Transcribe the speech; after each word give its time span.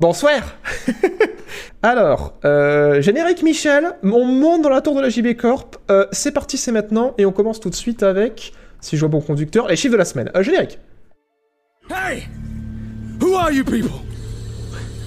Bonsoir 0.00 0.42
Alors, 1.82 2.34
euh, 2.44 3.00
générique 3.00 3.44
Michel, 3.44 3.92
on 4.02 4.24
monte 4.24 4.62
dans 4.62 4.68
la 4.68 4.80
tour 4.80 4.96
de 4.96 5.00
la 5.00 5.08
JB 5.08 5.36
Corp. 5.36 5.76
Euh, 5.88 6.06
c'est 6.10 6.32
parti, 6.32 6.58
c'est 6.58 6.72
maintenant, 6.72 7.14
et 7.16 7.24
on 7.24 7.30
commence 7.30 7.60
tout 7.60 7.70
de 7.70 7.76
suite 7.76 8.02
avec, 8.02 8.52
si 8.80 8.96
je 8.96 9.00
vois 9.02 9.08
bon 9.08 9.20
conducteur, 9.20 9.68
les 9.68 9.76
chiffres 9.76 9.92
de 9.92 9.98
la 9.98 10.04
semaine. 10.04 10.32
Euh, 10.34 10.42
générique 10.42 10.80
Hey! 11.88 12.24
Who 13.20 13.36
are 13.36 13.52
you 13.52 13.62
people? 13.62 14.00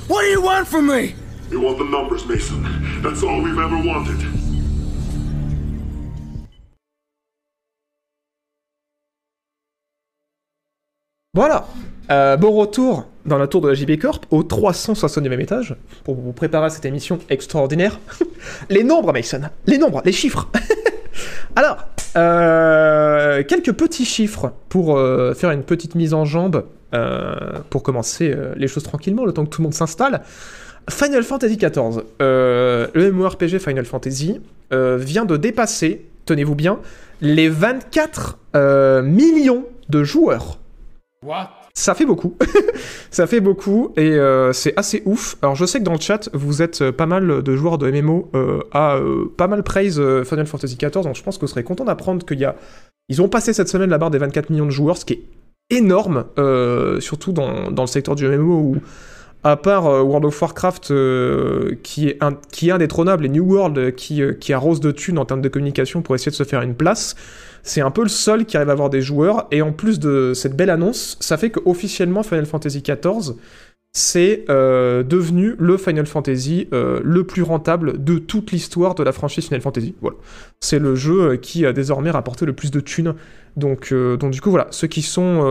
What 0.07 0.21
do 0.21 0.27
you 0.27 0.41
want 0.41 0.63
from 0.65 0.87
me? 0.87 1.15
You 1.51 1.59
want 1.59 1.79
the 1.79 1.89
numbers, 1.89 2.25
Mason. 2.25 2.63
That's 3.03 3.23
all 3.23 3.41
we've 3.41 3.59
ever 3.59 3.75
wanted. 3.85 4.23
Voilà 11.33 11.67
euh, 12.11 12.37
Bon 12.37 12.51
retour 12.51 13.05
dans 13.25 13.37
la 13.37 13.47
tour 13.47 13.61
de 13.61 13.67
la 13.67 13.73
JB 13.73 13.99
Corp, 13.99 14.25
au 14.31 14.43
369e 14.43 15.39
étage, 15.41 15.75
pour 16.03 16.15
vous 16.15 16.31
préparer 16.31 16.67
à 16.67 16.69
cette 16.69 16.85
émission 16.85 17.19
extraordinaire. 17.29 17.99
les 18.69 18.83
nombres, 18.83 19.11
Mason 19.11 19.41
Les 19.65 19.77
nombres, 19.77 20.01
les 20.05 20.11
chiffres 20.11 20.49
Alors, 21.55 21.77
euh, 22.15 23.43
quelques 23.43 23.73
petits 23.73 24.05
chiffres 24.05 24.53
pour 24.69 24.97
euh, 24.97 25.33
faire 25.33 25.51
une 25.51 25.63
petite 25.63 25.95
mise 25.95 26.13
en 26.13 26.25
jambe, 26.25 26.65
pour 27.69 27.83
commencer 27.83 28.33
les 28.55 28.67
choses 28.67 28.83
tranquillement, 28.83 29.25
le 29.25 29.33
temps 29.33 29.43
que 29.43 29.49
tout 29.49 29.61
le 29.61 29.63
monde 29.63 29.73
s'installe. 29.73 30.21
Final 30.89 31.21
Fantasy 31.21 31.57
XIV, 31.57 32.01
le 32.19 33.11
MMORPG 33.11 33.59
Final 33.59 33.85
Fantasy, 33.85 34.39
vient 34.71 35.25
de 35.25 35.37
dépasser, 35.37 36.05
tenez-vous 36.25 36.55
bien, 36.55 36.79
les 37.21 37.49
24 37.49 38.37
euh, 38.55 39.01
millions 39.01 39.65
de 39.89 40.03
joueurs. 40.03 40.59
What? 41.23 41.49
Ça 41.77 41.93
fait 41.93 42.07
beaucoup. 42.07 42.35
ça 43.11 43.27
fait 43.27 43.39
beaucoup 43.39 43.93
et 43.97 44.09
euh, 44.09 44.51
c'est 44.51 44.73
assez 44.77 45.03
ouf. 45.05 45.37
Alors 45.43 45.53
je 45.53 45.63
sais 45.63 45.77
que 45.77 45.83
dans 45.83 45.93
le 45.93 45.99
chat, 45.99 46.27
vous 46.33 46.63
êtes 46.63 46.81
euh, 46.81 46.91
pas 46.91 47.05
mal 47.05 47.43
de 47.43 47.55
joueurs 47.55 47.77
de 47.77 47.91
MMO 47.91 48.31
euh, 48.33 48.61
à 48.71 48.97
pas 49.37 49.45
mal 49.45 49.61
praise 49.61 50.01
Final 50.23 50.47
Fantasy 50.47 50.75
XIV, 50.75 51.03
donc 51.03 51.15
je 51.15 51.21
pense 51.21 51.37
que 51.37 51.41
vous 51.41 51.47
serez 51.47 51.63
content 51.63 51.85
d'apprendre 51.85 52.25
qu'il 52.25 52.39
y 52.39 52.45
a... 52.45 52.55
Ils 53.09 53.21
ont 53.21 53.29
passé 53.29 53.53
cette 53.53 53.69
semaine 53.69 53.91
la 53.91 53.99
barre 53.99 54.09
des 54.09 54.17
24 54.17 54.49
millions 54.49 54.65
de 54.65 54.71
joueurs, 54.71 54.97
ce 54.97 55.05
qui 55.05 55.13
est 55.13 55.23
énorme, 55.69 56.25
surtout 56.99 57.31
dans, 57.31 57.69
dans 57.69 57.83
le 57.83 57.87
secteur 57.87 58.15
du 58.15 58.27
MMO 58.27 58.55
où, 58.55 58.77
à 59.43 59.55
part 59.55 59.83
World 59.83 60.25
of 60.25 60.41
Warcraft, 60.41 60.87
qui, 61.83 62.07
est 62.07 62.19
qui 62.51 62.69
est 62.69 62.71
indétrônable, 62.71 63.27
et 63.27 63.29
New 63.29 63.45
World 63.45 63.93
qui, 63.93 64.23
qui 64.39 64.51
arrose 64.51 64.79
de 64.79 64.89
thunes 64.91 65.19
en 65.19 65.25
termes 65.25 65.41
de 65.41 65.49
communication 65.49 66.01
pour 66.01 66.15
essayer 66.15 66.31
de 66.31 66.35
se 66.35 66.43
faire 66.43 66.63
une 66.63 66.75
place, 66.75 67.15
c'est 67.67 67.81
un 67.81 67.91
peu 67.91 68.01
le 68.01 68.09
seul 68.09 68.45
qui 68.45 68.55
arrive 68.57 68.69
à 68.69 68.73
avoir 68.73 68.89
des 68.89 69.01
joueurs, 69.01 69.47
et 69.51 69.61
en 69.61 69.73
plus 69.73 69.99
de 69.99 70.33
cette 70.33 70.55
belle 70.55 70.69
annonce, 70.69 71.17
ça 71.19 71.37
fait 71.37 71.49
qu'officiellement 71.49 72.23
Final 72.23 72.45
Fantasy 72.45 72.81
XIV, 72.81 73.35
c'est 73.97 74.45
euh, 74.49 75.01
devenu 75.03 75.55
le 75.57 75.75
Final 75.75 76.05
Fantasy 76.05 76.67
euh, 76.71 76.99
le 77.03 77.23
plus 77.23 77.41
rentable 77.41 78.03
de 78.03 78.19
toute 78.19 78.51
l'histoire 78.51 78.93
de 78.95 79.03
la 79.03 79.11
franchise 79.11 79.45
Final 79.45 79.61
Fantasy. 79.61 79.95
Voilà. 80.01 80.17
C'est 80.59 80.77
le 80.77 80.95
jeu 80.95 81.31
euh, 81.31 81.35
qui 81.35 81.65
a 81.65 81.73
désormais 81.73 82.11
rapporté 82.11 82.45
le 82.45 82.53
plus 82.53 82.69
de 82.69 82.79
thunes. 82.79 83.15
Donc, 83.55 83.91
du 83.91 84.39
coup, 84.39 84.51
voilà, 84.51 84.67
ceux 84.69 84.85
qui 84.85 85.01
sont, 85.01 85.41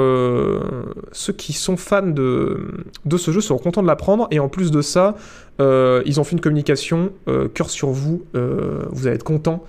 fans 1.76 2.06
de, 2.06 2.70
de 3.04 3.16
ce 3.16 3.32
jeu 3.32 3.40
seront 3.40 3.58
contents 3.58 3.82
de 3.82 3.88
l'apprendre. 3.88 4.28
Et 4.30 4.38
en 4.38 4.48
plus 4.48 4.70
de 4.70 4.80
ça, 4.80 5.16
ils 5.58 6.20
ont 6.20 6.22
fait 6.22 6.34
une 6.34 6.40
communication, 6.40 7.10
cœur 7.52 7.68
sur 7.68 7.88
vous, 7.88 8.22
vous 8.32 9.06
allez 9.08 9.16
être 9.16 9.24
contents. 9.24 9.64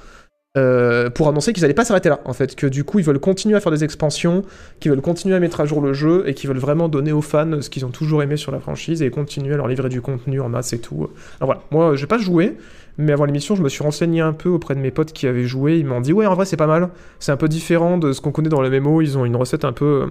Euh, 0.58 1.10
pour 1.10 1.28
annoncer 1.30 1.54
qu'ils 1.54 1.62
n'allaient 1.62 1.74
pas 1.74 1.86
s'arrêter 1.86 2.10
là, 2.10 2.20
en 2.26 2.34
fait, 2.34 2.56
que 2.56 2.68
du 2.68 2.84
coup 2.84 3.00
ils 3.00 3.06
veulent 3.06 3.20
continuer 3.20 3.56
à 3.56 3.60
faire 3.60 3.72
des 3.72 3.84
expansions, 3.84 4.44
qu'ils 4.80 4.92
veulent 4.92 5.02
continuer 5.02 5.36
à 5.36 5.40
mettre 5.40 5.62
à 5.62 5.66
jour 5.66 5.82
le 5.82 5.94
jeu 5.94 6.24
et 6.26 6.34
qu'ils 6.34 6.50
veulent 6.50 6.58
vraiment 6.58 6.90
donner 6.90 7.12
aux 7.12 7.22
fans 7.22 7.62
ce 7.62 7.70
qu'ils 7.70 7.86
ont 7.86 7.92
toujours 7.92 8.24
aimé 8.24 8.38
sur 8.38 8.52
la 8.52 8.60
franchise 8.60 9.02
et 9.02 9.10
continuer 9.10 9.54
à 9.54 9.58
leur 9.58 9.68
livrer 9.68 9.90
du 9.90 10.02
contenu 10.02 10.42
en 10.42 10.50
masse 10.50 10.74
et 10.74 10.80
tout. 10.80 11.10
Alors 11.40 11.54
voilà, 11.54 11.62
moi 11.72 11.96
j'ai 11.96 12.08
pas 12.08 12.18
joué, 12.18 12.58
mais 12.98 13.12
avant 13.12 13.26
l'émission 13.26 13.56
je 13.56 13.62
me 13.62 13.70
suis 13.70 13.84
renseigné 13.84 14.22
un 14.22 14.34
peu 14.34 14.50
auprès 14.50 14.76
de 14.76 14.80
mes 14.80 14.92
potes 14.92 15.14
qui 15.14 15.28
avaient 15.28 15.46
joué, 15.46 15.78
ils 15.78 15.86
m'ont 15.86 16.02
dit 16.02 16.14
ouais 16.14 16.26
en 16.26 16.34
vrai 16.34 16.46
c'est 16.46 16.58
pas 16.58 16.68
mal, 16.68 16.90
c'est 17.20 17.32
un 17.32 17.38
peu 17.38 17.48
différent 17.48 17.98
de 17.98 18.12
ce 18.12 18.22
qu'on 18.22 18.32
connaît 18.32 18.50
dans 18.50 18.62
le 18.62 18.70
MMO, 18.70 19.02
ils 19.02 19.18
ont 19.18 19.26
une 19.26 19.36
recette 19.36 19.64
un 19.64 19.74
peu, 19.74 20.08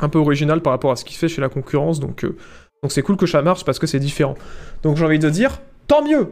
un 0.00 0.08
peu 0.08 0.18
originale 0.18 0.60
par 0.60 0.72
rapport 0.72 0.90
à 0.90 0.96
ce 0.96 1.04
qui 1.04 1.14
se 1.14 1.18
fait 1.18 1.28
chez 1.28 1.40
la 1.40 1.48
concurrence, 1.48 2.00
donc 2.00 2.24
euh, 2.24 2.36
donc 2.82 2.92
c'est 2.92 3.02
cool 3.02 3.16
que 3.16 3.26
ça 3.26 3.42
marche 3.42 3.64
parce 3.64 3.78
que 3.78 3.86
c'est 3.86 3.98
différent. 3.98 4.34
Donc 4.82 4.96
j'ai 4.96 5.04
envie 5.04 5.18
de 5.18 5.28
dire, 5.28 5.60
tant 5.90 6.04
mieux 6.04 6.28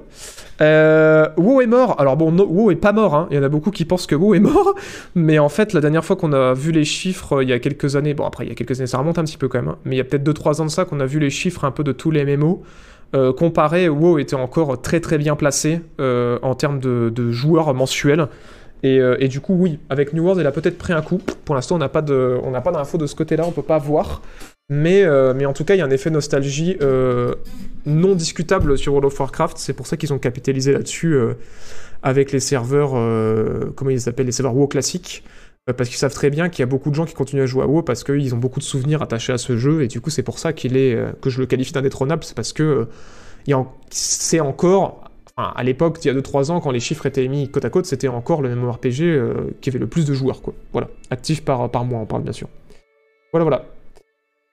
euh, 0.60 1.28
WoW 1.36 1.62
est 1.62 1.66
mort. 1.66 2.00
Alors 2.00 2.16
bon, 2.16 2.32
WoW 2.32 2.70
est 2.70 2.76
pas 2.76 2.92
mort. 2.92 3.14
Hein. 3.14 3.26
Il 3.30 3.36
y 3.36 3.40
en 3.40 3.42
a 3.42 3.48
beaucoup 3.48 3.72
qui 3.72 3.84
pensent 3.84 4.06
que 4.06 4.14
WoW 4.14 4.34
est 4.36 4.40
mort. 4.40 4.74
Mais 5.16 5.40
en 5.40 5.48
fait, 5.48 5.72
la 5.72 5.80
dernière 5.80 6.04
fois 6.04 6.14
qu'on 6.14 6.32
a 6.32 6.54
vu 6.54 6.70
les 6.70 6.84
chiffres, 6.84 7.38
euh, 7.38 7.42
il 7.42 7.48
y 7.48 7.52
a 7.52 7.58
quelques 7.58 7.96
années, 7.96 8.14
bon 8.14 8.24
après 8.24 8.44
il 8.44 8.48
y 8.48 8.52
a 8.52 8.54
quelques 8.54 8.78
années, 8.78 8.86
ça 8.86 8.98
remonte 8.98 9.18
un 9.18 9.24
petit 9.24 9.36
peu 9.36 9.48
quand 9.48 9.58
même, 9.58 9.68
hein, 9.68 9.78
mais 9.84 9.96
il 9.96 9.98
y 9.98 10.00
a 10.00 10.04
peut-être 10.04 10.22
2-3 10.22 10.60
ans 10.60 10.64
de 10.66 10.70
ça 10.70 10.84
qu'on 10.84 11.00
a 11.00 11.06
vu 11.06 11.18
les 11.18 11.30
chiffres 11.30 11.64
un 11.64 11.72
peu 11.72 11.82
de 11.82 11.92
tous 11.92 12.12
les 12.12 12.24
MMO. 12.24 12.62
Euh, 13.16 13.32
comparé, 13.32 13.88
WoW 13.88 14.18
était 14.20 14.36
encore 14.36 14.80
très 14.80 15.00
très 15.00 15.18
bien 15.18 15.34
placé 15.34 15.80
en 15.98 16.54
termes 16.54 16.78
de, 16.78 17.10
de 17.14 17.30
joueurs 17.32 17.74
mensuels. 17.74 18.28
Et, 18.84 19.28
du 19.28 19.40
coup, 19.40 19.54
oui, 19.54 19.80
avec 19.90 20.12
New 20.12 20.22
World, 20.22 20.40
elle 20.40 20.46
a 20.46 20.52
peut-être 20.52 20.78
pris 20.78 20.92
un 20.92 21.02
coup. 21.02 21.20
Pour 21.44 21.56
l'instant, 21.56 21.74
on 21.74 21.78
n'a 21.78 21.88
pas 21.88 22.02
de- 22.02 22.38
d'infos 22.72 22.98
de 22.98 23.06
ce 23.06 23.16
côté-là, 23.16 23.44
on 23.46 23.50
peut 23.50 23.62
pas 23.62 23.78
voir. 23.78 24.22
Mais, 24.70 25.02
euh, 25.02 25.32
mais 25.34 25.46
en 25.46 25.52
tout 25.52 25.64
cas, 25.64 25.74
il 25.74 25.78
y 25.78 25.80
a 25.80 25.84
un 25.84 25.90
effet 25.90 26.10
nostalgie 26.10 26.76
euh, 26.82 27.34
non 27.86 28.14
discutable 28.14 28.76
sur 28.76 28.92
World 28.92 29.06
of 29.06 29.18
Warcraft. 29.18 29.56
C'est 29.58 29.72
pour 29.72 29.86
ça 29.86 29.96
qu'ils 29.96 30.12
ont 30.12 30.18
capitalisé 30.18 30.72
là-dessus 30.72 31.14
euh, 31.14 31.34
avec 32.02 32.32
les 32.32 32.40
serveurs, 32.40 32.90
comment 33.74 33.90
ils 33.90 34.00
s'appellent, 34.00 34.26
les 34.26 34.32
serveurs 34.32 34.54
WoW 34.54 34.68
classiques. 34.68 35.24
Parce 35.76 35.90
qu'ils 35.90 35.98
savent 35.98 36.14
très 36.14 36.30
bien 36.30 36.48
qu'il 36.48 36.60
y 36.60 36.62
a 36.62 36.66
beaucoup 36.66 36.88
de 36.88 36.94
gens 36.94 37.04
qui 37.04 37.14
continuent 37.14 37.42
à 37.42 37.46
jouer 37.46 37.62
à 37.62 37.66
WoW 37.66 37.82
parce 37.82 38.02
qu'ils 38.02 38.34
ont 38.34 38.38
beaucoup 38.38 38.60
de 38.60 38.64
souvenirs 38.64 39.02
attachés 39.02 39.32
à 39.32 39.38
ce 39.38 39.56
jeu. 39.58 39.82
Et 39.82 39.88
du 39.88 40.00
coup, 40.00 40.08
c'est 40.08 40.22
pour 40.22 40.38
ça 40.38 40.54
qu'il 40.54 40.76
est, 40.76 40.96
que 41.20 41.28
je 41.28 41.40
le 41.40 41.46
qualifie 41.46 41.72
d'indétrônable. 41.72 42.24
C'est 42.24 42.36
parce 42.36 42.52
que 42.52 42.86
c'est 43.90 44.40
encore, 44.40 45.10
à 45.36 45.62
l'époque, 45.62 45.98
il 46.04 46.08
y 46.08 46.10
a 46.10 46.14
2-3 46.14 46.50
ans, 46.50 46.60
quand 46.60 46.70
les 46.70 46.80
chiffres 46.80 47.06
étaient 47.06 47.28
mis 47.28 47.50
côte 47.50 47.64
à 47.64 47.70
côte, 47.70 47.86
c'était 47.86 48.08
encore 48.08 48.42
le 48.42 48.54
MMORPG 48.54 49.02
euh, 49.02 49.34
qui 49.60 49.70
avait 49.70 49.78
le 49.78 49.86
plus 49.86 50.04
de 50.04 50.12
joueurs. 50.12 50.40
Voilà, 50.72 50.88
actifs 51.10 51.44
par 51.44 51.84
mois, 51.84 52.00
on 52.00 52.06
parle 52.06 52.22
bien 52.22 52.32
sûr. 52.32 52.48
Voilà, 53.32 53.44
voilà. 53.44 53.77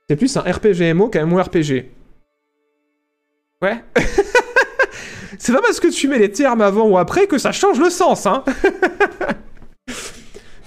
C'est 0.09 0.16
plus 0.16 0.38
un 0.38 0.41
RPG 0.41 0.93
MO 0.93 1.09
qu'un 1.09 1.25
MMORPG. 1.25 1.89
Ouais. 3.61 3.83
C'est 5.39 5.51
pas 5.51 5.61
parce 5.61 5.79
que 5.79 5.88
tu 5.88 6.07
mets 6.07 6.19
les 6.19 6.31
termes 6.31 6.61
avant 6.61 6.88
ou 6.88 6.97
après 6.97 7.27
que 7.27 7.38
ça 7.38 7.51
change 7.51 7.79
le 7.79 7.89
sens, 7.89 8.25
hein. 8.25 8.44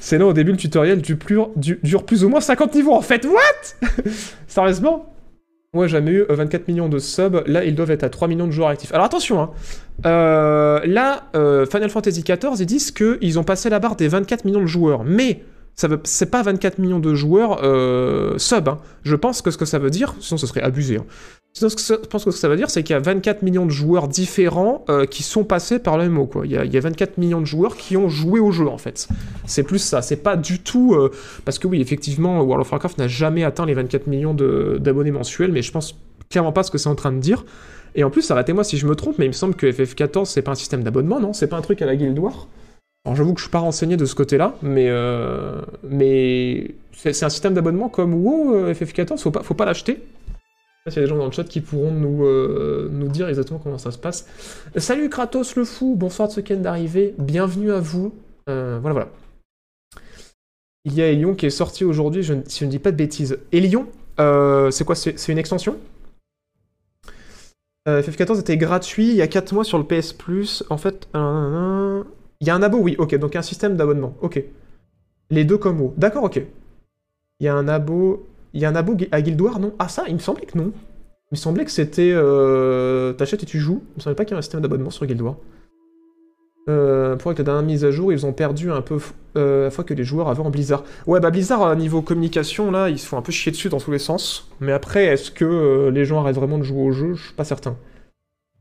C'est 0.01 0.19
là 0.19 0.27
au 0.27 0.33
début 0.33 0.53
le 0.53 0.57
tutoriel 0.57 1.03
dure 1.03 2.05
plus 2.05 2.25
ou 2.25 2.29
moins 2.29 2.41
50 2.41 2.75
niveaux 2.75 2.95
en 2.95 3.03
fait. 3.03 3.27
What? 3.27 3.89
Sérieusement? 4.47 5.15
Moi 5.75 5.87
j'ai 5.87 5.93
jamais 5.93 6.13
eu 6.13 6.23
euh, 6.23 6.35
24 6.35 6.67
millions 6.69 6.89
de 6.89 6.99
subs. 6.99 7.43
Là 7.47 7.65
ils 7.65 7.75
doivent 7.75 7.91
être 7.91 8.05
à 8.05 8.09
3 8.09 8.27
millions 8.27 8.47
de 8.47 8.53
joueurs 8.53 8.69
actifs. 8.69 8.93
Alors 8.93 9.05
attention, 9.05 9.41
hein. 9.41 9.51
Euh, 10.07 10.81
là 10.87 11.25
euh, 11.37 11.67
Final 11.67 11.91
Fantasy 11.91 12.23
XIV 12.23 12.53
ils 12.59 12.67
disent 12.67 12.91
qu'ils 12.91 13.39
ont 13.39 13.45
passé 13.45 13.69
la 13.69 13.79
barre 13.79 13.97
des 13.97 14.09
24 14.09 14.45
millions 14.47 14.63
de 14.63 14.67
joueurs. 14.67 15.05
Mais 15.05 15.43
ça 15.79 15.87
veut, 15.87 16.01
c'est 16.03 16.29
pas 16.31 16.43
24 16.43 16.79
millions 16.81 16.99
de 16.99 17.15
joueurs 17.15 17.61
euh, 17.63 18.37
sub. 18.37 18.69
hein. 18.69 18.79
Je 19.05 19.15
pense 19.15 19.43
que 19.43 19.53
ce 19.53 19.57
que 19.57 19.65
ça 19.65 19.79
veut 19.79 19.91
dire, 19.91 20.13
sinon 20.19 20.37
ce 20.37 20.49
serait 20.49 20.61
abusé. 20.61 20.97
hein. 20.97 21.05
Sinon, 21.53 21.71
je 21.71 21.95
pense 22.09 22.25
que 22.25 22.31
ce 22.33 22.37
que 22.37 22.41
ça 22.41 22.49
veut 22.49 22.57
dire, 22.57 22.69
c'est 22.69 22.83
qu'il 22.83 22.95
y 22.95 22.97
a 22.97 23.01
24 23.01 23.43
millions 23.43 23.65
de 23.65 23.71
joueurs 23.71 24.09
différents 24.09 24.85
euh, 24.91 25.07
qui 25.07 25.23
sont 25.23 25.45
passés 25.45 25.79
par 25.79 25.97
le 25.97 26.09
MMO. 26.09 26.29
Il, 26.45 26.51
y 26.51 26.57
a, 26.57 26.65
il 26.65 26.73
y 26.75 26.77
a 26.77 26.81
24 26.81 27.17
millions 27.19 27.41
de 27.41 27.47
joueurs 27.47 27.77
qui 27.77 27.97
ont 27.97 28.09
joué 28.09 28.41
au 28.41 28.51
jeu, 28.51 28.67
en 28.69 28.77
fait. 28.77 29.09
C'est 29.47 29.63
plus 29.63 29.79
ça. 29.79 30.03
C'est 30.03 30.17
pas 30.17 30.37
du 30.37 30.59
tout... 30.59 30.95
euh, 30.95 31.13
parce 31.45 31.61
que 31.61 31.69
oui, 31.69 31.81
effectivement, 31.81 32.41
World 32.43 32.63
of 32.63 32.73
Warcraft 32.73 32.99
n'a 32.99 33.07
jamais 33.09 33.45
atteint 33.45 33.65
les 33.65 33.75
24 33.75 34.09
millions 34.09 34.35
d'abonnés 34.35 35.13
mensuels, 35.13 35.53
mais 35.53 35.63
je 35.63 35.71
pense 35.71 35.97
clairement 36.29 36.53
pas 36.53 36.65
ce 36.65 36.73
que 36.73 36.79
c'est 36.79 36.89
en 36.89 36.97
train 36.97 37.13
de 37.13 37.19
dire. 37.21 37.45
Et 37.95 38.03
en 38.03 38.11
plus, 38.11 38.29
arrêtez-moi 38.31 38.65
si 38.65 38.79
je 38.79 38.87
me 38.87 38.97
trompe, 38.97 39.17
mais 39.19 39.27
il 39.27 39.29
me 39.29 39.33
semble 39.33 39.55
que 39.55 39.67
FF14, 39.71 40.25
c'est 40.27 40.43
pas 40.43 40.51
un 40.53 40.57
système 40.57 40.83
d'abonnement, 40.83 41.21
non? 41.21 41.33
C'est 41.33 41.47
pas 41.49 41.57
un 41.57 41.63
truc 41.63 41.83
à 41.83 41.87
la 41.87 41.95
Guild 41.97 42.19
Wars? 42.19 42.49
Alors 43.09 43.17
j'avoue 43.17 43.33
que 43.33 43.41
je 43.41 43.45
suis 43.45 43.51
pas 43.51 43.61
renseigné 43.61 43.97
de 43.97 44.05
ce 44.05 44.15
côté-là, 44.15 44.55
mais, 44.61 44.89
euh, 44.91 45.63
c'est 46.93 47.25
un 47.25 47.31
système 47.31 47.55
d'abonnement 47.55 47.89
comme 47.89 48.13
WoW, 48.13 48.55
euh, 48.55 48.75
FF14, 48.75 49.19
faut 49.23 49.31
pas, 49.31 49.43
faut 49.43 49.55
pas 49.55 49.65
l'acheter. 49.65 50.03
Il 50.87 50.95
y 50.95 50.99
a 50.99 51.03
des 51.03 51.07
gens 51.09 51.17
dans 51.17 51.25
le 51.25 51.33
chat 51.33 51.45
qui 51.45 51.63
pourront 51.63 51.91
nous, 51.91 52.27
euh, 52.27 52.91
nous 52.93 53.09
dire 53.09 53.27
exactement 53.27 53.61
comment 53.61 53.79
ça 53.79 53.93
se 53.93 53.99
passe. 53.99 54.27
Salut 54.77 55.09
Kratos 55.09 55.57
le 55.57 55.65
fou, 55.65 55.95
bonsoir 55.97 56.29
de 56.29 56.35
ce 56.35 56.41
qu'est 56.41 56.57
d'arriver, 56.57 57.15
bienvenue 57.19 57.73
à 57.73 57.81
vous. 57.81 58.15
Voilà, 58.47 58.79
voilà. 58.79 59.09
Il 60.85 60.93
y 60.95 61.01
a 61.01 61.09
Elion 61.09 61.35
qui 61.35 61.47
est 61.47 61.51
sorti 61.51 61.85
aujourd'hui, 61.87 62.23
je, 62.23 62.35
ne- 62.35 62.43
si 62.47 62.61
je 62.61 62.65
ne 62.67 62.71
dis 62.71 62.79
pas 62.79 62.91
de 62.93 62.97
bêtises. 62.97 63.39
Elion, 63.53 63.87
c'est 64.19 64.85
quoi 64.85 64.95
C'est 64.95 65.33
une 65.33 65.39
extension? 65.39 65.79
Euh, 67.89 68.03
FF14 68.03 68.41
était 68.41 68.59
gratuit 68.59 69.09
il 69.09 69.15
y 69.17 69.23
a 69.23 69.29
4 69.29 69.53
mois 69.53 69.65
sur 69.65 69.79
le 69.79 69.85
PS 69.85 70.13
Plus. 70.13 70.63
En 70.69 70.77
fait, 70.77 71.09
il 72.41 72.47
y 72.47 72.51
a 72.51 72.55
un 72.55 72.63
abo, 72.63 72.79
oui, 72.79 72.95
ok, 72.99 73.17
donc 73.17 73.37
un 73.37 73.43
système 73.43 73.77
d'abonnement, 73.77 74.15
ok. 74.21 74.43
Les 75.31 75.45
deux 75.45 75.59
comme 75.59 75.81
WoW. 75.81 75.95
D'accord, 75.97 76.25
ok. 76.25 76.41
Il 77.41 77.45
y 77.45 77.49
a 77.49 77.55
un 77.55 77.69
abo. 77.69 78.27
Il 78.55 78.61
y 78.61 78.65
a 78.65 78.69
un 78.69 78.77
abo 78.77 78.97
à 79.13 79.21
Guild 79.21 79.41
Wars, 79.41 79.61
non? 79.61 79.75
Ah, 79.79 79.89
ça, 79.89 80.05
il 80.09 80.15
me 80.15 80.19
semblait 80.19 80.47
que 80.47 80.57
non. 80.57 80.73
Il 81.31 81.33
me 81.33 81.37
semblait 81.37 81.65
que 81.65 81.71
c'était. 81.71 82.13
Euh... 82.15 83.13
T'achètes 83.13 83.43
et 83.43 83.47
tu 83.47 83.59
joues. 83.59 83.83
Il 83.95 83.99
me 83.99 84.03
semblait 84.03 84.17
pas 84.17 84.25
qu'il 84.25 84.31
y 84.31 84.35
avait 84.35 84.39
un 84.39 84.43
système 84.43 84.63
d'abonnement 84.63 84.91
sur 84.91 85.05
Guild 85.05 85.21
Wars. 85.21 85.37
Euh, 86.69 87.17
pour 87.17 87.31
la 87.31 87.43
dernière 87.43 87.63
mise 87.63 87.85
à 87.85 87.91
jour, 87.91 88.13
ils 88.13 88.27
ont 88.27 88.33
perdu 88.33 88.71
un 88.71 88.83
peu 88.83 88.99
euh, 89.37 89.65
la 89.65 89.71
fois 89.71 89.85
que 89.85 89.95
les 89.95 90.05
joueurs 90.05 90.29
avaient 90.29 90.43
en 90.43 90.51
Blizzard. 90.51 90.85
Ouais, 91.07 91.19
bah 91.19 91.31
Blizzard, 91.31 91.63
à 91.63 91.75
niveau 91.75 92.03
communication, 92.03 92.71
là, 92.71 92.91
ils 92.91 92.99
se 92.99 93.07
font 93.07 93.17
un 93.17 93.23
peu 93.23 93.33
chier 93.33 93.53
dessus 93.53 93.71
dans 93.71 93.79
tous 93.79 93.91
les 93.91 93.99
sens. 93.99 94.51
Mais 94.61 94.73
après, 94.73 95.07
est-ce 95.07 95.31
que 95.31 95.45
euh, 95.45 95.91
les 95.91 96.05
gens 96.05 96.21
arrêtent 96.21 96.37
vraiment 96.37 96.59
de 96.59 96.65
jouer 96.65 96.83
au 96.83 96.93
jeu? 96.93 97.15
Je 97.15 97.27
suis 97.27 97.35
pas 97.35 97.45
certain. 97.45 97.77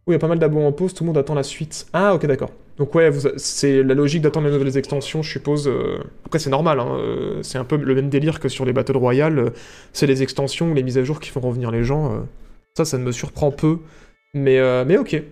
Oui, 0.06 0.12
il 0.12 0.14
y 0.14 0.16
a 0.16 0.20
pas 0.20 0.30
mal 0.30 0.40
d'abos 0.40 0.62
en 0.62 0.72
pause, 0.72 0.94
tout 0.94 1.04
le 1.04 1.08
monde 1.08 1.18
attend 1.18 1.34
la 1.34 1.44
suite. 1.44 1.88
Ah, 1.92 2.16
ok, 2.16 2.26
d'accord. 2.26 2.52
Donc 2.78 2.94
ouais, 2.94 3.10
c'est 3.38 3.82
la 3.82 3.96
logique 3.96 4.22
d'attendre 4.22 4.48
les 4.48 4.54
nouvelles 4.54 4.78
extensions, 4.78 5.24
je 5.24 5.32
suppose. 5.32 5.68
euh. 5.68 5.98
Après, 6.26 6.38
c'est 6.38 6.52
normal, 6.52 6.80
hein, 6.80 6.96
euh, 7.00 7.42
c'est 7.42 7.58
un 7.58 7.64
peu 7.64 7.76
le 7.76 7.96
même 7.96 8.10
délire 8.10 8.40
que 8.40 8.50
sur 8.50 8.66
les 8.66 8.74
Battle 8.74 8.98
Royale. 8.98 9.40
euh, 9.40 9.50
C'est 9.94 10.06
les 10.06 10.22
extensions, 10.22 10.74
les 10.74 10.84
mises 10.84 10.98
à 11.00 11.04
jour 11.04 11.20
qui 11.20 11.32
font 11.32 11.40
revenir 11.40 11.72
les 11.72 11.84
gens. 11.84 12.24
Ça, 12.76 12.86
ça 12.86 13.00
ne 13.00 13.04
me 13.04 13.12
surprend 13.12 13.52
peu. 13.52 13.80
Mais, 14.36 14.60
euh, 14.60 14.86
mais 14.86 14.98
ok. 14.98 15.24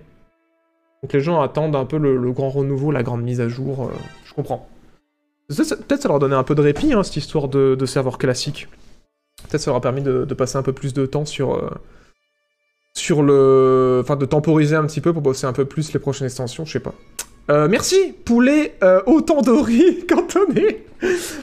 Donc 1.03 1.13
les 1.13 1.19
gens 1.19 1.39
attendent 1.39 1.75
un 1.75 1.85
peu 1.85 1.97
le, 1.97 2.31
grand 2.31 2.49
renouveau, 2.49 2.91
la 2.91 3.03
grande 3.03 3.21
mise 3.21 3.41
à 3.41 3.47
jour. 3.47 3.91
je 4.25 4.33
comprends. 4.33 4.67
Peut-être 5.47 6.01
ça 6.01 6.07
leur 6.07 6.17
donnait 6.17 6.35
un 6.35 6.43
peu 6.43 6.55
de 6.55 6.61
répit, 6.61 6.93
hein, 6.93 7.03
cette 7.03 7.17
histoire 7.17 7.47
de, 7.47 7.85
serveur 7.85 8.17
classique. 8.17 8.67
Peut-être 9.47 9.61
ça 9.61 9.69
leur 9.69 9.77
a 9.77 9.81
permis 9.81 10.01
de, 10.01 10.23
passer 10.33 10.57
un 10.57 10.63
peu 10.63 10.73
plus 10.73 10.95
de 10.95 11.05
temps 11.05 11.25
sur, 11.25 11.79
sur 12.95 13.21
le... 13.21 13.99
Enfin, 14.01 14.15
de 14.15 14.25
temporiser 14.25 14.75
un 14.75 14.87
petit 14.87 15.01
peu 15.01 15.13
pour 15.13 15.21
bosser 15.21 15.45
un 15.45 15.53
peu 15.53 15.65
plus 15.65 15.93
les 15.93 15.99
prochaines 15.99 16.25
extensions, 16.25 16.65
je 16.65 16.71
sais 16.71 16.79
pas. 16.79 16.95
Euh, 17.49 17.67
merci, 17.67 18.13
poulet 18.25 18.75
euh, 18.83 19.01
autant 19.05 19.41
d'ori 19.41 20.05
cantonné 20.09 20.85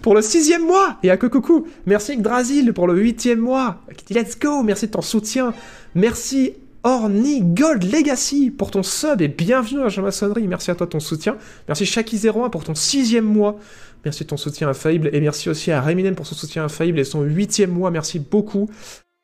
pour 0.03 0.15
le 0.15 0.23
sixième 0.23 0.67
mois 0.67 0.99
et 1.03 1.11
à 1.11 1.17
coucou. 1.17 1.67
Merci 1.87 2.15
Yggdrasil 2.15 2.73
pour 2.73 2.89
le 2.89 2.99
huitième 2.99 3.39
mois. 3.39 3.81
Let's 4.11 4.39
go, 4.39 4.63
merci 4.63 4.87
de 4.87 4.93
ton 4.93 5.03
soutien. 5.03 5.55
Merci 5.95 6.55
Orni 6.83 7.43
Gold 7.43 7.85
Legacy 7.85 8.51
pour 8.51 8.73
ton 8.73 8.83
sub 8.83 9.23
et 9.23 9.29
bienvenue 9.29 9.83
à 9.83 9.89
la 9.89 10.03
maçonnerie. 10.03 10.49
Merci 10.49 10.73
à 10.73 10.75
toi 10.75 10.89
ton 10.89 10.99
soutien. 10.99 11.37
Merci 11.69 11.85
Shaki01 11.85 12.51
pour 12.51 12.65
ton 12.65 12.75
sixième 12.75 13.25
mois. 13.25 13.61
Merci 14.05 14.25
de 14.25 14.29
ton 14.31 14.37
soutien 14.37 14.73
Fable 14.75 15.09
et 15.13 15.21
merci 15.21 15.49
aussi 15.49 15.71
à 15.71 15.81
Reminen 15.81 16.17
pour 16.17 16.27
son 16.27 16.35
soutien 16.35 16.69
Fable 16.69 16.99
et 16.99 17.05
son 17.05 17.23
huitième 17.23 17.71
mois. 17.71 17.93
Merci 17.93 18.19
beaucoup. 18.19 18.69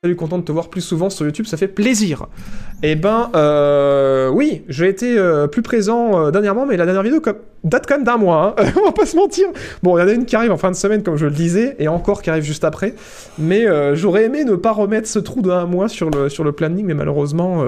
Salut, 0.05 0.15
content 0.15 0.39
de 0.39 0.45
te 0.45 0.53
voir 0.53 0.71
plus 0.71 0.81
souvent 0.81 1.11
sur 1.11 1.27
YouTube, 1.27 1.47
ça 1.47 1.57
fait 1.57 1.67
plaisir. 1.67 2.29
Eh 2.85 2.95
ben, 2.95 3.33
euh, 3.35 4.29
oui, 4.29 4.63
j'ai 4.69 4.89
été 4.89 5.19
euh, 5.19 5.49
plus 5.49 5.61
présent 5.61 6.27
euh, 6.27 6.31
dernièrement, 6.31 6.67
mais 6.67 6.77
la 6.77 6.85
dernière 6.85 7.03
vidéo 7.03 7.21
comme- 7.21 7.39
date 7.65 7.87
quand 7.89 7.97
même 7.97 8.05
d'un 8.05 8.17
mois, 8.17 8.55
hein. 8.57 8.65
on 8.81 8.85
va 8.85 8.93
pas 8.93 9.07
se 9.07 9.17
mentir. 9.17 9.49
Bon, 9.83 9.99
il 9.99 10.01
y 10.01 10.05
en 10.05 10.07
a 10.07 10.13
une 10.13 10.25
qui 10.25 10.37
arrive 10.37 10.53
en 10.53 10.57
fin 10.57 10.71
de 10.71 10.77
semaine, 10.77 11.03
comme 11.03 11.17
je 11.17 11.27
le 11.27 11.33
disais, 11.33 11.75
et 11.81 11.89
encore 11.89 12.23
qui 12.23 12.31
arrive 12.31 12.45
juste 12.45 12.63
après. 12.63 12.95
Mais 13.41 13.67
j'aurais 13.97 14.27
aimé 14.27 14.45
ne 14.45 14.55
pas 14.55 14.71
remettre 14.71 15.09
ce 15.09 15.19
trou 15.19 15.43
d'un 15.43 15.67
mois 15.67 15.89
sur 15.89 16.11
le, 16.11 16.29
sur 16.29 16.45
le 16.45 16.53
planning, 16.53 16.87
mais 16.87 16.95
malheureusement, 16.95 17.65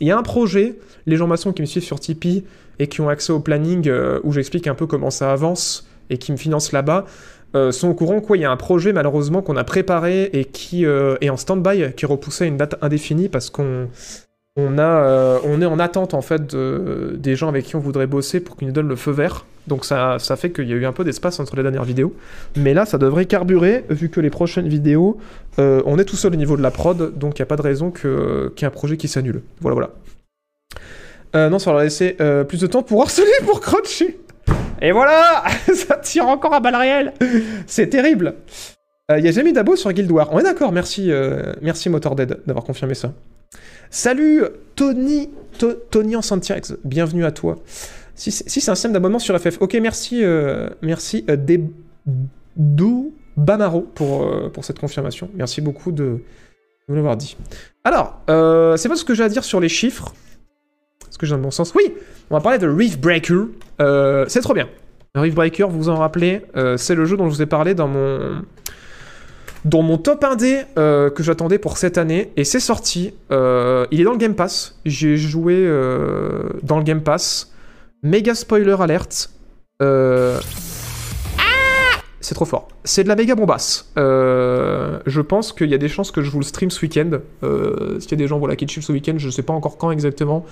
il 0.00 0.08
y 0.08 0.10
a 0.10 0.16
un 0.16 0.22
projet, 0.22 0.78
les 1.04 1.18
gens 1.18 1.26
maçons 1.26 1.52
qui 1.52 1.60
me 1.60 1.66
suivent 1.66 1.84
sur 1.84 2.00
Tipeee 2.00 2.44
et 2.78 2.86
qui 2.86 3.02
ont 3.02 3.10
accès 3.10 3.30
au 3.30 3.40
planning 3.40 3.92
où 4.22 4.32
j'explique 4.32 4.68
un 4.68 4.74
peu 4.74 4.86
comment 4.86 5.10
ça 5.10 5.30
avance 5.32 5.86
et 6.10 6.16
qui 6.16 6.32
me 6.32 6.36
financent 6.36 6.72
là-bas, 6.72 7.04
euh, 7.54 7.72
sont 7.72 7.88
au 7.88 7.94
courant 7.94 8.20
qu'il 8.20 8.40
y 8.40 8.44
a 8.44 8.50
un 8.50 8.56
projet 8.56 8.92
malheureusement 8.92 9.42
qu'on 9.42 9.56
a 9.56 9.64
préparé 9.64 10.30
et 10.32 10.44
qui 10.44 10.86
euh, 10.86 11.16
est 11.20 11.30
en 11.30 11.36
stand-by, 11.36 11.92
qui 11.96 12.04
est 12.04 12.08
repoussé 12.08 12.44
à 12.44 12.46
une 12.46 12.56
date 12.56 12.76
indéfinie 12.82 13.28
parce 13.28 13.50
qu'on 13.50 13.88
euh, 14.58 15.58
est 15.60 15.64
en 15.66 15.78
attente 15.78 16.14
en 16.14 16.22
fait 16.22 16.46
de- 16.54 17.14
des 17.18 17.36
gens 17.36 17.48
avec 17.48 17.64
qui 17.64 17.76
on 17.76 17.80
voudrait 17.80 18.06
bosser 18.06 18.40
pour 18.40 18.56
qu'ils 18.56 18.68
nous 18.68 18.74
donnent 18.74 18.88
le 18.88 18.96
feu 18.96 19.10
vert. 19.12 19.46
Donc 19.66 19.84
ça, 19.84 20.18
fait 20.36 20.50
qu'il 20.50 20.68
y 20.68 20.72
a 20.72 20.76
eu 20.76 20.84
un 20.84 20.92
peu 20.92 21.04
d'espace 21.04 21.40
entre 21.40 21.56
les 21.56 21.62
dernières 21.62 21.84
vidéos. 21.84 22.14
Mais 22.54 22.74
là, 22.74 22.84
ça 22.84 22.98
devrait 22.98 23.24
carburer 23.24 23.84
vu 23.88 24.10
que 24.10 24.20
les 24.20 24.28
prochaines 24.28 24.68
vidéos, 24.68 25.16
on 25.56 25.98
est 25.98 26.04
tout 26.04 26.16
seul 26.16 26.34
au 26.34 26.36
niveau 26.36 26.58
de 26.58 26.62
la 26.62 26.70
prod, 26.70 27.16
donc 27.18 27.38
il 27.38 27.42
n'y 27.42 27.44
a 27.44 27.46
pas 27.46 27.56
de 27.56 27.62
raison 27.62 27.90
qu'il 27.90 28.10
y 28.10 28.62
ait 28.62 28.66
un 28.66 28.70
projet 28.70 28.98
qui 28.98 29.08
s'annule. 29.08 29.40
Voilà, 29.62 29.88
voilà. 31.32 31.48
Non, 31.50 31.58
ça 31.58 31.70
leur 31.70 31.80
a 31.80 31.84
laissé 31.84 32.16
euh, 32.20 32.44
plus 32.44 32.60
de 32.60 32.66
temps 32.66 32.82
pour 32.82 33.02
harceler, 33.02 33.26
pour 33.46 33.60
cruncher. 33.62 34.18
Et 34.82 34.92
voilà 34.92 35.44
Ça 35.74 35.96
tire 35.96 36.26
encore 36.28 36.54
à 36.54 36.60
balles 36.60 36.76
réelles 36.76 37.12
C'est 37.66 37.88
terrible 37.88 38.34
Il 39.14 39.22
n'y 39.22 39.28
a 39.28 39.32
jamais 39.32 39.52
d'abo 39.52 39.76
sur 39.76 39.92
Guild 39.92 40.10
Wars. 40.10 40.28
On 40.32 40.38
est 40.38 40.42
d'accord, 40.42 40.72
merci, 40.72 41.10
euh, 41.10 41.52
merci 41.62 41.88
Motordead 41.88 42.40
d'avoir 42.46 42.64
confirmé 42.64 42.94
ça. 42.94 43.12
Salut 43.90 44.42
Tony, 44.74 45.30
To- 45.58 45.74
Tony 45.90 46.16
en 46.16 46.22
Santiago, 46.22 46.74
bienvenue 46.84 47.24
à 47.24 47.30
toi. 47.30 47.56
Si, 48.16 48.30
c'est- 48.30 48.70
un 48.70 48.74
système 48.74 48.92
d'abonnement 48.92 49.18
sur 49.18 49.38
FF, 49.38 49.58
ok, 49.60 49.74
merci, 49.80 50.24
euh, 50.24 50.68
merci 50.82 51.24
euh, 51.28 51.36
Bamaro 53.36 53.80
pour, 53.82 54.24
euh, 54.24 54.48
pour 54.48 54.64
cette 54.64 54.78
confirmation. 54.78 55.28
Merci 55.34 55.60
beaucoup 55.60 55.92
de, 55.92 56.20
me 56.88 56.96
l'avoir 56.96 57.16
dit. 57.16 57.36
Alors, 57.84 58.20
euh, 58.30 58.76
c'est 58.76 58.88
pas 58.88 58.96
ce 58.96 59.04
que 59.04 59.14
j'ai 59.14 59.24
à 59.24 59.28
dire 59.28 59.44
sur 59.44 59.60
les 59.60 59.68
chiffres. 59.68 60.14
Est-ce 61.14 61.18
que 61.20 61.26
j'ai 61.26 61.34
un 61.36 61.38
bon 61.38 61.52
sens 61.52 61.72
Oui, 61.76 61.94
on 62.28 62.34
va 62.34 62.40
parler 62.40 62.58
de 62.58 62.66
Reef 62.66 62.98
Breaker. 62.98 63.42
Euh, 63.80 64.24
c'est 64.26 64.40
trop 64.40 64.52
bien. 64.52 64.68
Reef 65.14 65.32
Breaker, 65.32 65.68
vous 65.70 65.78
vous 65.78 65.88
en 65.88 65.94
rappelez, 65.94 66.42
euh, 66.56 66.76
c'est 66.76 66.96
le 66.96 67.04
jeu 67.04 67.16
dont 67.16 67.30
je 67.30 67.36
vous 67.36 67.42
ai 67.42 67.46
parlé 67.46 67.74
dans 67.74 67.86
mon 67.86 68.42
dans 69.64 69.82
mon 69.82 69.96
top 69.96 70.24
1D 70.24 70.64
euh, 70.76 71.10
que 71.10 71.22
j'attendais 71.22 71.60
pour 71.60 71.78
cette 71.78 71.98
année, 71.98 72.32
et 72.36 72.42
c'est 72.42 72.58
sorti. 72.58 73.14
Il 73.30 74.00
est 74.00 74.02
dans 74.02 74.10
le 74.10 74.18
Game 74.18 74.34
Pass. 74.34 74.76
J'ai 74.86 75.16
joué 75.16 75.62
dans 76.64 76.78
le 76.78 76.82
Game 76.82 77.00
Pass. 77.00 77.54
Méga 78.02 78.34
spoiler 78.34 78.74
alert. 78.80 79.30
Euh, 79.82 80.40
ah 81.38 82.00
c'est 82.18 82.34
trop 82.34 82.44
fort. 82.44 82.66
C'est 82.82 83.04
de 83.04 83.08
la 83.08 83.14
méga 83.14 83.36
bombasse. 83.36 83.92
Je 83.96 85.20
pense 85.20 85.52
qu'il 85.52 85.70
y 85.70 85.74
a 85.74 85.78
des 85.78 85.88
chances 85.88 86.10
que 86.10 86.22
je 86.22 86.30
vous 86.30 86.40
le 86.40 86.44
stream 86.44 86.70
ce 86.70 86.80
week-end. 86.80 87.10
Euh, 87.42 88.00
S'il 88.00 88.10
y 88.10 88.14
a 88.14 88.16
des 88.16 88.26
gens 88.26 88.38
voilà, 88.38 88.56
qui 88.56 88.66
suivent 88.66 88.82
ce 88.82 88.92
week-end, 88.92 89.14
je 89.18 89.30
sais 89.30 89.42
pas 89.42 89.52
encore 89.52 89.76
quand 89.76 89.90
exactement. 89.90 90.44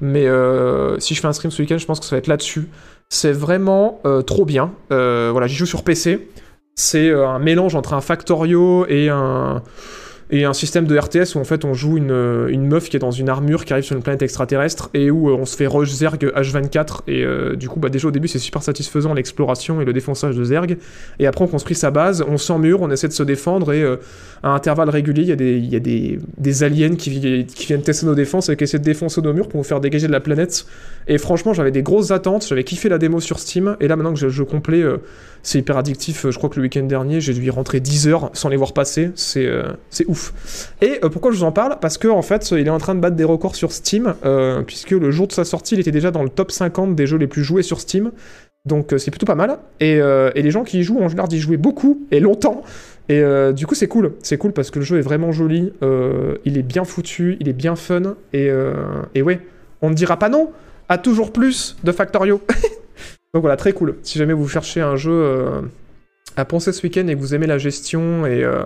Mais 0.00 0.26
euh, 0.26 0.98
si 0.98 1.14
je 1.14 1.20
fais 1.20 1.26
un 1.26 1.32
stream 1.32 1.50
ce 1.50 1.62
week-end, 1.62 1.78
je 1.78 1.86
pense 1.86 2.00
que 2.00 2.06
ça 2.06 2.16
va 2.16 2.18
être 2.18 2.26
là-dessus. 2.26 2.68
C'est 3.08 3.32
vraiment 3.32 4.00
euh, 4.06 4.22
trop 4.22 4.44
bien. 4.44 4.72
Euh, 4.92 5.30
voilà, 5.32 5.46
j'y 5.46 5.56
joue 5.56 5.66
sur 5.66 5.82
PC. 5.82 6.28
C'est 6.74 7.12
un 7.12 7.38
mélange 7.38 7.74
entre 7.74 7.92
un 7.92 8.00
Factorio 8.00 8.86
et 8.88 9.10
un, 9.10 9.62
et 10.32 10.44
un 10.44 10.52
système 10.52 10.86
de 10.86 10.96
RTS 10.96 11.34
où 11.34 11.38
en 11.38 11.44
fait 11.44 11.64
on 11.64 11.74
joue 11.74 11.96
une, 11.96 12.10
euh, 12.12 12.48
une 12.48 12.66
meuf 12.66 12.88
qui 12.88 12.96
est 12.96 13.00
dans 13.00 13.10
une 13.10 13.28
armure 13.28 13.64
qui 13.64 13.72
arrive 13.72 13.84
sur 13.84 13.96
une 13.96 14.02
planète 14.02 14.22
extraterrestre 14.22 14.88
et 14.94 15.10
où 15.10 15.28
euh, 15.28 15.34
on 15.34 15.44
se 15.44 15.56
fait 15.56 15.66
rush 15.66 15.90
Zerg 15.90 16.22
H24 16.24 17.00
et 17.08 17.24
euh, 17.24 17.56
du 17.56 17.68
coup 17.68 17.80
bah 17.80 17.88
déjà 17.88 18.08
au 18.08 18.10
début 18.10 18.28
c'est 18.28 18.38
super 18.38 18.62
satisfaisant 18.62 19.12
l'exploration 19.14 19.80
et 19.80 19.84
le 19.84 19.92
défonçage 19.92 20.36
de 20.36 20.44
Zerg. 20.44 20.76
Et 21.18 21.26
après 21.26 21.44
on 21.44 21.48
construit 21.48 21.74
sa 21.74 21.90
base, 21.90 22.24
on 22.28 22.38
s'emmure, 22.38 22.80
on 22.82 22.90
essaie 22.90 23.08
de 23.08 23.12
se 23.12 23.22
défendre 23.22 23.72
et 23.72 23.84
à 24.42 24.50
intervalles 24.54 24.90
réguliers 24.90 25.22
il 25.22 25.66
y 25.66 25.76
a 25.76 25.80
des, 25.80 26.62
aliens 26.62 26.94
qui, 26.94 27.10
vi- 27.10 27.46
qui 27.46 27.66
viennent 27.66 27.82
tester 27.82 28.06
nos 28.06 28.14
défenses 28.14 28.48
et 28.48 28.56
qui 28.56 28.64
essaient 28.64 28.78
de 28.78 28.84
défoncer 28.84 29.20
nos 29.22 29.32
murs 29.32 29.48
pour 29.48 29.58
nous 29.58 29.64
faire 29.64 29.80
dégager 29.80 30.06
de 30.06 30.12
la 30.12 30.20
planète. 30.20 30.64
Et 31.08 31.18
franchement 31.18 31.52
j'avais 31.54 31.72
des 31.72 31.82
grosses 31.82 32.10
attentes, 32.10 32.46
j'avais 32.48 32.64
kiffé 32.64 32.88
la 32.88 32.98
démo 32.98 33.20
sur 33.20 33.38
Steam 33.40 33.76
et 33.80 33.88
là 33.88 33.96
maintenant 33.96 34.14
que 34.14 34.28
jeu 34.28 34.44
complet 34.44 34.82
euh, 34.82 34.98
c'est 35.42 35.58
hyper 35.58 35.76
addictif, 35.76 36.26
je 36.28 36.36
crois 36.36 36.50
que 36.50 36.56
le 36.56 36.62
week-end 36.62 36.82
dernier 36.82 37.20
j'ai 37.20 37.32
dû 37.32 37.44
y 37.44 37.50
rentrer 37.50 37.80
10 37.80 38.08
heures 38.08 38.30
sans 38.32 38.48
les 38.48 38.56
voir 38.56 38.72
passer, 38.72 39.10
c'est 39.14 39.46
euh, 39.46 39.64
ouf. 40.06 40.72
Et 40.82 40.98
euh, 41.02 41.08
pourquoi 41.08 41.30
je 41.32 41.36
vous 41.38 41.44
en 41.44 41.52
parle? 41.52 41.78
Parce 41.80 41.98
que 41.98 42.08
en 42.08 42.22
fait, 42.22 42.50
il 42.52 42.66
est 42.66 42.70
en 42.70 42.78
train 42.78 42.94
de 42.94 43.00
battre 43.00 43.16
des 43.16 43.24
records 43.24 43.56
sur 43.56 43.72
Steam, 43.72 44.14
euh, 44.24 44.62
puisque 44.62 44.90
le 44.90 45.10
jour 45.10 45.26
de 45.26 45.32
sa 45.32 45.44
sortie, 45.44 45.74
il 45.74 45.80
était 45.80 45.90
déjà 45.90 46.10
dans 46.10 46.22
le 46.22 46.28
top 46.28 46.52
50 46.52 46.94
des 46.94 47.06
jeux 47.06 47.18
les 47.18 47.26
plus 47.26 47.44
joués 47.44 47.62
sur 47.62 47.80
Steam. 47.80 48.10
Donc 48.66 48.92
euh, 48.92 48.98
c'est 48.98 49.10
plutôt 49.10 49.26
pas 49.26 49.34
mal. 49.34 49.58
Et, 49.80 50.00
euh, 50.00 50.30
les 50.34 50.50
gens 50.50 50.64
qui 50.64 50.80
y 50.80 50.82
jouent 50.82 50.98
ont 50.98 51.08
l'air 51.08 51.28
d'y 51.28 51.40
jouer 51.40 51.56
beaucoup 51.56 52.06
et 52.10 52.20
longtemps. 52.20 52.62
Et 53.08 53.20
euh, 53.20 53.52
du 53.52 53.66
coup, 53.66 53.74
c'est 53.74 53.88
cool. 53.88 54.12
C'est 54.22 54.38
cool 54.38 54.52
parce 54.52 54.70
que 54.70 54.78
le 54.78 54.84
jeu 54.84 54.98
est 54.98 55.02
vraiment 55.02 55.32
joli. 55.32 55.72
euh, 55.82 56.36
il 56.44 56.58
est 56.58 56.62
bien 56.62 56.84
foutu, 56.84 57.36
il 57.40 57.48
est 57.48 57.54
bien 57.54 57.74
fun. 57.76 58.14
Et, 58.32 58.50
euh, 58.50 58.74
et 59.14 59.22
ouais, 59.22 59.40
on 59.82 59.90
ne 59.90 59.94
dira 59.94 60.18
pas 60.18 60.28
non 60.28 60.50
à 60.88 60.98
toujours 60.98 61.32
plus 61.32 61.76
de 61.84 61.92
Factorio. 61.92 62.40
Donc 63.34 63.42
voilà, 63.42 63.56
très 63.56 63.72
cool. 63.72 63.96
Si 64.02 64.18
jamais 64.18 64.32
vous 64.32 64.48
cherchez 64.48 64.80
un 64.80 64.96
jeu 64.96 65.12
euh, 65.12 65.60
à 66.36 66.44
penser 66.44 66.72
ce 66.72 66.82
week-end 66.82 67.06
et 67.06 67.14
que 67.14 67.20
vous 67.20 67.34
aimez 67.34 67.46
la 67.46 67.58
gestion 67.58 68.26
et, 68.26 68.42
euh, 68.42 68.64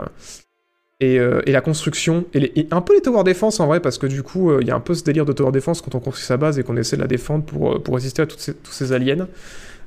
euh, 1.02 1.42
et 1.44 1.52
la 1.52 1.60
construction, 1.60 2.24
et, 2.32 2.66
un 2.70 2.80
peu 2.80 2.94
les 2.94 3.02
tower 3.02 3.24
defense 3.24 3.60
en 3.60 3.66
vrai, 3.66 3.80
parce 3.80 3.98
que 3.98 4.06
du 4.06 4.22
coup, 4.22 4.58
il 4.60 4.66
y 4.66 4.70
a 4.70 4.74
un 4.74 4.80
peu 4.80 4.94
ce 4.94 5.04
délire 5.04 5.26
de 5.26 5.32
tower 5.32 5.52
defense 5.52 5.82
quand 5.82 5.94
on 5.94 6.00
construit 6.00 6.24
sa 6.24 6.38
base 6.38 6.58
et 6.58 6.62
qu'on 6.62 6.76
essaie 6.78 6.96
de 6.96 7.02
la 7.02 7.08
défendre 7.08 7.44
pour, 7.44 7.82
pour 7.82 7.94
résister 7.94 8.22
à 8.22 8.26
ces- 8.36 8.54
tous 8.54 8.72
ces 8.72 8.92
aliens. 8.92 9.28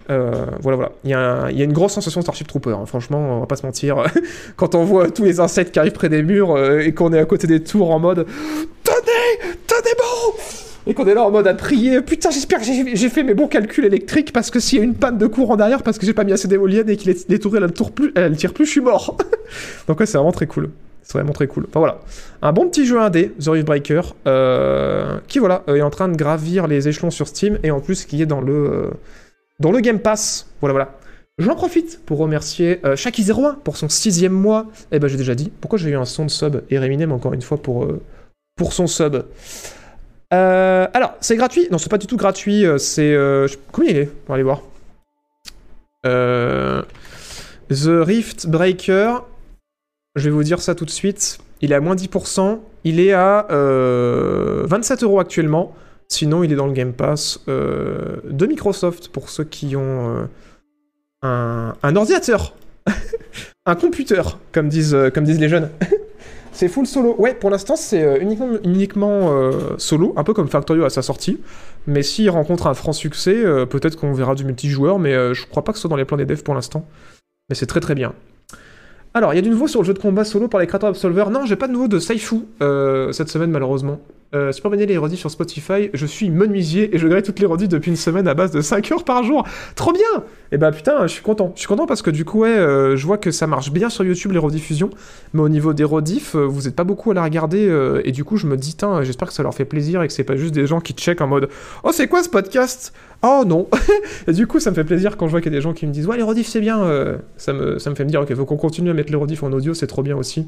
Voilà, 0.09 0.51
voilà. 0.61 0.91
Il 1.03 1.09
y, 1.09 1.13
a 1.13 1.49
une 1.49 1.73
grosse 1.73 1.93
sensation 1.93 2.21
Starship 2.21 2.47
Trooper, 2.47 2.71
hein. 2.71 2.85
franchement, 2.85 3.37
on 3.37 3.39
va 3.41 3.45
pas 3.47 3.57
se 3.57 3.65
mentir. 3.65 4.05
quand 4.55 4.75
on 4.75 4.85
voit 4.85 5.09
tous 5.09 5.23
les 5.23 5.39
insectes 5.39 5.73
qui 5.73 5.79
arrivent 5.79 5.91
près 5.91 6.07
des 6.07 6.21
murs 6.23 6.57
et 6.79 6.93
qu'on 6.93 7.11
est 7.11 7.19
à 7.19 7.25
côté 7.25 7.47
des 7.47 7.61
tours 7.61 7.91
en 7.91 7.99
mode 7.99 8.25
Tenez 8.83 9.55
Tenez 9.65 9.95
bon 9.97 10.33
et 10.87 10.93
qu'on 10.93 11.05
est 11.07 11.13
là 11.13 11.23
en 11.23 11.31
mode 11.31 11.47
à 11.47 11.53
prier, 11.53 12.01
putain 12.01 12.29
j'espère 12.31 12.59
que 12.59 12.65
j'ai 12.65 13.09
fait 13.09 13.23
mes 13.23 13.33
bons 13.33 13.47
calculs 13.47 13.85
électriques 13.85 14.31
parce 14.31 14.49
que 14.49 14.59
s'il 14.59 14.79
y 14.79 14.81
a 14.81 14.85
une 14.85 14.95
panne 14.95 15.17
de 15.17 15.27
courant 15.27 15.57
derrière 15.57 15.83
parce 15.83 15.97
que 15.97 16.05
j'ai 16.05 16.13
pas 16.13 16.23
mis 16.23 16.31
assez 16.31 16.47
d'éoliennes 16.47 16.89
et 16.89 16.97
que 16.97 17.05
les, 17.05 17.17
les 17.27 17.39
tourelles 17.39 17.63
elles, 17.63 17.73
tournent 17.73 17.91
plus, 17.91 18.13
tirent 18.37 18.53
plus, 18.53 18.65
je 18.65 18.71
suis 18.71 18.81
mort. 18.81 19.17
Donc 19.87 19.99
ouais 19.99 20.05
c'est 20.05 20.17
vraiment 20.17 20.31
très 20.31 20.47
cool. 20.47 20.69
C'est 21.07 21.17
vraiment 21.17 21.31
très 21.31 21.47
cool. 21.47 21.65
Enfin 21.69 21.79
voilà. 21.79 22.01
Un 22.41 22.51
bon 22.51 22.67
petit 22.67 22.85
jeu 22.85 22.99
indé, 22.99 23.31
The 23.41 23.47
Reef 23.47 23.63
Breaker, 23.63 24.01
euh, 24.27 25.19
qui 25.29 25.39
voilà, 25.39 25.63
euh, 25.69 25.75
est 25.75 25.81
en 25.81 25.89
train 25.89 26.09
de 26.09 26.17
gravir 26.17 26.67
les 26.67 26.89
échelons 26.89 27.11
sur 27.11 27.29
Steam 27.29 27.59
et 27.63 27.71
en 27.71 27.79
plus 27.79 28.03
qui 28.03 28.21
est 28.21 28.25
dans 28.25 28.41
le, 28.41 28.53
euh, 28.53 28.89
dans 29.61 29.71
le 29.71 29.79
Game 29.79 29.99
Pass. 29.99 30.47
Voilà 30.59 30.73
voilà. 30.73 30.99
J'en 31.37 31.55
profite 31.55 32.01
pour 32.05 32.17
remercier 32.17 32.81
euh, 32.83 32.95
Shaki01 32.95 33.59
pour 33.63 33.77
son 33.77 33.87
sixième 33.87 34.33
mois. 34.33 34.65
Eh 34.91 34.99
ben 34.99 35.07
j'ai 35.07 35.15
déjà 35.15 35.33
dit. 35.33 35.49
Pourquoi 35.61 35.79
j'ai 35.79 35.91
eu 35.91 35.95
un 35.95 36.03
son 36.03 36.25
de 36.25 36.29
sub 36.29 36.61
et 36.69 36.77
Reminem 36.77 37.13
encore 37.13 37.33
une 37.33 37.41
fois 37.41 37.57
pour, 37.57 37.87
pour 38.57 38.73
son 38.73 38.87
sub? 38.87 39.23
Euh, 40.33 40.87
alors, 40.93 41.13
c'est 41.21 41.35
gratuit 41.37 41.67
Non, 41.71 41.77
c'est 41.77 41.89
pas 41.89 41.97
du 41.97 42.07
tout 42.07 42.17
gratuit. 42.17 42.65
euh, 42.65 42.77
C'est. 42.77 43.13
euh, 43.13 43.47
Combien 43.71 43.91
il 43.91 43.97
est? 43.97 44.09
On 44.25 44.29
va 44.29 44.33
aller 44.35 44.43
voir. 44.43 44.61
Euh, 46.05 46.81
The 47.69 47.89
Rift 48.05 48.47
Breaker. 48.47 49.19
Je 50.15 50.25
vais 50.25 50.29
vous 50.31 50.43
dire 50.43 50.59
ça 50.61 50.75
tout 50.75 50.85
de 50.85 50.89
suite. 50.89 51.37
Il 51.61 51.71
est 51.71 51.75
à 51.75 51.79
moins 51.79 51.95
10%. 51.95 52.59
Il 52.83 52.99
est 52.99 53.13
à 53.13 53.47
euh, 53.51 54.63
27 54.65 55.03
euros 55.03 55.19
actuellement. 55.19 55.75
Sinon, 56.09 56.43
il 56.43 56.51
est 56.53 56.55
dans 56.55 56.67
le 56.67 56.73
Game 56.73 56.93
Pass 56.93 57.39
de 57.47 58.45
Microsoft 58.45 59.09
pour 59.09 59.29
ceux 59.29 59.43
qui 59.43 59.75
ont 59.75 60.29
un, 61.21 61.95
ordinateur. 61.95 62.55
un 63.65 63.75
computer, 63.75 64.21
comme 64.53 64.69
disent, 64.69 64.95
comme 65.13 65.25
disent 65.25 65.39
les 65.41 65.49
jeunes. 65.49 65.69
c'est 66.57 66.69
full 66.69 66.87
solo. 66.87 67.15
Ouais, 67.19 67.35
pour 67.35 67.51
l'instant, 67.51 67.75
c'est 67.75 68.03
euh, 68.03 68.17
uniquement, 68.19 69.31
euh, 69.31 69.75
solo, 69.77 70.13
un 70.17 70.23
peu 70.23 70.33
comme 70.33 70.47
Factorio 70.47 70.85
à 70.85 70.89
sa 70.89 71.03
sortie. 71.03 71.39
Mais 71.85 72.01
s'il 72.01 72.31
rencontre 72.31 72.65
un 72.65 72.73
franc 72.73 72.93
succès, 72.93 73.35
euh, 73.35 73.67
peut-être 73.67 73.95
qu'on 73.95 74.11
verra 74.11 74.33
du 74.33 74.43
multijoueur, 74.43 74.97
mais 74.97 75.13
je 75.35 75.45
crois 75.45 75.63
pas 75.63 75.71
que 75.71 75.77
ce 75.77 75.81
soit 75.81 75.89
dans 75.89 75.95
les 75.95 76.05
plans 76.05 76.17
des 76.17 76.25
devs 76.25 76.41
pour 76.41 76.55
l'instant. 76.55 76.87
Mais 77.49 77.55
c'est 77.55 77.67
très 77.67 77.79
très 77.79 77.93
bien. 77.93 78.13
Alors, 79.13 79.33
il 79.33 79.35
y 79.35 79.39
a 79.39 79.43
du 79.43 79.51
nouveau 79.51 79.67
sur 79.67 79.81
le 79.81 79.85
jeu 79.85 79.93
de 79.93 79.99
combat 79.99 80.25
solo 80.25 80.47
par 80.47 80.59
les 80.59 80.65
créateurs 80.65 80.89
d'Absolver. 80.89 81.25
Non, 81.31 81.45
j'ai 81.45 81.55
pas 81.55 81.67
de 81.67 81.73
nouveau 81.73 81.87
de 81.87 81.99
Saifu 81.99 82.41
cette 82.59 83.29
semaine, 83.29 83.51
malheureusement. 83.51 83.99
Euh, 84.35 84.51
les 84.75 84.97
rediffs 84.97 85.19
sur 85.19 85.31
Spotify. 85.31 85.89
Je 85.93 86.05
suis 86.05 86.29
menuisier 86.29 86.93
et 86.93 86.97
je 86.97 87.07
grille 87.07 87.23
toutes 87.23 87.39
les 87.39 87.45
rediffs 87.45 87.69
depuis 87.69 87.89
une 87.89 87.97
semaine 87.97 88.27
à 88.27 88.33
base 88.33 88.51
de 88.51 88.61
5 88.61 88.91
heures 88.91 89.03
par 89.03 89.23
jour. 89.23 89.45
Trop 89.75 89.93
bien 89.93 90.23
Et 90.51 90.57
bah 90.57 90.71
putain, 90.71 91.07
je 91.07 91.13
suis 91.13 91.21
content. 91.21 91.51
Je 91.55 91.59
suis 91.59 91.67
content 91.67 91.85
parce 91.85 92.01
que 92.01 92.09
du 92.09 92.25
coup, 92.25 92.43
euh, 92.43 92.95
je 92.97 93.05
vois 93.05 93.17
que 93.17 93.31
ça 93.31 93.47
marche 93.47 93.71
bien 93.71 93.89
sur 93.89 94.03
YouTube 94.03 94.31
les 94.31 94.39
rediffusions. 94.39 94.89
Mais 95.33 95.41
au 95.41 95.49
niveau 95.49 95.73
des 95.73 95.83
rediffs, 95.83 96.35
euh, 96.35 96.45
vous 96.45 96.67
êtes 96.67 96.75
pas 96.75 96.83
beaucoup 96.83 97.11
à 97.11 97.13
la 97.13 97.23
regarder. 97.23 97.67
euh, 97.67 98.01
et 98.05 98.11
du 98.11 98.23
coup, 98.23 98.37
je 98.37 98.47
me 98.47 98.57
dis, 98.57 98.75
tiens, 98.75 99.01
j'espère 99.03 99.29
que 99.29 99.33
ça 99.33 99.43
leur 99.43 99.53
fait 99.53 99.65
plaisir 99.65 100.01
et 100.01 100.07
que 100.07 100.13
c'est 100.13 100.23
pas 100.23 100.35
juste 100.35 100.53
des 100.53 100.67
gens 100.67 100.81
qui 100.81 100.93
checkent 100.93 101.21
en 101.21 101.27
mode 101.27 101.49
Oh, 101.83 101.91
c'est 101.93 102.07
quoi 102.07 102.23
ce 102.23 102.29
podcast? 102.29 102.93
Oh 103.23 103.43
non 103.47 103.67
Et 104.27 104.33
du 104.33 104.45
coup, 104.45 104.59
ça 104.59 104.69
me 104.69 104.75
fait 104.75 104.83
plaisir 104.83 105.17
quand 105.17 105.27
je 105.27 105.31
vois 105.31 105.41
qu'il 105.41 105.51
y 105.51 105.55
a 105.55 105.57
des 105.57 105.63
gens 105.63 105.73
qui 105.73 105.87
me 105.87 105.91
disent 105.91 106.07
Ouais, 106.07 106.17
les 106.17 106.23
rediffs, 106.23 106.47
c'est 106.47 106.61
bien. 106.61 107.17
ça, 107.37 107.53
me, 107.53 107.79
ça 107.79 107.89
me 107.89 107.95
fait 107.95 108.03
me 108.03 108.09
dire 108.09 108.21
Ok, 108.21 108.33
faut 108.35 108.45
qu'on 108.45 108.57
continue 108.57 108.89
à 108.89 108.93
mettre 108.93 109.11
les 109.11 109.17
rediffs 109.17 109.43
en 109.43 109.51
audio, 109.51 109.73
c'est 109.73 109.87
trop 109.87 110.03
bien 110.03 110.15
aussi. 110.15 110.47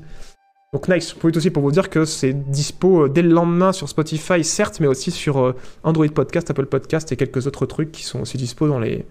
Donc, 0.74 0.88
nice. 0.88 1.14
Profite 1.14 1.38
aussi 1.38 1.50
pour 1.50 1.64
vous 1.64 1.72
dire 1.72 1.90
que 1.90 2.06
c'est 2.06 2.34
dispo 2.34 3.06
euh, 3.06 3.10
dès 3.10 3.22
le 3.22 3.30
lendemain 3.30 3.72
sur 3.72 3.90
Spotify, 3.90 4.44
certes, 4.44 4.80
mais 4.80 4.88
aussi 4.88 5.10
sur 5.12 5.40
euh, 5.40 5.56
Android 5.84 6.08
Podcast, 6.08 6.50
Apple 6.52 6.68
Podcast 6.68 7.12
et 7.12 7.16
quelques 7.16 7.48
autres 7.48 7.66
trucs 7.66 7.92
qui 7.92 8.04
sont 8.04 8.22
aussi 8.22 8.38
dispo 8.38 8.68
dans, 8.68 8.80
les... 8.80 9.06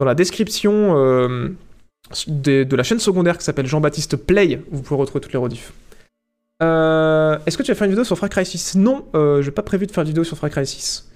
dans 0.00 0.06
la 0.06 0.14
description 0.14 0.96
euh, 0.96 1.50
de 2.26 2.76
la 2.76 2.82
chaîne 2.82 2.98
secondaire 2.98 3.38
qui 3.38 3.44
s'appelle 3.44 3.66
Jean-Baptiste 3.66 4.16
Play. 4.16 4.60
où 4.70 4.76
Vous 4.76 4.82
pouvez 4.82 5.00
retrouver 5.00 5.20
toutes 5.20 5.32
les 5.32 5.38
rediffs. 5.38 5.72
Est-ce 7.46 7.56
que 7.56 7.62
tu 7.62 7.72
vas 7.72 7.74
faire 7.74 7.86
une 7.86 7.90
vidéo 7.90 8.04
sur 8.04 8.16
Far 8.18 8.28
Cry 8.28 8.46
6 8.46 8.76
Non, 8.76 9.04
euh, 9.14 9.42
j'ai 9.42 9.50
pas 9.50 9.62
prévu 9.62 9.86
de 9.86 9.92
faire 9.92 10.04
de 10.04 10.08
vidéo 10.08 10.24
sur 10.24 10.36
Far 10.36 10.50
Cry 10.50 10.66
6. 10.66 11.10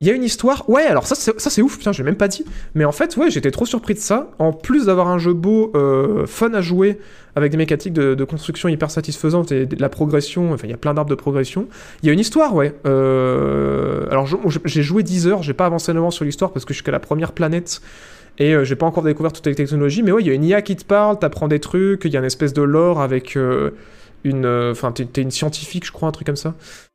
Il 0.00 0.06
y 0.06 0.12
a 0.12 0.14
une 0.14 0.22
histoire. 0.22 0.70
Ouais, 0.70 0.84
alors 0.84 1.08
ça, 1.08 1.16
c'est- 1.16 1.40
ça 1.40 1.50
c'est 1.50 1.60
ouf, 1.60 1.76
putain, 1.76 1.90
j'ai 1.90 2.04
même 2.04 2.14
pas 2.14 2.28
dit. 2.28 2.44
Mais 2.76 2.84
en 2.84 2.92
fait, 2.92 3.16
ouais, 3.16 3.32
j'étais 3.32 3.50
trop 3.50 3.66
surpris 3.66 3.94
de 3.94 3.98
ça. 3.98 4.30
En 4.38 4.52
plus 4.52 4.86
d'avoir 4.86 5.08
un 5.08 5.18
jeu 5.18 5.32
beau, 5.32 5.72
euh, 5.74 6.24
fun 6.24 6.54
à 6.54 6.60
jouer, 6.60 7.00
avec 7.34 7.50
des 7.50 7.56
mécaniques 7.56 7.92
de, 7.92 8.14
de 8.14 8.24
construction 8.24 8.68
hyper 8.68 8.92
satisfaisantes 8.92 9.50
et 9.50 9.66
de 9.66 9.80
la 9.80 9.88
progression, 9.88 10.52
enfin, 10.52 10.68
il 10.68 10.70
y 10.70 10.74
a 10.74 10.76
plein 10.76 10.94
d'arbres 10.94 11.10
de 11.10 11.16
progression. 11.16 11.66
Il 12.04 12.06
y 12.06 12.10
a 12.10 12.12
une 12.12 12.20
histoire, 12.20 12.54
ouais. 12.54 12.74
Euh, 12.86 14.06
alors, 14.12 14.26
je- 14.26 14.36
j'ai 14.64 14.82
joué 14.84 15.02
10 15.02 15.26
heures, 15.26 15.42
j'ai 15.42 15.52
pas 15.52 15.66
avancé 15.66 15.90
énormément 15.90 16.12
sur 16.12 16.24
l'histoire 16.24 16.52
parce 16.52 16.64
que 16.64 16.72
je 16.72 16.76
suis 16.76 16.84
qu'à 16.84 16.92
la 16.92 17.00
première 17.00 17.32
planète. 17.32 17.80
Et 18.38 18.54
euh, 18.54 18.62
j'ai 18.64 18.76
pas 18.76 18.86
encore 18.86 19.02
découvert 19.02 19.32
toutes 19.32 19.46
les 19.46 19.54
technologies, 19.56 20.04
mais 20.04 20.12
ouais, 20.12 20.22
il 20.22 20.28
y 20.28 20.30
a 20.30 20.34
une 20.34 20.44
IA 20.44 20.62
qui 20.62 20.76
te 20.76 20.84
parle, 20.84 21.18
t'apprends 21.18 21.48
des 21.48 21.58
trucs, 21.58 22.04
il 22.04 22.12
y 22.12 22.16
a 22.16 22.20
une 22.20 22.24
espèce 22.26 22.52
de 22.52 22.62
lore 22.62 23.00
avec 23.00 23.36
euh, 23.36 23.72
une. 24.24 24.44
euh, 24.44 24.70
Enfin, 24.72 24.92
t'es 24.92 25.22
une 25.22 25.32
scientifique, 25.32 25.84
je 25.86 25.90
crois, 25.92 26.08
un 26.08 26.12
truc 26.12 26.26
comme 26.26 26.36
ça. 26.36 26.54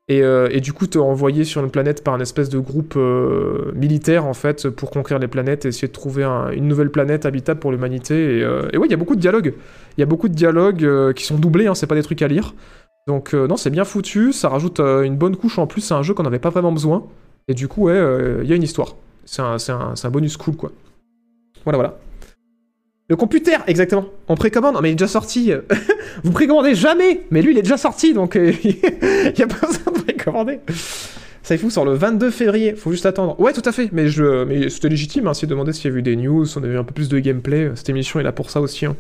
Et, 0.09 0.21
euh, 0.21 0.49
et 0.51 0.59
du 0.59 0.73
coup, 0.73 0.85
t'es 0.85 0.99
envoyé 0.99 1.45
sur 1.45 1.63
une 1.63 1.71
planète 1.71 2.03
par 2.03 2.13
un 2.13 2.19
espèce 2.19 2.49
de 2.49 2.59
groupe 2.59 2.95
euh, 2.97 3.71
militaire, 3.73 4.25
en 4.25 4.33
fait, 4.33 4.69
pour 4.69 4.91
conquérir 4.91 5.19
les 5.19 5.29
planètes 5.29 5.63
et 5.63 5.69
essayer 5.69 5.87
de 5.87 5.93
trouver 5.93 6.25
un- 6.25 6.49
une 6.51 6.67
nouvelle 6.67 6.89
planète 6.89 7.25
habitable 7.25 7.61
pour 7.61 7.71
l'humanité. 7.71 8.39
Et, 8.39 8.43
euh, 8.43 8.63
ouais, 8.77 8.85
il 8.87 8.91
y 8.91 8.93
a 8.93 8.97
beaucoup 8.97 9.15
de 9.15 9.21
dialogues. 9.21 9.53
Il 9.97 10.01
y 10.01 10.03
a 10.03 10.05
beaucoup 10.05 10.27
de 10.27 10.33
dialogues 10.33 10.83
euh, 10.83 11.13
qui 11.13 11.23
sont 11.23 11.37
doublés, 11.37 11.67
hein, 11.67 11.75
c'est 11.75 11.87
pas 11.87 11.95
des 11.95 12.03
trucs 12.03 12.21
à 12.21 12.27
lire. 12.27 12.53
Donc, 13.07 13.33
non, 13.33 13.57
c'est 13.57 13.69
bien 13.69 13.83
foutu. 13.85 14.31
Ça 14.33 14.47
rajoute 14.49 14.79
une 14.79 15.17
bonne 15.17 15.35
couche 15.35 15.59
en 15.59 15.67
plus. 15.67 15.81
C'est 15.81 15.93
un 15.93 16.03
jeu 16.03 16.13
qu'on 16.13 16.23
n'avait 16.23 16.39
pas 16.39 16.49
vraiment 16.49 16.71
besoin. 16.71 17.05
Et 17.49 17.53
du 17.53 17.67
coup, 17.67 17.83
ouais, 17.83 17.99
il 18.41 18.47
y 18.49 18.53
a 18.53 18.55
une 18.55 18.63
histoire. 18.63 18.95
C'est 19.25 19.41
un, 19.41 19.57
un 20.03 20.09
bonus 20.09 20.37
cool, 20.37 20.55
quoi. 20.55 20.71
Voilà, 21.65 21.77
voilà. 21.77 21.97
Le 23.09 23.15
computer, 23.15 23.57
exactement. 23.67 24.05
On 24.29 24.35
précommande, 24.35 24.77
mais 24.81 24.89
il 24.89 24.91
est 24.93 24.95
déjà 24.95 25.07
sorti. 25.09 25.51
Vous 26.23 26.31
précommandez 26.31 26.73
jamais, 26.73 27.21
mais 27.31 27.41
lui, 27.41 27.51
il 27.51 27.57
est 27.57 27.61
déjà 27.63 27.77
sorti, 27.77 28.13
donc 28.13 28.35
euh, 28.35 28.53
il 28.63 29.33
n'y 29.37 29.43
a 29.43 29.47
pas 29.47 29.67
besoin 29.67 29.93
de 29.93 30.01
précommander. 30.03 30.59
Ça 31.43 31.55
est 31.55 31.57
fou, 31.57 31.69
sort 31.69 31.83
le 31.83 31.93
22 31.93 32.31
février, 32.31 32.73
faut 32.75 32.91
juste 32.91 33.05
attendre. 33.05 33.37
Ouais, 33.41 33.51
tout 33.51 33.61
à 33.65 33.73
fait, 33.73 33.89
mais, 33.91 34.07
je, 34.07 34.45
mais 34.45 34.69
c'était 34.69 34.87
légitime, 34.87 35.27
hein, 35.27 35.33
si 35.33 35.45
demander 35.47 35.73
s'il 35.73 35.91
y 35.91 35.93
a 35.93 35.97
eu 35.97 36.01
des 36.01 36.15
news, 36.15 36.45
on 36.57 36.63
avait 36.63 36.77
un 36.77 36.85
peu 36.85 36.93
plus 36.93 37.09
de 37.09 37.19
gameplay. 37.19 37.71
Cette 37.75 37.89
émission 37.89 38.21
est 38.21 38.23
là 38.23 38.31
pour 38.31 38.49
ça 38.49 38.61
aussi. 38.61 38.85
hein. 38.85 38.95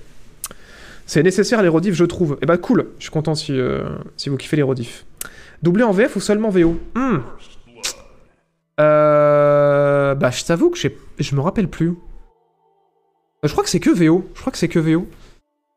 C'est 1.05 1.23
nécessaire 1.23 1.61
les 1.61 1.69
rediffs, 1.69 1.95
je 1.95 2.05
trouve. 2.05 2.37
Et 2.41 2.45
bah 2.45 2.57
cool, 2.57 2.87
je 2.97 3.03
suis 3.03 3.11
content 3.11 3.35
si, 3.35 3.57
euh, 3.57 3.83
si 4.17 4.29
vous 4.29 4.35
kiffez 4.37 4.57
les 4.57 4.63
rediffs. 4.63 5.05
Doublé 5.61 5.83
en 5.83 5.91
VF 5.91 6.17
ou 6.17 6.19
seulement 6.19 6.49
VO 6.49 6.77
Hmm. 6.95 7.19
Euh, 8.79 10.15
bah 10.15 10.31
je 10.31 10.43
t'avoue 10.43 10.69
que 10.71 10.79
je 11.19 11.35
me 11.35 11.41
rappelle 11.41 11.67
plus. 11.67 11.93
Euh, 13.43 13.47
Je 13.47 13.51
crois 13.51 13.63
que 13.63 13.69
c'est 13.69 13.79
que 13.79 13.89
VO. 13.89 14.25
Je 14.35 14.41
crois 14.41 14.51
que 14.51 14.57
c'est 14.57 14.67
que 14.67 14.79
VO. 14.79 15.07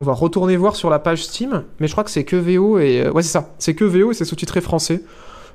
On 0.00 0.04
va 0.04 0.12
retourner 0.12 0.56
voir 0.56 0.76
sur 0.76 0.90
la 0.90 0.98
page 0.98 1.24
Steam, 1.24 1.64
mais 1.80 1.86
je 1.86 1.92
crois 1.92 2.04
que 2.04 2.10
c'est 2.10 2.24
que 2.24 2.36
VO 2.36 2.78
et 2.78 3.00
euh, 3.02 3.12
ouais 3.12 3.22
c'est 3.22 3.30
ça. 3.30 3.54
C'est 3.58 3.74
que 3.74 3.84
VO 3.84 4.10
et 4.10 4.14
c'est 4.14 4.26
sous-titré 4.26 4.60
français. 4.60 5.02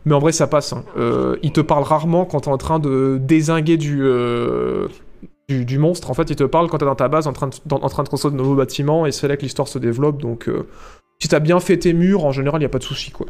Mais 0.06 0.16
en 0.16 0.20
vrai 0.20 0.32
ça 0.32 0.48
passe. 0.48 0.74
hein. 0.74 0.84
Euh, 0.98 1.38
il 1.44 1.52
te 1.52 1.62
parle 1.62 1.84
rarement 1.84 2.26
quand 2.26 2.42
t'es 2.42 2.50
en 2.50 2.58
train 2.58 2.80
de 2.80 3.20
désinguer 3.22 3.78
du, 3.78 4.02
du 5.48 5.78
monstre. 5.78 6.10
En 6.10 6.16
fait, 6.16 6.30
il 6.32 6.36
te 6.36 6.44
parle 6.44 6.70
quand 6.70 6.80
t'es 6.80 6.86
dans 6.86 6.96
ta 6.96 7.08
base 7.08 7.28
en 7.28 7.34
train 7.34 7.50
de, 7.50 8.10
construire 8.10 8.32
de 8.32 8.38
nouveaux 8.38 8.56
bâtiments 8.56 9.06
et 9.06 9.12
c'est 9.12 9.28
là 9.28 9.38
que 9.38 9.44
l'histoire 9.44 9.68
se 9.68 9.78
développe. 9.78 10.20
Donc 10.20 10.50
si 11.20 11.28
t'as 11.28 11.40
bien 11.40 11.60
fait 11.60 11.78
tes 11.78 11.94
murs, 11.94 12.26
en 12.26 12.32
général 12.32 12.64
il 12.64 12.66
a 12.66 12.70
pas 12.70 12.80
de 12.80 12.84
souci 12.84 13.12
quoi. 13.12 13.28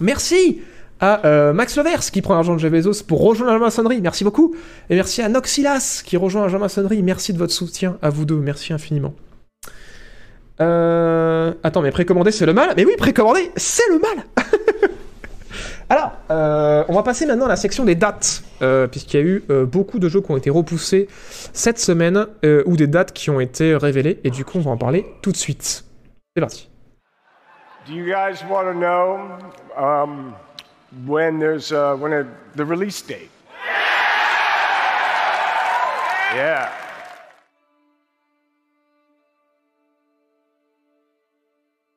Merci 0.00 0.60
à 1.00 1.26
euh, 1.26 1.52
Max 1.52 1.76
Levers 1.76 2.10
qui 2.10 2.22
prend 2.22 2.34
l'argent 2.34 2.54
de 2.54 2.58
Jeff 2.58 3.02
pour 3.06 3.22
rejoindre 3.22 3.52
la 3.52 3.58
maçonnerie. 3.58 4.00
Merci 4.00 4.24
beaucoup. 4.24 4.54
Et 4.90 4.94
merci 4.94 5.22
à 5.22 5.28
Noxilas 5.28 6.02
qui 6.04 6.16
rejoint 6.16 6.48
la 6.48 6.58
maçonnerie. 6.58 7.02
Merci 7.02 7.32
de 7.32 7.38
votre 7.38 7.52
soutien 7.52 7.98
à 8.02 8.10
vous 8.10 8.24
deux. 8.24 8.36
Merci 8.36 8.72
infiniment. 8.72 9.14
Euh... 10.60 11.52
Attends, 11.62 11.82
mais 11.82 11.90
précommander 11.90 12.30
c'est 12.30 12.46
le 12.46 12.54
mal 12.54 12.72
Mais 12.76 12.86
oui, 12.86 12.94
précommander 12.96 13.50
c'est 13.56 13.88
le 13.90 13.98
mal 13.98 14.24
Alors, 15.88 16.12
euh, 16.30 16.82
on 16.88 16.94
va 16.94 17.02
passer 17.02 17.26
maintenant 17.26 17.44
à 17.44 17.50
la 17.50 17.56
section 17.56 17.84
des 17.84 17.94
dates, 17.94 18.42
puisqu'il 18.90 19.16
y 19.16 19.22
a 19.22 19.24
eu 19.24 19.44
beaucoup 19.66 20.00
de 20.00 20.08
jeux 20.08 20.20
qui 20.20 20.32
ont 20.32 20.36
été 20.36 20.50
repoussés 20.50 21.06
cette 21.52 21.78
semaine, 21.78 22.26
ou 22.64 22.76
des 22.76 22.88
dates 22.88 23.12
qui 23.12 23.30
ont 23.30 23.38
été 23.38 23.76
révélées, 23.76 24.18
et 24.24 24.30
du 24.30 24.44
coup 24.44 24.58
on 24.58 24.62
va 24.62 24.72
en 24.72 24.76
parler 24.76 25.06
tout 25.22 25.30
de 25.30 25.36
suite. 25.36 25.84
C'est 26.34 26.40
parti. 26.40 26.68
Do 27.86 27.92
you 27.92 28.04
guys 28.04 28.42
want 28.50 28.64
to 28.64 28.74
know 28.74 29.20
um, 29.76 30.34
when 31.04 31.38
there's 31.38 31.72
uh, 31.72 31.96
when 31.96 32.12
a, 32.12 32.26
the 32.54 32.64
release 32.64 33.02
date? 33.02 33.30
Yeah. 36.34 36.70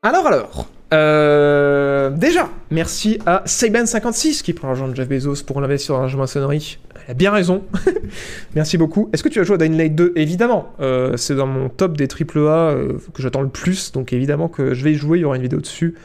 Alors 0.01 0.27
alors, 0.27 0.70
euh, 0.94 2.10
déjà, 2.10 2.50
merci 2.72 3.20
à 3.25 3.44
Seiban56 3.46 4.41
qui 4.41 4.53
prend 4.53 4.68
l'argent 4.70 4.88
de 4.88 4.96
Jeff 4.96 5.08
Bezos 5.08 5.44
pour 5.46 5.62
l'investir 5.62 5.96
dans 5.96 6.06
la 6.06 6.15
maçonnerie. 6.15 6.79
Elle 6.96 7.12
a 7.12 7.13
bien 7.13 7.32
raison. 7.32 7.63
merci 8.56 8.77
beaucoup. 8.77 9.10
Est-ce 9.13 9.24
que 9.24 9.29
tu 9.29 9.39
as 9.39 9.44
joué 9.44 9.56
à 9.56 9.58
Dying 9.58 9.77
Light 9.77 9.96
2 9.96 10.13
Évidemment. 10.15 10.74
Euh, 10.79 11.18
c'est 11.18 11.36
dans 11.36 11.48
mon 11.48 11.70
top 11.70 11.98
des 11.98 12.08
AAA 12.08 12.39
euh, 12.39 12.94
que 13.13 13.22
j'attends 13.22 13.41
le 13.41 13.50
plus, 13.50 13.91
donc 13.91 14.13
évidemment 14.13 14.48
que 14.48 14.74
je 14.74 14.84
vais 14.84 14.94
y 14.94 14.96
jouer, 14.96 15.20
il 15.20 15.22
y 15.22 15.25
aura 15.25 15.36
une 15.36 15.41
vidéo 15.41 15.60
dessus. 15.60 15.96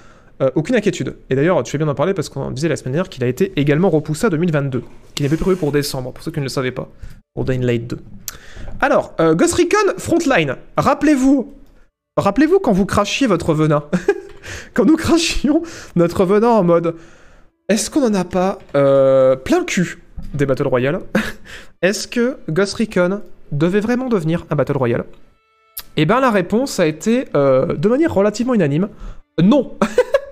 Euh, 0.43 0.51
aucune 0.57 0.75
inquiétude. 0.75 1.17
Et 1.31 1.37
d'ailleurs, 1.37 1.63
tu 1.63 1.71
fais 1.71 1.79
bien 1.79 1.87
d'en 1.87 1.95
parler 1.95 2.13
parce 2.13 2.29
qu'on 2.29 2.51
disait 2.51 2.69
la 2.69 2.75
semaine 2.75 2.95
dernière 2.95 3.09
qu'il 3.09 3.23
a 3.23 3.29
été 3.29 3.53
également 3.55 3.89
repoussé 3.89 4.27
à 4.27 4.31
2022, 4.31 4.83
qu'il 5.15 5.25
avait 5.27 5.37
prévu 5.37 5.55
pour 5.55 5.71
décembre, 5.71 6.13
pour 6.13 6.25
ceux 6.25 6.33
qui 6.33 6.41
ne 6.41 6.45
le 6.45 6.49
savaient 6.49 6.73
pas, 6.73 6.89
pour 7.35 7.45
Dying 7.45 7.63
Light 7.63 7.87
2. 7.87 7.99
Alors, 8.81 9.15
euh, 9.21 9.37
Ghost 9.37 9.55
Recon 9.55 9.95
Frontline, 9.97 10.57
rappelez-vous, 10.77 11.55
rappelez-vous 12.17 12.59
quand 12.59 12.73
vous 12.73 12.85
crachiez 12.85 13.29
votre 13.29 13.55
venin, 13.55 13.85
quand 14.75 14.85
nous 14.85 14.97
crachions 14.97 15.63
notre 15.95 16.25
venin 16.25 16.49
en 16.49 16.65
mode, 16.65 16.97
est-ce 17.69 17.89
qu'on 17.89 18.05
en 18.05 18.15
a 18.15 18.25
pas 18.25 18.59
euh, 18.75 19.37
plein 19.37 19.61
le 19.61 19.65
cul 19.65 20.03
des 20.35 20.47
Battle 20.47 20.67
Royale? 20.67 20.99
Est-ce 21.83 22.09
que 22.09 22.39
Ghost 22.51 22.75
Recon 22.75 23.21
devait 23.53 23.79
vraiment 23.79 24.09
devenir 24.09 24.47
un 24.51 24.57
Battle 24.57 24.79
Royale? 24.79 25.05
Eh 25.97 26.07
ben 26.07 26.19
la 26.19 26.33
réponse 26.33 26.81
a 26.81 26.87
été, 26.87 27.27
de 27.35 27.89
manière 27.89 28.13
relativement 28.13 28.55
unanime, 28.55 28.89
non 29.41 29.77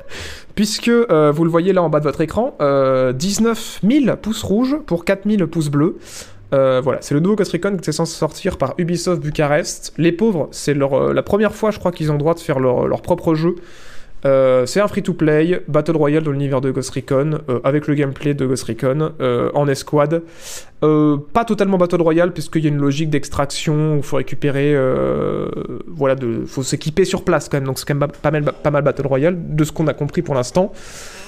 Puisque, 0.55 0.89
euh, 0.89 1.33
vous 1.35 1.45
le 1.45 1.51
voyez 1.51 1.73
là 1.73 1.83
en 1.83 1.89
bas 1.89 1.99
de 1.99 2.05
votre 2.05 2.21
écran, 2.21 2.55
euh, 2.61 3.13
19 3.13 3.81
000 3.89 4.17
pouces 4.17 4.43
rouges 4.43 4.77
pour 4.87 5.05
4 5.05 5.29
000 5.29 5.47
pouces 5.47 5.71
bleus. 5.71 5.97
Euh, 6.53 6.81
voilà, 6.83 7.01
c'est 7.01 7.15
le 7.15 7.21
nouveau 7.21 7.37
Ghost 7.37 7.53
Recon 7.53 7.79
qui 7.79 7.89
est 7.89 7.95
censé 7.95 8.15
sortir 8.15 8.59
par 8.59 8.75
Ubisoft 8.77 9.23
Bucarest. 9.23 9.95
Les 9.97 10.13
pauvres, 10.13 10.49
c'est 10.51 10.77
euh, 10.77 11.15
la 11.15 11.23
première 11.23 11.55
fois, 11.55 11.71
je 11.71 11.79
crois, 11.79 11.93
qu'ils 11.93 12.11
ont 12.11 12.15
le 12.15 12.19
droit 12.19 12.35
de 12.35 12.41
faire 12.41 12.61
leur 12.61 13.01
propre 13.01 13.35
jeu. 13.35 13.55
Euh, 14.25 14.67
c'est 14.67 14.81
un 14.81 14.87
free-to-play, 14.87 15.63
Battle 15.69 15.97
Royale 15.97 16.23
dans 16.23 16.31
l'univers 16.31 16.61
de 16.61 16.71
Ghost 16.71 16.91
Recon, 16.91 17.41
euh, 17.49 17.61
avec 17.65 17.87
le 17.89 17.95
gameplay 17.95 18.35
de 18.35 18.47
Ghost 18.47 18.65
Recon, 18.65 19.13
euh, 19.21 19.51
en 19.55 19.67
escouade. 19.69 20.23
Pas 20.81 21.45
totalement 21.45 21.79
Battle 21.79 22.03
Royale, 22.03 22.33
puisqu'il 22.33 22.65
y 22.65 22.67
a 22.67 22.69
une 22.69 22.81
logique 22.81 23.09
d'extraction, 23.09 23.95
où 23.95 23.97
il 23.99 24.03
faut 24.03 24.17
récupérer... 24.17 24.77
voilà, 25.87 26.17
de, 26.17 26.43
faut 26.45 26.65
s'équiper 26.65 27.05
sur 27.05 27.25
place 27.25 27.49
quand 27.49 27.57
même, 27.57 27.67
donc 27.67 27.79
c'est 27.79 27.87
quand 27.87 27.95
même 27.95 28.51
pas 28.51 28.71
mal, 28.71 28.83
Battle 28.83 29.07
Royale, 29.07 29.37
de 29.39 29.63
ce 29.65 29.71
qu'on 29.71 29.87
a 29.87 29.95
compris 29.95 30.23
pour 30.23 30.35
l'instant. 30.35 30.73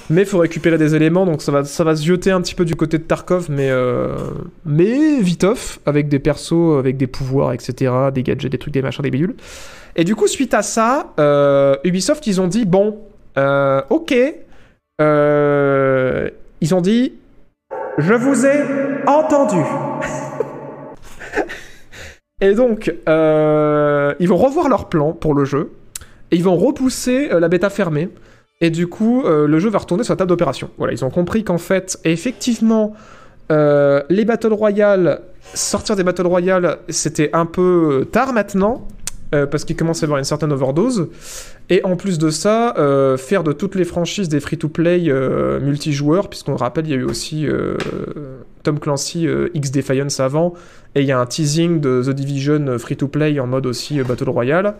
Mais 0.09 0.21
il 0.21 0.27
faut 0.27 0.39
récupérer 0.39 0.77
des 0.77 0.93
éléments, 0.93 1.25
donc 1.25 1.41
ça 1.41 1.53
va, 1.53 1.63
ça 1.63 1.85
va 1.85 1.95
se 1.95 2.05
jeter 2.05 2.31
un 2.31 2.41
petit 2.41 2.53
peu 2.53 2.65
du 2.65 2.75
côté 2.75 2.97
de 2.97 3.03
Tarkov, 3.03 3.49
mais, 3.49 3.71
mais 4.65 5.21
viteuf, 5.21 5.79
avec 5.85 6.09
des 6.09 6.19
persos, 6.19 6.77
avec 6.77 6.97
des 6.97 7.07
pouvoirs, 7.07 7.53
etc., 7.53 7.93
des 8.13 8.23
gadgets, 8.23 8.51
des 8.51 8.57
trucs, 8.57 8.73
des 8.73 8.81
machins, 8.81 9.03
des 9.03 9.11
bidules. 9.11 9.35
Et 9.95 10.03
du 10.03 10.15
coup, 10.15 10.27
suite 10.27 10.53
à 10.53 10.61
ça, 10.61 11.13
euh, 11.19 11.77
Ubisoft, 11.85 12.27
ils 12.27 12.41
ont 12.41 12.47
dit, 12.47 12.65
bon, 12.65 12.99
euh, 13.37 13.81
ok, 13.89 14.13
euh, 15.01 16.29
ils 16.59 16.75
ont 16.75 16.81
dit, 16.81 17.13
je 17.97 18.13
vous 18.13 18.45
ai 18.45 18.61
entendu. 19.07 19.61
et 22.41 22.53
donc, 22.53 22.87
ils 22.87 24.27
vont 24.27 24.37
revoir 24.37 24.67
leur 24.67 24.89
plan 24.89 25.13
pour 25.13 25.33
le 25.33 25.45
jeu, 25.45 25.71
et 26.31 26.35
ils 26.35 26.43
vont 26.43 26.57
repousser 26.57 27.29
la 27.29 27.47
bêta 27.47 27.69
fermée. 27.69 28.09
Et 28.61 28.69
du 28.69 28.87
coup, 28.87 29.23
le 29.25 29.59
jeu 29.59 29.69
va 29.69 29.79
retourner 29.79 30.03
sur 30.03 30.13
la 30.13 30.17
table 30.17 30.29
d'opération. 30.29 30.69
Voilà, 30.77 30.91
ils 30.91 31.05
ont 31.05 31.09
compris 31.09 31.45
qu'en 31.45 31.57
fait, 31.57 31.99
effectivement, 32.03 32.93
les 33.49 34.25
Battle 34.25 34.53
Royale, 34.53 35.21
sortir 35.53 35.95
des 35.95 36.03
Battle 36.03 36.27
Royale, 36.27 36.79
c'était 36.89 37.29
un 37.31 37.45
peu 37.45 38.07
tard 38.11 38.33
maintenant, 38.33 38.85
euh, 39.33 39.47
parce 39.47 39.65
qu'il 39.65 39.75
commence 39.75 40.01
à 40.01 40.01
y 40.01 40.05
avoir 40.05 40.19
une 40.19 40.25
certaine 40.25 40.51
overdose. 40.51 41.07
Et 41.69 41.83
en 41.83 41.95
plus 41.95 42.19
de 42.19 42.29
ça, 42.29 42.75
euh, 42.77 43.17
faire 43.17 43.43
de 43.43 43.53
toutes 43.53 43.75
les 43.75 43.83
franchises 43.83 44.29
des 44.29 44.39
free-to-play 44.39 45.05
euh, 45.07 45.59
multijoueurs, 45.59 46.29
puisqu'on 46.29 46.55
rappelle, 46.55 46.85
il 46.85 46.91
y 46.91 46.93
a 46.93 46.97
eu 46.97 47.03
aussi 47.03 47.47
Tom 48.63 48.79
Clancy 48.79 49.27
X 49.53 49.71
Defiance 49.71 50.19
avant, 50.19 50.53
et 50.93 51.01
il 51.01 51.07
y 51.07 51.11
a 51.11 51.19
un 51.19 51.25
teasing 51.25 51.79
de 51.79 52.03
The 52.05 52.11
Division 52.11 52.77
free-to-play 52.77 53.39
en 53.39 53.47
mode 53.47 53.65
aussi 53.65 54.01
Battle 54.03 54.29
Royale. 54.29 54.75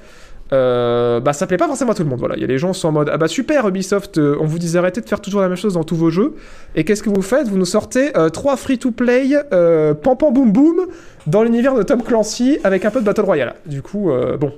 Euh, 0.54 1.20
bah 1.22 1.34
ça 1.34 1.48
plaît 1.48 1.58
pas 1.58 1.66
forcément 1.66 1.94
à 1.94 1.96
tout 1.96 2.04
le 2.04 2.10
monde 2.10 2.20
voilà. 2.20 2.36
Il 2.36 2.42
y 2.42 2.44
a 2.44 2.48
les 2.48 2.60
gens 2.60 2.72
qui 2.72 2.80
sont 2.80 2.90
en 2.90 2.92
mode 2.92 3.10
ah 3.12 3.18
bah 3.18 3.28
super 3.28 3.68
Ubisoft 3.68 4.20
euh, 4.20 4.38
on 4.40 4.46
vous 4.46 4.60
disait 4.60 4.78
arrêtez 4.78 5.02
de 5.02 5.10
faire 5.10 5.20
toujours 5.20 5.42
la 5.42 5.48
même 5.48 5.58
chose 5.58 5.74
dans 5.74 5.84
tous 5.84 5.96
vos 5.96 6.12
jeux. 6.12 6.36
Et 6.76 6.84
qu'est-ce 6.84 7.02
que 7.02 7.10
vous 7.10 7.24
faites? 7.24 7.48
Vous 7.48 7.58
nous 7.58 7.66
sortez 7.66 8.16
euh, 8.16 8.30
trois 8.30 8.56
free 8.56 8.78
to 8.78 8.92
play 8.92 9.32
euh, 9.54 9.96
pam 9.96 10.16
pam 10.16 10.32
boum 10.32 10.52
boum 10.52 10.82
dans 11.26 11.42
l'univers 11.42 11.74
de 11.74 11.82
Tom 11.82 12.04
Clancy 12.04 12.60
avec 12.64 12.86
un 12.86 12.92
peu 12.92 13.00
de 13.00 13.06
Battle 13.06 13.22
Royale. 13.22 13.56
Du 13.66 13.82
coup 13.82 14.12
bon. 14.40 14.54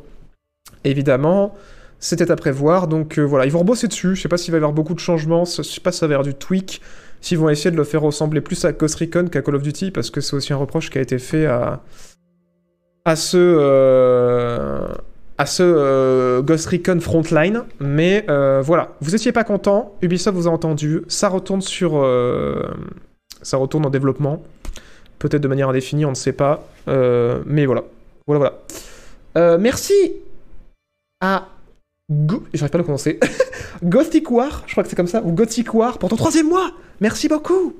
Évidemment 0.83 1.53
c'était 1.99 2.31
à 2.31 2.35
prévoir 2.35 2.89
donc 2.89 3.17
voilà. 3.17 3.45
Ils 3.45 3.51
vont 3.53 3.59
rebosser 3.59 3.87
dessus. 3.87 4.13
Je 4.15 4.21
sais 4.21 4.29
pas 4.29 4.37
s'il 4.37 4.51
va 4.51 4.57
y 4.57 4.59
avoir 4.59 4.73
beaucoup 4.73 4.93
de 4.93 4.99
changements. 4.99 5.45
Je 5.45 5.61
sais 5.61 5.79
pas 5.79 5.93
si 5.93 5.99
ça 5.99 6.07
va 6.07 6.11
y 6.11 6.15
avoir 6.15 6.25
du 6.25 6.33
tweak. 6.33 6.81
S'ils 7.21 7.37
vont 7.37 7.47
essayer 7.47 7.71
de 7.71 7.77
le 7.77 7.85
faire 7.85 8.01
ressembler 8.01 8.41
plus 8.41 8.65
à 8.65 8.73
Ghost 8.73 8.95
Recon 8.99 9.27
qu'à 9.29 9.41
Call 9.41 9.55
of 9.55 9.61
Duty 9.63 9.91
parce 9.91 10.11
que 10.11 10.19
c'est 10.19 10.35
aussi 10.35 10.51
un 10.51 10.57
reproche 10.57 10.89
qui 10.89 10.97
a 10.97 11.01
été 11.01 11.17
fait 11.17 11.45
à 11.45 11.81
à 13.05 13.15
ce 13.15 13.37
à 15.37 15.45
ce 15.45 15.63
euh, 15.63 16.41
Ghost 16.41 16.67
Recon 16.67 16.99
Frontline, 16.99 17.63
mais 17.79 18.25
euh, 18.29 18.61
voilà, 18.61 18.95
vous 19.01 19.13
étiez 19.13 19.31
pas 19.31 19.43
content, 19.43 19.95
Ubisoft 20.01 20.35
vous 20.35 20.47
a 20.47 20.51
entendu, 20.51 21.03
ça 21.07 21.29
retourne 21.29 21.61
sur, 21.61 21.97
euh, 21.97 22.63
ça 23.41 23.57
retourne 23.57 23.85
en 23.85 23.89
développement, 23.89 24.41
peut-être 25.19 25.41
de 25.41 25.47
manière 25.47 25.69
indéfinie, 25.69 26.05
on 26.05 26.11
ne 26.11 26.15
sait 26.15 26.33
pas, 26.33 26.67
mais 26.87 27.65
voilà, 27.65 27.83
voilà, 28.25 28.51
voilà. 29.35 29.57
Merci 29.59 30.13
à 31.21 31.47
Go... 32.09 32.43
j'arrive 32.53 32.71
pas 32.71 32.77
à 32.77 32.79
le 32.79 32.83
prononcer, 32.83 33.19
Gothic 33.83 34.31
War, 34.31 34.63
je 34.65 34.71
crois 34.71 34.83
que 34.83 34.89
c'est 34.89 34.95
comme 34.95 35.07
ça, 35.07 35.21
ou 35.23 35.33
Gothic 35.33 35.73
War 35.73 35.99
pour 35.99 36.09
ton 36.09 36.15
troisième 36.15 36.47
mois, 36.47 36.71
merci 36.99 37.27
beaucoup. 37.27 37.75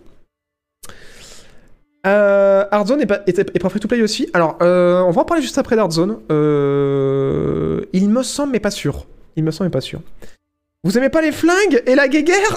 Euh, 2.07 2.63
Hardzone 2.71 3.01
est 3.01 3.05
pas, 3.05 3.19
est, 3.27 3.37
est 3.37 3.59
pas 3.59 3.69
free 3.69 3.81
to 3.81 3.87
play 3.87 4.01
aussi. 4.01 4.29
Alors, 4.33 4.57
euh, 4.61 5.01
on 5.01 5.11
va 5.11 5.21
en 5.21 5.25
parler 5.25 5.43
juste 5.43 5.57
après 5.57 5.75
d'Hardzone. 5.75 6.19
Euh, 6.31 7.81
il 7.91 8.09
me 8.09 8.23
semble, 8.23 8.53
mais 8.53 8.61
pas 8.61 8.71
sûr. 8.71 9.05
Il 9.35 9.43
me 9.43 9.51
semble, 9.51 9.67
mais 9.67 9.71
pas 9.71 9.81
sûr. 9.81 9.99
Vous 10.83 10.97
aimez 10.97 11.09
pas 11.09 11.21
les 11.21 11.33
flingues 11.33 11.83
et 11.85 11.95
la 11.95 12.07
guéguerre? 12.07 12.55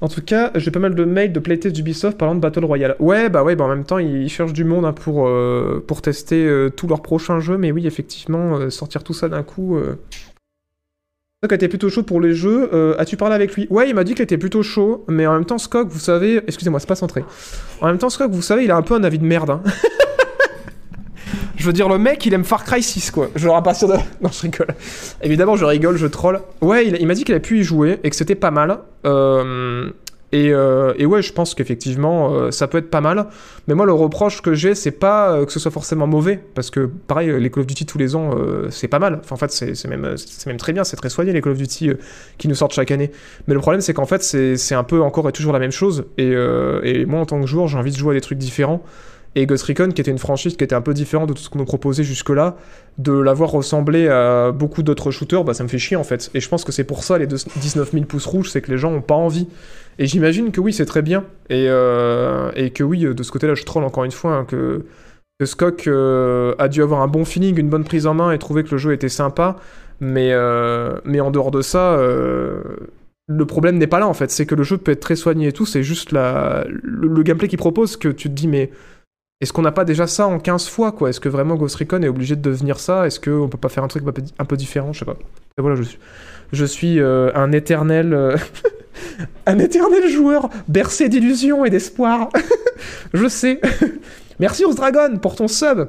En 0.00 0.08
tout 0.08 0.20
cas, 0.20 0.50
j'ai 0.56 0.72
pas 0.72 0.80
mal 0.80 0.96
de 0.96 1.04
mails 1.04 1.32
de 1.32 1.38
playtest 1.38 1.72
d'Ubisoft 1.76 2.18
parlant 2.18 2.34
de 2.34 2.40
Battle 2.40 2.64
Royale. 2.64 2.96
Ouais, 2.98 3.28
bah 3.28 3.44
ouais, 3.44 3.54
bah 3.54 3.66
en 3.66 3.68
même 3.68 3.84
temps, 3.84 3.98
ils 3.98 4.28
cherchent 4.28 4.52
du 4.52 4.64
monde 4.64 4.84
hein, 4.84 4.92
pour, 4.92 5.28
euh, 5.28 5.84
pour 5.86 6.02
tester 6.02 6.68
tous 6.76 6.88
leurs 6.88 7.02
prochains 7.02 7.38
jeux, 7.38 7.56
mais 7.56 7.70
oui, 7.70 7.86
effectivement, 7.86 8.68
sortir 8.68 9.04
tout 9.04 9.14
ça 9.14 9.28
d'un 9.28 9.44
coup. 9.44 9.78
Scog 11.44 11.54
était 11.54 11.66
plutôt 11.66 11.88
chaud 11.88 12.04
pour 12.04 12.20
les 12.20 12.34
jeux. 12.34 12.70
Euh, 12.72 12.94
As-tu 13.00 13.16
parlé 13.16 13.34
avec 13.34 13.56
lui? 13.56 13.66
Ouais, 13.68 13.88
il 13.88 13.96
m'a 13.96 14.04
dit 14.04 14.14
qu'il 14.14 14.22
était 14.22 14.38
plutôt 14.38 14.62
chaud, 14.62 15.04
mais 15.08 15.26
en 15.26 15.32
même 15.32 15.44
temps, 15.44 15.58
Scog, 15.58 15.88
vous 15.88 15.98
savez. 15.98 16.40
Excusez-moi, 16.46 16.78
c'est 16.78 16.86
pas 16.86 16.94
centré. 16.94 17.24
En 17.80 17.88
même 17.88 17.98
temps, 17.98 18.10
Scog, 18.10 18.30
vous 18.30 18.42
savez, 18.42 18.62
il 18.62 18.70
a 18.70 18.76
un 18.76 18.82
peu 18.82 18.94
un 18.94 19.02
avis 19.02 19.18
de 19.18 19.24
merde. 19.24 19.50
hein. 19.50 19.60
je 21.56 21.66
veux 21.66 21.72
dire, 21.72 21.88
le 21.88 21.98
mec, 21.98 22.24
il 22.26 22.32
aime 22.32 22.44
Far 22.44 22.62
Cry 22.62 22.80
6, 22.80 23.10
quoi. 23.10 23.28
Genre 23.34 23.56
à 23.56 23.62
partir 23.64 23.88
de. 23.88 23.94
Non, 24.20 24.30
je 24.30 24.40
rigole. 24.42 24.68
Évidemment, 25.20 25.56
je 25.56 25.64
rigole, 25.64 25.96
je 25.96 26.06
troll. 26.06 26.38
Ouais, 26.60 26.86
il, 26.86 26.96
il 27.00 27.08
m'a 27.08 27.14
dit 27.14 27.24
qu'il 27.24 27.34
a 27.34 27.40
pu 27.40 27.58
y 27.58 27.64
jouer 27.64 27.98
et 28.04 28.10
que 28.10 28.14
c'était 28.14 28.36
pas 28.36 28.52
mal. 28.52 28.78
Euh, 29.04 29.90
Et, 30.32 30.50
euh, 30.52 30.94
et 30.96 31.04
ouais, 31.04 31.20
je 31.20 31.32
pense 31.32 31.54
qu'effectivement, 31.54 32.32
euh, 32.32 32.50
ça 32.50 32.66
peut 32.66 32.78
être 32.78 32.90
pas 32.90 33.02
mal. 33.02 33.26
Mais 33.68 33.74
moi, 33.74 33.84
le 33.84 33.92
reproche 33.92 34.40
que 34.40 34.54
j'ai, 34.54 34.74
c'est 34.74 34.90
pas 34.90 35.32
euh, 35.32 35.44
que 35.44 35.52
ce 35.52 35.60
soit 35.60 35.70
forcément 35.70 36.06
mauvais. 36.06 36.40
Parce 36.54 36.70
que, 36.70 36.86
pareil, 36.86 37.30
les 37.38 37.50
Call 37.50 37.60
of 37.60 37.66
Duty 37.66 37.84
tous 37.84 37.98
les 37.98 38.16
ans, 38.16 38.30
c'est 38.70 38.88
pas 38.88 38.98
mal. 38.98 39.20
Enfin, 39.22 39.34
en 39.34 39.38
fait, 39.38 39.52
c'est 39.52 39.88
même, 39.88 40.16
très 40.58 40.72
bien, 40.72 40.84
c'est 40.84 40.96
très 40.96 41.10
soigné, 41.10 41.32
les 41.32 41.42
Call 41.42 41.52
of 41.52 41.58
Duty 41.58 41.90
qui 42.38 42.48
nous 42.48 42.54
sortent 42.54 42.72
chaque 42.72 42.90
année. 42.90 43.10
Mais 43.46 43.54
le 43.54 43.60
problème, 43.60 43.82
c'est 43.82 43.92
qu'en 43.92 44.06
fait, 44.06 44.22
c'est 44.22 44.74
un 44.74 44.84
peu 44.84 45.02
encore 45.02 45.28
et 45.28 45.32
toujours 45.32 45.52
la 45.52 45.58
même 45.58 45.70
chose. 45.70 46.06
Et, 46.16 46.32
et 46.32 47.04
moi, 47.06 47.20
en 47.20 47.26
tant 47.26 47.40
que 47.40 47.46
joueur, 47.46 47.68
j'ai 47.68 47.78
envie 47.78 47.92
de 47.92 47.96
jouer 47.96 48.12
à 48.12 48.14
des 48.14 48.22
trucs 48.22 48.38
différents. 48.38 48.82
Et 49.34 49.46
Ghost 49.46 49.64
Recon, 49.64 49.88
qui 49.92 50.00
était 50.00 50.10
une 50.10 50.18
franchise 50.18 50.56
qui 50.56 50.64
était 50.64 50.74
un 50.74 50.82
peu 50.82 50.92
différente 50.92 51.28
de 51.28 51.34
tout 51.34 51.42
ce 51.42 51.48
qu'on 51.48 51.58
nous 51.58 51.64
proposait 51.64 52.04
jusque-là, 52.04 52.56
de 52.98 53.12
l'avoir 53.12 53.50
ressemblé 53.50 54.08
à 54.08 54.52
beaucoup 54.52 54.82
d'autres 54.82 55.10
shooters, 55.10 55.42
bah 55.44 55.54
ça 55.54 55.64
me 55.64 55.68
fait 55.68 55.78
chier 55.78 55.96
en 55.96 56.04
fait. 56.04 56.30
Et 56.34 56.40
je 56.40 56.48
pense 56.48 56.64
que 56.64 56.72
c'est 56.72 56.84
pour 56.84 57.02
ça 57.02 57.16
les 57.16 57.26
deux- 57.26 57.38
19 57.56 57.92
000 57.92 58.04
pouces 58.04 58.26
rouges, 58.26 58.50
c'est 58.50 58.60
que 58.60 58.70
les 58.70 58.76
gens 58.76 58.92
ont 58.92 59.00
pas 59.00 59.14
envie. 59.14 59.48
Et 59.98 60.06
j'imagine 60.06 60.52
que 60.52 60.60
oui, 60.60 60.72
c'est 60.72 60.84
très 60.86 61.00
bien. 61.02 61.24
Et, 61.48 61.66
euh, 61.68 62.50
et 62.56 62.70
que 62.70 62.84
oui, 62.84 63.06
de 63.14 63.22
ce 63.22 63.30
côté-là, 63.30 63.54
je 63.54 63.64
troll 63.64 63.84
encore 63.84 64.04
une 64.04 64.10
fois, 64.12 64.34
hein, 64.34 64.44
que, 64.44 64.84
que 65.38 65.74
euh, 65.88 66.54
a 66.58 66.68
dû 66.68 66.82
avoir 66.82 67.00
un 67.00 67.08
bon 67.08 67.24
feeling, 67.24 67.58
une 67.58 67.68
bonne 67.70 67.84
prise 67.84 68.06
en 68.06 68.14
main 68.14 68.32
et 68.32 68.38
trouver 68.38 68.64
que 68.64 68.70
le 68.72 68.78
jeu 68.78 68.92
était 68.92 69.08
sympa. 69.08 69.56
Mais, 70.00 70.30
euh, 70.32 70.96
mais 71.04 71.20
en 71.20 71.30
dehors 71.30 71.50
de 71.50 71.62
ça, 71.62 71.94
euh, 71.94 72.60
le 73.28 73.46
problème 73.46 73.78
n'est 73.78 73.86
pas 73.86 74.00
là 74.00 74.08
en 74.08 74.14
fait. 74.14 74.30
C'est 74.30 74.46
que 74.46 74.54
le 74.54 74.62
jeu 74.64 74.76
peut 74.76 74.92
être 74.92 75.00
très 75.00 75.16
soigné 75.16 75.48
et 75.48 75.52
tout, 75.52 75.64
c'est 75.64 75.82
juste 75.82 76.12
la, 76.12 76.64
le 76.82 77.22
gameplay 77.22 77.48
qu'il 77.48 77.58
propose 77.58 77.96
que 77.96 78.08
tu 78.08 78.28
te 78.28 78.34
dis, 78.34 78.48
mais 78.48 78.70
est-ce 79.42 79.52
qu'on 79.52 79.62
n'a 79.62 79.72
pas 79.72 79.84
déjà 79.84 80.06
ça 80.06 80.28
en 80.28 80.38
15 80.38 80.68
fois 80.68 80.92
quoi? 80.92 81.10
Est-ce 81.10 81.18
que 81.18 81.28
vraiment 81.28 81.56
Ghost 81.56 81.74
Recon 81.74 82.00
est 82.02 82.08
obligé 82.08 82.36
de 82.36 82.40
devenir 82.40 82.78
ça? 82.78 83.08
Est-ce 83.08 83.18
qu'on 83.18 83.48
peut 83.48 83.58
pas 83.58 83.68
faire 83.68 83.82
un 83.82 83.88
truc 83.88 84.04
un 84.38 84.44
peu, 84.44 84.56
différent? 84.56 84.92
Je 84.92 85.00
sais 85.00 85.04
pas. 85.04 85.16
Et 85.58 85.60
voilà, 85.60 85.80
je 86.52 86.64
suis, 86.64 87.00
euh, 87.00 87.32
un 87.34 87.50
éternel. 87.50 88.14
euh, 88.14 88.36
un 89.46 89.58
éternel 89.58 90.08
joueur 90.08 90.48
bercé 90.68 91.08
d'illusions 91.08 91.64
et 91.64 91.70
d'espoir. 91.70 92.28
je 93.14 93.26
sais. 93.26 93.60
merci 94.38 94.62
Dragon 94.76 95.18
pour 95.20 95.34
ton 95.34 95.48
sub. 95.48 95.88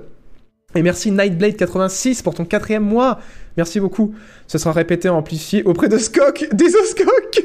Et 0.74 0.82
merci 0.82 1.12
Nightblade86 1.12 2.24
pour 2.24 2.34
ton 2.34 2.46
quatrième 2.46 2.84
mois. 2.84 3.20
Merci 3.56 3.80
beaucoup. 3.80 4.16
Ce 4.48 4.58
sera 4.58 4.72
répété, 4.72 5.10
amplifié 5.10 5.62
auprès 5.63 5.89
de 5.89 6.00
Skok. 6.00 6.48
Des 6.54 6.70
Skok 6.70 7.44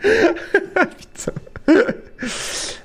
Putain. 0.00 1.32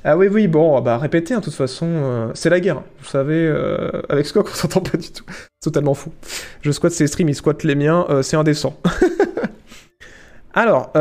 Ah 0.10 0.16
oui, 0.16 0.28
oui, 0.30 0.48
bon, 0.48 0.80
bah 0.80 0.98
répéter, 0.98 1.34
hein, 1.34 1.40
de 1.40 1.44
toute 1.44 1.54
façon, 1.54 1.86
euh, 1.86 2.32
c'est 2.34 2.50
la 2.50 2.62
guerre. 2.62 2.82
Vous 3.00 3.10
savez, 3.10 3.46
euh, 3.46 4.02
avec 4.08 4.26
Skok, 4.26 4.48
on 4.52 4.54
s'entend 4.54 4.80
pas 4.80 4.98
du 4.98 5.12
tout. 5.12 5.26
Totalement 5.62 5.94
fou. 5.94 6.14
Je 6.62 6.72
squatte 6.72 6.94
ses 6.94 7.08
streams, 7.08 7.28
il 7.28 7.36
squatte 7.36 7.64
les 7.64 7.76
miens, 7.76 8.06
euh, 8.10 8.22
c'est 8.22 8.38
indécent. 8.38 8.80
Alors, 10.54 10.94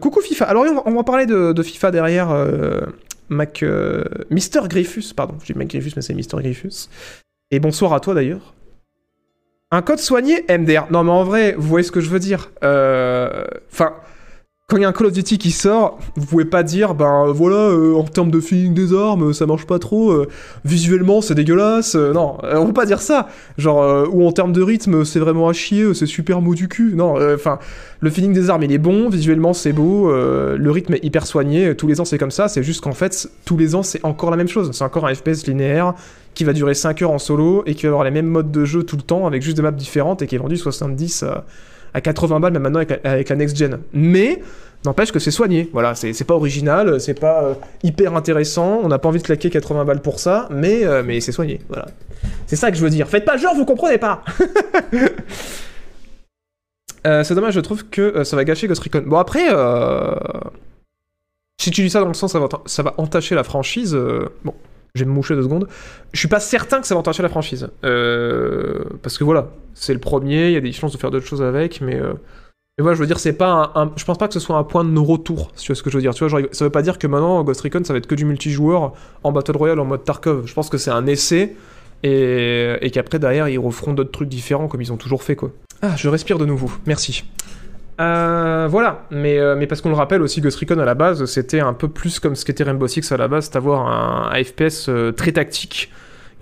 coucou 0.00 0.22
FIFA. 0.22 0.46
Alors, 0.46 0.64
on 0.86 0.94
va, 0.94 1.04
parler 1.04 1.26
de, 1.26 1.62
FIFA 1.62 1.90
derrière 1.92 2.34
Mac. 3.28 3.64
Mister 4.30 4.60
Griffus, 4.66 5.12
pardon. 5.14 5.34
Je 5.40 5.52
dis 5.52 5.56
Mac 5.56 5.68
Griffus, 5.68 5.92
mais 5.94 6.02
c'est 6.02 6.14
Mister 6.14 6.38
Griffus. 6.38 6.88
Et 7.52 7.60
bonsoir 7.60 7.92
à 7.92 8.00
toi 8.00 8.14
d'ailleurs. 8.14 8.54
Un 9.70 9.82
code 9.82 10.00
soigné 10.00 10.44
MDR. 10.48 10.90
Non, 10.90 11.04
mais 11.04 11.12
en 11.12 11.22
vrai, 11.22 11.54
vous 11.56 11.68
voyez 11.68 11.84
ce 11.84 11.92
que 11.92 12.00
je 12.00 12.10
veux 12.10 12.18
dire. 12.18 12.50
Enfin. 12.62 13.94
Quand 14.72 14.78
il 14.78 14.82
y 14.82 14.84
a 14.86 14.88
un 14.88 14.92
Call 14.92 15.08
of 15.08 15.12
Duty 15.12 15.36
qui 15.36 15.50
sort, 15.50 15.98
vous 16.16 16.24
pouvez 16.24 16.46
pas 16.46 16.62
dire, 16.62 16.94
ben 16.94 17.26
euh, 17.26 17.32
voilà, 17.32 17.56
euh, 17.56 17.94
en 17.94 18.04
termes 18.04 18.30
de 18.30 18.40
feeling 18.40 18.72
des 18.72 18.94
armes, 18.94 19.34
ça 19.34 19.44
marche 19.44 19.66
pas 19.66 19.78
trop, 19.78 20.10
euh, 20.12 20.28
visuellement 20.64 21.20
c'est 21.20 21.34
dégueulasse, 21.34 21.94
euh, 21.94 22.14
non, 22.14 22.38
euh, 22.42 22.56
on 22.56 22.68
peut 22.68 22.72
pas 22.72 22.86
dire 22.86 23.02
ça. 23.02 23.28
Genre, 23.58 23.82
euh, 23.82 24.06
ou 24.10 24.26
en 24.26 24.32
termes 24.32 24.54
de 24.54 24.62
rythme, 24.62 25.04
c'est 25.04 25.18
vraiment 25.18 25.50
à 25.50 25.52
chier, 25.52 25.82
euh, 25.82 25.92
c'est 25.92 26.06
super 26.06 26.40
mou 26.40 26.54
du 26.54 26.68
cul. 26.68 26.94
Non, 26.94 27.16
enfin, 27.34 27.58
le 28.00 28.08
feeling 28.08 28.32
des 28.32 28.48
armes 28.48 28.62
il 28.62 28.72
est 28.72 28.78
bon, 28.78 29.10
visuellement 29.10 29.52
c'est 29.52 29.74
beau, 29.74 30.10
euh, 30.10 30.56
le 30.56 30.70
rythme 30.70 30.94
est 30.94 31.04
hyper 31.04 31.26
soigné, 31.26 31.66
euh, 31.66 31.74
tous 31.74 31.86
les 31.86 32.00
ans 32.00 32.06
c'est 32.06 32.16
comme 32.16 32.30
ça, 32.30 32.48
c'est 32.48 32.62
juste 32.62 32.80
qu'en 32.80 32.92
fait, 32.92 33.28
tous 33.44 33.58
les 33.58 33.74
ans 33.74 33.82
c'est 33.82 34.02
encore 34.06 34.30
la 34.30 34.38
même 34.38 34.48
chose. 34.48 34.70
C'est 34.72 34.84
encore 34.84 35.06
un 35.06 35.14
FPS 35.14 35.46
linéaire 35.46 35.92
qui 36.32 36.44
va 36.44 36.54
durer 36.54 36.72
5 36.72 37.02
heures 37.02 37.10
en 37.10 37.18
solo 37.18 37.62
et 37.66 37.74
qui 37.74 37.82
va 37.82 37.90
avoir 37.90 38.04
les 38.04 38.10
mêmes 38.10 38.26
modes 38.26 38.50
de 38.50 38.64
jeu 38.64 38.84
tout 38.84 38.96
le 38.96 39.02
temps 39.02 39.26
avec 39.26 39.42
juste 39.42 39.58
des 39.58 39.62
maps 39.62 39.70
différentes 39.70 40.22
et 40.22 40.26
qui 40.26 40.34
est 40.36 40.38
vendu 40.38 40.56
70 40.56 41.24
à 41.24 41.44
à 41.94 42.00
80 42.00 42.40
balles, 42.40 42.52
même 42.52 42.62
maintenant 42.62 42.78
avec, 42.80 43.02
la- 43.04 43.10
avec 43.10 43.28
la 43.28 43.36
next 43.36 43.56
gen. 43.56 43.78
Mais 43.92 44.40
n'empêche 44.84 45.12
que 45.12 45.18
c'est 45.18 45.30
soigné. 45.30 45.68
Voilà, 45.72 45.94
c'est 45.94 46.24
pas 46.24 46.34
original, 46.34 47.00
c'est 47.00 47.18
pas 47.18 47.44
euh, 47.44 47.54
hyper 47.82 48.14
intéressant. 48.16 48.80
On 48.82 48.88
n'a 48.88 48.98
pas 48.98 49.08
envie 49.08 49.18
de 49.18 49.24
claquer 49.24 49.50
80 49.50 49.84
balles 49.84 50.02
pour 50.02 50.18
ça, 50.20 50.48
mais, 50.50 50.84
euh, 50.84 51.02
mais 51.04 51.20
c'est 51.20 51.32
soigné. 51.32 51.60
Voilà. 51.68 51.86
C'est 52.46 52.56
ça 52.56 52.70
que 52.70 52.76
je 52.76 52.82
veux 52.82 52.90
dire. 52.90 53.08
Faites 53.08 53.24
pas 53.24 53.36
genre, 53.36 53.54
vous 53.54 53.64
comprenez 53.64 53.98
pas. 53.98 54.22
Euh, 57.04 57.24
c'est 57.24 57.34
dommage, 57.34 57.54
je 57.54 57.60
trouve 57.60 57.84
que 57.88 58.22
ça 58.22 58.36
va 58.36 58.44
gâcher 58.44 58.68
Ghost 58.68 58.80
Recon. 58.80 59.02
Bon 59.04 59.16
après, 59.16 59.48
si 61.60 61.72
tu 61.72 61.82
dis 61.82 61.90
ça 61.90 62.00
dans 62.00 62.06
le 62.06 62.14
sens 62.14 62.30
ça 62.32 62.38
va, 62.38 62.48
ça 62.66 62.84
va 62.84 62.94
entacher 62.96 63.34
la 63.34 63.42
franchise, 63.42 63.98
bon, 64.44 64.54
je 64.94 65.04
vais 65.04 65.08
me 65.08 65.14
moucher 65.14 65.34
deux 65.34 65.42
secondes. 65.42 65.68
Je 66.12 66.18
suis 66.18 66.28
pas 66.28 66.40
certain 66.40 66.80
que 66.80 66.86
ça 66.86 66.94
va 66.94 67.00
entacher 67.00 67.22
la 67.22 67.28
franchise. 67.28 67.68
Euh, 67.84 68.84
parce 69.02 69.16
que 69.16 69.24
voilà, 69.24 69.50
c'est 69.74 69.94
le 69.94 70.00
premier, 70.00 70.48
il 70.48 70.52
y 70.52 70.56
a 70.56 70.60
des 70.60 70.72
chances 70.72 70.92
de 70.92 70.98
faire 70.98 71.10
d'autres 71.10 71.26
choses 71.26 71.42
avec, 71.42 71.80
mais... 71.80 71.96
Euh, 71.96 72.14
mais 72.78 72.82
voilà, 72.84 72.94
je 72.94 73.00
veux 73.00 73.06
dire, 73.06 73.18
c'est 73.18 73.34
pas 73.34 73.74
Je 73.96 74.04
pense 74.06 74.16
pas 74.16 74.28
que 74.28 74.34
ce 74.34 74.40
soit 74.40 74.56
un 74.56 74.64
point 74.64 74.82
de 74.82 74.88
non-retour, 74.88 75.52
si 75.54 75.66
tu 75.66 75.72
vois 75.72 75.76
ce 75.76 75.82
que 75.82 75.90
je 75.90 75.96
veux 75.96 76.00
dire. 76.00 76.14
Tu 76.14 76.26
vois, 76.26 76.40
ça 76.52 76.64
veut 76.64 76.70
pas 76.70 76.80
dire 76.80 76.98
que 76.98 77.06
maintenant, 77.06 77.44
Ghost 77.44 77.60
Recon, 77.60 77.84
ça 77.84 77.92
va 77.92 77.98
être 77.98 78.06
que 78.06 78.14
du 78.14 78.24
multijoueur 78.24 78.94
en 79.22 79.30
Battle 79.30 79.58
Royale, 79.58 79.78
en 79.78 79.84
mode 79.84 80.04
Tarkov. 80.04 80.46
Je 80.46 80.54
pense 80.54 80.70
que 80.70 80.78
c'est 80.78 80.90
un 80.90 81.06
essai, 81.06 81.54
et, 82.02 82.78
et 82.80 82.90
qu'après, 82.90 83.18
derrière, 83.18 83.46
ils 83.50 83.58
referont 83.58 83.92
d'autres 83.92 84.10
trucs 84.10 84.30
différents, 84.30 84.68
comme 84.68 84.80
ils 84.80 84.90
ont 84.90 84.96
toujours 84.96 85.22
fait, 85.22 85.36
quoi. 85.36 85.52
Ah, 85.82 85.96
je 85.96 86.08
respire 86.08 86.38
de 86.38 86.46
nouveau, 86.46 86.70
merci. 86.86 87.24
Euh, 88.00 88.66
voilà, 88.70 89.06
mais, 89.10 89.38
euh, 89.38 89.54
mais 89.56 89.66
parce 89.66 89.80
qu'on 89.80 89.90
le 89.90 89.94
rappelle 89.94 90.22
aussi, 90.22 90.40
Ghost 90.40 90.58
Recon 90.58 90.78
à 90.78 90.84
la 90.84 90.94
base, 90.94 91.24
c'était 91.26 91.60
un 91.60 91.74
peu 91.74 91.88
plus 91.88 92.20
comme 92.20 92.34
ce 92.34 92.44
qu'était 92.44 92.64
Rainbow 92.64 92.88
Six 92.88 93.12
à 93.12 93.16
la 93.16 93.28
base, 93.28 93.46
c'est 93.46 93.56
avoir 93.56 93.86
un, 93.86 94.30
un 94.32 94.44
FPS 94.44 94.88
euh, 94.88 95.12
très 95.12 95.32
tactique, 95.32 95.90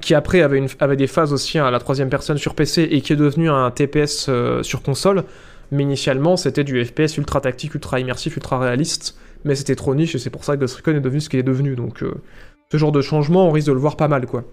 qui 0.01 0.15
après 0.15 0.43
avait, 0.43 0.65
avait 0.79 0.97
des 0.97 1.07
phases 1.07 1.33
aussi 1.33 1.59
à 1.59 1.71
la 1.71 1.79
troisième 1.79 2.09
personne 2.09 2.39
sur 2.39 2.55
PC 2.55 2.89
et 2.91 3.01
qui 3.01 3.13
est 3.13 3.17
devenu 3.17 3.51
un 3.51 3.71
TPS 3.71 4.31
sur 4.63 4.83
console. 4.83 5.25
Mais 5.73 5.83
initialement, 5.83 6.37
c'était 6.37 6.65
du 6.65 6.83
FPS 6.85 7.19
ultra 7.19 7.41
tactique, 7.41 7.75
ultra 7.75 8.01
immersif, 8.01 8.37
ultra 8.37 8.59
réaliste, 8.59 9.17
mais 9.45 9.55
c'était 9.55 9.77
trop 9.77 9.95
niche 9.95 10.15
et 10.15 10.19
c'est 10.19 10.31
pour 10.31 10.45
ça 10.45 10.57
que 10.57 10.61
Ghost 10.61 10.77
Recon 10.77 10.97
est 10.97 11.01
devenu 11.01 11.21
ce 11.21 11.29
qu'il 11.29 11.39
est 11.39 11.45
devenu. 11.45 11.77
Donc, 11.77 12.03
ce 12.73 12.77
genre 12.79 12.93
de 12.93 13.03
changement, 13.03 13.47
on 13.47 13.51
risque 13.51 13.69
de 13.69 13.73
le 13.73 13.79
voir 13.79 13.97
pas 13.97 14.09
mal, 14.09 14.27
quoi. 14.27 14.45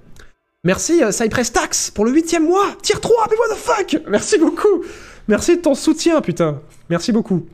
Merci 0.63 1.01
Cypress 1.11 1.53
Tax 1.53 1.91
pour 1.91 2.03
le 2.03 2.11
huitième 2.11 2.45
mois 2.45 2.65
Tier 2.81 2.99
3, 2.99 3.27
mais 3.29 3.37
what 3.37 3.55
the 3.55 3.57
fuck? 3.57 4.01
Merci 4.09 4.37
beaucoup 4.37 4.83
Merci 5.27 5.57
de 5.57 5.61
ton 5.61 5.75
soutien, 5.75 6.21
putain 6.21 6.61
Merci 6.89 7.11
beaucoup. 7.11 7.45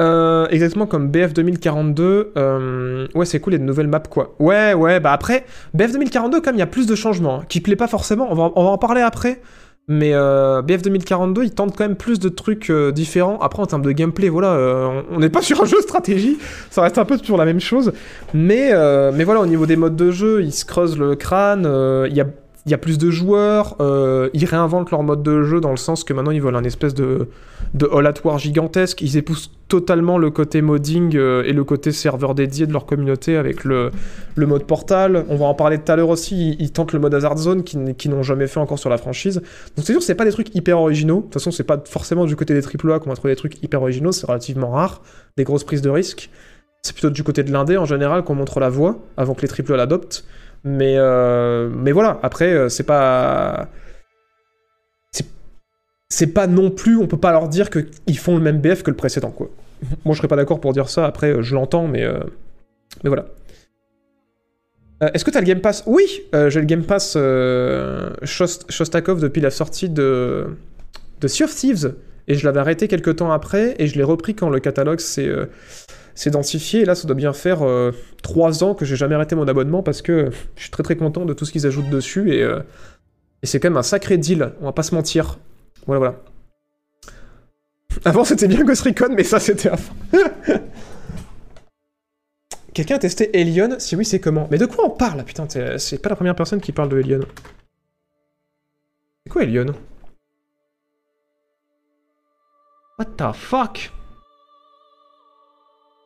Euh, 0.00 0.46
exactement 0.50 0.86
comme 0.86 1.08
BF 1.08 1.32
2042. 1.32 2.32
euh, 2.36 3.08
ouais, 3.14 3.26
c'est 3.26 3.40
cool, 3.40 3.54
il 3.54 3.58
de 3.58 3.64
nouvelles 3.64 3.88
maps, 3.88 3.98
quoi. 4.00 4.34
Ouais, 4.38 4.74
ouais, 4.74 5.00
bah 5.00 5.12
après, 5.12 5.44
BF 5.74 5.92
2042, 5.92 6.40
comme 6.40 6.54
il 6.54 6.60
y 6.60 6.62
a 6.62 6.66
plus 6.66 6.86
de 6.86 6.94
changements, 6.94 7.40
hein, 7.40 7.44
qui 7.48 7.60
plaît 7.60 7.76
pas 7.76 7.88
forcément, 7.88 8.28
on 8.30 8.34
va, 8.34 8.52
on 8.54 8.64
va 8.64 8.70
en 8.70 8.78
parler 8.78 9.00
après. 9.00 9.40
Mais 9.90 10.10
euh, 10.12 10.60
BF 10.60 10.82
2042, 10.82 11.44
il 11.44 11.50
tente 11.52 11.74
quand 11.74 11.84
même 11.84 11.96
plus 11.96 12.18
de 12.18 12.28
trucs 12.28 12.70
différents. 12.70 13.38
Après, 13.40 13.62
en 13.62 13.66
termes 13.66 13.82
de 13.82 13.90
gameplay, 13.90 14.28
voilà, 14.28 15.02
on 15.10 15.18
n'est 15.18 15.30
pas 15.30 15.40
sur 15.42 15.62
un 15.62 15.64
jeu 15.64 15.80
stratégie, 15.80 16.36
ça 16.70 16.82
reste 16.82 16.98
un 16.98 17.06
peu 17.06 17.16
toujours 17.16 17.38
la 17.38 17.46
même 17.46 17.60
chose. 17.60 17.92
Mais, 18.34 18.70
mais 19.14 19.24
voilà, 19.24 19.40
au 19.40 19.46
niveau 19.46 19.64
des 19.64 19.76
modes 19.76 19.96
de 19.96 20.10
jeu, 20.10 20.42
ils 20.42 20.52
se 20.52 20.66
creusent 20.66 20.98
le 20.98 21.16
crâne, 21.16 21.66
il 22.06 22.14
y 22.14 22.20
a 22.20 22.26
il 22.68 22.70
y 22.70 22.74
a 22.74 22.78
plus 22.78 22.98
de 22.98 23.10
joueurs, 23.10 23.76
euh, 23.80 24.28
ils 24.34 24.44
réinventent 24.44 24.90
leur 24.90 25.02
mode 25.02 25.22
de 25.22 25.42
jeu 25.42 25.58
dans 25.58 25.70
le 25.70 25.78
sens 25.78 26.04
que 26.04 26.12
maintenant 26.12 26.32
ils 26.32 26.42
veulent 26.42 26.54
un 26.54 26.64
espèce 26.64 26.92
de, 26.92 27.28
de 27.72 27.90
gigantesque. 28.36 29.00
Ils 29.00 29.16
épousent 29.16 29.50
totalement 29.68 30.18
le 30.18 30.30
côté 30.30 30.60
modding 30.60 31.16
euh, 31.16 31.44
et 31.44 31.54
le 31.54 31.64
côté 31.64 31.92
serveur 31.92 32.34
dédié 32.34 32.66
de 32.66 32.72
leur 32.74 32.84
communauté 32.84 33.38
avec 33.38 33.64
le, 33.64 33.90
le 34.34 34.46
mode 34.46 34.64
portal. 34.64 35.24
On 35.30 35.36
va 35.36 35.46
en 35.46 35.54
parler 35.54 35.78
tout 35.78 35.90
à 35.90 35.96
l'heure 35.96 36.10
aussi. 36.10 36.56
Ils, 36.58 36.70
tentent 36.70 36.92
le 36.92 36.98
mode 36.98 37.14
Hazard 37.14 37.38
Zone 37.38 37.64
qui, 37.64 37.78
n'ont 37.78 38.22
jamais 38.22 38.46
fait 38.46 38.60
encore 38.60 38.78
sur 38.78 38.90
la 38.90 38.98
franchise. 38.98 39.36
Donc 39.76 39.86
c'est 39.86 39.92
sûr, 39.92 40.02
c'est 40.02 40.14
pas 40.14 40.26
des 40.26 40.32
trucs 40.32 40.54
hyper 40.54 40.78
originaux. 40.78 41.16
De 41.16 41.22
toute 41.22 41.34
façon, 41.34 41.50
c'est 41.50 41.64
pas 41.64 41.82
forcément 41.86 42.26
du 42.26 42.36
côté 42.36 42.52
des 42.52 42.60
AAA 42.60 42.98
qu'on 42.98 43.08
va 43.08 43.16
trouver 43.16 43.32
des 43.32 43.38
trucs 43.38 43.62
hyper 43.62 43.80
originaux. 43.80 44.12
C'est 44.12 44.26
relativement 44.26 44.72
rare, 44.72 45.00
des 45.38 45.44
grosses 45.44 45.64
prises 45.64 45.82
de 45.82 45.88
risques. 45.88 46.28
C'est 46.82 46.92
plutôt 46.92 47.10
du 47.10 47.22
côté 47.22 47.42
de 47.42 47.50
l'indé 47.50 47.78
en 47.78 47.86
général 47.86 48.24
qu'on 48.24 48.34
montre 48.34 48.60
la 48.60 48.68
voie 48.68 48.98
avant 49.16 49.32
que 49.32 49.46
les 49.46 49.48
AAA 49.48 49.78
l'adoptent. 49.78 50.24
Mais, 50.64 50.94
euh, 50.98 51.68
mais 51.72 51.92
voilà, 51.92 52.18
après, 52.22 52.52
euh, 52.52 52.68
c'est 52.68 52.82
pas. 52.84 53.68
c'est- 56.10 56.26
pas 56.34 56.46
non 56.46 56.70
plus, 56.70 56.96
on 56.96 57.06
peut 57.06 57.18
pas 57.18 57.32
leur 57.32 57.48
dire 57.48 57.68
qu'ils 57.70 58.18
font 58.18 58.36
le 58.36 58.42
même 58.42 58.60
BF 58.60 58.82
que 58.82 58.90
le 58.90 58.96
précédent, 58.96 59.30
quoi. 59.30 59.48
Moi, 60.04 60.14
je 60.14 60.18
serais 60.18 60.28
pas 60.28 60.36
d'accord 60.36 60.60
pour 60.60 60.72
dire 60.72 60.88
ça, 60.88 61.06
après, 61.06 61.30
euh, 61.32 61.42
je 61.42 61.54
l'entends, 61.54 61.86
mais. 61.86 62.02
euh, 62.04 62.20
Mais 63.04 63.08
voilà. 63.10 63.26
Euh, 65.02 65.08
Est-ce 65.14 65.24
que 65.24 65.30
t'as 65.30 65.40
le 65.40 65.46
Game 65.46 65.60
Pass? 65.60 65.84
Oui, 65.86 66.22
j'ai 66.32 66.58
le 66.60 66.66
Game 66.66 66.82
Pass 66.84 67.14
Shost- 67.16 68.70
Shostakov 68.70 69.20
depuis 69.20 69.40
la 69.40 69.50
sortie 69.50 69.88
de, 69.88 70.46
de 71.20 71.28
Sea 71.28 71.44
of 71.44 71.54
Thieves. 71.54 71.94
Et 72.26 72.34
je 72.34 72.44
l'avais 72.44 72.60
arrêté 72.60 72.88
quelques 72.88 73.16
temps 73.16 73.30
après, 73.30 73.74
et 73.78 73.86
je 73.86 73.96
l'ai 73.96 74.02
repris 74.02 74.34
quand 74.34 74.50
le 74.50 74.58
catalogue 74.60 74.98
s'est 75.00 75.30
euh, 76.18 76.22
s'est 76.22 76.30
densifié. 76.30 76.80
Et 76.80 76.84
là, 76.84 76.94
ça 76.94 77.06
doit 77.06 77.16
bien 77.16 77.32
faire 77.32 77.62
euh, 77.62 77.92
trois 78.22 78.64
ans 78.64 78.74
que 78.74 78.84
j'ai 78.84 78.96
jamais 78.96 79.14
arrêté 79.14 79.34
mon 79.34 79.46
abonnement 79.48 79.82
parce 79.82 80.02
que 80.02 80.30
je 80.56 80.62
suis 80.62 80.70
très 80.70 80.82
très 80.82 80.96
content 80.96 81.24
de 81.24 81.32
tout 81.32 81.44
ce 81.44 81.52
qu'ils 81.52 81.66
ajoutent 81.66 81.90
dessus. 81.90 82.32
Et, 82.32 82.42
euh, 82.42 82.60
et 83.42 83.46
c'est 83.46 83.60
quand 83.60 83.68
même 83.70 83.76
un 83.76 83.82
sacré 83.82 84.18
deal, 84.18 84.52
on 84.60 84.64
va 84.66 84.72
pas 84.72 84.82
se 84.82 84.94
mentir. 84.94 85.38
Voilà, 85.86 85.98
voilà. 85.98 86.16
Avant, 88.04 88.24
c'était 88.24 88.48
bien 88.48 88.64
Ghost 88.64 88.82
Recon, 88.82 89.14
mais 89.16 89.24
ça, 89.24 89.40
c'était 89.40 89.70
avant. 89.70 89.94
Quelqu'un 92.74 92.96
a 92.96 92.98
testé 92.98 93.30
Alien? 93.34 93.80
Si 93.80 93.96
oui, 93.96 94.04
c'est 94.04 94.20
comment? 94.20 94.46
Mais 94.50 94.58
de 94.58 94.66
quoi 94.66 94.84
on 94.84 94.90
parle? 94.90 95.24
Putain, 95.24 95.48
c'est 95.78 96.00
pas 96.00 96.10
la 96.10 96.16
première 96.16 96.36
personne 96.36 96.60
qui 96.60 96.70
parle 96.70 96.90
de 96.90 96.98
Alien. 96.98 97.22
C'est 99.24 99.32
quoi 99.32 99.42
Alien? 99.42 99.72
What 102.98 103.06
the 103.16 103.32
fuck? 103.34 103.92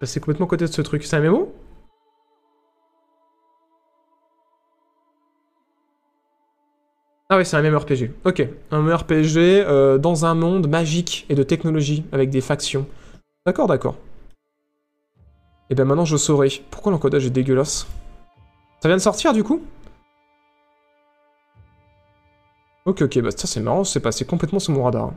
Bah, 0.02 0.06
C'est 0.06 0.18
complètement 0.18 0.48
côté 0.48 0.64
de 0.66 0.70
ce 0.72 0.82
truc. 0.82 1.04
C'est 1.04 1.14
un 1.14 1.20
MMO 1.20 1.54
Ah 7.30 7.36
ouais, 7.36 7.44
c'est 7.44 7.56
un 7.56 7.62
MMORPG. 7.62 8.10
Ok, 8.24 8.42
un 8.72 8.82
MMORPG 8.82 9.36
euh, 9.38 9.98
dans 9.98 10.26
un 10.26 10.34
monde 10.34 10.68
magique 10.68 11.24
et 11.28 11.36
de 11.36 11.44
technologie 11.44 12.04
avec 12.10 12.30
des 12.30 12.40
factions. 12.40 12.86
D'accord, 13.46 13.68
d'accord. 13.68 13.94
Et 15.70 15.76
ben 15.76 15.84
maintenant 15.84 16.04
je 16.04 16.16
saurai. 16.16 16.48
Pourquoi 16.72 16.90
l'encodage 16.90 17.24
est 17.24 17.30
dégueulasse? 17.30 17.86
Ça 18.82 18.88
vient 18.88 18.96
de 18.96 19.02
sortir 19.02 19.32
du 19.32 19.44
coup? 19.44 19.62
Ok, 22.86 23.02
ok, 23.02 23.20
bah 23.20 23.30
ça 23.30 23.46
c'est 23.46 23.60
marrant, 23.60 23.84
c'est 23.84 24.00
passé 24.00 24.24
complètement 24.24 24.58
sous 24.58 24.72
mon 24.72 24.82
radar. 24.82 25.12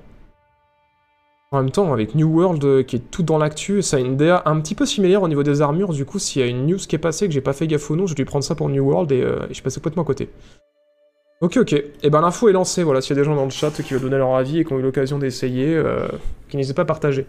En 1.56 1.62
même 1.62 1.72
temps, 1.72 1.94
avec 1.94 2.16
New 2.16 2.28
World 2.28 2.66
euh, 2.66 2.84
qui 2.84 2.98
est 2.98 3.12
tout 3.12 3.24
dans 3.24 3.38
l'actu, 3.38 3.82
ça 3.82 3.96
a 3.96 4.02
une 4.02 4.18
DA 4.18 4.44
un 4.46 4.60
petit 4.60 4.76
peu 4.76 4.86
similaire 4.86 5.24
au 5.24 5.30
niveau 5.30 5.42
des 5.42 5.62
armures, 5.62 5.94
du 5.94 6.04
coup 6.04 6.20
s'il 6.20 6.42
y 6.42 6.44
a 6.46 6.50
une 6.50 6.68
news 6.68 6.76
qui 6.76 6.98
est 6.98 7.00
passée 7.00 7.28
que 7.30 7.34
j'ai 7.34 7.40
pas 7.40 7.54
fait 7.54 7.66
gaffe 7.66 7.90
au 7.90 7.96
nom, 7.96 8.08
j'ai 8.08 8.14
dû 8.14 8.26
prendre 8.26 8.44
ça 8.44 8.56
pour 8.56 8.68
New 8.68 8.84
World 8.84 9.10
et, 9.14 9.22
euh, 9.22 9.48
je 9.48 9.54
suis 9.54 9.64
complètement 9.64 10.04
à 10.04 10.06
côté. 10.06 10.28
Ok, 11.40 11.56
ok. 11.56 11.74
Et 12.04 12.10
ben 12.10 12.20
l'info 12.20 12.50
est 12.50 12.52
lancée, 12.52 12.84
voilà, 12.84 13.00
s'il 13.00 13.16
y 13.16 13.20
a 13.20 13.22
des 13.22 13.26
gens 13.26 13.38
dans 13.38 13.46
le 13.46 13.52
chat 13.52 13.72
qui 13.72 13.94
veulent 13.94 14.02
donner 14.02 14.18
leur 14.18 14.36
avis 14.36 14.60
et 14.60 14.66
qui 14.66 14.74
ont 14.74 14.80
eu 14.80 14.82
l'occasion 14.82 15.18
d'essayer, 15.18 15.74
euh, 15.74 16.10
qui 16.50 16.58
n'hésitent 16.58 16.76
pas 16.76 16.82
à 16.82 16.86
partager. 16.86 17.26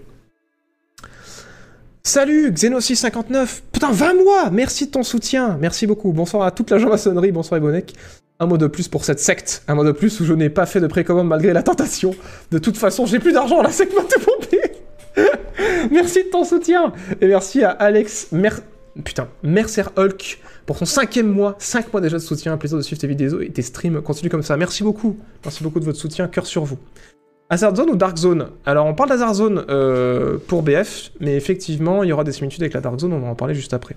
Salut, 2.03 2.51
Xenos659 2.51 3.63
Putain, 3.71 3.93
20 3.93 4.15
mois 4.15 4.51
Merci 4.51 4.87
de 4.87 4.91
ton 4.91 5.05
soutien, 5.05 5.57
merci 5.61 5.87
beaucoup. 5.87 6.11
Bonsoir 6.11 6.43
à 6.43 6.51
toute 6.51 6.71
la 6.71 6.79
maçonnerie, 6.85 7.31
bonsoir 7.31 7.59
Ebonek. 7.59 7.95
Un 8.39 8.47
mot 8.47 8.59
de 8.59 8.67
plus 8.67 8.89
pour 8.89 9.05
cette 9.05 9.19
secte, 9.19 9.63
un 9.67 9.75
mot 9.75 9.85
de 9.85 9.93
plus 9.93 10.21
où 10.21 10.25
je 10.25 10.35
n'ai 10.35 10.51
pas 10.51 10.67
fait 10.67 10.81
de 10.81 10.87
précommande 10.87 11.27
malgré 11.27 11.55
la 11.55 11.63
tentation. 11.63 12.15
De 12.51 12.59
toute 12.59 12.77
façon, 12.77 13.07
j'ai 13.07 13.19
plus 13.19 13.33
d'argent, 13.33 13.63
la 13.63 13.71
secte 13.71 13.95
m'a 13.95 14.03
tout 14.03 14.21
pompé 14.25 14.61
Merci 15.91 16.25
de 16.25 16.29
ton 16.29 16.45
soutien 16.45 16.93
Et 17.23 17.29
merci 17.29 17.65
à 17.65 17.71
Alex. 17.71 18.29
Putain, 19.05 19.29
Mercer 19.43 19.85
Hulk 19.97 20.39
pour 20.67 20.77
son 20.79 20.85
cinquième 20.85 21.29
mois, 21.29 21.55
5 21.59 21.93
mois 21.93 22.01
déjà 22.01 22.19
de 22.19 22.23
soutien, 22.23 22.53
un 22.53 22.57
plaisir 22.57 22.77
de 22.77 22.83
suivre 22.83 23.01
tes 23.01 23.07
vidéos 23.07 23.41
et 23.41 23.51
tes 23.51 23.63
streams, 23.63 24.03
continue 24.03 24.29
comme 24.29 24.43
ça, 24.43 24.57
merci 24.57 24.83
beaucoup, 24.83 25.17
merci 25.45 25.63
beaucoup 25.63 25.79
de 25.79 25.85
votre 25.85 25.99
soutien, 25.99 26.27
cœur 26.27 26.45
sur 26.45 26.65
vous. 26.65 26.79
Hazard 27.49 27.77
Zone 27.77 27.91
ou 27.91 27.97
Dark 27.97 28.17
Zone? 28.17 28.49
Alors 28.65 28.87
on 28.87 28.95
parle 28.95 29.11
d'Hazard 29.11 29.35
Zone 29.35 29.65
euh, 29.69 30.39
pour 30.49 30.65
BF, 30.65 31.13
mais 31.21 31.37
effectivement 31.37 32.03
il 32.03 32.09
y 32.09 32.13
aura 32.13 32.25
des 32.25 32.33
similitudes 32.33 32.63
avec 32.63 32.75
la 32.75 32.81
Dark 32.81 32.99
Zone, 32.99 33.13
on 33.13 33.21
va 33.21 33.29
en 33.29 33.37
parler 33.37 33.55
juste 33.55 33.73
après. 33.73 33.95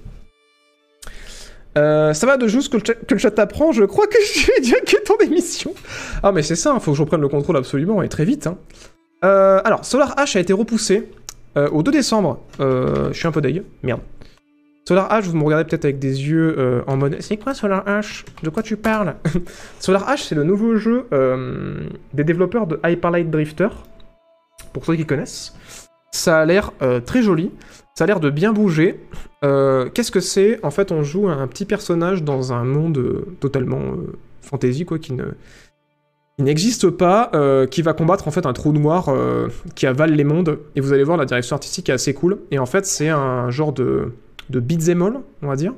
Euh, 1.77 2.13
ça 2.13 2.25
va 2.25 2.37
de 2.37 2.47
juste 2.47 2.71
que 2.71 2.77
le, 2.77 2.83
chat, 2.85 2.95
que 3.29 3.35
t'apprend, 3.35 3.71
je 3.71 3.83
crois 3.83 4.07
que 4.07 4.17
j'ai 4.35 4.61
déjà 4.61 4.79
que 4.79 5.01
ton 5.03 5.17
émission. 5.17 5.73
Ah 6.23 6.31
mais 6.31 6.41
c'est 6.41 6.55
ça, 6.55 6.73
il 6.75 6.81
faut 6.81 6.91
que 6.91 6.97
je 6.97 7.03
reprenne 7.03 7.21
le 7.21 7.27
contrôle 7.29 7.57
absolument 7.57 8.01
et 8.01 8.09
très 8.09 8.25
vite. 8.25 8.47
hein. 8.47 8.57
Euh, 9.23 9.61
alors, 9.65 9.85
Solar 9.85 10.15
H 10.15 10.37
a 10.37 10.39
été 10.39 10.53
repoussé 10.53 11.09
euh, 11.57 11.69
au 11.69 11.83
2 11.83 11.91
décembre. 11.91 12.39
Je 12.59 13.09
suis 13.13 13.27
un 13.27 13.31
peu 13.31 13.41
deg, 13.41 13.63
merde. 13.83 14.01
Solar 14.87 15.09
H, 15.09 15.23
vous 15.23 15.37
me 15.37 15.43
regardez 15.43 15.65
peut-être 15.65 15.85
avec 15.85 15.99
des 15.99 16.27
yeux 16.27 16.83
en 16.87 16.97
mode 16.97 17.17
C'est 17.19 17.37
quoi 17.37 17.53
Solar 17.53 17.85
H? 17.85 18.25
De 18.41 18.49
quoi 18.49 18.63
tu 18.63 18.75
parles? 18.75 19.15
Solar 19.79 20.09
H, 20.09 20.25
c'est 20.27 20.35
le 20.35 20.43
nouveau 20.43 20.77
jeu 20.77 21.05
des 22.13 22.23
développeurs 22.23 22.65
de 22.65 22.79
Hyper 22.83 23.11
Light 23.11 23.29
Drifter. 23.29 23.67
Pour 24.73 24.85
ceux 24.85 24.95
qui 24.95 25.05
connaissent. 25.05 25.53
Ça 26.11 26.39
a 26.39 26.45
l'air 26.45 26.71
très 27.05 27.21
joli. 27.21 27.51
Ça 27.99 28.05
a 28.05 28.07
l'air 28.07 28.21
de 28.21 28.29
bien 28.29 28.53
bouger. 28.53 28.97
Euh, 29.43 29.89
Qu'est-ce 29.93 30.09
que 30.09 30.21
c'est? 30.21 30.63
En 30.63 30.71
fait, 30.71 30.93
on 30.93 31.03
joue 31.03 31.27
un 31.27 31.45
petit 31.47 31.65
personnage 31.65 32.23
dans 32.23 32.53
un 32.53 32.63
monde 32.63 32.97
euh, 32.97 33.25
totalement 33.41 33.81
euh, 33.81 34.13
fantasy, 34.41 34.85
quoi, 34.85 34.99
qui 34.99 35.11
ne 35.11 35.25
n'existe 36.37 36.91
pas, 36.91 37.29
qui 37.69 37.81
va 37.81 37.91
combattre 37.91 38.29
en 38.29 38.31
fait 38.31 38.45
un 38.45 38.53
trou 38.53 38.71
noir 38.71 39.13
qui 39.75 39.85
avale 39.85 40.13
les 40.13 40.23
mondes. 40.23 40.59
Et 40.77 40.79
vous 40.79 40.93
allez 40.93 41.03
voir, 41.03 41.17
la 41.17 41.25
direction 41.25 41.55
artistique 41.55 41.89
est 41.89 41.91
assez 41.91 42.13
cool. 42.13 42.37
Et 42.51 42.59
en 42.59 42.65
fait, 42.65 42.85
c'est 42.85 43.09
un 43.09 43.49
genre 43.49 43.73
de, 43.73 44.13
de 44.49 44.61
beat'em 44.61 45.01
all, 45.01 45.19
on 45.41 45.47
va 45.47 45.57
dire, 45.57 45.73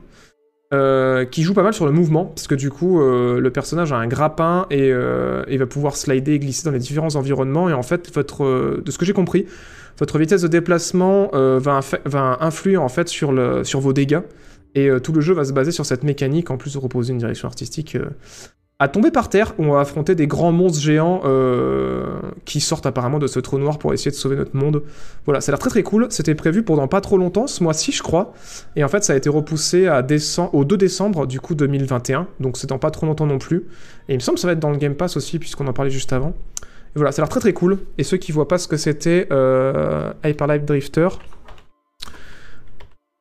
qui 1.31 1.41
joue 1.41 1.55
pas 1.55 1.63
mal 1.63 1.73
sur 1.73 1.87
le 1.87 1.91
mouvement, 1.91 2.25
parce 2.25 2.45
que 2.45 2.53
du 2.53 2.69
coup, 2.69 2.99
le 2.99 3.49
personnage 3.49 3.91
a 3.91 3.95
un 3.95 4.05
grappin 4.05 4.67
et 4.69 4.89
il 4.89 5.57
va 5.57 5.65
pouvoir 5.65 5.95
slider 5.95 6.33
et 6.33 6.39
glisser 6.39 6.65
dans 6.65 6.71
les 6.71 6.77
différents 6.77 7.15
environnements. 7.15 7.67
Et 7.67 7.73
en 7.73 7.81
fait, 7.81 8.13
votre, 8.13 8.79
de 8.79 8.91
ce 8.91 8.99
que 8.99 9.05
j'ai 9.05 9.13
compris, 9.13 9.47
votre 10.01 10.17
vitesse 10.17 10.41
de 10.41 10.47
déplacement 10.47 11.29
euh, 11.35 11.59
va, 11.59 12.37
influer 12.41 12.75
en 12.75 12.89
fait 12.89 13.07
sur, 13.07 13.31
vos 13.31 13.93
dégâts. 13.93 14.21
Et 14.73 14.89
euh, 14.89 14.99
tout 14.99 15.13
le 15.13 15.21
jeu 15.21 15.35
va 15.35 15.45
se 15.45 15.53
baser 15.53 15.71
sur 15.71 15.85
cette 15.85 16.03
mécanique, 16.03 16.49
en 16.49 16.57
plus 16.57 16.73
de 16.73 16.79
reposer 16.79 17.13
une 17.13 17.19
direction 17.19 17.47
artistique 17.47 17.95
euh, 17.95 18.09
à 18.79 18.87
tomber 18.87 19.11
par 19.11 19.29
terre, 19.29 19.53
on 19.59 19.73
va 19.73 19.81
affronter 19.81 20.15
des 20.15 20.25
grands 20.25 20.51
monstres 20.51 20.79
géants 20.79 21.21
qui 22.45 22.59
sortent 22.61 22.87
apparemment 22.87 23.19
de 23.19 23.27
ce 23.27 23.39
trou 23.39 23.59
noir 23.59 23.77
pour 23.77 23.93
essayer 23.93 24.09
de 24.09 24.15
sauver 24.15 24.35
notre 24.35 24.57
monde. 24.57 24.81
Voilà, 25.25 25.39
ça 25.39 25.51
a 25.51 25.53
l'air 25.53 25.59
très 25.59 25.69
très 25.69 25.83
cool. 25.83 26.07
C'était 26.09 26.33
prévu 26.33 26.63
pour 26.63 26.77
dans 26.77 26.87
pas 26.87 26.99
trop 26.99 27.19
longtemps, 27.19 27.45
ce 27.45 27.63
mois-ci, 27.63 27.91
je 27.91 28.01
crois. 28.01 28.33
Et 28.75 28.83
en 28.83 28.87
fait, 28.87 29.03
ça 29.03 29.13
a 29.13 29.15
été 29.15 29.29
repoussé 29.29 29.87
au 30.51 30.65
2 30.65 30.77
décembre, 30.77 31.27
du 31.27 31.39
coup, 31.39 31.53
2021. 31.53 32.25
Donc 32.39 32.57
c'est 32.57 32.65
dans 32.65 32.79
pas 32.79 32.89
trop 32.89 33.05
longtemps 33.05 33.27
non 33.27 33.37
plus. 33.37 33.67
Et 34.09 34.13
il 34.13 34.15
me 34.15 34.19
semble 34.19 34.37
que 34.37 34.41
ça 34.41 34.47
va 34.47 34.53
être 34.53 34.59
dans 34.59 34.71
le 34.71 34.77
Game 34.77 34.95
Pass 34.95 35.15
aussi, 35.15 35.37
puisqu'on 35.37 35.67
en 35.67 35.73
parlait 35.73 35.91
juste 35.91 36.11
avant. 36.11 36.33
Voilà, 36.95 37.11
ça 37.11 37.21
a 37.21 37.23
l'air 37.23 37.29
très 37.29 37.39
très 37.39 37.53
cool. 37.53 37.79
Et 37.97 38.03
ceux 38.03 38.17
qui 38.17 38.31
voient 38.31 38.47
pas 38.47 38.57
ce 38.57 38.67
que 38.67 38.77
c'était, 38.77 39.27
euh, 39.31 40.11
Hyperlight 40.23 40.65
Drifter, 40.65 41.07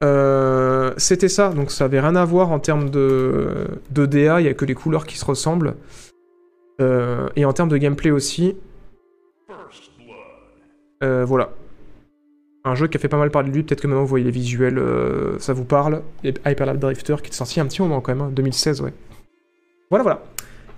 euh, 0.03 0.93
c'était 0.97 1.29
ça, 1.29 1.51
donc 1.51 1.71
ça 1.71 1.85
avait 1.85 2.01
rien 2.01 2.17
à 2.17 2.25
voir 2.25 2.51
en 2.51 2.59
termes 2.59 2.91
de, 2.91 3.67
de 3.91 4.07
DA, 4.07 4.41
il 4.41 4.47
y 4.47 4.49
a 4.49 4.55
que 4.55 4.65
les 4.65 4.75
couleurs 4.75 5.07
qui 5.07 5.19
se 5.19 5.25
ressemblent. 5.25 5.77
Euh, 6.81 7.29
et 7.37 7.45
en 7.45 7.53
termes 7.53 7.69
de 7.69 7.77
gameplay 7.77 8.11
aussi. 8.11 8.57
Euh, 11.03 11.25
voilà. 11.25 11.51
Un 12.65 12.75
jeu 12.75 12.89
qui 12.89 12.97
a 12.97 13.01
fait 13.01 13.09
pas 13.09 13.19
mal 13.19 13.31
parler 13.31 13.51
de 13.51 13.55
lui, 13.55 13.63
peut-être 13.63 13.81
que 13.81 13.87
maintenant 13.87 14.03
vous 14.03 14.09
voyez 14.09 14.25
les 14.25 14.31
visuels, 14.31 14.83
ça 15.39 15.53
vous 15.53 15.65
parle. 15.65 16.03
Et 16.25 16.35
Hyperlap 16.45 16.79
Drifter 16.79 17.17
qui 17.23 17.31
est 17.31 17.35
sorti 17.35 17.61
un 17.61 17.67
petit 17.67 17.81
moment 17.81 18.01
quand 18.01 18.15
même, 18.15 18.23
hein, 18.23 18.31
2016, 18.35 18.83
ouais. 18.83 18.93
Voilà, 19.91 20.03
voilà. 20.03 20.23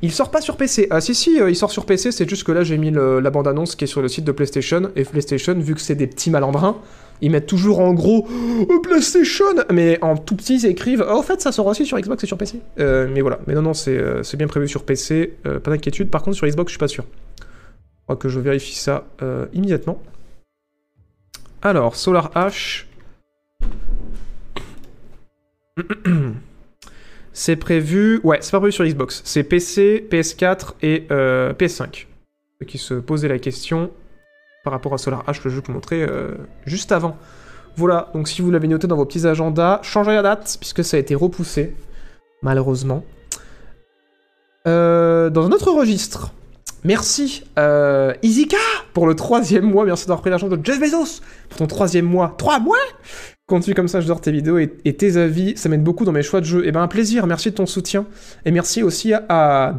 Il 0.04 0.10
sort 0.10 0.32
pas 0.32 0.40
sur 0.40 0.56
PC. 0.56 0.88
Ah 0.90 1.00
si, 1.00 1.14
si, 1.14 1.40
euh, 1.40 1.48
il 1.48 1.54
sort 1.54 1.70
sur 1.70 1.86
PC, 1.86 2.10
c'est 2.10 2.28
juste 2.28 2.42
que 2.42 2.50
là 2.50 2.64
j'ai 2.64 2.76
mis 2.76 2.90
la 2.90 3.30
bande-annonce 3.30 3.76
qui 3.76 3.84
est 3.84 3.86
sur 3.86 4.02
le 4.02 4.08
site 4.08 4.24
de 4.24 4.32
PlayStation. 4.32 4.90
Et 4.96 5.04
PlayStation, 5.04 5.54
vu 5.54 5.76
que 5.76 5.80
c'est 5.80 5.94
des 5.94 6.08
petits 6.08 6.28
malandrins, 6.28 6.76
ils 7.20 7.30
mettent 7.30 7.46
toujours 7.46 7.78
en 7.78 7.94
gros 7.94 8.26
oh, 8.68 8.80
PlayStation, 8.80 9.44
mais 9.72 10.02
en 10.02 10.16
tout 10.16 10.34
petit 10.34 10.56
ils 10.56 10.66
écrivent 10.66 11.06
oh, 11.08 11.12
en 11.18 11.22
fait 11.22 11.40
ça 11.40 11.52
sort 11.52 11.66
aussi 11.66 11.86
sur 11.86 12.00
Xbox 12.00 12.24
et 12.24 12.26
sur 12.26 12.36
PC. 12.36 12.60
Euh, 12.80 13.08
mais 13.14 13.20
voilà, 13.20 13.38
mais 13.46 13.54
non, 13.54 13.62
non, 13.62 13.74
c'est 13.74 13.96
euh, 13.96 14.22
bien 14.36 14.48
prévu 14.48 14.66
sur 14.66 14.82
PC, 14.82 15.34
pas 15.44 15.70
d'inquiétude. 15.70 16.10
Par 16.10 16.22
contre, 16.22 16.36
sur 16.36 16.48
Xbox, 16.48 16.70
je 16.70 16.72
suis 16.72 16.80
pas 16.80 16.88
sûr. 16.88 17.04
Je 17.38 18.04
crois 18.04 18.16
que 18.16 18.28
je 18.28 18.40
vérifie 18.40 18.74
ça 18.74 19.06
immédiatement. 19.52 20.02
Alors, 21.62 21.94
Solar 21.94 22.32
Ash. 22.34 22.88
C'est 27.32 27.56
prévu. 27.56 28.20
Ouais, 28.24 28.38
c'est 28.40 28.50
pas 28.50 28.60
prévu 28.60 28.72
sur 28.72 28.84
Xbox. 28.84 29.22
C'est 29.24 29.42
PC, 29.42 30.06
PS4 30.10 30.74
et 30.82 31.06
euh, 31.10 31.52
PS5. 31.54 32.06
Ceux 32.60 32.66
qui 32.66 32.78
se 32.78 32.94
posaient 32.94 33.28
la 33.28 33.38
question 33.38 33.90
par 34.64 34.72
rapport 34.72 34.94
à 34.94 34.98
Solar 34.98 35.28
Ash, 35.28 35.42
le 35.44 35.50
jeu 35.50 35.60
que 35.60 35.66
je 35.66 35.72
vous 35.72 35.74
montrais 35.74 36.02
euh, 36.08 36.36
juste 36.66 36.92
avant. 36.92 37.16
Voilà, 37.76 38.10
donc 38.14 38.28
si 38.28 38.42
vous 38.42 38.50
l'avez 38.50 38.68
noté 38.68 38.86
dans 38.86 38.96
vos 38.96 39.06
petits 39.06 39.26
agendas, 39.26 39.80
changez 39.82 40.12
la 40.12 40.22
date, 40.22 40.56
puisque 40.60 40.84
ça 40.84 40.98
a 40.98 41.00
été 41.00 41.14
repoussé, 41.14 41.74
malheureusement. 42.42 43.02
Euh, 44.68 45.30
dans 45.30 45.46
un 45.46 45.50
autre 45.50 45.70
registre, 45.70 46.32
merci 46.84 47.44
euh, 47.58 48.12
Izika 48.22 48.56
pour 48.92 49.06
le 49.06 49.14
troisième 49.14 49.64
mois, 49.64 49.84
merci 49.84 50.04
d'avoir 50.04 50.20
pris 50.20 50.30
l'argent 50.30 50.48
de 50.48 50.58
Jeff 50.62 50.80
Bezos 50.80 51.20
pour 51.48 51.58
ton 51.58 51.66
troisième 51.66 52.06
mois. 52.06 52.34
Trois 52.38 52.58
mois? 52.58 52.76
Continue 53.46 53.74
comme 53.74 53.88
ça, 53.88 54.00
j'adore 54.00 54.20
tes 54.20 54.32
vidéos 54.32 54.58
et, 54.58 54.68
tes 54.68 55.16
avis, 55.16 55.56
ça 55.56 55.68
m'aide 55.68 55.82
beaucoup 55.82 56.04
dans 56.04 56.12
mes 56.12 56.22
choix 56.22 56.40
de 56.40 56.46
jeu. 56.46 56.66
Et 56.66 56.72
ben 56.72 56.80
un 56.80 56.88
plaisir, 56.88 57.26
merci 57.26 57.50
de 57.50 57.54
ton 57.56 57.66
soutien. 57.66 58.06
Et 58.44 58.50
merci 58.50 58.82
aussi 58.82 59.12
à, 59.12 59.24
à 59.28 59.74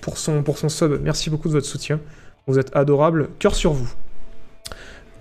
pour 0.00 0.18
son, 0.18 0.68
sub. 0.68 1.00
Merci 1.02 1.30
beaucoup 1.30 1.48
de 1.48 1.54
votre 1.54 1.66
soutien. 1.66 2.00
Vous 2.46 2.58
êtes 2.58 2.74
adorables. 2.76 3.28
Cœur 3.38 3.54
sur 3.54 3.72
vous. 3.72 3.90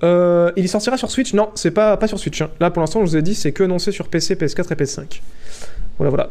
Euh, 0.03 0.51
il 0.55 0.67
sortira 0.67 0.97
sur 0.97 1.11
Switch? 1.11 1.33
Non, 1.33 1.49
c'est 1.55 1.71
pas, 1.71 1.95
pas 1.97 2.07
sur 2.07 2.19
Switch. 2.19 2.41
hein. 2.41 2.49
Là, 2.59 2.71
pour 2.71 2.81
l'instant, 2.81 3.05
je 3.05 3.11
vous 3.11 3.17
ai 3.17 3.21
dit, 3.21 3.35
c'est 3.35 3.51
que 3.51 3.63
annoncé 3.63 3.91
sur 3.91 4.07
PC, 4.07 4.35
PS4 4.35 4.73
et 4.73 4.75
PS5. 4.75 5.21
Voilà, 5.97 6.09
voilà. 6.09 6.29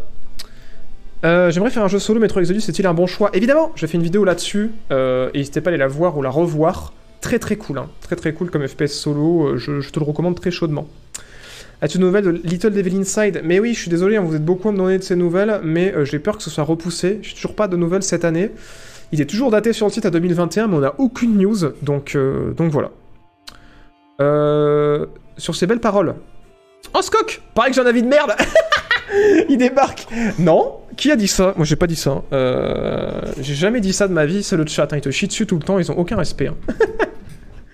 Euh, 1.25 1.51
J'aimerais 1.51 1.71
faire 1.71 1.85
un 1.85 1.89
jeu 1.89 1.99
solo 1.99 2.19
Metro 2.21 2.41
Exodus, 2.41 2.61
c'est-il 2.61 2.87
un 2.87 2.95
bon 2.95 3.07
choix? 3.07 3.31
Évidemment, 3.35 3.73
j'ai 3.77 3.87
fait 3.87 3.99
une 3.99 4.03
vidéo 4.03 4.25
là-dessus, 4.25 4.71
euh, 4.91 5.31
n'hésitez 5.35 5.61
pas 5.61 5.69
à 5.69 5.73
aller 5.73 5.79
la 5.79 5.87
voir 5.89 6.17
ou 6.17 6.23
la 6.23 6.31
revoir. 6.31 6.93
Très 7.21 7.39
très 7.39 7.57
cool, 7.57 7.79
hein. 7.79 7.89
très 8.01 8.17
très 8.17 8.33
cool 8.33 8.51
comme 8.51 8.67
FPS 8.67 8.93
solo, 8.93 9.49
euh, 9.49 9.57
je, 9.59 9.81
je 9.81 9.91
te 9.91 9.99
le 9.99 10.07
recommande 10.07 10.35
très 10.41 10.51
chaudement. 10.51 10.89
As-tu 11.83 11.97
une 11.97 12.05
nouvelle 12.05 12.25
de 12.25 12.31
Little 12.31 12.73
Devil 12.73 12.97
Inside? 12.99 13.41
Mais 13.43 13.59
oui, 13.59 13.73
je 13.73 13.81
suis 13.81 13.91
désolé, 13.91 14.17
hein, 14.17 14.21
vous 14.23 14.37
êtes 14.37 14.45
beaucoup 14.45 14.69
à 14.69 14.73
me 14.73 14.77
donner 14.77 14.99
de 14.99 15.03
ces 15.03 15.17
nouvelles, 15.17 15.61
mais 15.65 15.95
euh, 15.95 16.05
j'ai 16.05 16.19
peur 16.19 16.37
que 16.37 16.43
ce 16.43 16.51
soit 16.51 16.65
repoussé. 16.65 17.21
J'ai 17.23 17.35
toujours 17.35 17.55
pas 17.55 17.69
de 17.69 17.77
nouvelles 17.77 18.03
cette 18.03 18.25
année. 18.27 18.51
Il 19.13 19.21
est 19.21 19.27
toujours 19.27 19.51
daté 19.51 19.73
sur 19.73 19.87
le 19.87 19.93
site 19.93 20.05
à 20.05 20.11
2021, 20.11 20.67
mais 20.67 20.77
on 20.77 20.81
n'a 20.81 20.95
aucune 20.99 21.39
news, 21.39 21.57
donc, 21.81 22.15
euh, 22.17 22.53
donc 22.53 22.71
voilà. 22.71 22.91
Euh, 24.21 25.07
sur 25.39 25.57
ces 25.57 25.67
belles 25.67 25.81
paroles. 25.81 26.15
Oh, 26.93 27.01
Skok 27.01 27.41
Pareil 27.55 27.71
que 27.71 27.77
j'ai 27.77 27.83
un 27.83 27.87
avis 27.87 28.03
de 28.03 28.09
merde 28.09 28.35
Il 29.49 29.57
débarque 29.59 30.07
Non? 30.39 30.77
Qui 30.97 31.11
a 31.11 31.17
dit 31.17 31.29
ça? 31.29 31.55
Moi, 31.57 31.65
j'ai 31.65 31.77
pas 31.77 31.87
dit 31.87 31.97
ça. 31.97 32.23
Euh, 32.33 33.21
j'ai 33.41 33.55
jamais 33.55 33.81
dit 33.81 33.93
ça 33.93 34.07
de 34.09 34.13
ma 34.13 34.27
vie, 34.27 34.43
c'est 34.43 34.57
le 34.57 34.67
chat. 34.67 34.93
hein. 34.93 34.97
Ils 34.97 35.01
te 35.01 35.11
chient 35.11 35.29
dessus 35.29 35.47
tout 35.47 35.57
le 35.57 35.63
temps, 35.63 35.79
ils 35.79 35.91
ont 35.91 35.99
aucun 35.99 36.17
respect. 36.17 36.49
hein. 36.49 36.55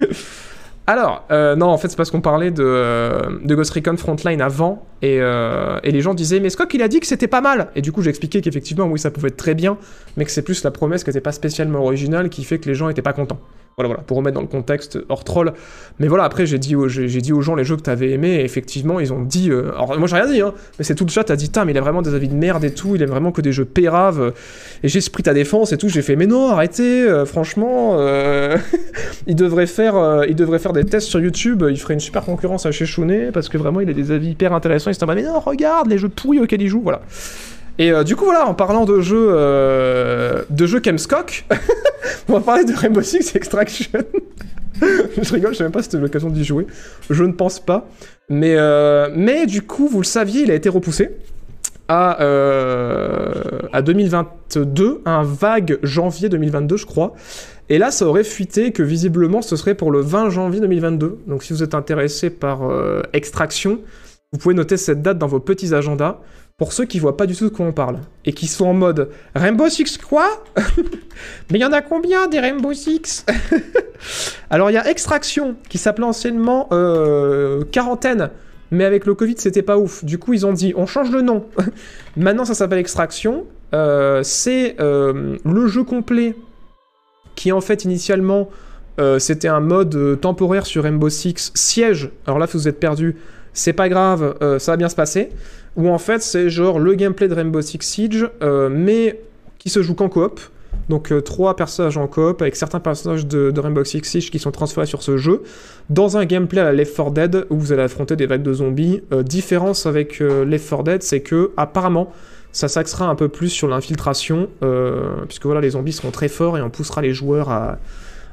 Alors, 0.88 1.24
euh, 1.32 1.56
non, 1.56 1.66
en 1.66 1.78
fait, 1.78 1.88
c'est 1.88 1.96
parce 1.96 2.12
qu'on 2.12 2.20
parlait 2.20 2.52
de, 2.52 2.62
euh, 2.64 3.20
de 3.42 3.54
Ghost 3.56 3.72
Recon 3.72 3.96
Frontline 3.96 4.40
avant, 4.40 4.86
et, 5.02 5.18
euh, 5.20 5.78
et 5.82 5.90
les 5.90 6.00
gens 6.00 6.14
disaient, 6.14 6.40
mais 6.40 6.50
Skok, 6.50 6.72
il 6.74 6.82
a 6.82 6.88
dit 6.88 7.00
que 7.00 7.06
c'était 7.06 7.28
pas 7.28 7.40
mal. 7.40 7.68
Et 7.76 7.82
du 7.82 7.92
coup, 7.92 8.02
j'ai 8.02 8.10
expliqué 8.10 8.40
qu'effectivement, 8.40 8.84
oui, 8.86 8.98
ça 8.98 9.10
pouvait 9.10 9.28
être 9.28 9.36
très 9.36 9.54
bien, 9.54 9.76
mais 10.16 10.24
que 10.24 10.30
c'est 10.30 10.42
plus 10.42 10.62
la 10.64 10.70
promesse 10.70 11.04
qui 11.04 11.10
n'était 11.10 11.20
pas 11.20 11.32
spécialement 11.32 11.80
originale 11.82 12.28
qui 12.28 12.44
fait 12.44 12.58
que 12.58 12.68
les 12.68 12.74
gens 12.74 12.88
étaient 12.88 13.02
pas 13.02 13.12
contents. 13.12 13.40
Voilà, 13.78 13.88
voilà, 13.88 14.02
pour 14.04 14.16
remettre 14.16 14.36
dans 14.36 14.40
le 14.40 14.46
contexte 14.46 14.98
hors 15.10 15.22
troll. 15.22 15.52
Mais 15.98 16.08
voilà, 16.08 16.24
après, 16.24 16.46
j'ai 16.46 16.58
dit, 16.58 16.74
aux- 16.74 16.88
gens 16.88 17.54
les 17.54 17.64
jeux 17.64 17.76
que 17.76 17.82
t'avais 17.82 18.12
aimés, 18.12 18.36
et 18.36 18.42
effectivement, 18.42 19.00
ils 19.00 19.12
ont 19.12 19.20
dit. 19.20 19.50
euh, 19.50 19.70
alors, 19.74 19.98
moi, 19.98 20.08
j'ai 20.08 20.16
rien 20.16 20.26
dit, 20.26 20.40
hein, 20.40 20.54
mais 20.78 20.84
c'est 20.86 20.94
tout 20.94 21.04
le 21.04 21.10
chat 21.10 21.30
a 21.30 21.36
dit, 21.36 21.50
mais 21.66 21.72
il 21.72 21.76
a 21.76 21.82
vraiment 21.82 22.00
des 22.00 22.14
avis 22.14 22.28
de 22.28 22.34
merde 22.34 22.64
et 22.64 22.72
tout, 22.72 22.96
il 22.96 23.02
aime 23.02 23.10
vraiment 23.10 23.32
que 23.32 23.42
des 23.42 23.52
jeux 23.52 23.66
péraves. 23.66 24.32
Et 24.82 24.88
j'ai 24.88 25.00
pris 25.10 25.22
ta 25.22 25.34
défense 25.34 25.74
et 25.74 25.76
tout, 25.76 25.90
j'ai 25.90 26.00
fait, 26.00 26.16
mais 26.16 26.26
non, 26.26 26.48
arrêtez, 26.48 27.02
euh, 27.02 27.26
franchement, 27.26 27.96
euh, 27.98 28.56
il, 29.26 29.36
devrait 29.36 29.66
faire, 29.66 29.94
euh, 29.96 30.24
il 30.26 30.36
devrait 30.36 30.58
faire 30.58 30.72
des 30.72 30.84
tests 30.84 31.08
sur 31.08 31.20
YouTube, 31.20 31.62
il 31.68 31.78
ferait 31.78 31.92
une 31.92 32.00
super 32.00 32.24
concurrence 32.24 32.64
à 32.64 32.72
Sheshune, 32.72 33.30
parce 33.30 33.50
que 33.50 33.58
vraiment, 33.58 33.82
il 33.82 33.90
a 33.90 33.92
des 33.92 34.10
avis 34.10 34.30
hyper 34.30 34.54
intéressants. 34.54 34.90
Il 34.96 35.00
se 35.00 35.04
dit, 35.04 35.12
mais 35.14 35.22
non, 35.22 35.40
regarde 35.40 35.88
les 35.88 35.98
jeux 35.98 36.08
pourris 36.08 36.40
auxquels 36.40 36.62
il 36.62 36.68
joue, 36.68 36.80
voilà. 36.80 37.02
Et 37.78 37.92
euh, 37.92 38.04
du 38.04 38.16
coup, 38.16 38.24
voilà, 38.24 38.46
en 38.46 38.54
parlant 38.54 38.84
de 38.84 39.00
jeux, 39.00 39.28
euh, 39.30 40.42
de 40.48 40.66
jeux 40.66 40.80
Kemskok, 40.80 41.44
on 42.28 42.34
va 42.34 42.40
parler 42.40 42.64
de 42.64 42.72
Rainbow 42.72 43.02
Six 43.02 43.36
Extraction. 43.36 44.00
je 44.80 45.32
rigole, 45.32 45.52
je 45.52 45.58
sais 45.58 45.64
même 45.64 45.72
pas 45.72 45.80
si 45.80 45.90
c'était 45.90 46.02
l'occasion 46.02 46.30
d'y 46.30 46.44
jouer. 46.44 46.66
Je 47.10 47.24
ne 47.24 47.32
pense 47.32 47.60
pas. 47.60 47.88
Mais, 48.28 48.54
euh, 48.56 49.10
mais 49.14 49.46
du 49.46 49.62
coup, 49.62 49.88
vous 49.88 50.00
le 50.00 50.06
saviez, 50.06 50.42
il 50.42 50.50
a 50.50 50.54
été 50.54 50.68
repoussé 50.68 51.10
à, 51.88 52.22
euh, 52.22 53.32
à 53.72 53.82
2022, 53.82 55.02
un 55.04 55.22
vague 55.22 55.78
janvier 55.82 56.28
2022, 56.28 56.76
je 56.78 56.86
crois. 56.86 57.14
Et 57.68 57.78
là, 57.78 57.90
ça 57.90 58.06
aurait 58.06 58.24
fuité 58.24 58.72
que 58.72 58.82
visiblement, 58.82 59.42
ce 59.42 59.56
serait 59.56 59.74
pour 59.74 59.90
le 59.90 60.00
20 60.00 60.30
janvier 60.30 60.60
2022. 60.60 61.18
Donc, 61.26 61.42
si 61.42 61.52
vous 61.52 61.62
êtes 61.62 61.74
intéressé 61.74 62.30
par 62.30 62.60
Extraction, 63.12 63.80
vous 64.32 64.38
pouvez 64.38 64.54
noter 64.54 64.76
cette 64.76 65.02
date 65.02 65.18
dans 65.18 65.28
vos 65.28 65.40
petits 65.40 65.74
agendas. 65.74 66.18
Pour 66.58 66.72
ceux 66.72 66.86
qui 66.86 66.98
voient 66.98 67.18
pas 67.18 67.26
du 67.26 67.36
tout 67.36 67.44
de 67.44 67.54
quoi 67.54 67.66
on 67.66 67.72
parle 67.72 67.98
et 68.24 68.32
qui 68.32 68.46
sont 68.46 68.64
en 68.64 68.72
mode 68.72 69.10
Rainbow 69.34 69.68
Six 69.68 69.98
quoi 69.98 70.42
Mais 71.50 71.58
il 71.58 71.60
y 71.60 71.64
en 71.66 71.72
a 71.72 71.82
combien 71.82 72.28
des 72.28 72.40
Rainbow 72.40 72.72
Six 72.72 73.26
Alors 74.50 74.70
il 74.70 74.72
y 74.72 74.78
a 74.78 74.88
Extraction 74.88 75.54
qui 75.68 75.76
s'appelait 75.76 76.06
anciennement 76.06 76.68
euh, 76.72 77.62
Quarantaine, 77.70 78.30
mais 78.70 78.86
avec 78.86 79.04
le 79.04 79.14
Covid 79.14 79.34
c'était 79.36 79.60
pas 79.60 79.76
ouf. 79.76 80.02
Du 80.02 80.16
coup 80.16 80.32
ils 80.32 80.46
ont 80.46 80.54
dit 80.54 80.72
on 80.76 80.86
change 80.86 81.10
le 81.10 81.20
nom. 81.20 81.44
Maintenant 82.16 82.46
ça 82.46 82.54
s'appelle 82.54 82.78
Extraction. 82.78 83.44
Euh, 83.74 84.22
c'est 84.22 84.76
euh, 84.80 85.36
le 85.44 85.66
jeu 85.66 85.84
complet 85.84 86.34
qui 87.34 87.52
en 87.52 87.60
fait 87.60 87.84
initialement 87.84 88.48
c'était 89.18 89.48
un 89.48 89.60
mode 89.60 90.18
temporaire 90.22 90.64
sur 90.64 90.84
Rainbow 90.84 91.10
Six 91.10 91.52
Siège. 91.54 92.10
Alors 92.26 92.38
là 92.38 92.46
vous 92.50 92.66
êtes 92.66 92.80
perdu, 92.80 93.16
c'est 93.56 93.72
pas 93.72 93.88
grave, 93.88 94.36
euh, 94.42 94.58
ça 94.58 94.72
va 94.72 94.76
bien 94.76 94.88
se 94.88 94.94
passer. 94.94 95.30
Ou 95.76 95.88
en 95.88 95.98
fait 95.98 96.22
c'est 96.22 96.48
genre 96.50 96.78
le 96.78 96.94
gameplay 96.94 97.26
de 97.26 97.34
Rainbow 97.34 97.60
Six 97.60 97.78
Siege, 97.80 98.28
euh, 98.42 98.68
mais 98.70 99.20
qui 99.58 99.70
se 99.70 99.82
joue 99.82 99.94
qu'en 99.94 100.08
coop. 100.08 100.40
Donc 100.88 101.10
euh, 101.10 101.20
trois 101.22 101.56
personnages 101.56 101.96
en 101.96 102.06
coop 102.06 102.42
avec 102.42 102.54
certains 102.54 102.80
personnages 102.80 103.26
de, 103.26 103.52
Rainbow 103.58 103.82
Six 103.82 104.04
Siege 104.04 104.30
qui 104.30 104.38
sont 104.38 104.52
transférés 104.52 104.86
sur 104.86 105.02
ce 105.02 105.16
jeu 105.16 105.42
dans 105.88 106.16
un 106.18 106.26
gameplay 106.26 106.60
à 106.60 106.64
la 106.64 106.72
Left 106.72 106.94
4 106.94 107.10
Dead 107.10 107.46
où 107.50 107.56
vous 107.56 107.72
allez 107.72 107.82
affronter 107.82 108.14
des 108.14 108.26
vagues 108.26 108.42
de 108.42 108.52
zombies. 108.52 109.00
Différence 109.24 109.86
avec 109.86 110.20
Left 110.20 110.68
4 110.68 110.82
Dead, 110.84 111.02
c'est 111.02 111.20
que 111.20 111.50
apparemment 111.56 112.12
ça 112.52 112.68
s'axera 112.68 113.06
un 113.06 113.14
peu 113.14 113.28
plus 113.28 113.48
sur 113.48 113.68
l'infiltration, 113.68 114.48
puisque 115.26 115.44
voilà, 115.44 115.60
les 115.60 115.70
zombies 115.70 115.92
seront 115.92 116.10
très 116.10 116.28
forts 116.28 116.56
et 116.56 116.62
on 116.62 116.70
poussera 116.70 117.02
les 117.02 117.12
joueurs 117.12 117.50
à, 117.50 117.78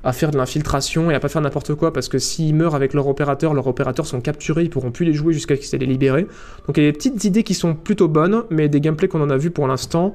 à 0.03 0.11
faire 0.11 0.31
de 0.31 0.37
l'infiltration 0.37 1.09
et 1.11 1.15
à 1.15 1.19
pas 1.19 1.29
faire 1.29 1.41
n'importe 1.41 1.75
quoi, 1.75 1.93
parce 1.93 2.09
que 2.09 2.19
s'ils 2.19 2.53
meurent 2.53 2.75
avec 2.75 2.93
leur 2.93 3.07
opérateur, 3.07 3.53
leurs 3.53 3.67
opérateurs 3.67 4.05
sont 4.05 4.19
capturés, 4.19 4.63
ils 4.63 4.69
pourront 4.69 4.91
plus 4.91 5.05
les 5.05 5.13
jouer 5.13 5.33
jusqu'à 5.33 5.55
ce 5.55 5.61
qu'ils 5.61 5.79
les 5.79 5.85
libérer. 5.85 6.27
Donc 6.67 6.77
il 6.77 6.83
y 6.83 6.87
a 6.87 6.91
des 6.91 6.97
petites 6.97 7.23
idées 7.23 7.43
qui 7.43 7.53
sont 7.53 7.73
plutôt 7.73 8.09
bonnes, 8.09 8.43
mais 8.49 8.67
des 8.67 8.81
gameplays 8.81 9.07
qu'on 9.07 9.21
en 9.21 9.29
a 9.29 9.37
vu 9.37 9.49
pour 9.49 9.67
l'instant, 9.67 10.13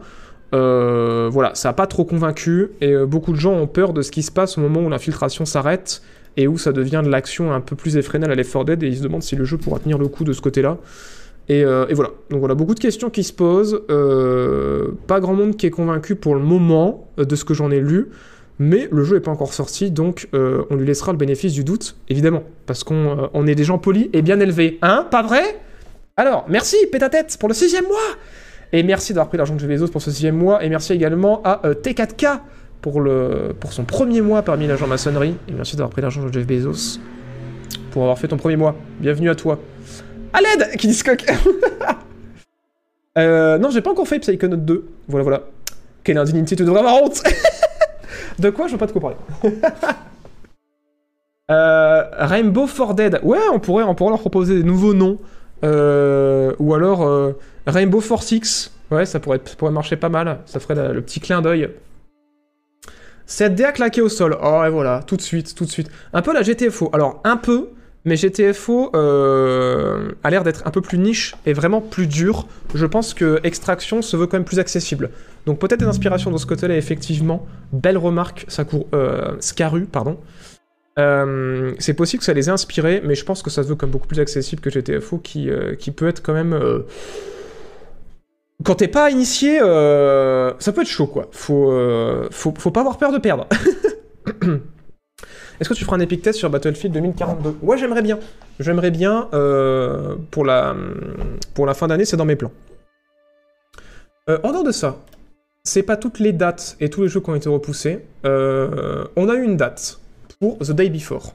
euh, 0.55 1.29
voilà, 1.31 1.55
ça 1.55 1.71
n'a 1.71 1.73
pas 1.73 1.87
trop 1.87 2.05
convaincu, 2.05 2.71
et 2.81 2.93
euh, 2.93 3.07
beaucoup 3.07 3.33
de 3.33 3.39
gens 3.39 3.55
ont 3.55 3.67
peur 3.67 3.93
de 3.93 4.03
ce 4.03 4.11
qui 4.11 4.23
se 4.23 4.31
passe 4.31 4.59
au 4.59 4.61
moment 4.61 4.81
où 4.81 4.91
l'infiltration 4.91 5.47
s'arrête, 5.47 6.03
et 6.37 6.47
où 6.47 6.59
ça 6.59 6.73
devient 6.73 7.03
de 7.05 7.11
l'action 7.11 7.53
un 7.53 7.61
peu 7.61 7.75
plus 7.75 7.97
effrénée 7.97 8.27
à 8.27 8.29
la 8.29 8.35
Left 8.35 8.53
4 8.53 8.65
Dead, 8.65 8.83
et 8.83 8.89
ils 8.89 8.99
se 8.99 9.03
demandent 9.03 9.23
si 9.23 9.37
le 9.37 9.45
jeu 9.45 9.57
pourra 9.57 9.79
tenir 9.79 9.99
le 9.99 10.09
coup 10.09 10.25
de 10.25 10.33
ce 10.33 10.41
côté-là. 10.41 10.79
Et, 11.49 11.65
euh, 11.65 11.87
voilà, 11.93 12.11
donc 12.31 12.41
voilà, 12.41 12.55
beaucoup 12.55 12.75
de 12.75 12.81
questions 12.81 13.09
qui 13.09 13.25
se 13.25 13.33
posent, 13.33 13.81
pas 15.07 15.21
grand 15.21 15.35
monde 15.35 15.57
qui 15.57 15.67
est 15.67 15.71
convaincu 15.71 16.15
pour 16.15 16.35
le 16.35 16.43
moment 16.43 17.11
de 17.17 17.37
ce 17.37 17.45
que 17.45 17.55
j'en 17.55 17.71
ai 17.71 17.81
lu, 17.81 18.09
mais 18.59 18.89
le 18.91 19.05
jeu 19.05 19.17
n'est 19.17 19.23
pas 19.23 19.31
encore 19.31 19.53
sorti, 19.53 19.91
donc 19.91 20.29
euh, 20.35 20.65
on 20.71 20.77
lui 20.77 20.87
laissera 20.87 21.13
le 21.13 21.19
bénéfice 21.19 21.53
du 21.53 21.65
doute, 21.65 21.97
évidemment, 22.09 22.43
parce 22.67 22.85
qu'on 22.85 23.29
euh, 23.35 23.47
est 23.47 23.55
des 23.55 23.65
gens 23.65 23.79
polis 23.79 24.09
et 24.13 24.23
bien 24.23 24.41
élevés, 24.41 24.79
hein, 24.83 25.07
pas 25.11 25.23
vrai? 25.23 25.43
Alors, 26.17 26.47
merci 26.49 26.77
Pétatête 26.91 27.37
pour 27.39 27.49
le 27.49 27.55
sixième 27.55 27.85
mois 27.85 28.17
et 28.73 28.83
merci 28.83 29.13
d'avoir 29.13 29.29
pris 29.29 29.39
l'argent 29.39 29.55
de 29.55 29.61
Jeff 29.61 29.69
Bezos 29.69 29.89
pour 29.89 30.03
ce 30.03 30.11
sixième 30.11 30.37
mois. 30.37 30.63
Et 30.63 30.69
merci 30.69 30.93
également 30.93 31.41
à 31.45 31.67
euh, 31.67 31.75
T4K 31.75 32.41
pour, 32.83 33.03
son 33.71 33.85
premier 33.85 34.21
mois 34.21 34.43
parmi 34.43 34.67
l'agent 34.67 34.87
maçonnerie. 34.87 35.37
Et 35.49 35.53
merci 35.53 35.77
d'avoir 35.77 35.91
pris 35.91 36.03
l'argent 36.03 36.25
de 36.25 36.33
Jeff 36.33 36.47
Bezos 36.47 37.01
pour 37.91 38.03
avoir 38.03 38.19
fait 38.19 38.29
ton 38.29 38.37
premier 38.37 38.57
mois. 38.57 38.75
Bienvenue 39.01 39.31
à 39.31 39.35
toi. 39.35 39.59
À 40.33 40.41
l'aide 40.41 40.77
qui 40.77 40.87
dit 40.87 40.95
Scott. 40.95 41.25
euh, 43.19 43.59
Non, 43.59 43.71
j'ai 43.71 43.81
pas 43.81 43.91
encore 43.91 44.07
fait 44.07 44.19
Psychonaut 44.19 44.57
2. 44.57 44.87
Voilà, 45.09 45.23
voilà. 45.23 45.43
Quelle 46.05 46.19
indignité, 46.19 46.57
tu 46.57 46.65
devrais 46.65 46.81
avoir 46.81 47.03
honte 47.03 47.23
De 48.39 48.51
quoi 48.51 48.67
Je 48.67 48.73
veux 48.73 48.79
pas 48.79 48.87
te 48.87 48.93
comparer. 48.93 49.17
euh, 51.51 52.05
Rainbow 52.13 52.67
for 52.67 52.95
Dead. 52.95 53.21
Ouais, 53.23 53.39
on 53.53 53.59
pourrait, 53.59 53.85
on 53.85 53.95
pourrait 53.95 54.11
leur 54.11 54.21
proposer 54.21 54.57
des 54.57 54.65
nouveaux 54.65 54.95
noms. 54.95 55.19
Euh, 55.65 56.55
ou 56.59 56.75
alors 56.75 57.05
euh, 57.05 57.33
Rainbow 57.67 58.01
for 58.01 58.23
Six. 58.23 58.73
Ouais, 58.91 59.07
ça 59.07 59.21
pourrait, 59.21 59.41
ça 59.45 59.57
pourrait 59.57 59.73
marcher 59.73 59.97
pas 59.97 60.09
mal. 60.09 60.39
Ça 60.47 60.61
ferait 60.61 60.93
le 60.93 61.03
petit 61.03 61.21
clin 61.21 61.43
d'œil. 61.43 61.69
Cette 63.27 63.55
dé 63.55 63.65
a 63.65 63.73
claqué 63.73 64.01
au 64.01 64.09
sol. 64.09 64.39
Oh, 64.43 64.63
et 64.65 64.71
voilà, 64.71 65.03
tout 65.07 65.17
de 65.17 65.21
suite, 65.21 65.55
tout 65.55 65.67
de 65.67 65.71
suite. 65.71 65.91
Un 66.15 66.23
peu 66.23 66.33
la 66.33 66.43
GTFO. 66.43 66.91
Alors, 66.95 67.21
un 67.25 67.37
peu, 67.37 67.71
mais 68.05 68.17
GTFO 68.17 68.91
euh, 68.95 70.13
a 70.23 70.31
l'air 70.31 70.45
d'être 70.45 70.67
un 70.67 70.71
peu 70.71 70.81
plus 70.81 70.99
niche 70.99 71.35
et 71.47 71.53
vraiment 71.53 71.81
plus 71.81 72.07
dur. 72.07 72.47
Je 72.75 72.87
pense 72.87 73.15
que 73.15 73.41
Extraction 73.45 74.03
se 74.03 74.17
veut 74.17 74.27
quand 74.27 74.37
même 74.37 74.45
plus 74.45 74.59
accessible. 74.59 75.11
Donc, 75.47 75.59
peut-être 75.59 75.81
des 75.81 75.87
inspirations 75.87 76.31
de 76.31 76.39
ce 76.39 76.47
côté-là, 76.47 76.77
effectivement. 76.77 77.47
Belle 77.73 77.99
remarque, 77.99 78.47
euh, 78.95 79.37
Scaru, 79.41 79.87
pardon. 79.87 80.19
Euh, 80.99 81.75
c'est 81.79 81.95
possible 81.95 82.21
que 82.21 82.25
ça 82.25 82.33
les 82.33 82.49
ait 82.49 82.53
inspirés, 82.53 83.03
mais 83.05 83.15
je 83.15 83.25
pense 83.25 83.43
que 83.43 83.51
ça 83.51 83.63
se 83.63 83.69
veut 83.69 83.77
comme 83.77 83.91
beaucoup 83.91 84.09
plus 84.09 84.21
accessible 84.21 84.61
que 84.61 84.71
GTFO, 84.71 85.19
qui, 85.19 85.49
qui 85.79 85.91
peut 85.91 86.09
être 86.09 86.23
quand 86.23 86.35
même. 86.35 86.59
Quand 88.65 88.75
t'es 88.75 88.89
pas 88.89 89.11
initié, 89.11 89.59
ça 89.59 90.73
peut 90.73 90.81
être 90.83 90.89
chaud, 90.89 91.07
quoi. 91.07 91.29
Faut, 91.31 91.73
faut, 92.31 92.55
faut 92.57 92.71
pas 92.71 92.81
avoir 92.81 92.99
peur 92.99 93.13
de 93.13 93.19
perdre. 93.19 93.47
Est-ce 95.61 95.69
que 95.69 95.75
tu 95.75 95.85
feras 95.85 95.97
un 95.97 96.01
epic 96.01 96.23
test 96.23 96.39
sur 96.39 96.51
Battlefield 96.51 96.95
2042 96.95 97.57
Ouais, 97.63 97.77
j'aimerais 97.79 98.03
bien. 98.03 98.19
J'aimerais 98.61 98.91
bien. 98.91 99.29
euh, 99.33 100.17
pour, 100.31 100.45
la, 100.45 100.75
pour 101.55 101.67
la 101.67 101.75
fin 101.75 101.89
d'année, 101.89 102.05
c'est 102.05 102.17
dans 102.17 102.25
mes 102.25 102.37
plans. 102.37 102.53
Euh, 104.31 104.39
en 104.45 104.53
dehors 104.53 104.65
de 104.65 104.73
ça, 104.73 104.99
c'est 105.65 105.83
pas 105.83 105.97
toutes 105.97 106.21
les 106.21 106.33
dates 106.33 106.77
et 106.81 106.91
tous 106.91 107.03
les 107.03 107.09
jeux 107.09 107.21
qui 107.21 107.31
ont 107.31 107.35
été 107.35 107.49
repoussés. 107.49 108.05
Euh, 108.25 109.05
on 109.17 109.29
a 109.29 109.35
eu 109.35 109.43
une 109.43 109.57
date 109.57 110.01
pour 110.39 110.59
The 110.59 110.73
Day 110.73 110.91
Before. 110.91 111.35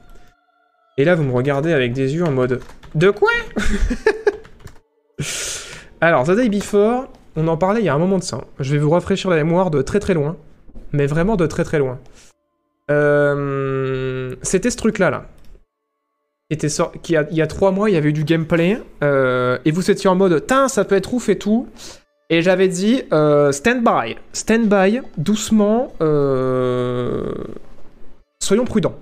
Et 0.96 1.04
là, 1.04 1.14
vous 1.14 1.24
me 1.24 1.32
regardez 1.32 1.72
avec 1.72 1.92
des 1.92 2.14
yeux 2.14 2.24
en 2.24 2.30
mode 2.30 2.60
De 2.94 3.10
quoi? 3.10 3.30
Alors, 6.00 6.24
The 6.24 6.32
Day 6.32 6.48
Before, 6.48 7.08
on 7.36 7.48
en 7.48 7.56
parlait 7.56 7.80
il 7.80 7.84
y 7.84 7.88
a 7.88 7.94
un 7.94 7.98
moment 7.98 8.18
de 8.18 8.24
ça. 8.24 8.42
Je 8.60 8.72
vais 8.72 8.78
vous 8.78 8.90
rafraîchir 8.90 9.30
la 9.30 9.36
mémoire 9.36 9.70
de 9.70 9.82
très 9.82 10.00
très 10.00 10.14
loin. 10.14 10.36
Mais 10.92 11.06
vraiment 11.06 11.36
de 11.36 11.46
très 11.46 11.64
très 11.64 11.78
loin. 11.78 11.98
Euh, 12.90 14.34
C'était 14.42 14.70
ce 14.70 14.76
truc-là, 14.76 15.10
là. 15.10 15.26
Il 16.50 17.36
y 17.36 17.42
a 17.42 17.46
trois 17.46 17.72
mois, 17.72 17.90
il 17.90 17.94
y 17.94 17.96
avait 17.96 18.10
eu 18.10 18.12
du 18.12 18.24
gameplay. 18.24 18.80
euh, 19.02 19.58
et 19.64 19.70
vous 19.70 19.90
étiez 19.90 20.08
en 20.08 20.14
mode 20.14 20.46
Tain, 20.46 20.68
ça 20.68 20.84
peut 20.84 20.94
être 20.94 21.12
ouf 21.14 21.28
et 21.28 21.38
tout. 21.38 21.68
Et 22.30 22.42
j'avais 22.42 22.68
dit 22.68 23.02
euh, 23.12 23.52
stand 23.52 23.82
by, 23.82 24.16
stand 24.32 24.68
by, 24.68 25.00
doucement, 25.18 25.92
euh, 26.00 27.32
soyons 28.40 28.64
prudents. 28.64 28.98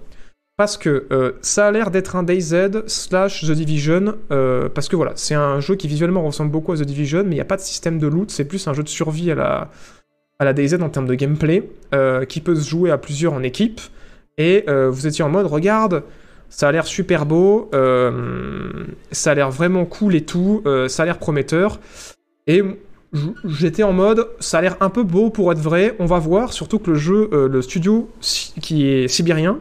Parce 0.57 0.77
que 0.77 1.07
ça 1.40 1.66
a 1.66 1.71
l'air 1.73 1.90
d'être 1.90 2.14
un 2.14 2.23
DayZ 2.23 2.87
slash 2.87 3.42
The 3.45 3.53
Division, 3.53 4.14
parce 4.29 4.88
que 4.88 4.97
voilà, 4.97 5.12
c'est 5.16 5.35
un 5.35 5.61
jeu 5.61 5.75
qui 5.75 5.88
visuellement 5.88 6.23
ressemble 6.23 6.51
beaucoup 6.53 6.73
à 6.73 6.77
The 6.77 6.83
Division, 6.83 7.25
mais 7.25 7.31
il 7.31 7.35
n'y 7.35 7.40
a 7.40 7.47
pas 7.47 7.57
de 7.57 7.62
système 7.62 7.99
de 7.99 8.07
loot, 8.07 8.31
c'est 8.31 8.45
plus 8.45 8.68
un 8.68 8.75
jeu 8.75 8.83
de 8.83 8.88
survie 8.88 9.31
à 9.33 9.35
la, 9.35 9.71
à 10.42 10.44
la 10.44 10.52
DayZ 10.52 10.74
en 10.83 10.88
termes 10.88 11.07
de 11.07 11.14
gameplay, 11.14 11.70
euh, 11.94 12.24
qui 12.24 12.40
peut 12.40 12.57
se 12.57 12.68
jouer 12.68 12.90
à 12.90 12.98
plusieurs 12.98 13.33
en 13.33 13.42
équipe. 13.42 13.81
Et 14.38 14.64
euh, 14.68 14.90
vous 14.90 15.07
étiez 15.07 15.24
en 15.24 15.28
mode, 15.28 15.46
regarde, 15.46 16.02
ça 16.48 16.68
a 16.68 16.72
l'air 16.72 16.85
super 16.85 17.26
beau, 17.26 17.70
euh, 17.74 18.85
ça 19.12 19.31
a 19.31 19.35
l'air 19.35 19.50
vraiment 19.50 19.85
cool 19.85 20.16
et 20.16 20.22
tout, 20.22 20.62
ça 20.88 21.05
a 21.05 21.07
l'air 21.07 21.18
prometteur. 21.18 21.81
Et 22.46 22.62
j'étais 23.44 23.85
en 23.85 23.92
mode, 23.92 24.28
ça 24.40 24.59
a 24.59 24.62
l'air 24.62 24.76
un 24.81 24.90
peu 24.90 25.05
beau 25.05 25.31
pour 25.31 25.52
être 25.52 25.61
vrai, 25.61 25.94
on 26.00 26.07
va 26.07 26.18
voir, 26.18 26.52
surtout 26.52 26.78
que 26.78 26.90
le 26.90 26.96
jeu, 26.96 27.31
le 27.33 27.62
studio 27.62 28.11
qui 28.20 28.88
est 28.88 29.09
sibérien, 29.09 29.61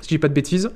si 0.00 0.04
je 0.04 0.08
dis 0.08 0.18
pas 0.18 0.28
de 0.28 0.34
bêtises, 0.34 0.70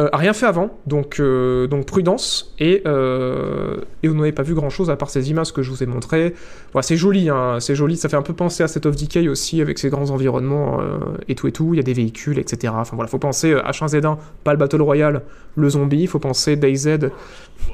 euh, 0.00 0.08
a 0.12 0.16
rien 0.16 0.32
fait 0.32 0.46
avant, 0.46 0.70
donc, 0.86 1.20
euh, 1.20 1.68
donc 1.68 1.86
prudence, 1.86 2.52
et, 2.58 2.82
euh, 2.84 3.76
et 4.02 4.08
vous 4.08 4.14
n'avez 4.16 4.32
pas 4.32 4.42
vu 4.42 4.54
grand 4.54 4.70
chose 4.70 4.90
à 4.90 4.96
part 4.96 5.08
ces 5.08 5.30
images 5.30 5.52
que 5.52 5.62
je 5.62 5.70
vous 5.70 5.84
ai 5.84 5.86
montrées. 5.86 6.34
Voilà, 6.72 6.82
c'est 6.82 6.96
joli, 6.96 7.28
hein, 7.28 7.58
c'est 7.60 7.76
joli, 7.76 7.96
ça 7.96 8.08
fait 8.08 8.16
un 8.16 8.22
peu 8.22 8.32
penser 8.32 8.64
à 8.64 8.68
State 8.68 8.86
of 8.86 8.96
Decay 8.96 9.28
aussi, 9.28 9.60
avec 9.60 9.78
ses 9.78 9.90
grands 9.90 10.10
environnements 10.10 10.80
et 11.28 11.36
tout 11.36 11.46
et 11.46 11.52
tout, 11.52 11.74
il 11.74 11.76
y 11.76 11.80
a 11.80 11.84
des 11.84 11.92
véhicules, 11.92 12.40
etc. 12.40 12.72
Enfin 12.76 12.96
voilà, 12.96 13.08
faut 13.08 13.18
penser 13.18 13.52
euh, 13.52 13.62
H1Z1, 13.62 14.16
pas 14.42 14.52
le 14.52 14.58
Battle 14.58 14.82
Royale, 14.82 15.22
le 15.54 15.68
zombie, 15.68 16.08
faut 16.08 16.18
penser 16.18 16.56
DayZ, 16.56 16.98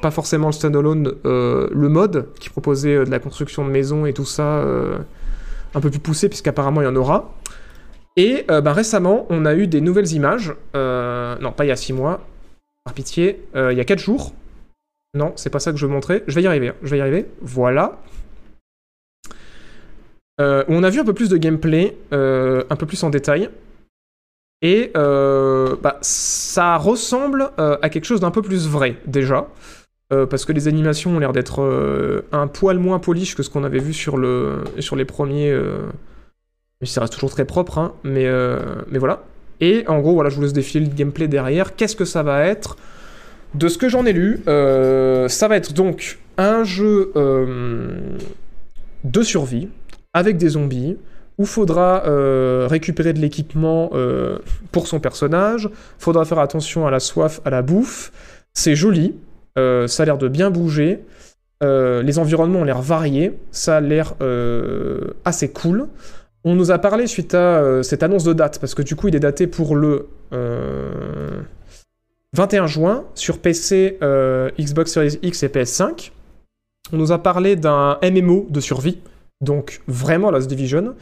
pas 0.03 0.11
forcément 0.11 0.47
le 0.47 0.53
standalone, 0.53 1.13
le 1.23 1.89
mode, 1.89 2.27
qui 2.39 2.51
proposait 2.51 3.03
de 3.03 3.09
la 3.09 3.17
construction 3.17 3.65
de 3.65 3.71
maisons 3.71 4.05
et 4.05 4.13
tout 4.13 4.25
ça, 4.25 4.63
un 5.73 5.79
peu 5.79 5.89
plus 5.89 5.99
poussé, 5.99 6.29
puisqu'apparemment 6.29 6.81
il 6.81 6.85
y 6.85 6.87
en 6.87 6.95
aura. 6.95 7.33
Et 8.17 8.45
euh, 8.51 8.61
bah, 8.61 8.73
récemment, 8.73 9.25
on 9.29 9.45
a 9.45 9.55
eu 9.55 9.67
des 9.67 9.81
nouvelles 9.81 10.11
images. 10.13 10.53
euh, 10.75 11.37
non, 11.39 11.51
pas 11.51 11.65
il 11.65 11.69
y 11.69 11.71
a 11.71 11.75
6 11.75 11.93
mois. 11.93 12.21
Par 12.83 12.93
pitié. 12.93 13.41
euh, 13.55 13.71
il 13.71 13.77
y 13.77 13.81
a 13.81 13.85
4 13.85 13.99
jours. 13.99 14.33
Non, 15.13 15.33
c'est 15.35 15.49
pas 15.49 15.59
ça 15.59 15.71
que 15.71 15.77
je 15.77 15.85
veux 15.85 15.91
montrer. 15.91 16.23
Je 16.27 16.35
vais 16.35 16.41
y 16.41 16.47
arriver. 16.47 16.69
hein, 16.69 16.75
Je 16.83 16.89
vais 16.89 16.97
y 16.97 17.01
arriver. 17.01 17.25
Voilà. 17.41 17.99
On 20.39 20.81
a 20.83 20.89
vu 20.89 20.99
un 20.99 21.05
peu 21.05 21.13
plus 21.13 21.29
de 21.29 21.37
gameplay, 21.37 21.95
un 22.11 22.75
peu 22.75 22.87
plus 22.87 23.03
en 23.03 23.11
détail. 23.11 23.51
Et 24.63 24.91
bah, 24.95 25.99
ça 26.01 26.77
ressemble 26.77 27.51
à 27.57 27.89
quelque 27.89 28.05
chose 28.05 28.21
d'un 28.21 28.31
peu 28.31 28.41
plus 28.41 28.67
vrai, 28.67 28.95
déjà. 29.05 29.47
Parce 30.09 30.45
que 30.45 30.51
les 30.51 30.67
animations 30.67 31.15
ont 31.15 31.19
l'air 31.19 31.31
d'être 31.31 32.23
un 32.31 32.47
poil 32.47 32.79
moins 32.79 32.97
polish 32.97 33.35
que 33.35 33.43
ce 33.43 33.51
qu'on 33.51 33.63
avait 33.63 33.77
vu 33.79 33.93
sur, 33.93 34.17
le, 34.17 34.63
sur 34.79 34.95
les 34.95 35.05
premiers. 35.05 35.55
Ça 36.87 37.01
reste 37.01 37.13
toujours 37.13 37.31
très 37.31 37.45
propre, 37.45 37.77
hein, 37.77 37.93
mais, 38.03 38.25
euh, 38.25 38.59
mais 38.89 38.99
voilà. 38.99 39.23
Et 39.59 39.83
en 39.87 39.99
gros, 39.99 40.13
voilà, 40.13 40.29
je 40.29 40.35
vous 40.35 40.41
laisse 40.41 40.53
défiler 40.53 40.85
le 40.85 40.91
gameplay 40.93 41.27
derrière. 41.27 41.75
Qu'est-ce 41.75 41.95
que 41.95 42.05
ça 42.05 42.23
va 42.23 42.45
être? 42.45 42.77
De 43.53 43.67
ce 43.67 43.77
que 43.77 43.89
j'en 43.89 44.05
ai 44.05 44.13
lu, 44.13 44.41
euh, 44.47 45.27
ça 45.27 45.47
va 45.47 45.57
être 45.57 45.73
donc 45.73 46.19
un 46.37 46.63
jeu 46.63 47.11
euh, 47.15 47.99
de 49.03 49.21
survie 49.23 49.67
avec 50.13 50.37
des 50.37 50.49
zombies 50.49 50.97
où 51.37 51.45
faudra 51.45 52.03
euh, 52.05 52.67
récupérer 52.69 53.13
de 53.13 53.19
l'équipement 53.19 53.91
pour 54.71 54.87
son 54.87 54.99
personnage. 54.99 55.69
Faudra 55.99 56.23
faire 56.25 56.39
attention 56.39 56.87
à 56.87 56.91
la 56.91 56.99
soif, 56.99 57.41
à 57.45 57.49
la 57.49 57.61
bouffe. 57.61 58.11
C'est 58.53 58.75
joli, 58.75 59.15
ça 59.55 60.03
a 60.03 60.05
l'air 60.05 60.17
de 60.17 60.27
bien 60.27 60.49
bouger. 60.49 60.99
Les 61.61 62.19
environnements 62.19 62.59
ont 62.59 62.63
l'air 62.63 62.81
variés, 62.81 63.33
ça 63.51 63.77
a 63.77 63.81
l'air 63.81 64.13
assez 65.25 65.49
cool. 65.49 65.87
On 66.43 66.55
nous 66.55 66.71
a 66.71 66.79
parlé 66.79 67.07
suite 67.07 67.35
à 67.35 67.61
euh, 67.61 67.83
cette 67.83 68.03
annonce 68.03 68.23
de 68.23 68.33
date, 68.33 68.59
parce 68.59 68.73
que 68.73 68.81
du 68.81 68.95
coup 68.95 69.07
il 69.07 69.15
est 69.15 69.19
daté 69.19 69.45
pour 69.47 69.75
le 69.75 70.07
euh, 70.33 71.41
21 72.33 72.67
juin 72.67 73.03
sur 73.13 73.39
PC, 73.39 73.97
euh, 74.01 74.49
Xbox 74.59 74.91
Series 74.93 75.19
X 75.21 75.43
et 75.43 75.49
PS5. 75.49 76.11
On 76.93 76.97
nous 76.97 77.11
a 77.11 77.21
parlé 77.21 77.55
d'un 77.55 77.99
MMO 78.03 78.47
de 78.49 78.59
survie, 78.59 78.99
donc 79.41 79.81
vraiment 79.87 80.31
Lost 80.31 80.47
Division. 80.47 80.95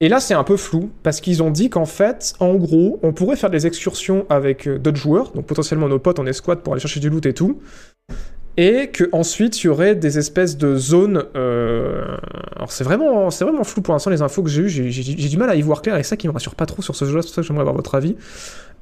Et 0.00 0.08
là 0.08 0.20
c'est 0.20 0.34
un 0.34 0.44
peu 0.44 0.56
flou, 0.56 0.90
parce 1.02 1.20
qu'ils 1.20 1.42
ont 1.42 1.50
dit 1.50 1.70
qu'en 1.70 1.86
fait, 1.86 2.34
en 2.38 2.54
gros, 2.54 3.00
on 3.02 3.12
pourrait 3.12 3.36
faire 3.36 3.50
des 3.50 3.66
excursions 3.66 4.26
avec 4.30 4.66
euh, 4.66 4.78
d'autres 4.78 4.96
joueurs, 4.96 5.32
donc 5.32 5.46
potentiellement 5.46 5.88
nos 5.88 5.98
potes 5.98 6.20
en 6.20 6.26
escouade 6.26 6.60
pour 6.60 6.72
aller 6.72 6.80
chercher 6.80 7.00
du 7.00 7.10
loot 7.10 7.26
et 7.26 7.34
tout. 7.34 7.60
Et 8.56 8.88
que 8.88 9.08
ensuite 9.12 9.62
il 9.62 9.66
y 9.66 9.70
aurait 9.70 9.94
des 9.94 10.18
espèces 10.18 10.56
de 10.56 10.76
zones. 10.76 11.24
euh, 11.36 12.16
Alors 12.56 12.72
c'est 12.72 12.84
vraiment, 12.84 13.30
c'est 13.30 13.44
vraiment 13.44 13.64
flou 13.64 13.82
pour 13.82 13.94
l'instant 13.94 14.10
les 14.10 14.22
infos 14.22 14.42
que 14.42 14.48
j'ai 14.48 14.62
eues. 14.62 14.68
J'ai, 14.68 15.28
du 15.28 15.36
mal 15.36 15.50
à 15.50 15.54
y 15.54 15.62
voir 15.62 15.82
clair 15.82 15.96
et 15.96 16.02
ça 16.02 16.16
qui 16.16 16.28
me 16.28 16.32
rassure 16.32 16.54
pas 16.54 16.66
trop 16.66 16.82
sur 16.82 16.96
ce 16.96 17.04
jeu-là. 17.04 17.22
C'est 17.22 17.28
pour 17.28 17.34
ça 17.36 17.42
que 17.42 17.46
j'aimerais 17.46 17.62
avoir 17.62 17.76
votre 17.76 17.94
avis. 17.94 18.16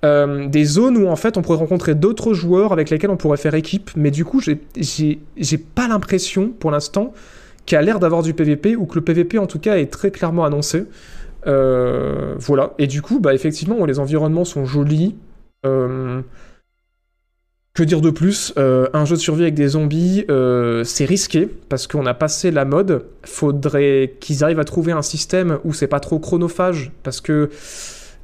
Euh, 0.05 0.47
des 0.47 0.65
zones 0.65 0.97
où 0.97 1.09
en 1.09 1.17
fait 1.17 1.37
on 1.37 1.43
pourrait 1.43 1.59
rencontrer 1.59 1.95
d'autres 1.95 2.33
joueurs 2.33 2.73
avec 2.73 2.89
lesquels 2.89 3.11
on 3.11 3.17
pourrait 3.17 3.37
faire 3.37 3.55
équipe, 3.55 3.91
mais 3.97 4.13
du 4.13 4.25
coup 4.25 4.41
j'ai, 4.41 4.61
j'ai, 4.77 5.19
j'ai 5.37 5.59
pas 5.59 5.89
l'impression 5.89 6.51
pour 6.51 6.71
l'instant 6.71 7.13
qu'il 7.67 7.75
y 7.75 7.79
a 7.79 7.83
l'air 7.83 7.99
d'avoir 7.99 8.23
du 8.23 8.33
PVP 8.33 8.77
ou 8.77 8.87
que 8.87 8.95
le 8.95 9.01
PVP 9.01 9.39
en 9.39 9.47
tout 9.47 9.59
cas 9.59 9.77
est 9.77 9.91
très 9.91 10.11
clairement 10.11 10.45
annoncé. 10.45 10.87
Euh, 11.47 12.35
voilà. 12.39 12.75
Et 12.79 12.87
du 12.87 13.03
coup, 13.03 13.21
bah 13.21 13.35
effectivement, 13.35 13.85
les 13.85 13.99
environnements 13.99 14.45
sont 14.45 14.65
jolis. 14.65 15.17
Que 17.79 17.85
dire 17.85 18.01
de 18.01 18.11
plus 18.11 18.53
Euh, 18.59 18.89
Un 18.93 19.05
jeu 19.05 19.15
de 19.15 19.21
survie 19.21 19.43
avec 19.43 19.55
des 19.55 19.69
zombies, 19.69 20.25
euh, 20.31 20.83
c'est 20.83 21.05
risqué 21.05 21.49
parce 21.69 21.87
qu'on 21.87 22.07
a 22.07 22.15
passé 22.15 22.51
la 22.51 22.65
mode. 22.65 23.05
Faudrait 23.25 24.17
qu'ils 24.19 24.43
arrivent 24.43 24.59
à 24.59 24.65
trouver 24.65 24.91
un 24.91 25.03
système 25.03 25.61
où 25.63 25.73
c'est 25.73 25.87
pas 25.87 26.01
trop 26.01 26.19
chronophage 26.19 26.91
parce 27.05 27.21
que 27.21 27.51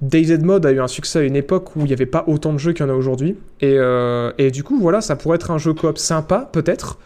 DayZ 0.03 0.41
Mode 0.41 0.67
a 0.67 0.73
eu 0.73 0.81
un 0.81 0.89
succès 0.89 1.21
à 1.21 1.23
une 1.23 1.37
époque 1.37 1.77
où 1.77 1.83
il 1.83 1.85
n'y 1.85 1.93
avait 1.93 2.05
pas 2.05 2.25
autant 2.27 2.53
de 2.53 2.59
jeux 2.59 2.73
qu'il 2.73 2.85
y 2.85 2.89
en 2.89 2.93
a 2.93 2.97
aujourd'hui. 2.97 3.37
Et, 3.61 3.77
euh, 3.79 4.33
et 4.39 4.51
du 4.51 4.65
coup, 4.65 4.77
voilà, 4.81 5.01
ça 5.01 5.15
pourrait 5.15 5.37
être 5.37 5.53
un 5.53 5.59
jeu 5.59 5.73
coop 5.73 5.99
sympa, 5.99 6.51
peut-être. 6.53 6.99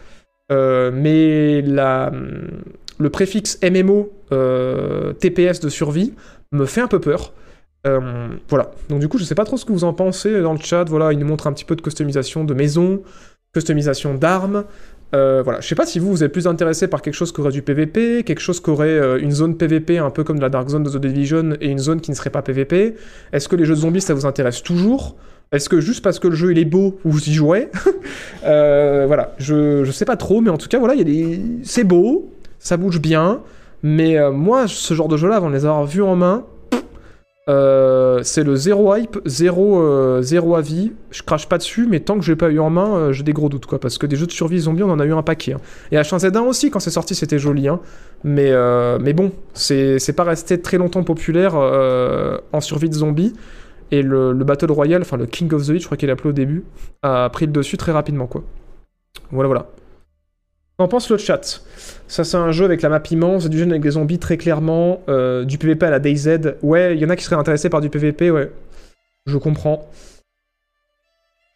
Mais 0.49 1.61
le 1.61 3.09
préfixe 3.11 3.59
MMO 3.61 4.11
TPS 5.19 5.59
de 5.59 5.69
survie 5.69 6.15
me 6.51 6.65
fait 6.65 6.81
un 6.81 6.87
peu 6.87 6.99
peur. 6.99 7.31
Euh, 7.87 8.27
voilà. 8.49 8.71
Donc 8.89 8.99
du 8.99 9.07
coup, 9.07 9.17
je 9.17 9.23
sais 9.23 9.35
pas 9.35 9.45
trop 9.45 9.57
ce 9.57 9.65
que 9.65 9.71
vous 9.71 9.83
en 9.83 9.93
pensez 9.93 10.41
dans 10.41 10.53
le 10.53 10.59
chat. 10.59 10.85
Voilà, 10.85 11.13
il 11.13 11.19
nous 11.19 11.27
montre 11.27 11.47
un 11.47 11.53
petit 11.53 11.65
peu 11.65 11.75
de 11.75 11.81
customisation 11.81 12.43
de 12.43 12.53
maison, 12.53 13.01
customisation 13.53 14.13
d'armes. 14.13 14.65
Euh, 15.15 15.41
voilà. 15.43 15.59
Je 15.61 15.67
sais 15.67 15.75
pas 15.75 15.85
si 15.85 15.97
vous, 15.97 16.09
vous 16.09 16.23
êtes 16.23 16.31
plus 16.31 16.47
intéressé 16.47 16.87
par 16.87 17.01
quelque 17.01 17.15
chose 17.15 17.31
qui 17.31 17.41
aurait 17.41 17.51
du 17.51 17.61
PVP, 17.61 18.23
quelque 18.23 18.41
chose 18.41 18.61
qui 18.61 18.69
aurait 18.69 18.87
euh, 18.87 19.19
une 19.19 19.31
zone 19.31 19.55
PVP 19.55 19.97
un 19.97 20.11
peu 20.11 20.23
comme 20.23 20.39
la 20.39 20.49
Dark 20.49 20.69
Zone 20.69 20.83
de 20.83 20.89
The 20.89 20.97
Division 20.97 21.53
et 21.59 21.67
une 21.67 21.79
zone 21.79 22.01
qui 22.01 22.11
ne 22.11 22.15
serait 22.15 22.29
pas 22.29 22.41
PVP. 22.41 22.95
Est-ce 23.33 23.47
que 23.47 23.55
les 23.55 23.65
jeux 23.65 23.75
de 23.75 23.79
zombies, 23.79 24.01
ça 24.01 24.13
vous 24.13 24.25
intéresse 24.25 24.61
toujours? 24.61 25.15
Est-ce 25.51 25.67
que 25.67 25.81
juste 25.81 26.03
parce 26.03 26.19
que 26.19 26.27
le 26.27 26.35
jeu 26.35 26.51
il 26.51 26.59
est 26.59 26.65
beau, 26.65 26.99
vous 27.03 27.27
y 27.27 27.33
jouez? 27.33 27.69
Voilà. 28.43 29.33
Je, 29.39 29.83
je 29.83 29.91
sais 29.91 30.05
pas 30.05 30.17
trop, 30.17 30.41
mais 30.41 30.51
en 30.51 30.57
tout 30.57 30.67
cas, 30.67 30.77
voilà, 30.77 30.93
il 30.93 30.99
y 30.99 31.01
a 31.01 31.03
des... 31.05 31.41
c'est 31.63 31.83
beau, 31.83 32.29
ça 32.59 32.77
bouge 32.77 32.99
bien. 32.99 33.41
Mais 33.81 34.17
moi, 34.31 34.67
ce 34.67 34.93
genre 34.93 35.07
de 35.07 35.17
jeu-là, 35.17 35.37
avant 35.37 35.49
de 35.49 35.55
les 35.55 35.65
avoir 35.65 35.85
vus 35.85 36.03
en 36.03 36.15
main, 36.15 36.43
euh, 37.49 38.19
c'est 38.23 38.43
le 38.43 38.55
zéro 38.55 38.95
hype, 38.95 39.17
zéro, 39.25 39.81
euh, 39.81 40.21
zéro 40.21 40.55
avis. 40.55 40.93
Je 41.11 41.23
crache 41.23 41.49
pas 41.49 41.57
dessus, 41.57 41.87
mais 41.89 41.99
tant 41.99 42.17
que 42.17 42.23
je 42.23 42.31
l'ai 42.31 42.35
pas 42.35 42.49
eu 42.49 42.59
en 42.59 42.69
main, 42.69 42.95
euh, 42.95 43.11
j'ai 43.11 43.23
des 43.23 43.33
gros 43.33 43.49
doutes, 43.49 43.65
quoi. 43.65 43.79
Parce 43.79 43.97
que 43.97 44.05
des 44.05 44.15
jeux 44.15 44.27
de 44.27 44.31
survie 44.31 44.59
zombies, 44.59 44.83
on 44.83 44.91
en 44.91 44.99
a 44.99 45.05
eu 45.05 45.13
un 45.13 45.23
paquet. 45.23 45.53
hein. 45.53 45.61
Et 45.91 45.95
H1Z1 45.97 46.47
aussi, 46.47 46.69
quand 46.69 46.79
c'est 46.79 46.91
sorti, 46.91 47.15
c'était 47.15 47.39
joli, 47.39 47.67
hein. 47.67 47.79
Mais, 48.23 48.51
euh, 48.51 48.99
mais 49.01 49.13
bon, 49.13 49.31
c'est 49.53 50.13
pas 50.15 50.23
resté 50.25 50.61
très 50.61 50.77
longtemps 50.77 51.03
populaire 51.03 51.55
en 51.55 52.61
survie 52.61 52.89
de 52.89 52.95
zombies. 52.95 53.33
Et 53.91 54.03
le, 54.03 54.33
le 54.33 54.43
Battle 54.45 54.71
Royale, 54.71 55.01
enfin 55.01 55.17
le 55.17 55.25
King 55.25 55.51
of 55.53 55.65
the 55.65 55.69
Hill, 55.69 55.79
je 55.79 55.85
crois 55.85 55.97
qu'il 55.97 56.09
est 56.09 56.11
appelé 56.11 56.29
au 56.29 56.33
début, 56.33 56.63
a 57.01 57.27
pris 57.29 57.47
le 57.47 57.51
dessus 57.51 57.75
très 57.77 57.91
rapidement, 57.91 58.27
quoi. 58.27 58.43
Voilà, 59.31 59.47
voilà. 59.47 59.69
Qu'en 60.79 60.87
pense 60.87 61.09
le 61.11 61.17
chat? 61.17 61.61
Ça, 62.07 62.23
c'est 62.23 62.37
un 62.37 62.53
jeu 62.53 62.63
avec 62.63 62.81
la 62.81 62.87
map 62.87 63.03
immense, 63.11 63.49
du 63.49 63.57
jeu 63.57 63.65
avec 63.65 63.81
des 63.81 63.91
zombies 63.91 64.17
très 64.17 64.37
clairement, 64.37 65.01
euh, 65.09 65.43
du 65.43 65.57
PVP 65.57 65.85
à 65.85 65.89
la 65.89 65.99
DayZ. 65.99 66.55
Ouais, 66.61 66.95
il 66.95 67.01
y 67.01 67.05
en 67.05 67.09
a 67.09 67.17
qui 67.17 67.25
seraient 67.25 67.35
intéressés 67.35 67.67
par 67.69 67.81
du 67.81 67.89
PVP, 67.89 68.31
ouais. 68.31 68.49
Je 69.25 69.37
comprends. 69.37 69.89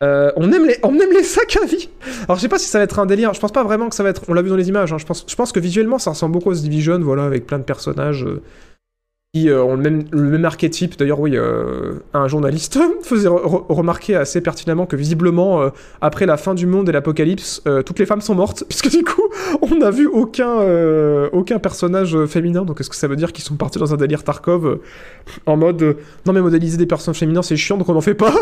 Euh, 0.03 0.33
on, 0.35 0.51
aime 0.51 0.65
les, 0.65 1.23
sacs 1.23 1.55
à 1.55 1.65
vie 1.65 1.87
Alors, 2.25 2.35
je 2.35 2.41
sais 2.41 2.49
pas 2.49 2.59
si 2.59 2.67
ça 2.67 2.79
va 2.79 2.83
être 2.83 2.99
un 2.99 3.05
délire. 3.05 3.33
Je 3.33 3.39
pense 3.39 3.53
pas 3.53 3.63
vraiment 3.63 3.87
que 3.87 3.95
ça 3.95 4.03
va 4.03 4.09
être. 4.09 4.23
On 4.27 4.33
l'a 4.33 4.41
vu 4.41 4.49
dans 4.49 4.57
les 4.57 4.67
images. 4.67 4.91
hein. 4.91 4.97
Je, 4.97 5.05
pense, 5.35 5.51
que 5.53 5.59
visuellement, 5.61 5.99
ça 5.99 6.09
ressemble 6.09 6.33
beaucoup 6.33 6.51
à 6.51 6.55
The 6.55 6.57
Division, 6.57 6.99
voilà, 6.99 7.23
avec 7.23 7.47
plein 7.47 7.59
de 7.59 7.63
personnages. 7.63 8.25
euh, 8.25 8.41
qui 9.35 9.49
euh, 9.49 9.63
ont 9.63 9.75
le 9.75 9.81
même, 9.81 10.03
le 10.11 10.29
même 10.29 10.45
archétype. 10.45 10.95
D'ailleurs, 10.95 11.19
oui, 11.19 11.31
euh, 11.35 11.93
un 12.13 12.27
journaliste 12.27 12.77
faisait 13.01 13.27
re- 13.27 13.43
re- 13.43 13.65
remarquer 13.67 14.15
assez 14.15 14.41
pertinemment 14.41 14.85
que 14.85 14.95
visiblement, 14.95 15.63
euh, 15.63 15.69
après 16.01 16.27
la 16.27 16.37
fin 16.37 16.53
du 16.53 16.67
monde 16.67 16.87
et 16.87 16.91
l'apocalypse, 16.91 17.63
toutes 17.85 17.97
les 17.97 18.05
femmes 18.05 18.21
sont 18.21 18.35
mortes, 18.35 18.63
puisque 18.69 18.91
du 18.91 19.03
coup, 19.03 19.23
on 19.63 19.75
n'a 19.77 19.89
vu 19.89 20.05
aucun, 20.05 20.59
aucun 21.31 21.57
personnage 21.57 22.15
féminin. 22.27 22.63
Donc, 22.63 22.79
est-ce 22.79 22.91
que 22.91 22.95
ça 22.95 23.07
veut 23.07 23.15
dire 23.15 23.33
qu'ils 23.33 23.43
sont 23.43 23.55
partis 23.55 23.79
dans 23.79 23.91
un 23.91 23.97
délire 23.97 24.23
Tarkov 24.23 24.79
en 25.47 25.57
mode 25.57 25.97
non, 26.27 26.33
mais 26.33 26.41
modéliser 26.41 26.77
des 26.77 26.85
personnages 26.85 27.17
féminins, 27.17 27.41
c'est 27.41 27.57
chiant, 27.57 27.77
donc 27.77 27.89
on 27.89 27.93
n'en 27.93 28.01
fait 28.01 28.13
pas 28.13 28.33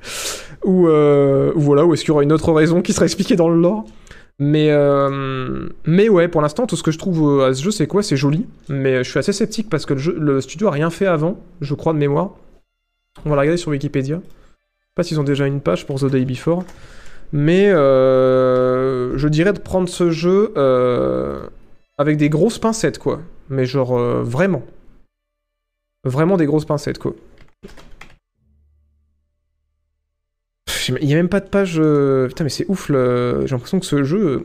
ou, 0.66 0.86
ou 0.88 1.60
voilà, 1.60 1.86
ou 1.86 1.94
est-ce 1.94 2.02
qu'il 2.02 2.08
y 2.08 2.12
aura 2.12 2.22
une 2.22 2.32
autre 2.32 2.52
raison 2.52 2.82
qui 2.82 2.92
sera 2.92 3.06
expliquée 3.06 3.36
dans 3.36 3.48
le 3.48 3.58
lore? 3.58 3.86
Mais, 4.38 4.70
euh, 4.70 5.68
mais 5.84 6.08
ouais, 6.08 6.28
pour 6.28 6.42
l'instant, 6.42 6.66
tout 6.66 6.76
ce 6.76 6.82
que 6.82 6.90
je 6.90 6.98
trouve 6.98 7.40
euh, 7.40 7.48
à 7.48 7.54
ce 7.54 7.62
jeu, 7.62 7.70
c'est 7.70 7.86
quoi? 7.86 8.02
C'est 8.02 8.16
joli. 8.16 8.46
Mais 8.68 9.02
je 9.02 9.10
suis 9.10 9.18
assez 9.18 9.32
sceptique 9.32 9.70
parce 9.70 9.86
que 9.86 9.94
le, 9.94 10.40
studio 10.40 10.68
a 10.68 10.70
rien 10.70 10.90
fait 10.90 11.06
avant, 11.06 11.38
je 11.60 11.74
crois 11.74 11.92
de 11.92 11.98
mémoire. 11.98 12.30
On 13.24 13.30
va 13.30 13.36
la 13.36 13.42
regarder 13.42 13.58
sur 13.58 13.70
Wikipédia. 13.70 14.16
Je 14.16 14.20
sais 14.20 14.92
pas 14.94 15.02
s'ils 15.02 15.20
ont 15.20 15.24
déjà 15.24 15.46
une 15.46 15.60
page 15.60 15.86
pour 15.86 15.98
The 15.98 16.06
Day 16.06 16.24
Before. 16.24 16.64
Mais 17.32 17.70
euh, 17.70 19.16
je 19.16 19.28
dirais 19.28 19.52
de 19.52 19.58
prendre 19.58 19.88
ce 19.88 20.10
jeu 20.10 20.52
euh, 20.56 21.40
avec 21.98 22.16
des 22.16 22.28
grosses 22.28 22.58
pincettes, 22.58 22.98
quoi. 22.98 23.20
Mais 23.48 23.66
genre, 23.66 23.98
euh, 23.98 24.22
vraiment. 24.22 24.62
Vraiment 26.04 26.36
des 26.36 26.46
grosses 26.46 26.64
pincettes, 26.64 26.98
quoi. 26.98 27.14
Il 30.88 31.06
n'y 31.06 31.12
a 31.14 31.16
même 31.16 31.28
pas 31.28 31.40
de 31.40 31.48
page. 31.48 31.76
euh, 31.78 32.28
Putain, 32.28 32.44
mais 32.44 32.50
c'est 32.50 32.66
ouf. 32.68 32.88
le- 32.88 33.42
J'ai 33.46 33.52
l'impression 33.52 33.80
que 33.80 33.86
ce 33.86 34.04
jeu. 34.04 34.26
euh, 34.26 34.42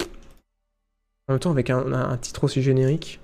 En 1.28 1.34
même 1.34 1.40
temps, 1.40 1.52
avec 1.52 1.70
un, 1.70 2.18
titre 2.18 2.44
aussi 2.44 2.62
générique. 2.62 3.20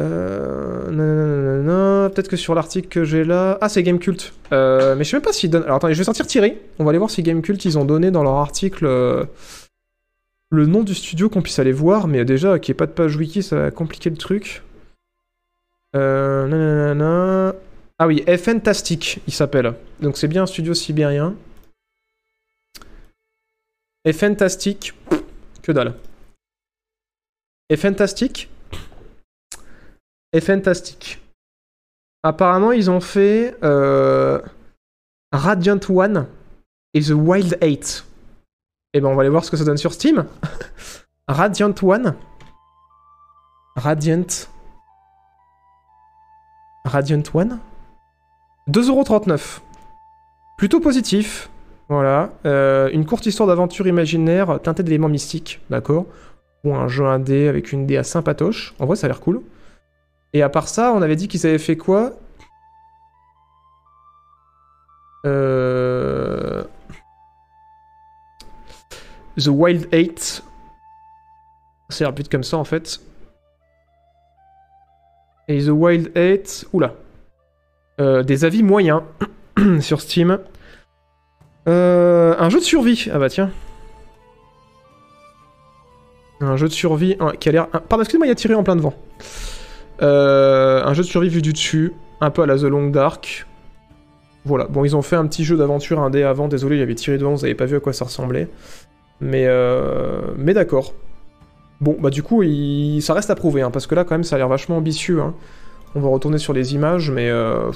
Euh... 0.00 2.08
Peut-être 2.08 2.28
que 2.28 2.36
sur 2.36 2.54
l'article 2.54 2.88
que 2.88 3.04
j'ai 3.04 3.24
là. 3.24 3.58
Ah, 3.60 3.68
c'est 3.68 3.82
Gamecult. 3.82 4.32
Euh, 4.52 4.94
mais 4.96 5.04
je 5.04 5.10
sais 5.10 5.16
même 5.16 5.22
pas 5.22 5.32
s'ils 5.32 5.50
donnent. 5.50 5.62
Alors 5.64 5.76
attendez, 5.76 5.94
je 5.94 5.98
vais 5.98 6.04
sortir 6.04 6.26
Thierry. 6.26 6.54
On 6.78 6.84
va 6.84 6.90
aller 6.90 6.98
voir 6.98 7.10
si 7.10 7.22
Gamecult 7.22 7.64
ils 7.64 7.78
ont 7.78 7.84
donné 7.84 8.10
dans 8.10 8.22
leur 8.22 8.34
article. 8.34 8.86
euh, 8.86 9.24
Le 10.50 10.66
nom 10.66 10.82
du 10.82 10.94
studio 10.94 11.28
qu'on 11.28 11.42
puisse 11.42 11.58
aller 11.60 11.72
voir, 11.72 12.08
mais 12.08 12.24
déjà 12.24 12.58
qu'il 12.58 12.72
n'y 12.72 12.76
ait 12.76 12.78
pas 12.78 12.86
de 12.86 12.92
page 12.92 13.16
wiki, 13.16 13.42
ça 13.42 13.56
va 13.56 13.70
compliquer 13.70 14.10
le 14.10 14.16
truc. 14.16 14.62
Euh, 15.94 16.46
nanana. 16.48 17.54
Ah 18.02 18.06
oui, 18.06 18.24
Fantastic, 18.38 19.20
il 19.26 19.32
s'appelle. 19.34 19.74
Donc 20.00 20.16
c'est 20.16 20.26
bien 20.26 20.44
un 20.44 20.46
studio 20.46 20.72
sibérien. 20.72 21.36
Et 24.06 24.14
Fantastic, 24.14 24.94
que 25.62 25.70
dalle. 25.70 25.94
Et 27.68 27.76
Fantastic. 27.76 28.48
Et 30.32 30.40
Fantastic. 30.40 31.20
Apparemment, 32.22 32.72
ils 32.72 32.90
ont 32.90 33.02
fait 33.02 33.54
euh, 33.62 34.40
Radiant 35.30 35.80
One 35.90 36.26
et 36.94 37.02
The 37.02 37.10
Wild 37.10 37.58
8. 37.60 38.06
Et 38.94 39.00
ben, 39.02 39.08
on 39.08 39.14
va 39.14 39.20
aller 39.20 39.30
voir 39.30 39.44
ce 39.44 39.50
que 39.50 39.58
ça 39.58 39.64
donne 39.64 39.76
sur 39.76 39.92
Steam. 39.92 40.24
Radiant 41.28 41.74
One. 41.82 42.16
Radiant. 43.76 44.26
Radiant 46.86 47.24
One? 47.34 47.60
2,39€. 48.70 49.60
Plutôt 50.56 50.80
positif. 50.80 51.50
Voilà. 51.88 52.30
Euh, 52.46 52.88
une 52.92 53.04
courte 53.04 53.26
histoire 53.26 53.48
d'aventure 53.48 53.86
imaginaire 53.86 54.60
teintée 54.62 54.82
d'éléments 54.82 55.08
mystiques. 55.08 55.60
D'accord. 55.70 56.06
Ou 56.64 56.74
un 56.74 56.86
jeu 56.86 57.06
indé 57.06 57.48
avec 57.48 57.72
une 57.72 57.86
DA 57.86 58.04
sympatoche. 58.04 58.74
En 58.78 58.86
vrai, 58.86 58.96
ça 58.96 59.06
a 59.06 59.08
l'air 59.08 59.20
cool. 59.20 59.42
Et 60.32 60.42
à 60.42 60.48
part 60.48 60.68
ça, 60.68 60.92
on 60.92 61.02
avait 61.02 61.16
dit 61.16 61.26
qu'ils 61.26 61.46
avaient 61.46 61.58
fait 61.58 61.76
quoi? 61.76 62.12
Euh... 65.26 66.62
The 69.36 69.48
Wild 69.48 69.88
8. 69.92 70.44
Ça 71.88 72.04
a 72.04 72.06
l'air 72.06 72.14
plus 72.14 72.28
comme 72.28 72.44
ça 72.44 72.56
en 72.56 72.64
fait. 72.64 73.00
Et 75.48 75.64
The 75.64 75.70
Wild 75.70 76.12
8. 76.14 76.68
Oula. 76.72 76.94
Euh, 78.00 78.22
des 78.22 78.44
avis 78.44 78.62
moyens 78.62 79.02
sur 79.80 80.00
Steam. 80.00 80.38
Euh, 81.68 82.34
un 82.38 82.48
jeu 82.48 82.58
de 82.58 82.64
survie. 82.64 83.08
Ah 83.12 83.18
bah 83.18 83.28
tiens. 83.28 83.50
Un 86.40 86.56
jeu 86.56 86.68
de 86.68 86.72
survie 86.72 87.18
qui 87.38 87.48
a 87.50 87.52
l'air. 87.52 87.68
Pardon, 87.68 88.00
excusez-moi, 88.00 88.26
il 88.26 88.30
a 88.30 88.34
tiré 88.34 88.54
en 88.54 88.62
plein 88.62 88.76
devant. 88.76 88.94
Euh, 90.00 90.82
un 90.82 90.94
jeu 90.94 91.02
de 91.02 91.08
survie 91.08 91.28
vu 91.28 91.42
du 91.42 91.52
dessus. 91.52 91.92
Un 92.22 92.30
peu 92.30 92.42
à 92.42 92.46
la 92.46 92.56
The 92.56 92.62
Long 92.62 92.88
Dark. 92.88 93.46
Voilà. 94.46 94.64
Bon, 94.64 94.84
ils 94.84 94.96
ont 94.96 95.02
fait 95.02 95.16
un 95.16 95.26
petit 95.26 95.44
jeu 95.44 95.58
d'aventure 95.58 96.00
indé 96.00 96.22
avant. 96.22 96.48
Désolé, 96.48 96.80
avait 96.80 96.94
tiré 96.94 97.18
devant, 97.18 97.34
vous 97.34 97.44
avez 97.44 97.54
pas 97.54 97.66
vu 97.66 97.76
à 97.76 97.80
quoi 97.80 97.92
ça 97.92 98.06
ressemblait. 98.06 98.48
Mais, 99.20 99.46
mais 100.38 100.54
d'accord. 100.54 100.94
Bon, 101.82 101.96
bah 101.98 102.08
du 102.08 102.22
coup, 102.22 102.42
ça 103.00 103.12
reste 103.14 103.30
à 103.30 103.34
prouver, 103.34 103.60
hein, 103.62 103.70
parce 103.70 103.86
que 103.86 103.94
là, 103.94 104.04
quand 104.04 104.14
même, 104.14 104.24
ça 104.24 104.36
a 104.36 104.38
l'air 104.38 104.48
vachement 104.48 104.78
ambitieux. 104.78 105.20
hein. 105.20 105.34
On 105.94 106.00
va 106.00 106.08
retourner 106.08 106.38
sur 106.38 106.52
les 106.52 106.74
images, 106.74 107.10
mais... 107.10 107.28
euh, 107.28 107.70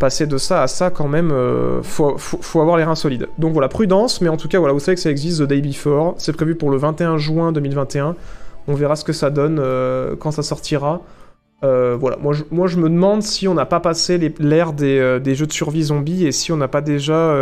passer 0.00 0.26
de 0.26 0.38
ça 0.38 0.62
à 0.62 0.66
ça 0.66 0.90
quand 0.90 1.08
même, 1.08 1.30
euh, 1.30 1.82
faut, 1.82 2.16
avoir 2.60 2.76
les 2.78 2.84
reins 2.84 2.94
solides. 2.96 3.28
Donc 3.38 3.52
voilà, 3.52 3.68
prudence, 3.68 4.20
mais 4.20 4.30
en 4.30 4.36
tout 4.36 4.48
cas, 4.48 4.58
voilà, 4.58 4.72
vous 4.72 4.80
savez 4.80 4.94
que 4.96 5.00
ça 5.00 5.10
existe 5.10 5.40
The 5.40 5.48
Day 5.48 5.60
Before. 5.60 6.14
C'est 6.18 6.32
prévu 6.32 6.56
pour 6.56 6.70
le 6.70 6.78
21 6.78 7.18
juin 7.18 7.52
2021. 7.52 8.16
On 8.66 8.74
verra 8.74 8.96
ce 8.96 9.04
que 9.04 9.12
ça 9.12 9.30
donne 9.30 9.58
euh, 9.60 10.16
quand 10.18 10.32
ça 10.32 10.42
sortira. 10.42 11.02
Voilà, 11.62 12.16
moi 12.22 12.32
je, 12.32 12.76
me 12.78 12.88
demande 12.88 13.22
si 13.22 13.46
on 13.46 13.52
n'a 13.52 13.66
pas 13.66 13.80
passé 13.80 14.32
l'ère 14.38 14.72
des, 14.72 15.20
jeux 15.34 15.46
de 15.46 15.52
survie 15.52 15.82
zombies 15.82 16.26
et 16.26 16.32
si 16.32 16.50
on 16.52 16.56
n'a 16.56 16.68
pas 16.68 16.80
déjà. 16.80 17.36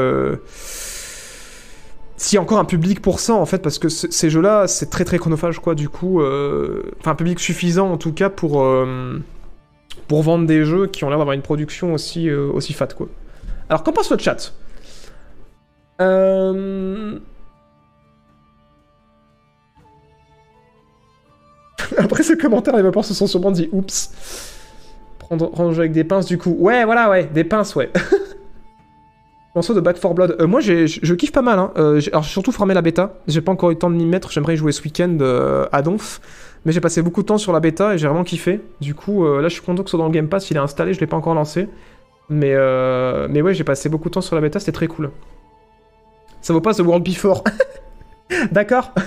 S'il 2.18 2.36
y 2.36 2.38
encore 2.38 2.58
un 2.58 2.64
public 2.66 3.00
pour 3.00 3.20
ça 3.20 3.32
en 3.34 3.46
fait, 3.46 3.58
parce 3.60 3.78
que 3.78 3.88
ces 3.88 4.28
jeux-là, 4.30 4.66
c'est 4.66 4.90
très 4.90 5.04
très 5.06 5.18
chronophage 5.18 5.60
quoi, 5.60 5.74
du 5.74 5.88
coup. 5.88 6.20
euh, 6.20 6.82
Enfin, 7.00 7.12
un 7.12 7.14
public 7.14 7.40
suffisant 7.40 7.90
en 7.90 7.96
tout 7.96 8.12
cas 8.12 8.28
pour. 8.28 8.62
euh, 8.62 9.18
pour 10.08 10.22
vendre 10.22 10.46
des 10.46 10.64
jeux 10.64 10.86
qui 10.86 11.04
ont 11.04 11.10
l'air 11.10 11.18
d'avoir 11.18 11.34
une 11.34 11.42
production 11.42 11.92
aussi, 11.92 12.28
euh, 12.30 12.50
aussi 12.52 12.72
fat, 12.72 12.88
quoi. 12.88 13.08
Alors, 13.68 13.82
qu'en 13.82 13.92
pense 13.92 14.10
le 14.10 14.18
chat? 14.18 14.52
Après 21.98 22.22
ce 22.22 22.32
commentaire, 22.34 22.76
les 22.76 22.82
vapeurs 22.82 23.04
se 23.04 23.14
sont 23.14 23.26
sûrement 23.26 23.50
dit 23.50 23.68
oups. 23.72 24.10
Prendre, 25.18 25.50
prendre 25.50 25.72
jeu 25.72 25.80
avec 25.80 25.92
des 25.92 26.04
pinces, 26.04 26.26
du 26.26 26.38
coup. 26.38 26.56
Ouais, 26.58 26.84
voilà, 26.84 27.10
ouais, 27.10 27.26
des 27.26 27.44
pinces, 27.44 27.74
ouais. 27.76 27.90
De 29.60 29.80
Back 29.80 30.00
4 30.00 30.14
Blood. 30.14 30.36
Euh, 30.40 30.46
moi, 30.46 30.60
je 30.60 31.14
kiffe 31.14 31.32
pas 31.32 31.42
mal. 31.42 31.58
Hein. 31.58 31.72
Euh, 31.76 32.00
alors, 32.12 32.24
surtout 32.24 32.52
farmé 32.52 32.74
la 32.74 32.82
bêta. 32.82 33.14
J'ai 33.26 33.40
pas 33.40 33.52
encore 33.52 33.70
eu 33.70 33.74
le 33.74 33.78
temps 33.78 33.90
de 33.90 33.96
m'y 33.96 34.06
mettre. 34.06 34.30
J'aimerais 34.30 34.54
y 34.54 34.56
jouer 34.56 34.72
ce 34.72 34.82
week-end 34.82 35.18
euh, 35.20 35.66
à 35.72 35.82
Donf. 35.82 36.20
Mais 36.64 36.72
j'ai 36.72 36.80
passé 36.80 37.02
beaucoup 37.02 37.22
de 37.22 37.26
temps 37.26 37.38
sur 37.38 37.52
la 37.52 37.60
bêta 37.60 37.94
et 37.94 37.98
j'ai 37.98 38.06
vraiment 38.08 38.24
kiffé. 38.24 38.60
Du 38.80 38.94
coup, 38.94 39.24
là, 39.24 39.48
je 39.48 39.54
suis 39.54 39.62
content 39.62 39.82
que 39.82 39.88
ce 39.88 39.92
soit 39.92 39.98
dans 39.98 40.06
le 40.06 40.12
Game 40.12 40.28
Pass. 40.28 40.50
Il 40.50 40.56
est 40.56 40.60
installé, 40.60 40.92
je 40.92 41.00
l'ai 41.00 41.06
pas 41.06 41.16
encore 41.16 41.34
lancé. 41.34 41.68
Mais, 42.28 42.54
mais 43.28 43.40
ouais, 43.42 43.54
j'ai 43.54 43.64
passé 43.64 43.88
beaucoup 43.88 44.08
de 44.08 44.14
temps 44.14 44.20
sur 44.20 44.34
la 44.34 44.42
bêta, 44.42 44.58
c'était 44.58 44.72
très 44.72 44.88
cool. 44.88 45.10
Ça 46.42 46.52
vaut 46.52 46.60
pas 46.60 46.74
The 46.74 46.80
World 46.80 47.04
Before. 47.04 47.44
D'accord 48.50 48.92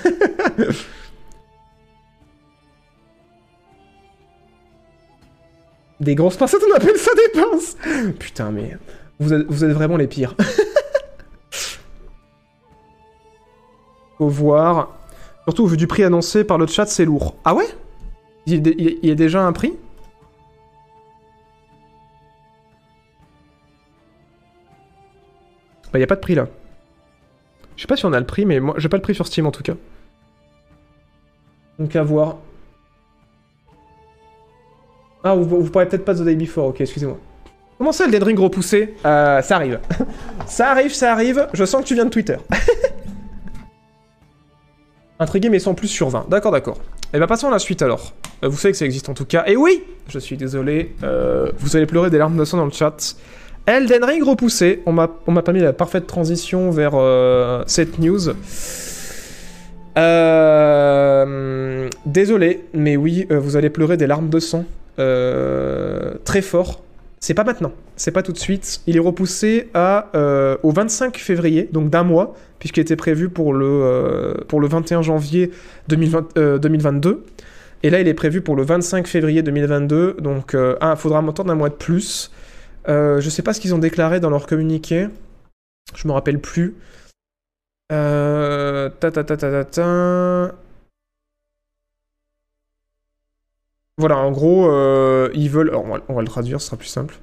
Des 6.00 6.16
grosses 6.16 6.38
pincettes, 6.38 6.64
on 6.68 6.76
appelle 6.76 6.98
ça 6.98 7.12
des 7.14 7.40
pinces 7.40 7.78
Putain, 8.18 8.50
mais 8.50 8.76
vous 9.22 9.34
êtes, 9.34 9.46
vous 9.48 9.64
êtes 9.64 9.72
vraiment 9.72 9.96
les 9.98 10.08
pires. 10.08 10.36
Faut 14.18 14.28
voir. 14.28 14.98
Surtout 15.46 15.64
au 15.64 15.68
vu 15.68 15.78
du 15.78 15.88
prix 15.88 16.04
annoncé 16.04 16.44
par 16.44 16.58
le 16.58 16.68
chat, 16.68 16.86
c'est 16.88 17.06
lourd. 17.06 17.36
Ah 17.46 17.54
ouais? 17.56 17.68
Il 18.46 18.54
y, 18.54 18.58
a, 18.58 18.60
dé- 18.60 18.76
il 19.02 19.08
y 19.08 19.12
a 19.12 19.16
déjà 19.16 19.44
un 19.44 19.54
prix? 19.54 19.74
Bah, 25.92 26.00
il 26.00 26.02
y 26.02 26.04
a 26.04 26.08
pas 26.08 26.16
de 26.16 26.22
prix 26.22 26.36
là. 26.36 26.48
Je 27.76 27.82
sais 27.82 27.88
pas 27.88 27.96
si 27.98 28.06
on 28.06 28.14
a 28.14 28.20
le 28.20 28.26
prix, 28.26 28.46
mais 28.46 28.60
moi, 28.60 28.76
j'ai 28.78 28.90
pas 28.90 28.98
le 28.98 29.02
prix 29.02 29.16
sur 29.16 29.28
Steam 29.28 29.46
en 29.46 29.52
tout 29.52 29.64
cas. 29.64 29.74
Donc 31.80 31.96
à 31.96 32.04
voir. 32.04 32.38
Ah, 35.24 35.36
vous, 35.36 35.64
vous 35.64 35.70
parlez 35.72 35.88
peut-être 35.90 36.06
pas 36.06 36.14
de 36.14 36.20
The 36.22 36.26
Day 36.26 36.36
Before, 36.36 36.68
ok, 36.68 36.82
excusez-moi. 36.82 37.18
Comment 37.82 37.94
ça, 37.94 38.06
le 38.06 38.12
Dead 38.12 38.22
Ring 38.22 38.38
repoussé? 38.38 38.94
Euh, 39.08 39.42
ça 39.42 39.56
arrive. 39.56 39.80
ça 40.46 40.70
arrive, 40.70 40.94
ça 40.94 41.14
arrive, 41.14 41.48
je 41.52 41.66
sens 41.66 41.82
que 41.82 41.88
tu 41.88 41.96
viens 41.96 42.06
de 42.06 42.12
Twitter. 42.12 42.38
Intrigué 45.20 45.50
mais 45.50 45.58
sans 45.58 45.74
plus 45.74 45.88
sur 45.88 46.10
20. 46.10 46.28
D'accord, 46.30 46.52
d'accord. 46.52 46.78
Et 47.12 47.18
bah 47.18 47.26
passons 47.26 47.48
à 47.48 47.50
la 47.50 47.58
suite 47.58 47.82
alors. 47.82 48.14
Euh, 48.44 48.50
vous 48.50 48.58
savez 48.58 48.74
que 48.74 48.78
ça 48.78 48.86
existe 48.86 49.10
en 49.10 49.16
tout 49.16 49.26
cas. 49.26 49.46
Et 49.48 49.56
oui 49.56 49.82
Je 50.10 50.20
suis 50.20 50.38
désolé, 50.38 50.94
euh, 51.02 51.52
vous 51.58 51.76
allez 51.76 51.88
pleurer 51.88 52.12
des 52.12 52.20
larmes 52.20 52.38
de 52.38 52.46
sang 52.46 52.58
dans 52.58 52.66
le 52.66 52.72
chat. 52.72 53.16
Elden 53.66 54.04
Ring 54.04 54.24
repoussé. 54.24 54.84
On 54.86 54.92
m'a 54.92 55.08
pas 55.08 55.52
mis 55.52 55.62
la 55.62 55.74
parfaite 55.74 56.06
transition 56.06 56.70
vers 56.70 56.92
euh, 56.94 57.64
cette 57.66 57.98
news. 57.98 58.20
Désolé, 62.06 62.64
mais 62.76 62.96
oui, 62.96 63.26
vous 63.32 63.56
allez 63.56 63.72
pleurer 63.72 63.98
des 63.98 64.06
larmes 64.06 64.30
de 64.30 64.40
sang. 64.40 64.66
Très 64.98 66.44
fort. 66.44 66.82
C'est 67.24 67.36
pas 67.36 67.44
maintenant, 67.44 67.72
c'est 67.98 68.12
pas 68.12 68.24
tout 68.24 68.32
de 68.32 68.40
suite. 68.40 68.82
Il 68.88 68.98
est 68.98 69.00
repoussé 69.00 69.70
à, 69.76 70.10
euh, 70.16 70.58
au 70.64 70.72
25 70.72 71.18
février, 71.18 71.70
donc 71.72 71.92
d'un 71.92 72.04
mois, 72.04 72.36
puisqu'il 72.58 72.82
était 72.82 72.96
prévu 72.96 73.30
pour 73.30 73.54
le, 73.54 73.66
euh, 73.66 74.34
pour 74.48 74.60
le 74.60 74.68
21 74.68 75.04
janvier 75.04 75.52
2020, 75.88 76.38
euh, 76.38 76.58
2022. 76.58 77.24
Et 77.84 77.92
là, 77.92 78.00
il 78.02 78.08
est 78.08 78.16
prévu 78.16 78.42
pour 78.42 78.56
le 78.56 78.64
25 78.64 79.08
février 79.08 79.44
2022, 79.44 80.18
donc 80.20 80.56
euh, 80.56 80.76
ah, 80.82 80.96
faudra 80.96 81.22
m'entendre 81.22 81.52
un 81.52 81.56
mois 81.56 81.70
de 81.70 81.76
plus. 81.76 82.32
Euh, 82.88 83.22
je 83.22 83.30
sais 83.30 83.44
pas 83.44 83.54
ce 83.54 83.62
qu'ils 83.62 83.76
ont 83.76 83.80
déclaré 83.80 84.20
dans 84.20 84.30
leur 84.32 84.48
communiqué. 84.48 85.08
Je 85.96 86.08
me 86.08 86.14
rappelle 86.14 86.40
plus. 86.40 86.76
Euh... 87.92 88.90
Ta 89.00 89.12
ta 89.12 89.24
ta 89.24 89.38
ta 89.38 89.52
ta 89.52 89.66
ta. 89.66 90.56
Voilà, 94.02 94.18
en 94.18 94.32
gros, 94.32 94.68
euh, 94.68 95.30
ils 95.36 95.48
veulent. 95.48 95.70
alors, 95.70 95.86
on, 96.10 96.16
va, 96.16 96.22
le 96.22 96.28
traduire, 96.28 96.60
ce 96.60 96.66
sera 96.66 96.78
plus 96.78 96.88
simple. 96.88 97.20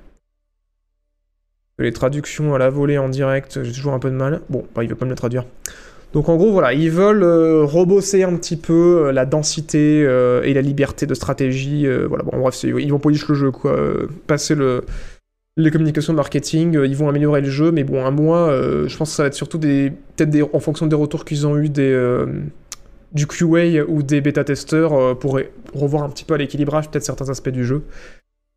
Les 1.81 1.93
traductions 1.93 2.55
à 2.55 2.59
la 2.59 2.70
volée 2.70 2.99
en 2.99 3.09
direct, 3.09 3.64
j'ai 3.64 3.72
toujours 3.72 3.95
un 3.95 3.99
peu 3.99 4.11
de 4.11 4.14
mal. 4.14 4.43
Bon, 4.49 4.64
bah, 4.76 4.85
il 4.85 4.89
veut 4.89 4.95
pas 4.95 5.05
me 5.05 5.11
le 5.11 5.16
traduire. 5.16 5.45
Donc 6.12 6.29
en 6.29 6.37
gros, 6.37 6.53
voilà, 6.53 6.72
ils 6.72 6.91
veulent 6.91 7.24
euh, 7.24 7.64
rebosser 7.64 8.22
un 8.22 8.37
petit 8.37 8.57
peu 8.57 9.07
euh, 9.09 9.12
la 9.12 9.26
densité 9.26 10.03
et 10.03 10.55
la 10.55 10.62
liberté 10.62 11.05
de 11.05 11.14
stratégie. 11.14 11.85
voilà, 12.07 12.22
bon, 12.22 12.39
bref, 12.39 12.62
ils 12.62 12.91
vont 12.93 13.01
polish 13.01 13.26
le 13.26 13.35
jeu, 13.35 13.51
quoi. 13.51 13.76
passer 14.29 14.55
le, 14.55 14.85
les 15.57 15.72
communications 15.72 16.12
marketing, 16.12 16.79
ils 16.85 16.97
vont 16.97 17.09
améliorer 17.09 17.41
le 17.41 17.51
jeu, 17.51 17.72
mais 17.72 17.83
bon, 17.83 18.07
un 18.07 18.12
mois, 18.12 18.53
je 18.87 18.97
pense 18.97 19.11
que 19.11 19.16
ça 19.16 19.24
va 19.24 19.26
être 19.26 19.35
surtout 19.35 19.59
des. 19.59 19.93
Peut-être 20.14 20.55
en 20.55 20.61
fonction 20.61 20.87
des 20.87 20.95
retours 20.95 21.24
qu'ils 21.24 21.45
ont 21.45 21.59
eu 21.59 21.68
des. 21.68 21.93
Euh, 23.12 23.14
du 23.14 23.26
QA 23.26 23.84
ou 23.88 24.02
des 24.02 24.20
bêta-testeurs 24.20 24.92
euh, 24.94 25.14
pour 25.14 25.38
re- 25.38 25.48
revoir 25.74 26.02
un 26.02 26.09
petit 26.11 26.24
peu 26.24 26.34
à 26.34 26.38
l'équilibrage, 26.38 26.90
peut-être 26.90 27.04
certains 27.04 27.28
aspects 27.30 27.48
du 27.50 27.64
jeu. 27.64 27.82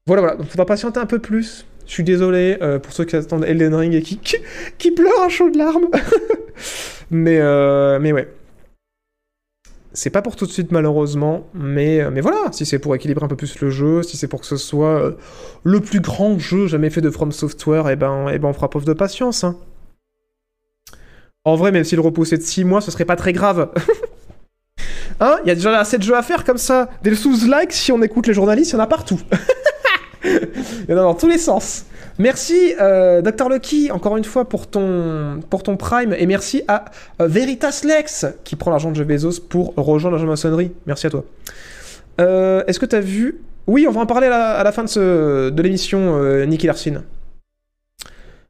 Voilà, 0.08 0.22
voilà, 0.22 0.38
donc 0.38 0.48
faudra 0.48 0.66
patienter 0.66 1.00
un 1.00 1.06
peu 1.06 1.20
plus. 1.20 1.66
Je 1.88 1.94
suis 1.94 2.04
désolé 2.04 2.58
euh, 2.62 2.80
pour 2.80 2.94
ceux 2.94 3.06
qui 3.06 3.16
attendent 3.16 3.46
Elden 3.46 3.74
Ring 3.76 3.94
et 3.94 4.02
qui, 4.02 4.20
qui, 4.78 4.92
pleurent 4.92 5.22
à 5.24 5.30
chaudes 5.30 5.56
larmes. 5.56 5.88
mais, 7.12 7.40
euh, 7.40 8.00
mais 8.00 8.12
ouais. 8.12 8.28
C'est 9.94 10.10
pas 10.10 10.22
pour 10.22 10.38
tout 10.38 10.46
de 10.46 10.52
suite 10.52 10.72
malheureusement, 10.72 11.48
mais, 11.54 12.10
mais 12.12 12.22
voilà, 12.22 12.50
si 12.54 12.66
c'est 12.66 12.80
pour 12.80 12.96
équilibrer 12.96 13.26
un 13.26 13.28
peu 13.28 13.36
plus 13.36 13.60
le 13.60 13.70
jeu, 13.70 14.04
si 14.04 14.16
c'est 14.16 14.30
pour 14.30 14.40
que 14.40 14.46
ce 14.48 14.56
soit 14.56 15.02
euh, 15.02 15.12
le 15.66 15.82
plus 15.82 16.00
grand 16.00 16.40
jeu 16.40 16.68
jamais 16.68 16.90
fait 16.90 17.02
de 17.02 17.10
From 17.10 17.34
Software, 17.34 17.90
et 17.90 17.98
ben, 17.98 18.30
et 18.30 18.40
ben 18.40 18.48
on 18.48 18.54
fera 18.54 18.70
preuve 18.70 18.86
de 18.86 18.94
patience. 18.94 19.44
hein. 19.44 19.58
En 21.44 21.56
vrai, 21.58 21.74
même 21.74 21.84
s'il 21.84 22.00
repoussait 22.00 22.38
de 22.38 22.42
6 22.44 22.64
mois, 22.64 22.80
ce 22.80 22.90
serait 22.92 23.04
pas 23.04 23.18
très 23.18 23.34
grave. 23.34 23.70
Hein 25.22 25.38
Il 25.44 25.48
y 25.48 25.52
a 25.52 25.56
déjà 25.56 25.80
assez 25.80 25.98
de 26.00 26.04
jeux 26.04 26.18
à 26.18 26.24
faire 26.24 26.44
comme 26.44 26.58
ça. 26.58 26.90
Des 27.04 27.16
sous-likes, 27.16 27.72
si 27.72 27.92
on 27.92 28.02
écoute 28.02 28.28
les 28.28 28.34
journalistes, 28.34 28.72
il 28.72 28.74
y 28.74 28.78
en 28.78 28.84
a 28.84 28.88
partout. 28.88 29.20
il 30.26 30.90
y 30.90 30.94
en 30.94 30.98
a 30.98 31.02
dans 31.04 31.14
tous 31.14 31.28
les 31.28 31.38
sens. 31.38 31.86
Merci, 32.18 32.74
euh, 32.82 33.22
Dr. 33.22 33.48
Lucky, 33.48 33.92
encore 33.92 34.18
une 34.18 34.24
fois, 34.24 34.50
pour 34.50 34.68
ton, 34.68 35.40
pour 35.50 35.62
ton 35.64 35.78
Prime. 35.78 36.16
Et 36.18 36.26
merci 36.26 36.64
à 36.68 36.86
euh, 37.22 37.28
Veritas 37.28 37.82
Lex, 37.84 38.26
qui 38.44 38.56
prend 38.56 38.72
l'argent 38.72 38.90
de 38.90 38.96
Jeff 38.96 39.08
Bezos 39.08 39.42
pour 39.48 39.76
rejoindre 39.76 40.18
la 40.18 40.24
maçonnerie. 40.24 40.72
Merci 40.88 41.08
à 41.08 41.12
toi. 41.12 41.24
Euh, 42.20 42.64
Est-ce 42.66 42.80
que 42.80 42.88
tu 42.88 42.96
as 42.96 43.00
vu... 43.00 43.42
Oui, 43.68 43.86
on 43.88 43.92
va 43.92 44.02
en 44.02 44.08
parler 44.08 44.26
à 44.28 44.64
la, 44.64 44.72
fin 44.72 44.84
de, 44.84 45.52
de 45.52 45.62
l'émission, 45.62 46.20
Nicky 46.46 46.66
Larson. 46.66 47.04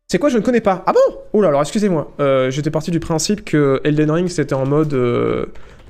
C'est 0.08 0.20
quoi? 0.20 0.30
Je 0.30 0.38
ne 0.38 0.42
connais 0.42 0.62
pas. 0.62 0.84
Ah 0.88 0.94
bon? 0.94 1.18
Oh 1.34 1.42
là, 1.42 1.50
alors 1.50 1.62
excusez-moi. 1.62 2.14
J'étais 2.50 2.72
parti 2.72 2.92
du 2.92 3.02
principe 3.02 3.44
que 3.44 3.82
Elden 3.84 4.10
Ring, 4.10 4.30
c'était 4.30 4.56
en 4.56 4.66
mode... 4.66 4.96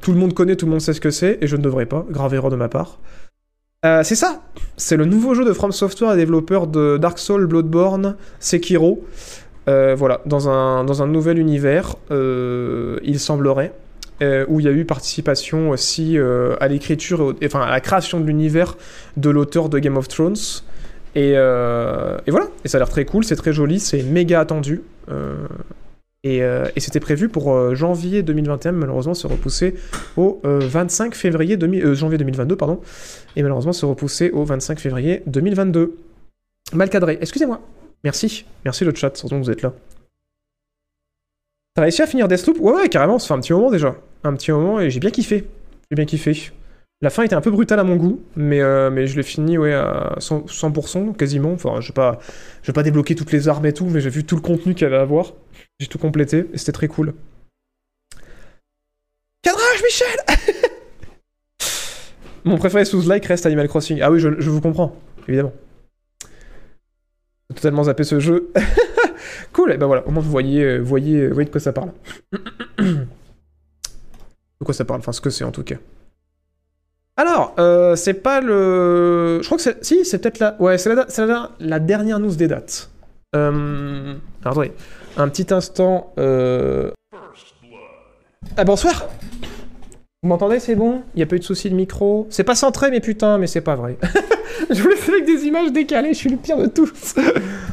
tout 0.02 0.12
le 0.12 0.18
monde 0.18 0.34
connaît, 0.34 0.56
tout 0.56 0.66
le 0.66 0.72
monde 0.72 0.82
sait 0.82 0.93
ce 0.93 1.02
que 1.02 1.12
c'est, 1.12 1.38
et 1.41 1.47
je 1.47 1.56
ne 1.56 1.62
devrais 1.62 1.86
pas. 1.86 2.06
Grave 2.10 2.34
erreur 2.34 2.49
de 2.49 2.56
ma 2.56 2.70
part. 2.70 2.99
Euh, 3.84 4.04
c'est 4.04 4.16
ça 4.16 4.43
C'est 4.78 4.95
le 4.97 5.06
nouveau 5.06 5.34
jeu 5.34 5.43
de 5.43 5.54
From 5.54 5.72
Software, 5.72 6.12
les 6.12 6.18
développeurs 6.18 6.68
de 6.68 6.97
Dark 6.97 7.18
Souls, 7.18 7.47
Bloodborne, 7.47 8.16
Sekiro. 8.39 9.04
Euh, 9.70 9.95
voilà, 9.95 10.22
dans 10.26 10.49
un, 10.49 10.84
dans 10.84 11.02
un 11.02 11.08
nouvel 11.08 11.39
univers, 11.39 11.95
euh, 12.10 12.99
il 13.04 13.20
semblerait, 13.20 13.74
où 14.47 14.60
il 14.60 14.66
y 14.68 14.70
a 14.70 14.72
eu 14.72 14.86
participation 14.86 15.72
aussi 15.72 16.16
à 16.60 16.68
l'écriture, 16.68 17.34
enfin 17.43 17.62
à 17.62 17.72
la 17.72 17.80
création 17.80 18.20
de 18.20 18.26
l'univers 18.28 18.78
de 19.18 19.32
l'auteur 19.32 19.68
de 19.68 19.80
Game 19.80 19.97
of 19.97 20.08
Thrones. 20.08 20.36
Et, 21.16 21.32
et 21.32 22.32
voilà, 22.32 22.47
et 22.64 22.68
ça 22.68 22.78
a 22.78 22.80
l'air 22.80 22.89
très 22.89 23.06
cool, 23.06 23.24
c'est 23.24 23.36
très 23.36 23.52
joli, 23.52 23.80
c'est 23.80 24.04
méga 24.04 24.39
attendu. 24.39 24.84
Euh, 26.26 26.30
et, 26.30 26.44
euh, 26.44 26.68
c'était 26.78 27.00
prévu 27.00 27.30
pour 27.30 27.54
euh, 27.54 27.74
janvier 27.76 28.24
2021, 28.24 28.74
mais 28.74 28.80
malheureusement 28.80 29.14
c'est 29.14 29.28
repoussé 29.28 29.76
au 30.18 30.40
euh, 30.46 30.60
25 30.62 31.16
février 31.16 31.58
2000 31.58 31.86
euh, 31.86 31.96
janvier 31.96 32.18
2022, 32.18 32.56
pardon. 32.56 32.80
Et 33.36 33.42
malheureusement 33.44 33.74
c'est 33.74 33.86
repoussé 33.86 34.30
au 34.32 34.44
25 34.44 34.80
février 34.80 35.24
2022. 35.26 35.98
Mal 36.74 36.90
cadré, 36.90 37.18
excusez-moi. 37.22 37.60
Merci, 38.04 38.46
merci 38.66 38.86
le 38.86 38.94
chat, 38.94 39.16
surtout 39.18 39.36
que 39.36 39.44
vous 39.44 39.52
êtes 39.52 39.62
là. 39.62 39.74
T'as 41.74 41.84
réussi 41.84 42.02
à 42.02 42.08
finir 42.08 42.28
Deathloop? 42.28 42.60
Ouais, 42.60 42.74
ouais, 42.74 42.90
carrément, 42.90 43.18
ça 43.18 43.30
fait 43.30 43.34
un 43.34 43.40
petit 43.40 43.54
moment 43.54 43.72
déjà. 43.72 43.96
Un 44.24 44.34
petit 44.34 44.52
moment 44.52 44.80
et 44.80 44.90
j'ai 44.90 45.00
bien 45.00 45.12
kiffé. 45.12 45.46
J'ai 45.90 45.96
bien 45.96 46.06
kiffé. 46.06 46.52
La 47.04 47.10
fin 47.10 47.24
était 47.24 47.34
un 47.34 47.42
peu 47.42 47.50
brutale 47.50 47.80
à 47.80 47.84
mon 47.84 47.96
goût, 47.96 48.22
mais, 48.36 48.62
euh, 48.62 48.92
mais 48.92 49.08
je 49.08 49.16
l'ai 49.16 49.24
fini 49.24 49.58
ouais, 49.58 49.74
à 49.74 50.16
100%, 50.20 50.48
100%, 50.48 51.16
quasiment. 51.16 51.52
Enfin, 51.52 51.82
je 51.82 51.92
je 51.92 52.68
vais 52.68 52.74
pas 52.74 52.84
débloquer 52.84 53.16
toutes 53.16 53.32
les 53.32 53.48
armes 53.48 53.66
et 53.66 53.74
tout, 53.74 53.86
mais 53.86 54.02
j'ai 54.02 54.12
vu 54.12 54.24
tout 54.24 54.36
le 54.36 54.42
contenu 54.42 54.76
qu'il 54.76 54.84
y 54.84 54.86
avait 54.86 54.98
à 54.98 55.06
voir. 55.06 55.34
J'ai 55.82 55.88
tout 55.88 55.98
complété 55.98 56.46
et 56.54 56.60
c'était 56.60 56.74
très 56.74 56.88
cool. 56.88 57.16
Cadrage, 59.42 59.82
Michel 59.84 60.70
Mon 62.44 62.60
préféré 62.60 62.86
sous 62.86 63.02
like 63.10 63.26
reste 63.26 63.48
Animal 63.48 63.68
Crossing. 63.68 64.00
Ah 64.00 64.12
oui, 64.12 64.20
je, 64.20 64.28
vous 64.28 64.62
comprends, 64.62 64.96
évidemment. 65.28 65.54
Totalement 67.56 67.86
zappé 67.86 68.04
ce 68.04 68.20
jeu. 68.20 68.52
cool, 69.54 69.72
et 69.72 69.78
ben 69.78 69.88
voilà, 69.88 70.08
au 70.08 70.12
vous 70.12 70.22
voyez, 70.22 70.64
euh, 70.64 70.78
voyez, 70.78 71.28
voyez 71.30 71.48
de 71.48 71.52
quoi 71.52 71.60
ça 71.60 71.74
parle. 71.74 71.90
de 72.78 73.08
quoi 74.64 74.76
ça 74.76 74.86
parle, 74.86 75.00
enfin 75.00 75.14
ce 75.14 75.22
que 75.22 75.32
c'est 75.32 75.44
en 75.44 75.52
tout 75.52 75.64
cas. 75.64 75.78
Alors, 77.18 77.56
euh, 77.58 77.96
c'est 77.96 78.14
pas 78.14 78.40
le. 78.40 79.40
Je 79.42 79.46
crois 79.48 79.58
que 79.58 79.64
c'est. 79.64 79.84
Si, 79.84 80.06
c'est 80.06 80.20
peut-être 80.20 80.38
la. 80.38 80.62
Ouais, 80.62 80.78
c'est 80.78 80.94
la, 80.94 81.08
c'est 81.10 81.26
la, 81.26 81.50
la 81.60 81.80
dernière 81.80 82.20
news 82.20 82.36
des 82.36 82.48
dates. 82.48 82.91
Euh... 83.36 84.16
Alors, 84.44 84.60
attendez. 84.60 84.72
Un 85.18 85.30
petit 85.30 85.54
instant. 85.54 86.14
Euh... 86.18 86.92
Ah, 88.58 88.64
bonsoir 88.64 89.08
Vous 90.24 90.30
m'entendez, 90.30 90.60
c'est 90.60 90.76
bon? 90.76 91.04
Il 91.16 91.24
a 91.24 91.26
pas 91.26 91.36
eu 91.36 91.40
de 91.40 91.44
souci 91.44 91.70
de 91.70 91.76
micro 91.76 92.28
C'est 92.30 92.44
pas 92.44 92.56
centré, 92.56 92.92
mais 92.92 93.00
putain, 93.00 93.38
mais 93.38 93.48
c'est 93.48 93.62
pas 93.62 93.76
vrai. 93.76 93.98
je 94.70 94.82
vous 94.82 94.92
fais 94.96 95.14
avec 95.14 95.26
des 95.26 95.46
images 95.46 95.72
décalées, 95.72 96.14
je 96.14 96.18
suis 96.18 96.30
le 96.30 96.38
pire 96.38 96.58
de 96.58 96.68
tous. 96.68 97.16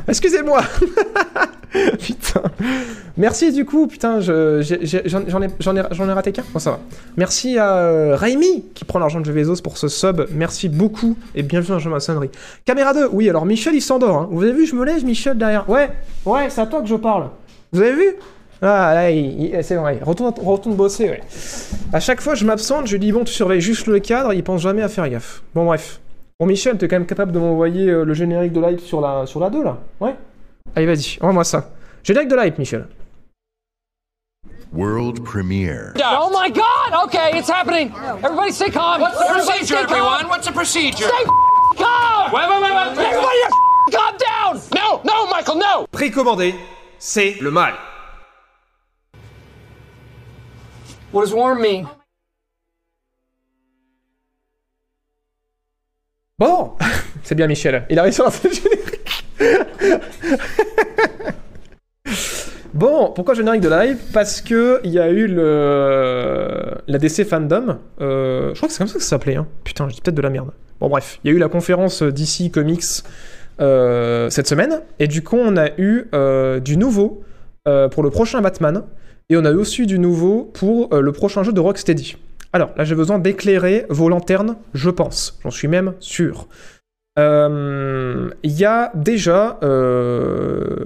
Excusez-moi 0.08 0.62
Putain. 1.98 2.42
Merci 3.18 3.52
du 3.52 3.64
coup, 3.64 3.86
putain, 3.86 4.20
j'en 4.20 5.42
ai, 5.42 6.12
raté 6.12 6.32
qu'un 6.32 6.44
Bon, 6.52 6.58
ça 6.58 6.70
va. 6.70 6.80
Merci 7.16 7.58
à 7.58 7.76
euh, 7.76 8.16
Raimi 8.16 8.64
qui 8.74 8.84
prend 8.84 8.98
l'argent 8.98 9.20
de 9.20 9.26
jeu 9.26 9.32
Bezos 9.32 9.60
pour 9.62 9.76
ce 9.76 9.88
sub. 9.88 10.22
Merci 10.32 10.68
beaucoup 10.68 11.16
et 11.34 11.42
bienvenue 11.42 11.72
dans 11.72 11.78
jeu 11.78 11.90
maçonnerie. 11.90 12.30
Caméra 12.64 12.94
2, 12.94 13.08
oui, 13.12 13.28
alors 13.28 13.44
Michel 13.44 13.74
il 13.74 13.82
s'endort. 13.82 14.16
Hein. 14.16 14.28
Vous 14.30 14.42
avez 14.42 14.52
vu, 14.52 14.66
je 14.66 14.74
me 14.74 14.84
lève, 14.84 15.04
Michel 15.04 15.36
derrière. 15.36 15.68
Ouais, 15.68 15.90
ouais, 16.24 16.48
c'est 16.48 16.62
à 16.62 16.66
toi 16.66 16.80
que 16.80 16.88
je 16.88 16.94
parle. 16.94 17.28
Vous 17.72 17.82
avez 17.82 17.92
vu? 17.92 18.14
Ah, 18.62 18.94
là, 18.94 19.62
c'est 19.62 19.76
vrai. 19.76 20.00
Retourne, 20.02 20.32
retourne 20.42 20.74
bosser, 20.74 21.10
ouais. 21.10 21.20
À 21.92 22.00
chaque 22.00 22.20
fois, 22.20 22.34
je 22.34 22.44
m'absente, 22.44 22.86
je 22.86 22.92
lui 22.92 23.00
dis, 23.00 23.12
bon, 23.12 23.24
tu 23.24 23.32
surveilles 23.32 23.60
juste 23.60 23.86
le 23.86 24.00
cadre, 24.00 24.32
il 24.32 24.42
pense 24.42 24.62
jamais 24.62 24.82
à 24.82 24.88
faire 24.88 25.08
gaffe. 25.08 25.42
Bon, 25.54 25.66
bref. 25.66 26.00
Bon, 26.40 26.46
Michel, 26.46 26.78
t'es 26.78 26.86
quand 26.86 26.94
même 26.94 27.06
capable 27.06 27.32
de 27.32 27.40
m'envoyer 27.40 27.90
euh, 27.90 28.04
le 28.04 28.14
générique 28.14 28.52
de 28.52 28.60
live 28.60 28.78
sur 28.78 29.00
la, 29.00 29.26
sur 29.26 29.40
la 29.40 29.50
2, 29.50 29.60
là 29.64 29.78
Ouais 29.98 30.14
Allez, 30.76 30.86
vas-y, 30.86 31.18
envoie-moi 31.20 31.42
ça. 31.42 31.70
Générique 32.04 32.28
de 32.28 32.36
live, 32.36 32.54
Michel. 32.58 32.86
World 34.72 35.24
premiere. 35.24 35.94
Oh 35.96 36.30
my 36.30 36.48
god! 36.52 37.06
Okay, 37.06 37.36
it's 37.36 37.50
happening! 37.50 37.90
Everybody 38.22 38.52
stay 38.52 38.70
calm! 38.70 39.00
What's 39.00 39.18
the 39.18 39.24
Everybody 39.24 39.58
procedure, 39.58 39.76
everyone? 39.78 40.28
What's 40.28 40.46
the 40.46 40.52
procedure? 40.52 41.08
Stay 41.08 41.24
calm! 41.76 42.30
Wait, 42.32 42.48
wait, 42.48 42.62
wait, 42.62 42.72
wait. 42.72 43.04
Everybody 43.04 43.38
calm 43.90 44.16
down! 44.16 44.60
No, 44.76 45.00
no, 45.04 45.26
Michael, 45.26 45.56
no! 45.56 45.86
Précommandé, 45.90 46.54
c'est 47.00 47.40
le 47.40 47.50
mal. 47.50 47.74
What 51.10 51.22
does 51.22 51.34
warm 51.34 51.60
mean? 51.60 51.88
Bon 56.38 56.72
C'est 57.22 57.34
bien, 57.34 57.46
Michel. 57.46 57.84
Il 57.90 57.98
a 57.98 58.02
réussi 58.02 58.20
à 58.20 58.24
lancer 58.24 58.48
le 58.48 58.54
générique. 58.54 59.24
Bon, 62.74 63.10
pourquoi 63.12 63.34
générique 63.34 63.62
de 63.62 63.68
live? 63.68 63.96
Parce 64.12 64.40
que 64.40 64.80
il 64.84 64.92
y 64.92 65.00
a 65.00 65.10
eu 65.10 65.26
le 65.26 66.76
la 66.86 66.98
DC 66.98 67.24
Fandom. 67.24 67.78
Euh, 68.00 68.50
je 68.50 68.56
crois 68.56 68.68
que 68.68 68.72
c'est 68.72 68.78
comme 68.78 68.86
ça 68.86 68.94
que 68.94 69.02
ça 69.02 69.08
s'appelait. 69.08 69.34
Hein. 69.34 69.48
Putain, 69.64 69.88
je 69.88 69.94
dis 69.94 70.00
peut-être 70.00 70.14
de 70.14 70.22
la 70.22 70.30
merde. 70.30 70.52
Bon, 70.78 70.88
bref, 70.88 71.18
il 71.24 71.30
y 71.30 71.34
a 71.34 71.36
eu 71.36 71.40
la 71.40 71.48
conférence 71.48 72.04
DC 72.04 72.52
Comics 72.52 73.02
euh, 73.60 74.30
cette 74.30 74.46
semaine, 74.46 74.82
et 75.00 75.08
du 75.08 75.22
coup, 75.22 75.36
on 75.36 75.56
a 75.56 75.70
eu 75.78 76.04
euh, 76.14 76.60
du 76.60 76.76
nouveau 76.76 77.24
euh, 77.66 77.88
pour 77.88 78.04
le 78.04 78.10
prochain 78.10 78.40
Batman, 78.40 78.84
et 79.28 79.36
on 79.36 79.44
a 79.44 79.50
eu 79.50 79.56
aussi 79.56 79.86
du 79.86 79.98
nouveau 79.98 80.44
pour 80.54 80.94
euh, 80.94 81.00
le 81.00 81.10
prochain 81.10 81.42
jeu 81.42 81.52
de 81.52 81.60
Rocksteady. 81.60 82.16
Alors, 82.52 82.70
là, 82.76 82.84
j'ai 82.84 82.94
besoin 82.94 83.18
d'éclairer 83.18 83.84
vos 83.90 84.08
lanternes, 84.08 84.56
je 84.74 84.90
pense. 84.90 85.38
J'en 85.42 85.50
suis 85.50 85.68
même 85.68 85.94
sûr. 86.00 86.48
Euh, 87.18 88.30
Il 88.42 88.52
y 88.52 88.64
a 88.64 88.90
déjà 88.94 89.58
euh, 89.62 90.76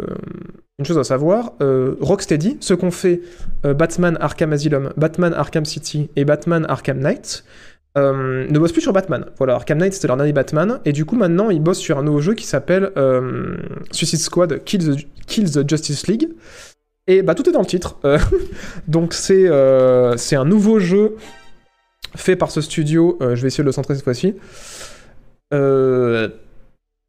une 0.78 0.84
chose 0.84 0.98
à 0.98 1.04
savoir. 1.04 1.52
euh, 1.60 1.94
Rocksteady, 2.00 2.56
ce 2.60 2.74
qu'ont 2.74 2.90
fait 2.90 3.20
Batman 3.62 4.16
Arkham 4.20 4.52
Asylum, 4.52 4.92
Batman 4.96 5.34
Arkham 5.34 5.64
City 5.64 6.10
et 6.16 6.24
Batman 6.24 6.66
Arkham 6.68 6.98
Knight, 6.98 7.44
ne 7.96 8.58
bossent 8.58 8.72
plus 8.72 8.80
sur 8.80 8.92
Batman. 8.92 9.26
Voilà, 9.38 9.54
Arkham 9.54 9.78
Knight, 9.78 9.92
c'était 9.92 10.08
leur 10.08 10.16
dernier 10.16 10.32
Batman. 10.32 10.80
Et 10.84 10.92
du 10.92 11.04
coup, 11.04 11.16
maintenant, 11.16 11.50
ils 11.50 11.60
bossent 11.62 11.78
sur 11.78 11.98
un 11.98 12.02
nouveau 12.02 12.20
jeu 12.20 12.34
qui 12.34 12.46
s'appelle 12.46 12.90
Suicide 13.92 14.18
Squad 14.18 14.64
Kill 14.64 14.96
the, 15.28 15.68
Justice 15.68 16.06
League. 16.08 16.28
Et 17.06 17.22
bah, 17.22 17.34
tout 17.34 17.48
est 17.48 17.52
dans 17.52 17.60
le 17.60 17.66
titre. 17.66 17.98
Donc, 18.88 19.12
c'est 19.12 19.46
un 19.46 20.44
nouveau 20.46 20.80
jeu 20.80 21.16
fait 22.14 22.36
par 22.36 22.50
ce 22.50 22.60
studio. 22.60 23.18
Euh, 23.20 23.36
je 23.36 23.42
vais 23.42 23.48
essayer 23.48 23.62
de 23.62 23.68
le 23.68 23.72
centrer 23.72 23.94
cette 23.94 24.04
fois-ci. 24.04 24.34
Euh, 25.52 26.28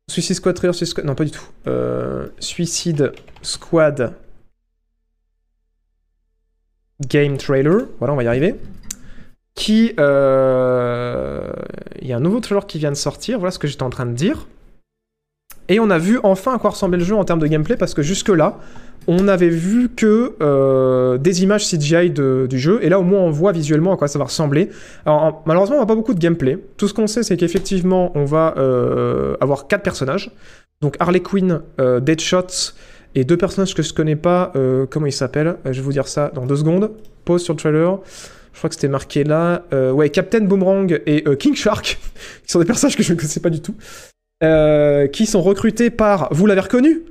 Suicide 0.10 0.36
Squad 0.36 0.56
Trailer, 0.56 0.76
Suicide 0.76 0.92
Squad... 0.92 1.06
Non, 1.06 1.16
pas 1.16 1.26
du 1.26 1.32
tout. 1.32 1.46
Euh, 1.68 2.28
Suicide 2.40 3.14
Squad 3.42 4.14
Game 7.08 7.38
Trailer. 7.38 7.88
Voilà, 8.00 8.14
on 8.14 8.18
va 8.18 8.24
y 8.24 8.28
arriver. 8.28 8.56
Qui... 9.56 9.94
Il 9.96 9.98
y 12.08 12.14
a 12.14 12.18
un 12.18 12.20
nouveau 12.20 12.40
trailer 12.40 12.66
qui 12.66 12.80
vient 12.80 12.92
de 12.92 12.98
sortir. 12.98 13.40
Voilà 13.40 13.52
ce 13.52 13.60
que 13.60 13.68
j'étais 13.68 13.84
en 13.84 13.90
train 13.90 14.06
de 14.06 14.14
dire. 14.14 14.48
Et 15.70 15.80
on 15.80 15.90
a 15.90 15.98
vu 15.98 16.20
enfin 16.24 16.56
à 16.56 16.58
quoi 16.60 16.72
ressemblait 16.72 16.98
le 16.98 17.04
jeu 17.06 17.16
en 17.16 17.24
termes 17.24 17.40
de 17.40 17.48
gameplay, 17.48 17.78
parce 17.78 17.94
que 17.94 18.02
jusque-là, 18.02 18.60
on 19.08 19.24
n'avait 19.24 19.50
vu 19.50 19.90
que 19.90 20.34
euh, 20.42 21.18
des 21.18 21.44
images 21.44 21.66
CGI 21.68 22.10
de- 22.10 22.48
du 22.50 22.58
jeu, 22.58 22.80
et 22.82 22.90
là 22.90 23.00
au 23.00 23.04
moins 23.04 23.20
on 23.20 23.32
voit 23.32 23.52
visuellement 23.52 23.94
à 23.94 23.98
quoi 23.98 24.08
ça 24.08 24.18
va 24.20 24.26
ressembler. 24.26 24.70
Alors 25.06 25.22
en- 25.24 25.44
malheureusement 25.46 25.76
on 25.78 25.80
n'a 25.82 25.86
pas 25.86 25.96
beaucoup 25.96 26.14
de 26.14 26.20
gameplay. 26.20 26.58
Tout 26.78 26.88
ce 26.88 26.94
qu'on 26.94 27.08
sait 27.08 27.22
c'est 27.24 27.36
qu'effectivement 27.36 28.12
on 28.16 28.24
va 28.24 28.54
euh, 28.58 29.36
avoir 29.42 29.68
quatre 29.68 29.84
personnages. 29.84 30.32
Donc 30.82 30.96
Harley 31.00 31.20
Quinn, 31.22 31.62
euh, 31.82 32.00
Deadshot 32.00 32.48
et 33.16 33.26
deux 33.26 33.36
personnages 33.38 33.74
que 33.76 33.84
je 33.84 33.94
connais 33.94 34.16
pas. 34.16 34.52
euh, 34.56 34.86
comment 34.90 35.06
ils 35.06 35.12
s'appellent? 35.12 35.56
Euh, 35.66 35.74
Je 35.74 35.80
vais 35.80 35.82
vous 35.86 35.92
dire 35.94 36.08
ça 36.08 36.32
dans 36.34 36.46
deux 36.46 36.56
secondes. 36.58 36.92
Pause 37.26 37.42
sur 37.44 37.54
le 37.54 37.60
trailer. 37.60 38.00
Je 38.54 38.58
crois 38.58 38.70
que 38.70 38.76
c'était 38.76 38.88
marqué 38.88 39.24
là. 39.26 39.64
Euh, 39.74 39.92
ouais, 39.92 40.10
Captain 40.12 40.42
Boomerang 40.42 41.02
et 41.06 41.24
King 41.40 41.56
Shark, 41.56 42.00
qui 42.46 42.52
sont 42.52 42.60
des 42.60 42.66
personnages 42.66 42.96
que 42.96 43.04
je 43.04 43.12
ne 43.12 43.18
connaissais 43.18 43.40
pas 43.42 43.50
du 43.50 43.62
tout. 43.62 43.76
Euh, 44.44 45.08
qui 45.08 45.26
sont 45.26 45.42
recrutés 45.42 45.90
par, 45.90 46.28
vous 46.32 46.46
l'avez 46.46 46.62
reconnu? 46.62 47.04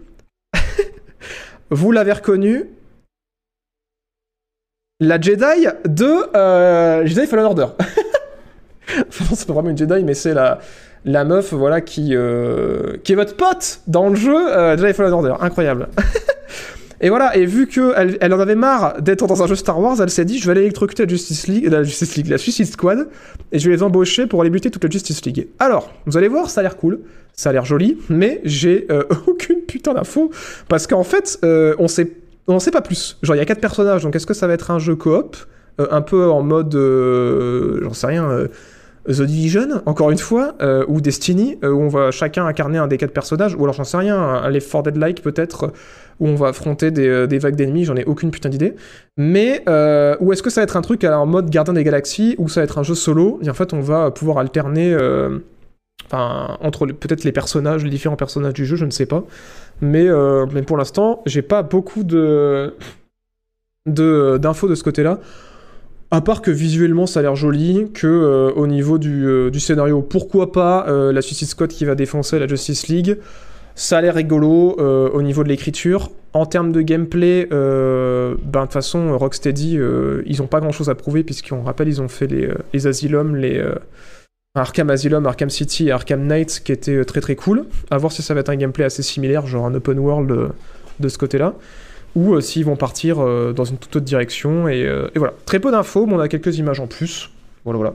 Vous 1.70 1.90
l'avez 1.90 2.12
reconnu? 2.12 2.68
La 5.00 5.18
Jedi 5.18 5.66
de 5.86 6.36
euh, 6.36 7.06
Jedi 7.06 7.26
Fallen 7.26 7.46
Order. 7.46 7.68
enfin, 9.08 9.34
c'est 9.34 9.46
pas 9.46 9.54
vraiment 9.54 9.70
une 9.70 9.78
Jedi, 9.78 10.04
mais 10.04 10.12
c'est 10.12 10.34
la, 10.34 10.58
la 11.06 11.24
meuf 11.24 11.54
voilà, 11.54 11.80
qui, 11.80 12.10
euh, 12.14 12.98
qui 13.02 13.12
est 13.12 13.16
votre 13.16 13.36
pote 13.36 13.80
dans 13.86 14.10
le 14.10 14.16
jeu 14.16 14.36
Jedi 14.76 14.92
Fallen 14.92 15.12
Order. 15.14 15.34
Incroyable. 15.40 15.88
Et 17.02 17.08
voilà, 17.08 17.36
et 17.36 17.44
vu 17.46 17.66
qu'elle 17.66 18.16
elle 18.20 18.32
en 18.32 18.38
avait 18.38 18.54
marre 18.54 19.02
d'être 19.02 19.26
dans 19.26 19.42
un 19.42 19.48
jeu 19.48 19.56
Star 19.56 19.78
Wars, 19.80 20.00
elle 20.00 20.08
s'est 20.08 20.24
dit 20.24 20.38
je 20.38 20.46
vais 20.46 20.52
aller 20.52 20.60
électrocuter 20.62 21.02
la 21.02 21.08
Justice 21.08 21.48
League, 21.48 21.66
la 21.66 21.82
Justice 21.82 22.14
League, 22.14 22.28
la 22.28 22.38
Suicide 22.38 22.66
Squad, 22.66 23.08
et 23.50 23.58
je 23.58 23.68
vais 23.68 23.74
les 23.74 23.82
embaucher 23.82 24.28
pour 24.28 24.40
aller 24.40 24.50
buter 24.50 24.70
toute 24.70 24.84
la 24.84 24.90
Justice 24.90 25.24
League. 25.24 25.48
Alors, 25.58 25.92
vous 26.06 26.16
allez 26.16 26.28
voir, 26.28 26.48
ça 26.48 26.60
a 26.60 26.62
l'air 26.62 26.76
cool, 26.76 27.00
ça 27.32 27.50
a 27.50 27.52
l'air 27.52 27.64
joli, 27.64 27.98
mais 28.08 28.40
j'ai 28.44 28.86
euh, 28.92 29.02
aucune 29.26 29.62
putain 29.62 29.94
d'info, 29.94 30.30
parce 30.68 30.86
qu'en 30.86 31.02
fait, 31.02 31.40
euh, 31.44 31.74
on 31.80 31.88
sait, 31.88 32.12
sait 32.60 32.70
pas 32.70 32.82
plus. 32.82 33.18
Genre, 33.22 33.34
il 33.34 33.40
y 33.40 33.42
a 33.42 33.46
quatre 33.46 33.60
personnages, 33.60 34.04
donc 34.04 34.14
est-ce 34.14 34.26
que 34.26 34.34
ça 34.34 34.46
va 34.46 34.52
être 34.52 34.70
un 34.70 34.78
jeu 34.78 34.94
coop, 34.94 35.36
euh, 35.80 35.88
un 35.90 36.02
peu 36.02 36.30
en 36.30 36.42
mode, 36.42 36.72
j'en 37.82 37.94
sais 37.94 38.06
rien, 38.06 38.46
The 39.08 39.22
Division, 39.22 39.82
encore 39.86 40.10
une 40.10 40.18
fois, 40.18 40.54
euh, 40.62 40.84
ou 40.88 41.00
Destiny, 41.00 41.58
euh, 41.64 41.70
où 41.72 41.80
on 41.80 41.88
va 41.88 42.10
chacun 42.10 42.46
incarner 42.46 42.78
un 42.78 42.86
des 42.86 42.98
quatre 42.98 43.12
personnages, 43.12 43.54
ou 43.54 43.62
alors 43.62 43.74
j'en 43.74 43.84
sais 43.84 43.96
rien, 43.96 44.16
un 44.16 44.48
Left 44.48 44.70
4 44.70 44.84
Dead-like 44.84 45.22
peut-être, 45.22 45.72
où 46.20 46.28
on 46.28 46.34
va 46.36 46.48
affronter 46.48 46.90
des, 46.90 47.08
euh, 47.08 47.26
des 47.26 47.38
vagues 47.38 47.56
d'ennemis, 47.56 47.84
j'en 47.84 47.96
ai 47.96 48.04
aucune 48.04 48.30
putain 48.30 48.48
d'idée. 48.48 48.74
Mais, 49.16 49.62
ou 50.20 50.32
est-ce 50.32 50.42
que 50.42 50.50
ça 50.50 50.60
va 50.60 50.64
être 50.64 50.76
un 50.76 50.82
truc 50.82 51.04
en 51.04 51.26
mode 51.26 51.50
Gardien 51.50 51.74
des 51.74 51.84
Galaxies, 51.84 52.36
ou 52.38 52.48
ça 52.48 52.60
va 52.60 52.64
être 52.64 52.78
un 52.78 52.82
jeu 52.84 52.94
solo, 52.94 53.40
et 53.42 53.50
en 53.50 53.54
fait 53.54 53.72
on 53.72 53.80
va 53.80 54.10
pouvoir 54.10 54.38
alterner, 54.38 54.96
enfin, 56.06 56.56
entre 56.60 56.86
peut-être 56.86 57.24
les 57.24 57.32
personnages, 57.32 57.82
les 57.84 57.90
différents 57.90 58.16
personnages 58.16 58.54
du 58.54 58.66
jeu, 58.66 58.76
je 58.76 58.84
ne 58.84 58.90
sais 58.90 59.06
pas. 59.06 59.24
Mais, 59.80 60.06
mais 60.52 60.62
pour 60.62 60.76
l'instant, 60.76 61.22
j'ai 61.26 61.42
pas 61.42 61.62
beaucoup 61.62 62.04
de 62.04 62.74
de- 63.86 64.38
d'infos 64.40 64.68
de 64.68 64.74
ce 64.74 64.84
côté-là. 64.84 65.18
À 66.14 66.20
part 66.20 66.42
que 66.42 66.50
visuellement 66.50 67.06
ça 67.06 67.20
a 67.20 67.22
l'air 67.22 67.36
joli, 67.36 67.90
que 67.94 68.06
euh, 68.06 68.52
au 68.52 68.66
niveau 68.66 68.98
du, 68.98 69.26
euh, 69.26 69.48
du 69.48 69.60
scénario, 69.60 70.02
pourquoi 70.02 70.52
pas 70.52 70.86
euh, 70.86 71.10
la 71.10 71.22
Suicide 71.22 71.48
Squad 71.48 71.70
qui 71.70 71.86
va 71.86 71.94
défoncer 71.94 72.38
la 72.38 72.46
Justice 72.46 72.88
League. 72.88 73.16
Ça 73.74 73.96
a 73.96 74.02
l'air 74.02 74.14
rigolo 74.14 74.76
au 74.76 75.22
niveau 75.22 75.42
de 75.42 75.48
l'écriture. 75.48 76.10
En 76.34 76.44
termes 76.44 76.72
de 76.72 76.82
gameplay, 76.82 77.46
ben, 77.46 77.56
de 77.56 78.60
toute 78.60 78.72
façon, 78.74 79.16
Rocksteady, 79.16 79.78
ils 80.26 80.42
ont 80.42 80.46
pas 80.46 80.60
grand 80.60 80.72
chose 80.72 80.90
à 80.90 80.94
prouver, 80.94 81.24
puisqu'on 81.24 81.62
rappelle, 81.62 81.88
ils 81.88 82.02
ont 82.02 82.08
fait 82.08 82.26
les, 82.26 82.50
les 82.74 82.86
Asylum, 82.86 83.34
les 83.34 83.64
Arkham 84.54 84.90
Asylum, 84.90 85.24
Arkham 85.24 85.48
City 85.48 85.90
Arkham 85.90 86.26
Knight, 86.26 86.60
qui 86.62 86.72
étaient 86.72 87.02
très 87.06 87.22
très 87.22 87.34
cool. 87.34 87.64
À 87.90 87.96
voir 87.96 88.12
si 88.12 88.20
ça 88.20 88.34
va 88.34 88.40
être 88.40 88.50
un 88.50 88.56
gameplay 88.56 88.84
assez 88.84 89.02
similaire, 89.02 89.46
genre 89.46 89.64
un 89.64 89.74
open 89.74 89.98
world 89.98 90.50
de 91.00 91.08
ce 91.08 91.16
côté-là, 91.16 91.54
ou 92.14 92.34
euh, 92.34 92.40
s'ils 92.40 92.64
vont 92.64 92.76
partir 92.76 93.20
euh, 93.20 93.52
dans 93.52 93.64
une 93.64 93.78
toute 93.78 93.96
autre 93.96 94.04
direction. 94.04 94.68
Et, 94.68 94.84
euh, 94.84 95.08
et 95.14 95.18
voilà. 95.18 95.34
Très 95.46 95.60
peu 95.60 95.70
d'infos, 95.70 96.06
mais 96.06 96.14
on 96.14 96.20
a 96.20 96.28
quelques 96.28 96.58
images 96.58 96.80
en 96.80 96.86
plus. 96.86 97.30
Voilà, 97.64 97.78
voilà. 97.78 97.94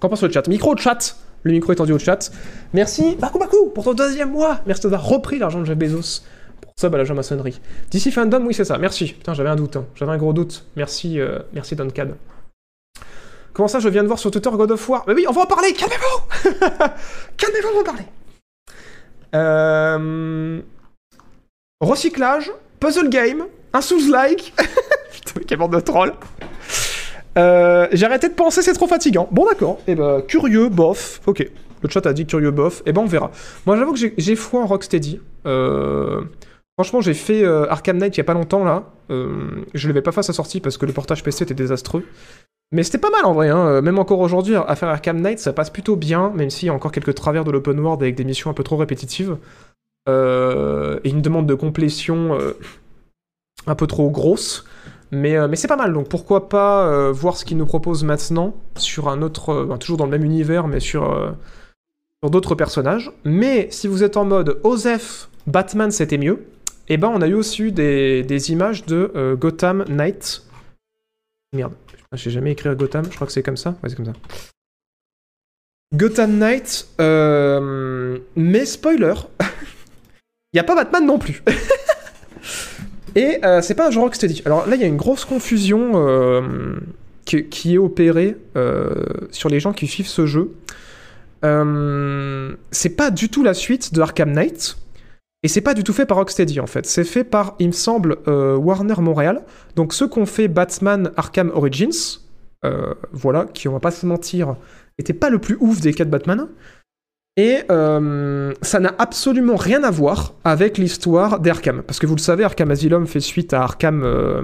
Qu'en 0.00 0.08
pense 0.08 0.22
le 0.22 0.30
chat? 0.30 0.46
Micro 0.48 0.76
chat 0.76 1.16
Le 1.42 1.52
micro 1.52 1.72
est 1.72 1.76
tendu 1.76 1.92
au 1.92 1.98
chat. 1.98 2.30
Merci, 2.72 3.16
Baku 3.16 3.38
Baku, 3.38 3.70
pour 3.74 3.84
ton 3.84 3.94
deuxième 3.94 4.32
mois. 4.32 4.60
Merci 4.66 4.82
d'avoir 4.82 5.04
repris 5.04 5.38
l'argent 5.38 5.60
de 5.60 5.64
Jeff 5.64 5.76
Bezos. 5.78 6.22
Pour 6.60 6.72
ça, 6.76 6.88
bah, 6.88 7.02
la 7.02 7.14
maçonnerie. 7.14 7.60
DC 7.90 8.10
Fandom, 8.12 8.44
oui, 8.46 8.54
c'est 8.54 8.64
ça. 8.64 8.78
Merci. 8.78 9.12
Putain, 9.12 9.34
j'avais 9.34 9.48
un 9.50 9.56
doute. 9.56 9.76
hein. 9.76 9.86
J'avais 9.94 10.12
un 10.12 10.18
gros 10.18 10.32
doute. 10.32 10.64
Merci, 10.76 11.20
euh, 11.20 11.38
merci 11.52 11.76
Duncad. 11.76 12.16
Comment 13.52 13.68
ça, 13.68 13.80
je 13.80 13.88
viens 13.88 14.02
de 14.02 14.06
voir 14.08 14.18
sur 14.20 14.30
Twitter 14.30 14.50
God 14.52 14.70
of 14.70 14.88
War? 14.88 15.04
Mais 15.08 15.14
oui, 15.14 15.26
on 15.28 15.32
va 15.32 15.42
en 15.42 15.46
parler 15.46 15.72
Calmez-vous 15.72 16.50
Calmez-vous, 17.36 17.68
on 17.72 17.74
va 17.74 17.80
en 17.80 17.84
parler. 17.84 18.04
Recyclage, 21.80 22.52
puzzle 22.80 23.08
game, 23.08 23.44
un 23.72 23.80
Souls-like. 23.80 24.54
Putain, 25.12 25.40
quel 25.46 25.58
bande 25.58 25.74
de 25.74 25.80
troll. 25.80 26.12
Euh, 27.36 27.86
J'ai 27.92 28.06
arrêté 28.06 28.28
de 28.28 28.34
penser, 28.34 28.62
c'est 28.62 28.72
trop 28.72 28.86
fatigant. 28.86 29.28
Bon, 29.30 29.44
d'accord. 29.46 29.78
Et 29.86 29.94
ben, 29.94 30.22
curieux, 30.26 30.68
bof. 30.68 31.20
Ok. 31.26 31.46
Le 31.82 31.88
chat 31.88 32.04
a 32.06 32.12
dit 32.12 32.26
curieux, 32.26 32.50
bof. 32.50 32.82
Et 32.86 32.92
ben, 32.92 33.02
on 33.02 33.06
verra. 33.06 33.30
Moi, 33.66 33.76
j'avoue 33.76 33.92
que 33.92 33.98
j'ai- 34.16 34.36
foi 34.36 34.62
en 34.62 34.66
Rocksteady. 34.66 35.20
Euh, 35.46 36.22
Franchement, 36.76 37.00
j'ai 37.00 37.14
fait 37.14 37.42
euh, 37.42 37.66
Arkham 37.68 37.98
Knight 37.98 38.16
il 38.16 38.18
y 38.18 38.20
a 38.20 38.24
pas 38.24 38.34
longtemps, 38.34 38.62
là. 38.64 38.84
Je 39.10 39.88
l'avais 39.88 40.02
pas 40.02 40.12
fait 40.12 40.20
à 40.20 40.22
sa 40.22 40.32
sortie 40.32 40.60
parce 40.60 40.76
que 40.78 40.86
le 40.86 40.92
portage 40.92 41.24
PC 41.24 41.42
était 41.42 41.54
désastreux. 41.54 42.04
Mais 42.70 42.84
c'était 42.84 42.98
pas 42.98 43.10
mal 43.10 43.24
en 43.24 43.32
vrai, 43.32 43.48
hein. 43.48 43.80
Même 43.80 43.98
encore 43.98 44.20
aujourd'hui, 44.20 44.54
à 44.54 44.76
faire 44.76 44.88
Arkham 44.88 45.20
Knight, 45.20 45.40
ça 45.40 45.52
passe 45.52 45.70
plutôt 45.70 45.96
bien, 45.96 46.30
même 46.36 46.50
s'il 46.50 46.66
y 46.66 46.70
a 46.70 46.74
encore 46.74 46.92
quelques 46.92 47.14
travers 47.16 47.42
de 47.42 47.50
l'open 47.50 47.80
world 47.80 48.00
avec 48.02 48.14
des 48.14 48.22
missions 48.24 48.48
un 48.50 48.52
peu 48.54 48.62
trop 48.62 48.76
répétitives. 48.76 49.36
Euh, 50.08 51.00
et 51.04 51.10
une 51.10 51.20
demande 51.20 51.46
de 51.46 51.54
complétion 51.54 52.38
euh, 52.38 52.52
un 53.66 53.74
peu 53.74 53.86
trop 53.86 54.10
grosse. 54.10 54.64
Mais, 55.10 55.36
euh, 55.36 55.48
mais 55.48 55.56
c'est 55.56 55.68
pas 55.68 55.76
mal, 55.76 55.92
donc 55.92 56.08
pourquoi 56.08 56.48
pas 56.48 57.10
voir 57.12 57.36
ce 57.36 57.44
qu'ils 57.44 57.56
nous 57.56 57.66
proposent 57.66 58.04
maintenant 58.04 58.54
sur 58.76 59.08
un 59.08 59.22
autre. 59.22 59.64
ben, 59.64 59.78
toujours 59.78 59.96
dans 59.96 60.04
le 60.04 60.10
même 60.10 60.24
univers, 60.24 60.66
mais 60.66 60.80
sur, 60.80 61.34
d'autres 62.22 62.54
personnages. 62.54 63.10
Mais 63.24 63.68
si 63.70 63.86
vous 63.86 64.02
êtes 64.02 64.16
en 64.16 64.24
mode 64.24 64.60
Osef, 64.64 65.28
Batman 65.46 65.90
c'était 65.90 66.18
mieux, 66.18 66.44
et 66.88 66.96
ben 66.96 67.08
on 67.08 67.22
a 67.22 67.28
eu 67.28 67.34
aussi 67.34 67.72
des, 67.72 68.22
des 68.22 68.50
images 68.50 68.84
de 68.84 69.36
Gotham 69.38 69.84
Knight. 69.88 70.42
Merde, 71.54 71.72
Putain, 71.86 72.16
j'ai 72.16 72.30
jamais 72.30 72.52
écrit 72.52 72.74
Gotham, 72.76 73.04
je 73.06 73.14
crois 73.14 73.26
que 73.26 73.32
c'est 73.32 73.42
comme 73.42 73.56
ça. 73.56 73.70
Ouais, 73.82 73.88
c'est 73.88 73.96
comme 73.96 74.06
ça. 74.06 74.12
Gotham 75.94 76.38
Knight, 76.38 76.86
mais 78.36 78.66
spoiler, 78.66 79.14
il 80.52 80.60
a 80.60 80.64
pas 80.64 80.74
Batman 80.74 81.04
non 81.04 81.18
plus. 81.18 81.42
Et 83.14 83.38
euh, 83.44 83.60
c'est 83.62 83.74
pas 83.74 83.88
un 83.88 83.90
jeu 83.90 84.00
Rocksteady. 84.00 84.42
Alors 84.44 84.66
là, 84.66 84.76
il 84.76 84.80
y 84.80 84.84
a 84.84 84.86
une 84.86 84.96
grosse 84.96 85.24
confusion 85.24 85.92
euh, 85.94 86.78
qui, 87.24 87.74
est 87.74 87.78
opérée 87.78 88.36
euh, 88.56 88.94
sur 89.30 89.48
les 89.48 89.60
gens 89.60 89.72
qui 89.72 89.86
suivent 89.86 90.08
ce 90.08 90.26
jeu. 90.26 90.54
C'est 91.42 92.96
pas 92.96 93.10
du 93.10 93.28
tout 93.28 93.42
la 93.42 93.54
suite 93.54 93.92
de 93.92 94.00
Arkham 94.00 94.32
Knight. 94.32 94.76
Et 95.44 95.48
c'est 95.48 95.60
pas 95.60 95.74
du 95.74 95.84
tout 95.84 95.92
fait 95.92 96.06
par 96.06 96.16
Rocksteady 96.16 96.58
en 96.58 96.66
fait. 96.66 96.84
C'est 96.84 97.04
fait 97.04 97.22
par, 97.22 97.54
il 97.60 97.68
me 97.68 97.72
semble, 97.72 98.18
Warner 98.26 99.00
Montréal. 99.00 99.42
Donc 99.76 99.94
ceux 99.94 100.08
qui 100.08 100.18
ont 100.18 100.26
fait 100.26 100.48
Batman 100.48 101.12
Arkham 101.16 101.50
Origins, 101.54 102.18
voilà, 103.12 103.46
qui 103.52 103.68
on 103.68 103.72
va 103.72 103.80
pas 103.80 103.92
se 103.92 104.04
mentir, 104.04 104.56
était 104.98 105.12
pas 105.12 105.30
le 105.30 105.38
plus 105.38 105.56
ouf 105.60 105.80
des 105.80 105.94
quatre 105.94 106.10
Batman. 106.10 106.48
Et 107.40 107.60
euh, 107.70 108.52
ça 108.62 108.80
n'a 108.80 108.92
absolument 108.98 109.54
rien 109.54 109.84
à 109.84 109.92
voir 109.92 110.34
avec 110.42 110.76
l'histoire 110.76 111.38
d'Arkham. 111.38 111.82
Parce 111.86 112.00
que 112.00 112.06
vous 112.06 112.16
le 112.16 112.20
savez, 112.20 112.42
Arkham 112.42 112.68
Asylum 112.72 113.06
fait 113.06 113.20
suite 113.20 113.52
à 113.52 113.62
Arkham... 113.62 114.02
euh, 114.02 114.42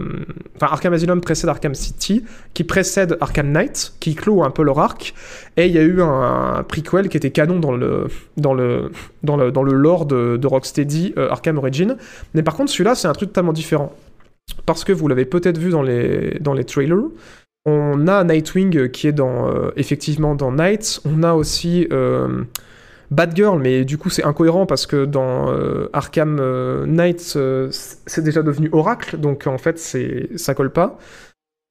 Enfin, 0.55 0.69
Arkham 0.71 0.93
Asylum 0.93 1.21
précède 1.21 1.51
Arkham 1.51 1.75
City, 1.75 2.25
qui 2.55 2.63
précède 2.63 3.19
Arkham 3.21 3.51
Knight, 3.51 3.95
qui 3.99 4.15
clôt 4.15 4.45
un 4.45 4.51
peu 4.51 4.63
leur 4.63 4.79
arc. 4.79 5.13
Et 5.57 5.67
il 5.67 5.73
y 5.73 5.79
a 5.79 5.83
eu 5.83 6.01
un, 6.03 6.65
prequel 6.69 7.09
qui 7.09 7.17
était 7.17 7.33
canon 7.33 7.59
dans 7.59 7.73
le, 7.73 8.07
dans 8.37 8.55
le, 8.55 8.93
dans 9.25 9.37
le, 9.37 9.51
dans 9.51 9.65
le 9.65 9.73
lore 9.73 10.07
de, 10.07 10.37
de 10.37 10.47
Rocksteady, 10.47 11.15
euh, 11.19 11.31
Arkham 11.31 11.59
Origin. 11.59 11.97
Mais 12.35 12.45
par 12.45 12.55
contre, 12.55 12.71
celui-là, 12.71 12.95
c'est 12.95 13.09
un 13.09 13.13
truc 13.13 13.31
totalement 13.31 13.53
différent. 13.53 13.93
Parce 14.67 14.85
que 14.85 14.93
vous 14.93 15.09
l'avez 15.09 15.25
peut-être 15.25 15.59
vu 15.59 15.71
dans 15.71 15.83
les, 15.83 16.39
dans 16.41 16.55
les 16.55 16.65
trailers. 16.65 17.09
On 17.67 18.07
a 18.07 18.23
Nightwing 18.23 18.89
qui 18.91 19.09
est 19.09 19.13
dans, 19.13 19.51
effectivement 19.75 20.37
dans 20.37 20.53
Night. 20.53 21.01
On 21.05 21.25
a 21.25 21.33
aussi... 21.35 21.89
Batgirl, 23.11 23.61
mais 23.61 23.85
du 23.85 23.99
coup 23.99 24.11
c'est 24.11 24.25
incohérent 24.25 24.67
parce 24.67 24.87
que 24.87 25.05
dans 25.05 25.51
euh, 25.53 25.89
Arkham 25.93 26.39
euh, 26.41 26.87
Knight, 26.87 27.35
euh, 27.37 27.69
c'est 27.71 28.23
déjà 28.23 28.43
devenu 28.43 28.69
Oracle, 28.73 29.19
donc 29.19 29.47
en 29.47 29.59
fait 29.59 29.79
c'est 29.79 30.29
ça 30.37 30.55
colle 30.55 30.73
pas. 30.73 30.99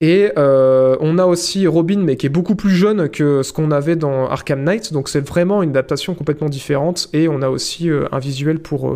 Et 0.00 0.32
on 0.36 1.18
a 1.18 1.24
aussi 1.24 1.66
Robin, 1.66 2.00
mais 2.00 2.16
qui 2.16 2.26
est 2.26 2.30
beaucoup 2.30 2.56
plus 2.56 2.74
jeune 2.74 3.08
que 3.08 3.42
ce 3.42 3.54
qu'on 3.54 3.70
avait 3.70 3.96
dans 3.96 4.28
Arkham 4.28 4.62
Knight, 4.62 4.92
donc 4.92 5.08
c'est 5.08 5.26
vraiment 5.26 5.62
une 5.62 5.70
adaptation 5.70 6.14
complètement 6.14 6.50
différente. 6.50 7.08
Et 7.14 7.26
on 7.26 7.40
a 7.40 7.48
aussi 7.48 7.88
un 7.88 8.18
visuel 8.18 8.58
pour, 8.58 8.94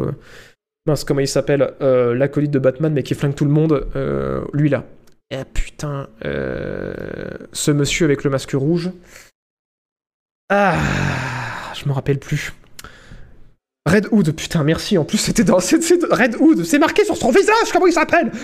mince, 0.86 1.04
comment 1.04 1.20
il 1.20 1.28
s'appelle, 1.28 1.72
l'acolyte 1.80 2.50
de 2.50 2.58
Batman, 2.58 2.92
mais 2.92 3.02
qui 3.04 3.14
flingue 3.14 3.34
tout 3.34 3.46
le 3.46 3.50
monde, 3.50 3.86
lui 4.52 4.68
là. 4.68 4.84
Eh 5.30 5.44
putain, 5.46 6.08
ce 6.20 7.70
monsieur 7.70 8.04
avec 8.04 8.22
le 8.22 8.28
masque 8.28 8.52
rouge. 8.52 8.90
Ah, 10.50 10.76
je 11.82 11.88
me 11.88 11.94
rappelle 11.94 12.18
plus. 12.18 12.52
Red 13.86 14.08
Hood, 14.10 14.32
putain, 14.32 14.64
merci. 14.64 14.98
En 14.98 15.04
plus, 15.04 15.18
c'était 15.18 15.44
dans. 15.44 15.56
Red 15.56 16.36
Hood, 16.38 16.64
c'est 16.64 16.78
marqué 16.78 17.04
sur 17.04 17.16
son 17.16 17.30
visage, 17.30 17.72
comment 17.72 17.86
il 17.86 17.92
s'appelle? 17.92 18.32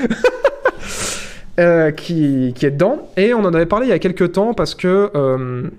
Euh, 1.61 1.93
qui, 1.93 2.53
est 2.63 2.71
dedans. 2.73 3.09
Et 3.17 3.33
on 3.33 3.39
en 3.45 3.55
avait 3.55 3.67
parlé 3.67 3.87
il 3.87 3.91
y 3.91 3.93
a 3.93 4.01
quelques 4.01 4.33
temps 4.33 4.55
parce 4.55 4.75
que. 4.75 5.13
euh, 5.15 5.71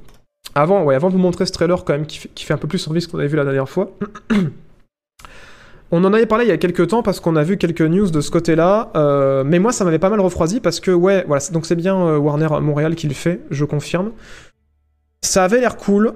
avant, 0.54 0.84
ouais, 0.84 0.96
avant 0.96 1.10
de 1.10 1.14
vous 1.14 1.20
montrer 1.20 1.46
ce 1.46 1.52
trailer, 1.52 1.84
quand 1.84 1.92
même, 1.92 2.06
qui 2.06 2.46
fait, 2.46 2.54
un 2.54 2.58
peu 2.58 2.68
plus 2.68 2.80
service 2.80 3.08
qu'on 3.08 3.20
avait 3.20 3.28
vu 3.28 3.36
la 3.36 3.44
dernière 3.44 3.68
fois. 3.68 3.92
On 5.92 6.04
en 6.04 6.14
avait 6.14 6.26
parlé 6.26 6.46
il 6.46 6.48
y 6.48 6.52
a 6.52 6.58
quelques 6.58 6.88
temps 6.88 7.04
parce 7.04 7.20
qu'on 7.20 7.36
a 7.36 7.44
vu 7.44 7.58
quelques 7.58 7.82
news 7.82 8.10
de 8.10 8.20
ce 8.20 8.32
côté-là, 8.32 8.90
euh, 8.96 9.44
mais 9.46 9.60
moi 9.60 9.72
ça 9.72 9.86
m'avait 9.86 10.00
pas 10.00 10.10
mal 10.10 10.20
refroidi 10.20 10.60
parce 10.60 10.80
que 10.80 10.90
ouais, 10.90 11.24
voilà, 11.28 11.44
donc 11.52 11.68
c'est 11.68 11.76
bien 11.76 11.96
euh, 11.96 12.18
Warner 12.18 12.48
Montréal 12.60 12.96
qui 12.96 13.08
le 13.08 13.14
fait, 13.14 13.42
je 13.52 13.66
confirme. 13.66 14.12
Ça 15.22 15.44
avait 15.44 15.60
l'air 15.60 15.78
cool 15.78 16.14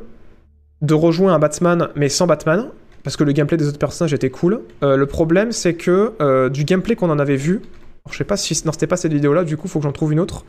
de 0.82 0.94
rejoindre 0.94 1.36
un 1.36 1.40
Batman, 1.40 1.90
mais 1.96 2.10
sans 2.10 2.28
Batman, 2.28 2.70
parce 3.04 3.18
que 3.18 3.24
le 3.24 3.32
gameplay 3.32 3.58
des 3.58 3.68
autres 3.68 3.80
personnages 3.80 4.14
était 4.14 4.30
cool. 4.30 4.62
Euh, 4.84 4.96
le 4.96 5.06
problème, 5.06 5.52
c'est 5.52 5.76
que 5.76 6.14
euh, 6.22 6.50
du 6.50 6.64
gameplay 6.64 6.96
qu'on 6.96 7.10
en 7.10 7.20
avait 7.20 7.36
vu, 7.36 7.62
alors, 8.06 8.14
je 8.14 8.18
sais 8.18 8.24
pas 8.24 8.38
si 8.38 8.60
non 8.66 8.72
c'était 8.72 8.88
pas 8.88 8.98
cette 8.98 9.14
vidéo-là, 9.14 9.44
du 9.44 9.58
coup 9.58 9.68
faut 9.68 9.80
que 9.80 9.84
j'en 9.84 9.92
trouve 9.92 10.14
une 10.14 10.20
autre. 10.20 10.46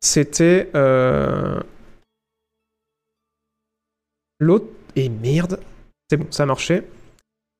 C'était 0.00 0.70
euh... 0.74 1.60
l'autre 4.40 4.66
et 4.96 5.08
merde, 5.08 5.60
c'est 6.10 6.16
bon, 6.16 6.26
ça 6.30 6.42
a 6.42 6.46
marché. 6.46 6.82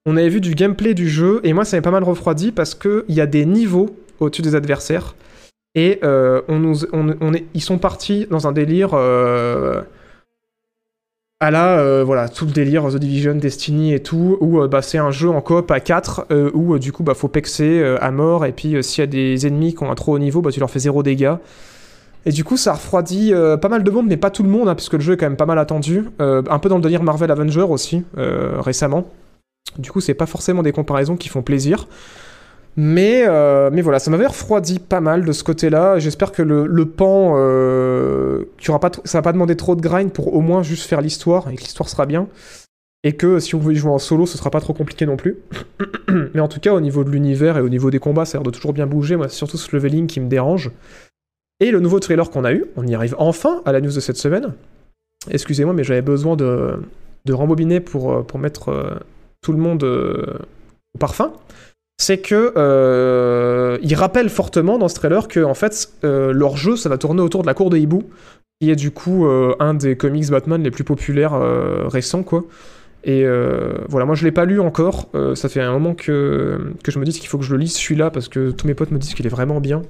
On 0.04 0.16
avait 0.16 0.28
vu 0.28 0.40
du 0.40 0.54
gameplay 0.54 0.92
du 0.94 1.08
jeu 1.08 1.40
et 1.44 1.52
moi 1.52 1.64
ça 1.64 1.78
m'a 1.78 1.82
pas 1.82 1.90
mal 1.90 2.04
refroidi 2.04 2.52
parce 2.52 2.74
que 2.74 3.06
il 3.08 3.14
y 3.14 3.20
a 3.20 3.26
des 3.26 3.46
niveaux 3.46 3.96
au-dessus 4.20 4.42
des 4.42 4.54
adversaires 4.54 5.14
et 5.74 6.00
on 6.02 7.34
est, 7.34 7.44
ils 7.54 7.62
sont 7.62 7.78
partis 7.78 8.26
dans 8.26 8.46
un 8.46 8.52
délire. 8.52 8.90
À 11.44 11.50
la, 11.50 11.78
euh, 11.78 12.04
voilà, 12.06 12.30
tout 12.30 12.46
le 12.46 12.52
délire 12.52 12.88
The 12.88 12.96
Division, 12.96 13.34
Destiny 13.34 13.92
et 13.92 14.00
tout, 14.00 14.38
où 14.40 14.62
euh, 14.62 14.66
bah, 14.66 14.80
c'est 14.80 14.96
un 14.96 15.10
jeu 15.10 15.28
en 15.28 15.42
coop 15.42 15.70
à 15.70 15.78
4, 15.78 16.28
euh, 16.30 16.50
où 16.54 16.78
du 16.78 16.90
coup, 16.90 17.02
bah, 17.02 17.12
faut 17.12 17.28
pexer 17.28 17.84
à 18.00 18.10
mort, 18.10 18.46
et 18.46 18.52
puis 18.52 18.82
s'il 18.82 19.02
y 19.02 19.04
a 19.04 19.06
des 19.06 19.46
ennemis 19.46 19.74
qui 19.74 19.82
ont 19.82 19.90
un 19.90 19.94
trop 19.94 20.14
haut 20.14 20.18
niveau, 20.18 20.40
bah, 20.40 20.50
tu 20.50 20.58
leur 20.58 20.70
fais 20.70 20.78
zéro 20.78 21.02
dégâts. 21.02 21.34
Et 22.24 22.30
du 22.30 22.44
coup, 22.44 22.56
ça 22.56 22.72
refroidit 22.72 23.34
pas 23.60 23.68
mal 23.68 23.84
de 23.84 23.90
monde, 23.90 24.06
mais 24.08 24.16
pas 24.16 24.30
tout 24.30 24.42
le 24.42 24.48
monde, 24.48 24.70
hein, 24.70 24.74
puisque 24.74 24.94
le 24.94 25.00
jeu 25.00 25.12
est 25.12 25.16
quand 25.18 25.26
même 25.26 25.36
pas 25.36 25.44
mal 25.44 25.58
attendu. 25.58 26.06
Un 26.18 26.58
peu 26.58 26.70
dans 26.70 26.76
le 26.76 26.82
délire 26.82 27.02
Marvel 27.02 27.30
Avenger 27.30 27.66
aussi, 27.68 28.04
récemment. 28.16 29.04
Du 29.76 29.90
coup, 29.90 30.00
c'est 30.00 30.14
pas 30.14 30.24
forcément 30.24 30.62
des 30.62 30.72
comparaisons 30.72 31.18
qui 31.18 31.28
font 31.28 31.42
plaisir. 31.42 31.88
Mais, 32.76 33.24
euh, 33.26 33.70
mais 33.72 33.82
voilà, 33.82 33.98
ça 33.98 34.10
m'avait 34.10 34.26
refroidi 34.26 34.80
pas 34.80 35.00
mal 35.00 35.24
de 35.24 35.32
ce 35.32 35.44
côté-là. 35.44 35.98
J'espère 35.98 36.32
que 36.32 36.42
le, 36.42 36.84
pan, 36.86 37.34
euh, 37.36 38.44
pas, 38.80 38.90
ça 39.04 39.18
va 39.18 39.22
pas 39.22 39.32
demander 39.32 39.56
trop 39.56 39.76
de 39.76 39.80
grind 39.80 40.12
pour 40.12 40.34
au 40.34 40.40
moins 40.40 40.62
juste 40.62 40.88
faire 40.88 41.00
l'histoire 41.00 41.48
et 41.50 41.56
que 41.56 41.60
l'histoire 41.60 41.88
sera 41.88 42.06
bien. 42.06 42.28
Et 43.04 43.12
que 43.12 43.38
si 43.38 43.54
on 43.54 43.58
veut 43.58 43.74
y 43.74 43.76
jouer 43.76 43.92
en 43.92 43.98
solo, 43.98 44.26
ce 44.26 44.38
sera 44.38 44.50
pas 44.50 44.60
trop 44.60 44.72
compliqué 44.72 45.06
non 45.06 45.16
plus. 45.16 45.36
mais 46.34 46.40
en 46.40 46.48
tout 46.48 46.58
cas, 46.58 46.72
au 46.72 46.80
niveau 46.80 47.04
de 47.04 47.10
l'univers 47.10 47.58
et 47.58 47.60
au 47.60 47.68
niveau 47.68 47.90
des 47.90 47.98
combats, 47.98 48.24
ça 48.24 48.38
a 48.38 48.40
l'air 48.40 48.44
de 48.44 48.50
toujours 48.50 48.72
bien 48.72 48.86
bouger. 48.86 49.16
Moi, 49.16 49.28
c'est 49.28 49.36
surtout 49.36 49.58
ce 49.58 49.76
leveling 49.76 50.06
qui 50.06 50.20
me 50.20 50.28
dérange. 50.28 50.70
Et 51.60 51.70
le 51.70 51.80
nouveau 51.80 52.00
trailer 52.00 52.30
qu'on 52.30 52.44
a 52.44 52.52
eu, 52.52 52.64
on 52.76 52.86
y 52.86 52.94
arrive 52.94 53.14
enfin 53.18 53.62
à 53.66 53.72
la 53.72 53.80
news 53.80 53.92
de 53.92 54.00
cette 54.00 54.16
semaine. 54.16 54.54
Excusez-moi, 55.30 55.74
mais 55.74 55.84
j'avais 55.84 56.02
besoin 56.02 56.34
de, 56.34 56.76
de 57.24 57.32
rembobiner 57.32 57.80
pour, 57.80 58.12
euh, 58.12 58.38
mettre 58.38 58.70
euh, 58.70 58.94
tout 59.42 59.52
le 59.52 59.58
monde 59.58 59.84
au 59.84 60.98
parfum, 60.98 61.32
c'est 61.98 62.18
que 62.18 62.52
euh, 62.56 63.78
ils 63.82 63.94
rappellent 63.94 64.30
fortement 64.30 64.78
dans 64.78 64.88
ce 64.88 64.94
trailer 64.94 65.28
que 65.28 65.40
en 65.40 65.54
fait 65.54 65.90
euh, 66.04 66.32
leur 66.32 66.56
jeu 66.56 66.76
ça 66.76 66.88
va 66.88 66.98
tourner 66.98 67.22
autour 67.22 67.42
de 67.42 67.46
la 67.46 67.54
cour 67.54 67.70
de 67.70 67.76
hibou, 67.76 68.04
qui 68.60 68.70
est 68.70 68.76
du 68.76 68.90
coup 68.90 69.26
euh, 69.26 69.54
un 69.60 69.74
des 69.74 69.96
comics 69.96 70.28
Batman 70.28 70.62
les 70.62 70.70
plus 70.70 70.84
populaires 70.84 71.34
euh, 71.34 71.86
récents 71.86 72.22
quoi. 72.22 72.44
Et 73.06 73.26
voilà, 73.86 74.06
moi 74.06 74.14
je 74.14 74.24
l'ai 74.24 74.32
pas 74.32 74.46
lu 74.46 74.60
encore. 74.60 75.10
ça 75.34 75.50
fait 75.50 75.60
un 75.60 75.72
moment 75.72 75.92
que, 75.92 76.72
que 76.82 76.90
je 76.90 76.98
me 76.98 77.04
dis 77.04 77.12
qu'il 77.12 77.28
faut 77.28 77.36
que 77.36 77.44
je 77.44 77.52
le 77.52 77.58
lise 77.58 77.74
celui-là 77.74 78.08
parce 78.10 78.28
que 78.28 78.50
tous 78.50 78.66
mes 78.66 78.72
potes 78.72 78.92
me 78.92 78.98
disent 78.98 79.12
qu'il 79.12 79.26
est 79.26 79.30
vraiment 79.30 79.60
bien. 79.60 79.82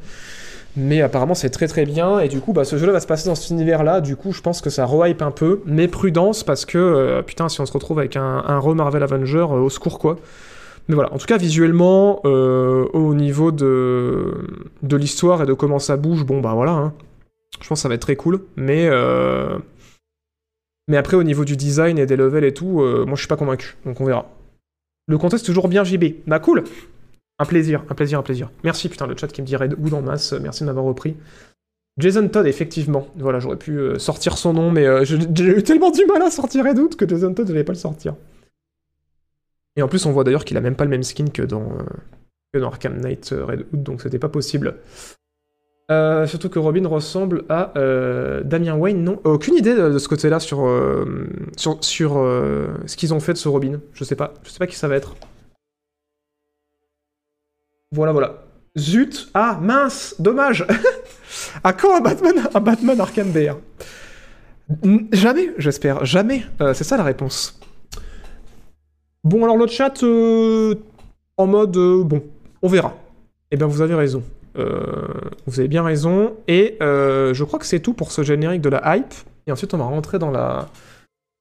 Mais 0.76 1.00
apparemment 1.00 1.34
c'est 1.36 1.50
très 1.50 1.68
très 1.68 1.84
bien 1.84 2.18
et 2.18 2.26
du 2.26 2.40
coup 2.40 2.52
bah, 2.52 2.64
ce 2.64 2.76
jeu-là 2.76 2.92
va 2.92 2.98
se 2.98 3.06
passer 3.06 3.28
dans 3.28 3.36
cet 3.36 3.50
univers-là. 3.50 4.00
Du 4.00 4.16
coup 4.16 4.32
je 4.32 4.40
pense 4.40 4.60
que 4.60 4.68
ça 4.68 4.84
rehype 4.84 5.22
un 5.22 5.30
peu, 5.30 5.60
mais 5.64 5.86
prudence 5.86 6.42
parce 6.42 6.64
que 6.64 7.20
putain 7.24 7.48
si 7.48 7.60
on 7.60 7.66
se 7.66 7.72
retrouve 7.72 8.00
avec 8.00 8.16
un, 8.16 8.42
un 8.44 8.58
re 8.58 8.74
Marvel 8.74 9.04
Avenger 9.04 9.46
au 9.48 9.70
secours 9.70 10.00
quoi. 10.00 10.18
Mais 10.88 10.94
voilà, 10.94 11.12
en 11.14 11.18
tout 11.18 11.26
cas 11.26 11.38
visuellement 11.38 12.20
euh, 12.26 12.84
au 12.92 13.14
niveau 13.14 13.52
de 13.52 14.34
de 14.82 14.96
l'histoire 14.96 15.42
et 15.42 15.46
de 15.46 15.52
comment 15.54 15.78
ça 15.78 15.96
bouge, 15.96 16.24
bon 16.24 16.40
bah 16.40 16.52
voilà. 16.54 16.72
hein. 16.72 16.94
Je 17.60 17.68
pense 17.68 17.78
que 17.78 17.82
ça 17.82 17.88
va 17.88 17.94
être 17.94 18.02
très 18.02 18.16
cool, 18.16 18.40
mais 18.56 18.88
euh, 18.88 19.58
mais 20.88 20.96
après, 20.98 21.16
au 21.16 21.22
niveau 21.22 21.44
du 21.44 21.56
design 21.56 21.98
et 21.98 22.04
des 22.06 22.16
levels 22.16 22.44
et 22.44 22.52
tout, 22.52 22.82
euh, 22.82 23.04
moi 23.06 23.14
je 23.14 23.20
suis 23.20 23.28
pas 23.28 23.36
convaincu, 23.36 23.76
donc 23.86 24.00
on 24.00 24.04
verra. 24.04 24.26
Le 25.06 25.16
contexte 25.18 25.46
toujours 25.46 25.68
bien 25.68 25.84
JB. 25.84 26.04
Bah 26.26 26.38
cool 26.40 26.64
Un 27.38 27.44
plaisir, 27.46 27.82
un 27.88 27.94
plaisir, 27.94 28.18
un 28.18 28.22
plaisir. 28.22 28.50
Merci 28.64 28.88
putain 28.88 29.06
le 29.06 29.16
chat 29.16 29.28
qui 29.28 29.40
me 29.42 29.56
Red 29.56 29.76
Hood 29.78 29.94
en 29.94 30.02
masse, 30.02 30.32
merci 30.34 30.60
de 30.62 30.66
m'avoir 30.66 30.84
repris. 30.84 31.16
Jason 31.98 32.26
Todd, 32.28 32.46
effectivement. 32.46 33.06
Voilà, 33.16 33.38
j'aurais 33.38 33.56
pu 33.56 33.78
sortir 33.98 34.36
son 34.36 34.52
nom, 34.52 34.70
mais 34.72 35.04
je- 35.06 35.16
j'ai 35.34 35.44
eu 35.58 35.62
tellement 35.62 35.90
du 35.92 36.04
mal 36.06 36.20
à 36.22 36.30
sortir 36.30 36.64
Red 36.64 36.78
Hood 36.78 36.96
que 36.96 37.08
Jason 37.08 37.32
Todd, 37.32 37.46
j'allais 37.46 37.64
pas 37.64 37.72
le 37.72 37.78
sortir. 37.78 38.14
Et 39.76 39.82
en 39.82 39.88
plus, 39.88 40.06
on 40.06 40.12
voit 40.12 40.24
d'ailleurs 40.24 40.44
qu'il 40.44 40.56
a 40.56 40.60
même 40.60 40.76
pas 40.76 40.84
le 40.84 40.90
même 40.90 41.02
skin 41.02 41.26
que 41.26 41.42
dans, 41.42 41.62
euh, 41.62 41.82
que 42.52 42.58
dans 42.58 42.68
Arkham 42.68 43.00
Knight 43.00 43.32
euh, 43.32 43.44
Red 43.44 43.66
Hood, 43.72 43.82
donc 43.82 44.02
c'était 44.02 44.18
pas 44.18 44.28
possible. 44.28 44.76
Euh, 45.90 46.26
surtout 46.26 46.48
que 46.48 46.58
Robin 46.58 46.86
ressemble 46.88 47.44
à 47.50 47.72
Damien 48.44 48.76
Wayne, 48.76 49.04
non 49.04 49.20
Aucune 49.24 49.54
idée 49.54 49.74
de, 49.74 49.98
ce 49.98 50.08
côté-là 50.08 50.40
sur, 50.40 50.58
ce 51.56 52.96
qu'ils 52.96 53.14
ont 53.14 53.20
fait 53.20 53.32
de 53.34 53.38
ce 53.38 53.48
Robin. 53.48 53.80
Je 53.92 54.04
sais 54.04 54.16
pas. 54.16 54.32
Je 54.44 54.50
sais 54.50 54.58
pas 54.58 54.66
qui 54.66 54.76
ça 54.76 54.88
va 54.88 54.96
être. 54.96 55.14
Voilà, 57.92 58.12
voilà. 58.12 58.44
Zut 58.78 59.28
Ah, 59.34 59.58
mince 59.60 60.16
Dommage 60.18 60.66
À 61.64 61.72
quand 61.72 61.96
un 61.96 62.00
Batman, 62.00 62.48
un 62.52 62.60
Batman 62.60 63.00
Arkham 63.00 63.30
BR 63.30 63.56
N- 64.82 65.08
Jamais, 65.12 65.52
j'espère. 65.58 66.04
Jamais. 66.06 66.44
C'est 66.72 66.84
ça 66.84 66.96
la 66.96 67.04
réponse. 67.04 67.60
Bon, 69.24 69.42
alors 69.42 69.56
le 69.56 69.66
chat, 69.66 70.02
euh, 70.02 70.74
en 71.38 71.46
mode... 71.46 71.76
euh, 71.78 72.04
bon, 72.04 72.22
on 72.60 72.68
verra. 72.68 72.94
Eh 73.50 73.56
bien, 73.56 73.66
vous 73.66 73.80
avez 73.80 73.94
raison. 73.94 74.22
Euh, 74.56 74.82
vous 75.46 75.60
avez 75.60 75.68
bien 75.68 75.82
raison. 75.82 76.36
Et 76.46 76.76
je 76.80 77.44
crois 77.44 77.58
que 77.58 77.66
c'est 77.66 77.80
tout 77.80 77.94
pour 77.94 78.12
ce 78.12 78.22
générique 78.22 78.60
de 78.60 78.68
la 78.68 78.96
hype. 78.96 79.14
Et 79.46 79.52
ensuite, 79.52 79.72
on 79.74 79.78
va 79.78 79.84
rentrer 79.84 80.18
dans 80.18 80.30
la, 80.30 80.68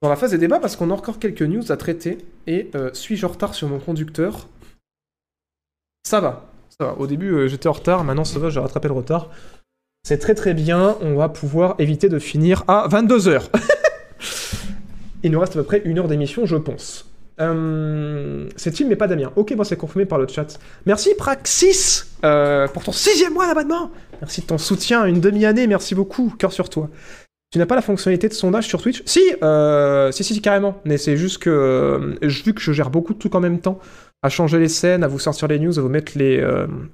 dans 0.02 0.10
la 0.10 0.16
phase 0.16 0.32
des 0.32 0.38
débats 0.38 0.60
parce 0.60 0.76
qu'on 0.76 0.92
a 0.92 0.94
encore 0.94 1.20
quelques 1.20 1.42
news 1.42 1.72
à 1.72 1.78
traiter. 1.78 2.20
Et 2.48 2.72
suis-je 2.94 3.26
en 3.26 3.30
retard 3.30 3.54
sur 3.54 3.68
mon 3.68 3.80
conducteur? 3.80 4.48
Ça 6.04 6.22
va. 6.22 6.46
Ça 6.80 6.86
va. 6.86 6.94
Au 6.94 7.08
début, 7.08 7.50
j'étais 7.50 7.68
en 7.68 7.74
retard. 7.74 8.04
Maintenant, 8.06 8.26
ça 8.26 8.40
va, 8.40 8.50
j'ai 8.50 8.60
rattrapé 8.62 8.88
le 8.88 8.94
retard. 8.94 9.30
C'est 10.04 10.20
très 10.20 10.36
très 10.36 10.54
bien. 10.54 10.96
On 11.02 11.16
va 11.16 11.28
pouvoir 11.28 11.76
éviter 11.80 12.08
de 12.08 12.20
finir 12.20 12.64
à 12.68 12.88
22h. 12.88 13.50
Il 15.24 15.32
nous 15.32 15.40
reste 15.40 15.54
à 15.54 15.60
peu 15.60 15.64
près 15.64 15.82
une 15.84 16.00
heure 16.00 16.08
d'émission, 16.08 16.46
je 16.46 16.58
pense. 16.58 17.13
Euh, 17.40 18.48
c'est 18.56 18.72
Tim 18.72 18.88
mais 18.88 18.96
pas 18.96 19.08
Damien. 19.08 19.32
Ok, 19.36 19.56
bon, 19.56 19.64
c'est 19.64 19.78
confirmé 19.78 20.06
par 20.06 20.20
le 20.20 20.28
chat. 20.28 20.60
Merci 20.86 21.16
Praxis 21.18 22.14
euh, 22.24 22.68
pour 22.68 22.84
ton 22.84 22.92
sixième 22.92 23.34
mois 23.34 23.48
d'abonnement. 23.48 23.92
Merci 24.22 24.42
de 24.42 24.48
ton 24.48 24.58
soutien, 24.58 25.06
une 25.06 25.20
demi-année, 25.20 25.68
merci 25.68 25.96
beaucoup, 25.96 26.34
cœur 26.38 26.54
sur 26.54 26.70
toi. 26.70 26.90
Tu 27.52 27.60
n'as 27.60 27.66
pas 27.66 27.76
la 27.76 27.82
fonctionnalité 27.82 28.30
de 28.30 28.34
sondage 28.34 28.66
sur 28.66 28.82
Twitch? 28.82 29.04
Si, 29.06 29.22
euh, 29.44 30.12
si, 30.12 30.24
si, 30.24 30.42
carrément. 30.42 30.82
Mais 30.86 30.98
c'est 30.98 31.18
juste 31.18 31.38
que, 31.38 32.18
vu 32.22 32.54
que 32.54 32.62
je 32.62 32.72
gère 32.72 32.90
beaucoup 32.90 33.14
de 33.14 33.20
trucs 33.20 33.36
en 33.36 33.40
même 33.40 33.60
temps, 33.60 33.78
à 34.24 34.30
changer 34.30 34.58
les 34.58 34.70
scènes, 34.70 35.04
à 35.04 35.08
vous 35.08 35.20
sortir 35.20 35.48
les 35.50 35.60
news, 35.60 35.78
à 35.78 35.82
vous 35.82 35.90
mettre 35.90 36.14
les, 36.16 36.44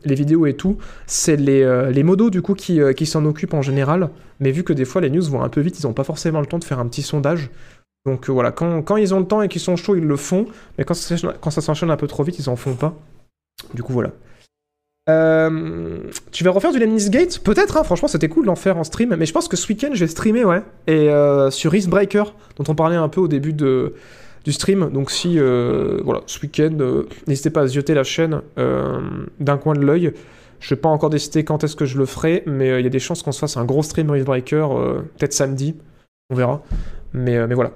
vidéos 0.04 0.48
et 0.48 0.56
tout, 0.56 0.78
c'est 1.06 1.38
les, 1.38 2.04
modos 2.04 2.30
du 2.30 2.42
coup 2.42 2.56
qui 2.56 3.06
s'en 3.06 3.24
occupent 3.24 3.54
en 3.54 3.62
général. 3.62 4.10
Mais 4.42 4.52
vu 4.52 4.64
que 4.64 4.74
des 4.74 4.84
fois 4.84 5.00
les 5.00 5.10
news 5.10 5.24
vont 5.24 5.44
un 5.44 5.50
peu 5.50 5.62
vite, 5.62 5.80
ils 5.80 5.86
n'ont 5.86 5.94
pas 5.94 6.04
forcément 6.04 6.42
le 6.42 6.46
temps 6.46 6.60
de 6.60 6.66
faire 6.66 6.80
un 6.80 6.88
petit 6.88 7.04
sondage. 7.04 7.50
Donc 8.06 8.30
euh, 8.30 8.32
voilà, 8.32 8.52
quand, 8.52 8.98
ils 8.98 9.14
ont 9.14 9.20
le 9.20 9.26
temps 9.26 9.42
et 9.42 9.48
qu'ils 9.48 9.62
sont 9.62 9.76
chauds, 9.76 9.96
ils 9.96 10.04
le 10.04 10.16
font. 10.16 10.48
Mais 10.78 10.84
quand 10.84 10.94
ça, 10.94 11.62
s'enchaîne 11.62 11.92
un 11.92 11.98
peu 11.98 12.08
trop 12.08 12.24
vite, 12.24 12.40
ils 12.40 12.50
en 12.50 12.56
font 12.56 12.76
pas. 12.76 12.96
Du 13.74 13.84
coup, 13.84 13.94
voilà. 13.94 14.12
Euh, 15.10 16.00
tu 16.32 16.44
vas 16.44 16.52
refaire 16.52 16.72
du 16.72 16.80
Lemnis 16.80 17.10
Gate? 17.10 17.40
Peut-être, 17.40 17.78
hein, 17.78 17.84
franchement, 17.84 18.08
c'était 18.08 18.30
cool 18.30 18.46
d'en 18.46 18.56
faire 18.56 18.78
en 18.78 18.84
stream. 18.84 19.16
Mais 19.18 19.26
je 19.26 19.34
pense 19.34 19.48
que 19.48 19.58
ce 19.58 19.68
week-end, 19.68 19.90
je 19.94 20.00
vais 20.00 20.08
streamer, 20.08 20.46
ouais. 20.46 20.62
Et 20.88 21.10
euh, 21.10 21.50
sur 21.52 21.72
Breaker, 21.88 22.26
dont 22.58 22.64
on 22.68 22.76
parlait 22.76 22.96
un 22.96 23.10
peu 23.10 23.22
au 23.22 23.28
début 23.28 23.54
de, 23.54 23.96
du 24.46 24.52
stream. 24.52 24.92
Donc 24.92 25.12
si, 25.12 25.40
euh, 25.40 26.00
voilà, 26.04 26.22
ce 26.26 26.40
week-end, 26.42 27.04
n'hésitez 27.28 27.50
pas 27.50 27.62
à 27.62 27.68
zioter 27.68 27.94
la 27.94 28.04
chaîne 28.04 28.42
d'un 28.58 29.58
coin 29.58 29.74
de 29.74 29.82
l'œil. 29.82 30.14
Je 30.60 30.74
n'ai 30.74 30.80
pas 30.80 30.90
encore 30.90 31.10
décidé 31.10 31.44
quand 31.44 31.64
est-ce 31.64 31.76
que 31.76 31.86
je 31.86 31.98
le 31.98 32.06
ferai, 32.06 32.44
mais 32.46 32.80
il 32.80 32.84
y 32.84 32.88
a 32.88 32.90
des 32.90 33.00
chances 33.00 33.24
qu'on 33.24 33.32
se 33.32 33.40
fasse 33.40 33.58
un 33.58 33.66
gros 33.66 33.84
stream 33.84 34.08
Breaker, 34.08 34.68
euh, 34.72 35.02
peut-être 35.18 35.34
samedi. 35.34 35.76
On 36.30 36.36
verra. 36.36 36.62
Mais 37.14 37.54
voilà. 37.54 37.72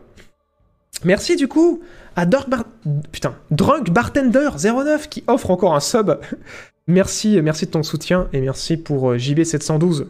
Merci 1.06 1.36
du 1.36 1.48
coup 1.48 1.82
à 2.16 2.26
Dark 2.26 2.50
Bar... 2.50 2.64
Putain, 3.12 3.36
Drunk 3.52 3.90
Bartender 3.90 4.50
09 4.64 5.10
qui 5.10 5.24
offre 5.28 5.52
encore 5.52 5.76
un 5.76 5.80
sub. 5.80 6.20
merci, 6.88 7.42
merci 7.42 7.66
de 7.66 7.72
ton 7.72 7.84
soutien 7.84 8.28
et 8.34 8.42
merci 8.42 8.78
pour 8.78 9.12
euh, 9.12 9.18
JB712. 9.18 10.08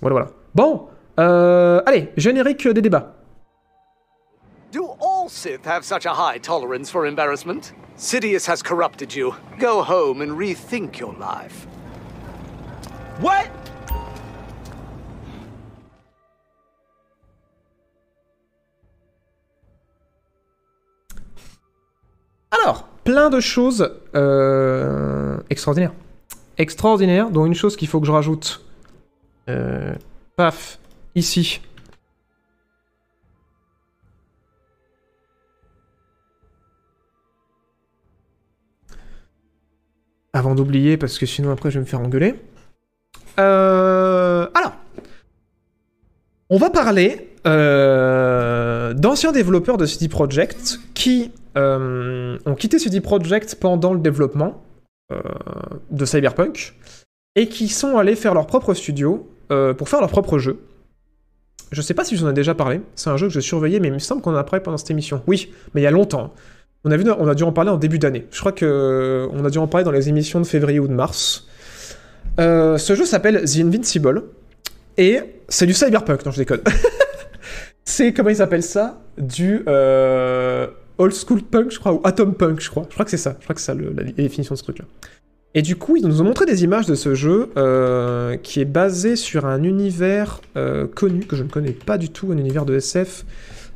Voilà, 0.00 0.14
voilà. 0.14 0.26
Bon, 0.54 0.86
euh, 1.18 1.80
allez, 1.86 2.10
générique 2.16 2.68
des 2.68 2.82
débats. 2.82 3.14
Do 4.72 4.96
all 5.00 5.28
Sith 5.28 5.66
have 5.66 5.84
such 5.84 6.06
a 6.06 6.12
high 6.12 6.40
tolerance 6.40 6.90
for 6.90 7.06
embarrassment? 7.06 7.72
Sidious 7.96 8.46
has 8.46 8.62
corrupted 8.62 9.14
you. 9.14 9.34
Go 9.58 9.82
home 9.82 10.20
and 10.20 10.36
rethink 10.36 10.98
your 10.98 11.14
life. 11.18 11.66
What? 13.20 13.48
De 23.16 23.40
choses 23.40 23.90
euh, 24.14 25.38
extraordinaires. 25.50 25.92
Extraordinaires, 26.58 27.30
dont 27.30 27.46
une 27.46 27.54
chose 27.54 27.76
qu'il 27.76 27.88
faut 27.88 28.00
que 28.00 28.06
je 28.06 28.12
rajoute. 28.12 28.64
Euh, 29.48 29.94
paf, 30.36 30.78
ici. 31.14 31.60
Avant 40.32 40.54
d'oublier, 40.54 40.96
parce 40.96 41.18
que 41.18 41.24
sinon 41.24 41.50
après 41.50 41.70
je 41.70 41.78
vais 41.78 41.84
me 41.84 41.88
faire 41.88 42.00
engueuler. 42.00 42.34
Euh, 43.38 44.48
alors, 44.54 44.72
on 46.50 46.58
va 46.58 46.70
parler 46.70 47.32
d'anciens 47.44 49.30
développeurs 49.32 49.76
de 49.76 49.86
CD 49.86 50.08
Projekt 50.08 50.78
qui 50.94 51.30
ont 51.56 52.54
quitté 52.54 52.78
CD 52.78 53.00
Projekt 53.00 53.56
pendant 53.56 53.94
le 53.94 54.00
développement 54.00 54.62
euh, 55.12 55.20
de 55.92 56.04
Cyberpunk 56.04 56.74
et 57.36 57.48
qui 57.48 57.68
sont 57.68 57.96
allés 57.96 58.16
faire 58.16 58.34
leur 58.34 58.48
propre 58.48 58.74
studio 58.74 59.30
euh, 59.52 59.72
pour 59.72 59.88
faire 59.88 60.00
leur 60.00 60.10
propre 60.10 60.38
jeu. 60.38 60.58
Je 61.70 61.80
sais 61.80 61.94
pas 61.94 62.04
si 62.04 62.16
j'en 62.16 62.28
ai 62.28 62.32
déjà 62.32 62.56
parlé, 62.56 62.80
c'est 62.96 63.10
un 63.10 63.16
jeu 63.16 63.28
que 63.28 63.32
j'ai 63.32 63.40
surveillé, 63.40 63.78
mais 63.78 63.86
il 63.86 63.94
me 63.94 64.00
semble 64.00 64.20
qu'on 64.20 64.32
en 64.32 64.36
a 64.36 64.42
parlé 64.42 64.64
pendant 64.64 64.78
cette 64.78 64.90
émission. 64.90 65.22
Oui, 65.28 65.52
mais 65.74 65.80
il 65.80 65.84
y 65.84 65.86
a 65.86 65.92
longtemps. 65.92 66.34
On 66.84 66.90
a, 66.90 67.34
dû 67.34 67.42
en 67.44 67.52
parler 67.52 67.70
en 67.70 67.76
début 67.76 68.00
d'année. 68.00 68.26
Je 68.32 68.40
crois 68.40 68.50
que 68.50 69.28
on 69.32 69.44
a 69.44 69.50
dû 69.50 69.58
en 69.58 69.68
parler 69.68 69.84
dans 69.84 69.92
les 69.92 70.08
émissions 70.08 70.40
de 70.40 70.46
février 70.46 70.80
ou 70.80 70.88
de 70.88 70.92
mars. 70.92 71.46
Euh, 72.40 72.76
ce 72.76 72.96
jeu 72.96 73.04
s'appelle 73.04 73.44
The 73.44 73.58
Invincible 73.58 74.24
et 74.98 75.20
c'est 75.48 75.66
du 75.66 75.72
cyberpunk, 75.72 76.24
non 76.24 76.32
je 76.32 76.38
déconne. 76.38 76.62
c'est 77.84 78.12
comment 78.12 78.30
ils 78.30 78.42
appellent 78.42 78.62
ça? 78.64 79.00
Du 79.18 79.62
euh, 79.68 80.66
old 80.98 81.12
school 81.12 81.42
punk, 81.42 81.70
je 81.70 81.78
crois, 81.78 81.92
ou 81.92 82.00
atom 82.04 82.34
punk, 82.34 82.60
je 82.60 82.70
crois. 82.70 82.86
Je 82.88 82.94
crois 82.94 83.04
que 83.04 83.10
c'est 83.10 83.16
ça. 83.16 83.36
Je 83.38 83.44
crois 83.44 83.54
que 83.54 83.60
c'est 83.60 83.74
la 83.74 84.02
définition 84.04 84.54
de 84.54 84.58
ce 84.58 84.64
truc-là. 84.64 84.84
Et 85.54 85.62
du 85.62 85.76
coup, 85.76 85.96
ils 85.96 86.06
nous 86.06 86.20
ont 86.20 86.24
montré 86.24 86.44
des 86.44 86.64
images 86.64 86.86
de 86.86 86.94
ce 86.94 87.14
jeu 87.14 87.50
euh, 87.56 88.36
qui 88.36 88.60
est 88.60 88.66
basé 88.66 89.16
sur 89.16 89.46
un 89.46 89.62
univers 89.62 90.42
euh, 90.56 90.86
connu 90.86 91.20
que 91.20 91.34
je 91.34 91.42
ne 91.42 91.48
connais 91.48 91.72
pas 91.72 91.96
du 91.96 92.10
tout, 92.10 92.30
un 92.30 92.36
univers 92.36 92.66
de 92.66 92.74
SF. 92.74 93.24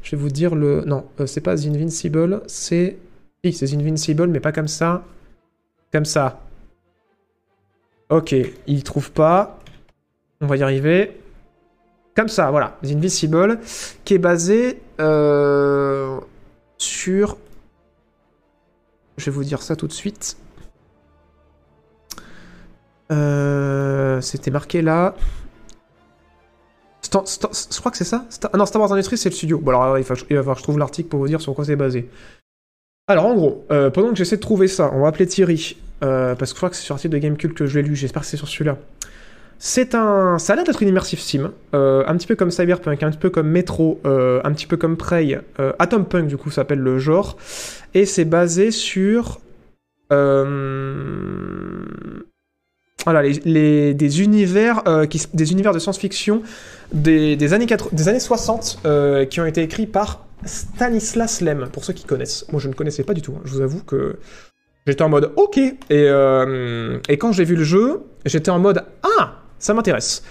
Je 0.02 0.10
vais 0.10 0.20
vous 0.20 0.28
dire 0.28 0.54
le. 0.54 0.82
Non, 0.84 1.04
euh, 1.20 1.26
c'est 1.26 1.40
pas 1.40 1.56
The 1.56 1.66
Invincible, 1.66 2.42
c'est. 2.46 2.98
Oui, 3.44 3.54
c'est 3.54 3.66
The 3.66 3.74
Invincible, 3.74 4.26
mais 4.26 4.40
pas 4.40 4.52
comme 4.52 4.68
ça. 4.68 5.04
Comme 5.90 6.04
ça. 6.04 6.42
Ok, 8.10 8.34
il 8.66 8.82
trouve 8.82 9.10
pas. 9.12 9.58
On 10.42 10.46
va 10.46 10.56
y 10.58 10.62
arriver. 10.62 11.18
Comme 12.14 12.28
ça, 12.28 12.50
voilà. 12.50 12.76
The 12.82 12.90
Invincible, 12.90 13.58
qui 14.04 14.14
est 14.14 14.18
basé 14.18 14.80
euh, 15.00 16.18
sur... 16.82 17.36
Je 19.16 19.26
vais 19.26 19.30
vous 19.30 19.44
dire 19.44 19.62
ça 19.62 19.76
tout 19.76 19.86
de 19.86 19.92
suite. 19.92 20.36
Euh, 23.12 24.20
c'était 24.20 24.50
marqué 24.50 24.82
là. 24.82 25.14
Je 27.02 27.78
crois 27.80 27.90
que 27.90 27.96
c'est 27.96 28.04
ça 28.04 28.24
ah 28.52 28.56
Non, 28.56 28.66
Star 28.66 28.80
Wars 28.80 28.92
Industries, 28.92 29.18
c'est 29.18 29.30
le 29.30 29.34
studio. 29.34 29.58
Bon, 29.58 29.70
alors, 29.70 29.98
il 29.98 30.04
va, 30.04 30.14
falloir 30.14 30.54
que 30.54 30.60
je 30.60 30.62
trouve 30.62 30.78
l'article 30.78 31.08
pour 31.08 31.18
vous 31.18 31.26
dire 31.26 31.40
sur 31.40 31.54
quoi 31.54 31.64
c'est 31.64 31.76
basé. 31.76 32.08
Alors, 33.08 33.26
en 33.26 33.34
gros, 33.34 33.66
euh, 33.72 33.90
pendant 33.90 34.10
que 34.10 34.16
j'essaie 34.16 34.36
de 34.36 34.40
trouver 34.40 34.68
ça, 34.68 34.90
on 34.94 35.00
va 35.00 35.08
appeler 35.08 35.26
Thierry. 35.26 35.76
Euh, 36.02 36.34
parce 36.34 36.52
que 36.52 36.56
je 36.56 36.60
crois 36.60 36.70
que 36.70 36.76
c'est 36.76 36.82
sur 36.82 36.94
l'article 36.94 37.12
de 37.14 37.18
Gamecube 37.18 37.52
que 37.52 37.66
je 37.66 37.78
l'ai 37.78 37.86
lu. 37.86 37.96
J'espère 37.96 38.22
que 38.22 38.28
c'est 38.28 38.36
sur 38.36 38.48
celui-là. 38.48 38.78
C'est 39.62 39.94
un. 39.94 40.38
Ça 40.38 40.54
a 40.54 40.56
l'air 40.56 40.64
d'être 40.64 40.82
une 40.82 40.88
immersive 40.88 41.20
sim. 41.20 41.52
euh, 41.74 42.02
un 42.06 42.16
petit 42.16 42.26
peu 42.26 42.34
comme 42.34 42.50
Cyberpunk, 42.50 43.02
un 43.02 43.10
petit 43.10 43.18
peu 43.18 43.28
comme 43.28 43.46
Metro, 43.46 44.00
euh, 44.06 44.40
un 44.42 44.52
petit 44.52 44.66
peu 44.66 44.78
comme 44.78 44.96
Prey. 44.96 45.38
Euh, 45.60 45.72
Atom 45.78 46.06
Punk, 46.06 46.28
du 46.28 46.38
coup, 46.38 46.50
s'appelle 46.50 46.78
le 46.78 46.98
genre. 46.98 47.36
Et 47.92 48.06
c'est 48.06 48.24
basé 48.24 48.70
sur. 48.70 49.38
voilà, 53.04 53.22
les, 53.22 53.92
des 53.92 54.22
univers, 54.22 54.82
qui, 55.10 55.22
des 55.34 55.52
univers 55.52 55.74
de 55.74 55.78
science-fiction 55.78 56.42
des, 56.92 57.36
des 57.36 57.52
années 57.52 57.66
80 57.66 57.90
des 57.92 58.08
années 58.08 58.18
60 58.20 58.80
euh, 58.86 59.26
qui 59.26 59.40
ont 59.40 59.46
été 59.46 59.62
écrits 59.62 59.86
par 59.86 60.26
Stanislas 60.46 61.42
Lem, 61.42 61.68
pour 61.70 61.84
ceux 61.84 61.92
qui 61.92 62.04
connaissent. 62.04 62.46
Moi, 62.50 62.60
je 62.62 62.68
ne 62.68 62.72
connaissais 62.72 63.04
pas 63.04 63.12
du 63.12 63.20
tout. 63.20 63.34
hein. 63.36 63.42
Je 63.44 63.52
vous 63.52 63.60
avoue 63.60 63.82
que 63.84 64.16
j'étais 64.86 65.02
en 65.02 65.10
mode 65.10 65.32
OK. 65.36 65.58
Et, 65.58 65.74
et 65.90 67.18
quand 67.18 67.32
j'ai 67.32 67.44
vu 67.44 67.56
le 67.56 67.64
jeu, 67.64 68.04
j'étais 68.24 68.50
en 68.50 68.58
mode 68.58 68.84
Ah, 69.18 69.39
ça 69.60 69.72
m'intéresse. 69.74 70.24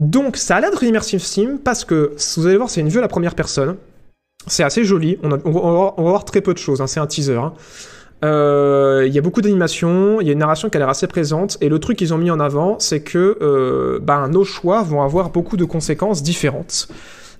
Donc, 0.00 0.36
ça 0.36 0.56
a 0.56 0.60
l'air 0.60 0.70
une 0.82 0.88
immersive 0.88 1.20
sim 1.22 1.58
parce 1.62 1.84
que, 1.84 2.12
vous 2.36 2.46
allez 2.46 2.56
voir, 2.56 2.70
c'est 2.70 2.80
une 2.80 2.88
vue 2.88 2.98
à 2.98 3.02
la 3.02 3.08
première 3.08 3.34
personne. 3.34 3.76
C'est 4.46 4.62
assez 4.62 4.84
joli. 4.84 5.18
On, 5.22 5.28
va, 5.28 5.36
voir- 5.96 6.24
très 6.24 6.40
peu 6.40 6.52
de 6.54 6.58
choses. 6.58 6.80
hein. 6.80 6.86
C'est 6.86 7.00
un 7.00 7.06
teaser. 7.06 7.34
hein. 7.36 7.52
Euh, 8.24 9.04
Il 9.06 9.12
y 9.12 9.18
a 9.18 9.22
beaucoup 9.22 9.42
d'animation, 9.42 10.20
il 10.20 10.26
y 10.26 10.30
a 10.30 10.32
une 10.32 10.38
narration 10.38 10.70
qui 10.70 10.76
a 10.76 10.80
l'air 10.80 10.88
assez 10.88 11.06
présente, 11.06 11.58
et 11.60 11.68
le 11.68 11.78
truc 11.78 11.98
qu'ils 11.98 12.14
ont 12.14 12.18
mis 12.18 12.30
en 12.30 12.40
avant, 12.40 12.78
c'est 12.78 13.00
que 13.00 13.36
euh, 13.42 13.98
ben, 14.00 14.28
nos 14.28 14.44
choix 14.44 14.82
vont 14.82 15.02
avoir 15.02 15.30
beaucoup 15.30 15.56
de 15.56 15.64
conséquences 15.64 16.22
différentes. 16.22 16.88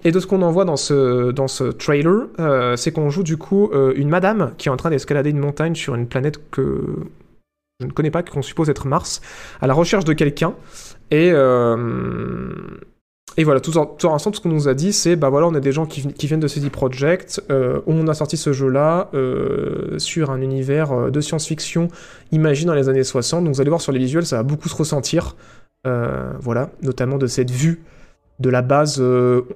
Et 0.04 0.12
de 0.12 0.20
ce 0.20 0.26
qu'on 0.26 0.42
en 0.42 0.50
voit 0.52 0.64
dans 0.64 0.76
ce, 0.76 1.30
dans 1.32 1.48
ce 1.48 1.64
trailer, 1.64 2.26
euh, 2.38 2.76
c'est 2.76 2.92
qu'on 2.92 3.10
joue 3.10 3.22
du 3.22 3.36
coup 3.36 3.70
une 3.96 4.08
madame 4.08 4.52
qui 4.58 4.68
est 4.68 4.72
en 4.72 4.76
train 4.76 4.90
d'escalader 4.90 5.30
une 5.30 5.38
montagne 5.38 5.74
sur 5.74 5.94
une 5.94 6.06
planète 6.06 6.38
que 6.50 6.80
je 7.80 7.86
ne 7.86 7.92
connais 7.92 8.10
pas, 8.10 8.22
qu'on 8.22 8.42
suppose 8.42 8.70
être 8.70 8.86
Mars, 8.86 9.20
à 9.60 9.66
la 9.66 9.74
recherche 9.74 10.04
de 10.04 10.12
quelqu'un. 10.12 10.54
Et, 11.10 11.30
euh, 11.32 12.50
et 13.36 13.44
voilà, 13.44 13.60
tout 13.60 13.76
en, 13.76 13.86
tout 13.86 14.08
ce 14.08 14.40
qu'on 14.40 14.48
nous 14.48 14.68
a 14.68 14.74
dit, 14.74 14.94
c'est 14.94 15.14
bah 15.14 15.28
voilà, 15.28 15.46
on 15.46 15.54
a 15.54 15.60
des 15.60 15.72
gens 15.72 15.84
qui, 15.84 16.00
viennent 16.26 16.40
de 16.40 16.48
CD 16.48 16.70
Projekt, 16.70 17.42
euh, 17.50 17.80
on 17.86 18.08
a 18.08 18.14
sorti 18.14 18.38
ce 18.38 18.52
jeu-là 18.52 19.10
euh, 19.12 19.98
sur 19.98 20.30
un 20.30 20.40
univers 20.40 20.92
euh, 20.92 21.10
de 21.10 21.20
science-fiction 21.20 21.88
imagine 22.32 22.68
dans 22.68 22.74
les 22.74 22.88
années 22.88 23.04
60. 23.04 23.44
Donc 23.44 23.54
vous 23.54 23.60
allez 23.60 23.68
voir 23.68 23.82
sur 23.82 23.92
les 23.92 23.98
visuels, 23.98 24.24
ça 24.24 24.36
va 24.36 24.42
beaucoup 24.42 24.68
se 24.68 24.76
ressentir. 24.76 25.36
Voilà, 26.40 26.70
notamment 26.82 27.16
de 27.16 27.28
cette 27.28 27.52
vue 27.52 27.80
de 28.40 28.50
la 28.50 28.60
base 28.60 29.00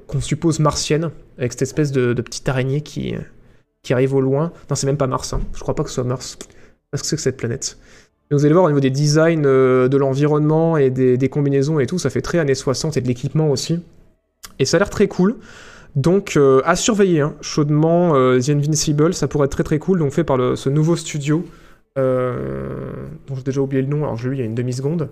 qu'on 0.06 0.20
suppose 0.20 0.60
martienne, 0.60 1.10
avec 1.38 1.50
cette 1.50 1.62
espèce 1.62 1.90
de, 1.90 2.12
de 2.12 2.22
petite 2.22 2.48
araignée 2.48 2.82
qui, 2.82 3.16
qui 3.82 3.92
arrive 3.92 4.14
au 4.14 4.20
loin. 4.20 4.52
Non, 4.68 4.76
c'est 4.76 4.86
même 4.86 4.96
pas 4.96 5.08
Mars, 5.08 5.32
hein. 5.32 5.40
je 5.54 5.58
crois 5.58 5.74
pas 5.74 5.82
que 5.82 5.88
ce 5.88 5.96
soit 5.96 6.04
Mars. 6.04 6.36
Qu'est-ce 6.36 7.02
que 7.02 7.08
c'est 7.08 7.16
que 7.16 7.22
cette 7.22 7.36
planète 7.36 7.78
Et 8.30 8.34
vous 8.34 8.44
allez 8.44 8.54
voir 8.54 8.64
au 8.64 8.68
niveau 8.68 8.80
des 8.80 8.90
designs 8.90 9.44
euh, 9.44 9.88
de 9.88 9.96
l'environnement 9.96 10.76
et 10.76 10.90
des, 10.90 11.28
combinaisons 11.28 11.80
et 11.80 11.86
tout, 11.86 11.98
ça 11.98 12.10
fait 12.10 12.20
très 12.20 12.38
années 12.38 12.54
60 12.54 12.96
et 12.96 13.00
de 13.00 13.08
l'équipement 13.08 13.50
aussi. 13.50 13.80
Et 14.60 14.64
ça 14.64 14.76
a 14.76 14.78
l'air 14.78 14.90
très 14.90 15.08
cool. 15.08 15.36
Donc 15.96 16.36
euh, 16.36 16.62
à 16.64 16.76
surveiller, 16.76 17.22
hein, 17.22 17.34
chaudement, 17.40 18.14
euh, 18.14 18.38
The 18.38 18.50
Invincible, 18.50 19.14
ça 19.14 19.26
pourrait 19.26 19.46
être 19.46 19.52
très 19.52 19.64
très 19.64 19.80
cool, 19.80 19.98
donc 19.98 20.12
fait 20.12 20.22
par 20.22 20.56
ce 20.56 20.68
nouveau 20.68 20.94
studio, 20.94 21.44
dont 21.96 23.34
j'ai 23.34 23.42
déjà 23.42 23.60
oublié 23.60 23.82
le 23.82 23.88
nom, 23.88 24.04
alors 24.04 24.16
je 24.16 24.28
l'ai 24.28 24.30
lu 24.30 24.36
il 24.36 24.40
y 24.40 24.42
a 24.42 24.46
une 24.46 24.54
demi-seconde. 24.54 25.10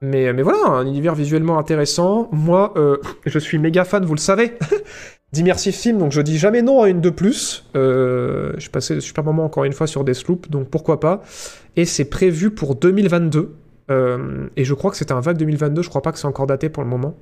Mais, 0.00 0.32
mais 0.32 0.42
voilà, 0.42 0.66
un 0.66 0.86
univers 0.86 1.14
visuellement 1.14 1.58
intéressant. 1.58 2.28
Moi, 2.32 2.72
je 3.26 3.38
suis 3.38 3.58
méga 3.58 3.84
fan, 3.84 4.04
vous 4.04 4.14
le 4.14 4.20
savez, 4.20 4.52
d'immersive 5.32 5.74
film, 5.74 5.98
donc 5.98 6.12
je 6.12 6.20
dis 6.20 6.38
jamais 6.38 6.62
non 6.62 6.82
à 6.82 6.88
une 6.88 7.00
de 7.00 7.10
plus. 7.10 7.64
Euh, 7.74 8.52
je 8.58 8.68
passé 8.70 8.94
de 8.94 9.00
super 9.00 9.24
moments 9.24 9.44
encore 9.44 9.64
une 9.64 9.72
fois 9.72 9.86
sur 9.86 10.04
Deathloop, 10.04 10.50
donc 10.50 10.68
pourquoi 10.68 11.00
pas. 11.00 11.22
Et 11.76 11.84
c'est 11.86 12.04
prévu 12.04 12.50
pour 12.50 12.74
2022. 12.74 13.54
euh, 13.90 14.48
et 14.56 14.64
je 14.64 14.74
crois 14.74 14.90
que 14.90 14.96
c'est 14.96 15.10
un 15.10 15.20
vague 15.20 15.38
2022, 15.38 15.82
je 15.82 15.88
crois 15.88 16.02
pas 16.02 16.12
que 16.12 16.18
c'est 16.18 16.26
encore 16.26 16.46
daté 16.46 16.68
pour 16.68 16.82
le 16.82 16.88
moment. 16.88 17.16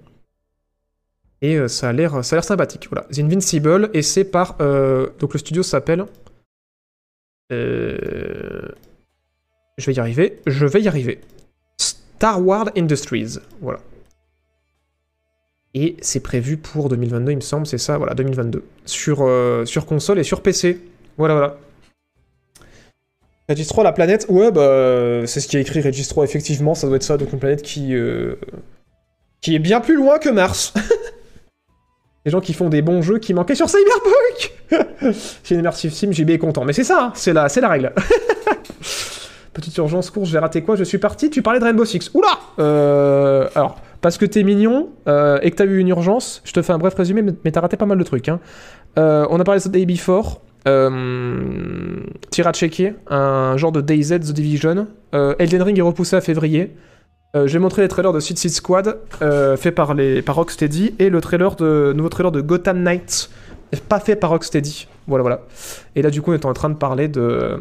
Et 1.42 1.56
euh, 1.56 1.68
ça 1.68 1.88
a 1.88 1.92
l'air 1.92 2.24
ça 2.24 2.34
a 2.34 2.38
l'air 2.38 2.44
sympathique. 2.44 2.88
Voilà, 2.90 3.06
The 3.12 3.20
Invincible, 3.20 3.90
et 3.94 4.02
c'est 4.02 4.24
par... 4.24 4.56
euh, 4.60 5.08
donc 5.20 5.32
le 5.32 5.38
studio 5.38 5.62
s'appelle... 5.62 6.04
je 7.50 8.66
vais 9.78 9.94
y 9.94 10.00
arriver. 10.00 10.40
Je 10.46 10.66
vais 10.66 10.82
y 10.82 10.88
arriver. 10.88 11.20
Star 11.78 12.44
Wars 12.44 12.70
Industries. 12.76 13.38
Voilà. 13.62 13.80
Et 15.74 15.96
c'est 16.00 16.20
prévu 16.20 16.56
pour 16.56 16.88
2022, 16.88 17.32
il 17.32 17.36
me 17.36 17.40
semble, 17.40 17.66
c'est 17.66 17.78
ça, 17.78 17.96
voilà, 17.96 18.14
2022. 18.14 18.64
Sur, 18.86 19.18
euh, 19.20 19.64
sur 19.64 19.86
console 19.86 20.18
et 20.18 20.24
sur 20.24 20.42
PC. 20.42 20.80
Voilà, 21.16 21.34
voilà. 21.34 21.56
Registro, 23.48 23.82
la 23.82 23.92
planète, 23.92 24.26
ouais, 24.28 24.50
bah, 24.50 25.26
c'est 25.26 25.40
ce 25.40 25.48
qui 25.48 25.56
est 25.56 25.60
écrit 25.60 25.80
Registro, 25.80 26.24
effectivement, 26.24 26.74
ça 26.74 26.86
doit 26.86 26.96
être 26.96 27.02
ça, 27.02 27.16
donc 27.16 27.32
une 27.32 27.38
planète 27.38 27.62
qui, 27.62 27.94
euh, 27.94 28.36
qui 29.40 29.54
est 29.54 29.58
bien 29.58 29.80
plus 29.80 29.96
loin 29.96 30.18
que 30.18 30.28
Mars. 30.28 30.74
Les 32.24 32.30
gens 32.30 32.40
qui 32.40 32.52
font 32.52 32.68
des 32.68 32.82
bons 32.82 33.00
jeux 33.00 33.18
qui 33.18 33.32
manquaient 33.32 33.54
sur 33.54 33.68
Cyberpunk 33.68 34.52
J'ai 35.44 35.54
une 35.54 35.60
immersive 35.60 35.92
sim, 35.92 36.12
JB 36.12 36.30
est 36.30 36.38
content. 36.38 36.64
Mais 36.64 36.72
c'est 36.72 36.84
ça, 36.84 37.06
hein, 37.06 37.12
c'est 37.14 37.32
la, 37.32 37.48
c'est 37.48 37.60
la 37.60 37.68
règle. 37.68 37.92
Petite 39.52 39.76
urgence, 39.78 40.10
course, 40.10 40.28
j'ai 40.28 40.38
raté 40.38 40.62
quoi? 40.62 40.76
Je 40.76 40.84
suis 40.84 40.98
parti, 40.98 41.30
tu 41.30 41.42
parlais 41.42 41.58
de 41.58 41.64
Rainbow 41.64 41.84
Six. 41.84 42.10
Oula 42.14 42.38
euh, 42.58 43.48
Alors, 43.54 43.80
parce 44.00 44.18
que 44.18 44.24
t'es 44.24 44.42
mignon 44.42 44.90
euh, 45.08 45.38
et 45.42 45.50
que 45.50 45.56
t'as 45.56 45.66
eu 45.66 45.78
une 45.78 45.88
urgence, 45.88 46.42
je 46.44 46.52
te 46.52 46.62
fais 46.62 46.72
un 46.72 46.78
bref 46.78 46.94
résumé, 46.94 47.22
mais, 47.22 47.50
t'as 47.50 47.60
raté 47.60 47.76
pas 47.76 47.86
mal 47.86 47.98
de 47.98 48.04
trucs. 48.04 48.28
Hein. 48.28 48.40
Euh, 48.98 49.26
on 49.30 49.38
a 49.40 49.44
parlé 49.44 49.60
de 49.60 49.68
Day 49.68 49.86
Before, 49.86 50.42
euh, 50.66 52.00
tir 52.30 52.46
à 52.46 52.52
checker, 52.52 52.94
un 53.08 53.56
genre 53.56 53.72
de 53.72 53.80
DayZ 53.80 54.20
The 54.20 54.32
Division. 54.32 54.86
Euh, 55.14 55.34
Elden 55.38 55.62
Ring 55.62 55.78
est 55.78 55.82
repoussé 55.82 56.16
à 56.16 56.20
février. 56.20 56.76
J'ai 57.44 57.60
montré 57.60 57.82
les 57.82 57.86
trailers 57.86 58.12
de 58.12 58.18
Suicide 58.18 58.50
Squad, 58.50 58.98
fait 59.56 59.70
par, 59.70 59.94
les, 59.94 60.20
par 60.20 60.34
Rocksteady, 60.34 60.96
et 60.98 61.10
le 61.10 61.20
trailer 61.20 61.54
de, 61.54 61.92
nouveau 61.94 62.08
trailer 62.08 62.32
de 62.32 62.40
Gotham 62.40 62.82
Knight, 62.82 63.30
pas 63.88 64.00
fait 64.00 64.16
par 64.16 64.30
Rocksteady. 64.30 64.88
Voilà, 65.06 65.22
voilà. 65.22 65.42
Et 65.94 66.02
là, 66.02 66.10
du 66.10 66.22
coup, 66.22 66.32
on 66.32 66.34
est 66.34 66.44
en 66.44 66.52
train 66.54 66.70
de 66.70 66.74
parler 66.74 67.06
de 67.06 67.56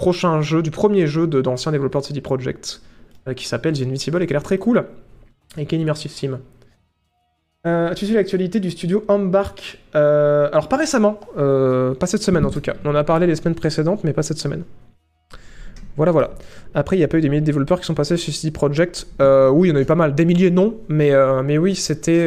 prochain 0.00 0.40
jeu, 0.40 0.62
du 0.62 0.70
premier 0.70 1.06
jeu 1.06 1.26
d'anciens 1.26 1.72
développeurs 1.72 2.00
de 2.00 2.06
CD 2.06 2.22
Projekt, 2.22 2.80
euh, 3.28 3.34
qui 3.34 3.46
s'appelle 3.46 3.78
The 3.78 3.82
Invincible 3.82 4.22
et 4.22 4.26
qui 4.26 4.32
a 4.32 4.34
l'air 4.34 4.42
très 4.42 4.56
cool, 4.56 4.86
et 5.56 5.66
une 5.74 5.80
immersive 5.80 6.10
sim. 6.10 6.40
Euh, 7.66 7.88
As-tu 7.90 8.06
suivi 8.06 8.14
l'actualité 8.14 8.58
du 8.60 8.70
studio 8.70 9.04
Embark 9.08 9.78
Euh, 9.94 10.48
Alors, 10.52 10.68
pas 10.68 10.76
récemment, 10.76 11.20
euh, 11.36 11.94
pas 11.94 12.06
cette 12.06 12.22
semaine 12.22 12.44
en 12.46 12.50
tout 12.50 12.60
cas. 12.62 12.74
On 12.84 12.90
en 12.90 12.94
a 12.94 13.04
parlé 13.04 13.26
les 13.26 13.36
semaines 13.36 13.54
précédentes, 13.54 14.02
mais 14.04 14.12
pas 14.12 14.22
cette 14.22 14.38
semaine. 14.38 14.62
Voilà, 15.96 16.12
voilà. 16.12 16.30
Après, 16.74 16.96
il 16.96 17.00
n'y 17.00 17.04
a 17.04 17.08
pas 17.08 17.18
eu 17.18 17.20
des 17.20 17.28
milliers 17.28 17.42
de 17.42 17.46
développeurs 17.46 17.80
qui 17.80 17.84
sont 17.86 17.94
passés 17.94 18.16
chez 18.16 18.32
CD 18.32 18.50
Projekt. 18.50 19.06
Euh, 19.20 19.50
oui, 19.50 19.68
il 19.68 19.72
y 19.72 19.74
en 19.74 19.76
a 19.76 19.82
eu 19.82 19.86
pas 19.86 19.96
mal. 19.96 20.14
Des 20.14 20.24
milliers, 20.24 20.50
non. 20.50 20.78
Mais, 20.88 21.12
mais 21.42 21.58
oui, 21.58 21.74
c'était. 21.74 22.26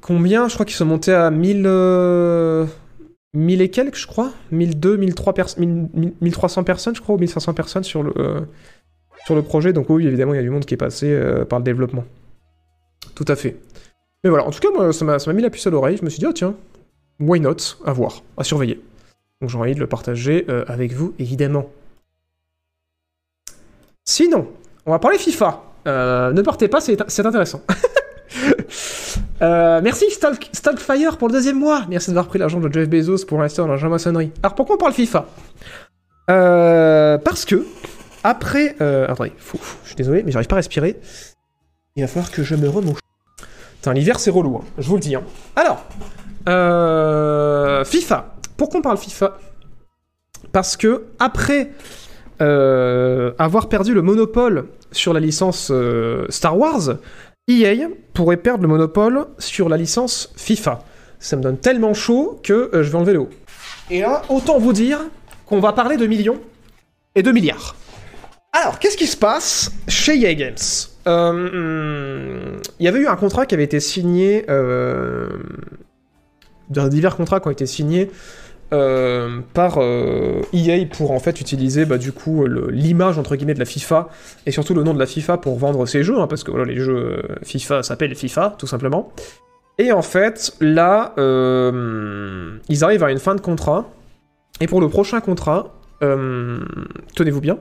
Combien? 0.00 0.48
Je 0.48 0.54
crois 0.54 0.66
qu'ils 0.66 0.76
sont 0.76 0.84
montés 0.84 1.12
à 1.12 1.30
1000. 1.30 1.62
euh, 1.66 2.66
1000 3.34 3.62
et 3.62 3.70
quelques, 3.70 3.96
je 3.96 4.06
crois. 4.06 4.32
1002, 4.50 4.96
1003 4.96 5.32
pers 5.32 5.46
1000 5.58 6.12
1300 6.20 6.64
personnes, 6.64 6.94
je 6.94 7.00
crois, 7.00 7.14
ou 7.14 7.18
1500 7.18 7.54
personnes 7.54 7.84
sur 7.84 8.02
le, 8.02 8.12
sur 9.24 9.34
le 9.34 9.42
projet. 9.42 9.72
Donc, 9.72 9.88
oui, 9.90 10.06
évidemment, 10.06 10.34
il 10.34 10.36
y 10.36 10.40
a 10.40 10.42
du 10.42 10.50
monde 10.50 10.64
qui 10.64 10.74
est 10.74 10.78
passé 10.78 11.06
euh, 11.10 11.44
par 11.44 11.58
le 11.58 11.64
développement. 11.64 12.04
Tout 13.14 13.24
à 13.28 13.36
fait. 13.36 13.56
Mais 14.24 14.30
voilà, 14.30 14.46
en 14.46 14.50
tout 14.50 14.60
cas, 14.60 14.68
moi, 14.74 14.92
ça 14.92 15.04
m'a 15.04 15.32
mis 15.32 15.42
la 15.42 15.50
puce 15.50 15.66
à 15.66 15.70
l'oreille. 15.70 15.96
Je 15.96 16.04
me 16.04 16.10
suis 16.10 16.20
dit, 16.20 16.26
oh 16.26 16.32
tiens, 16.32 16.54
why 17.20 17.40
not? 17.40 17.56
À 17.84 17.92
voir, 17.92 18.22
à 18.36 18.44
surveiller. 18.44 18.80
Donc 19.40 19.50
j'ai 19.50 19.58
envie 19.58 19.74
de 19.74 19.80
le 19.80 19.88
partager 19.88 20.46
euh, 20.48 20.64
avec 20.68 20.92
vous, 20.92 21.14
évidemment. 21.18 21.68
Sinon, 24.04 24.46
on 24.86 24.92
va 24.92 25.00
parler 25.00 25.18
FIFA. 25.18 25.62
Euh, 25.88 26.32
ne 26.32 26.42
partez 26.42 26.68
pas, 26.68 26.80
c'est 26.80 27.26
intéressant. 27.26 27.62
Merci 29.40 30.08
Stalk, 30.12 30.48
Stalkfire 30.52 31.18
pour 31.18 31.26
le 31.26 31.32
deuxième 31.34 31.58
mois. 31.58 31.84
Merci 31.88 32.10
d'avoir 32.10 32.28
pris 32.28 32.38
l'argent 32.38 32.60
de 32.60 32.72
Jeff 32.72 32.88
Bezos 32.88 33.26
pour 33.26 33.40
l'instant 33.40 33.66
dans 33.66 33.74
la 33.74 33.88
maçonnerie. 33.88 34.30
Alors 34.44 34.54
pourquoi 34.54 34.76
on 34.76 34.78
parle 34.78 34.92
FIFA? 34.92 35.26
Parce 36.28 37.44
que, 37.44 37.66
après... 38.24 38.76
Euh, 38.80 39.06
attendez, 39.08 39.32
je 39.82 39.86
suis 39.86 39.96
désolé, 39.96 40.22
mais 40.22 40.32
j'arrive 40.32 40.48
pas 40.48 40.56
à 40.56 40.58
respirer. 40.58 40.98
Il 41.96 42.02
va 42.02 42.08
falloir 42.08 42.30
que 42.30 42.42
je 42.42 42.54
me 42.54 42.68
remouche. 42.68 42.98
Putain, 43.76 43.92
l'hiver 43.92 44.20
c'est 44.20 44.30
relou, 44.30 44.56
hein, 44.56 44.64
je 44.78 44.88
vous 44.88 44.94
le 44.94 45.00
dis. 45.00 45.14
hein. 45.14 45.22
Alors, 45.56 45.84
euh, 46.48 47.84
FIFA. 47.84 48.34
Pourquoi 48.56 48.80
on 48.80 48.82
parle 48.82 48.96
FIFA? 48.96 49.38
Parce 50.52 50.76
que 50.76 51.06
après 51.18 51.70
euh, 52.40 53.32
avoir 53.38 53.68
perdu 53.68 53.94
le 53.94 54.02
monopole 54.02 54.66
sur 54.92 55.12
la 55.12 55.20
licence 55.20 55.68
euh, 55.70 56.26
Star 56.28 56.56
Wars, 56.58 56.96
EA 57.48 57.88
pourrait 58.14 58.36
perdre 58.36 58.62
le 58.62 58.68
monopole 58.68 59.26
sur 59.38 59.68
la 59.68 59.76
licence 59.76 60.32
FIFA. 60.36 60.84
Ça 61.18 61.36
me 61.36 61.42
donne 61.42 61.56
tellement 61.58 61.94
chaud 61.94 62.40
que 62.42 62.70
je 62.72 62.78
vais 62.90 62.94
enlever 62.96 63.12
le 63.14 63.20
haut. 63.20 63.30
Et 63.90 64.00
là, 64.00 64.22
autant 64.28 64.58
vous 64.58 64.72
dire 64.72 65.00
qu'on 65.46 65.60
va 65.60 65.72
parler 65.72 65.96
de 65.96 66.06
millions 66.06 66.40
et 67.14 67.22
de 67.22 67.30
milliards. 67.32 67.74
Alors, 68.52 68.78
qu'est-ce 68.78 68.98
qui 68.98 69.06
se 69.06 69.16
passe 69.16 69.72
chez 69.88 70.20
EA 70.20 70.34
Games 70.34 70.54
Euh, 71.08 72.58
Il 72.78 72.84
y 72.84 72.88
avait 72.88 73.00
eu 73.00 73.06
un 73.06 73.16
contrat 73.16 73.46
qui 73.46 73.54
avait 73.54 73.64
été 73.64 73.80
signé. 73.80 74.44
Euh, 74.50 75.28
divers 76.68 77.16
contrats 77.16 77.40
qui 77.40 77.48
ont 77.48 77.50
été 77.50 77.66
signés 77.66 78.10
euh, 78.72 79.40
par 79.52 79.78
EA 79.78 80.86
pour 80.86 81.10
en 81.10 81.18
fait 81.18 81.40
utiliser 81.40 81.84
bah, 81.84 81.98
du 81.98 82.12
coup 82.12 82.46
l'image 82.46 83.16
de 83.16 83.58
la 83.58 83.64
FIFA 83.66 84.08
et 84.46 84.50
surtout 84.52 84.72
le 84.72 84.82
nom 84.82 84.94
de 84.94 84.98
la 84.98 85.04
FIFA 85.06 85.38
pour 85.38 85.58
vendre 85.58 85.84
ses 85.84 86.02
jeux, 86.02 86.18
hein, 86.18 86.26
parce 86.26 86.44
que 86.44 86.50
voilà, 86.50 86.66
les 86.66 86.78
jeux 86.78 87.22
FIFA 87.42 87.82
s'appellent 87.82 88.14
FIFA 88.14 88.54
tout 88.58 88.66
simplement. 88.66 89.12
Et 89.78 89.92
en 89.92 90.02
fait, 90.02 90.54
là, 90.60 91.14
ils 92.68 92.84
arrivent 92.84 93.04
à 93.04 93.10
une 93.10 93.18
fin 93.18 93.34
de 93.34 93.40
contrat. 93.40 93.90
Et 94.60 94.66
pour 94.66 94.80
le 94.82 94.88
prochain 94.88 95.20
contrat, 95.20 95.74
tenez-vous 96.00 97.40
bien, 97.40 97.58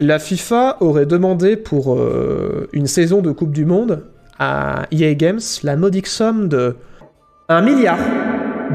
la 0.00 0.18
FIFA 0.18 0.78
aurait 0.80 1.06
demandé 1.06 1.56
pour 1.56 1.94
euh, 1.94 2.68
une 2.72 2.86
saison 2.86 3.22
de 3.22 3.30
Coupe 3.30 3.52
du 3.52 3.64
Monde 3.64 4.04
à 4.38 4.86
EA 4.90 5.14
Games 5.14 5.40
la 5.62 5.76
modique 5.76 6.06
somme 6.06 6.48
de 6.48 6.76
1 7.48 7.62
milliard 7.62 7.98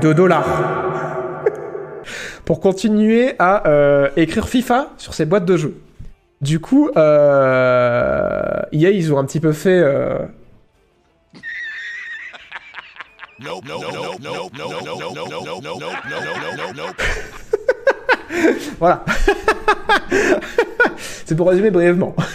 de 0.02 0.14
dollars 0.14 0.88
pour 2.46 2.62
continuer 2.62 3.34
à 3.40 3.68
euh, 3.68 4.10
écrire 4.16 4.48
FIFA 4.48 4.92
sur 4.98 5.14
ses 5.14 5.26
boîtes 5.26 5.46
de 5.46 5.58
jeux. 5.58 5.76
Du 6.40 6.60
coup, 6.60 6.90
euh, 6.96 8.62
EA, 8.72 8.92
ils 8.92 9.12
ont 9.14 9.18
un 9.18 9.26
petit 9.26 9.40
peu 9.40 9.52
fait... 9.52 9.80
euh, 9.84 10.20
Voilà. 18.80 19.04
C'est 21.26 21.36
pour 21.36 21.50
résumer 21.50 21.72
brièvement. 21.72 22.16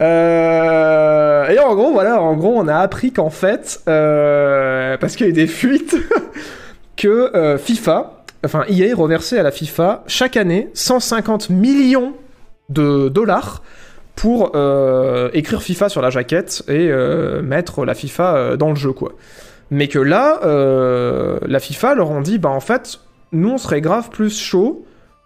Euh, 0.00 1.48
et 1.48 1.58
en 1.58 1.74
gros, 1.74 1.92
voilà, 1.92 2.22
en 2.22 2.38
on 2.40 2.68
a 2.68 2.76
appris 2.76 3.12
qu'en 3.12 3.28
fait, 3.28 3.82
euh, 3.86 4.96
parce 4.96 5.14
qu'il 5.14 5.26
y 5.26 5.28
a 5.28 5.30
eu 5.30 5.34
des 5.34 5.46
fuites, 5.46 5.94
que 6.96 7.36
euh, 7.36 7.58
FIFA, 7.58 8.24
enfin 8.42 8.64
EA 8.70 8.94
reversait 8.94 9.38
à 9.38 9.42
la 9.42 9.50
FIFA 9.50 10.04
chaque 10.06 10.38
année 10.38 10.70
150 10.72 11.50
millions 11.50 12.14
de 12.70 13.10
dollars 13.10 13.62
pour 14.16 14.52
écrire 15.34 15.62
FIFA 15.62 15.90
sur 15.90 16.00
la 16.00 16.08
jaquette 16.08 16.62
et 16.68 16.90
mettre 17.42 17.84
la 17.84 17.92
FIFA 17.94 18.56
dans 18.56 18.70
le 18.70 18.76
jeu, 18.76 18.92
quoi. 18.92 19.12
Mais 19.70 19.88
que 19.88 19.98
là, 19.98 20.40
la 21.46 21.60
FIFA 21.60 21.94
leur 21.94 22.10
ont 22.10 22.20
dit, 22.22 22.38
bah 22.38 22.50
en 22.50 22.60
fait, 22.60 23.00
nous 23.32 23.50
on 23.50 23.58
serait 23.58 23.80
grave 23.80 24.10
plus 24.10 24.38
chaud 24.38 24.84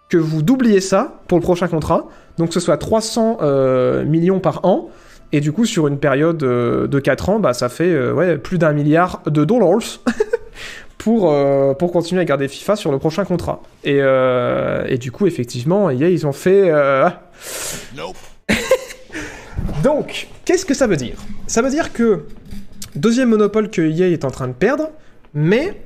que 0.09 0.17
vous 0.17 0.41
doubliez 0.41 0.81
ça 0.81 1.21
pour 1.27 1.37
le 1.37 1.41
prochain 1.41 1.67
contrat, 1.67 2.07
donc 2.37 2.49
que 2.49 2.53
ce 2.53 2.59
soit 2.59 2.77
300 2.77 3.39
euh, 3.41 4.05
millions 4.05 4.39
par 4.39 4.63
an, 4.65 4.89
et 5.31 5.41
du 5.41 5.51
coup 5.51 5.65
sur 5.65 5.87
une 5.87 5.97
période 5.97 6.43
euh, 6.43 6.87
de 6.87 6.99
4 6.99 7.29
ans, 7.29 7.39
bah 7.39 7.53
ça 7.53 7.69
fait 7.69 7.91
euh, 7.91 8.13
ouais, 8.13 8.37
plus 8.37 8.57
d'un 8.57 8.73
milliard 8.73 9.21
de 9.25 9.43
dollars 9.43 9.99
pour, 10.97 11.33
pour 11.77 11.91
continuer 11.91 12.21
à 12.21 12.25
garder 12.25 12.47
FIFA 12.47 12.75
sur 12.75 12.91
le 12.91 12.97
prochain 12.97 13.25
contrat. 13.25 13.61
Et, 13.83 13.99
et 13.99 14.97
du 14.97 15.11
coup, 15.11 15.27
effectivement, 15.27 15.91
EA, 15.91 16.09
ils 16.09 16.25
ont 16.25 16.31
fait... 16.31 16.71
euh, 16.71 17.07
donc, 19.83 20.29
qu'est-ce 20.45 20.65
que 20.65 20.73
ça 20.73 20.87
veut 20.87 20.95
dire? 20.95 21.17
Ça 21.45 21.61
veut 21.61 21.69
dire 21.69 21.93
que 21.93 22.25
deuxième 22.95 23.29
monopole 23.29 23.69
que 23.69 23.81
EA 23.81 24.07
est 24.07 24.25
en 24.25 24.31
train 24.31 24.47
de 24.47 24.53
perdre, 24.53 24.89
mais 25.35 25.79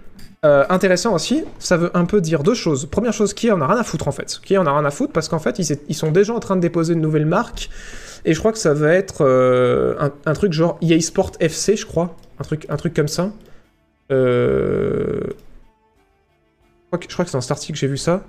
euh, 0.45 0.63
intéressant 0.69 1.13
aussi, 1.13 1.43
ça 1.59 1.75
veut 1.75 1.91
un 1.93 2.05
peu 2.05 2.21
dire 2.21 2.43
deux 2.43 2.53
choses. 2.53 2.85
Première 2.85 3.11
chose, 3.11 3.33
qui 3.33 3.51
en 3.51 3.59
a 3.59 3.67
rien 3.67 3.77
à 3.77 3.83
foutre 3.83 4.07
en 4.07 4.13
fait. 4.13 4.39
Qui 4.43 4.57
en 4.57 4.65
a 4.65 4.71
rien 4.71 4.85
à 4.85 4.91
foutre 4.91 5.11
parce 5.11 5.27
qu'en 5.27 5.39
fait, 5.39 5.59
ils, 5.59 5.95
sont 5.95 6.11
déjà 6.11 6.33
en 6.33 6.39
train 6.39 6.55
de 6.55 6.61
déposer 6.61 6.93
une 6.93 7.01
nouvelle 7.01 7.25
marque. 7.25 7.69
Et 8.23 8.33
je 8.33 8.39
crois 8.39 8.53
que 8.53 8.57
ça 8.57 8.73
va 8.73 8.93
être 8.93 9.25
euh, 9.25 10.09
un, 10.25 10.33
truc 10.33 10.53
genre 10.53 10.77
EA 10.81 11.01
Sport 11.01 11.31
FC, 11.41 11.75
je 11.75 11.85
crois. 11.85 12.15
Un 12.39 12.43
truc, 12.43 12.65
un 12.69 12.77
truc 12.77 12.93
comme 12.93 13.09
ça. 13.09 13.31
Euh... 14.11 15.19
Je 16.83 16.87
crois 16.87 16.99
que, 16.99 17.05
que 17.05 17.29
c'est 17.29 17.33
dans 17.33 17.41
cet 17.41 17.51
article 17.51 17.73
que 17.73 17.79
j'ai 17.79 17.87
vu 17.87 17.97
ça. 17.97 18.23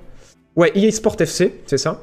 Ouais, 0.56 0.72
EA 0.74 0.90
Sport 0.90 1.14
FC, 1.20 1.60
c'est 1.66 1.78
ça. 1.78 2.00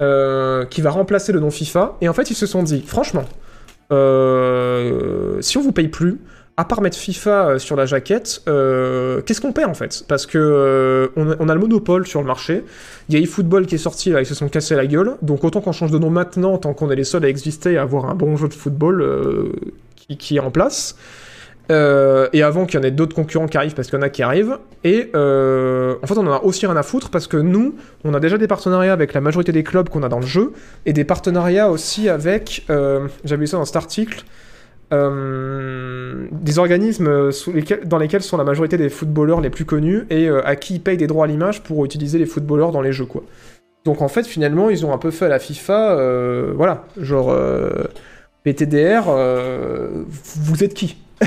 Qui 0.00 0.80
va 0.80 0.90
remplacer 0.90 1.32
le 1.32 1.38
nom 1.38 1.50
FIFA. 1.50 1.96
Et 2.00 2.08
en 2.08 2.12
fait, 2.12 2.28
ils 2.28 2.34
se 2.34 2.46
sont 2.46 2.64
dit, 2.64 2.82
franchement, 2.84 3.24
si 3.90 5.58
on 5.58 5.62
vous 5.62 5.72
paye 5.72 5.88
plus, 5.88 6.20
à 6.56 6.64
part 6.64 6.80
mettre 6.80 6.96
FIFA 6.96 7.48
euh, 7.48 7.58
sur 7.58 7.74
la 7.74 7.84
jaquette, 7.84 8.42
euh, 8.46 9.20
qu'est-ce 9.22 9.40
qu'on 9.40 9.52
paie 9.52 9.64
en 9.64 9.74
fait? 9.74 10.04
Parce 10.06 10.24
que 10.26 10.38
euh, 10.38 11.08
on, 11.16 11.48
a, 11.48 11.54
le 11.54 11.60
monopole 11.60 12.06
sur 12.06 12.20
le 12.20 12.26
marché. 12.26 12.64
Il 13.08 13.14
y 13.14 13.18
a 13.18 13.20
eFootball 13.20 13.66
qui 13.66 13.74
est 13.74 13.78
sorti 13.78 14.10
ils 14.10 14.26
se 14.26 14.34
sont 14.34 14.48
cassés 14.48 14.76
la 14.76 14.86
gueule. 14.86 15.16
Donc 15.22 15.42
autant 15.42 15.60
qu'on 15.60 15.72
change 15.72 15.90
de 15.90 15.98
nom 15.98 16.10
maintenant, 16.10 16.56
tant 16.58 16.72
qu'on 16.72 16.90
est 16.90 16.96
les 16.96 17.04
seuls 17.04 17.24
à 17.24 17.28
exister 17.28 17.72
et 17.72 17.78
à 17.78 17.82
avoir 17.82 18.06
un 18.06 18.14
bon 18.14 18.36
jeu 18.36 18.48
de 18.48 18.54
football 18.54 19.04
qui, 19.96 20.36
est 20.36 20.40
en 20.40 20.50
place. 20.50 20.96
Et 21.70 22.42
avant 22.42 22.66
qu'il 22.66 22.78
y 22.78 22.82
en 22.82 22.86
ait 22.86 22.90
d'autres 22.90 23.14
concurrents 23.14 23.46
qui 23.46 23.56
arrivent, 23.56 23.74
parce 23.74 23.88
qu'il 23.88 23.98
y 23.98 24.00
en 24.00 24.02
a 24.02 24.10
qui 24.10 24.22
arrivent. 24.22 24.58
Et 24.84 25.10
en 25.14 26.06
fait, 26.06 26.16
on 26.16 26.26
en 26.26 26.32
a 26.32 26.40
aussi 26.44 26.66
rien 26.66 26.76
à 26.76 26.82
foutre 26.82 27.10
parce 27.10 27.26
que 27.26 27.36
nous, 27.36 27.74
on 28.04 28.14
a 28.14 28.20
déjà 28.20 28.38
des 28.38 28.46
partenariats 28.46 28.92
avec 28.92 29.12
la 29.12 29.20
majorité 29.20 29.52
des 29.52 29.64
clubs 29.64 29.88
qu'on 29.88 30.02
a 30.02 30.08
dans 30.08 30.20
le 30.20 30.26
jeu 30.26 30.52
et 30.86 30.92
des 30.92 31.04
partenariats 31.04 31.70
aussi 31.70 32.08
avec, 32.08 32.64
j'avais 32.68 33.40
vu 33.40 33.46
ça 33.46 33.56
dans 33.56 33.64
cet 33.64 33.76
article, 33.76 34.24
euh, 34.92 36.26
des 36.30 36.58
organismes 36.58 37.30
dans 37.84 37.98
lesquels 37.98 38.22
sont 38.22 38.36
la 38.36 38.44
majorité 38.44 38.76
des 38.76 38.88
footballeurs 38.88 39.40
les 39.40 39.50
plus 39.50 39.64
connus 39.64 40.06
et 40.10 40.28
euh, 40.28 40.46
à 40.46 40.56
qui 40.56 40.74
ils 40.74 40.80
payent 40.80 40.96
des 40.96 41.06
droits 41.06 41.24
à 41.24 41.28
l'image 41.28 41.62
pour 41.62 41.84
utiliser 41.84 42.18
les 42.18 42.26
footballeurs 42.26 42.70
dans 42.72 42.82
les 42.82 42.92
jeux, 42.92 43.06
quoi. 43.06 43.22
Donc 43.84 44.02
en 44.02 44.08
fait, 44.08 44.26
finalement, 44.26 44.70
ils 44.70 44.86
ont 44.86 44.92
un 44.92 44.98
peu 44.98 45.10
fait 45.10 45.26
à 45.26 45.28
la 45.28 45.38
FIFA, 45.38 45.92
euh, 45.92 46.52
voilà, 46.54 46.84
genre 46.98 47.36
PTDR, 48.42 49.04
vous 50.06 50.64
êtes 50.64 50.74
qui? 50.74 50.96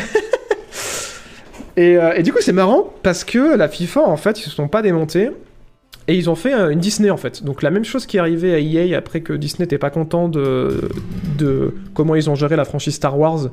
Et, 1.79 1.95
et 2.15 2.23
du 2.23 2.33
coup, 2.33 2.39
c'est 2.41 2.53
marrant 2.53 2.91
parce 3.03 3.23
que 3.23 3.55
la 3.55 3.67
FIFA, 3.67 4.01
en 4.01 4.17
fait, 4.17 4.39
ils 4.39 4.43
se 4.43 4.49
sont 4.49 4.67
pas 4.67 4.81
démontés. 4.81 5.29
Et 6.07 6.15
ils 6.15 6.29
ont 6.29 6.35
fait 6.35 6.53
euh, 6.53 6.69
une 6.69 6.79
Disney 6.79 7.09
en 7.09 7.17
fait. 7.17 7.43
Donc 7.43 7.61
la 7.61 7.69
même 7.69 7.83
chose 7.83 8.05
qui 8.05 8.17
est 8.17 8.19
arrivée 8.19 8.53
à 8.53 8.59
EA 8.59 8.97
après 8.97 9.21
que 9.21 9.33
Disney 9.33 9.65
n'était 9.65 9.77
pas 9.77 9.89
content 9.89 10.29
de, 10.29 10.89
de 11.37 11.73
comment 11.93 12.15
ils 12.15 12.29
ont 12.29 12.35
géré 12.35 12.55
la 12.55 12.65
franchise 12.65 12.95
Star 12.95 13.17
Wars 13.19 13.49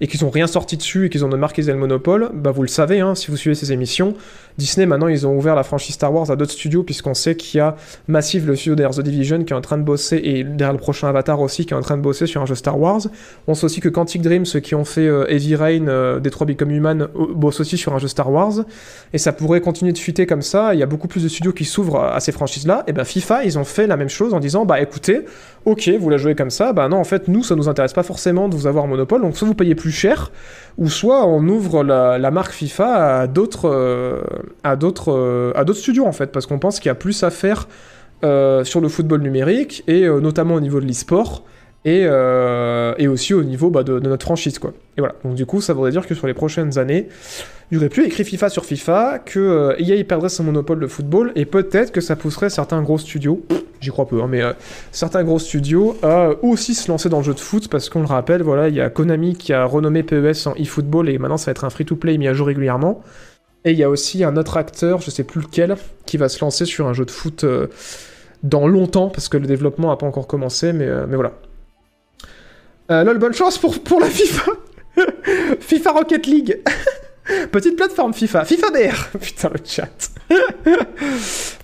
et 0.00 0.06
qu'ils 0.06 0.24
ont 0.24 0.30
rien 0.30 0.46
sorti 0.46 0.76
dessus 0.76 1.06
et 1.06 1.08
qu'ils 1.08 1.24
ont 1.24 1.36
marqué 1.36 1.62
le 1.62 1.76
monopole, 1.76 2.30
bah 2.34 2.50
vous 2.50 2.62
le 2.62 2.68
savez 2.68 3.00
hein, 3.00 3.14
si 3.14 3.30
vous 3.30 3.36
suivez 3.36 3.54
ces 3.54 3.72
émissions. 3.72 4.14
Disney 4.58 4.86
maintenant 4.86 5.08
ils 5.08 5.26
ont 5.26 5.36
ouvert 5.36 5.54
la 5.54 5.62
franchise 5.62 5.94
Star 5.94 6.12
Wars 6.12 6.30
à 6.30 6.36
d'autres 6.36 6.52
studios 6.52 6.82
puisqu'on 6.82 7.14
sait 7.14 7.36
qu'il 7.36 7.58
y 7.58 7.60
a 7.60 7.76
Massive, 8.08 8.46
le 8.46 8.56
studio 8.56 8.74
derrière 8.74 8.96
The 8.96 9.02
Division 9.02 9.44
qui 9.44 9.52
est 9.52 9.56
en 9.56 9.60
train 9.60 9.78
de 9.78 9.82
bosser 9.82 10.20
et 10.22 10.44
derrière 10.44 10.72
le 10.72 10.78
prochain 10.78 11.08
Avatar 11.08 11.40
aussi 11.40 11.66
qui 11.66 11.74
est 11.74 11.76
en 11.76 11.82
train 11.82 11.96
de 11.96 12.02
bosser 12.02 12.26
sur 12.26 12.42
un 12.42 12.46
jeu 12.46 12.54
Star 12.54 12.78
Wars. 12.78 13.02
On 13.46 13.54
sait 13.54 13.64
aussi 13.64 13.80
que 13.80 13.88
Quantic 13.88 14.22
Dream, 14.22 14.46
ceux 14.46 14.60
qui 14.60 14.74
ont 14.74 14.84
fait 14.84 15.06
euh, 15.06 15.26
Heavy 15.28 15.56
Rain, 15.56 15.88
euh, 15.88 16.20
Detroit 16.20 16.46
Become 16.46 16.70
Human, 16.70 17.02
euh, 17.02 17.08
bossent 17.34 17.60
aussi 17.60 17.76
sur 17.76 17.94
un 17.94 17.98
jeu 17.98 18.08
Star 18.08 18.30
Wars 18.30 18.64
et 19.12 19.18
ça 19.18 19.32
pourrait 19.32 19.60
continuer 19.60 19.92
de 19.92 19.98
fuiter 19.98 20.26
comme 20.26 20.42
ça. 20.42 20.74
Il 20.74 20.80
y 20.80 20.82
a 20.82 20.86
beaucoup 20.86 21.08
plus 21.08 21.22
de 21.22 21.28
studios 21.28 21.52
qui 21.52 21.64
s'ouvrent 21.64 22.00
à, 22.00 22.14
à 22.14 22.20
ces 22.20 22.32
franchises-là. 22.32 22.84
Et 22.86 22.92
ben 22.92 23.04
FIFA, 23.04 23.44
ils 23.44 23.58
ont 23.58 23.64
fait 23.64 23.86
la 23.86 23.96
même 23.96 24.08
chose 24.08 24.32
en 24.34 24.40
disant 24.40 24.64
bah 24.64 24.80
écoutez, 24.80 25.24
ok, 25.66 25.90
vous 25.98 26.08
la 26.08 26.16
jouez 26.16 26.36
comme 26.36 26.50
ça, 26.50 26.72
bah 26.72 26.88
non, 26.88 26.96
en 26.96 27.04
fait, 27.04 27.26
nous, 27.26 27.42
ça 27.42 27.56
nous 27.56 27.68
intéresse 27.68 27.92
pas 27.92 28.04
forcément 28.04 28.48
de 28.48 28.54
vous 28.54 28.68
avoir 28.68 28.86
monopole, 28.86 29.20
donc 29.20 29.36
soit 29.36 29.48
vous 29.48 29.54
payez 29.54 29.74
plus 29.74 29.90
cher, 29.90 30.30
ou 30.78 30.88
soit 30.88 31.26
on 31.26 31.46
ouvre 31.48 31.82
la, 31.82 32.30
marque 32.30 32.52
FIFA 32.52 33.20
à 33.20 33.26
d'autres 33.26 33.68
euh, 33.68 34.22
à 34.62 34.76
d'autres 34.76 35.12
euh, 35.12 35.52
à 35.56 35.64
d'autres 35.64 35.80
studios 35.80 36.06
en 36.06 36.12
fait, 36.12 36.30
parce 36.30 36.46
qu'on 36.46 36.60
pense 36.60 36.78
qu'il 36.78 36.88
y 36.88 36.90
a 36.90 36.94
plus 36.94 37.24
à 37.24 37.30
faire 37.30 37.66
euh, 38.24 38.62
sur 38.62 38.80
le 38.80 38.88
football 38.88 39.20
numérique 39.22 39.82
et 39.88 40.08
notamment 40.08 40.54
au 40.54 40.60
niveau 40.60 40.80
de 40.80 40.86
l'e-sport. 40.86 41.44
Et, 41.84 42.00
et 42.00 43.06
aussi 43.06 43.32
au 43.32 43.44
niveau 43.44 43.70
bah, 43.70 43.84
de, 43.84 44.00
de 44.00 44.08
notre 44.08 44.24
franchise 44.24 44.58
quoi. 44.58 44.72
Et 44.96 45.00
voilà. 45.00 45.14
Donc 45.22 45.36
du 45.36 45.46
coup, 45.46 45.60
ça 45.60 45.72
voudrait 45.72 45.92
dire 45.92 46.04
que 46.04 46.16
sur 46.16 46.26
les 46.26 46.34
prochaines 46.34 46.78
années, 46.78 47.06
il 47.70 47.78
aurait 47.78 47.88
plus 47.88 48.04
écrit 48.04 48.24
FIFA 48.24 48.48
sur 48.48 48.64
FIFA, 48.64 49.18
que 49.18 49.40
euh, 49.40 49.76
EA 49.78 50.02
perdrait 50.04 50.28
son 50.28 50.44
monopole 50.44 50.78
de 50.78 50.86
football, 50.86 51.32
et 51.34 51.44
peut-être 51.44 51.90
que 51.90 52.00
ça 52.00 52.14
pousserait 52.14 52.50
certains 52.50 52.80
gros 52.82 52.98
studios, 52.98 53.44
j'y 53.80 53.90
crois 53.90 54.06
peu, 54.06 54.22
hein, 54.22 54.28
mais 54.28 54.40
euh, 54.42 54.52
certains 54.92 55.24
gros 55.24 55.40
studios 55.40 55.96
à 56.02 56.30
aussi 56.42 56.74
se 56.74 56.88
lancer 56.88 57.08
dans 57.08 57.18
le 57.18 57.24
jeu 57.24 57.34
de 57.34 57.40
foot, 57.40 57.68
parce 57.68 57.88
qu'on 57.88 58.00
le 58.00 58.06
rappelle, 58.06 58.42
voilà, 58.42 58.68
il 58.68 58.74
y 58.74 58.80
a 58.80 58.88
Konami 58.88 59.34
qui 59.34 59.52
a 59.52 59.64
renommé 59.64 60.04
PES 60.04 60.46
en 60.46 60.54
eFootball, 60.54 61.08
et 61.08 61.18
maintenant 61.18 61.36
ça 61.36 61.46
va 61.46 61.52
être 61.52 61.64
un 61.64 61.70
free-to-play 61.70 62.18
mis 62.18 62.28
à 62.28 62.34
jour 62.34 62.46
régulièrement. 62.46 63.02
Et 63.64 63.72
il 63.72 63.78
y 63.78 63.82
a 63.82 63.90
aussi 63.90 64.22
un 64.22 64.36
autre 64.36 64.56
acteur, 64.58 65.00
je 65.00 65.10
sais 65.10 65.24
plus 65.24 65.40
lequel, 65.40 65.74
qui 66.04 66.18
va 66.18 66.28
se 66.28 66.40
lancer 66.40 66.66
sur 66.66 66.86
un 66.86 66.92
jeu 66.92 67.04
de 67.04 67.10
foot 67.10 67.42
euh, 67.42 67.66
dans 68.44 68.68
longtemps, 68.68 69.08
parce 69.08 69.28
que 69.28 69.38
le 69.38 69.46
développement 69.48 69.88
n'a 69.88 69.96
pas 69.96 70.06
encore 70.06 70.28
commencé, 70.28 70.72
mais, 70.72 70.86
euh, 70.86 71.06
mais 71.08 71.16
voilà. 71.16 71.32
Lol, 72.88 73.18
bonne 73.18 73.34
chance 73.34 73.58
pour, 73.58 73.80
pour 73.80 73.98
la 73.98 74.06
FIFA 74.06 74.52
FIFA 75.58 75.90
Rocket 75.90 76.26
League 76.28 76.62
Petite 77.52 77.76
plateforme 77.76 78.14
FIFA. 78.14 78.44
FIFA 78.44 78.70
DR 78.70 79.08
Putain, 79.20 79.50
le 79.50 79.60
chat. 79.64 80.10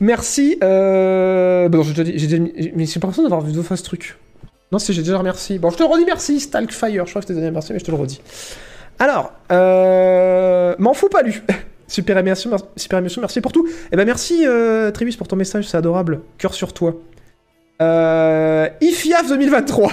Merci. 0.00 0.58
Euh... 0.62 1.68
Bon, 1.68 1.82
j'ai 1.82 1.92
déjà 1.92 2.04
dit... 2.04 2.18
j'ai 2.18 2.72
Mais 2.74 2.86
j'ai 2.86 3.00
pas 3.00 3.06
l'impression 3.06 3.22
d'avoir 3.22 3.40
vu 3.40 3.52
deux 3.52 3.62
ce 3.62 3.82
truc. 3.82 4.16
Non, 4.70 4.78
si, 4.78 4.92
j'ai 4.92 5.02
déjà 5.02 5.18
remercié. 5.18 5.58
Bon, 5.58 5.70
je 5.70 5.76
te 5.76 5.82
redis 5.82 6.04
merci, 6.04 6.40
Stalkfire. 6.40 7.04
Je 7.06 7.10
crois 7.10 7.20
que 7.20 7.22
je 7.22 7.26
t'ai 7.28 7.34
déjà 7.34 7.46
remercié, 7.46 7.74
mais 7.74 7.78
je 7.78 7.84
te 7.84 7.90
le 7.90 7.96
redis. 7.96 8.20
Alors, 8.98 9.32
euh... 9.50 10.74
M'en 10.78 10.94
fous 10.94 11.08
pas, 11.08 11.22
lu. 11.22 11.42
Super 11.92 12.16
émission, 12.16 12.56
super 12.74 13.00
émission, 13.00 13.20
merci 13.20 13.42
pour 13.42 13.52
tout. 13.52 13.68
Eh 13.92 13.96
ben 13.96 14.06
merci, 14.06 14.46
euh, 14.46 14.90
Tribus, 14.92 15.16
pour 15.16 15.28
ton 15.28 15.36
message, 15.36 15.68
c'est 15.68 15.76
adorable. 15.76 16.22
Cœur 16.38 16.54
sur 16.54 16.72
toi. 16.72 16.94
Euh, 17.82 18.66
IFIAF 18.80 19.28
2023. 19.28 19.92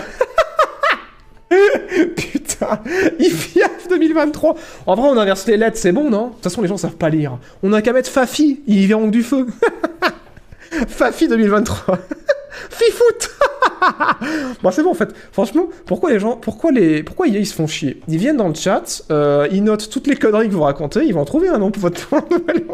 Putain, 2.15 2.79
IFIAF 3.19 3.87
2023. 3.89 4.55
En 4.85 4.95
vrai, 4.95 5.09
on 5.09 5.17
inverse 5.17 5.47
les 5.47 5.57
lettres, 5.57 5.77
c'est 5.77 5.91
bon, 5.91 6.09
non? 6.09 6.27
De 6.27 6.33
toute 6.33 6.43
façon, 6.43 6.61
les 6.61 6.67
gens 6.67 6.77
savent 6.77 6.95
pas 6.95 7.09
lire. 7.09 7.37
On 7.63 7.73
a 7.73 7.81
qu'à 7.81 7.93
mettre 7.93 8.09
Fafi, 8.09 8.61
ils 8.67 8.87
verront 8.87 9.07
du 9.07 9.23
feu. 9.23 9.47
Fafi 10.87 11.27
2023. 11.27 11.97
Fifoot 12.69 13.29
Bon, 14.61 14.71
c'est 14.71 14.83
bon, 14.83 14.91
en 14.91 14.95
fait. 14.95 15.13
Franchement, 15.31 15.69
pourquoi 15.85 16.11
les 16.11 16.19
gens... 16.19 16.35
Pourquoi 16.35 16.71
les... 16.71 17.03
Pourquoi 17.03 17.27
ils 17.27 17.47
se 17.47 17.53
font 17.53 17.67
chier? 17.67 18.01
Ils 18.07 18.17
viennent 18.17 18.37
dans 18.37 18.47
le 18.47 18.53
chat, 18.53 19.03
euh, 19.09 19.47
ils 19.51 19.63
notent 19.63 19.89
toutes 19.89 20.07
les 20.07 20.15
conneries 20.15 20.49
que 20.49 20.53
vous 20.53 20.63
racontez, 20.63 21.05
ils 21.05 21.13
vont 21.13 21.25
trouver 21.25 21.47
un 21.49 21.57
nom 21.57 21.71
pour 21.71 21.81
votre 21.81 22.07
nouvelle 22.29 22.65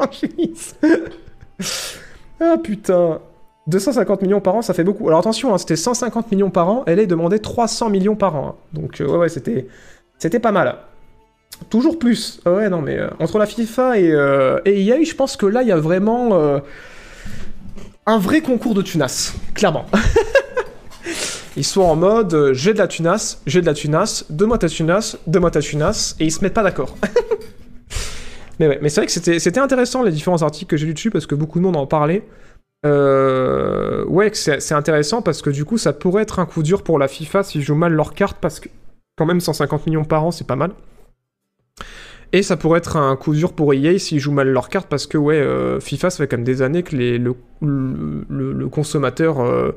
ah, 2.39 2.57
putain 2.57 3.19
250 3.67 4.21
millions 4.21 4.41
par 4.41 4.55
an, 4.55 4.61
ça 4.61 4.73
fait 4.73 4.83
beaucoup. 4.83 5.07
Alors 5.07 5.19
attention, 5.19 5.53
hein, 5.53 5.57
c'était 5.57 5.75
150 5.75 6.31
millions 6.31 6.51
par 6.51 6.69
an, 6.69 6.83
elle 6.85 6.99
est 6.99 7.07
demandée 7.07 7.39
300 7.39 7.89
millions 7.89 8.15
par 8.15 8.35
an. 8.35 8.47
hein. 8.49 8.55
Donc 8.73 9.01
euh, 9.01 9.07
ouais, 9.07 9.17
ouais, 9.17 9.29
c'était, 9.29 9.67
c'était 10.19 10.39
pas 10.39 10.51
mal. 10.51 10.75
Toujours 11.69 11.97
plus. 11.97 12.41
Ah 12.45 12.53
ouais, 12.53 12.69
non, 12.69 12.81
mais 12.81 12.97
euh, 12.97 13.09
entre 13.19 13.39
la 13.39 13.45
FIFA 13.45 13.97
et, 13.99 14.11
euh, 14.11 14.59
et 14.65 14.85
EA, 14.85 15.03
je 15.03 15.15
pense 15.15 15.37
que 15.37 15.45
là, 15.45 15.61
il 15.61 15.67
y 15.67 15.71
a 15.71 15.77
vraiment 15.77 16.33
euh, 16.33 16.59
un 18.05 18.19
vrai 18.19 18.41
concours 18.41 18.75
de 18.75 18.81
tunas, 18.81 19.33
clairement. 19.53 19.85
ils 21.57 21.63
sont 21.63 21.81
en 21.81 21.95
mode 21.95 22.51
j'ai 22.53 22.73
de 22.73 22.77
la 22.77 22.87
tunas, 22.87 23.39
j'ai 23.47 23.61
de 23.61 23.65
la 23.65 23.73
tunas, 23.73 24.25
donne-moi 24.29 24.57
ta 24.57 24.69
tunas, 24.69 25.15
donne-moi 25.25 25.51
ta 25.51 25.61
tunas, 25.61 26.15
et 26.19 26.25
ils 26.25 26.31
se 26.31 26.41
mettent 26.43 26.53
pas 26.53 26.63
d'accord. 26.63 26.97
mais 28.59 28.67
ouais, 28.67 28.79
mais 28.81 28.89
c'est 28.89 29.01
vrai 29.01 29.05
que 29.07 29.13
c'était, 29.13 29.39
c'était 29.39 29.61
intéressant 29.61 30.03
les 30.03 30.11
différents 30.11 30.43
articles 30.43 30.69
que 30.69 30.77
j'ai 30.77 30.85
lus 30.85 30.93
dessus 30.93 31.09
parce 31.09 31.25
que 31.25 31.35
beaucoup 31.35 31.57
de 31.57 31.63
monde 31.63 31.77
en 31.77 31.87
parlait. 31.87 32.23
Euh, 32.85 34.05
ouais, 34.05 34.31
c'est 34.33 34.73
intéressant 34.73 35.21
parce 35.21 35.41
que 35.41 35.49
du 35.49 35.65
coup, 35.65 35.77
ça 35.77 35.93
pourrait 35.93 36.23
être 36.23 36.39
un 36.39 36.45
coup 36.45 36.63
dur 36.63 36.83
pour 36.83 36.99
la 36.99 37.07
FIFA 37.07 37.43
s'ils 37.43 37.61
jouent 37.61 37.75
mal 37.75 37.93
leurs 37.93 38.13
cartes 38.13 38.37
parce 38.39 38.59
que 38.59 38.69
quand 39.17 39.25
même 39.25 39.39
150 39.39 39.87
millions 39.87 40.05
par 40.05 40.23
an, 40.25 40.31
c'est 40.31 40.47
pas 40.47 40.55
mal. 40.55 40.71
Et 42.31 42.43
ça 42.43 42.57
pourrait 42.57 42.79
être 42.79 42.97
un 42.97 43.15
coup 43.15 43.33
dur 43.33 43.53
pour 43.53 43.73
EA 43.73 43.97
s'ils 43.97 44.19
jouent 44.19 44.33
mal 44.33 44.49
leurs 44.49 44.69
cartes 44.69 44.87
parce 44.89 45.07
que 45.07 45.17
ouais, 45.17 45.35
euh, 45.37 45.79
FIFA, 45.79 46.09
ça 46.09 46.17
fait 46.17 46.27
quand 46.27 46.37
même 46.37 46.45
des 46.45 46.61
années 46.61 46.83
que 46.83 46.95
le, 46.95 47.35
le 47.61 48.67
consommateur 48.67 49.39
euh, 49.39 49.71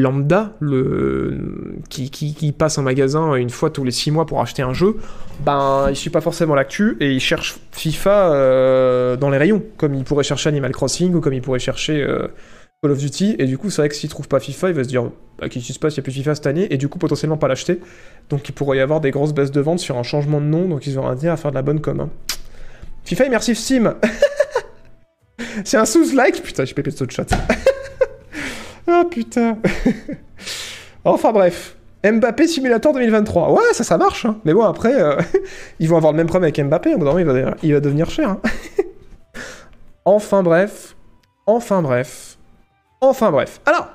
lambda, 0.00 0.54
le, 0.60 1.78
qui, 1.88 2.54
passe 2.56 2.78
en 2.78 2.82
magasin 2.82 3.34
une 3.34 3.50
fois 3.50 3.70
tous 3.70 3.84
les 3.84 3.90
6 3.90 4.10
mois 4.10 4.26
pour 4.26 4.40
acheter 4.40 4.62
un 4.62 4.72
jeu, 4.72 4.96
ben 5.44 5.86
il 5.90 5.96
suit 5.96 6.10
pas 6.10 6.20
forcément 6.20 6.54
l'actu 6.54 6.96
et 7.00 7.12
il 7.12 7.20
cherche 7.20 7.58
FIFA 7.72 8.32
euh, 8.32 9.16
dans 9.16 9.30
les 9.30 9.38
rayons, 9.38 9.62
comme 9.76 9.94
il 9.94 10.04
pourrait 10.04 10.24
chercher 10.24 10.48
Animal 10.48 10.72
Crossing 10.72 11.14
ou 11.14 11.20
comme 11.20 11.32
il 11.32 11.42
pourrait 11.42 11.58
chercher 11.58 12.02
euh, 12.02 12.28
Call 12.82 12.92
of 12.92 12.98
Duty. 12.98 13.36
Et 13.38 13.46
du 13.46 13.58
coup, 13.58 13.70
c'est 13.70 13.82
vrai 13.82 13.88
que 13.88 13.94
s'il 13.94 14.10
trouve 14.10 14.28
pas 14.28 14.40
FIFA, 14.40 14.70
il 14.70 14.74
va 14.74 14.84
se 14.84 14.88
dire 14.88 15.04
bah, 15.38 15.48
qu'est-ce 15.48 15.66
qui 15.66 15.72
se 15.72 15.78
passe, 15.78 15.94
il 15.96 16.00
n'y 16.00 16.02
a 16.02 16.04
plus 16.04 16.12
FIFA 16.12 16.34
cette 16.34 16.46
année, 16.46 16.66
et 16.70 16.76
du 16.76 16.88
coup, 16.88 16.98
potentiellement 16.98 17.36
pas 17.36 17.48
l'acheter. 17.48 17.80
Donc 18.28 18.48
il 18.48 18.52
pourrait 18.52 18.78
y 18.78 18.80
avoir 18.80 19.00
des 19.00 19.10
grosses 19.10 19.32
baisses 19.34 19.52
de 19.52 19.60
vente 19.60 19.78
sur 19.78 19.96
un 19.96 20.02
changement 20.02 20.40
de 20.40 20.46
nom, 20.46 20.68
donc 20.68 20.86
ils 20.86 20.98
auront 20.98 21.08
intérêt 21.08 21.32
à 21.32 21.36
faire 21.36 21.50
de 21.50 21.56
la 21.56 21.62
bonne 21.62 21.80
com. 21.80 22.00
hein. 22.00 22.10
FIFA 23.04 23.26
Immersive 23.26 23.56
Sim 23.56 23.94
C'est 25.64 25.78
un 25.78 25.86
sous-like? 25.86 26.42
Putain, 26.42 26.64
j'ai 26.64 26.74
pépé 26.74 26.90
de 26.90 26.96
ce 26.96 27.04
chat. 27.08 27.26
Ah 28.90 29.04
putain. 29.08 29.58
enfin 31.04 31.32
bref. 31.32 31.76
Mbappé 32.02 32.48
Simulator 32.48 32.92
2023. 32.94 33.52
Ouais, 33.52 33.72
ça, 33.72 33.84
ça 33.84 33.98
marche. 33.98 34.24
hein. 34.24 34.38
Mais 34.44 34.54
bon, 34.54 34.64
après, 34.64 35.00
euh, 35.00 35.16
ils 35.80 35.88
vont 35.88 35.96
avoir 35.96 36.12
le 36.12 36.16
même 36.16 36.26
problème 36.26 36.44
avec 36.52 36.64
Mbappé. 36.66 36.94
Au 36.94 37.18
il 37.18 37.24
va, 37.24 37.54
il 37.62 37.74
va 37.74 37.80
devenir 37.80 38.10
cher. 38.10 38.30
hein. 38.30 38.40
enfin 40.04 40.42
bref. 40.42 40.96
Enfin 41.46 41.82
bref. 41.82 42.38
Enfin 43.00 43.30
bref. 43.30 43.60
Alors, 43.66 43.88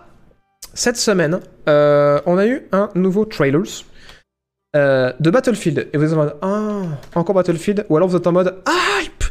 cette 0.74 0.98
semaine, 0.98 1.40
euh, 1.68 2.22
on 2.26 2.38
a 2.38 2.46
eu 2.46 2.68
un 2.72 2.90
nouveau 2.96 3.26
trailer 3.26 3.64
euh, 4.76 5.12
de 5.20 5.30
Battlefield. 5.30 5.90
Et 5.94 5.98
vous 5.98 6.06
êtes 6.06 6.14
en 6.14 6.18
mode, 6.18 6.36
ah, 6.42 6.82
encore 7.16 7.36
Battlefield? 7.36 7.86
Ou 7.90 7.98
alors 7.98 8.10
vous 8.10 8.18
êtes 8.18 8.28
en 8.28 8.32
mode, 8.32 8.62
Hype 8.68 9.24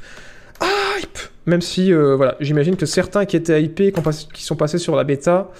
Même 1.46 1.60
si, 1.60 1.92
euh, 1.92 2.16
voilà, 2.16 2.36
j'imagine 2.40 2.76
que 2.76 2.86
certains 2.86 3.26
qui 3.26 3.36
étaient 3.36 3.62
hypés, 3.62 3.92
qui, 4.32 4.42
sont 4.42 4.56
passés 4.56 4.78
sur 4.78 4.96
la 4.96 5.04
bêta, 5.04 5.50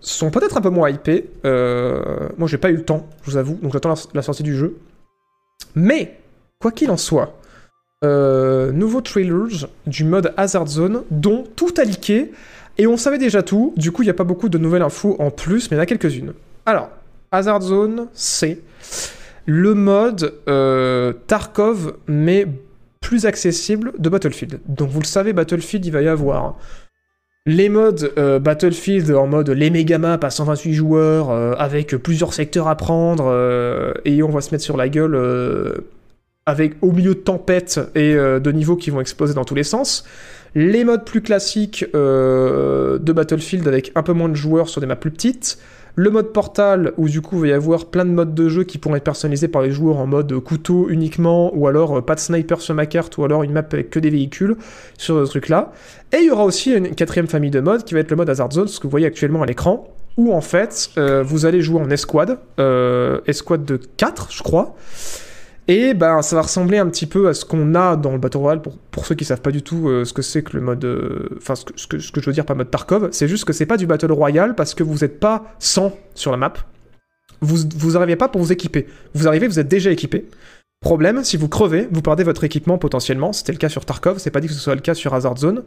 sont 0.00 0.30
peut-être 0.30 0.56
un 0.56 0.60
peu 0.60 0.70
moins 0.70 0.90
hypés. 0.90 1.30
Euh, 1.44 2.28
moi, 2.36 2.46
j'ai 2.46 2.58
pas 2.58 2.70
eu 2.70 2.76
le 2.76 2.84
temps, 2.84 3.06
je 3.22 3.30
vous 3.30 3.36
avoue, 3.36 3.58
donc 3.62 3.72
j'attends 3.72 3.94
la, 4.12 4.22
sortie 4.22 4.42
du 4.42 4.54
jeu. 4.54 4.76
Mais, 5.74 6.18
quoi 6.60 6.72
qu'il 6.72 6.90
en 6.90 6.98
soit, 6.98 7.38
euh, 8.04 8.70
nouveau 8.70 9.00
trailers 9.00 9.66
du 9.86 10.04
mode 10.04 10.34
Hazard 10.36 10.66
Zone, 10.66 11.04
dont 11.10 11.44
tout 11.56 11.72
a 11.78 11.84
leaké, 11.84 12.32
et 12.76 12.86
on 12.86 12.96
savait 12.96 13.18
déjà 13.18 13.42
tout, 13.42 13.72
du 13.76 13.92
coup, 13.92 14.02
il 14.02 14.06
n'y 14.06 14.10
a 14.10 14.14
pas 14.14 14.24
beaucoup 14.24 14.48
de 14.48 14.58
nouvelles 14.58 14.82
infos 14.82 15.16
en 15.18 15.30
plus, 15.30 15.70
mais 15.70 15.76
il 15.76 15.78
y 15.78 15.80
en 15.80 15.84
a 15.84 15.86
quelques-unes. 15.86 16.34
Alors, 16.66 16.90
Hazard 17.32 17.62
Zone, 17.62 18.08
c'est 18.12 18.58
le 19.46 19.74
mode 19.74 20.34
euh, 20.48 21.12
Tarkov, 21.26 21.94
mais 22.06 22.46
plus 23.04 23.26
accessible 23.26 23.92
de 23.98 24.08
Battlefield. 24.08 24.60
Donc 24.66 24.88
vous 24.88 25.00
le 25.00 25.06
savez, 25.06 25.34
Battlefield, 25.34 25.84
il 25.84 25.92
va 25.92 26.00
y 26.00 26.08
avoir 26.08 26.56
les 27.46 27.68
modes 27.68 28.10
euh, 28.16 28.38
Battlefield 28.38 29.10
en 29.10 29.26
mode 29.26 29.50
les 29.50 29.68
méga 29.68 29.98
maps 29.98 30.18
à 30.22 30.30
128 30.30 30.72
joueurs, 30.72 31.30
euh, 31.30 31.52
avec 31.58 31.94
plusieurs 31.96 32.32
secteurs 32.32 32.66
à 32.66 32.76
prendre, 32.76 33.26
euh, 33.26 33.92
et 34.06 34.22
on 34.22 34.30
va 34.30 34.40
se 34.40 34.52
mettre 34.52 34.64
sur 34.64 34.78
la 34.78 34.88
gueule 34.88 35.84
avec 36.46 36.76
au 36.80 36.92
milieu 36.92 37.14
de 37.14 37.20
tempêtes 37.20 37.78
et 37.94 38.14
de 38.14 38.52
niveaux 38.52 38.76
qui 38.76 38.90
vont 38.90 39.00
exploser 39.00 39.34
dans 39.34 39.44
tous 39.44 39.54
les 39.54 39.64
sens. 39.64 40.04
Les 40.54 40.84
modes 40.84 41.04
plus 41.04 41.20
classiques 41.20 41.84
de 41.92 43.12
Battlefield 43.12 43.68
avec 43.68 43.92
un 43.94 44.02
peu 44.02 44.12
moins 44.12 44.28
de 44.30 44.34
joueurs 44.34 44.70
sur 44.70 44.80
des 44.80 44.86
maps 44.86 44.96
plus 44.96 45.10
petites. 45.10 45.58
Le 45.96 46.10
mode 46.10 46.32
portal, 46.32 46.92
où 46.96 47.08
du 47.08 47.20
coup 47.20 47.38
va 47.38 47.46
y 47.46 47.52
avoir 47.52 47.86
plein 47.86 48.04
de 48.04 48.10
modes 48.10 48.34
de 48.34 48.48
jeu 48.48 48.64
qui 48.64 48.78
pourront 48.78 48.96
être 48.96 49.04
personnalisés 49.04 49.46
par 49.46 49.62
les 49.62 49.70
joueurs 49.70 49.98
en 49.98 50.06
mode 50.06 50.36
couteau 50.40 50.88
uniquement, 50.88 51.56
ou 51.56 51.68
alors 51.68 51.98
euh, 51.98 52.00
pas 52.00 52.16
de 52.16 52.20
sniper 52.20 52.60
sur 52.60 52.74
ma 52.74 52.86
carte, 52.86 53.16
ou 53.16 53.24
alors 53.24 53.44
une 53.44 53.52
map 53.52 53.62
avec 53.72 53.90
que 53.90 54.00
des 54.00 54.10
véhicules, 54.10 54.56
sur 54.98 55.24
ce 55.24 55.30
truc-là. 55.30 55.72
Et 56.12 56.18
il 56.18 56.26
y 56.26 56.30
aura 56.30 56.44
aussi 56.44 56.72
une 56.72 56.94
quatrième 56.96 57.28
famille 57.28 57.50
de 57.50 57.60
modes 57.60 57.84
qui 57.84 57.94
va 57.94 58.00
être 58.00 58.10
le 58.10 58.16
mode 58.16 58.28
Hazard 58.28 58.50
Zone, 58.50 58.66
ce 58.66 58.80
que 58.80 58.84
vous 58.84 58.90
voyez 58.90 59.06
actuellement 59.06 59.42
à 59.42 59.46
l'écran, 59.46 59.88
où 60.16 60.32
en 60.32 60.40
fait 60.40 60.90
euh, 60.98 61.22
vous 61.22 61.46
allez 61.46 61.60
jouer 61.60 61.80
en 61.80 61.90
escouade, 61.90 62.38
euh, 62.58 63.20
escouade 63.26 63.64
de 63.64 63.76
4 63.76 64.28
je 64.32 64.42
crois, 64.42 64.74
et 65.66 65.94
ben 65.94 66.22
ça 66.22 66.36
va 66.36 66.42
ressembler 66.42 66.78
un 66.78 66.88
petit 66.88 67.06
peu 67.06 67.28
à 67.28 67.34
ce 67.34 67.44
qu'on 67.44 67.74
a 67.74 67.96
dans 67.96 68.12
le 68.12 68.18
Battle 68.18 68.38
Royale, 68.38 68.62
pour, 68.62 69.06
ceux 69.06 69.14
qui 69.14 69.24
savent 69.24 69.40
pas 69.40 69.50
du 69.50 69.62
tout 69.62 69.88
euh, 69.88 70.04
ce 70.04 70.12
que 70.12 70.22
c'est 70.22 70.42
que 70.42 70.56
le 70.56 70.62
mode... 70.62 70.84
euh, 70.84 71.28
Enfin 71.38 71.54
ce 71.54 71.86
que 71.86 71.98
je 71.98 72.26
veux 72.26 72.32
dire 72.32 72.44
par 72.44 72.56
mode 72.56 72.70
Tarkov, 72.70 73.08
c'est 73.12 73.28
juste 73.28 73.44
que 73.44 73.52
c'est 73.52 73.66
pas 73.66 73.76
du 73.76 73.86
Battle 73.86 74.12
Royale 74.12 74.54
parce 74.54 74.74
que 74.74 74.82
vous 74.82 74.98
n'êtes 74.98 75.20
pas 75.20 75.54
100 75.58 75.96
sur 76.14 76.30
la 76.30 76.36
map, 76.36 76.52
vous, 77.40 77.58
vous 77.76 77.96
arrivez 77.96 78.16
pas 78.16 78.28
pour 78.28 78.40
vous 78.40 78.52
équiper. 78.52 78.86
Vous 79.14 79.28
arrivez, 79.28 79.46
vous 79.46 79.58
êtes 79.58 79.68
déjà 79.68 79.90
équipé. 79.90 80.26
Problème, 80.80 81.24
si 81.24 81.36
vous 81.36 81.48
crevez, 81.48 81.88
vous 81.90 82.02
perdez 82.02 82.24
votre 82.24 82.44
équipement 82.44 82.78
potentiellement. 82.78 83.32
C'était 83.32 83.52
le 83.52 83.58
cas 83.58 83.68
sur 83.68 83.84
Tarkov, 83.84 84.18
c'est 84.18 84.30
pas 84.30 84.40
dit 84.40 84.48
que 84.48 84.52
ce 84.52 84.60
soit 84.60 84.74
le 84.74 84.80
cas 84.80 84.94
sur 84.94 85.14
Hazard 85.14 85.38
Zone. 85.38 85.62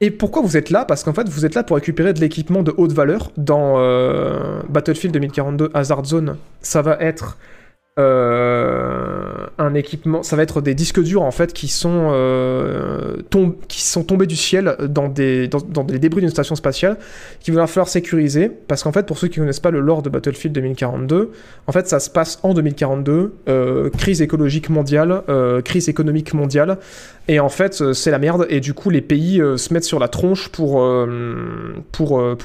Et 0.00 0.10
pourquoi 0.10 0.42
vous 0.42 0.56
êtes 0.56 0.70
là? 0.70 0.84
Parce 0.84 1.04
qu'en 1.04 1.14
fait, 1.14 1.28
vous 1.28 1.46
êtes 1.46 1.54
là 1.54 1.62
pour 1.62 1.76
récupérer 1.76 2.12
de 2.12 2.20
l'équipement 2.20 2.62
de 2.62 2.74
haute 2.76 2.92
valeur. 2.92 3.30
Dans 3.36 3.74
euh, 3.78 4.60
Battlefield 4.68 5.14
2042 5.14 5.70
Hazard 5.74 6.04
Zone, 6.04 6.36
ça 6.60 6.82
va 6.82 6.96
être 7.00 7.38
euh, 7.98 9.48
un 9.58 9.74
équipement, 9.74 10.22
ça 10.22 10.34
va 10.34 10.42
être 10.42 10.62
des 10.62 10.74
disques 10.74 11.02
durs 11.02 11.20
en 11.20 11.30
fait 11.30 11.52
qui 11.52 11.68
sont 11.68 12.08
euh, 12.12 13.18
tombés 13.28 14.26
du 14.26 14.34
ciel 14.34 14.78
dans 14.88 15.08
des 15.08 15.50
débris 15.98 16.22
d'une 16.22 16.30
station 16.30 16.54
spatiale 16.54 16.96
qu'il 17.40 17.52
va 17.52 17.66
falloir 17.66 17.88
sécuriser. 17.88 18.48
Parce 18.48 18.82
qu'en 18.82 18.92
fait 18.92 19.04
pour 19.04 19.18
ceux 19.18 19.28
qui 19.28 19.40
connaissent 19.40 19.60
pas 19.60 19.70
le 19.70 19.80
lore 19.80 20.00
de 20.00 20.08
Battlefield 20.08 20.54
2042, 20.54 21.32
en 21.66 21.72
fait 21.72 21.86
ça 21.86 22.00
se 22.00 22.08
passe 22.08 22.38
en 22.42 22.54
2042, 22.54 23.34
euh, 23.50 23.90
crise 23.90 24.22
écologique 24.22 24.70
mondiale, 24.70 25.22
crise 25.62 25.90
économique 25.90 26.32
mondiale. 26.32 26.78
Et 27.28 27.40
en 27.40 27.50
fait 27.50 27.92
c'est 27.92 28.10
la 28.10 28.18
merde. 28.18 28.46
Et 28.48 28.60
du 28.60 28.72
coup 28.72 28.88
les 28.88 29.02
pays 29.02 29.36
se 29.36 29.74
mettent 29.74 29.84
sur 29.84 29.98
la 29.98 30.08
tronche 30.08 30.48
pour 30.48 30.80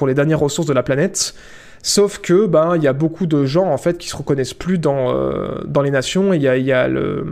les 0.06 0.14
dernières 0.14 0.40
ressources 0.40 0.68
de 0.68 0.74
la 0.74 0.82
planète. 0.82 1.34
Sauf 1.82 2.18
que 2.18 2.46
ben 2.46 2.76
il 2.76 2.82
y 2.82 2.88
a 2.88 2.92
beaucoup 2.92 3.26
de 3.26 3.44
gens 3.44 3.66
en 3.66 3.78
fait 3.78 3.98
qui 3.98 4.08
se 4.08 4.16
reconnaissent 4.16 4.54
plus 4.54 4.78
dans, 4.78 5.14
euh, 5.14 5.62
dans 5.66 5.82
les 5.82 5.90
nations. 5.90 6.32
Il 6.32 6.42
y 6.42 6.48
a, 6.48 6.88
le, 6.88 7.24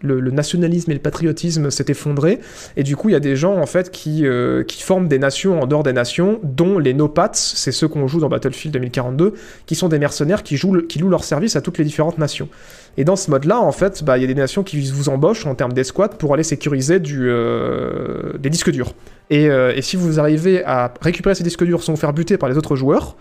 le, 0.00 0.30
nationalisme 0.30 0.90
et 0.90 0.94
le 0.94 1.00
patriotisme 1.00 1.70
s'est 1.70 1.86
effondré 1.88 2.40
et 2.76 2.82
du 2.82 2.96
coup 2.96 3.08
il 3.08 3.12
y 3.12 3.16
a 3.16 3.20
des 3.20 3.36
gens 3.36 3.56
en 3.56 3.66
fait 3.66 3.90
qui, 3.90 4.26
euh, 4.26 4.62
qui 4.62 4.82
forment 4.82 5.08
des 5.08 5.18
nations 5.18 5.60
en 5.60 5.66
dehors 5.66 5.82
des 5.82 5.92
nations, 5.92 6.40
dont 6.42 6.78
les 6.78 6.94
no-pats, 6.94 7.30
c'est 7.32 7.72
ceux 7.72 7.88
qu'on 7.88 8.06
joue 8.06 8.20
dans 8.20 8.28
Battlefield 8.28 8.72
2042, 8.74 9.34
qui 9.66 9.74
sont 9.74 9.88
des 9.88 9.98
mercenaires 9.98 10.42
qui, 10.42 10.56
jouent 10.56 10.82
qui 10.82 10.98
louent 10.98 11.08
leur 11.08 11.24
service 11.24 11.56
à 11.56 11.60
toutes 11.60 11.78
les 11.78 11.84
différentes 11.84 12.18
nations. 12.18 12.48
Et 12.96 13.04
dans 13.04 13.16
ce 13.16 13.30
mode-là, 13.30 13.60
en 13.60 13.70
fait, 13.70 14.02
bah, 14.02 14.18
il 14.18 14.22
y 14.22 14.24
a 14.24 14.26
des 14.26 14.34
nations 14.34 14.64
qui 14.64 14.80
vous 14.90 15.08
embauchent 15.08 15.46
en 15.46 15.54
termes 15.54 15.72
d'escouade 15.72 16.16
pour 16.16 16.34
aller 16.34 16.42
sécuriser 16.42 16.98
du, 16.98 17.28
euh, 17.30 18.32
des 18.38 18.50
disques 18.50 18.70
durs. 18.70 18.92
Et, 19.30 19.44
et 19.44 19.82
si 19.82 19.96
vous 19.96 20.18
arrivez 20.18 20.64
à 20.64 20.92
récupérer 21.02 21.34
ces 21.34 21.44
disques 21.44 21.62
durs 21.62 21.82
sans 21.82 21.92
vous 21.92 21.98
faire 21.98 22.14
buter 22.14 22.38
par 22.38 22.48
les 22.48 22.56
autres 22.56 22.76
joueurs, 22.76 23.14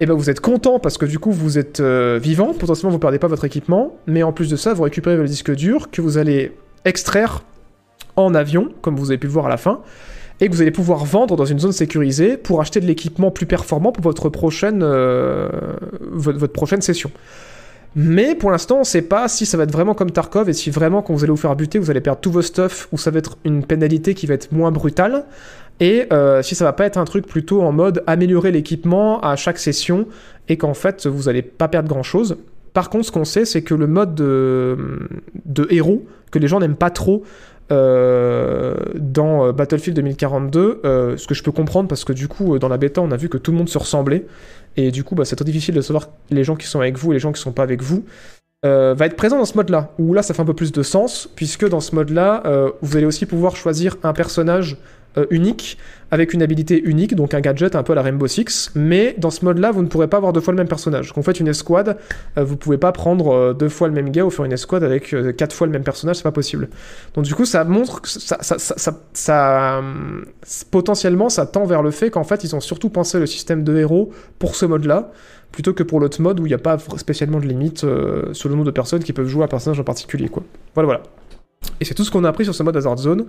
et 0.00 0.06
ben 0.06 0.14
vous 0.14 0.30
êtes 0.30 0.40
content 0.40 0.78
parce 0.78 0.96
que 0.96 1.06
du 1.06 1.18
coup 1.18 1.32
vous 1.32 1.58
êtes 1.58 1.80
euh, 1.80 2.18
vivant, 2.22 2.54
potentiellement 2.54 2.92
vous 2.92 2.98
perdez 2.98 3.18
pas 3.18 3.26
votre 3.26 3.44
équipement, 3.44 3.96
mais 4.06 4.22
en 4.22 4.32
plus 4.32 4.48
de 4.48 4.56
ça 4.56 4.72
vous 4.74 4.84
récupérez 4.84 5.16
le 5.16 5.26
disque 5.26 5.54
dur 5.54 5.90
que 5.90 6.00
vous 6.00 6.18
allez 6.18 6.52
extraire 6.84 7.42
en 8.16 8.34
avion, 8.34 8.68
comme 8.82 8.96
vous 8.96 9.10
avez 9.10 9.18
pu 9.18 9.26
le 9.26 9.32
voir 9.32 9.46
à 9.46 9.48
la 9.48 9.56
fin, 9.56 9.80
et 10.40 10.48
que 10.48 10.54
vous 10.54 10.62
allez 10.62 10.70
pouvoir 10.70 11.04
vendre 11.04 11.36
dans 11.36 11.44
une 11.44 11.58
zone 11.58 11.72
sécurisée 11.72 12.36
pour 12.36 12.60
acheter 12.60 12.80
de 12.80 12.86
l'équipement 12.86 13.30
plus 13.30 13.46
performant 13.46 13.92
pour 13.92 14.04
votre 14.04 14.28
prochaine, 14.28 14.82
euh, 14.82 15.48
votre, 16.00 16.46
prochaine 16.46 16.80
session. 16.80 17.10
Mais 17.96 18.34
pour 18.34 18.50
l'instant, 18.50 18.76
on 18.76 18.80
ne 18.80 18.84
sait 18.84 19.02
pas 19.02 19.28
si 19.28 19.46
ça 19.46 19.56
va 19.56 19.64
être 19.64 19.72
vraiment 19.72 19.94
comme 19.94 20.10
Tarkov 20.10 20.48
et 20.48 20.52
si 20.52 20.70
vraiment 20.70 21.02
quand 21.02 21.14
vous 21.14 21.24
allez 21.24 21.30
vous 21.30 21.36
faire 21.36 21.56
buter, 21.56 21.78
vous 21.78 21.90
allez 21.90 22.00
perdre 22.00 22.20
tous 22.20 22.30
vos 22.30 22.42
stuff 22.42 22.88
ou 22.92 22.98
ça 22.98 23.10
va 23.10 23.18
être 23.18 23.38
une 23.44 23.64
pénalité 23.64 24.14
qui 24.14 24.26
va 24.26 24.34
être 24.34 24.52
moins 24.52 24.70
brutale. 24.70 25.24
Et 25.80 26.06
euh, 26.12 26.42
si 26.42 26.54
ça 26.54 26.64
va 26.64 26.72
pas 26.72 26.86
être 26.86 26.96
un 26.96 27.04
truc 27.04 27.26
plutôt 27.26 27.62
en 27.62 27.72
mode 27.72 28.02
améliorer 28.06 28.50
l'équipement 28.50 29.20
à 29.20 29.36
chaque 29.36 29.58
session 29.58 30.06
et 30.48 30.56
qu'en 30.56 30.74
fait 30.74 31.06
vous 31.06 31.28
allez 31.28 31.42
pas 31.42 31.68
perdre 31.68 31.88
grand 31.88 32.02
chose. 32.02 32.36
Par 32.72 32.90
contre, 32.90 33.06
ce 33.06 33.12
qu'on 33.12 33.24
sait, 33.24 33.44
c'est 33.44 33.62
que 33.62 33.74
le 33.74 33.86
mode 33.88 34.14
de, 34.14 35.66
héros, 35.70 36.06
que 36.30 36.38
les 36.38 36.46
gens 36.46 36.60
n'aiment 36.60 36.76
pas 36.76 36.90
trop 36.90 37.24
euh, 37.72 38.76
dans 38.94 39.46
euh, 39.46 39.52
Battlefield 39.52 39.96
2042, 39.96 40.82
euh, 40.84 41.16
ce 41.16 41.26
que 41.26 41.34
je 41.34 41.42
peux 41.42 41.50
comprendre 41.52 41.88
parce 41.88 42.04
que 42.04 42.12
du 42.12 42.28
coup, 42.28 42.58
dans 42.58 42.68
la 42.68 42.76
bêta, 42.76 43.00
on 43.00 43.10
a 43.10 43.16
vu 43.16 43.28
que 43.28 43.36
tout 43.36 43.50
le 43.50 43.58
monde 43.58 43.68
se 43.68 43.78
ressemblait. 43.78 44.26
Et 44.76 44.90
du 44.90 45.02
coup, 45.02 45.14
bah, 45.14 45.24
c'est 45.24 45.34
très 45.34 45.44
difficile 45.44 45.74
de 45.74 45.80
savoir 45.80 46.08
les 46.30 46.44
gens 46.44 46.56
qui 46.56 46.66
sont 46.66 46.80
avec 46.80 46.96
vous 46.96 47.10
et 47.10 47.14
les 47.14 47.20
gens 47.20 47.32
qui 47.32 47.40
sont 47.40 47.52
pas 47.52 47.64
avec 47.64 47.82
vous. 47.82 48.04
va 48.62 49.06
être 49.06 49.16
présent 49.16 49.38
dans 49.38 49.44
ce 49.44 49.56
mode-là, 49.56 49.90
où 49.98 50.14
là 50.14 50.22
ça 50.22 50.32
fait 50.34 50.42
un 50.42 50.44
peu 50.46 50.54
plus 50.54 50.72
de 50.72 50.82
sens, 50.82 51.28
puisque 51.34 51.68
dans 51.68 51.80
ce 51.80 51.94
mode-là, 51.94 52.42
vous 52.80 52.96
allez 52.96 53.06
aussi 53.06 53.26
pouvoir 53.26 53.56
choisir 53.56 53.96
un 54.02 54.12
personnage 54.12 54.76
euh, 55.16 55.26
unique, 55.30 55.78
avec 56.10 56.32
une 56.32 56.42
habilité 56.42 56.82
unique, 56.82 57.14
donc 57.14 57.34
un 57.34 57.40
gadget 57.40 57.74
un 57.76 57.82
peu 57.82 57.92
à 57.92 57.96
la 57.96 58.02
Rainbow 58.02 58.26
Six, 58.26 58.70
mais 58.74 59.14
dans 59.18 59.30
ce 59.30 59.44
mode-là, 59.44 59.70
vous 59.72 59.82
ne 59.82 59.88
pourrez 59.88 60.08
pas 60.08 60.16
avoir 60.18 60.32
deux 60.32 60.40
fois 60.40 60.52
le 60.52 60.58
même 60.58 60.68
personnage. 60.68 61.12
Quand 61.12 61.20
vous 61.20 61.24
faites 61.24 61.40
une 61.40 61.48
escouade, 61.48 61.96
euh, 62.36 62.44
vous 62.44 62.56
pouvez 62.56 62.78
pas 62.78 62.92
prendre 62.92 63.32
euh, 63.32 63.52
deux 63.54 63.68
fois 63.68 63.88
le 63.88 63.94
même 63.94 64.10
gars 64.10 64.24
ou 64.24 64.30
faire 64.30 64.44
une 64.44 64.52
escouade 64.52 64.84
avec 64.84 65.12
euh, 65.12 65.32
quatre 65.32 65.54
fois 65.54 65.66
le 65.66 65.72
même 65.72 65.82
personnage, 65.82 66.16
c'est 66.16 66.22
pas 66.22 66.32
possible. 66.32 66.68
Donc 67.14 67.24
du 67.24 67.34
coup, 67.34 67.44
ça 67.44 67.64
montre 67.64 68.00
que 68.02 68.08
ça, 68.08 68.38
ça, 68.40 68.58
ça, 68.58 68.98
ça- 69.12 69.78
hum, 69.80 70.24
potentiellement, 70.70 71.28
ça 71.28 71.46
tend 71.46 71.64
vers 71.64 71.82
le 71.82 71.90
fait 71.90 72.10
qu'en 72.10 72.24
fait, 72.24 72.44
ils 72.44 72.54
ont 72.56 72.60
surtout 72.60 72.88
pensé 72.90 73.18
le 73.18 73.26
système 73.26 73.64
de 73.64 73.76
héros 73.76 74.10
pour 74.38 74.54
ce 74.54 74.66
mode-là, 74.66 75.10
plutôt 75.52 75.72
que 75.74 75.82
pour 75.82 76.00
l'autre 76.00 76.20
mode 76.22 76.40
où 76.40 76.46
il 76.46 76.50
n'y 76.50 76.54
a 76.54 76.58
pas 76.58 76.78
spécialement 76.96 77.40
de 77.40 77.46
limite 77.46 77.80
sur 78.32 78.48
le 78.48 78.54
nombre 78.54 78.64
de 78.66 78.70
personnes 78.70 79.02
qui 79.02 79.12
peuvent 79.12 79.28
jouer 79.28 79.44
un 79.44 79.48
personnage 79.48 79.80
en 79.80 79.84
particulier, 79.84 80.28
quoi. 80.28 80.42
Voilà, 80.74 80.86
voilà. 80.86 81.02
Et 81.80 81.84
c'est 81.84 81.94
tout 81.94 82.04
ce 82.04 82.10
qu'on 82.10 82.24
a 82.24 82.28
appris 82.28 82.44
sur 82.44 82.54
ce 82.54 82.62
mode 82.62 82.76
Hazard 82.76 82.98
Zone, 82.98 83.26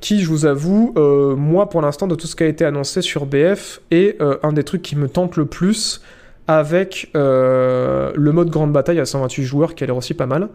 qui, 0.00 0.20
je 0.20 0.28
vous 0.28 0.46
avoue, 0.46 0.94
euh, 0.96 1.36
moi, 1.36 1.68
pour 1.68 1.82
l'instant, 1.82 2.06
de 2.06 2.14
tout 2.14 2.26
ce 2.26 2.36
qui 2.36 2.42
a 2.42 2.46
été 2.46 2.64
annoncé 2.64 3.02
sur 3.02 3.26
BF, 3.26 3.80
est 3.90 4.20
euh, 4.22 4.38
un 4.42 4.52
des 4.52 4.64
trucs 4.64 4.82
qui 4.82 4.96
me 4.96 5.08
tente 5.08 5.36
le 5.36 5.46
plus 5.46 6.00
avec 6.48 7.10
euh, 7.14 8.12
le 8.14 8.32
mode 8.32 8.50
grande 8.50 8.72
bataille 8.72 9.00
à 9.00 9.04
128 9.04 9.44
joueurs, 9.44 9.74
qui 9.74 9.84
a 9.84 9.86
l'air 9.86 9.96
aussi 9.96 10.14
pas 10.14 10.26
mal. 10.26 10.48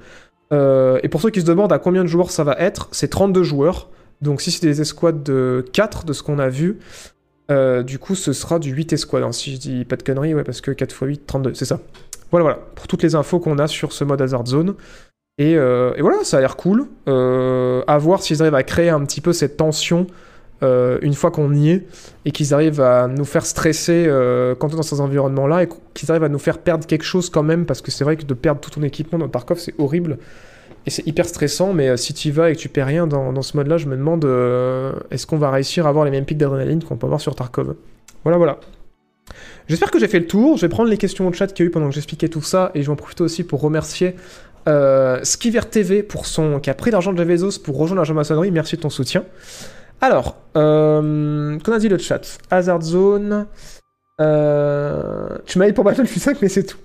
Et 0.52 1.10
pour 1.10 1.22
ceux 1.22 1.30
qui 1.30 1.42
se 1.42 1.46
demandent 1.46 1.74
à 1.74 1.80
combien 1.80 2.04
de 2.04 2.08
joueurs 2.08 2.32
ça 2.32 2.46
va 2.46 2.56
être, 2.58 2.88
c'est 2.92 3.10
32 3.10 3.44
joueurs. 3.44 3.90
Donc 4.22 4.40
si 4.40 4.50
c'est 4.50 4.66
des 4.66 4.80
escouades 4.80 5.22
de 5.22 5.66
4 5.74 6.06
de 6.06 6.14
ce 6.14 6.24
qu'on 6.24 6.40
a 6.40 6.48
vu, 6.48 6.80
du 7.50 8.00
coup 8.00 8.16
ce 8.16 8.32
sera 8.32 8.58
du 8.58 8.72
8 8.72 8.94
escouades. 8.94 9.24
hein, 9.24 9.34
si 9.34 9.56
je 9.56 9.60
dis 9.60 9.84
pas 9.84 9.98
de 9.98 10.04
conneries, 10.04 10.34
ouais, 10.36 10.46
parce 10.46 10.62
que 10.62 10.72
4 10.72 10.90
x 10.90 11.00
8, 11.02 11.28
32, 11.28 11.54
c'est 11.54 11.66
ça. 11.66 11.82
Voilà, 12.32 12.44
voilà, 12.44 12.60
pour 12.76 12.88
toutes 12.88 13.04
les 13.04 13.16
infos 13.16 13.40
qu'on 13.40 13.58
a 13.58 13.68
sur 13.68 13.92
ce 13.92 14.06
mode 14.06 14.22
Hazard 14.22 14.46
Zone. 14.48 14.76
Et, 15.38 15.56
euh, 15.56 15.94
et 15.96 16.02
voilà, 16.02 16.24
ça 16.24 16.38
a 16.38 16.42
l'air 16.42 16.56
cool. 16.56 16.88
Euh, 17.08 17.84
à 17.88 17.98
voir 17.98 18.24
s'ils 18.24 18.42
arrivent 18.42 18.56
à 18.56 18.64
créer 18.64 18.90
un 18.90 19.04
petit 19.06 19.22
peu 19.22 19.34
cette 19.34 19.58
tension 19.58 20.08
euh, 20.64 20.98
une 21.04 21.14
fois 21.14 21.30
qu'on 21.30 21.54
y 21.54 21.70
est 21.70 21.86
et 22.26 22.32
qu'ils 22.32 22.56
arrivent 22.56 22.82
à 22.82 23.08
nous 23.08 23.26
faire 23.26 23.46
stresser 23.46 24.08
quand 24.60 24.70
on 24.70 24.74
est 24.74 24.78
dans 24.78 24.82
ces 24.82 25.00
environnements-là 25.00 25.64
et 25.64 25.70
qu'ils 25.94 26.10
arrivent 26.10 26.24
à 26.24 26.30
nous 26.30 26.40
faire 26.40 26.58
perdre 26.58 26.88
quelque 26.88 27.04
chose 27.04 27.30
quand 27.30 27.44
même 27.44 27.66
parce 27.66 27.82
que 27.82 27.92
c'est 27.92 28.04
vrai 28.04 28.18
que 28.18 28.26
de 28.26 28.34
perdre 28.34 28.60
tout 28.60 28.72
ton 28.72 28.82
équipement 28.82 29.20
dans 29.20 29.28
Tarkov 29.28 29.60
c'est 29.60 29.76
horrible 29.78 30.18
et 30.88 30.90
c'est 30.90 31.06
hyper 31.06 31.28
stressant 31.28 31.74
mais 31.74 31.96
si 31.98 32.16
tu 32.16 32.30
y 32.30 32.32
vas 32.32 32.50
et 32.50 32.56
que 32.56 32.60
tu 32.60 32.70
perds 32.70 32.88
rien 32.88 33.06
dans, 33.06 33.32
dans 33.32 33.44
ce 33.44 33.56
mode-là 33.56 33.78
je 33.78 33.86
me 33.86 33.96
demande 33.96 34.26
est-ce 35.12 35.28
qu'on 35.28 35.38
va 35.38 35.52
réussir 35.52 35.86
à 35.86 35.90
avoir 35.90 36.06
les 36.06 36.12
mêmes 36.12 36.26
pics 36.26 36.40
d'adrénaline 36.40 36.84
qu'on 36.84 36.98
peut 36.98 37.06
avoir 37.06 37.22
sur 37.22 37.36
Tarkov? 37.36 37.76
Voilà 38.24 38.40
voilà. 38.40 38.60
J'espère 39.68 39.92
que 39.92 40.00
j'ai 40.00 40.08
fait 40.08 40.20
le 40.20 40.28
tour. 40.28 40.56
Je 40.56 40.62
vais 40.62 40.70
prendre 40.70 40.90
les 40.90 40.98
questions 40.98 41.28
au 41.28 41.34
chat 41.34 41.48
qu'il 41.48 41.66
y 41.66 41.68
a 41.68 41.70
eu 41.70 41.72
pendant 41.72 41.90
que 41.90 41.96
j'expliquais 41.96 42.30
tout 42.30 42.42
ça 42.42 42.72
et 42.74 42.82
je 42.82 42.88
vais 42.88 42.94
en 42.94 42.96
profiter 42.96 43.24
aussi 43.24 43.44
pour 43.44 43.62
remercier 43.62 44.16
euh, 44.68 45.20
Skiver 45.24 45.62
TV 45.70 46.04
pour 46.04 46.26
son 46.26 46.60
qui 46.60 46.70
a 46.70 46.74
pris 46.74 46.92
l'argent 46.92 47.14
de 47.14 47.24
Bezos 47.24 47.60
pour 47.64 47.78
rejoindre 47.78 48.02
la 48.02 48.06
Jean-Maçonnerie. 48.06 48.52
Merci 48.52 48.76
de 48.76 48.82
ton 48.82 48.90
soutien. 48.90 49.24
Alors, 50.02 50.38
euh, 50.56 51.58
qu'on 51.60 51.72
a 51.72 51.80
dit 51.80 51.90
le 51.90 51.98
chat? 51.98 52.38
Hazard 52.52 52.82
Zone. 52.82 53.48
Euh, 54.20 55.30
tu 55.46 55.58
m'as 55.60 55.68
dit 55.68 55.74
pour 55.74 55.84
Battlefield 55.84 56.22
5, 56.22 56.42
mais 56.42 56.50
c'est 56.50 56.64
tout. 56.64 56.78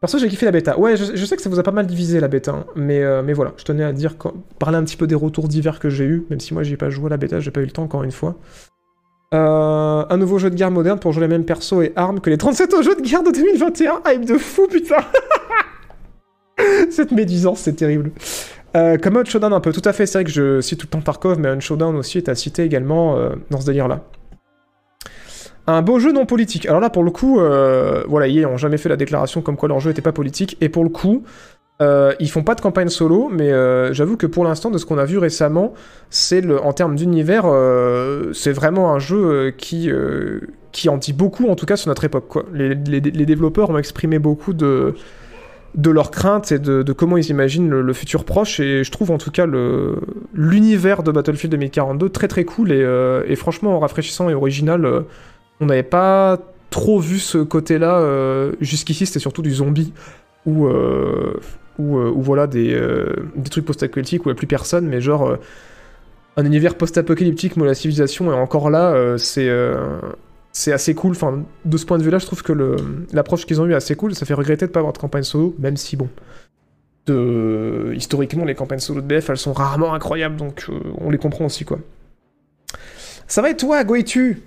Perso, 0.00 0.18
j'ai 0.18 0.28
kiffé 0.28 0.46
la 0.46 0.52
bêta. 0.52 0.78
Ouais, 0.78 0.96
je, 0.96 1.24
sais 1.24 1.36
que 1.36 1.42
ça 1.42 1.48
vous 1.48 1.60
a 1.60 1.62
pas 1.62 1.70
mal 1.70 1.86
divisé 1.86 2.18
la 2.18 2.26
bêta, 2.26 2.50
hein, 2.50 2.64
mais, 2.74 3.22
mais 3.22 3.32
voilà, 3.32 3.52
je 3.56 3.62
tenais 3.62 3.84
à 3.84 3.92
dire, 3.92 4.16
parler 4.58 4.76
un 4.76 4.82
petit 4.82 4.96
peu 4.96 5.06
des 5.06 5.14
retours 5.14 5.46
divers 5.46 5.78
que 5.78 5.90
j'ai 5.90 6.04
eu, 6.04 6.26
même 6.28 6.40
si 6.40 6.54
moi 6.54 6.64
j'ai 6.64 6.76
pas 6.76 6.90
joué 6.90 7.06
à 7.06 7.10
la 7.10 7.16
bêta, 7.18 7.38
j'ai 7.38 7.52
pas 7.52 7.60
eu 7.60 7.66
le 7.66 7.70
temps 7.70 7.84
encore 7.84 8.02
une 8.02 8.10
fois. 8.10 8.34
Un 9.30 10.16
nouveau 10.18 10.38
jeu 10.38 10.50
de 10.50 10.56
guerre 10.56 10.72
moderne 10.72 10.98
pour 10.98 11.12
jouer 11.12 11.22
les 11.22 11.28
mêmes 11.28 11.44
persos 11.44 11.84
et 11.84 11.92
armes 11.94 12.20
que 12.20 12.30
les 12.30 12.36
37 12.36 12.74
autres 12.74 12.82
jeux 12.82 12.96
de 12.96 13.00
guerre 13.00 13.22
de 13.22 13.30
2021. 13.30 14.02
Hype 14.04 14.24
de 14.24 14.38
fou, 14.38 14.66
putain 14.66 14.96
Cette 16.90 17.12
médisance, 17.12 17.60
c'est 17.60 17.74
terrible. 17.74 18.12
Euh, 18.74 18.96
comme 18.96 19.16
un 19.16 19.24
showdown 19.24 19.52
un 19.52 19.60
peu, 19.60 19.72
tout 19.72 19.86
à 19.86 19.92
fait, 19.92 20.06
c'est 20.06 20.18
vrai 20.18 20.24
que 20.24 20.30
je 20.30 20.60
cite 20.60 20.78
tout 20.78 20.86
le 20.86 20.90
temps 20.90 21.00
Tarkov, 21.00 21.38
mais 21.38 21.48
un 21.48 21.60
showdown 21.60 21.96
aussi 21.96 22.18
est 22.18 22.28
à 22.28 22.34
citer 22.34 22.62
également 22.62 23.16
euh, 23.16 23.30
dans 23.50 23.60
ce 23.60 23.66
délire-là. 23.66 24.00
Un 25.66 25.82
beau 25.82 25.98
jeu 25.98 26.10
non 26.12 26.26
politique. 26.26 26.66
Alors 26.66 26.80
là, 26.80 26.90
pour 26.90 27.04
le 27.04 27.10
coup, 27.10 27.38
euh, 27.38 28.02
voilà, 28.08 28.26
ils 28.26 28.44
ont 28.46 28.56
jamais 28.56 28.78
fait 28.78 28.88
la 28.88 28.96
déclaration 28.96 29.42
comme 29.42 29.56
quoi 29.56 29.68
leur 29.68 29.78
jeu 29.78 29.90
était 29.90 30.02
pas 30.02 30.12
politique, 30.12 30.56
et 30.60 30.68
pour 30.68 30.84
le 30.84 30.90
coup, 30.90 31.24
ils 32.20 32.30
font 32.30 32.44
pas 32.44 32.54
de 32.54 32.60
campagne 32.60 32.90
solo, 32.90 33.28
mais 33.28 33.50
j'avoue 33.92 34.16
que 34.16 34.28
pour 34.28 34.44
l'instant, 34.44 34.70
de 34.70 34.78
ce 34.78 34.86
qu'on 34.86 34.98
a 34.98 35.04
vu 35.04 35.18
récemment, 35.18 35.74
c'est 36.10 36.48
en 36.48 36.72
termes 36.72 36.94
d'univers, 36.94 37.44
c'est 38.32 38.52
vraiment 38.52 38.94
un 38.94 39.00
jeu 39.00 39.52
qui, 39.58 39.90
qui 40.70 40.88
en 40.88 40.96
dit 40.96 41.12
beaucoup, 41.12 41.48
en 41.48 41.56
tout 41.56 41.66
cas 41.66 41.74
sur 41.74 41.88
notre 41.88 42.04
époque. 42.04 42.32
Les 42.52 42.76
développeurs 43.26 43.70
ont 43.70 43.78
exprimé 43.78 44.20
beaucoup 44.20 44.52
de, 44.52 44.94
de 45.74 45.90
leurs 45.90 46.10
craintes 46.10 46.52
et 46.52 46.58
de, 46.58 46.92
comment 46.92 47.16
ils 47.16 47.30
imaginent 47.30 47.70
le, 47.70 47.92
futur 47.92 48.24
proche, 48.24 48.60
et 48.60 48.84
je 48.84 48.90
trouve 48.90 49.10
en 49.10 49.18
tout 49.18 49.30
cas 49.30 49.46
l'univers 50.34 51.02
de 51.02 51.10
Battlefield 51.10 51.52
2042 51.52 52.08
très 52.10 52.28
très 52.28 52.44
cool. 52.44 52.72
Et, 52.72 52.82
euh, 52.82 53.24
et 53.26 53.36
franchement 53.36 53.78
rafraîchissant 53.78 54.28
et 54.28 54.34
original. 54.34 54.84
euh, 54.84 55.00
on 55.60 55.66
n'avait 55.66 55.82
pas 55.82 56.38
trop 56.70 56.98
vu 56.98 57.18
ce 57.18 57.38
côté-là 57.38 57.98
euh, 58.00 58.52
jusqu'ici, 58.60 59.06
c'était 59.06 59.20
surtout 59.20 59.42
du 59.42 59.52
zombie 59.52 59.92
ou 60.44 60.68
voilà 61.78 62.46
des, 62.46 62.78
des 63.36 63.50
trucs 63.50 63.64
post-apocalyptiques 63.64 64.26
où 64.26 64.28
il 64.28 64.32
n'y 64.32 64.36
a 64.36 64.38
plus 64.38 64.46
personne, 64.48 64.88
mais 64.88 65.00
genre 65.00 65.36
un 66.36 66.44
univers 66.44 66.74
post-apocalyptique 66.74 67.56
où 67.56 67.64
la 67.64 67.74
civilisation 67.74 68.32
est 68.32 68.34
encore 68.34 68.70
là, 68.70 69.16
c'est 69.18 69.48
c'est 70.52 70.72
assez 70.72 70.94
cool. 70.94 71.12
Enfin, 71.12 71.44
de 71.64 71.76
ce 71.76 71.86
point 71.86 71.98
de 71.98 72.02
vue-là, 72.02 72.18
je 72.18 72.26
trouve 72.26 72.42
que 72.42 72.76
l'approche 73.12 73.46
qu'ils 73.46 73.60
ont 73.60 73.66
eue 73.66 73.72
est 73.72 73.76
assez 73.76 73.96
cool. 73.96 74.14
Ça 74.14 74.26
fait 74.26 74.34
regretter 74.34 74.66
de 74.66 74.70
ne 74.70 74.74
pas 74.74 74.80
avoir 74.80 74.92
de 74.92 74.98
campagne 74.98 75.22
solo, 75.22 75.54
même 75.58 75.76
si 75.76 75.96
bon. 75.96 76.08
Historiquement, 77.94 78.44
les 78.44 78.54
campagnes 78.54 78.78
solo 78.78 79.00
de 79.00 79.06
BF, 79.06 79.30
elles 79.30 79.36
sont 79.36 79.52
rarement 79.52 79.94
incroyables, 79.94 80.36
donc 80.36 80.66
euh, 80.68 80.78
on 80.98 81.10
les 81.10 81.18
comprend 81.18 81.46
aussi, 81.46 81.64
quoi. 81.64 81.78
Ça 83.26 83.42
va 83.42 83.50
et 83.50 83.56
toi, 83.56 83.82
Goetu? 83.82 84.42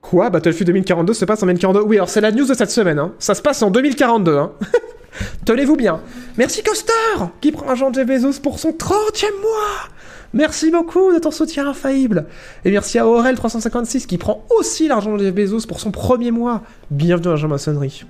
Quoi? 0.00 0.30
Battlefield 0.30 0.66
2042 0.68 1.14
se 1.14 1.24
passe 1.24 1.42
en 1.42 1.46
2042 1.46 1.82
Oui, 1.82 1.96
alors 1.96 2.08
c'est 2.08 2.20
la 2.20 2.32
news 2.32 2.46
de 2.46 2.54
cette 2.54 2.70
semaine, 2.70 2.98
hein. 2.98 3.12
Ça 3.18 3.34
se 3.34 3.42
passe 3.42 3.62
en 3.62 3.70
2042, 3.70 4.36
hein. 4.36 4.52
Tenez-vous 5.44 5.76
bien. 5.76 6.00
Merci 6.36 6.62
Coster, 6.62 6.92
qui 7.40 7.52
prend 7.52 7.70
un 7.70 7.74
Jean 7.74 7.90
Bezos 7.90 8.40
pour 8.42 8.58
son 8.58 8.70
30e 8.70 9.40
mois. 9.40 9.88
Merci 10.36 10.70
beaucoup 10.70 11.14
de 11.14 11.18
ton 11.18 11.30
soutien 11.30 11.66
infaillible. 11.66 12.26
Et 12.66 12.70
merci 12.70 12.98
à 12.98 13.06
Aurel356 13.06 14.04
qui 14.04 14.18
prend 14.18 14.44
aussi 14.50 14.86
l'argent 14.86 15.16
de 15.16 15.24
Jeff 15.24 15.34
Bezos 15.34 15.66
pour 15.66 15.80
son 15.80 15.90
premier 15.90 16.30
mois. 16.30 16.60
Bienvenue 16.90 17.28
à 17.28 17.30
la 17.30 17.36
Jean-Maçonnerie. 17.36 18.04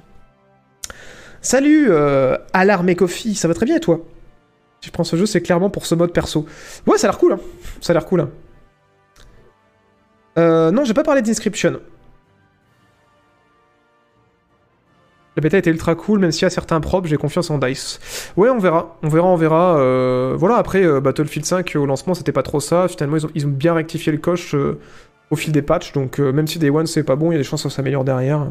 Salut, 1.40 1.86
euh, 1.88 2.36
Alarme 2.52 2.88
et 2.88 2.96
Coffee, 2.96 3.36
ça 3.36 3.46
va 3.46 3.54
très 3.54 3.64
bien 3.64 3.76
et 3.76 3.80
toi? 3.80 4.00
Si 4.80 4.88
je 4.88 4.92
prends 4.92 5.04
ce 5.04 5.14
jeu, 5.14 5.24
c'est 5.24 5.40
clairement 5.40 5.70
pour 5.70 5.86
ce 5.86 5.94
mode 5.94 6.12
perso. 6.12 6.46
Ouais, 6.84 6.98
ça 6.98 7.06
a 7.06 7.10
l'air 7.12 7.18
cool, 7.18 7.34
hein. 7.34 7.40
Ça 7.80 7.92
a 7.92 7.94
l'air 7.94 8.04
cool, 8.06 8.22
hein. 8.22 8.30
Euh, 10.36 10.72
non, 10.72 10.84
j'ai 10.84 10.94
pas 10.94 11.04
parlé 11.04 11.22
d'Inscription. 11.22 11.78
La 15.36 15.42
bêta 15.42 15.58
était 15.58 15.70
ultra 15.70 15.94
cool, 15.94 16.18
même 16.18 16.30
y 16.42 16.44
a 16.46 16.50
certains 16.50 16.80
props, 16.80 17.08
j'ai 17.08 17.18
confiance 17.18 17.50
en 17.50 17.58
DICE. 17.58 18.00
Ouais, 18.38 18.48
on 18.48 18.58
verra, 18.58 18.96
on 19.02 19.08
verra, 19.08 19.26
on 19.28 19.36
verra. 19.36 19.76
euh, 19.78 20.34
Voilà, 20.38 20.56
après, 20.56 20.82
euh, 20.82 21.00
Battlefield 21.00 21.44
5, 21.44 21.76
au 21.76 21.84
lancement, 21.84 22.14
c'était 22.14 22.32
pas 22.32 22.42
trop 22.42 22.58
ça. 22.58 22.88
Finalement, 22.88 23.16
ils 23.18 23.26
ont, 23.26 23.30
ils 23.34 23.46
ont 23.46 23.50
bien 23.50 23.74
rectifié 23.74 24.12
le 24.12 24.18
coche 24.18 24.54
euh, 24.54 24.78
au 25.30 25.36
fil 25.36 25.52
des 25.52 25.60
patchs, 25.60 25.92
donc 25.92 26.20
euh, 26.20 26.32
même 26.32 26.46
si 26.46 26.58
Day 26.58 26.70
One 26.70 26.86
c'est 26.86 27.02
pas 27.02 27.16
bon, 27.16 27.30
il 27.30 27.34
y 27.34 27.36
a 27.36 27.38
des 27.38 27.44
chances 27.44 27.62
que 27.64 27.68
ça 27.68 27.76
s'améliore 27.76 28.04
derrière. 28.04 28.46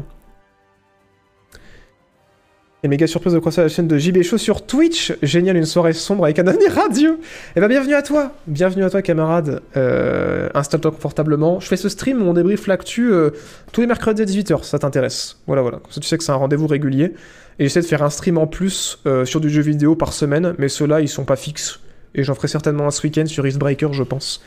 Et 2.86 2.88
méga 2.88 3.08
surprise 3.08 3.32
de 3.32 3.40
croiser 3.40 3.62
la 3.62 3.68
chaîne 3.68 3.88
de 3.88 3.98
JB 3.98 4.22
Show 4.22 4.38
sur 4.38 4.64
Twitch. 4.64 5.12
Génial, 5.20 5.56
une 5.56 5.64
soirée 5.64 5.92
sombre 5.92 6.22
avec 6.22 6.38
un 6.38 6.46
avenir 6.46 6.70
radieux. 6.70 7.18
Eh 7.56 7.60
ben, 7.60 7.66
bienvenue 7.66 7.94
à 7.94 8.02
toi. 8.02 8.30
Bienvenue 8.46 8.84
à 8.84 8.90
toi, 8.90 9.02
camarade. 9.02 9.60
Euh, 9.76 10.48
Installe-toi 10.54 10.92
confortablement. 10.92 11.58
Je 11.58 11.66
fais 11.66 11.76
ce 11.76 11.88
stream 11.88 12.22
où 12.22 12.30
on 12.30 12.32
débrief 12.32 12.68
l'actu 12.68 13.12
euh, 13.12 13.30
tous 13.72 13.80
les 13.80 13.88
mercredis 13.88 14.22
à 14.22 14.24
18h, 14.24 14.62
ça 14.62 14.78
t'intéresse. 14.78 15.38
Voilà, 15.48 15.62
voilà. 15.62 15.78
Comme 15.78 15.90
ça, 15.90 16.00
tu 16.00 16.06
sais 16.06 16.16
que 16.16 16.22
c'est 16.22 16.30
un 16.30 16.36
rendez-vous 16.36 16.68
régulier. 16.68 17.14
Et 17.58 17.64
j'essaie 17.64 17.80
de 17.80 17.86
faire 17.86 18.04
un 18.04 18.10
stream 18.10 18.38
en 18.38 18.46
plus 18.46 19.00
euh, 19.04 19.24
sur 19.24 19.40
du 19.40 19.50
jeu 19.50 19.62
vidéo 19.62 19.96
par 19.96 20.12
semaine, 20.12 20.54
mais 20.56 20.68
ceux-là, 20.68 21.00
ils 21.00 21.08
sont 21.08 21.24
pas 21.24 21.34
fixes. 21.34 21.80
Et 22.14 22.22
j'en 22.22 22.36
ferai 22.36 22.46
certainement 22.46 22.86
un 22.86 22.92
ce 22.92 23.02
week-end 23.02 23.26
sur 23.26 23.44
Icebreaker, 23.44 23.94
je 23.94 24.04
pense. 24.04 24.44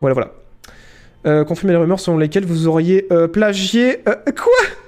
Voilà, 0.00 0.14
voilà. 0.14 0.30
Euh, 1.26 1.44
confirmez 1.44 1.72
les 1.72 1.78
rumeurs 1.80 1.98
selon 1.98 2.18
lesquelles 2.18 2.46
vous 2.46 2.68
auriez 2.68 3.08
plagié. 3.32 4.04
quoi? 4.04 4.79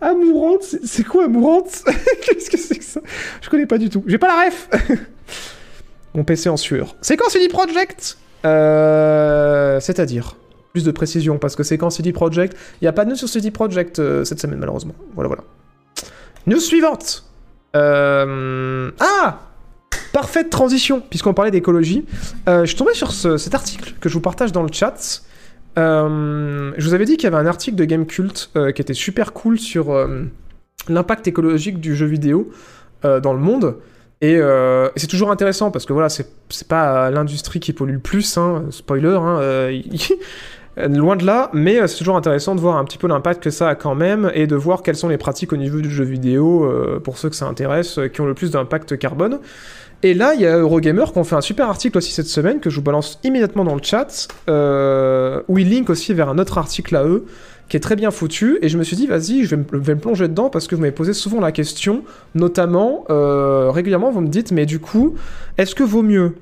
Amourante 0.00 0.62
C'est 0.84 1.04
quoi 1.04 1.24
Amourante? 1.24 1.82
Qu'est-ce 2.22 2.50
que 2.50 2.56
c'est 2.58 2.76
que 2.78 2.84
ça? 2.84 3.00
Je 3.42 3.48
connais 3.50 3.66
pas 3.66 3.78
du 3.78 3.90
tout. 3.90 4.02
J'ai 4.06 4.18
pas 4.18 4.28
la 4.28 4.44
ref 4.46 4.68
Mon 6.14 6.24
PC 6.24 6.48
en 6.48 6.56
sueur. 6.56 6.96
Séquence 7.02 7.32
CD 7.32 7.48
Project? 7.48 8.16
Euh, 8.44 9.78
C'est-à-dire 9.80 10.36
Plus 10.72 10.84
de 10.84 10.90
précision, 10.90 11.38
parce 11.38 11.54
que 11.56 11.62
séquence 11.62 11.96
CD 11.96 12.12
Project, 12.12 12.56
il 12.80 12.84
n'y 12.84 12.88
a 12.88 12.92
pas 12.92 13.04
de 13.04 13.10
news 13.10 13.16
sur 13.16 13.28
CD 13.28 13.50
Project 13.50 13.98
euh, 13.98 14.24
cette 14.24 14.40
semaine, 14.40 14.58
malheureusement. 14.58 14.94
Voilà, 15.14 15.28
voilà. 15.28 15.42
News 16.46 16.60
suivante 16.60 17.24
Euh, 17.76 18.90
Ah 19.00 19.40
Parfaite 20.12 20.48
transition, 20.50 21.00
puisqu'on 21.08 21.34
parlait 21.34 21.50
d'écologie. 21.50 22.06
Euh, 22.48 22.60
je 22.62 22.66
suis 22.68 22.76
tombé 22.76 22.94
sur 22.94 23.12
ce- 23.12 23.36
cet 23.36 23.54
article 23.54 23.94
que 24.00 24.08
je 24.08 24.14
vous 24.14 24.20
partage 24.22 24.52
dans 24.52 24.62
le 24.62 24.72
chat. 24.72 25.22
Euh, 25.78 26.72
je 26.76 26.86
vous 26.86 26.94
avais 26.94 27.04
dit 27.04 27.16
qu'il 27.16 27.24
y 27.24 27.32
avait 27.32 27.42
un 27.42 27.46
article 27.46 27.76
de 27.76 27.84
Gamecult 27.84 28.50
euh, 28.56 28.72
qui 28.72 28.82
était 28.82 28.94
super 28.94 29.32
cool 29.32 29.58
sur 29.58 29.92
euh, 29.92 30.24
l'impact 30.88 31.28
écologique 31.28 31.80
du 31.80 31.94
jeu 31.94 32.06
vidéo 32.06 32.50
dans 33.02 33.32
le 33.32 33.38
monde. 33.38 33.76
Et, 34.20 34.40
c'est 34.96 35.06
toujours 35.06 35.30
intéressant 35.30 35.70
parce 35.70 35.86
que 35.86 35.92
voilà, 35.92 36.08
c'est 36.08 36.26
pas 36.66 37.12
l'industrie 37.12 37.60
qui 37.60 37.72
pollue 37.72 37.92
le 37.92 37.98
plus, 38.00 38.36
hein, 38.36 38.64
spoiler, 38.70 39.16
hein, 39.16 39.70
loin 40.88 41.14
de 41.14 41.24
là, 41.24 41.48
mais 41.52 41.86
c'est 41.86 41.98
toujours 41.98 42.16
intéressant 42.16 42.56
de 42.56 42.60
voir 42.60 42.76
un 42.76 42.84
petit 42.84 42.98
peu 42.98 43.06
l'impact 43.06 43.40
que 43.40 43.50
ça 43.50 43.68
a 43.68 43.74
quand 43.76 43.94
même 43.94 44.32
et 44.34 44.48
de 44.48 44.56
voir 44.56 44.82
quelles 44.82 44.96
sont 44.96 45.06
les 45.06 45.16
pratiques 45.16 45.52
au 45.52 45.56
niveau 45.56 45.80
du 45.80 45.90
jeu 45.90 46.02
vidéo 46.02 46.68
pour 47.04 47.18
ceux 47.18 47.30
que 47.30 47.36
ça 47.36 47.46
intéresse, 47.46 48.00
qui 48.12 48.20
ont 48.20 48.26
le 48.26 48.34
plus 48.34 48.50
d'impact 48.50 48.98
carbone. 48.98 49.38
Et 50.02 50.14
là, 50.14 50.34
il 50.34 50.40
y 50.40 50.46
a 50.46 50.56
Eurogamer 50.56 51.06
qui 51.12 51.18
ont 51.18 51.24
fait 51.24 51.34
un 51.34 51.40
super 51.40 51.68
article 51.68 51.98
aussi 51.98 52.12
cette 52.12 52.28
semaine 52.28 52.60
que 52.60 52.70
je 52.70 52.76
vous 52.76 52.82
balance 52.82 53.18
immédiatement 53.24 53.64
dans 53.64 53.74
le 53.74 53.82
chat, 53.82 54.28
euh, 54.48 55.42
où 55.48 55.58
ils 55.58 55.68
linkent 55.68 55.90
aussi 55.90 56.14
vers 56.14 56.28
un 56.28 56.38
autre 56.38 56.58
article 56.58 56.94
à 56.94 57.04
eux 57.04 57.26
qui 57.68 57.76
est 57.76 57.80
très 57.80 57.96
bien 57.96 58.10
foutu. 58.10 58.58
Et 58.62 58.68
je 58.68 58.78
me 58.78 58.84
suis 58.84 58.96
dit, 58.96 59.06
vas-y, 59.06 59.44
je 59.44 59.56
vais 59.56 59.62
me, 59.94 59.96
plonger 59.96 60.28
dedans 60.28 60.50
parce 60.50 60.68
que 60.68 60.76
vous 60.76 60.80
m'avez 60.80 60.92
posé 60.92 61.12
souvent 61.12 61.40
la 61.40 61.52
question, 61.52 62.04
notamment 62.34 63.04
euh, 63.10 63.70
régulièrement, 63.70 64.10
vous 64.10 64.20
me 64.20 64.28
dites, 64.28 64.52
mais 64.52 64.66
du 64.66 64.78
coup, 64.78 65.16
est-ce 65.58 65.74
que 65.74 65.82
vaut 65.82 66.02
mieux 66.02 66.34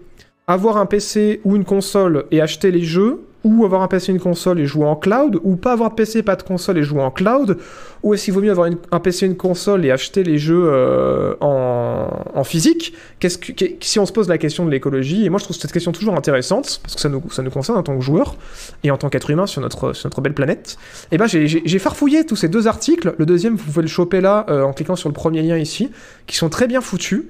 avoir 0.46 0.76
un 0.76 0.86
PC 0.86 1.40
ou 1.44 1.56
une 1.56 1.64
console 1.64 2.26
et 2.30 2.40
acheter 2.40 2.70
les 2.70 2.82
jeux 2.82 3.22
ou 3.47 3.64
avoir 3.64 3.82
un 3.82 3.89
PC 3.89 4.10
et 4.10 4.14
une 4.14 4.20
console 4.20 4.59
et 4.60 4.66
jouer 4.66 4.85
en 4.86 4.97
cloud, 4.97 5.39
ou 5.44 5.56
pas 5.56 5.73
avoir 5.73 5.90
de 5.90 5.94
PC, 5.94 6.23
pas 6.23 6.35
de 6.36 6.43
console 6.43 6.78
et 6.78 6.82
jouer 6.82 7.01
en 7.02 7.10
cloud, 7.10 7.59
ou 8.02 8.12
est-ce 8.12 8.24
qu'il 8.24 8.35
vaut 8.35 8.40
mieux 8.40 8.51
avoir 8.51 8.68
un 8.90 9.01
PC 9.01 9.24
et 9.24 9.28
une 9.28 9.36
console 9.36 9.85
et 9.86 9.90
acheter 9.90 10.24
les 10.24 10.39
jeux 10.39 10.64
euh, 10.66 11.35
en, 11.40 12.43
physique? 12.44 12.93
Qu'est-ce 13.20 13.39
que, 13.39 13.52
Si 13.81 13.98
on 13.98 14.06
se 14.06 14.12
pose 14.12 14.28
la 14.28 14.39
question 14.39 14.64
de 14.66 14.70
l'écologie, 14.70 15.24
et 15.24 15.31
moi 15.31 15.39
je 15.39 15.44
trouve 15.44 15.56
cette 15.56 15.73
question 15.73 15.93
toujours 15.93 16.14
intéressante, 16.16 16.81
parce 16.82 16.94
que 16.97 17.01
ça 17.01 17.09
nous, 17.09 17.23
ça 17.31 17.43
nous 17.43 17.51
concerne 17.51 17.78
en 17.78 17.82
tant 17.82 17.97
que 17.97 18.02
joueur 18.05 18.36
et 18.82 18.90
en 18.90 18.97
tant 18.98 19.09
qu'être 19.09 19.31
humain 19.31 19.47
sur 19.47 19.60
notre, 19.62 19.93
sur 19.93 20.06
notre 20.09 20.20
belle 20.20 20.35
planète, 20.35 20.77
et 21.12 21.18
ben 21.18 21.27
j'ai- 21.27 21.78
farfouillé 21.78 22.27
tous 22.27 22.36
ces 22.36 22.48
deux 22.48 22.66
articles. 22.66 23.14
Le 23.18 23.27
deuxième, 23.27 23.55
vous 23.55 23.64
pouvez 23.64 23.82
le 23.82 23.89
choper 23.89 24.20
là 24.20 24.44
euh, 24.48 24.62
en 24.62 24.73
cliquant 24.73 24.97
sur 24.97 25.09
le 25.09 25.12
premier 25.14 25.43
lien 25.43 25.56
ici, 25.56 25.90
qui 26.27 26.36
sont 26.36 26.48
très 26.48 26.66
bien 26.66 26.81
foutus. 26.81 27.24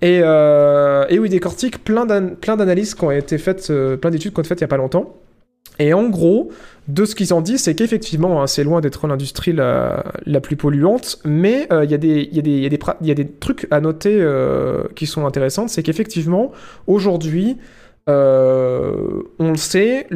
Et, 0.00 0.20
euh, 0.22 1.04
et 1.08 1.18
où 1.18 1.24
il 1.24 1.28
décortique 1.30 1.82
plein 1.82 2.06
d'an- 2.06 2.36
plein 2.40 2.56
d'analyses 2.56 2.94
qui 2.94 3.02
ont 3.04 3.10
été 3.10 3.36
faites, 3.36 3.68
euh, 3.70 3.96
plein 3.96 4.10
d'études 4.12 4.32
qui 4.32 4.38
ont 4.38 4.42
été 4.42 4.48
faites 4.50 4.60
il 4.60 4.62
y 4.62 4.64
a 4.64 4.68
pas 4.68 4.76
longtemps. 4.76 5.16
Et 5.78 5.94
en 5.94 6.08
gros, 6.08 6.50
de 6.88 7.04
ce 7.04 7.14
qu'ils 7.14 7.32
en 7.32 7.40
disent, 7.40 7.62
c'est 7.62 7.74
qu'effectivement, 7.74 8.42
hein, 8.42 8.46
c'est 8.46 8.64
loin 8.64 8.80
d'être 8.80 9.06
l'industrie 9.06 9.52
la, 9.52 10.02
plus 10.42 10.56
polluante, 10.56 11.18
mais 11.24 11.68
il 11.70 11.90
y, 11.90 11.94
a 11.94 11.98
des- 11.98 13.28
trucs 13.38 13.66
à 13.70 13.80
noter 13.80 14.16
euh, 14.20 14.84
qui 14.96 15.06
sont 15.06 15.26
intéressants, 15.26 15.68
c'est 15.68 15.82
qu'effectivement, 15.82 16.52
aujourd'hui, 16.86 17.58
euh, 18.08 19.22
on 19.38 19.50
le 19.50 19.56
sait, 19.56 20.06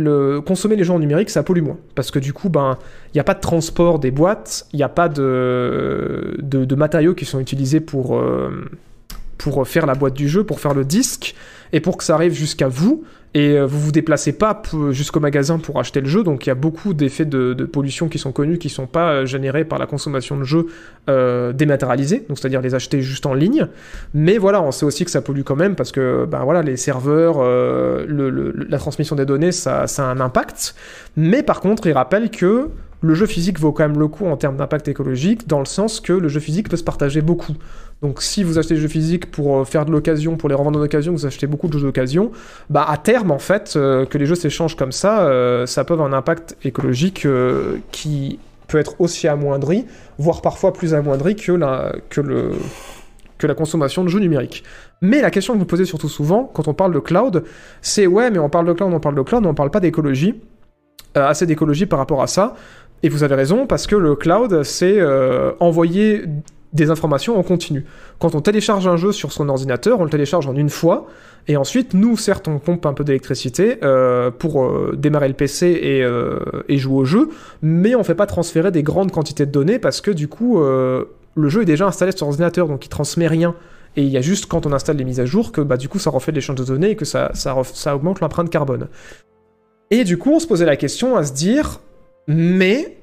consommer 0.46 0.76
les 0.76 0.84
jeux 0.84 0.94
en 0.94 0.98
numérique, 0.98 1.28
ça 1.28 1.42
pollue 1.42 1.62
moins. 1.62 1.76
Parce 1.94 2.10
que 2.10 2.18
du 2.18 2.32
coup, 2.32 2.48
ben, 2.48 2.78
il 3.08 3.16
n'y 3.16 3.20
a 3.20 3.24
pas 3.24 3.34
de 3.34 3.40
transport 3.40 3.98
des 3.98 4.10
boîtes, 4.10 4.66
il 4.72 4.76
n'y 4.76 4.82
a 4.82 4.88
pas 4.88 5.08
de, 5.08 6.74
matériaux 6.74 7.14
qui 7.14 7.26
sont 7.26 7.38
utilisés 7.38 7.84
euh, 7.94 8.50
pour 9.36 9.68
faire 9.68 9.84
la 9.84 9.94
boîte 9.94 10.14
du 10.14 10.28
jeu, 10.28 10.42
pour 10.44 10.58
faire 10.58 10.72
le 10.72 10.86
disque, 10.86 11.34
et 11.72 11.80
pour 11.80 11.96
que 11.96 12.04
ça 12.04 12.14
arrive 12.14 12.32
jusqu'à 12.32 12.68
vous. 12.68 13.04
Et 13.34 13.56
euh, 13.56 13.64
vous 13.64 13.80
vous 13.80 13.92
déplacez 13.92 14.34
pas 14.34 14.52
p- 14.56 14.76
jusqu'au 14.90 15.18
magasin 15.18 15.58
pour 15.58 15.80
acheter 15.80 16.02
le 16.02 16.06
jeu, 16.06 16.22
donc 16.22 16.44
il 16.44 16.50
y 16.50 16.52
a 16.52 16.54
beaucoup 16.54 16.92
d'effets 16.92 17.24
de, 17.24 17.54
pollution 17.64 18.08
qui 18.10 18.18
sont 18.18 18.30
connus, 18.30 18.58
qui 18.58 18.68
sont 18.68 18.86
pas 18.86 19.10
euh, 19.10 19.24
générés 19.26 19.64
par 19.64 19.78
la 19.78 19.86
consommation 19.86 20.36
de 20.36 20.44
jeux 20.44 20.66
euh, 21.08 21.54
dématérialisés, 21.54 22.26
donc 22.28 22.38
c'est-à-dire 22.38 22.60
les 22.60 22.74
acheter 22.74 23.00
juste 23.00 23.24
en 23.24 23.32
ligne. 23.32 23.68
Mais 24.12 24.36
voilà, 24.36 24.60
on 24.60 24.70
sait 24.70 24.84
aussi 24.84 25.06
que 25.06 25.10
ça 25.10 25.22
pollue 25.22 25.44
quand 25.44 25.56
même 25.56 25.76
parce 25.76 25.92
que 25.92 26.26
ben 26.26 26.44
voilà, 26.44 26.60
les 26.60 26.76
serveurs, 26.76 27.36
euh, 27.38 28.52
la 28.68 28.76
transmission 28.76 29.16
des 29.16 29.24
données, 29.24 29.52
ça, 29.52 29.86
ça 29.86 30.06
a 30.06 30.12
un 30.12 30.20
impact. 30.20 30.74
Mais 31.16 31.42
par 31.42 31.60
contre, 31.60 31.86
il 31.86 31.92
rappelle 31.94 32.30
que 32.30 32.68
le 33.02 33.14
jeu 33.14 33.26
physique 33.26 33.58
vaut 33.58 33.72
quand 33.72 33.86
même 33.86 33.98
le 33.98 34.08
coup 34.08 34.26
en 34.26 34.36
termes 34.36 34.56
d'impact 34.56 34.88
écologique, 34.88 35.48
dans 35.48 35.58
le 35.58 35.64
sens 35.64 36.00
que 36.00 36.12
le 36.12 36.28
jeu 36.28 36.40
physique 36.40 36.68
peut 36.68 36.76
se 36.76 36.84
partager 36.84 37.20
beaucoup. 37.20 37.54
Donc 38.00 38.22
si 38.22 38.42
vous 38.42 38.58
achetez 38.58 38.74
des 38.74 38.80
jeux 38.80 38.88
physiques 38.88 39.30
pour 39.30 39.58
euh, 39.58 39.64
faire 39.64 39.84
de 39.84 39.92
l'occasion, 39.92 40.36
pour 40.36 40.48
les 40.48 40.54
revendre 40.54 40.78
en 40.78 40.82
occasion, 40.82 41.12
vous 41.12 41.26
achetez 41.26 41.46
beaucoup 41.46 41.68
de 41.68 41.78
jeux 41.78 41.86
d'occasion, 41.86 42.30
bah 42.70 42.84
à 42.88 42.96
terme 42.96 43.30
en 43.30 43.38
fait, 43.38 43.74
euh, 43.76 44.06
que 44.06 44.18
les 44.18 44.26
jeux 44.26 44.34
s'échangent 44.34 44.76
comme 44.76 44.92
ça, 44.92 45.26
euh, 45.26 45.66
ça 45.66 45.84
peut 45.84 45.94
avoir 45.94 46.08
un 46.08 46.12
impact 46.12 46.56
écologique 46.64 47.26
qui 47.90 48.38
peut 48.68 48.78
être 48.78 49.00
aussi 49.00 49.28
amoindri, 49.28 49.84
voire 50.18 50.40
parfois 50.40 50.72
plus 50.72 50.94
amoindri 50.94 51.36
que 51.36 51.52
la, 51.52 51.92
que 52.08 53.46
la 53.46 53.54
consommation 53.54 54.04
de 54.04 54.08
jeux 54.08 54.20
numériques. 54.20 54.64
Mais 55.00 55.20
la 55.20 55.30
question 55.30 55.54
que 55.54 55.58
vous 55.58 55.66
posez 55.66 55.84
surtout 55.84 56.08
souvent 56.08 56.50
quand 56.54 56.68
on 56.68 56.74
parle 56.74 56.94
de 56.94 57.00
cloud, 57.00 57.44
c'est 57.82 58.06
ouais, 58.06 58.30
mais 58.30 58.38
on 58.38 58.48
parle 58.48 58.66
de 58.66 58.72
cloud, 58.72 58.92
on 58.92 59.00
parle 59.00 59.16
de 59.16 59.22
cloud, 59.22 59.44
on 59.44 59.54
parle 59.54 59.70
pas 59.70 59.80
d'écologie. 59.80 60.40
Assez 61.14 61.44
d'écologie 61.44 61.84
par 61.84 61.98
rapport 61.98 62.22
à 62.22 62.26
ça. 62.26 62.54
Et 63.02 63.08
vous 63.08 63.24
avez 63.24 63.34
raison, 63.34 63.66
parce 63.66 63.86
que 63.86 63.96
le 63.96 64.14
cloud, 64.14 64.62
c'est 64.62 65.00
euh, 65.00 65.52
envoyer 65.60 66.24
des 66.72 66.90
informations 66.90 67.38
en 67.38 67.42
continu. 67.42 67.84
Quand 68.18 68.34
on 68.34 68.40
télécharge 68.40 68.86
un 68.86 68.96
jeu 68.96 69.12
sur 69.12 69.32
son 69.32 69.48
ordinateur, 69.48 70.00
on 70.00 70.04
le 70.04 70.10
télécharge 70.10 70.46
en 70.46 70.54
une 70.54 70.70
fois, 70.70 71.06
et 71.48 71.56
ensuite, 71.56 71.92
nous, 71.94 72.16
certes, 72.16 72.48
on 72.48 72.58
pompe 72.58 72.86
un 72.86 72.94
peu 72.94 73.04
d'électricité 73.04 73.78
euh, 73.82 74.30
pour 74.30 74.64
euh, 74.64 74.94
démarrer 74.96 75.28
le 75.28 75.34
PC 75.34 75.66
et, 76.68 76.78
jouer 76.78 76.96
au 76.96 77.04
jeu, 77.04 77.28
mais 77.60 77.94
on 77.94 78.04
fait 78.04 78.14
pas 78.14 78.26
transférer 78.26 78.70
des 78.70 78.82
grandes 78.82 79.10
quantités 79.10 79.44
de 79.46 79.50
données 79.50 79.78
parce 79.78 80.00
que 80.00 80.10
du 80.10 80.28
coup, 80.28 80.60
le 80.60 81.48
jeu 81.48 81.62
est 81.62 81.66
déjà 81.66 81.86
installé 81.86 82.12
sur 82.12 82.26
l'ordinateur, 82.26 82.68
donc 82.68 82.86
il 82.86 82.88
transmet 82.88 83.26
rien. 83.26 83.54
Et 83.96 84.02
il 84.02 84.08
y 84.08 84.16
a 84.16 84.20
juste 84.20 84.46
quand 84.46 84.66
on 84.66 84.72
installe 84.72 84.96
les 84.96 85.04
mises 85.04 85.20
à 85.20 85.26
jour 85.26 85.52
que 85.52 85.60
bah, 85.60 85.76
du 85.76 85.88
coup 85.88 85.98
ça 85.98 86.10
refait 86.10 86.32
l'échange 86.32 86.56
de 86.56 86.64
données 86.64 86.90
et 86.90 86.96
que 86.96 87.04
ça, 87.04 87.30
ça, 87.34 87.54
ça 87.74 87.94
augmente 87.94 88.20
l'empreinte 88.20 88.48
carbone. 88.48 88.88
Et 89.90 90.04
du 90.04 90.16
coup, 90.16 90.32
on 90.32 90.38
se 90.38 90.46
posait 90.46 90.64
la 90.64 90.76
question 90.76 91.16
à 91.16 91.24
se 91.24 91.34
dire, 91.34 91.80
mais 92.26 92.96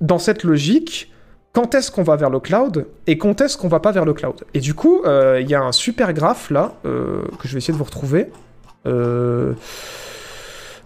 dans 0.00 0.18
cette 0.18 0.44
logique, 0.44 1.10
quand 1.52 1.74
est-ce 1.74 1.90
qu'on 1.90 2.02
va 2.02 2.16
vers 2.16 2.30
le 2.30 2.40
cloud 2.40 2.86
et 3.06 3.18
quand 3.18 3.40
est-ce 3.40 3.56
qu'on 3.56 3.68
va 3.68 3.80
pas 3.80 3.92
vers 3.92 4.04
le 4.04 4.14
cloud? 4.14 4.44
Et 4.54 4.60
du 4.60 4.74
coup, 4.74 5.02
euh, 5.04 5.40
il 5.40 5.48
y 5.48 5.54
a 5.54 5.62
un 5.62 5.72
super 5.72 6.12
graphe 6.12 6.50
là 6.50 6.74
euh, 6.84 7.22
que 7.40 7.48
je 7.48 7.52
vais 7.52 7.58
essayer 7.58 7.72
de 7.72 7.78
vous 7.78 7.84
retrouver. 7.84 8.28
Euh... 8.86 9.54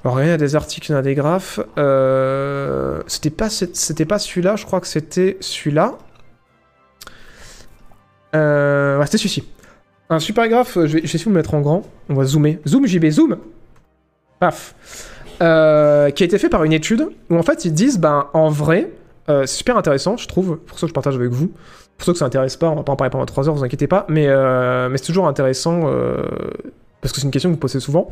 Alors, 0.05 0.21
il 0.23 0.29
y 0.29 0.31
a 0.31 0.37
des 0.37 0.57
articles, 0.57 0.91
il 0.91 0.95
y 0.95 0.99
a 0.99 1.03
des 1.03 1.15
graphes. 1.15 1.61
Euh... 1.79 3.03
C'était 3.07 3.31
pas, 3.31 3.51
c'était 3.51 4.05
pas 4.05 4.19
celui-là, 4.19 4.57
je 4.57 4.65
crois 4.65 4.81
que 4.81 4.87
c'était 4.87 5.37
celui-là. 5.41 5.99
Ouais, 8.33 9.05
c'était 9.05 9.19
celui-ci. 9.19 9.49
Un 10.11 10.19
super 10.19 10.49
graphe, 10.49 10.75
je 10.75 10.95
vais, 10.95 11.01
essayer 11.01 11.19
de 11.19 11.25
vous 11.25 11.31
mettre 11.31 11.55
en 11.55 11.61
grand. 11.61 11.83
On 12.09 12.15
va 12.15 12.25
zoomer. 12.25 12.59
Zoom, 12.67 12.87
JB, 12.87 13.11
zoom 13.11 13.39
Paf. 14.41 14.75
Euh, 15.43 16.11
qui 16.11 16.23
a 16.23 16.27
été 16.27 16.39
fait 16.39 16.49
par 16.49 16.65
une 16.65 16.73
étude 16.73 17.09
où 17.31 17.37
en 17.37 17.43
fait 17.43 17.65
ils 17.65 17.73
disent, 17.73 17.99
ben 17.99 18.29
en 18.35 18.49
vrai, 18.49 18.91
euh, 19.29 19.43
c'est 19.47 19.57
super 19.57 19.77
intéressant, 19.77 20.17
je 20.17 20.29
trouve, 20.29 20.59
pour 20.59 20.79
ça 20.79 20.87
que 20.87 20.89
je 20.89 20.95
partage 20.95 21.17
avec 21.17 21.31
vous. 21.31 21.51
Pour 21.97 22.07
ceux 22.07 22.13
que 22.13 22.19
ça 22.19 22.25
intéresse 22.25 22.57
pas, 22.57 22.69
on 22.69 22.77
va 22.77 22.83
pas 22.83 22.93
en 22.93 22.97
parler 22.97 23.11
pendant 23.11 23.27
3 23.27 23.49
heures, 23.49 23.55
vous 23.55 23.65
inquiétez 23.65 23.87
pas, 23.87 24.05
mais, 24.09 24.27
euh, 24.29 24.89
mais 24.89 24.99
c'est 24.99 25.07
toujours 25.07 25.29
intéressant 25.29 25.91
parce 27.01 27.13
que 27.13 27.21
c'est 27.21 27.27
une 27.27 27.31
question 27.31 27.51
que 27.51 27.55
vous 27.55 27.61
posez 27.61 27.81
souvent. 27.81 28.11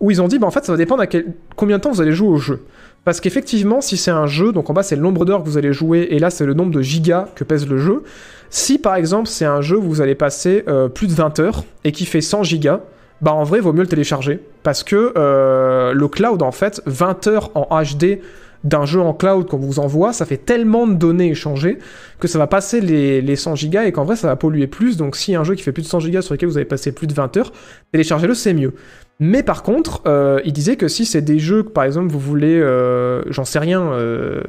Où 0.00 0.10
ils 0.10 0.20
ont 0.20 0.28
dit, 0.28 0.38
ben 0.38 0.48
en 0.48 0.50
fait, 0.50 0.64
ça 0.64 0.72
va 0.72 0.78
dépendre 0.78 1.02
à 1.02 1.06
quel... 1.06 1.26
combien 1.56 1.76
de 1.76 1.82
temps 1.82 1.92
vous 1.92 2.00
allez 2.00 2.12
jouer 2.12 2.28
au 2.28 2.38
jeu. 2.38 2.64
Parce 3.04 3.20
qu'effectivement, 3.20 3.80
si 3.80 3.96
c'est 3.96 4.10
un 4.10 4.26
jeu, 4.26 4.52
donc 4.52 4.68
en 4.68 4.72
bas 4.72 4.82
c'est 4.82 4.96
le 4.96 5.02
nombre 5.02 5.24
d'heures 5.24 5.42
que 5.42 5.48
vous 5.48 5.58
allez 5.58 5.72
jouer, 5.72 6.08
et 6.10 6.18
là 6.18 6.30
c'est 6.30 6.46
le 6.46 6.54
nombre 6.54 6.72
de 6.72 6.82
gigas 6.82 7.28
que 7.34 7.44
pèse 7.44 7.68
le 7.68 7.78
jeu. 7.78 8.02
Si 8.50 8.78
par 8.78 8.96
exemple 8.96 9.28
c'est 9.28 9.44
un 9.44 9.60
jeu 9.60 9.76
où 9.78 9.82
vous 9.82 10.00
allez 10.00 10.14
passer 10.14 10.64
plus 10.94 11.06
de 11.06 11.12
20 11.12 11.38
heures 11.40 11.64
et 11.84 11.92
qui 11.92 12.04
fait 12.04 12.20
100 12.20 12.42
gigas, 12.44 12.80
bah 13.22 13.32
en 13.32 13.44
vrai 13.44 13.60
vaut 13.60 13.72
mieux 13.72 13.82
le 13.82 13.88
télécharger. 13.88 14.40
Parce 14.62 14.84
que 14.84 15.12
euh, 15.16 15.92
le 15.92 16.08
cloud 16.08 16.42
en 16.42 16.52
fait, 16.52 16.82
20 16.86 17.26
heures 17.28 17.50
en 17.54 17.82
HD 17.82 18.20
d'un 18.64 18.84
jeu 18.84 19.00
en 19.00 19.12
cloud 19.12 19.48
qu'on 19.48 19.58
vous 19.58 19.80
envoie, 19.80 20.12
ça 20.12 20.24
fait 20.24 20.36
tellement 20.36 20.86
de 20.86 20.94
données 20.94 21.30
échangées 21.30 21.78
que 22.20 22.28
ça 22.28 22.38
va 22.38 22.46
passer 22.46 22.80
les, 22.80 23.20
les 23.20 23.34
100 23.34 23.56
gigas 23.56 23.84
et 23.84 23.92
qu'en 23.92 24.04
vrai 24.04 24.14
ça 24.16 24.28
va 24.28 24.36
polluer 24.36 24.66
plus. 24.66 24.96
Donc 24.96 25.16
si 25.16 25.34
un 25.34 25.44
jeu 25.44 25.54
qui 25.54 25.62
fait 25.62 25.72
plus 25.72 25.82
de 25.82 25.88
100 25.88 26.00
gigas 26.00 26.22
sur 26.22 26.34
lequel 26.34 26.48
vous 26.48 26.58
avez 26.58 26.66
passé 26.66 26.92
plus 26.92 27.06
de 27.06 27.14
20 27.14 27.36
heures, 27.38 27.52
téléchargez-le, 27.92 28.34
c'est 28.34 28.54
mieux. 28.54 28.74
Mais 29.18 29.44
par 29.44 29.62
contre, 29.62 30.02
euh, 30.06 30.40
il 30.44 30.52
disait 30.52 30.76
que 30.76 30.88
si 30.88 31.06
c'est 31.06 31.22
des 31.22 31.38
jeux 31.38 31.62
que 31.62 31.68
par 31.68 31.84
exemple 31.84 32.08
vous 32.08 32.18
voulez, 32.18 32.58
euh, 32.58 33.22
j'en 33.30 33.44
sais 33.44 33.60
rien, 33.60 33.92
euh, 33.92 34.40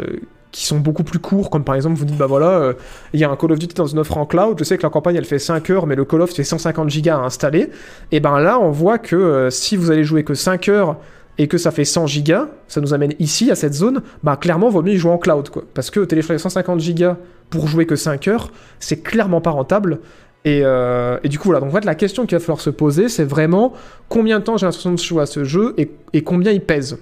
qui 0.54 0.66
sont 0.66 0.80
beaucoup 0.80 1.04
plus 1.04 1.20
courts, 1.20 1.50
comme 1.50 1.66
par 1.66 1.76
exemple 1.76 1.98
vous 1.98 2.06
dites 2.06 2.18
bah 2.18 2.28
voilà, 2.28 2.52
euh, 2.52 2.74
il 3.12 3.20
y 3.20 3.26
a 3.26 3.30
un 3.30 3.36
Call 3.36 3.52
of 3.52 3.60
Duty 3.60 3.76
dans 3.76 3.88
une 3.88 4.00
offre 4.00 4.16
en 4.16 4.26
cloud, 4.26 4.58
je 4.58 4.64
sais 4.64 4.78
que 4.78 4.84
la 4.84 4.90
campagne 4.90 5.18
elle 5.18 5.26
fait 5.26 5.40
5 5.40 5.70
heures, 5.72 5.88
mais 5.88 5.96
le 5.96 6.06
Call 6.06 6.22
of 6.22 6.32
fait 6.32 6.46
150 6.46 6.90
gigas 6.90 7.18
à 7.18 7.22
installer, 7.22 7.72
et 8.12 8.22
ben 8.22 8.40
là 8.40 8.60
on 8.60 8.72
voit 8.72 9.00
que 9.00 9.18
euh, 9.18 9.50
si 9.50 9.76
vous 9.76 9.92
allez 9.92 10.06
jouer 10.06 10.24
que 10.24 10.36
5 10.36 10.70
heures 10.70 10.98
et 11.38 11.48
que 11.48 11.58
ça 11.58 11.72
fait 11.72 11.86
100 11.86 12.08
gigas, 12.08 12.48
ça 12.68 12.80
nous 12.80 12.94
amène 12.94 13.14
ici 13.20 13.52
à 13.52 13.56
cette 13.56 13.74
zone, 13.74 14.04
bah 14.22 14.38
clairement 14.38 14.70
vaut 14.70 14.84
mieux 14.84 14.96
jouer 14.96 15.12
en 15.12 15.18
cloud 15.18 15.50
quoi. 15.50 15.64
Parce 15.74 15.90
que 15.90 16.00
télécharger 16.02 16.38
150 16.38 16.80
gigas 16.80 17.18
pour 17.50 17.68
jouer 17.68 17.86
que 17.86 17.96
5 17.96 18.28
heures, 18.28 18.52
c'est 18.80 19.02
clairement 19.02 19.42
pas 19.42 19.52
rentable. 19.52 20.00
Et, 20.46 20.62
euh, 20.64 21.18
et, 21.24 21.30
du 21.30 21.40
coup, 21.40 21.46
voilà. 21.46 21.62
Donc, 21.62 21.70
en 21.70 21.74
fait, 21.74 21.86
la 21.86 21.96
question 21.96 22.26
qu'il 22.26 22.38
va 22.38 22.42
falloir 22.42 22.60
se 22.60 22.70
poser, 22.70 23.08
c'est 23.08 23.24
vraiment 23.24 23.74
combien 24.10 24.40
de 24.40 24.44
temps 24.44 24.58
j'ai 24.58 24.66
l'impression 24.66 24.92
de 24.92 25.00
jouer 25.00 25.22
à 25.22 25.26
ce 25.26 25.44
jeu 25.44 25.74
et, 25.78 26.22
combien 26.22 26.52
il 26.52 26.62
pèse. 26.62 26.98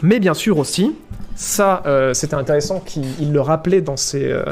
Mais 0.00 0.20
bien 0.20 0.34
sûr 0.34 0.58
aussi, 0.58 0.94
ça, 1.34 1.82
euh, 1.86 2.14
c'était 2.14 2.34
intéressant 2.34 2.80
qu'il 2.80 3.32
le 3.32 3.40
rappelait 3.40 3.80
dans 3.80 3.96
ses, 3.96 4.24
euh, 4.24 4.44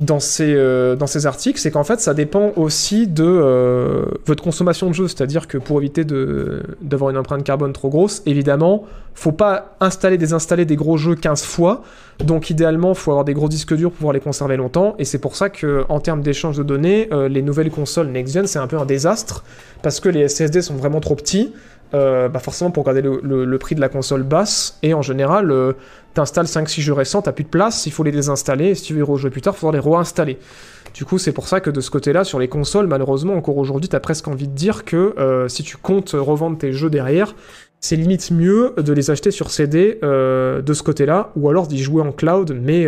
dans 0.00 0.18
euh, 0.40 0.94
dans 0.96 1.06
articles, 1.24 1.58
c'est 1.58 1.70
qu'en 1.70 1.84
fait, 1.84 2.00
ça 2.00 2.12
dépend 2.12 2.52
aussi 2.56 3.06
de 3.06 4.04
votre 4.26 4.42
consommation 4.42 4.88
de 4.88 4.94
jeu. 4.94 5.08
C'est-à-dire 5.08 5.48
que 5.48 5.56
pour 5.56 5.80
éviter 5.80 6.04
d'avoir 6.04 7.10
une 7.10 7.16
empreinte 7.16 7.44
carbone 7.44 7.72
trop 7.72 7.88
grosse, 7.88 8.22
évidemment, 8.26 8.84
faut 9.14 9.32
pas 9.32 9.76
installer, 9.80 10.18
désinstaller 10.18 10.66
des 10.66 10.76
gros 10.76 10.98
jeux 10.98 11.14
15 11.14 11.42
fois. 11.42 11.82
Donc, 12.18 12.50
idéalement, 12.50 12.92
faut 12.92 13.10
avoir 13.12 13.24
des 13.24 13.32
gros 13.32 13.48
disques 13.48 13.74
durs 13.74 13.90
pour 13.90 13.98
pouvoir 13.98 14.12
les 14.12 14.20
conserver 14.20 14.58
longtemps. 14.58 14.94
Et 14.98 15.06
c'est 15.06 15.18
pour 15.18 15.34
ça 15.34 15.48
que, 15.48 15.84
en 15.88 16.00
termes 16.00 16.20
d'échange 16.20 16.58
de 16.58 16.62
données, 16.62 17.08
les 17.30 17.40
nouvelles 17.40 17.70
consoles 17.70 18.08
next-gen, 18.08 18.46
c'est 18.46 18.58
un 18.58 18.66
peu 18.66 18.78
un 18.78 18.86
désastre. 18.86 19.44
Parce 19.82 20.00
que 20.00 20.10
les 20.10 20.28
SSD 20.28 20.60
sont 20.60 20.74
vraiment 20.74 21.00
trop 21.00 21.14
petits. 21.14 21.52
Euh, 21.94 22.28
bah 22.28 22.40
forcément 22.40 22.72
pour 22.72 22.82
garder 22.82 23.00
le, 23.00 23.58
prix 23.58 23.76
de 23.76 23.80
la 23.80 23.88
console 23.88 24.24
basse 24.24 24.76
et 24.82 24.92
en 24.92 25.02
général 25.02 25.52
euh, 25.52 25.72
t'installes 26.14 26.46
5-6 26.46 26.80
jeux 26.80 26.92
récents, 26.92 27.22
t'as 27.22 27.30
plus 27.30 27.44
de 27.44 27.48
place, 27.48 27.86
il 27.86 27.92
faut 27.92 28.02
les 28.02 28.10
désinstaller 28.10 28.70
et 28.70 28.74
si 28.74 28.82
tu 28.82 28.94
veux 28.94 29.00
y 29.00 29.02
rejouer 29.02 29.30
plus 29.30 29.40
tard, 29.40 29.54
il 29.56 29.60
faudra 29.60 29.72
les 29.72 29.78
réinstaller. 29.78 30.38
Du 30.94 31.04
coup 31.04 31.18
c'est 31.18 31.30
pour 31.30 31.46
ça 31.46 31.60
que 31.60 31.70
de 31.70 31.80
ce 31.80 31.90
côté 31.90 32.12
là 32.12 32.24
sur 32.24 32.40
les 32.40 32.48
consoles 32.48 32.88
malheureusement 32.88 33.34
encore 33.34 33.56
aujourd'hui 33.56 33.88
t'as 33.88 34.00
presque 34.00 34.26
envie 34.26 34.48
de 34.48 34.54
dire 34.54 34.84
que 34.84 35.14
euh, 35.18 35.46
si 35.46 35.62
tu 35.62 35.76
comptes 35.76 36.12
revendre 36.12 36.58
tes 36.58 36.72
jeux 36.72 36.90
derrière 36.90 37.36
c'est 37.80 37.96
limite 37.96 38.32
mieux 38.32 38.74
de 38.76 38.92
les 38.92 39.10
acheter 39.12 39.30
sur 39.30 39.50
CD 39.50 39.98
de 40.02 40.72
ce 40.72 40.82
côté 40.82 41.06
là 41.06 41.30
ou 41.36 41.48
alors 41.48 41.68
d'y 41.68 41.78
jouer 41.78 42.02
en 42.02 42.10
cloud 42.10 42.58
mais 42.60 42.86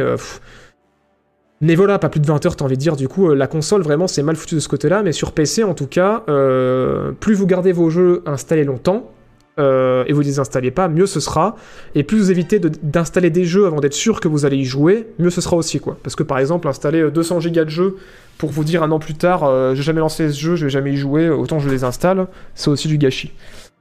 mais 1.61 1.75
voilà, 1.75 1.99
pas 1.99 2.09
plus 2.09 2.21
de 2.21 2.27
20 2.27 2.47
heures, 2.47 2.57
t'as 2.57 2.65
envie 2.65 2.77
de 2.77 2.81
dire. 2.81 2.97
Du 2.97 3.09
coup, 3.09 3.31
euh, 3.31 3.35
la 3.35 3.49
console, 3.49 3.83
vraiment, 3.83 4.07
c'est 4.07 4.23
mal 4.23 4.37
foutu 4.37 4.55
de 4.55 4.61
ce 4.61 4.69
côté-là. 4.69 5.03
Mais 5.03 5.13
sur 5.13 5.33
PC, 5.33 5.65
en 5.65 5.75
tout 5.75 5.89
cas, 5.89 6.23
euh, 6.29 7.13
plus 7.19 7.35
vous 7.35 7.47
gardez 7.47 7.73
vos 7.73 7.91
jeux 7.91 8.23
installés 8.27 8.65
longtemps, 8.65 9.11
euh, 9.59 10.05
et 10.07 10.13
vous 10.13 10.21
les 10.21 10.39
installez 10.39 10.71
pas, 10.71 10.87
mieux 10.87 11.07
ce 11.07 11.19
sera. 11.19 11.57
Et 11.97 12.05
plus 12.05 12.19
vous 12.19 12.31
évitez 12.31 12.61
d'installer 12.61 13.31
des 13.31 13.45
jeux 13.45 13.67
avant 13.67 13.81
d'être 13.81 13.95
sûr 13.95 14.21
que 14.21 14.29
vous 14.29 14.47
allez 14.47 14.59
y 14.59 14.65
jouer, 14.65 15.09
mieux 15.19 15.31
ce 15.31 15.41
sera 15.41 15.57
aussi, 15.57 15.81
quoi. 15.81 15.99
Parce 16.05 16.15
que 16.15 16.23
par 16.23 16.39
exemple, 16.39 16.69
installer 16.69 17.11
200 17.11 17.41
gigas 17.41 17.65
de 17.65 17.71
jeux 17.71 17.97
pour 18.39 18.51
vous 18.51 18.63
dire 18.63 18.85
un 18.85 18.93
an 18.93 19.01
plus 19.01 19.15
tard, 19.15 19.75
j'ai 19.75 19.83
jamais 19.83 19.99
lancé 19.99 20.31
ce 20.31 20.39
jeu, 20.39 20.55
je 20.55 20.67
vais 20.67 20.71
jamais 20.71 20.93
y 20.93 20.97
jouer, 20.97 21.29
autant 21.29 21.59
je 21.59 21.69
les 21.69 21.83
installe, 21.83 22.29
c'est 22.55 22.71
aussi 22.71 22.87
du 22.87 22.99
gâchis. 22.99 23.33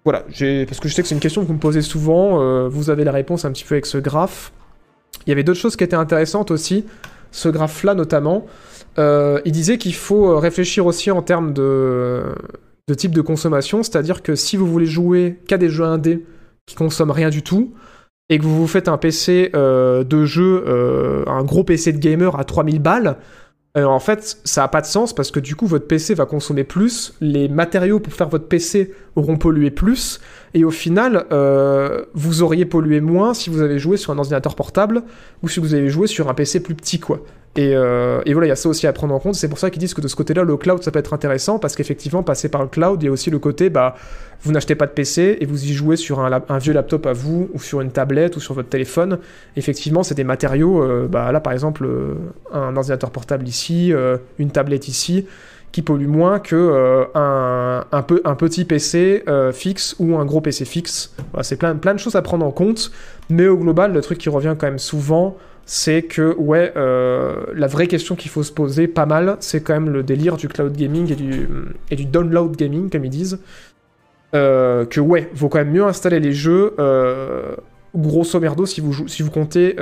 Voilà, 0.03 0.21
parce 0.21 0.79
que 0.79 0.89
je 0.89 0.95
sais 0.95 1.03
que 1.03 1.07
c'est 1.07 1.13
une 1.13 1.21
question 1.21 1.43
que 1.43 1.47
vous 1.47 1.53
me 1.53 1.59
posez 1.59 1.83
souvent, 1.83 2.67
vous 2.69 2.89
avez 2.89 3.03
la 3.03 3.11
réponse 3.11 3.45
un 3.45 3.51
petit 3.51 3.63
peu 3.63 3.75
avec 3.75 3.85
ce 3.85 3.99
graphe. 3.99 4.51
Il 5.27 5.29
y 5.29 5.33
avait 5.33 5.43
d'autres 5.43 5.59
choses 5.59 5.75
qui 5.75 5.83
étaient 5.83 5.95
intéressantes 5.95 6.49
aussi 6.49 6.85
ce 7.31 7.49
graphe-là 7.49 7.93
notamment, 7.93 8.45
euh, 8.99 9.39
il 9.45 9.51
disait 9.51 9.77
qu'il 9.77 9.93
faut 9.93 10.37
réfléchir 10.39 10.85
aussi 10.85 11.11
en 11.11 11.21
termes 11.21 11.53
de, 11.53 12.23
type 12.97 13.13
de 13.13 13.21
consommation, 13.21 13.83
c'est-à-dire 13.83 14.23
que 14.23 14.35
si 14.35 14.57
vous 14.57 14.67
voulez 14.67 14.85
jouer 14.85 15.39
qu'à 15.47 15.57
des 15.57 15.69
jeux 15.69 15.85
indés 15.85 16.25
qui 16.65 16.75
consomment 16.75 17.11
rien 17.11 17.29
du 17.29 17.43
tout, 17.43 17.73
et 18.29 18.39
que 18.39 18.43
vous 18.43 18.57
vous 18.57 18.67
faites 18.67 18.89
un 18.89 18.97
PC 18.97 19.51
euh, 19.55 20.03
de 20.03 20.25
jeu, 20.25 20.63
euh, 20.67 21.23
un 21.27 21.43
gros 21.43 21.63
PC 21.63 21.93
de 21.93 21.97
gamer 21.97 22.37
à 22.37 22.43
3000 22.43 22.79
balles, 22.79 23.17
euh, 23.77 23.85
en 23.85 23.99
fait, 23.99 24.39
ça 24.43 24.61
n'a 24.61 24.67
pas 24.67 24.81
de 24.81 24.87
sens 24.87 25.13
parce 25.13 25.29
que 25.29 25.39
du 25.39 25.55
coup, 25.55 25.67
votre 25.67 25.85
PC 25.85 26.15
va 26.15 26.25
consommer 26.25 26.63
plus, 26.63 27.13
les 27.21 27.47
matériaux 27.47 27.99
pour 27.99 28.11
faire 28.11 28.27
votre 28.27 28.47
PC 28.47 28.91
auront 29.15 29.37
pollué 29.37 29.69
plus, 29.69 30.19
et 30.55 30.63
au 30.63 30.71
final, 30.71 31.25
euh, 31.31 32.03
vous 32.15 32.41
auriez 32.41 32.65
pollué 32.65 33.01
moins 33.01 33.35
si 33.35 33.51
vous 33.51 33.61
avez 33.61 33.77
joué 33.77 33.97
sur 33.97 34.11
un 34.11 34.17
ordinateur 34.17 34.55
portable 34.55 35.03
ou 35.43 35.49
si 35.49 35.59
vous 35.59 35.75
avez 35.75 35.89
joué 35.89 36.07
sur 36.07 36.27
un 36.27 36.33
PC 36.33 36.59
plus 36.59 36.73
petit, 36.73 36.99
quoi. 36.99 37.21
Et, 37.57 37.71
euh, 37.73 38.21
et 38.27 38.33
voilà, 38.33 38.45
il 38.45 38.49
y 38.49 38.53
a 38.53 38.55
ça 38.55 38.69
aussi 38.69 38.85
à 38.85 38.93
prendre 38.93 39.15
en 39.15 39.19
compte. 39.19 39.33
C'est 39.33 39.49
pour 39.49 39.57
ça 39.57 39.71
qu'ils 39.71 39.79
disent 39.79 39.95
que 39.95 40.01
de 40.01 40.07
ce 40.07 40.15
côté-là, 40.15 40.43
le 40.43 40.57
cloud, 40.57 40.83
ça 40.83 40.91
peut 40.91 40.99
être 40.99 41.13
intéressant 41.13 41.57
parce 41.57 41.75
qu'effectivement, 41.75 42.21
passer 42.21 42.49
par 42.49 42.61
le 42.61 42.67
cloud, 42.67 43.01
il 43.01 43.07
y 43.07 43.09
a 43.09 43.11
aussi 43.11 43.31
le 43.31 43.39
côté, 43.39 43.71
bah, 43.71 43.95
vous 44.43 44.51
n'achetez 44.51 44.75
pas 44.75 44.85
de 44.85 44.91
PC 44.91 45.39
et 45.41 45.45
vous 45.45 45.65
y 45.65 45.73
jouez 45.73 45.95
sur 45.95 46.19
un, 46.19 46.57
vieux 46.59 46.73
laptop 46.73 47.07
à 47.07 47.13
vous 47.13 47.49
ou 47.53 47.59
sur 47.59 47.81
une 47.81 47.89
tablette 47.89 48.37
ou 48.37 48.39
sur 48.39 48.53
votre 48.53 48.69
téléphone. 48.69 49.17
Effectivement, 49.55 50.03
c'est 50.03 50.13
des 50.13 50.23
matériaux, 50.23 50.83
euh, 50.83 51.07
bah, 51.09 51.31
là, 51.31 51.39
par 51.39 51.51
exemple, 51.51 51.85
euh, 51.85 52.13
un 52.53 52.77
ordinateur 52.77 53.09
portable 53.09 53.47
ici, 53.47 53.91
une 54.37 54.51
tablette 54.51 54.87
ici 54.87 55.25
qui 55.71 55.81
pollue 55.81 56.07
moins 56.07 56.39
que 56.39 57.07
un, 57.15 58.35
petit 58.37 58.65
PC 58.65 59.23
fixe 59.51 59.95
ou 59.97 60.15
un 60.17 60.25
gros 60.25 60.41
PC 60.41 60.63
fixe. 60.63 61.15
C'est 61.41 61.57
plein, 61.57 61.75
plein 61.75 61.95
de 61.95 61.99
choses 61.99 62.15
à 62.15 62.21
prendre 62.21 62.45
en 62.45 62.51
compte, 62.51 62.91
mais 63.29 63.47
au 63.47 63.57
global, 63.57 63.93
le 63.93 64.01
truc 64.01 64.19
qui 64.19 64.29
revient 64.29 64.55
quand 64.57 64.67
même 64.67 64.79
souvent, 64.79 65.37
c'est 65.69 66.03
que, 66.03 66.33
ouais, 66.37 66.71
euh, 66.77 67.43
la 67.53 67.67
vraie 67.67 67.87
question 67.87 68.15
qu'il 68.15 68.31
faut 68.31 68.41
se 68.41 68.53
poser 68.53 68.87
pas 68.87 69.05
mal, 69.05 69.35
c'est 69.41 69.61
quand 69.61 69.73
même 69.73 69.89
le 69.89 70.01
délire 70.01 70.37
du 70.37 70.47
cloud 70.47 70.71
gaming 70.71 71.11
et 71.11 71.95
du, 71.95 72.05
download 72.05 72.55
gaming, 72.55 72.89
comme 72.89 73.03
ils 73.03 73.11
disent. 73.11 73.39
Euh, 74.33 74.85
que, 74.85 75.01
ouais, 75.01 75.29
vaut 75.33 75.49
quand 75.49 75.57
même 75.57 75.71
mieux 75.71 75.83
installer 75.83 76.21
les 76.21 76.31
jeux 76.31 76.73
euh, 76.79 77.53
grosso 77.93 78.39
merdo 78.39 78.65
si 78.65 78.79
vous, 78.79 78.93
comptez 79.29 79.75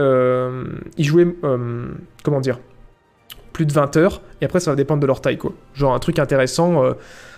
y 0.97 1.03
jouer, 1.03 1.27
comment 2.23 2.41
dire 2.41 2.59
plus 3.53 3.65
de 3.65 3.71
20 3.71 3.95
heures, 3.95 4.21
et 4.41 4.45
après 4.45 4.59
ça 4.59 4.71
va 4.71 4.75
dépendre 4.75 4.99
de 4.99 5.07
leur 5.07 5.21
taille, 5.21 5.37
quoi. 5.37 5.53
Genre 5.73 5.93
un 5.93 5.99
truc 5.99 6.19
intéressant, 6.19 6.83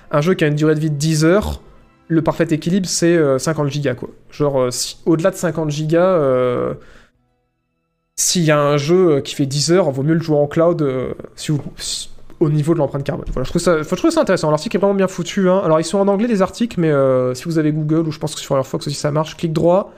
un 0.10 0.22
jeu 0.22 0.34
qui 0.34 0.46
a 0.46 0.48
une 0.48 0.56
durée 0.56 0.74
de 0.74 0.80
vie 0.80 0.90
de 0.90 0.96
10 0.96 1.26
heures, 1.26 1.62
le 2.08 2.24
parfait 2.24 2.48
équilibre 2.50 2.88
c'est 2.88 3.16
euh, 3.16 3.38
50 3.38 3.68
gigas, 3.68 3.94
quoi. 3.94 4.10
Genre 4.32 4.70
au-delà 5.06 5.32
de 5.32 5.36
50 5.36 5.70
gigas, 5.70 6.76
s'il 8.18 8.44
y 8.44 8.52
a 8.52 8.60
un 8.60 8.78
jeu 8.78 9.22
qui 9.22 9.36
fait 9.36 9.46
10 9.46 9.72
heures, 9.72 9.92
vaut 9.92 10.04
mieux 10.04 10.16
le 10.16 10.22
jouer 10.22 10.38
en 10.38 10.48
cloud 10.48 10.86
si, 11.36 11.52
au 12.40 12.50
niveau 12.50 12.74
de 12.74 12.80
l'empreinte 12.80 13.04
carbone. 13.04 13.28
Voilà, 13.32 13.46
je 13.46 13.50
trouve 13.50 13.62
ça, 13.62 13.82
je 13.82 13.96
trouve 13.96 14.12
ça 14.12 14.22
intéressant. 14.22 14.50
L'article 14.52 14.78
est 14.78 14.80
vraiment 14.80 14.96
bien 14.96 15.08
foutu. 15.08 15.50
Hein. 15.50 15.62
Alors 15.64 15.80
ils 15.80 15.86
sont 15.86 16.00
en 16.00 16.08
anglais 16.08 16.28
les 16.28 16.42
articles, 16.42 16.80
mais 16.80 16.92
si 17.36 17.46
vous 17.46 17.60
avez 17.60 17.72
Google, 17.72 18.08
ou 18.08 18.12
je 18.12 18.20
pense 18.20 18.34
que 18.34 18.42
sur 18.42 18.56
Firefox 18.56 18.88
aussi 18.88 18.96
ça 18.96 19.12
marche, 19.12 19.38
clic 19.38 19.54
droit, 19.54 19.94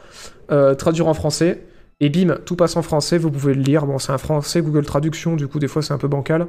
traduire 0.77 1.07
en 1.07 1.13
français. 1.13 1.63
Et 2.01 2.09
bim, 2.09 2.37
tout 2.45 2.55
passe 2.55 2.77
en 2.77 2.81
français, 2.81 3.17
vous 3.17 3.29
pouvez 3.29 3.53
le 3.53 3.61
lire. 3.61 3.85
Bon, 3.85 3.99
c'est 3.99 4.11
un 4.11 4.17
français 4.17 4.61
Google 4.61 4.85
Traduction, 4.85 5.35
du 5.35 5.47
coup, 5.47 5.59
des 5.59 5.67
fois, 5.67 5.81
c'est 5.81 5.93
un 5.93 5.97
peu 5.97 6.07
bancal. 6.07 6.47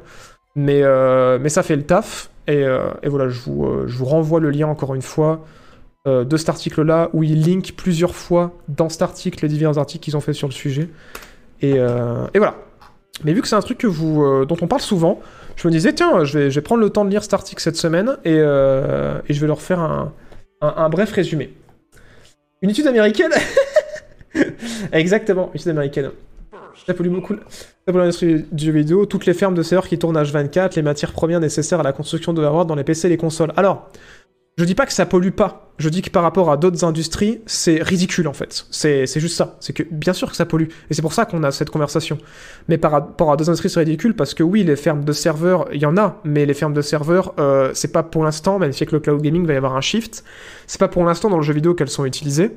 Mais, 0.55 0.81
euh, 0.83 1.39
mais 1.41 1.49
ça 1.49 1.63
fait 1.63 1.75
le 1.75 1.83
taf. 1.83 2.29
Et, 2.47 2.63
euh, 2.63 2.89
et 3.03 3.09
voilà, 3.09 3.29
je 3.29 3.39
vous, 3.41 3.65
euh, 3.65 3.87
je 3.87 3.97
vous 3.97 4.05
renvoie 4.05 4.39
le 4.39 4.49
lien 4.49 4.67
encore 4.67 4.95
une 4.95 5.01
fois 5.01 5.45
euh, 6.07 6.23
de 6.23 6.37
cet 6.37 6.49
article-là, 6.49 7.09
où 7.13 7.23
il 7.23 7.41
link 7.43 7.73
plusieurs 7.75 8.15
fois 8.15 8.53
dans 8.69 8.89
cet 8.89 9.01
article 9.01 9.43
les 9.43 9.49
divers 9.49 9.77
articles 9.77 10.03
qu'ils 10.03 10.17
ont 10.17 10.21
fait 10.21 10.33
sur 10.33 10.47
le 10.47 10.53
sujet. 10.53 10.89
Et, 11.61 11.75
euh, 11.77 12.27
et 12.33 12.39
voilà. 12.39 12.55
Mais 13.23 13.33
vu 13.33 13.41
que 13.41 13.47
c'est 13.47 13.55
un 13.55 13.61
truc 13.61 13.83
euh, 13.85 14.45
dont 14.45 14.57
on 14.61 14.67
parle 14.67 14.81
souvent, 14.81 15.19
je 15.55 15.67
me 15.67 15.71
disais, 15.71 15.93
tiens, 15.93 16.23
je 16.23 16.39
vais, 16.39 16.61
prendre 16.61 16.81
le 16.81 16.89
temps 16.89 17.05
de 17.05 17.09
lire 17.09 17.23
cet 17.23 17.33
article 17.33 17.61
cette 17.61 17.75
semaine 17.75 18.17
et, 18.25 18.37
et 18.37 19.33
je 19.33 19.41
vais 19.41 19.47
leur 19.47 19.61
faire 19.61 19.79
un, 20.61 20.89
bref 20.89 21.11
résumé. 21.11 21.53
Une 22.61 22.69
étude 22.69 22.87
américaine 22.87 23.31
Exactement, 24.91 25.51
étude 25.53 25.69
américaine. 25.69 26.11
Ça 26.85 26.93
pollue 26.93 27.09
beaucoup. 27.09 27.35
L'industrie 27.87 28.45
du 28.51 28.71
vidéo, 28.71 29.05
toutes 29.05 29.25
les 29.25 29.33
fermes 29.33 29.53
de 29.53 29.61
serveurs 29.61 29.87
qui 29.87 29.99
tournent 29.99 30.17
H24, 30.17 30.75
les 30.75 30.81
matières 30.81 31.11
premières 31.11 31.39
nécessaires 31.39 31.79
à 31.79 31.83
la 31.83 31.93
construction 31.93 32.33
de 32.33 32.43
hardware 32.43 32.65
dans 32.65 32.75
les 32.75 32.83
PC 32.83 33.07
et 33.07 33.09
les 33.09 33.17
consoles. 33.17 33.53
Alors, 33.55 33.89
je 34.57 34.65
dis 34.65 34.75
pas 34.75 34.85
que 34.85 34.93
ça 34.93 35.05
pollue 35.05 35.29
pas. 35.29 35.71
Je 35.77 35.89
dis 35.89 36.01
que 36.03 36.11
par 36.11 36.21
rapport 36.21 36.51
à 36.51 36.57
d'autres 36.57 36.83
industries, 36.85 37.41
c'est 37.47 37.81
ridicule 37.81 38.27
en 38.27 38.33
fait. 38.33 38.67
C'est 38.69 39.19
juste 39.19 39.35
ça. 39.35 39.57
C'est 39.59 39.73
que 39.73 39.83
bien 39.89 40.13
sûr 40.13 40.29
que 40.29 40.35
ça 40.35 40.45
pollue. 40.45 40.67
Et 40.89 40.93
c'est 40.93 41.01
pour 41.01 41.13
ça 41.13 41.25
qu'on 41.25 41.41
a 41.43 41.51
cette 41.51 41.71
conversation. 41.71 42.19
Mais 42.67 42.77
par 42.77 42.91
rapport 42.91 43.31
à 43.31 43.37
d'autres 43.37 43.49
industries, 43.49 43.69
c'est 43.69 43.79
ridicule 43.79 44.15
parce 44.15 44.33
que 44.35 44.43
oui, 44.43 44.63
les 44.63 44.75
fermes 44.75 45.03
de 45.03 45.11
serveurs, 45.13 45.67
il 45.73 45.81
y 45.81 45.85
en 45.85 45.97
a. 45.97 46.19
Mais 46.23 46.45
les 46.45 46.53
fermes 46.53 46.73
de 46.73 46.81
serveurs, 46.81 47.33
euh, 47.39 47.71
c'est 47.73 47.91
pas 47.91 48.03
pour 48.03 48.23
l'instant, 48.23 48.59
même 48.59 48.73
si 48.73 48.83
avec 48.83 48.91
le 48.91 48.99
cloud 48.99 49.21
gaming, 49.21 49.41
il 49.41 49.47
va 49.47 49.53
y 49.53 49.57
avoir 49.57 49.75
un 49.75 49.81
shift. 49.81 50.23
C'est 50.67 50.79
pas 50.79 50.89
pour 50.89 51.03
l'instant 51.03 51.29
dans 51.29 51.37
le 51.37 51.43
jeu 51.43 51.53
vidéo 51.53 51.73
qu'elles 51.73 51.89
sont 51.89 52.05
utilisées. 52.05 52.51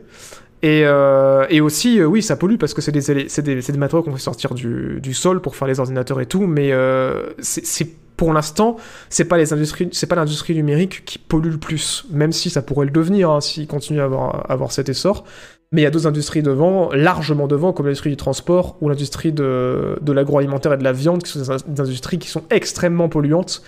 Et, 0.65 0.83
euh, 0.87 1.45
et, 1.51 1.61
aussi, 1.61 2.01
euh, 2.01 2.07
oui, 2.07 2.23
ça 2.23 2.37
pollue 2.37 2.57
parce 2.57 2.73
que 2.73 2.81
c'est 2.81 2.91
des, 2.91 3.03
des, 3.03 3.61
des, 3.61 3.79
matériaux 3.79 4.03
qu'on 4.03 4.13
fait 4.13 4.19
sortir 4.19 4.55
du, 4.55 4.99
du, 5.03 5.13
sol 5.13 5.43
pour 5.43 5.57
faire 5.57 5.69
les 5.69 5.79
ordinateurs 5.79 6.23
et 6.23 6.27
tout, 6.27 6.47
mais 6.47 6.73
euh, 6.73 7.35
c'est 7.39 7.89
pour 8.25 8.33
l'instant, 8.33 8.77
c'est 9.11 9.27
pas 9.27 9.37
pas 9.37 10.17
l'industrie 10.17 10.55
numérique 10.55 11.05
qui 11.05 11.19
pollue 11.19 11.51
le 11.51 11.59
plus, 11.59 12.07
même 12.11 12.33
si 12.33 12.49
ça 12.49 12.63
pourrait 12.63 12.87
le 12.87 12.91
devenir 12.91 13.29
hein, 13.31 13.43
s'il 13.43 13.67
continue 13.67 14.01
à 14.01 14.05
avoir, 14.05 14.73
cet 14.73 14.89
essor. 14.89 15.25
Mais 15.73 15.83
il 15.83 15.85
y 15.85 15.87
a 15.87 15.91
d'autres 15.91 16.07
industries 16.07 16.43
devant, 16.43 16.91
largement 16.95 17.47
devant, 17.49 17.75
comme 17.75 17.85
l'industrie 17.85 18.09
du 18.09 18.17
transport 18.17 18.79
ou 18.81 18.89
l'industrie 18.89 19.31
de 19.33 19.99
l'agroalimentaire 20.07 20.73
et 20.73 20.79
de 20.79 20.85
la 20.85 20.93
viande, 20.93 21.23
qui 21.23 21.33
sont 21.33 21.41
des 21.67 21.81
industries 21.83 22.19
qui 22.19 22.29
sont 22.29 22.45
extrêmement 22.49 23.11
polluantes. 23.11 23.63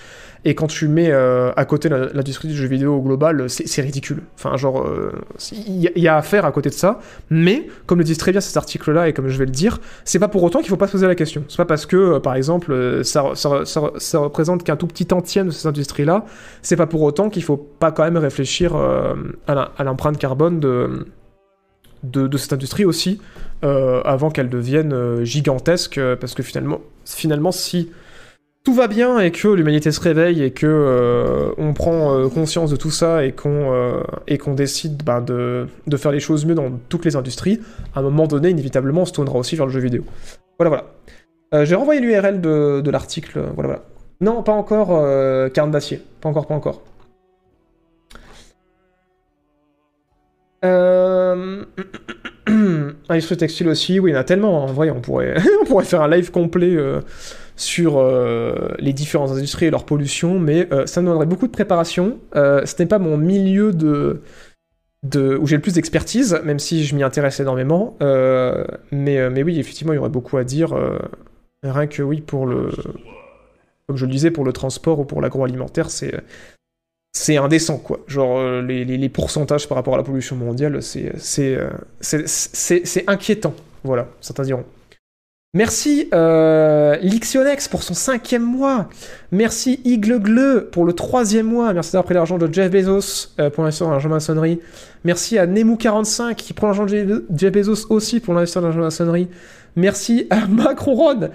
Et 0.48 0.55
quand 0.55 0.68
tu 0.68 0.86
mets 0.86 1.10
euh, 1.10 1.51
à 1.56 1.64
côté 1.64 1.89
l'industrie 1.89 2.47
du 2.47 2.55
jeu 2.55 2.68
vidéo 2.68 2.94
au 2.94 3.02
global, 3.02 3.47
c'est 3.48 3.82
ridicule. 3.82 4.23
Enfin, 4.36 4.56
genre, 4.56 4.86
il 4.86 5.85
euh, 5.85 5.90
y, 5.97 6.02
y, 6.02 6.06
a 6.06 6.16
à 6.16 6.23
faire 6.23 6.44
à 6.44 6.52
côté 6.52 6.68
de 6.68 6.74
ça. 6.74 7.01
Mais, 7.31 7.66
comme 7.86 7.98
le 7.98 8.05
disent 8.05 8.18
très 8.18 8.31
bien 8.31 8.40
cet 8.40 8.56
article-là, 8.56 9.09
et 9.09 9.12
comme 9.12 9.27
je 9.27 9.36
vais 9.39 9.44
le 9.44 9.51
dire, 9.51 9.81
c'est 10.05 10.20
pas 10.20 10.28
pour 10.28 10.44
autant 10.44 10.60
qu'il 10.60 10.68
faut 10.68 10.77
pas 10.77 10.86
se 10.86 10.93
poser 10.93 11.09
la 11.09 11.16
question. 11.16 11.43
C'est 11.48 11.56
pas 11.56 11.64
parce 11.64 11.85
que, 11.85 11.97
euh, 11.97 12.20
par 12.20 12.36
exemple, 12.36 13.02
ça, 13.02 13.23
représente 14.20 14.62
qu'un 14.62 14.77
tout 14.77 14.86
petit 14.86 15.12
entième 15.12 15.48
de 15.48 15.51
ces 15.51 15.66
industries-là, 15.66 16.24
c'est 16.62 16.77
pas 16.77 16.86
pour 16.86 17.02
autant 17.02 17.28
qu'il 17.28 17.43
faut 17.43 17.56
pas 17.56 17.90
quand 17.90 18.05
même 18.05 18.16
réfléchir 18.16 18.77
euh, 18.77 19.14
à 19.48 19.82
l'empreinte 19.82 20.16
carbone 20.16 20.60
de 20.60 22.36
cette 22.36 22.52
industrie 22.52 22.85
aussi, 22.85 23.20
euh, 23.64 24.02
avant 24.05 24.31
qu'elle 24.31 24.51
devienne 24.51 24.93
euh, 24.93 25.24
gigantesque, 25.24 25.97
euh, 25.97 26.14
parce 26.14 26.35
que 26.35 26.43
finalement, 26.43 26.81
finalement, 27.06 27.52
si 27.52 27.90
tout 28.66 28.74
va 28.74 28.88
bien 28.88 29.20
et 29.20 29.30
que 29.30 29.47
l'humanité 29.47 29.93
se 29.93 30.01
réveille 30.01 30.43
et 30.43 30.51
que 30.51 30.66
euh, 30.66 31.52
on 31.56 31.72
prend 31.72 32.18
euh, 32.18 32.28
conscience 32.28 32.68
de 32.68 32.74
tout 32.74 32.90
ça 32.90 33.24
et 33.24 33.30
qu'on 33.30 33.72
euh, 33.72 34.01
et 34.26 34.38
qu'on 34.38 34.55
décide 34.55 35.05
ben, 35.05 35.20
de, 35.20 35.68
de 35.86 35.97
faire 35.97 36.10
les 36.10 36.18
choses 36.18 36.44
mieux 36.44 36.56
dans 36.56 36.72
toutes 36.88 37.05
les 37.05 37.14
industries, 37.14 37.60
à 37.94 38.01
un 38.01 38.02
moment 38.02 38.26
donné, 38.26 38.51
inévitablement, 38.51 39.02
on 39.02 39.05
se 39.05 39.12
tournera 39.12 39.38
aussi 39.38 39.55
vers 39.55 39.66
le 39.66 39.72
jeu 39.72 39.78
vidéo. 39.78 40.02
Voilà, 40.59 40.82
voilà. 41.52 41.64
J'ai 41.64 41.76
renvoyé 41.76 42.01
l'URL 42.01 42.40
de, 42.40 42.80
de 42.80 42.90
l'article. 42.90 43.40
Voilà, 43.55 43.68
voilà. 43.68 43.82
Non, 44.20 44.43
pas 44.43 44.52
encore 44.52 44.88
Carne 45.52 45.70
d'acier. 45.70 46.02
Pas 46.20 46.28
encore, 46.28 46.48
pas 46.48 46.55
encore. 46.55 46.82
Euh... 50.64 51.62
Industrie 53.09 53.36
textile 53.36 53.68
aussi, 53.68 54.01
oui, 54.01 54.10
il 54.10 54.14
y 54.14 54.16
en 54.16 54.20
a 54.20 54.24
tellement. 54.24 54.64
En 54.64 54.66
vrai, 54.66 54.90
on 54.90 55.01
pourrait, 55.01 55.36
on 55.62 55.64
pourrait 55.64 55.84
faire 55.84 56.02
un 56.02 56.09
live 56.09 56.32
complet 56.32 56.76
sur 57.56 57.96
euh, 57.98 58.68
les 58.78 58.92
différentes 58.92 59.30
industries 59.30 59.66
et 59.66 59.70
leur 59.70 59.84
pollution, 59.84 60.38
mais 60.38 60.68
euh, 60.72 60.86
ça 60.86 61.00
me 61.00 61.06
demanderait 61.06 61.26
beaucoup 61.26 61.46
de 61.46 61.52
préparation. 61.52 62.18
Euh, 62.36 62.64
ce 62.66 62.74
n'est 62.78 62.86
pas 62.86 62.98
mon 62.98 63.16
milieu 63.16 63.72
de, 63.72 64.20
où 65.40 65.46
j'ai 65.46 65.56
le 65.56 65.62
plus 65.62 65.72
d'expertise, 65.74 66.38
même 66.44 66.58
si 66.58 66.84
je 66.84 66.94
m'y 66.94 67.02
intéresse 67.02 67.40
énormément. 67.40 67.96
Mais, 68.92 69.42
oui, 69.42 69.58
effectivement, 69.58 69.92
il 69.92 69.96
y 69.96 69.98
aurait 69.98 70.10
beaucoup 70.10 70.36
à 70.36 70.44
dire. 70.44 70.74
rien 71.62 71.86
que 71.86 72.02
oui, 72.02 72.20
pour 72.20 72.46
le. 72.46 72.70
Comme 73.88 73.96
je 73.96 74.04
le 74.04 74.10
disais, 74.12 74.30
pour 74.32 74.44
le 74.44 74.52
transport 74.52 74.98
ou 74.98 75.04
pour 75.04 75.20
l'agroalimentaire, 75.22 75.90
c'est. 75.90 76.14
C'est 77.12 77.38
indécent, 77.38 77.78
quoi. 77.78 78.00
Genre, 78.06 78.60
les, 78.60 78.84
les- 78.84 79.08
pourcentages 79.08 79.66
par 79.68 79.76
rapport 79.76 79.94
à 79.94 79.96
la 79.96 80.02
pollution 80.02 80.36
mondiale, 80.36 80.82
c'est- 80.82 81.16
c'est 81.18 83.04
inquiétant. 83.06 83.54
Voilà, 83.84 84.08
certains 84.20 84.42
diront. 84.42 84.64
Merci 85.56 86.10
euh, 86.12 86.96
Lixionex 86.96 87.68
pour 87.68 87.82
son 87.82 87.94
cinquième 87.94 88.42
mois. 88.42 88.90
Merci 89.32 89.80
Iglegle 89.86 90.68
pour 90.70 90.84
le 90.84 90.92
troisième 90.92 91.46
mois. 91.46 91.72
Merci 91.72 91.92
d'avoir 91.92 92.04
pris 92.04 92.12
l'argent 92.12 92.36
de 92.36 92.52
Jeff 92.52 92.70
Bezos 92.70 93.28
euh, 93.40 93.48
pour 93.48 93.62
l'investir 93.64 93.86
dans 93.86 93.92
l'argent 93.92 94.10
maçonnerie. 94.10 94.60
Merci 95.04 95.38
à 95.38 95.46
Nemu45 95.46 96.34
qui 96.34 96.52
prend 96.52 96.66
l'argent 96.66 96.84
de 96.84 97.24
Jeff- 97.34 97.52
Bezos 97.52 97.86
aussi 97.88 98.20
pour 98.20 98.34
l'investir 98.34 98.60
dans 98.60 98.66
l'argent 98.68 98.82
maçonnerie. 98.82 99.28
Merci 99.76 100.26
à 100.28 100.46
Macron 100.50 100.92
Ron 100.94 101.30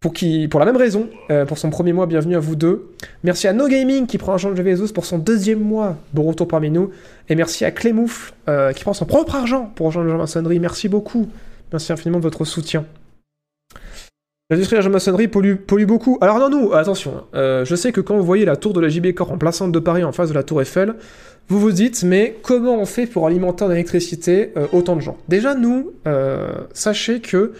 pour, 0.00 0.12
qui, 0.12 0.48
pour 0.48 0.58
la 0.58 0.66
même 0.66 0.76
raison, 0.76 1.08
euh, 1.30 1.44
pour 1.46 1.56
son 1.56 1.70
premier 1.70 1.92
mois. 1.92 2.06
Bienvenue 2.06 2.34
à 2.34 2.40
vous 2.40 2.56
deux. 2.56 2.90
Merci 3.22 3.46
à 3.46 3.52
No 3.52 3.68
Gaming 3.68 4.08
qui 4.08 4.18
prend 4.18 4.32
l'argent 4.32 4.50
de 4.50 4.56
Jeff 4.56 4.66
Bezos 4.66 4.92
pour 4.92 5.04
son 5.04 5.18
deuxième 5.18 5.60
mois. 5.60 5.96
Bon 6.14 6.24
retour 6.24 6.48
parmi 6.48 6.68
nous. 6.68 6.90
Et 7.28 7.36
merci 7.36 7.64
à 7.64 7.70
Clémoufle 7.70 8.32
qui 8.74 8.82
prend 8.82 8.92
son 8.92 9.04
propre 9.04 9.36
argent 9.36 9.70
pour 9.76 9.86
rejoindre 9.86 10.08
l'argent 10.08 10.22
maçonnerie. 10.24 10.58
Merci 10.58 10.88
beaucoup. 10.88 11.28
Merci 11.70 11.92
infiniment 11.92 12.18
de 12.18 12.24
votre 12.24 12.44
soutien. 12.44 12.84
L'industrie 14.52 14.76
de 14.76 14.82
la 14.82 14.88
maçonnerie 14.90 15.28
pollue, 15.28 15.86
beaucoup. 15.86 16.18
Alors 16.20 16.38
non, 16.38 16.50
nous, 16.50 16.74
attention, 16.74 17.12
hein. 17.16 17.24
Euh, 17.34 17.64
je 17.64 17.74
sais 17.74 17.90
que 17.90 18.02
quand 18.02 18.18
vous 18.18 18.22
voyez 18.22 18.44
la 18.44 18.56
tour 18.56 18.74
de 18.74 18.80
la 18.80 18.90
JB 18.90 19.14
Corp 19.14 19.32
en 19.32 19.38
plein 19.38 19.50
centre 19.50 19.72
de 19.72 19.78
Paris 19.78 20.04
en 20.04 20.12
face 20.12 20.28
de 20.28 20.34
la 20.34 20.42
tour 20.42 20.60
Eiffel, 20.60 20.92
vous 21.48 21.58
vous 21.58 21.72
dites, 21.72 22.02
mais 22.02 22.36
comment 22.42 22.76
on 22.76 22.84
fait 22.84 23.06
pour 23.06 23.26
alimenter 23.26 23.64
en 23.64 23.70
électricité 23.70 24.52
euh, 24.58 24.66
autant 24.74 24.94
de 24.94 25.00
gens? 25.00 25.16
Déjà, 25.26 25.54
nous, 25.54 25.92
euh, 26.06 26.50
sachez 26.74 27.20
que 27.20 27.52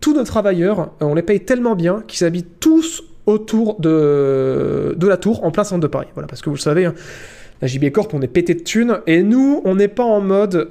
tous 0.00 0.14
nos 0.14 0.24
travailleurs, 0.24 0.92
on 1.02 1.14
les 1.14 1.20
paye 1.20 1.40
tellement 1.40 1.76
bien 1.76 2.02
qu'ils 2.08 2.26
habitent 2.26 2.58
tous 2.60 3.04
autour 3.26 3.78
de, 3.78 4.96
la 4.98 5.16
tour 5.18 5.44
en 5.44 5.50
plein 5.50 5.64
centre 5.64 5.82
de 5.82 5.86
Paris. 5.86 6.08
Voilà, 6.14 6.28
parce 6.28 6.40
que 6.40 6.48
vous 6.48 6.56
le 6.56 6.62
savez, 6.62 6.86
hein, 6.86 6.94
la 7.60 7.68
JB 7.68 7.90
Corp, 7.90 8.14
on 8.14 8.22
est 8.22 8.26
pété 8.26 8.54
de 8.54 8.62
thunes, 8.62 9.00
et 9.06 9.22
nous, 9.22 9.60
on 9.66 9.74
n'est 9.74 9.86
pas 9.86 10.04
en 10.04 10.22
mode 10.22 10.66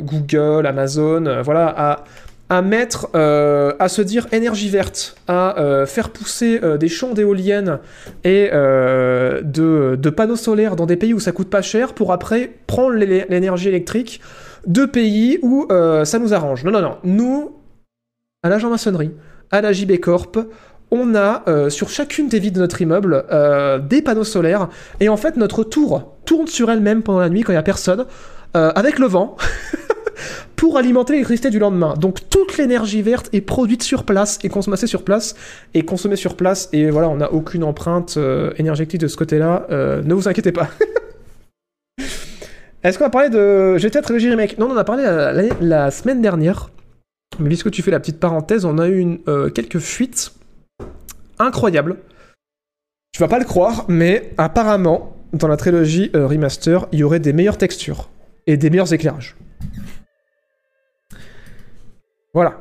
Google, 0.00 0.66
Amazon, 0.66 1.42
voilà, 1.44 1.72
à 1.78 2.04
à 2.48 2.62
mettre, 2.62 3.08
euh, 3.16 3.72
à 3.80 3.88
se 3.88 4.02
dire 4.02 4.28
énergie 4.32 4.68
verte, 4.70 5.16
à 5.26 5.58
euh, 5.58 5.84
faire 5.84 6.10
pousser 6.10 6.60
euh, 6.62 6.76
des 6.76 6.88
champs 6.88 7.12
d'éoliennes 7.12 7.80
et 8.24 8.50
de, 8.52 10.10
panneaux 10.10 10.36
solaires 10.36 10.76
dans 10.76 10.86
des 10.86 10.96
pays 10.96 11.12
où 11.12 11.20
ça 11.20 11.32
coûte 11.32 11.50
pas 11.50 11.62
cher 11.62 11.92
pour 11.92 12.12
après 12.12 12.52
prendre 12.66 12.94
l'é- 12.94 13.26
l'énergie 13.28 13.68
électrique 13.68 14.20
de 14.66 14.84
pays 14.84 15.38
où 15.42 15.66
ça 16.04 16.18
nous 16.18 16.34
arrange. 16.34 16.64
Non, 16.64 16.70
non, 16.72 16.80
non. 16.82 16.96
Nous, 17.04 17.56
à 18.42 18.48
l'agent 18.48 18.70
maçonnerie, 18.70 19.12
à 19.50 19.60
la 19.60 19.72
JB 19.72 19.98
Corp, 20.00 20.38
on 20.90 21.14
a 21.14 21.42
sur 21.68 21.88
chacune 21.88 22.28
des 22.28 22.38
vies 22.38 22.52
de 22.52 22.60
notre 22.60 22.80
immeuble 22.80 23.24
des 23.88 24.02
panneaux 24.02 24.24
solaires 24.24 24.68
et 25.00 25.08
en 25.08 25.16
fait 25.16 25.36
notre 25.36 25.64
tour 25.64 26.14
tourne 26.24 26.46
sur 26.46 26.70
elle-même 26.70 27.02
pendant 27.02 27.20
la 27.20 27.28
nuit 27.28 27.42
quand 27.42 27.52
il 27.52 27.56
y 27.56 27.58
a 27.58 27.62
personne 27.62 28.06
avec 28.54 28.98
le 28.98 29.06
vent 29.06 29.36
pour 30.56 30.78
alimenter 30.78 31.12
l'électricité 31.12 31.50
du 31.50 31.58
lendemain. 31.58 31.94
Donc 31.94 32.28
toute 32.30 32.56
l'énergie 32.58 33.02
verte 33.02 33.28
est 33.32 33.40
produite 33.40 33.82
sur 33.82 34.04
place 34.04 34.38
et 34.42 34.48
consommée 34.48 34.76
sur 34.76 35.02
place 35.02 35.34
et 35.74 35.84
consommée 35.84 36.16
sur 36.16 36.36
place 36.36 36.68
et 36.72 36.90
voilà, 36.90 37.08
on 37.08 37.16
n'a 37.16 37.32
aucune 37.32 37.64
empreinte 37.64 38.16
euh, 38.16 38.52
énergétique 38.58 39.00
de 39.00 39.08
ce 39.08 39.16
côté-là. 39.16 39.66
Euh, 39.70 40.02
ne 40.02 40.14
vous 40.14 40.28
inquiétez 40.28 40.52
pas. 40.52 40.68
Est-ce 42.82 42.98
qu'on 42.98 43.04
va 43.04 43.10
parler 43.10 43.30
de 43.30 43.78
GTA 43.78 44.02
Trilogy 44.02 44.30
Remake 44.30 44.58
Non, 44.58 44.66
on 44.70 44.72
en 44.72 44.76
a 44.76 44.84
parlé 44.84 45.02
la, 45.60 45.90
semaine 45.90 46.22
dernière. 46.22 46.70
Mais 47.40 47.48
puisque 47.48 47.70
tu 47.70 47.82
fais 47.82 47.90
la 47.90 47.98
petite 47.98 48.20
parenthèse, 48.20 48.64
on 48.64 48.78
a 48.78 48.86
eu 48.86 48.98
une, 48.98 49.18
euh, 49.26 49.50
quelques 49.50 49.80
fuites 49.80 50.32
incroyables. 51.38 51.96
Tu 53.12 53.20
vas 53.20 53.28
pas 53.28 53.40
le 53.40 53.44
croire, 53.44 53.86
mais 53.88 54.32
apparemment, 54.38 55.16
dans 55.32 55.48
la 55.48 55.56
trilogie 55.56 56.10
remaster, 56.14 56.86
il 56.92 57.00
y 57.00 57.02
aurait 57.02 57.18
des 57.18 57.32
meilleures 57.32 57.58
textures 57.58 58.08
et 58.46 58.56
des 58.56 58.70
meilleurs 58.70 58.92
éclairages. 58.92 59.36
Voilà. 62.36 62.58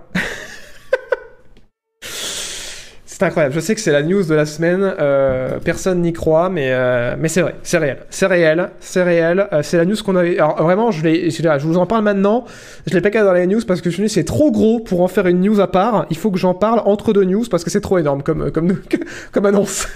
c'est 3.05 3.23
incroyable. 3.23 3.53
Je 3.53 3.59
sais 3.59 3.75
que 3.75 3.81
c'est 3.81 3.91
la 3.91 4.03
news 4.03 4.23
de 4.23 4.33
la 4.33 4.45
semaine. 4.45 4.79
euh, 4.81 5.59
personne 5.59 6.01
n'y 6.01 6.13
croit, 6.13 6.49
mais, 6.49 6.69
euh, 6.71 7.17
mais 7.19 7.27
c'est 7.27 7.41
vrai. 7.41 7.57
C'est 7.61 7.77
réel. 7.77 7.97
C'est 8.09 8.27
réel. 8.27 8.69
C'est 8.79 9.03
réel. 9.03 9.49
Euh, 9.51 9.63
c'est 9.63 9.75
la 9.75 9.83
news 9.83 9.97
qu'on 9.97 10.15
avait. 10.15 10.39
Alors 10.39 10.63
vraiment, 10.63 10.91
je, 10.91 11.01
je, 11.01 11.67
vous 11.67 11.77
en 11.77 11.85
parle 11.85 12.05
maintenant. 12.05 12.45
Je 12.87 12.93
l'ai 12.93 13.01
pas 13.01 13.09
dans 13.09 13.33
les 13.33 13.47
news 13.47 13.59
parce 13.67 13.81
que 13.81 13.89
je 13.89 14.01
me 14.01 14.07
dit, 14.07 14.13
c'est 14.13 14.23
trop 14.23 14.49
gros 14.49 14.79
pour 14.79 15.01
en 15.01 15.09
faire 15.09 15.27
une 15.27 15.41
news 15.41 15.59
à 15.59 15.69
part. 15.69 16.05
Il 16.09 16.15
faut 16.15 16.31
que 16.31 16.39
j'en 16.39 16.53
parle 16.53 16.81
entre 16.85 17.11
deux 17.11 17.25
news 17.25 17.43
parce 17.51 17.65
que 17.65 17.69
c'est 17.69 17.81
trop 17.81 17.97
énorme 17.97 18.23
comme, 18.23 18.51
comme, 18.51 18.79
comme 19.33 19.45
annonce. 19.45 19.89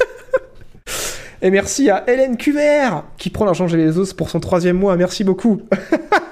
Et 1.41 1.51
merci 1.51 1.89
à 1.89 2.03
Hélène 2.05 2.35
QVR 2.35 3.05
qui 3.17 3.29
prend 3.29 3.45
l'argent 3.45 3.65
chez 3.69 3.77
les 3.77 4.13
pour 4.17 4.29
son 4.29 4.41
troisième 4.41 4.75
mois. 4.75 4.97
Merci 4.97 5.23
beaucoup. 5.23 5.61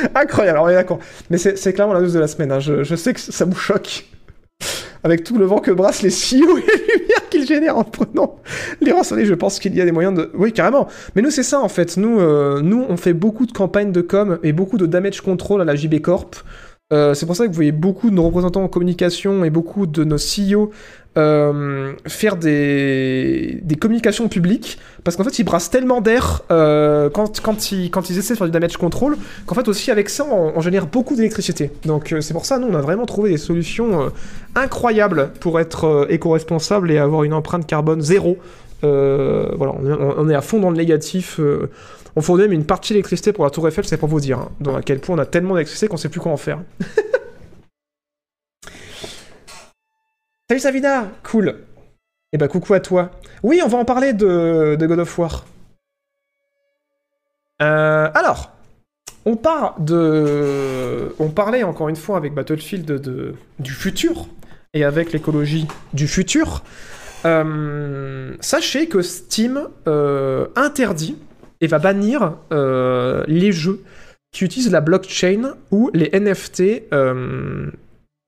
Incroyable, 0.14 0.58
alors 0.58 0.70
on 0.70 0.74
d'accord. 0.74 0.98
Mais 1.30 1.38
c'est 1.38 1.72
clairement 1.72 1.94
la 1.94 2.00
news 2.00 2.10
de 2.12 2.18
la 2.18 2.28
semaine. 2.28 2.52
hein. 2.52 2.60
Je, 2.60 2.84
je 2.84 2.94
sais 2.94 3.12
que 3.14 3.20
ça 3.20 3.44
vous 3.44 3.54
choque. 3.56 4.06
Avec 5.02 5.24
tout 5.24 5.38
le 5.38 5.46
vent 5.46 5.60
que 5.60 5.70
brassent 5.70 6.02
les 6.02 6.10
CEO 6.10 6.58
et 6.58 6.60
les 6.60 6.98
lumières 6.98 7.28
qu'ils 7.30 7.46
génèrent 7.46 7.78
en 7.78 7.84
prenant 7.84 8.36
les 8.82 8.92
rançonnés, 8.92 9.24
je 9.24 9.32
pense 9.32 9.58
qu'il 9.58 9.74
y 9.74 9.80
a 9.80 9.86
des 9.86 9.92
moyens 9.92 10.14
de. 10.14 10.30
Oui, 10.34 10.52
carrément. 10.52 10.88
Mais 11.16 11.22
nous, 11.22 11.30
c'est 11.30 11.42
ça 11.42 11.60
en 11.60 11.70
fait. 11.70 11.96
Nous, 11.96 12.20
euh, 12.20 12.60
nous, 12.60 12.84
on 12.86 12.98
fait 12.98 13.14
beaucoup 13.14 13.46
de 13.46 13.52
campagnes 13.52 13.92
de 13.92 14.02
com 14.02 14.38
et 14.42 14.52
beaucoup 14.52 14.76
de 14.76 14.84
damage 14.84 15.22
control 15.22 15.62
à 15.62 15.64
la 15.64 15.74
JB 15.74 16.02
Corp. 16.02 16.44
Euh, 16.92 17.14
c'est 17.14 17.24
pour 17.24 17.36
ça 17.36 17.44
que 17.44 17.50
vous 17.50 17.54
voyez 17.54 17.70
beaucoup 17.70 18.10
de 18.10 18.16
nos 18.16 18.24
représentants 18.24 18.64
en 18.64 18.68
communication 18.68 19.44
et 19.44 19.50
beaucoup 19.50 19.86
de 19.86 20.02
nos 20.02 20.16
CEO 20.16 20.72
euh, 21.16 21.92
faire 22.08 22.36
des, 22.36 23.62
communications 23.80 24.28
publiques 24.28 24.76
parce 25.04 25.16
qu'en 25.16 25.22
fait 25.22 25.38
ils 25.38 25.44
brassent 25.44 25.70
tellement 25.70 26.00
d'air 26.00 26.42
euh, 26.50 27.08
quand, 27.08 27.40
quand, 27.40 27.70
ils, 27.70 27.92
quand 27.92 28.10
ils 28.10 28.18
essaient 28.18 28.34
de 28.34 28.38
faire 28.38 28.48
du 28.48 28.52
damage 28.52 28.76
control 28.76 29.16
qu'en 29.46 29.54
fait 29.54 29.68
aussi 29.68 29.92
avec 29.92 30.08
ça 30.08 30.24
on, 30.24 30.60
génère 30.60 30.88
beaucoup 30.88 31.14
d'électricité. 31.14 31.70
Donc 31.84 32.12
c'est 32.20 32.34
pour 32.34 32.44
ça 32.44 32.58
nous 32.58 32.66
on 32.66 32.74
a 32.74 32.80
vraiment 32.80 33.06
trouvé 33.06 33.30
des 33.30 33.38
solutions 33.38 34.10
incroyables 34.56 35.30
pour 35.38 35.60
être 35.60 36.08
éco-responsable 36.10 36.90
et 36.90 36.98
avoir 36.98 37.22
une 37.22 37.34
empreinte 37.34 37.68
carbone 37.68 38.00
zéro. 38.00 38.36
Voilà 38.82 39.74
on 39.78 40.28
est, 40.28 40.34
à 40.34 40.40
fond 40.40 40.58
dans 40.58 40.70
le 40.70 40.76
négatif 40.76 41.40
on 42.16 42.20
fournit 42.20 42.42
même 42.42 42.52
une 42.52 42.66
partie 42.66 42.92
d'électricité 42.92 43.32
pour 43.32 43.44
la 43.44 43.50
tour 43.50 43.66
Eiffel 43.68 43.84
c'est 43.84 43.96
pour 43.96 44.08
vous 44.08 44.20
dire 44.20 44.38
hein, 44.38 44.50
dans 44.60 44.76
à 44.76 44.82
quel 44.82 45.00
point 45.00 45.16
on 45.16 45.18
a 45.18 45.26
tellement 45.26 45.54
d'électricité 45.54 45.88
qu'on 45.88 45.96
sait 45.96 46.08
plus 46.08 46.20
quoi 46.20 46.32
en 46.32 46.36
faire 46.36 46.62
Salut 50.48 50.60
Savina 50.60 51.08
Cool 51.22 51.60
Eh 52.32 52.38
bah 52.38 52.48
coucou 52.48 52.74
à 52.74 52.80
toi. 52.80 53.12
Oui, 53.44 53.60
on 53.64 53.68
va 53.68 53.78
en 53.78 53.84
parler 53.84 54.12
de, 54.12 54.76
God 54.80 54.98
of 54.98 55.16
War. 55.16 55.46
Euh, 57.62 58.10
alors, 58.12 58.50
on 59.24 59.36
part 59.36 59.78
de... 59.78 61.14
On 61.20 61.28
parlait 61.28 61.62
encore 61.62 61.88
une 61.88 61.94
fois 61.94 62.16
avec 62.16 62.34
Battlefield 62.34 62.84
de- 62.84 63.36
du 63.60 63.70
futur, 63.70 64.26
et 64.74 64.84
avec 64.84 65.12
l'écologie 65.12 65.66
du 65.92 66.08
futur. 66.08 66.62
Euh, 67.24 68.34
sachez 68.40 68.88
que 68.88 69.02
Steam 69.02 69.68
euh, 69.86 70.48
interdit 70.56 71.16
et 71.60 71.66
va 71.66 71.78
bannir 71.78 72.34
euh, 72.52 73.24
les 73.26 73.52
jeux 73.52 73.82
qui 74.32 74.44
utilisent 74.44 74.70
la 74.70 74.80
blockchain 74.80 75.54
ou 75.70 75.90
les 75.92 76.10
NFT 76.18 76.84
euh, 76.92 77.70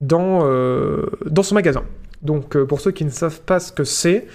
dans, 0.01 0.41
euh, 0.43 1.05
dans 1.25 1.43
son 1.43 1.55
magasin. 1.55 1.83
Donc, 2.21 2.57
pour 2.63 2.81
ceux 2.81 2.91
qui 2.91 3.05
ne 3.05 3.09
savent 3.09 3.41
pas 3.41 3.59
ce 3.59 3.71
que 3.71 3.83
c'est, 3.83 4.27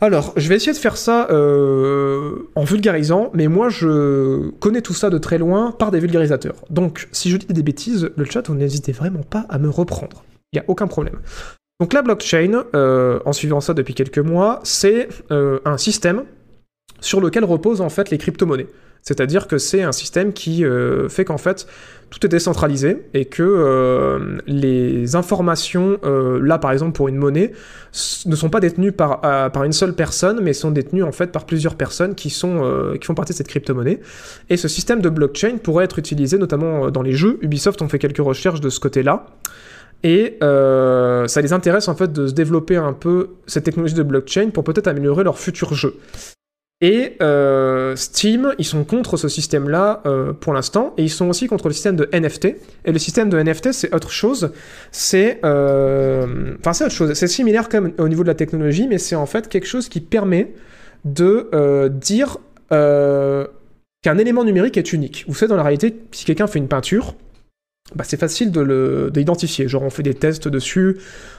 Alors, 0.00 0.34
je 0.36 0.48
vais 0.48 0.56
essayer 0.56 0.72
de 0.72 0.78
faire 0.78 0.96
ça 0.98 1.28
en 1.30 2.64
vulgarisant, 2.64 3.30
mais 3.34 3.48
moi 3.48 3.68
je 3.70 4.50
connais 4.60 4.82
tout 4.82 4.94
ça 4.94 5.10
de 5.10 5.18
très 5.18 5.38
loin 5.38 5.72
par 5.72 5.90
des 5.90 6.00
vulgarisateurs. 6.00 6.64
Donc, 6.70 7.08
si 7.12 7.30
je 7.30 7.38
dis 7.38 7.46
des 7.46 7.62
bêtises, 7.62 8.10
le 8.14 8.24
chat, 8.24 8.48
n'hésitez 8.50 8.92
vraiment 8.92 9.22
pas 9.22 9.46
à 9.48 9.58
me 9.58 9.68
reprendre. 9.68 10.24
Il 10.52 10.56
n'y 10.58 10.60
a 10.60 10.64
aucun 10.68 10.86
problème. 10.86 11.18
Donc, 11.80 11.92
la 11.92 12.00
blockchain, 12.00 12.64
en 12.72 13.32
suivant 13.32 13.60
ça 13.60 13.74
depuis 13.74 13.94
quelques 13.94 14.18
mois, 14.18 14.60
c'est 14.64 15.08
un 15.30 15.78
système 15.78 16.24
sur 17.00 17.20
lequel 17.20 17.44
reposent 17.44 17.80
en 17.80 17.88
fait 17.88 18.10
les 18.10 18.18
crypto-monnaies. 18.18 18.68
C'est-à-dire 19.06 19.46
que 19.46 19.56
c'est 19.56 19.82
un 19.82 19.92
système 19.92 20.32
qui 20.32 20.64
euh, 20.64 21.08
fait 21.08 21.24
qu'en 21.24 21.38
fait 21.38 21.68
tout 22.10 22.26
est 22.26 22.28
décentralisé 22.28 23.04
et 23.14 23.24
que 23.24 23.42
euh, 23.42 24.38
les 24.48 25.14
informations, 25.14 25.98
euh, 26.04 26.40
là 26.42 26.58
par 26.58 26.72
exemple 26.72 26.92
pour 26.92 27.06
une 27.06 27.16
monnaie, 27.16 27.52
ne 28.26 28.34
sont 28.34 28.50
pas 28.50 28.58
détenues 28.58 28.90
par, 28.90 29.22
une 29.64 29.72
seule 29.72 29.92
personne, 29.92 30.40
mais 30.42 30.52
sont 30.52 30.72
détenues 30.72 31.04
en 31.04 31.12
fait 31.12 31.30
par 31.30 31.46
plusieurs 31.46 31.76
personnes 31.76 32.16
qui, 32.16 32.30
font 32.30 33.14
partie 33.14 33.32
de 33.32 33.36
cette 33.36 33.46
crypto-monnaie. 33.46 34.00
Et 34.50 34.56
ce 34.56 34.66
système 34.66 35.00
de 35.00 35.08
blockchain 35.08 35.58
pourrait 35.62 35.84
être 35.84 36.00
utilisé 36.00 36.36
notamment 36.36 36.90
dans 36.90 37.02
les 37.02 37.12
jeux. 37.12 37.38
Ubisoft 37.42 37.80
ont 37.82 37.88
fait 37.88 38.00
quelques 38.00 38.18
recherches 38.18 38.60
de 38.60 38.70
ce 38.70 38.80
côté-là. 38.80 39.26
Et 40.02 40.38
ça 40.40 41.40
les 41.40 41.52
intéresse 41.52 41.86
en 41.86 41.94
fait 41.94 42.12
de 42.12 42.26
se 42.26 42.32
développer 42.32 42.76
un 42.76 42.92
peu 42.92 43.30
cette 43.46 43.64
technologie 43.64 43.94
de 43.94 44.02
blockchain 44.02 44.50
pour 44.50 44.64
peut-être 44.64 44.88
améliorer 44.88 45.22
leurs 45.22 45.38
futurs 45.38 45.74
jeux. 45.74 45.94
Et 46.82 47.16
euh, 47.22 47.96
Steam, 47.96 48.52
ils 48.58 48.64
sont 48.64 48.84
contre 48.84 49.16
ce 49.16 49.28
système-là 49.28 50.02
euh, 50.04 50.34
pour 50.34 50.52
l'instant, 50.52 50.92
et 50.98 51.04
ils 51.04 51.10
sont 51.10 51.28
aussi 51.30 51.46
contre 51.46 51.68
le 51.68 51.72
système 51.72 51.96
de 51.96 52.06
NFT. 52.12 52.44
Et 52.84 52.92
le 52.92 52.98
système 52.98 53.30
de 53.30 53.40
NFT, 53.40 53.72
c'est 53.72 53.94
autre 53.94 54.10
chose. 54.10 54.52
C'est, 54.92 55.40
euh, 55.44 56.54
enfin, 56.60 56.74
c'est 56.74 56.84
autre 56.84 56.94
chose. 56.94 57.14
C'est 57.14 57.28
similaire 57.28 57.68
au 57.98 58.08
niveau 58.08 58.22
de 58.24 58.28
la 58.28 58.34
technologie, 58.34 58.88
mais 58.88 58.98
c'est 58.98 59.16
en 59.16 59.24
fait 59.24 59.48
quelque 59.48 59.66
chose 59.66 59.88
qui 59.88 60.00
permet 60.00 60.52
de 61.06 61.88
dire 61.88 62.38
qu'un 62.68 64.18
élément 64.18 64.44
numérique 64.44 64.76
est 64.76 64.92
unique. 64.92 65.24
Vous 65.28 65.34
savez, 65.34 65.48
dans 65.48 65.56
la 65.56 65.62
réalité, 65.62 65.96
si 66.12 66.26
quelqu'un 66.26 66.46
fait 66.46 66.58
une 66.58 66.68
peinture, 66.68 67.14
bah, 67.94 68.04
c'est 68.06 68.18
facile 68.18 68.50
de 68.50 69.10
l'identifier. 69.14 69.68
Genre, 69.68 69.82
on 69.82 69.90
fait 69.90 70.02
des 70.02 70.14
tests 70.14 70.48
dessus, 70.48 70.98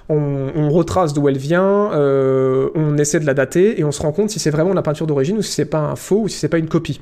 on, 0.09 0.69
retrace 0.69 1.13
d'où 1.13 1.27
elle 1.27 1.37
vient, 1.37 1.91
euh, 1.93 2.69
on 2.75 2.97
essaie 2.97 3.19
de 3.19 3.25
la 3.25 3.33
dater 3.33 3.79
et 3.79 3.83
on 3.83 3.91
se 3.91 4.01
rend 4.01 4.11
compte 4.11 4.29
si 4.29 4.39
c'est 4.39 4.51
vraiment 4.51 4.73
la 4.73 4.81
peinture 4.81 5.07
d'origine 5.07 5.37
ou 5.37 5.41
si 5.41 5.51
c'est 5.51 5.65
pas 5.65 5.79
un 5.79 5.95
faux 5.95 6.21
ou 6.21 6.27
si 6.27 6.37
c'est 6.37 6.49
pas 6.49 6.57
une 6.57 6.69
copie. 6.69 7.01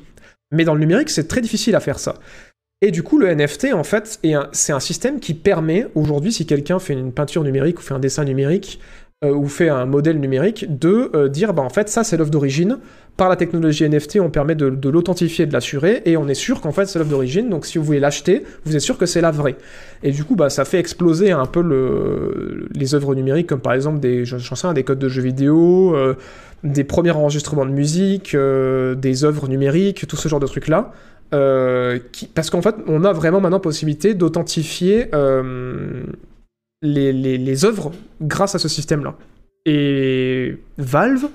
Mais 0.50 0.64
dans 0.64 0.74
le 0.74 0.80
numérique, 0.80 1.10
c'est 1.10 1.28
très 1.28 1.40
difficile 1.40 1.76
à 1.76 1.80
faire 1.80 1.98
ça. 1.98 2.14
Et 2.82 2.90
du 2.90 3.02
coup, 3.02 3.18
le 3.18 3.32
NFT, 3.34 3.72
en 3.72 3.84
fait, 3.84 4.20
c'est 4.52 4.72
un 4.72 4.80
système 4.80 5.18
qui 5.18 5.34
permet 5.34 5.86
aujourd'hui, 5.94 6.32
si 6.32 6.44
quelqu'un 6.44 6.78
fait 6.78 6.92
une 6.92 7.12
peinture 7.12 7.42
numérique 7.42 7.78
ou 7.78 7.82
fait 7.82 7.94
un 7.94 7.98
dessin 7.98 8.24
numérique 8.24 8.80
euh, 9.26 9.34
ou 9.34 9.46
fait 9.48 9.68
un 9.68 9.86
modèle 9.86 10.18
numérique, 10.20 10.66
de 10.78 11.10
euh, 11.14 11.28
dire, 11.28 11.52
bah 11.54 11.62
en 11.62 11.68
fait, 11.70 11.88
ça 11.88 12.04
c'est 12.04 12.16
l'œuvre 12.16 12.30
d'origine. 12.30 12.78
Par 13.16 13.30
la 13.30 13.36
technologie 13.36 13.88
NFT, 13.88 14.18
on 14.20 14.28
permet 14.28 14.54
de, 14.54 14.88
l'authentifier, 14.90 15.46
de 15.46 15.52
l'assurer, 15.54 16.02
et 16.04 16.18
on 16.18 16.28
est 16.28 16.34
sûr 16.34 16.60
qu'en 16.60 16.72
fait 16.72 16.84
c'est 16.84 16.98
l'œuvre 16.98 17.10
d'origine. 17.10 17.48
Donc 17.48 17.64
si 17.64 17.78
vous 17.78 17.84
voulez 17.84 17.98
l'acheter, 18.00 18.44
vous 18.66 18.76
êtes 18.76 18.82
sûr 18.82 18.98
que 18.98 19.06
c'est 19.06 19.22
la 19.22 19.30
vraie. 19.30 19.56
Et 20.02 20.10
du 20.10 20.22
coup, 20.24 20.36
bah, 20.36 20.50
ça 20.50 20.66
fait 20.66 20.78
exploser 20.78 21.30
un 21.32 21.46
peu 21.46 21.62
le, 21.62 22.68
les 22.74 22.94
œuvres 22.94 23.14
numériques, 23.14 23.46
comme 23.46 23.60
par 23.60 23.72
exemple 23.72 24.00
des, 24.00 24.24
des 24.74 24.82
codes 24.84 24.98
de 24.98 25.08
jeux 25.08 25.22
vidéo, 25.22 25.96
euh, 25.96 26.14
des 26.62 26.84
premiers 26.84 27.12
enregistrements 27.12 27.64
de 27.64 27.70
musique, 27.70 28.34
euh, 28.34 28.94
des 28.94 29.24
œuvres 29.24 29.48
numériques, 29.48 30.06
tout 30.06 30.16
ce 30.16 30.28
genre 30.28 30.40
de 30.40 30.46
trucs-là. 30.46 30.92
Euh, 31.34 31.98
qui- 32.12 32.26
parce 32.26 32.50
qu'en 32.50 32.60
fait, 32.62 32.74
on 32.86 33.02
a 33.02 33.12
vraiment 33.14 33.40
maintenant 33.40 33.60
possibilité 33.60 34.12
d'authentifier 34.14 35.06
les, 36.82 37.12
les, 37.12 37.64
œuvres 37.64 37.92
grâce 38.20 38.54
à 38.54 38.58
ce 38.58 38.68
système-là. 38.68 39.16
Et 39.64 40.58
Valve 40.78 41.28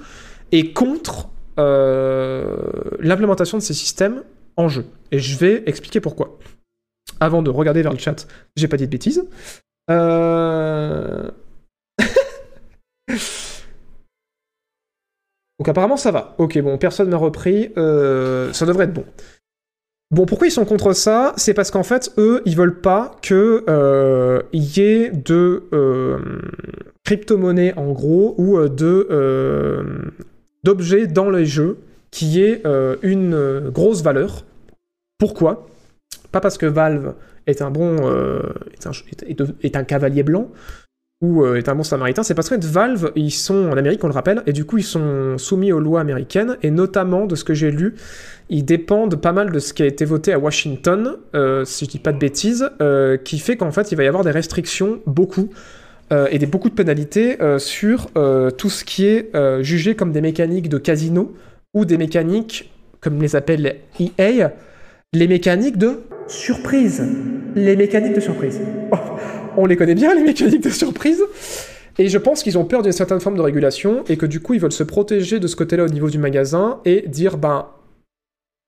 est 0.51 0.73
contre 0.73 1.29
euh, 1.59 2.55
l'implémentation 2.99 3.57
de 3.57 3.63
ces 3.63 3.73
systèmes 3.73 4.23
en 4.57 4.69
jeu. 4.69 4.85
Et 5.11 5.19
je 5.19 5.37
vais 5.37 5.63
expliquer 5.65 5.99
pourquoi. 5.99 6.37
Avant 7.19 7.41
de 7.41 7.49
regarder 7.49 7.81
vers 7.81 7.91
le 7.91 7.97
chat, 7.99 8.27
j'ai 8.55 8.67
pas 8.67 8.77
dit 8.77 8.85
de 8.85 8.91
bêtises. 8.91 9.27
Euh... 9.89 11.29
Donc 15.59 15.67
apparemment 15.67 15.97
ça 15.97 16.11
va. 16.11 16.35
Ok, 16.37 16.57
bon, 16.59 16.77
personne 16.77 17.09
m'a 17.09 17.17
repris. 17.17 17.71
Euh, 17.77 18.53
ça 18.53 18.65
devrait 18.65 18.85
être 18.85 18.93
bon. 18.93 19.05
Bon, 20.11 20.25
pourquoi 20.25 20.47
ils 20.47 20.51
sont 20.51 20.65
contre 20.65 20.91
ça? 20.91 21.33
C'est 21.37 21.53
parce 21.53 21.71
qu'en 21.71 21.83
fait, 21.83 22.11
eux, 22.17 22.41
ils 22.45 22.57
veulent 22.57 22.81
pas 22.81 23.15
que 23.21 23.63
euh, 23.69 24.41
y 24.51 24.81
ait 24.81 25.09
de 25.09 25.63
euh, 25.71 26.17
crypto-monnaie 27.05 27.73
en 27.77 27.93
gros 27.93 28.35
ou 28.37 28.57
euh, 28.57 28.67
de 28.67 29.85
d'objets 30.63 31.07
dans 31.07 31.29
les 31.29 31.45
jeux 31.45 31.77
qui 32.11 32.41
aient 32.41 32.61
euh, 32.65 32.97
une 33.03 33.69
grosse 33.69 34.03
valeur. 34.03 34.43
Pourquoi? 35.17 35.67
Pas 36.33 36.41
parce 36.41 36.57
que 36.57 36.65
Valve 36.65 37.13
est 37.47 37.61
un 37.61 37.71
bon 37.71 37.95
est 39.63 39.75
un 39.75 39.83
cavalier 39.85 40.23
blanc 40.23 40.51
ou 41.21 41.43
euh, 41.43 41.55
est 41.55 41.69
un 41.69 41.75
bon 41.75 41.83
samaritain, 41.83 42.23
c'est 42.23 42.33
parce 42.33 42.49
que 42.49 42.55
Valve, 42.65 43.11
ils 43.15 43.31
sont 43.31 43.69
en 43.69 43.77
Amérique, 43.77 44.03
on 44.03 44.07
le 44.07 44.13
rappelle, 44.13 44.41
et 44.47 44.53
du 44.53 44.65
coup 44.65 44.79
ils 44.79 44.83
sont 44.83 45.37
soumis 45.37 45.71
aux 45.71 45.79
lois 45.79 46.01
américaines, 46.01 46.57
et 46.63 46.71
notamment 46.71 47.27
de 47.27 47.35
ce 47.35 47.43
que 47.43 47.53
j'ai 47.53 47.69
lu, 47.69 47.95
ils 48.49 48.65
dépendent 48.65 49.15
pas 49.15 49.31
mal 49.31 49.51
de 49.51 49.59
ce 49.59 49.73
qui 49.73 49.83
a 49.83 49.85
été 49.85 50.03
voté 50.03 50.33
à 50.33 50.39
Washington, 50.39 51.17
euh, 51.35 51.63
si 51.63 51.85
je 51.85 51.91
dis 51.91 51.99
pas 51.99 52.11
de 52.11 52.17
bêtises, 52.17 52.69
euh, 52.81 53.17
qui 53.17 53.39
fait 53.39 53.55
qu'en 53.55 53.71
fait 53.71 53.91
il 53.91 53.95
va 53.95 54.03
y 54.03 54.07
avoir 54.07 54.23
des 54.23 54.31
restrictions, 54.31 54.99
beaucoup, 55.05 55.49
euh, 56.11 56.27
et 56.31 56.39
des, 56.39 56.47
beaucoup 56.47 56.69
de 56.69 56.75
pénalités 56.75 57.37
sur 57.59 58.07
tout 58.57 58.69
ce 58.69 58.83
qui 58.83 59.05
est 59.05 59.31
jugé 59.61 59.95
comme 59.95 60.11
des 60.11 60.21
mécaniques 60.21 60.69
de 60.69 60.77
casino, 60.77 61.33
ou 61.73 61.85
des 61.85 61.97
mécaniques, 61.97 62.71
comme 62.99 63.21
les 63.21 63.35
appelle 63.35 63.77
EA, 63.99 64.51
les 65.13 65.27
mécaniques 65.27 65.77
de 65.77 66.01
surprise. 66.27 67.03
Les 67.55 67.75
mécaniques 67.75 68.13
de 68.13 68.19
surprise. 68.19 68.59
Oh, 68.91 68.97
on 69.57 69.65
les 69.65 69.77
connaît 69.77 69.95
bien, 69.95 70.13
les 70.13 70.23
mécaniques 70.23 70.63
de 70.63 70.69
surprise. 70.69 71.23
Et 71.97 72.07
je 72.07 72.17
pense 72.17 72.41
qu'ils 72.43 72.57
ont 72.57 72.65
peur 72.65 72.81
d'une 72.81 72.91
certaine 72.91 73.19
forme 73.19 73.35
de 73.35 73.41
régulation 73.41 74.03
et 74.07 74.17
que 74.17 74.25
du 74.25 74.39
coup 74.39 74.53
ils 74.53 74.59
veulent 74.59 74.71
se 74.71 74.83
protéger 74.83 75.39
de 75.39 75.47
ce 75.47 75.55
côté-là 75.55 75.83
au 75.83 75.89
niveau 75.89 76.09
du 76.09 76.17
magasin 76.17 76.79
et 76.85 77.03
dire 77.07 77.37
ben 77.37 77.67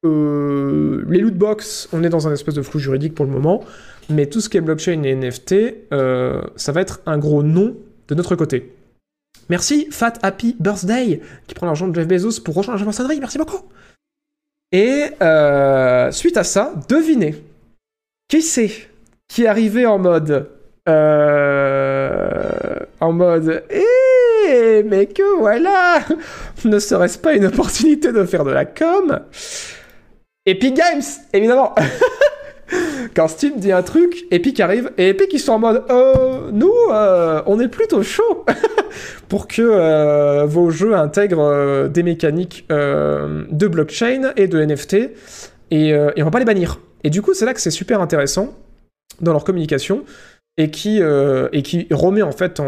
euh, 0.05 1.05
les 1.09 1.19
loot 1.19 1.33
box, 1.33 1.87
on 1.93 2.03
est 2.03 2.09
dans 2.09 2.27
un 2.27 2.33
espèce 2.33 2.55
de 2.55 2.61
flou 2.61 2.79
juridique 2.79 3.15
pour 3.15 3.25
le 3.25 3.31
moment, 3.31 3.63
mais 4.09 4.25
tout 4.25 4.41
ce 4.41 4.49
qui 4.49 4.57
est 4.57 4.61
blockchain 4.61 5.03
et 5.03 5.15
NFT, 5.15 5.53
euh, 5.93 6.41
ça 6.57 6.73
va 6.73 6.81
être 6.81 7.01
un 7.05 7.17
gros 7.17 7.43
non 7.43 7.77
de 8.09 8.15
notre 8.15 8.35
côté. 8.35 8.73
Merci 9.49 9.87
Fat 9.91 10.13
Happy 10.21 10.55
Birthday 10.59 11.21
qui 11.47 11.55
prend 11.55 11.65
l'argent 11.65 11.87
de 11.87 11.95
Jeff 11.95 12.07
Bezos 12.07 12.41
pour 12.41 12.55
rejoindre 12.55 12.79
la 12.79 12.85
maçonnerie, 12.85 13.19
merci 13.19 13.37
beaucoup. 13.37 13.61
Et 14.73 15.05
euh, 15.21 16.11
suite 16.11 16.35
à 16.35 16.43
ça, 16.43 16.73
devinez 16.89 17.35
qui 18.27 18.41
c'est 18.41 18.71
qui 19.27 19.43
est 19.43 19.47
arrivé 19.47 19.85
en 19.85 19.99
mode 19.99 20.49
euh, 20.89 22.79
en 22.99 23.13
mode 23.13 23.63
eh 23.69 24.83
mais 24.83 25.07
que 25.07 25.37
voilà. 25.39 25.99
Ne 26.65 26.79
serait-ce 26.79 27.17
pas 27.17 27.33
une 27.33 27.45
opportunité 27.45 28.11
de 28.11 28.23
faire 28.25 28.43
de 28.43 28.51
la 28.51 28.65
com. 28.65 29.19
Epic 30.45 30.75
Games 30.75 31.01
évidemment. 31.33 31.73
Quand 33.15 33.27
Steam 33.27 33.57
dit 33.57 33.71
un 33.71 33.83
truc 33.83 34.25
Epic 34.31 34.59
arrive 34.59 34.91
et 34.97 35.09
Epic 35.09 35.31
ils 35.33 35.39
sont 35.39 35.53
en 35.53 35.59
mode 35.59 35.83
euh, 35.89 36.49
nous 36.51 36.73
euh, 36.91 37.41
on 37.45 37.59
est 37.59 37.67
plutôt 37.67 38.01
chaud 38.03 38.45
pour 39.29 39.47
que 39.47 39.61
euh, 39.61 40.45
vos 40.45 40.71
jeux 40.71 40.95
intègrent 40.95 41.87
des 41.87 42.03
mécaniques 42.03 42.65
de 42.69 43.67
blockchain 43.67 44.31
et 44.35 44.47
de 44.47 44.63
NFT 44.63 44.93
et, 45.71 45.89
et 45.89 46.21
on 46.21 46.25
va 46.25 46.31
pas 46.31 46.39
les 46.39 46.45
bannir. 46.45 46.79
Et 47.03 47.09
du 47.09 47.21
coup 47.21 47.33
c'est 47.33 47.45
là 47.45 47.53
que 47.53 47.61
c'est 47.61 47.71
super 47.71 48.01
intéressant 48.01 48.53
dans 49.21 49.31
leur 49.31 49.43
communication 49.43 50.03
et 50.57 50.69
qui, 50.69 51.01
euh, 51.01 51.49
et 51.51 51.63
qui 51.63 51.87
remet 51.91 52.21
en 52.21 52.31
fait 52.31 52.61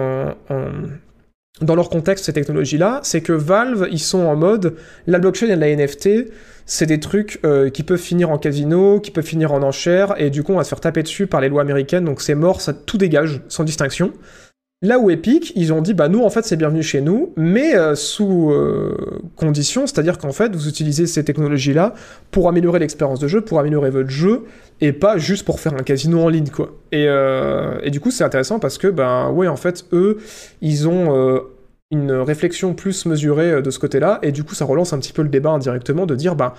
dans 1.62 1.76
leur 1.76 1.90
contexte 1.90 2.26
ces 2.26 2.34
technologies-là, 2.34 3.00
c'est 3.04 3.22
que 3.22 3.32
Valve, 3.32 3.88
ils 3.92 4.00
sont 4.00 4.26
en 4.26 4.36
mode, 4.36 4.76
la 5.08 5.20
blockchain 5.20 5.48
et 5.48 5.56
la 5.56 5.74
NFT, 5.74 6.32
c'est 6.66 6.86
des 6.86 7.00
trucs 7.00 7.40
euh, 7.46 7.70
qui 7.70 7.84
peuvent 7.84 8.00
finir 8.00 8.32
en 8.32 8.38
casino, 8.38 9.00
qui 9.00 9.12
peuvent 9.12 9.26
finir 9.26 9.54
en 9.54 9.62
enchères, 9.62 10.16
et 10.18 10.30
du 10.30 10.44
coup 10.44 10.54
on 10.54 10.58
va 10.58 10.64
se 10.64 10.70
faire 10.70 10.82
taper 10.82 11.04
dessus 11.04 11.28
par 11.28 11.42
les 11.42 11.50
lois 11.50 11.62
américaines, 11.62 12.06
donc 12.06 12.22
c'est 12.22 12.36
mort, 12.36 12.60
ça 12.60 12.74
tout 12.74 12.98
dégage, 12.98 13.42
sans 13.48 13.64
distinction. 13.64 14.12
Là 14.86 15.00
où 15.00 15.10
Epic, 15.10 15.52
ils 15.56 15.74
ont 15.74 15.82
dit, 15.82 15.96
bah 15.96 16.10
nous 16.10 16.22
en 16.22 16.30
fait 16.30 16.46
c'est 16.46 16.58
bienvenu 16.58 16.84
chez 16.84 17.02
nous, 17.02 17.34
mais 17.36 17.76
euh, 17.76 17.96
sous 17.96 18.52
euh, 18.52 18.96
condition, 19.36 19.88
c'est-à-dire 19.88 20.20
qu'en 20.20 20.32
fait 20.32 20.56
vous 20.56 20.68
utilisez 20.68 21.08
ces 21.08 21.26
technologies-là 21.26 21.96
pour 22.30 22.48
améliorer 22.48 22.78
l'expérience 22.78 23.20
de 23.20 23.28
jeu, 23.28 23.42
pour 23.42 23.60
améliorer 23.60 23.90
votre 23.90 24.12
jeu, 24.12 24.44
et 24.82 24.94
pas 24.94 25.18
juste 25.18 25.44
pour 25.44 25.60
faire 25.60 25.74
un 25.74 25.82
casino 25.82 26.22
en 26.22 26.30
ligne 26.30 26.50
quoi. 26.50 26.76
Et, 26.92 27.06
euh, 27.08 27.90
du 27.90 28.00
coup 28.00 28.12
c'est 28.12 28.24
intéressant 28.24 28.60
parce 28.60 28.78
que 28.78 28.88
ben 28.88 29.32
ouais 29.32 29.48
en 29.48 29.56
fait 29.56 29.86
eux 29.92 30.20
ils 30.62 30.88
ont 30.88 31.16
euh, 31.18 31.40
une 31.90 32.12
réflexion 32.12 32.76
plus 32.76 33.08
mesurée 33.08 33.64
de 33.64 33.72
ce 33.72 33.80
côté-là, 33.80 34.20
et 34.22 34.32
du 34.32 34.44
coup 34.44 34.54
ça 34.54 34.66
relance 34.66 34.94
un 34.94 35.00
petit 35.00 35.14
peu 35.14 35.24
le 35.24 35.30
débat 35.30 35.50
indirectement 35.50 36.06
de 36.06 36.14
dire, 36.14 36.36
bah, 36.36 36.54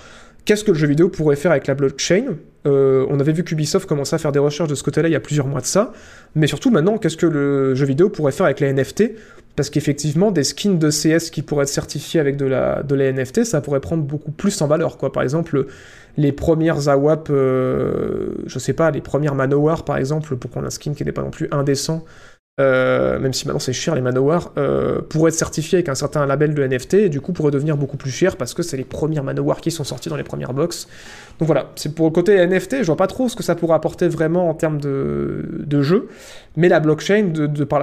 qu'est-ce 0.46 0.64
que 0.64 0.70
le 0.70 0.78
jeu 0.78 0.86
vidéo 0.86 1.10
pourrait 1.10 1.36
faire 1.36 1.50
avec 1.50 1.66
la 1.66 1.74
blockchain 1.74 2.36
Euh, 2.66 3.06
On 3.10 3.20
avait 3.20 3.32
vu 3.32 3.44
qu'Ubisoft 3.44 3.86
commençait 3.86 4.16
à 4.16 4.18
faire 4.18 4.32
des 4.32 4.38
recherches 4.38 4.70
de 4.70 4.74
ce 4.74 4.82
côté-là 4.82 5.08
il 5.08 5.12
y 5.12 5.16
a 5.16 5.20
plusieurs 5.20 5.46
mois 5.46 5.60
de 5.60 5.66
ça, 5.66 5.92
mais 6.34 6.46
surtout 6.46 6.70
maintenant, 6.70 6.98
qu'est-ce 6.98 7.16
que 7.16 7.26
le 7.26 7.74
jeu 7.74 7.86
vidéo 7.86 8.08
pourrait 8.08 8.32
faire 8.32 8.46
avec 8.46 8.60
les 8.60 8.72
NFT 8.72 9.12
Parce 9.54 9.70
qu'effectivement, 9.70 10.32
des 10.32 10.42
skins 10.42 10.78
de 10.78 10.90
CS 10.90 11.30
qui 11.30 11.42
pourraient 11.42 11.62
être 11.62 11.68
certifiés 11.68 12.18
avec 12.18 12.36
de 12.36 12.46
la, 12.46 12.82
de 12.82 12.96
NFT, 12.96 13.44
ça 13.44 13.60
pourrait 13.60 13.80
prendre 13.80 14.02
beaucoup 14.02 14.32
plus 14.32 14.60
en 14.62 14.66
valeur, 14.66 14.96
quoi. 14.96 15.12
Par 15.12 15.22
exemple, 15.22 15.66
les 16.16 16.32
premières 16.32 16.88
AWAP, 16.88 17.28
euh, 17.30 18.30
je 18.46 18.58
sais 18.58 18.72
pas, 18.72 18.90
les 18.90 19.00
premières 19.00 19.34
Manowar 19.34 19.84
par 19.84 19.98
exemple, 19.98 20.36
pour 20.36 20.50
prendre 20.50 20.66
un 20.66 20.70
skin 20.70 20.94
qui 20.94 21.04
n'est 21.04 21.12
pas 21.12 21.22
non 21.22 21.30
plus 21.30 21.48
indécent, 21.52 22.04
euh, 22.58 23.18
même 23.18 23.34
si 23.34 23.46
maintenant 23.46 23.58
c'est 23.58 23.72
cher 23.72 23.94
les 23.94 24.00
Manowar, 24.00 24.52
euh, 24.56 25.02
pourraient 25.02 25.28
être 25.28 25.36
certifiés 25.36 25.76
avec 25.76 25.88
un 25.90 25.94
certain 25.94 26.24
label 26.24 26.54
de 26.54 26.66
NFT 26.66 26.94
et 26.94 27.08
du 27.08 27.20
coup 27.20 27.32
pourraient 27.32 27.50
devenir 27.50 27.76
beaucoup 27.76 27.98
plus 27.98 28.10
cher 28.10 28.36
parce 28.36 28.54
que 28.54 28.62
c'est 28.62 28.78
les 28.78 28.84
premières 28.84 29.24
Manowar 29.24 29.60
qui 29.60 29.70
sont 29.70 29.84
sorties 29.84 30.08
dans 30.08 30.16
les 30.16 30.22
premières 30.22 30.54
box. 30.54 30.88
Donc 31.38 31.46
voilà, 31.46 31.70
c'est 31.76 31.94
pour 31.94 32.06
le 32.06 32.12
côté 32.12 32.46
NFT, 32.46 32.78
je 32.80 32.86
vois 32.86 32.96
pas 32.96 33.08
trop 33.08 33.28
ce 33.28 33.36
que 33.36 33.42
ça 33.42 33.54
pourrait 33.54 33.74
apporter 33.74 34.08
vraiment 34.08 34.48
en 34.48 34.54
termes 34.54 34.80
de, 34.80 35.82
jeu, 35.82 36.08
mais 36.56 36.68
la 36.68 36.80
blockchain, 36.80 37.24
de, 37.24 37.64
par 37.64 37.78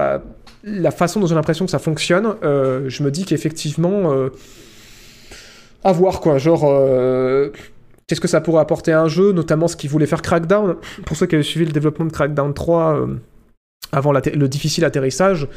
la, 0.64 0.90
façon 0.90 1.20
dont 1.20 1.26
j'ai 1.26 1.36
l'impression 1.36 1.64
que 1.64 1.70
ça 1.70 1.78
fonctionne, 1.78 2.34
euh, 2.42 2.86
je 2.88 3.04
me 3.04 3.12
dis 3.12 3.24
qu'effectivement, 3.24 4.12
euh, 4.12 4.30
à 5.84 5.92
voir 5.92 6.20
quoi, 6.20 6.38
genre. 6.38 6.64
Qu'est-ce 8.06 8.20
que 8.20 8.28
ça 8.28 8.42
pourrait 8.42 8.60
apporter 8.60 8.92
à 8.92 9.00
un 9.00 9.08
jeu, 9.08 9.32
notamment 9.32 9.66
ce 9.66 9.76
qu'ils 9.76 9.88
voulaient 9.88 10.06
faire 10.06 10.20
Crackdown 10.20 10.76
Pour 11.06 11.16
ceux 11.16 11.26
qui 11.26 11.36
avaient 11.36 11.44
suivi 11.44 11.64
le 11.64 11.72
développement 11.72 12.04
de 12.04 12.12
Crackdown 12.12 12.52
3 12.52 12.96
euh, 12.96 13.06
avant 13.92 14.12
le 14.12 14.48
difficile 14.48 14.84
atterrissage, 14.84 15.48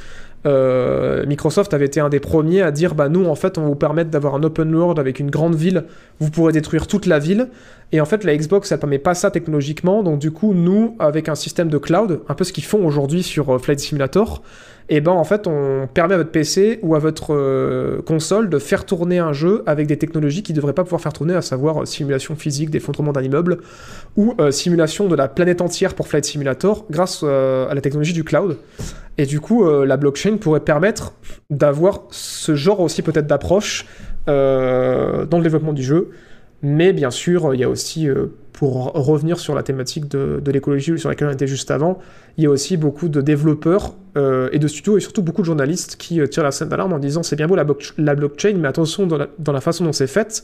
euh, 0.45 1.25
Microsoft 1.25 1.73
avait 1.73 1.85
été 1.85 1.99
un 1.99 2.09
des 2.09 2.19
premiers 2.19 2.61
à 2.61 2.71
dire 2.71 2.93
bah 2.93 3.09
nous 3.09 3.25
en 3.25 3.35
fait 3.35 3.57
on 3.57 3.61
va 3.61 3.67
vous 3.67 3.75
permettre 3.75 4.11
d'avoir 4.11 4.35
un 4.35 4.43
open 4.43 4.73
world 4.73 4.99
avec 4.99 5.19
une 5.19 5.31
grande 5.31 5.55
ville, 5.55 5.85
vous 6.19 6.29
pourrez 6.29 6.53
détruire 6.53 6.87
toute 6.87 7.05
la 7.05 7.19
ville. 7.19 7.49
Et 7.91 8.01
en 8.01 8.05
fait 8.05 8.23
la 8.23 8.35
Xbox 8.35 8.71
elle 8.71 8.79
permet 8.79 8.99
pas 8.99 9.15
ça 9.15 9.31
technologiquement. 9.31 10.03
Donc 10.03 10.19
du 10.19 10.31
coup 10.31 10.53
nous 10.53 10.95
avec 10.99 11.27
un 11.27 11.35
système 11.35 11.69
de 11.69 11.77
cloud, 11.77 12.21
un 12.29 12.33
peu 12.33 12.43
ce 12.43 12.53
qu'ils 12.53 12.63
font 12.63 12.85
aujourd'hui 12.85 13.23
sur 13.23 13.55
euh, 13.55 13.57
Flight 13.57 13.79
Simulator, 13.79 14.43
et 14.89 15.01
ben 15.01 15.11
en 15.11 15.23
fait 15.23 15.47
on 15.47 15.87
permet 15.93 16.13
à 16.13 16.17
votre 16.17 16.31
PC 16.31 16.79
ou 16.81 16.95
à 16.95 16.99
votre 16.99 17.33
euh, 17.33 18.01
console 18.01 18.49
de 18.49 18.59
faire 18.59 18.85
tourner 18.85 19.19
un 19.19 19.33
jeu 19.33 19.63
avec 19.65 19.87
des 19.87 19.97
technologies 19.97 20.43
qui 20.43 20.53
ne 20.53 20.55
devraient 20.57 20.73
pas 20.73 20.83
pouvoir 20.83 21.01
faire 21.01 21.13
tourner, 21.13 21.33
à 21.33 21.41
savoir 21.41 21.81
euh, 21.81 21.85
simulation 21.85 22.35
physique 22.35 22.69
d'effondrement 22.69 23.11
d'un 23.11 23.21
immeuble 23.21 23.59
ou 24.15 24.33
euh, 24.39 24.51
simulation 24.51 25.07
de 25.07 25.15
la 25.15 25.27
planète 25.27 25.61
entière 25.61 25.93
pour 25.93 26.07
Flight 26.07 26.25
Simulator 26.25 26.85
grâce 26.89 27.23
à 27.23 27.73
la 27.73 27.81
technologie 27.81 28.13
du 28.13 28.23
cloud. 28.23 28.57
Et 29.17 29.25
du 29.25 29.39
coup, 29.39 29.67
la 29.67 29.97
blockchain 29.97 30.37
pourrait 30.37 30.59
permettre 30.59 31.13
d'avoir 31.49 32.03
ce 32.11 32.55
genre 32.55 32.79
aussi 32.79 33.01
peut-être 33.01 33.25
d'approche 33.25 33.85
dans 34.27 34.33
le 34.33 35.41
développement 35.41 35.73
du 35.73 35.83
jeu. 35.83 36.11
Mais 36.61 36.93
bien 36.93 37.11
sûr, 37.11 37.53
il 37.53 37.59
y 37.59 37.63
a 37.63 37.69
aussi, 37.69 38.09
euh, 38.09 38.27
pour 38.57 38.91
revenir 38.93 39.39
sur 39.39 39.53
la 39.53 39.61
thématique 39.61 40.07
de, 40.07 40.41
l'écologie 40.51 40.97
sur 40.97 41.09
laquelle 41.09 41.27
on 41.27 41.31
était 41.31 41.45
juste 41.45 41.69
avant, 41.69 41.99
il 42.37 42.43
y 42.43 42.47
a 42.47 42.49
aussi 42.49 42.75
beaucoup 42.75 43.07
de 43.07 43.21
développeurs 43.21 43.93
euh, 44.17 44.49
et 44.51 44.57
de 44.57 44.67
studios 44.67 44.97
et 44.97 44.99
surtout 44.99 45.21
beaucoup 45.21 45.41
de 45.41 45.45
journalistes 45.45 45.95
qui 45.97 46.19
euh, 46.19 46.25
tirent 46.25 46.43
la 46.43 46.51
scène 46.51 46.69
d'alarme 46.69 46.93
en 46.93 46.97
disant 46.97 47.21
c'est 47.21 47.35
bien 47.35 47.45
beau 47.45 47.55
la, 47.55 47.63
bloc- 47.63 47.93
la 47.99 48.15
blockchain, 48.15 48.55
mais 48.57 48.67
attention 48.67 49.05
dans 49.05 49.51
la, 49.53 49.61
façon 49.61 49.83
dont 49.83 49.93
c'est 49.93 50.07
fait. 50.07 50.43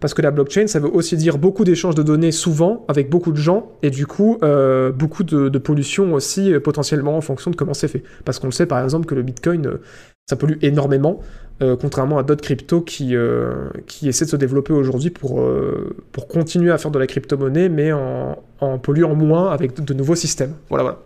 Parce 0.00 0.14
que 0.14 0.22
la 0.22 0.30
blockchain, 0.30 0.66
ça 0.66 0.80
veut 0.80 0.88
aussi 0.90 1.18
dire 1.18 1.36
beaucoup 1.36 1.64
d'échanges 1.64 1.94
de 1.94 2.02
données 2.02 2.32
souvent 2.32 2.86
avec 2.88 3.10
beaucoup 3.10 3.32
de 3.32 3.36
gens 3.36 3.72
et 3.82 3.90
du 3.90 4.06
coup 4.06 4.38
euh, 4.42 4.90
beaucoup 4.90 5.24
de, 5.24 5.50
de 5.50 5.58
pollution 5.58 6.14
aussi 6.14 6.54
euh, 6.54 6.60
potentiellement 6.60 7.18
en 7.18 7.20
fonction 7.20 7.50
de 7.50 7.56
comment 7.56 7.74
c'est 7.74 7.88
fait. 7.88 8.02
Parce 8.24 8.38
qu'on 8.38 8.46
le 8.46 8.52
sait 8.52 8.64
par 8.64 8.82
exemple 8.82 9.04
que 9.04 9.14
le 9.14 9.22
Bitcoin, 9.22 9.66
euh, 9.66 9.82
ça 10.26 10.36
pollue 10.36 10.56
énormément, 10.62 11.20
euh, 11.62 11.76
contrairement 11.76 12.16
à 12.16 12.22
d'autres 12.22 12.40
cryptos 12.40 12.80
qui, 12.80 13.14
euh, 13.14 13.68
qui 13.86 14.08
essaient 14.08 14.24
de 14.24 14.30
se 14.30 14.36
développer 14.36 14.72
aujourd'hui 14.72 15.10
pour, 15.10 15.42
euh, 15.42 15.94
pour 16.10 16.26
continuer 16.26 16.70
à 16.70 16.78
faire 16.78 16.90
de 16.90 16.98
la 16.98 17.06
crypto-monnaie 17.06 17.68
mais 17.68 17.92
en, 17.92 18.42
en 18.60 18.78
polluant 18.78 19.14
moins 19.14 19.50
avec 19.50 19.78
de, 19.78 19.92
nouveaux 19.92 20.14
systèmes. 20.14 20.54
Voilà, 20.70 20.84
voilà. 20.84 20.98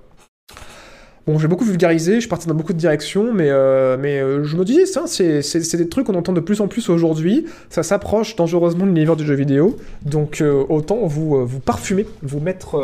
Bon, 1.27 1.41
j'ai 1.41 1.49
beaucoup 1.49 1.65
vulgarisé, 1.65 2.21
je 2.21 2.29
parti 2.29 2.47
dans 2.47 2.55
beaucoup 2.55 2.73
de 2.73 2.79
directions, 2.79 3.33
mais, 3.33 3.51
mais 3.97 4.19
je 4.45 4.57
me 4.59 4.65
dis, 4.65 4.87
ça, 4.87 5.07
c'est 5.07 5.77
des 5.77 5.89
trucs 5.89 6.07
qu'on 6.07 6.15
entend 6.17 6.35
de 6.35 6.41
plus 6.41 6.61
en 6.61 6.69
plus 6.69 6.91
aujourd'hui. 6.91 7.47
Ça 7.71 7.83
s'approche 7.83 8.37
dangereusement 8.37 8.85
de 8.85 8.91
l'univers 8.91 9.17
du 9.17 9.25
jeu 9.25 9.35
vidéo. 9.35 9.79
Donc, 10.05 10.45
autant 10.69 11.07
vous, 11.07 11.47
vous 11.47 11.61
parfumer, 11.61 12.05
vous 12.23 12.41
mettre 12.41 12.75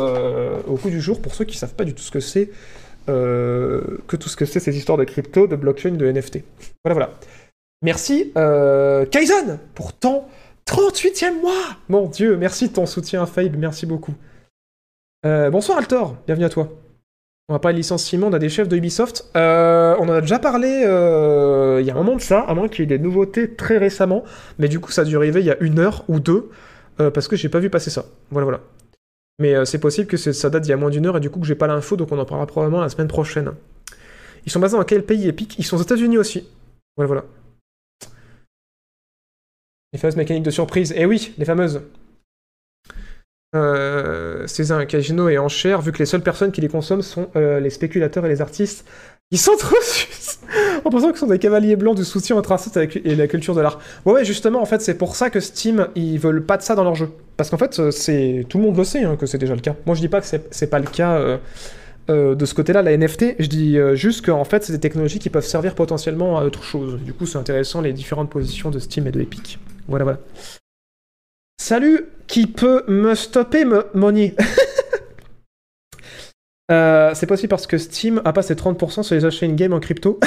au 0.67 0.75
coup 0.75 0.89
du 0.89 0.99
jour 0.99 1.21
pour 1.21 1.35
ceux 1.35 1.45
qui 1.45 1.55
savent 1.55 1.75
pas 1.75 1.83
du 1.83 1.93
tout 1.93 2.01
ce 2.01 2.09
que 2.09 2.19
c'est, 2.19 2.49
que 3.05 4.15
tout 4.15 4.27
ce 4.27 4.35
que 4.35 4.45
c'est 4.45 4.59
ces 4.59 4.75
histoires 4.75 4.97
de 4.97 5.03
crypto, 5.03 5.45
de 5.45 5.55
blockchain, 5.55 5.91
de 5.91 6.11
NFT. 6.11 6.39
Voilà, 6.83 6.95
voilà. 6.95 7.13
Merci, 7.83 8.31
euh, 8.37 9.07
Kaizen, 9.07 9.57
pour 9.73 9.93
ton 9.93 10.23
38e 10.67 11.41
mois 11.41 11.63
Mon 11.89 12.07
Dieu, 12.07 12.37
merci 12.37 12.69
de 12.69 12.73
ton 12.73 12.85
soutien, 12.85 13.25
Faib, 13.25 13.55
merci 13.57 13.87
beaucoup. 13.87 14.13
Euh, 15.25 15.49
bonsoir, 15.49 15.79
Altor, 15.79 16.15
bienvenue 16.27 16.45
à 16.45 16.49
toi. 16.49 16.69
On 17.49 17.53
va 17.53 17.59
parler 17.59 17.73
de 17.73 17.79
licenciement, 17.79 18.27
on 18.27 18.33
a 18.33 18.39
des 18.39 18.49
chefs 18.49 18.67
de 18.67 18.77
Ubisoft. 18.77 19.31
Euh, 19.35 19.95
on 19.99 20.03
en 20.09 20.13
a 20.13 20.21
déjà 20.21 20.37
parlé 20.37 20.83
euh, 20.85 21.79
il 21.81 21.87
y 21.87 21.89
a 21.89 21.95
un 21.95 21.97
moment 21.97 22.17
de 22.17 22.21
ça, 22.21 22.41
à 22.41 22.53
moins 22.53 22.69
qu'il 22.69 22.81
y 22.81 22.83
ait 22.83 22.97
des 22.97 23.03
nouveautés 23.03 23.55
très 23.55 23.79
récemment. 23.79 24.23
Mais 24.59 24.67
du 24.67 24.79
coup, 24.79 24.91
ça 24.91 25.01
a 25.01 25.05
dû 25.05 25.15
arriver 25.17 25.39
il 25.39 25.47
y 25.47 25.51
a 25.51 25.57
une 25.59 25.79
heure 25.79 26.05
ou 26.07 26.19
deux, 26.19 26.51
parce 26.97 27.27
que 27.27 27.35
j'ai 27.35 27.49
pas 27.49 27.59
vu 27.59 27.71
passer 27.71 27.89
ça. 27.89 28.05
Voilà, 28.29 28.45
voilà. 28.45 28.61
Mais 29.39 29.65
c'est 29.65 29.79
possible 29.79 30.07
que 30.07 30.17
ça 30.17 30.51
date 30.51 30.61
d'il 30.61 30.69
y 30.69 30.73
a 30.73 30.77
moins 30.77 30.91
d'une 30.91 31.07
heure 31.07 31.17
et 31.17 31.19
du 31.19 31.31
coup 31.31 31.39
que 31.39 31.47
j'ai 31.47 31.55
pas 31.55 31.65
l'info, 31.65 31.95
donc 31.95 32.11
on 32.11 32.19
en 32.19 32.25
parlera 32.25 32.45
probablement 32.45 32.81
la 32.81 32.89
semaine 32.89 33.07
prochaine. 33.07 33.51
Ils 34.45 34.51
sont 34.51 34.59
basés 34.59 34.77
dans 34.77 34.83
quel 34.83 35.03
pays 35.03 35.27
Epic? 35.27 35.55
Ils 35.57 35.65
sont 35.65 35.77
aux 35.77 35.81
États-Unis 35.81 36.19
aussi. 36.19 36.47
Voilà, 36.95 37.07
voilà. 37.07 37.23
Les 39.93 39.99
fameuses 39.99 40.15
mécaniques 40.15 40.43
de 40.43 40.51
surprise. 40.51 40.93
Eh 40.95 41.05
oui, 41.05 41.33
les 41.37 41.45
fameuses. 41.45 41.81
Euh, 43.55 44.47
c'est 44.47 44.71
un 44.71 44.85
casino 44.85 45.27
et 45.27 45.37
en 45.37 45.49
chair, 45.49 45.81
vu 45.81 45.91
que 45.91 45.99
les 45.99 46.05
seules 46.05 46.21
personnes 46.21 46.51
qui 46.51 46.61
les 46.61 46.69
consomment 46.69 47.01
sont 47.01 47.29
euh, 47.35 47.59
les 47.59 47.69
spéculateurs 47.69 48.25
et 48.25 48.29
les 48.29 48.41
artistes. 48.41 48.85
Ils 49.31 49.37
sont 49.37 49.55
trop 49.59 49.75
En 50.85 50.89
pensant 50.89 51.09
qu'ils 51.09 51.17
sont 51.17 51.27
des 51.27 51.39
cavaliers 51.39 51.75
blancs 51.75 51.95
du 51.95 52.05
soutien 52.05 52.37
entre 52.37 52.53
artistes 52.53 52.77
et 52.77 53.15
la 53.15 53.27
culture 53.27 53.53
de 53.53 53.61
l'art. 53.61 53.79
Ouais, 54.05 54.23
justement, 54.23 54.61
en 54.61 54.65
fait, 54.65 54.81
c'est 54.81 54.97
pour 54.97 55.15
ça 55.15 55.29
que 55.29 55.39
Steam, 55.39 55.87
ils 55.95 56.19
veulent 56.19 56.45
pas 56.45 56.57
de 56.57 56.61
ça 56.61 56.75
dans 56.75 56.83
leur 56.83 56.95
jeu. 56.95 57.09
Parce 57.35 57.49
qu'en 57.49 57.57
fait, 57.57 57.79
euh, 57.79 57.91
c'est 57.91 58.45
tout 58.47 58.57
le 58.57 58.63
monde 58.63 58.77
le 58.77 58.83
sait 58.85 59.03
hein, 59.03 59.17
que 59.17 59.25
c'est 59.25 59.37
déjà 59.37 59.55
le 59.55 59.61
cas. 59.61 59.75
Moi, 59.85 59.95
je 59.95 60.01
dis 60.01 60.09
pas 60.09 60.21
que 60.21 60.27
c'est 60.27 60.69
pas 60.69 60.79
le 60.79 60.87
cas 60.87 61.39
euh, 62.09 62.35
de 62.35 62.45
ce 62.45 62.53
côté-là, 62.53 62.81
la 62.81 62.95
NFT. 62.97 63.35
Je 63.39 63.47
dis 63.47 63.77
euh, 63.77 63.95
juste 63.95 64.25
qu'en 64.25 64.43
fait, 64.43 64.63
c'est 64.63 64.73
des 64.73 64.79
technologies 64.79 65.19
qui 65.19 65.29
peuvent 65.29 65.45
servir 65.45 65.75
potentiellement 65.75 66.39
à 66.39 66.43
autre 66.43 66.63
chose. 66.63 66.99
Du 66.99 67.13
coup, 67.13 67.25
c'est 67.25 67.37
intéressant 67.37 67.81
les 67.81 67.93
différentes 67.93 68.29
positions 68.29 68.69
de 68.71 68.79
Steam 68.79 69.07
et 69.07 69.11
de 69.11 69.21
Epic. 69.21 69.59
Voilà, 69.87 70.03
voilà. 70.03 70.19
Salut, 71.59 72.05
qui 72.27 72.47
peut 72.47 72.83
me 72.87 73.15
stopper, 73.15 73.65
me 73.65 73.87
Moni 73.93 74.33
Euh, 76.71 77.11
C'est 77.13 77.27
possible 77.27 77.49
parce 77.49 77.67
que 77.67 77.77
Steam 77.77 78.21
a 78.23 78.33
passé 78.33 78.55
30% 78.55 79.03
sur 79.03 79.15
les 79.15 79.25
achats 79.25 79.45
in-game 79.45 79.73
en 79.73 79.79
crypto. 79.79 80.19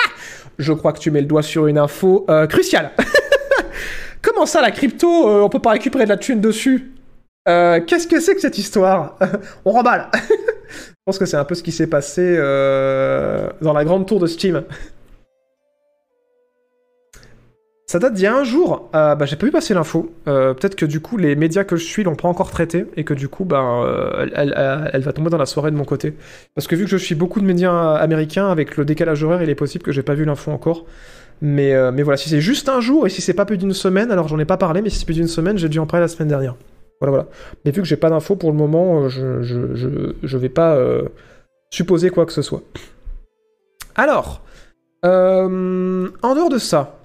Je 0.58 0.72
crois 0.72 0.92
que 0.92 0.98
tu 0.98 1.10
mets 1.10 1.20
le 1.20 1.26
doigt 1.26 1.42
sur 1.42 1.66
une 1.66 1.78
info 1.78 2.26
euh, 2.28 2.46
cruciale. 2.46 2.92
Comment 4.22 4.46
ça, 4.46 4.60
la 4.60 4.70
crypto, 4.70 5.28
euh, 5.28 5.42
on 5.42 5.48
peut 5.48 5.60
pas 5.60 5.70
récupérer 5.70 6.04
de 6.04 6.10
la 6.10 6.16
thune 6.16 6.40
dessus? 6.40 6.92
Qu'est-ce 7.46 8.08
que 8.08 8.18
c'est 8.18 8.34
que 8.34 8.40
cette 8.40 8.58
histoire? 8.58 9.16
On 9.64 9.70
remballe 9.70 10.08
Je 10.12 10.94
pense 11.06 11.16
que 11.16 11.26
c'est 11.26 11.36
un 11.36 11.44
peu 11.44 11.54
ce 11.54 11.62
qui 11.62 11.70
s'est 11.70 11.86
passé 11.86 12.36
dans 12.36 13.72
la 13.72 13.84
grande 13.84 14.06
tour 14.06 14.18
de 14.18 14.26
Steam. 14.26 14.64
Ça 17.88 18.00
date 18.00 18.14
d'il 18.14 18.24
y 18.24 18.26
a 18.26 18.34
un 18.34 18.42
jour. 18.42 18.90
Euh, 18.96 19.14
bah, 19.14 19.26
j'ai 19.26 19.36
pas 19.36 19.46
vu 19.46 19.52
passer 19.52 19.72
l'info. 19.72 20.12
Euh, 20.26 20.54
Peut-être 20.54 20.74
que 20.74 20.86
du 20.86 20.98
coup, 20.98 21.16
les 21.16 21.36
médias 21.36 21.62
que 21.62 21.76
je 21.76 21.84
suis 21.84 22.02
l'ont 22.02 22.16
pas 22.16 22.26
encore 22.26 22.50
traité 22.50 22.86
et 22.96 23.04
que 23.04 23.14
du 23.14 23.28
coup, 23.28 23.44
bah, 23.44 23.62
euh, 23.84 24.26
elle, 24.34 25.02
va 25.02 25.12
tomber 25.12 25.30
dans 25.30 25.38
la 25.38 25.46
soirée 25.46 25.70
de 25.70 25.76
mon 25.76 25.84
côté. 25.84 26.14
Parce 26.56 26.66
que 26.66 26.74
vu 26.74 26.84
que 26.84 26.90
je 26.90 26.96
suis 26.96 27.14
beaucoup 27.14 27.40
de 27.40 27.46
médias 27.46 27.94
américains, 27.94 28.48
avec 28.50 28.76
le 28.76 28.84
décalage 28.84 29.22
horaire, 29.22 29.40
il 29.40 29.50
est 29.50 29.54
possible 29.54 29.84
que 29.84 29.92
j'ai 29.92 30.02
pas 30.02 30.14
vu 30.14 30.24
l'info 30.24 30.50
encore. 30.50 30.84
Mais, 31.40 31.72
voilà, 32.02 32.16
si 32.16 32.28
c'est 32.28 32.40
juste 32.40 32.68
un 32.68 32.80
jour 32.80 33.06
et 33.06 33.10
si 33.10 33.22
c'est 33.22 33.34
pas 33.34 33.44
plus 33.44 33.56
d'une 33.56 33.72
semaine, 33.74 34.10
alors 34.10 34.26
j'en 34.26 34.38
ai 34.40 34.44
pas 34.44 34.56
parlé, 34.56 34.82
mais 34.82 34.90
si 34.90 34.98
c'est 34.98 35.04
plus 35.04 35.14
d'une 35.14 35.28
semaine, 35.28 35.56
j'ai 35.56 35.68
dû 35.68 35.78
en 35.78 35.86
parler 35.86 36.02
la 36.02 36.08
semaine 36.08 36.28
dernière. 36.28 36.56
Voilà, 37.00 37.10
voilà. 37.10 37.26
Mais 37.64 37.70
vu 37.70 37.82
que 37.82 37.86
j'ai 37.86 37.96
pas 37.96 38.10
d'infos 38.10 38.34
pour 38.34 38.50
le 38.50 38.56
moment, 38.56 39.08
je, 39.08 39.42
je, 39.42 40.36
vais 40.36 40.48
pas 40.48 40.76
supposer 41.70 42.10
quoi 42.10 42.26
que 42.26 42.32
ce 42.32 42.42
soit. 42.42 42.62
Alors, 43.94 44.42
en 45.04 46.34
dehors 46.34 46.48
de 46.48 46.58
ça, 46.58 46.96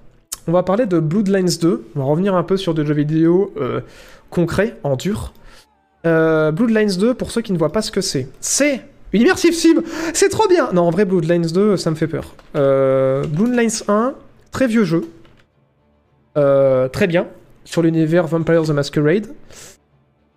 on 0.46 0.52
va 0.52 0.62
parler 0.62 0.86
de 0.86 0.98
Bloodlines 0.98 1.58
2. 1.60 1.84
On 1.94 1.98
va 1.98 2.04
revenir 2.04 2.34
un 2.34 2.42
peu 2.42 2.56
sur 2.56 2.74
des 2.74 2.84
jeux 2.84 2.94
vidéo 2.94 3.52
euh, 3.60 3.80
concrets, 4.30 4.76
en 4.82 4.96
dur. 4.96 5.32
Euh, 6.06 6.50
Bloodlines 6.50 6.96
2, 6.98 7.14
pour 7.14 7.30
ceux 7.30 7.42
qui 7.42 7.52
ne 7.52 7.58
voient 7.58 7.72
pas 7.72 7.82
ce 7.82 7.92
que 7.92 8.00
c'est, 8.00 8.28
c'est 8.40 8.82
une 9.12 9.22
immersive 9.22 9.54
sim 9.54 9.82
C'est 10.14 10.30
trop 10.30 10.48
bien 10.48 10.72
Non, 10.72 10.82
en 10.82 10.90
vrai, 10.90 11.04
Bloodlines 11.04 11.46
2, 11.46 11.76
ça 11.76 11.90
me 11.90 11.96
fait 11.96 12.08
peur. 12.08 12.34
Euh, 12.56 13.24
Bloodlines 13.24 13.70
1, 13.86 14.14
très 14.50 14.66
vieux 14.66 14.84
jeu. 14.84 15.08
Très 16.34 17.06
bien. 17.06 17.28
Sur 17.64 17.82
l'univers 17.82 18.26
Vampire 18.26 18.64
the 18.64 18.70
Masquerade. 18.70 19.26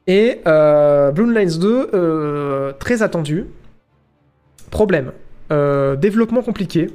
Et 0.07 0.41
Bloodlines 0.45 1.57
2, 1.57 1.89
euh, 1.93 2.73
très 2.73 3.01
attendu. 3.01 3.45
Problème. 4.69 5.11
Développement 5.49 6.43
compliqué. 6.43 6.91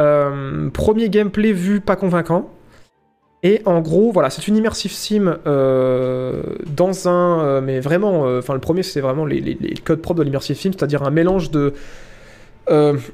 Euh, 0.00 0.70
premier 0.70 1.10
gameplay 1.10 1.52
vu 1.52 1.80
pas 1.80 1.96
convaincant. 1.96 2.50
Et 3.42 3.62
en 3.64 3.80
gros, 3.80 4.12
voilà, 4.12 4.28
c'est 4.28 4.48
une 4.48 4.56
immersive 4.56 4.92
sim 4.92 5.38
euh, 5.46 6.42
dans 6.66 7.08
un. 7.08 7.40
euh, 7.40 7.60
mais 7.60 7.80
vraiment, 7.80 8.22
enfin, 8.38 8.54
le 8.54 8.60
premier, 8.60 8.82
c'est 8.82 9.00
vraiment 9.00 9.24
les, 9.24 9.56
codes 9.84 10.02
propres 10.02 10.18
de 10.20 10.24
l'immersive 10.24 10.56
sim, 10.56 10.70
c'est-à-dire 10.72 11.02
un 11.02 11.10
mélange 11.10 11.50
de. 11.50 11.74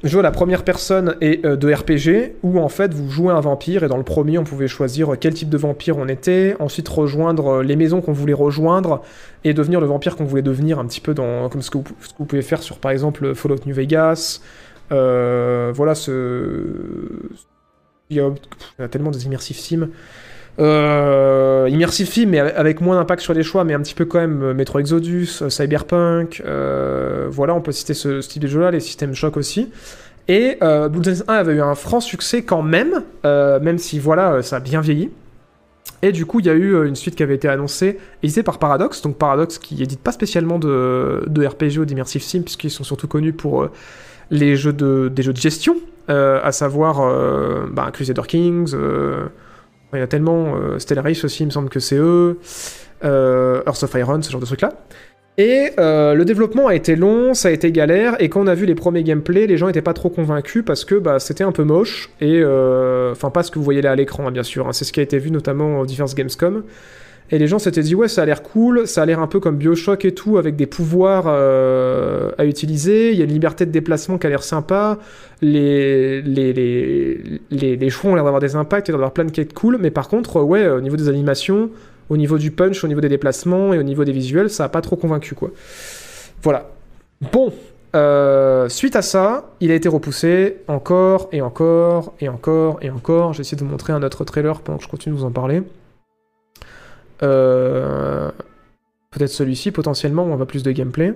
Jouer 0.04 0.18
à 0.18 0.22
la 0.22 0.32
première 0.32 0.64
personne 0.64 1.16
et 1.22 1.38
de 1.38 1.72
RPG, 1.72 2.34
où 2.42 2.58
en 2.58 2.68
fait 2.68 2.92
vous 2.92 3.10
jouez 3.10 3.32
un 3.32 3.40
vampire, 3.40 3.84
et 3.84 3.88
dans 3.88 3.96
le 3.96 4.02
premier 4.02 4.36
on 4.36 4.44
pouvait 4.44 4.68
choisir 4.68 5.12
quel 5.18 5.32
type 5.32 5.48
de 5.48 5.56
vampire 5.56 5.96
on 5.96 6.08
était, 6.08 6.54
ensuite 6.58 6.86
rejoindre 6.90 7.62
les 7.62 7.74
maisons 7.74 8.02
qu'on 8.02 8.12
voulait 8.12 8.34
rejoindre, 8.34 9.00
et 9.44 9.54
devenir 9.54 9.80
le 9.80 9.86
vampire 9.86 10.16
qu'on 10.16 10.26
voulait 10.26 10.42
devenir, 10.42 10.78
un 10.78 10.84
petit 10.84 11.00
peu 11.00 11.14
dans, 11.14 11.48
comme 11.48 11.62
ce 11.62 11.68
ce 11.68 11.70
que 11.70 11.78
vous 12.18 12.26
pouvez 12.26 12.42
faire 12.42 12.62
sur 12.62 12.76
par 12.76 12.90
exemple 12.90 13.34
Fallout 13.34 13.60
New 13.64 13.74
Vegas. 13.74 14.42
Euh, 14.92 15.72
voilà, 15.74 15.94
ce. 15.94 16.62
Il 18.08 18.16
y, 18.16 18.20
a, 18.20 18.88
tellement 18.88 19.10
des 19.10 19.26
immersive 19.26 19.56
sims. 19.56 19.88
Euh, 20.58 21.68
immersive 21.70 22.08
sim, 22.08 22.26
mais 22.26 22.40
avec 22.40 22.80
moins 22.80 22.96
d'impact 22.96 23.22
sur 23.22 23.34
les 23.34 23.42
choix, 23.42 23.64
mais 23.64 23.74
un 23.74 23.80
petit 23.80 23.94
peu 23.94 24.04
quand 24.04 24.18
même 24.20 24.42
euh, 24.42 24.54
Metro 24.54 24.78
Exodus, 24.78 25.42
euh, 25.42 25.50
Cyberpunk. 25.50 26.42
voilà, 27.28 27.54
on 27.54 27.60
peut 27.60 27.72
citer 27.72 27.94
ce, 27.94 28.20
ce 28.20 28.28
type 28.28 28.42
de 28.42 28.48
jeu-là, 28.48 28.70
les 28.70 28.80
systèmes 28.80 29.14
choc 29.14 29.36
aussi. 29.36 29.70
Et 30.28 30.56
euh, 30.62 30.88
Bloodlines 30.88 31.22
1 31.28 31.34
avait 31.34 31.54
eu 31.54 31.60
un 31.60 31.74
franc 31.74 32.00
succès 32.00 32.42
quand 32.42 32.62
même, 32.62 33.02
même 33.24 33.78
si 33.78 33.98
voilà, 33.98 34.42
ça 34.42 34.56
a 34.56 34.60
bien 34.60 34.80
vieilli. 34.80 35.10
Et 36.02 36.12
du 36.12 36.26
coup, 36.26 36.40
il 36.40 36.46
y 36.46 36.50
a 36.50 36.54
eu 36.54 36.86
une 36.86 36.96
suite 36.96 37.14
qui 37.16 37.22
avait 37.22 37.36
été 37.36 37.48
annoncée, 37.48 37.98
éditée 38.22 38.42
par 38.42 38.58
Paradox, 38.58 39.02
donc 39.02 39.16
Paradox 39.16 39.58
qui 39.58 39.82
édite 39.82 40.00
pas 40.00 40.12
spécialement 40.12 40.58
de, 40.58 41.24
de 41.26 41.46
RPG 41.46 41.78
ou 41.78 41.84
d'immersive 41.84 42.22
sim, 42.22 42.42
puisqu'ils 42.42 42.70
sont 42.70 42.84
surtout 42.84 43.08
connus 43.08 43.32
pour 43.32 43.68
les 44.30 44.56
jeux 44.56 44.72
de, 44.72 45.08
des 45.08 45.22
jeux 45.22 45.32
de 45.32 45.38
gestion, 45.38 45.76
euh, 46.08 46.40
à 46.42 46.52
savoir 46.52 47.00
euh, 47.00 47.66
bah, 47.70 47.90
Crusader 47.92 48.22
Kings, 48.26 48.72
euh, 48.74 49.26
il 49.92 50.00
y 50.00 50.02
a 50.02 50.06
tellement, 50.06 50.56
euh, 50.56 50.78
Stellaris 50.78 51.20
aussi, 51.24 51.42
il 51.42 51.46
me 51.46 51.50
semble 51.50 51.68
que 51.68 51.80
c'est 51.80 51.96
eux, 51.96 52.38
euh, 53.04 53.62
Earth 53.66 53.82
of 53.82 53.94
Iron, 53.94 54.20
ce 54.22 54.30
genre 54.30 54.40
de 54.40 54.46
trucs-là. 54.46 54.72
Et 55.38 55.72
euh, 55.78 56.14
le 56.14 56.24
développement 56.24 56.66
a 56.66 56.74
été 56.74 56.96
long, 56.96 57.34
ça 57.34 57.48
a 57.48 57.50
été 57.50 57.70
galère, 57.70 58.16
et 58.20 58.30
quand 58.30 58.40
on 58.40 58.46
a 58.46 58.54
vu 58.54 58.64
les 58.64 58.74
premiers 58.74 59.02
gameplays, 59.02 59.46
les 59.46 59.58
gens 59.58 59.68
étaient 59.68 59.82
pas 59.82 59.92
trop 59.92 60.08
convaincus 60.08 60.64
parce 60.66 60.86
que 60.86 60.94
bah, 60.94 61.18
c'était 61.18 61.44
un 61.44 61.52
peu 61.52 61.62
moche, 61.62 62.10
et 62.22 62.40
euh, 62.42 63.12
enfin 63.12 63.28
pas 63.28 63.42
ce 63.42 63.50
que 63.50 63.58
vous 63.58 63.64
voyez 63.64 63.82
là 63.82 63.92
à 63.92 63.96
l'écran, 63.96 64.26
hein, 64.26 64.30
bien 64.30 64.42
sûr, 64.42 64.66
hein, 64.66 64.72
c'est 64.72 64.86
ce 64.86 64.94
qui 64.94 65.00
a 65.00 65.02
été 65.02 65.18
vu 65.18 65.30
notamment 65.30 65.80
aux 65.80 65.86
diverses 65.86 66.14
Gamescom. 66.14 66.62
Et 67.30 67.38
les 67.38 67.46
gens 67.48 67.58
s'étaient 67.58 67.82
dit 67.82 67.94
ouais 67.94 68.08
ça 68.08 68.22
a 68.22 68.24
l'air 68.24 68.42
cool, 68.42 68.86
ça 68.86 69.02
a 69.02 69.06
l'air 69.06 69.20
un 69.20 69.26
peu 69.26 69.40
comme 69.40 69.56
Bioshock 69.56 70.04
et 70.04 70.14
tout, 70.14 70.38
avec 70.38 70.54
des 70.56 70.66
pouvoirs 70.66 71.24
euh, 71.26 72.30
à 72.38 72.44
utiliser, 72.44 73.12
il 73.12 73.18
y 73.18 73.20
a 73.20 73.24
une 73.24 73.32
liberté 73.32 73.66
de 73.66 73.72
déplacement 73.72 74.18
qui 74.18 74.26
a 74.26 74.30
l'air 74.30 74.44
sympa, 74.44 74.98
les, 75.42 76.22
les, 76.22 76.52
les, 76.52 77.40
les, 77.50 77.76
les 77.76 77.90
choix 77.90 78.12
ont 78.12 78.14
l'air 78.14 78.24
d'avoir 78.24 78.40
des 78.40 78.54
impacts 78.54 78.88
et 78.88 78.92
d'avoir 78.92 79.12
plein 79.12 79.24
de 79.24 79.32
quêtes 79.32 79.54
cool, 79.54 79.78
mais 79.80 79.90
par 79.90 80.08
contre, 80.08 80.38
euh, 80.38 80.42
ouais, 80.42 80.68
au 80.68 80.80
niveau 80.80 80.96
des 80.96 81.08
animations, 81.08 81.70
au 82.08 82.16
niveau 82.16 82.38
du 82.38 82.52
punch, 82.52 82.84
au 82.84 82.88
niveau 82.88 83.00
des 83.00 83.08
déplacements 83.08 83.74
et 83.74 83.78
au 83.78 83.82
niveau 83.82 84.04
des 84.04 84.12
visuels, 84.12 84.50
ça 84.50 84.64
a 84.64 84.68
pas 84.68 84.80
trop 84.80 84.96
convaincu 84.96 85.34
quoi. 85.34 85.50
Voilà. 86.42 86.70
Bon, 87.32 87.52
euh, 87.96 88.68
suite 88.68 88.94
à 88.94 89.02
ça, 89.02 89.50
il 89.60 89.70
a 89.70 89.74
été 89.74 89.88
repoussé 89.88 90.58
encore 90.68 91.28
et 91.32 91.40
encore 91.40 92.14
et 92.20 92.28
encore 92.28 92.78
et 92.82 92.90
encore. 92.90 93.32
J'ai 93.32 93.40
essayé 93.40 93.56
de 93.56 93.64
vous 93.64 93.70
montrer 93.70 93.92
un 93.92 94.02
autre 94.02 94.24
trailer 94.24 94.60
pendant 94.60 94.78
que 94.78 94.84
je 94.84 94.88
continue 94.88 95.14
de 95.14 95.20
vous 95.20 95.26
en 95.26 95.30
parler. 95.30 95.62
Euh, 97.22 98.30
Peut-être 99.10 99.30
celui-ci 99.30 99.70
potentiellement 99.70 100.24
où 100.24 100.28
on 100.28 100.36
va 100.36 100.44
plus 100.44 100.62
de 100.62 100.70
gameplay. 100.72 101.14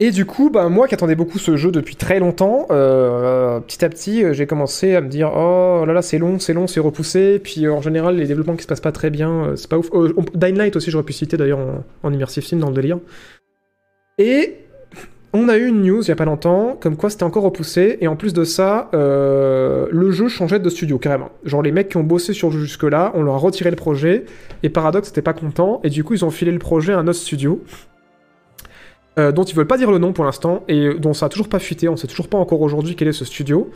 Et 0.00 0.10
du 0.10 0.26
coup, 0.26 0.50
bah, 0.50 0.68
moi 0.68 0.86
qui 0.86 0.94
attendais 0.94 1.14
beaucoup 1.14 1.38
ce 1.38 1.56
jeu 1.56 1.70
depuis 1.72 1.96
très 1.96 2.20
longtemps, 2.20 2.66
euh, 2.70 3.58
petit 3.60 3.84
à 3.84 3.88
petit, 3.88 4.24
euh, 4.24 4.32
j'ai 4.32 4.46
commencé 4.46 4.94
à 4.94 5.00
me 5.00 5.08
dire 5.08 5.32
oh 5.34 5.84
là 5.86 5.92
là, 5.92 6.02
c'est 6.02 6.18
long, 6.18 6.38
c'est 6.38 6.52
long, 6.52 6.66
c'est 6.66 6.80
repoussé. 6.80 7.38
Puis 7.38 7.66
euh, 7.66 7.72
en 7.72 7.80
général, 7.80 8.16
les 8.16 8.26
développements 8.26 8.56
qui 8.56 8.62
se 8.62 8.68
passent 8.68 8.80
pas 8.80 8.92
très 8.92 9.10
bien, 9.10 9.30
euh, 9.30 9.56
c'est 9.56 9.68
pas 9.68 9.78
ouf. 9.78 9.90
Euh, 9.94 10.12
Dying 10.34 10.70
aussi, 10.76 10.90
j'aurais 10.90 11.04
pu 11.04 11.12
citer 11.12 11.36
d'ailleurs 11.36 11.58
en, 11.60 11.84
en 12.02 12.12
immersive 12.12 12.44
sim 12.44 12.58
dans 12.58 12.68
le 12.68 12.74
délire. 12.74 12.98
Et 14.18 14.63
on 15.36 15.48
a 15.48 15.56
eu 15.56 15.66
une 15.66 15.82
news 15.82 16.00
il 16.00 16.08
y 16.08 16.12
a 16.12 16.16
pas 16.16 16.24
longtemps, 16.24 16.78
comme 16.80 16.96
quoi 16.96 17.10
c'était 17.10 17.24
encore 17.24 17.42
repoussé. 17.42 17.98
Et 18.00 18.06
en 18.06 18.14
plus 18.14 18.32
de 18.32 18.44
ça, 18.44 18.88
euh, 18.94 19.86
le 19.90 20.12
jeu 20.12 20.28
changeait 20.28 20.60
de 20.60 20.68
studio 20.70 20.96
carrément. 20.98 21.30
Genre 21.44 21.60
les 21.60 21.72
mecs 21.72 21.88
qui 21.88 21.96
ont 21.96 22.04
bossé 22.04 22.32
sur 22.32 22.48
le 22.50 22.54
jeu 22.54 22.60
jusque-là, 22.60 23.10
on 23.14 23.22
leur 23.22 23.34
a 23.34 23.38
retiré 23.38 23.68
le 23.70 23.76
projet. 23.76 24.24
Et 24.62 24.68
Paradox 24.68 25.08
n'était 25.08 25.22
pas 25.22 25.32
content. 25.32 25.80
Et 25.82 25.90
du 25.90 26.04
coup, 26.04 26.14
ils 26.14 26.24
ont 26.24 26.30
filé 26.30 26.52
le 26.52 26.60
projet 26.60 26.92
à 26.92 26.98
un 26.98 27.08
autre 27.08 27.18
studio. 27.18 27.60
euh, 29.18 29.32
dont 29.32 29.44
ils 29.44 29.54
veulent 29.54 29.66
pas 29.66 29.76
dire 29.76 29.90
le 29.90 29.98
nom 29.98 30.12
pour 30.12 30.24
l'instant 30.24 30.64
et 30.68 30.94
dont 30.94 31.14
ça 31.14 31.26
a 31.26 31.28
toujours 31.28 31.48
pas 31.48 31.58
fuité, 31.58 31.88
on 31.88 31.96
sait 31.96 32.06
toujours 32.06 32.28
pas 32.28 32.38
encore 32.38 32.60
aujourd'hui 32.60 32.96
quel 32.96 33.08
est 33.08 33.12
ce 33.12 33.24
studio. 33.24 33.70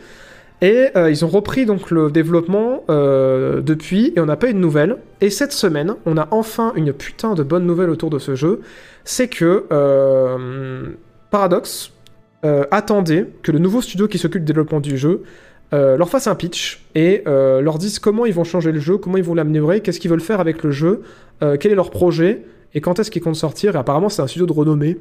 Et 0.61 0.89
euh, 0.95 1.09
ils 1.09 1.23
ont 1.23 1.29
repris 1.29 1.65
donc 1.65 1.91
le 1.91 2.11
développement 2.11 2.83
depuis 2.87 4.13
et 4.15 4.19
on 4.19 4.25
n'a 4.25 4.37
pas 4.37 4.49
eu 4.49 4.53
de 4.53 4.59
nouvelles. 4.59 4.97
Et 5.21 5.29
cette 5.29 5.53
semaine, 5.53 5.95
on 6.05 6.17
a 6.17 6.27
enfin 6.31 6.71
une 6.75 6.93
putain 6.93 7.33
de 7.35 7.43
bonne 7.43 7.65
nouvelle 7.65 7.89
autour 7.89 8.09
de 8.09 8.19
ce 8.19 8.35
jeu, 8.35 8.61
c'est 9.03 9.27
que 9.27 9.65
Paradox 11.31 11.91
euh, 12.45 12.65
attendait 12.71 13.27
que 13.43 13.51
le 13.51 13.59
nouveau 13.59 13.81
studio 13.81 14.07
qui 14.07 14.17
s'occupe 14.17 14.43
du 14.43 14.47
développement 14.47 14.79
du 14.79 14.97
jeu 14.97 15.23
euh, 15.71 15.97
leur 15.97 16.09
fasse 16.09 16.25
un 16.25 16.33
pitch 16.33 16.83
et 16.95 17.21
euh, 17.27 17.61
leur 17.61 17.77
dise 17.77 17.99
comment 17.99 18.25
ils 18.25 18.33
vont 18.33 18.43
changer 18.43 18.71
le 18.71 18.79
jeu, 18.79 18.97
comment 18.97 19.17
ils 19.17 19.23
vont 19.23 19.35
l'améliorer, 19.35 19.81
qu'est-ce 19.81 19.99
qu'ils 19.99 20.09
veulent 20.09 20.19
faire 20.19 20.39
avec 20.39 20.63
le 20.63 20.71
jeu, 20.71 21.03
euh, 21.43 21.57
quel 21.59 21.71
est 21.71 21.75
leur 21.75 21.91
projet 21.91 22.43
et 22.73 22.81
quand 22.81 22.99
est-ce 22.99 23.11
qu'ils 23.11 23.21
comptent 23.21 23.35
sortir. 23.35 23.75
Et 23.75 23.77
apparemment, 23.77 24.09
c'est 24.09 24.21
un 24.21 24.27
studio 24.27 24.45
de 24.45 24.53
renommée 24.53 24.97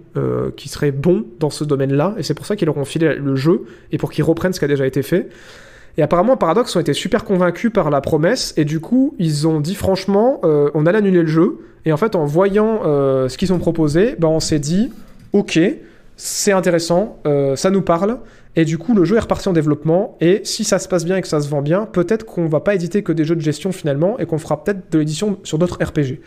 qui 0.57 0.71
serait 0.71 0.91
bon 0.91 1.27
dans 1.39 1.51
ce 1.51 1.65
domaine-là 1.65 2.15
et 2.17 2.23
c'est 2.23 2.33
pour 2.33 2.47
ça 2.47 2.57
qu'ils 2.57 2.65
leur 2.65 2.79
ont 2.79 2.87
filé 2.87 3.15
le 3.17 3.37
jeu 3.37 3.65
et 3.93 3.99
pour 3.99 4.11
qu'ils 4.11 4.25
reprennent 4.25 4.55
ce 4.55 4.59
qui 4.59 4.65
a 4.65 4.69
déjà 4.69 4.87
été 4.87 5.03
fait. 5.03 5.29
Et 5.99 6.03
apparemment, 6.03 6.39
Paradox 6.39 6.75
ont 6.77 6.81
été 6.81 6.95
super 6.95 7.25
convaincus 7.25 7.71
par 7.71 7.91
la 7.91 8.01
promesse, 8.01 8.55
et 8.57 8.65
du 8.65 8.81
coup, 8.81 9.15
ils 9.19 9.47
ont 9.47 9.61
dit 9.61 9.75
franchement, 9.75 10.41
on 10.43 10.87
allait 10.87 10.99
annuler 10.99 11.21
le 11.21 11.29
jeu. 11.29 11.59
Et 11.85 11.93
en 11.93 11.99
fait, 11.99 12.15
en 12.17 12.25
voyant 12.25 12.85
ce 12.85 13.37
qu'ils 13.37 13.53
ont 13.53 13.59
proposé, 13.59 14.15
ben, 14.19 14.29
on 14.29 14.41
s'est 14.41 14.61
dit, 14.61 14.91
ok, 15.35 15.61
c'est 16.19 16.51
intéressant, 16.51 17.21
euh, 17.27 17.55
ça 17.55 17.71
nous 17.71 17.81
parle. 17.81 18.19
Et 18.57 18.65
du 18.65 18.77
coup, 18.77 18.93
le 18.93 19.05
jeu 19.05 19.17
est 19.17 19.21
reparti 19.21 19.49
en 19.49 19.53
développement. 19.53 20.19
Et 20.21 20.41
si 20.43 20.65
ça 20.65 20.81
se 20.81 20.89
passe 20.89 21.05
bien 21.05 21.17
et 21.17 21.23
que 21.23 21.29
ça 21.29 21.41
se 21.41 21.49
vend 21.49 21.63
bien, 21.63 21.87
peut-être 21.87 22.27
qu'on 22.27 22.49
va 22.49 22.59
pas 22.59 22.75
éditer 22.75 23.05
que 23.05 23.13
des 23.13 23.25
jeux 23.25 23.37
de 23.37 23.41
gestion 23.41 23.71
finalement, 23.71 24.19
et 24.19 24.27
qu'on 24.27 24.39
fera 24.39 24.65
peut-être 24.65 24.91
de 24.91 24.99
l'édition 24.99 25.39
sur 25.45 25.59
d'autres 25.59 25.79
RPG. 25.83 26.21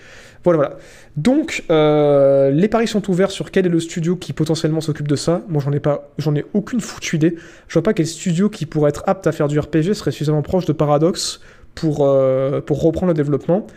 Voilà, 0.45 0.57
voilà. 0.57 0.77
Donc, 1.17 1.65
euh, 1.69 2.51
les 2.51 2.69
paris 2.69 2.87
sont 2.87 3.07
ouverts 3.11 3.31
sur 3.31 3.51
quel 3.51 3.65
est 3.65 3.69
le 3.69 3.81
studio 3.81 4.15
qui 4.15 4.31
potentiellement 4.31 4.79
s'occupe 4.79 5.09
de 5.09 5.17
ça. 5.17 5.41
Moi, 5.49 5.61
j'en 5.63 5.73
ai 5.73 5.81
pas, 5.81 6.09
j'en 6.17 6.33
ai 6.35 6.45
aucune 6.53 6.79
foutue 6.79 7.17
idée. 7.17 7.35
Je 7.67 7.73
vois 7.73 7.83
pas 7.83 7.93
quel 7.93 8.07
studio 8.07 8.49
qui 8.49 8.65
pourrait 8.65 8.89
être 8.89 9.03
apte 9.07 9.27
à 9.27 9.33
faire 9.33 9.49
du 9.49 9.59
RPG 9.59 9.93
serait 9.93 10.11
suffisamment 10.11 10.41
proche 10.41 10.65
de 10.65 10.73
Paradox 10.73 11.41
pour, 11.75 12.07
euh, 12.07 12.61
pour 12.61 12.81
reprendre 12.81 13.07
le 13.09 13.13
développement. 13.13 13.67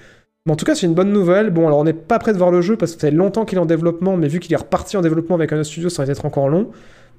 Mais 0.46 0.52
en 0.52 0.56
tout 0.56 0.64
cas, 0.64 0.74
c'est 0.74 0.86
une 0.86 0.94
bonne 0.94 1.12
nouvelle. 1.12 1.50
Bon, 1.50 1.66
alors 1.66 1.78
on 1.78 1.84
n'est 1.84 1.92
pas 1.92 2.18
prêt 2.18 2.32
de 2.32 2.38
voir 2.38 2.50
le 2.50 2.60
jeu 2.60 2.76
parce 2.76 2.94
que 2.94 3.00
ça 3.00 3.08
fait 3.08 3.14
longtemps 3.14 3.44
qu'il 3.44 3.58
est 3.58 3.60
en 3.60 3.66
développement, 3.66 4.16
mais 4.16 4.28
vu 4.28 4.40
qu'il 4.40 4.52
est 4.52 4.56
reparti 4.56 4.96
en 4.96 5.00
développement 5.00 5.36
avec 5.36 5.52
un 5.52 5.56
autre 5.56 5.66
studio, 5.66 5.88
ça 5.88 6.04
va 6.04 6.12
être 6.12 6.24
encore 6.24 6.48
long. 6.48 6.70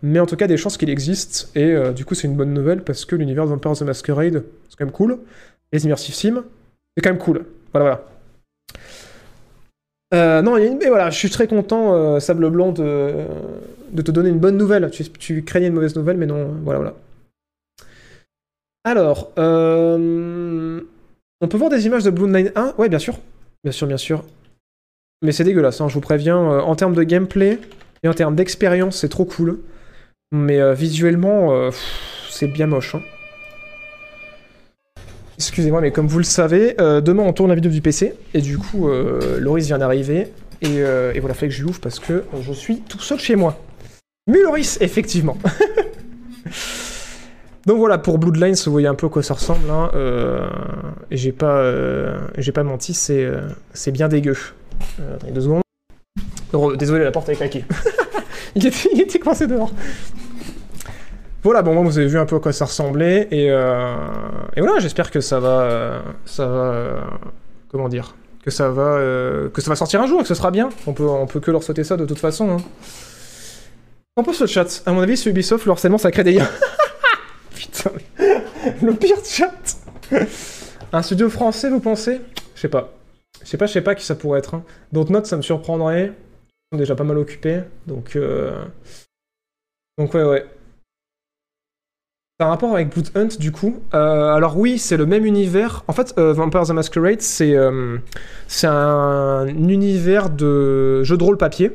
Mais 0.04 0.20
en 0.20 0.26
tout 0.26 0.36
cas, 0.36 0.48
des 0.48 0.58
chances 0.58 0.78
qu'il 0.78 0.90
existe. 0.90 1.50
Et 1.56 1.72
euh, 1.72 1.92
du 1.92 2.06
coup, 2.06 2.14
c'est 2.14 2.28
une 2.28 2.36
bonne 2.36 2.54
nouvelle 2.54 2.84
parce 2.84 3.06
que 3.06 3.16
l'univers 3.16 3.46
de 3.46 3.50
Vampire 3.50 3.74
the 3.74 3.82
Masquerade, 3.82 4.44
c'est 4.70 4.78
quand 4.78 4.86
même 4.86 4.94
cool. 4.94 5.18
Les 5.74 5.86
immersive 5.86 6.14
sim, 6.14 6.44
c'est 6.96 7.04
quand 7.04 7.10
même 7.10 7.20
cool. 7.20 7.46
Voilà, 7.74 7.86
voilà. 7.86 8.06
Euh, 10.14 10.42
non, 10.42 10.56
mais 10.58 10.88
voilà, 10.88 11.10
je 11.10 11.18
suis 11.18 11.30
très 11.30 11.48
content, 11.48 11.94
euh, 11.94 12.20
Sable 12.20 12.50
Blanc, 12.50 12.72
de, 12.72 13.26
de 13.92 14.02
te 14.02 14.12
donner 14.12 14.30
une 14.30 14.40
bonne 14.40 14.56
nouvelle. 14.56 14.90
Tu, 14.92 15.04
tu 15.10 15.44
craignais 15.44 15.68
une 15.68 15.74
mauvaise 15.74 15.96
nouvelle, 15.96 16.18
mais 16.18 16.28
non, 16.28 16.54
voilà, 16.64 16.80
voilà. 16.80 16.94
Alors, 18.84 19.32
euh, 19.40 20.80
on 21.42 21.48
peut 21.48 21.58
voir 21.58 21.70
des 21.70 21.86
images 21.86 22.04
de 22.04 22.10
Bloodline 22.10 22.52
1 22.56 22.76
Ouais, 22.78 22.90
bien 22.90 23.00
sûr. 23.00 23.20
Bien 23.64 23.72
sûr, 23.72 23.88
bien 23.88 23.98
sûr. 23.98 24.24
Mais 25.22 25.32
c'est 25.32 25.44
dégueulasse, 25.44 25.82
hein, 25.82 25.88
je 25.88 25.94
vous 25.94 26.02
préviens. 26.02 26.38
euh, 26.52 26.60
en 26.62 26.76
termes 26.76 26.94
de 26.96 27.04
gameplay 27.04 27.60
et 28.04 28.08
en 28.08 28.14
termes 28.14 28.36
d'expérience, 28.36 28.98
c'est 28.98 29.10
trop 29.10 29.26
cool. 29.26 29.60
Mais 30.32 30.60
euh, 30.60 30.74
visuellement, 30.74 31.54
euh, 31.54 31.72
c'est 32.30 32.48
bien 32.48 32.68
moche. 32.68 32.96
hein. 32.96 33.02
Excusez-moi, 35.38 35.82
mais 35.82 35.92
comme 35.92 36.08
vous 36.08 36.18
le 36.20 36.24
savez, 36.24 36.76
demain 36.78 37.24
on 37.24 37.34
tourne 37.34 37.50
la 37.50 37.56
vidéo 37.56 37.70
du 37.70 37.82
PC. 37.82 38.14
Et 38.34 38.40
du 38.42 38.58
coup, 38.58 38.88
Loris 39.38 39.66
vient 39.66 39.78
d'arriver. 39.78 40.28
Et, 40.62 40.76
et 40.78 41.20
voilà, 41.20 41.34
fallait 41.34 41.50
que 41.50 41.54
je 41.56 41.62
lui 41.64 41.70
ouvre 41.70 41.82
parce 41.82 42.00
que 42.00 42.24
je 42.42 42.54
suis 42.54 42.80
tout 42.80 43.00
seul 43.00 43.20
chez 43.20 43.36
moi. 43.36 43.60
Muloris, 44.28 44.78
effectivement. 44.80 45.38
Donc 47.66 47.80
voilà, 47.80 47.98
pour 47.98 48.20
Bloodlines, 48.20 48.56
vous 48.66 48.72
voyez 48.72 48.88
un 48.88 48.94
peu 48.94 49.08
à 49.08 49.10
quoi 49.10 49.24
ça 49.24 49.34
ressemble. 49.34 49.70
Hein. 49.70 49.90
euh, 49.96 50.48
j'ai 51.10 51.32
pas, 51.32 51.58
euh, 51.58 52.20
pas 52.54 52.64
menti, 52.64 52.94
c'est 52.94 53.24
euh, 53.24 53.42
c'est 53.74 53.92
bien 53.92 54.08
dégueu. 54.08 54.38
Attendez 55.16 55.34
deux 55.34 55.42
secondes. 55.42 55.64
Désolé, 56.78 57.04
la 57.04 57.12
porte 57.12 57.28
est 57.30 57.36
claquée. 57.36 57.66
il, 58.56 58.66
était, 58.66 58.90
il 58.94 59.02
était 59.02 59.20
coincé 59.20 59.48
dehors. 59.48 59.72
Voilà, 61.44 61.64
bon, 61.64 61.74
moi, 61.74 61.84
vous 61.84 61.98
avez 61.98 62.08
vu 62.08 62.18
un 62.18 62.26
peu 62.26 62.36
à 62.36 62.40
quoi 62.40 62.54
ça 62.54 62.66
ressemblait. 62.66 63.28
Et, 63.32 63.50
voilà, 63.50 64.80
j'espère 64.80 65.10
que 65.10 65.20
ça 65.20 65.40
va. 65.40 66.04
ça 66.26 66.46
va. 66.48 67.08
comment 67.70 67.90
dire 67.90 68.16
que 68.44 68.52
ça 68.52 68.70
va 68.70 69.00
que 69.52 69.60
ça 69.60 69.72
va 69.72 69.76
sortir 69.76 70.04
un 70.04 70.06
jour 70.06 70.20
et 70.20 70.22
que 70.22 70.28
ce 70.28 70.36
sera 70.36 70.52
bien. 70.52 70.70
On 70.86 70.94
peut, 70.94 71.08
on 71.08 71.26
peut 71.26 71.40
que 71.40 71.50
leur 71.50 71.64
sauter 71.64 71.84
ça 71.84 71.98
de 71.98 72.06
toute 72.06 72.20
façon. 72.20 72.52
Hein. 72.52 72.58
On 74.18 74.24
pense 74.24 74.40
le 74.40 74.48
chat? 74.48 74.84
À 74.86 74.94
mon 74.94 75.02
avis, 75.02 75.18
c'est 75.18 75.30
Ubisoft, 75.32 75.66
le 75.66 75.72
harcèlement, 75.72 75.98
ça 75.98 76.12
crée 76.12 76.24
des 76.24 76.34
liens. 76.34 76.48
Putain. 77.56 77.92
Le 78.82 78.94
pire 78.94 79.18
chat 79.24 79.78
Un 80.92 81.02
studio 81.02 81.30
français, 81.30 81.70
vous 81.70 81.80
pensez? 81.80 82.22
Je 82.54 82.62
sais 82.62 82.70
pas. 82.70 82.94
Je 83.42 83.48
sais 83.48 83.58
pas, 83.58 83.66
je 83.66 83.74
sais 83.74 83.82
pas 83.82 83.96
qui 83.96 84.04
ça 84.06 84.16
pourrait 84.16 84.40
être. 84.40 84.56
Hein. 84.56 84.64
Note, 84.92 85.26
ça 85.26 85.38
me 85.38 85.42
surprendrait. 85.42 86.08
Ils 86.08 86.76
sont 86.76 86.78
déjà 86.78 86.96
pas 86.96 87.04
mal 87.04 87.18
occupés. 87.18 87.62
Donc, 87.88 88.16
euh... 88.16 88.66
donc 89.98 90.14
ouais, 90.14 90.24
ouais. 90.24 90.46
C'est 92.38 92.46
un 92.46 92.50
rapport 92.50 92.74
avec 92.74 92.90
Blood 92.90 93.12
Hunt, 93.16 93.38
du 93.40 93.54
coup. 93.54 93.80
Euh, 93.94 94.34
alors 94.34 94.58
oui, 94.58 94.78
c'est 94.78 94.98
le 94.98 95.06
même 95.06 95.26
univers. 95.26 95.86
En 95.88 95.94
fait, 95.94 96.14
euh, 96.18 96.34
Vampire 96.34 96.64
the 96.64 96.72
Masquerade, 96.72 97.22
c'est 97.22 97.56
un 97.56 99.48
univers 99.48 100.30
de 100.30 101.04
jeu 101.04 101.16
de 101.16 101.24
rôle 101.24 101.38
papier. 101.38 101.72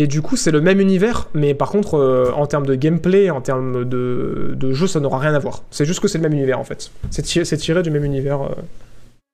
Et 0.00 0.06
du 0.06 0.22
coup, 0.22 0.36
c'est 0.36 0.52
le 0.52 0.60
même 0.60 0.78
univers, 0.78 1.28
mais 1.34 1.54
par 1.54 1.70
contre, 1.70 1.94
euh, 1.98 2.30
en 2.36 2.46
termes 2.46 2.64
de 2.64 2.76
gameplay, 2.76 3.30
en 3.30 3.40
termes 3.40 3.84
de, 3.84 4.72
jeu, 4.72 4.86
ça 4.86 5.00
n'aura 5.00 5.18
rien 5.18 5.34
à 5.34 5.40
voir. 5.40 5.64
C'est 5.72 5.84
juste 5.84 5.98
que 5.98 6.06
c'est 6.06 6.18
le 6.18 6.22
même 6.22 6.34
univers, 6.34 6.60
en 6.60 6.64
fait. 6.64 6.92
C'est 7.10 7.22
tiré, 7.24 7.82
du 7.82 7.90
même 7.90 8.04
univers. 8.04 8.40
euh. 8.42 8.54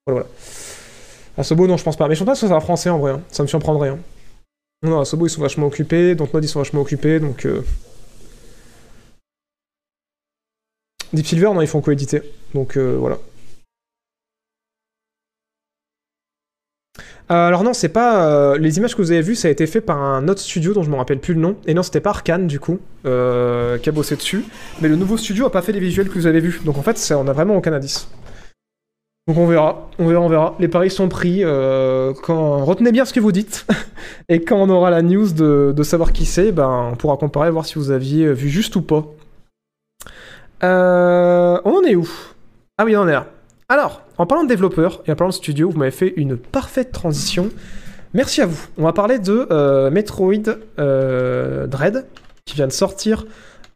Voilà, 0.07 0.23
voilà. 0.23 0.27
Asobo, 1.37 1.67
non, 1.67 1.77
je 1.77 1.85
pense 1.85 1.99
pas. 1.99 2.09
Mais 2.09 2.15
je 2.15 2.21
pense 2.21 2.27
pas 2.27 2.33
que 2.33 2.39
ce 2.39 2.47
soit 2.47 2.61
français, 2.61 2.89
en 2.89 2.99
vrai. 2.99 3.13
hein. 3.13 3.21
Ça 3.31 3.43
me 3.43 3.49
surprendrait. 3.49 3.91
Hein. 3.91 3.99
Non, 4.83 5.01
Asobo, 5.01 5.27
ils 5.27 5.31
sont 5.31 5.43
vachement 5.43 5.67
occupés. 5.67 6.15
Dontnod, 6.15 6.43
ils 6.43 6.49
sont 6.49 6.61
vachement 6.61 6.81
occupés, 6.81 7.21
donc... 7.21 7.45
euh, 7.45 7.63
Deep 11.13 11.27
Silver, 11.27 11.51
non, 11.53 11.61
ils 11.61 11.69
font 11.69 11.83
coéditer. 11.83 12.23
Donc 12.55 12.79
voilà. 12.79 13.19
Euh, 17.31 17.49
alors 17.49 17.65
non, 17.65 17.73
c'est 17.73 17.89
pas... 17.89 18.29
euh, 18.29 18.59
les 18.59 18.77
images 18.77 18.95
que 18.95 19.01
vous 19.01 19.11
avez 19.11 19.23
vues, 19.23 19.35
ça 19.35 19.49
a 19.49 19.51
été 19.51 19.67
fait 19.67 19.81
par 19.81 20.01
un 20.01 20.29
autre 20.29 20.41
studio 20.41 20.75
dont 20.75 20.83
je 20.83 20.91
me 20.91 20.97
rappelle 20.97 21.21
plus 21.21 21.35
le 21.35 21.41
nom. 21.41 21.57
Et 21.67 21.75
non, 21.75 21.83
c'était 21.83 22.01
pas 22.01 22.11
Arkane, 22.11 22.47
du 22.47 22.61
coup, 22.61 22.81
euh, 23.07 23.79
qui 23.79 23.89
a 23.89 23.93
bossé 23.93 24.17
dessus. 24.17 24.45
Mais 24.81 24.89
le 24.89 24.97
nouveau 24.97 25.17
studio 25.17 25.47
a 25.47 25.53
pas 25.53 25.63
fait 25.63 25.73
les 25.73 25.81
visuels 25.81 26.09
que 26.09 26.15
vous 26.15 26.27
avez 26.27 26.41
vus. 26.41 26.61
Donc 26.65 26.77
en 26.77 26.83
fait, 26.83 27.13
on 27.17 27.27
a 27.27 27.33
vraiment 27.33 27.57
aucun 27.57 27.73
indice. 27.73 28.09
Donc 29.27 29.39
on 29.39 29.47
verra, 29.47 29.89
on 29.99 30.07
verra, 30.07 30.21
on 30.21 30.29
verra. 30.29 30.55
Les 30.59 30.69
paris 30.69 30.91
sont 30.91 31.09
pris. 31.09 31.41
quand... 32.23 32.65
Retenez 32.65 32.93
bien 32.93 33.07
ce 33.07 33.15
que 33.15 33.21
vous 33.21 33.33
dites. 33.33 33.67
Et 34.29 34.43
quand 34.45 34.57
on 34.57 34.69
aura 34.69 34.91
la 34.91 35.01
news 35.01 35.33
de, 35.33 35.83
savoir 35.83 36.13
qui 36.13 36.27
c'est, 36.27 36.53
ben, 36.53 36.91
on 36.93 36.97
pourra 36.97 37.17
comparer, 37.17 37.51
voir 37.51 37.65
si 37.65 37.77
vous 37.77 37.91
aviez 37.91 38.31
vu 38.35 38.51
juste 38.51 38.77
ou 38.77 38.83
pas. 38.83 39.05
On 40.61 41.61
en 41.65 41.83
est 41.85 41.95
où? 41.95 42.09
Ah 42.77 42.85
oui, 42.85 42.97
on 42.97 43.01
en 43.01 43.09
est 43.09 43.13
là. 43.13 43.29
Alors, 43.71 44.04
en 44.19 44.27
parlant 44.27 44.45
de 44.45 44.49
développeurs 44.49 45.03
et 45.07 45.13
en 45.13 45.17
parlant 45.17 45.31
de 45.31 45.35
studio, 45.35 45.71
vous 45.71 45.79
m'avez 45.79 45.91
fait 45.91 46.13
une 46.17 46.37
parfaite 46.37 46.93
transition. 46.93 47.51
Merci 48.13 48.43
à 48.43 48.47
vous. 48.47 48.67
On 48.79 48.85
va 48.85 48.93
parler 48.93 49.19
de 49.19 49.49
euh, 49.51 49.91
Metroid 49.91 50.57
euh, 50.79 51.67
Dread, 51.67 52.07
qui 52.45 52.55
vient 52.55 52.69
de 52.69 52.73
sortir 52.73 53.27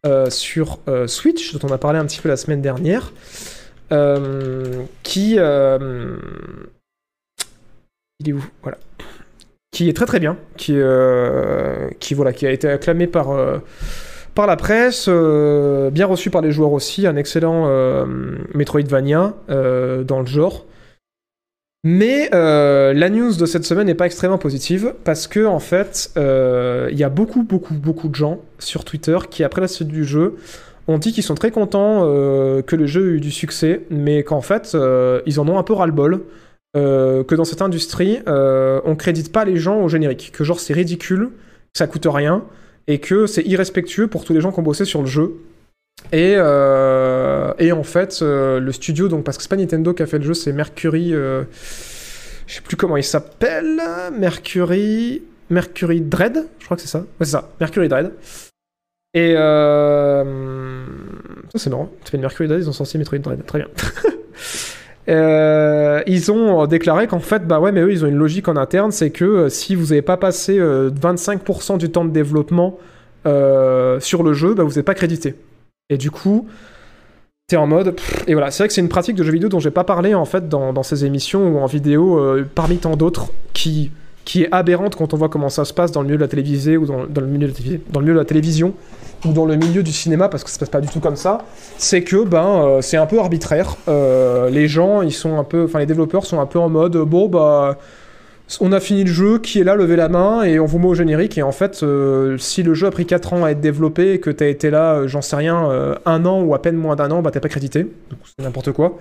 euh, 0.07 0.31
sur 0.31 0.79
Switch, 1.07 1.55
dont 1.55 1.69
on 1.69 1.73
a 1.73 1.79
parlé 1.79 1.99
un 1.99 2.07
petit 2.07 2.21
peu 2.21 2.29
la 2.29 2.37
semaine 2.37 2.63
dernière, 2.63 3.13
qui... 5.03 5.33
il 5.33 5.41
est 8.25 8.33
où? 8.33 8.45
Voilà. 8.63 8.79
Qui 9.73 9.89
est 9.89 9.93
très 9.93 10.07
très 10.07 10.21
bien, 10.21 10.37
qui, 10.57 10.79
qui, 11.99 12.15
voilà, 12.15 12.33
qui 12.33 12.47
a 12.47 12.53
été 12.53 12.69
acclamé 12.69 13.09
par... 13.09 13.61
par 14.39 14.47
la 14.47 14.55
presse, 14.55 15.07
euh, 15.09 15.91
bien 15.91 16.07
reçu 16.07 16.31
par 16.31 16.43
les 16.43 16.53
joueurs 16.53 16.71
aussi, 16.71 17.09
un 17.09 17.17
excellent 17.17 17.65
euh, 17.67 18.07
Metroidvania 18.55 19.35
euh, 19.51 20.05
dans 20.05 20.21
le 20.21 20.27
genre. 20.27 20.65
Mais 21.83 22.31
euh, 22.33 22.95
la 22.95 23.11
news 23.11 23.35
de 23.35 23.47
cette 23.47 23.65
semaine 23.65 23.89
n'est 23.89 23.97
pas 23.97 24.07
extrêmement 24.07 24.39
positive 24.39 24.95
parce 25.03 25.27
que 25.27 25.45
en 25.45 25.59
fait, 25.59 26.13
il 26.15 26.97
y 26.97 27.03
a 27.03 27.09
beaucoup, 27.09 27.43
beaucoup, 27.43 27.75
beaucoup 27.75 28.09
de 28.09 28.15
gens 28.15 28.39
sur 28.61 28.85
Twitter 28.85 29.19
qui, 29.29 29.43
après 29.43 29.61
la 29.61 29.67
suite 29.67 29.89
du 29.89 30.05
jeu, 30.05 30.37
ont 30.87 30.99
dit 30.99 31.13
qu'ils 31.13 31.25
sont 31.25 31.35
très 31.35 31.51
contents 31.51 32.03
que 32.03 32.77
le 32.77 32.87
jeu 32.87 33.09
ait 33.09 33.17
eu 33.17 33.21
du 33.21 33.33
succès, 33.33 33.81
mais 33.91 34.23
qu'en 34.23 34.41
fait, 34.41 34.77
ils 35.27 35.41
en 35.41 35.49
ont 35.49 35.59
un 35.59 35.65
peu 35.65 35.73
ras-le-bol. 35.73 36.21
que 36.75 37.35
dans 37.35 37.45
cette 37.45 37.63
industrie, 37.63 38.21
on 38.29 38.95
crédite 38.97 39.33
pas 39.33 39.45
les 39.45 39.57
gens 39.57 39.83
au 39.83 39.89
générique, 39.89 40.31
que 40.33 40.45
genre 40.45 40.61
c'est 40.61 40.75
ridicule, 40.75 41.31
ça 41.73 41.89
coûte 41.89 42.07
rien, 42.09 42.45
et 42.89 42.99
que 42.99 43.27
c'est 43.27 43.43
irrespectueux 43.43 44.09
pour 44.09 44.25
tous 44.25 44.33
les 44.33 44.41
gens 44.41 44.51
qui 44.51 44.59
ont 44.59 44.63
bossé 44.63 44.85
sur 44.85 45.01
le 45.01 45.07
jeu. 45.07 45.35
Et, 46.13 46.35
euh, 46.37 47.53
et 47.59 47.71
en 47.71 47.83
fait, 47.83 48.21
euh, 48.23 48.59
le 48.59 48.73
studio, 48.73 49.09
donc 49.09 49.25
parce 49.25 49.37
que 49.37 49.43
c'est 49.43 49.49
pas 49.51 49.57
Nintendo 49.57 49.93
qui 49.93 50.03
a 50.03 50.07
fait 50.07 50.19
le 50.19 50.25
jeu, 50.25 50.35
c'est 50.35 50.53
Mercury. 50.53 51.15
euh, 51.15 51.45
je 52.47 52.55
sais 52.55 52.61
plus 52.63 52.77
comment 52.77 52.97
il 52.97 53.05
s'appelle. 53.05 53.81
Mercury. 54.19 55.23
Mercury 55.51 56.01
Dread, 56.01 56.47
je 56.59 56.65
crois 56.65 56.77
que 56.77 56.83
c'est 56.83 56.89
ça. 56.89 57.01
Ouais, 57.01 57.07
c'est 57.21 57.33
ça, 57.33 57.51
Mercury 57.61 57.89
Dread. 57.89 58.13
Et 59.15 59.35
euh... 59.37 60.85
ça 61.53 61.59
c'est 61.59 61.71
marrant. 61.71 61.91
Ça 62.01 62.07
s'appelle 62.07 62.21
Mercury 62.21 62.49
Dread, 62.49 62.61
ils 62.63 62.69
ont 62.69 62.73
sorti 62.73 62.99
Metroid 62.99 63.19
Dread. 63.19 63.45
Très 63.47 63.59
bien. 63.59 63.69
Euh, 65.09 66.03
ils 66.07 66.31
ont 66.31 66.67
déclaré 66.67 67.07
qu'en 67.07 67.19
fait, 67.19 67.47
bah 67.47 67.61
ouais, 67.61 67.73
mais 67.73 67.81
eux, 67.81 67.93
ils 67.93 68.05
ont 68.05 68.09
une 68.09 68.17
logique 68.17 68.49
en 68.49 68.57
interne, 68.57 68.93
c'est 68.93 69.11
que 69.11 69.25
euh, 69.25 69.49
si 69.49 69.75
vous 69.75 69.87
n'avez 69.87 70.03
pas 70.03 70.17
passé 70.17 70.59
euh, 70.59 70.91
25% 70.91 71.79
du 71.79 71.91
temps 71.91 72.05
de 72.05 72.11
développement 72.11 72.79
euh, 73.27 74.01
sur 74.01 74.23
le 74.23 74.33
jeu, 74.35 74.55
bah 74.55 74.65
vous 74.65 74.75
n'êtes 74.75 74.85
pas 74.85 74.95
crédité. 74.95 75.35
Et 75.91 75.97
du 75.97 76.11
coup, 76.11 76.47
t'es 77.47 77.57
en 77.57 77.67
mode. 77.67 77.99
et 78.27 78.35
voilà, 78.35 78.51
c'est 78.51 78.63
vrai 78.63 78.69
que 78.69 78.75
c'est 78.75 78.81
une 78.81 78.89
pratique 78.89 79.17
de 79.17 79.25
jeu 79.25 79.33
vidéo 79.33 79.49
dont 79.49 79.59
j'ai 79.59 79.71
pas 79.71 79.85
parlé 79.85 80.15
en 80.15 80.27
fait 80.27 80.49
dans, 80.49 80.83
ces 80.83 81.05
émissions 81.05 81.49
ou 81.49 81.59
en 81.59 81.67
vidéo, 81.67 82.19
euh, 82.19 82.47
parmi 82.55 82.77
tant 82.77 82.95
d'autres, 82.97 83.33
qui, 83.55 83.91
qui 84.25 84.43
est 84.43 84.49
aberrante 84.53 84.97
quand 84.97 85.15
on 85.15 85.17
voit 85.17 85.31
comment 85.31 85.49
ça 85.49 85.65
se 85.65 85.73
passe 85.73 85.91
dans 85.91 86.03
le 86.03 86.07
milieu 86.07 86.19
de 86.19 86.23
la 86.23 86.29
télévisée 86.29 86.77
ou 86.77 86.87
dans 86.87 87.21
le 87.21 87.27
milieu 87.27 87.49
de 87.49 88.19
la 88.19 88.25
télévision 88.25 88.75
ou 89.25 89.33
dans 89.33 89.47
le 89.47 89.57
milieu 89.57 89.83
du 89.83 89.93
cinéma 89.93 90.29
parce 90.29 90.45
que 90.45 90.51
ça 90.51 90.55
se 90.55 90.61
passe 90.61 90.69
pas 90.69 90.81
du 90.81 90.89
tout 90.89 91.01
comme 91.01 91.17
ça, 91.17 91.39
c'est 91.77 92.03
que 92.03 92.25
ben 92.25 92.47
euh, 92.47 92.81
c'est 92.83 92.97
un 92.97 93.07
peu 93.07 93.19
arbitraire. 93.19 93.77
Euh, 93.89 94.51
les 94.51 94.69
gens, 94.69 95.03
ils 95.03 95.13
sont 95.13 95.39
un 95.39 95.45
peu, 95.45 95.65
enfin 95.65 95.79
les 95.79 95.87
développeurs 95.87 96.25
sont 96.27 96.41
un 96.41 96.47
peu 96.47 96.59
en 96.59 96.69
mode 96.69 96.97
bon 96.97 97.29
bah 97.29 97.79
on 98.61 98.73
a 98.73 98.81
fini 98.81 99.05
le 99.05 99.13
jeu, 99.13 99.39
qui 99.39 99.61
est 99.61 99.65
là, 99.65 99.75
levez 99.75 99.97
la 99.97 100.09
main 100.09 100.43
et 100.43 100.59
on 100.59 100.65
vous 100.65 100.79
met 100.79 100.87
au 100.87 100.95
générique. 100.95 101.37
Et 101.37 101.43
en 101.43 101.53
fait, 101.53 101.83
euh, 101.83 102.39
si 102.39 102.63
le 102.63 102.73
jeu 102.73 102.87
a 102.87 102.91
pris 102.91 103.05
4 103.05 103.35
ans 103.35 103.45
à 103.45 103.51
être 103.51 103.61
développé 103.61 104.15
et 104.15 104.21
que 104.21 104.31
t'as 104.31 104.47
été 104.47 104.71
là, 104.71 105.07
j'en 105.07 105.21
sais 105.21 105.37
rien, 105.37 105.69
un 106.07 106.25
an 106.25 106.41
ou 106.41 106.55
à 106.55 106.63
peine 106.63 106.77
moins 106.77 106.97
d'un 106.97 107.11
an, 107.11 107.21
bah 107.21 107.31
t'es 107.31 107.41
pas 107.41 107.51
crédité. 107.51 107.87
C'est 108.25 108.43
n'importe 108.43 108.73
quoi. 108.73 108.97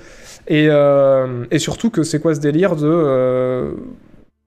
Et, 0.49 0.67
surtout 1.59 1.89
que 1.91 2.03
c'est 2.03 2.19
quoi 2.19 2.35
ce 2.35 2.41
délire 2.41 2.75
de. 2.75 3.73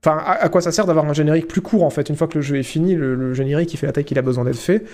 Enfin, 0.04 0.18
à, 0.18 0.44
à 0.44 0.48
quoi 0.48 0.60
ça 0.60 0.72
sert 0.72 0.86
d'avoir 0.86 1.06
un 1.06 1.12
générique 1.12 1.46
plus 1.46 1.60
court 1.60 1.82
en 1.82 1.90
fait 1.90 2.08
Une 2.08 2.16
fois 2.16 2.26
que 2.26 2.36
le 2.36 2.42
jeu 2.42 2.56
est 2.56 2.62
fini, 2.62 2.94
le, 2.94 3.14
le 3.14 3.34
générique 3.34 3.72
il 3.74 3.76
fait 3.76 3.86
la 3.86 3.92
taille 3.92 4.04
qu'il 4.04 4.18
a 4.18 4.22
besoin 4.22 4.44
d'être 4.44 4.58
fait. 4.58 4.84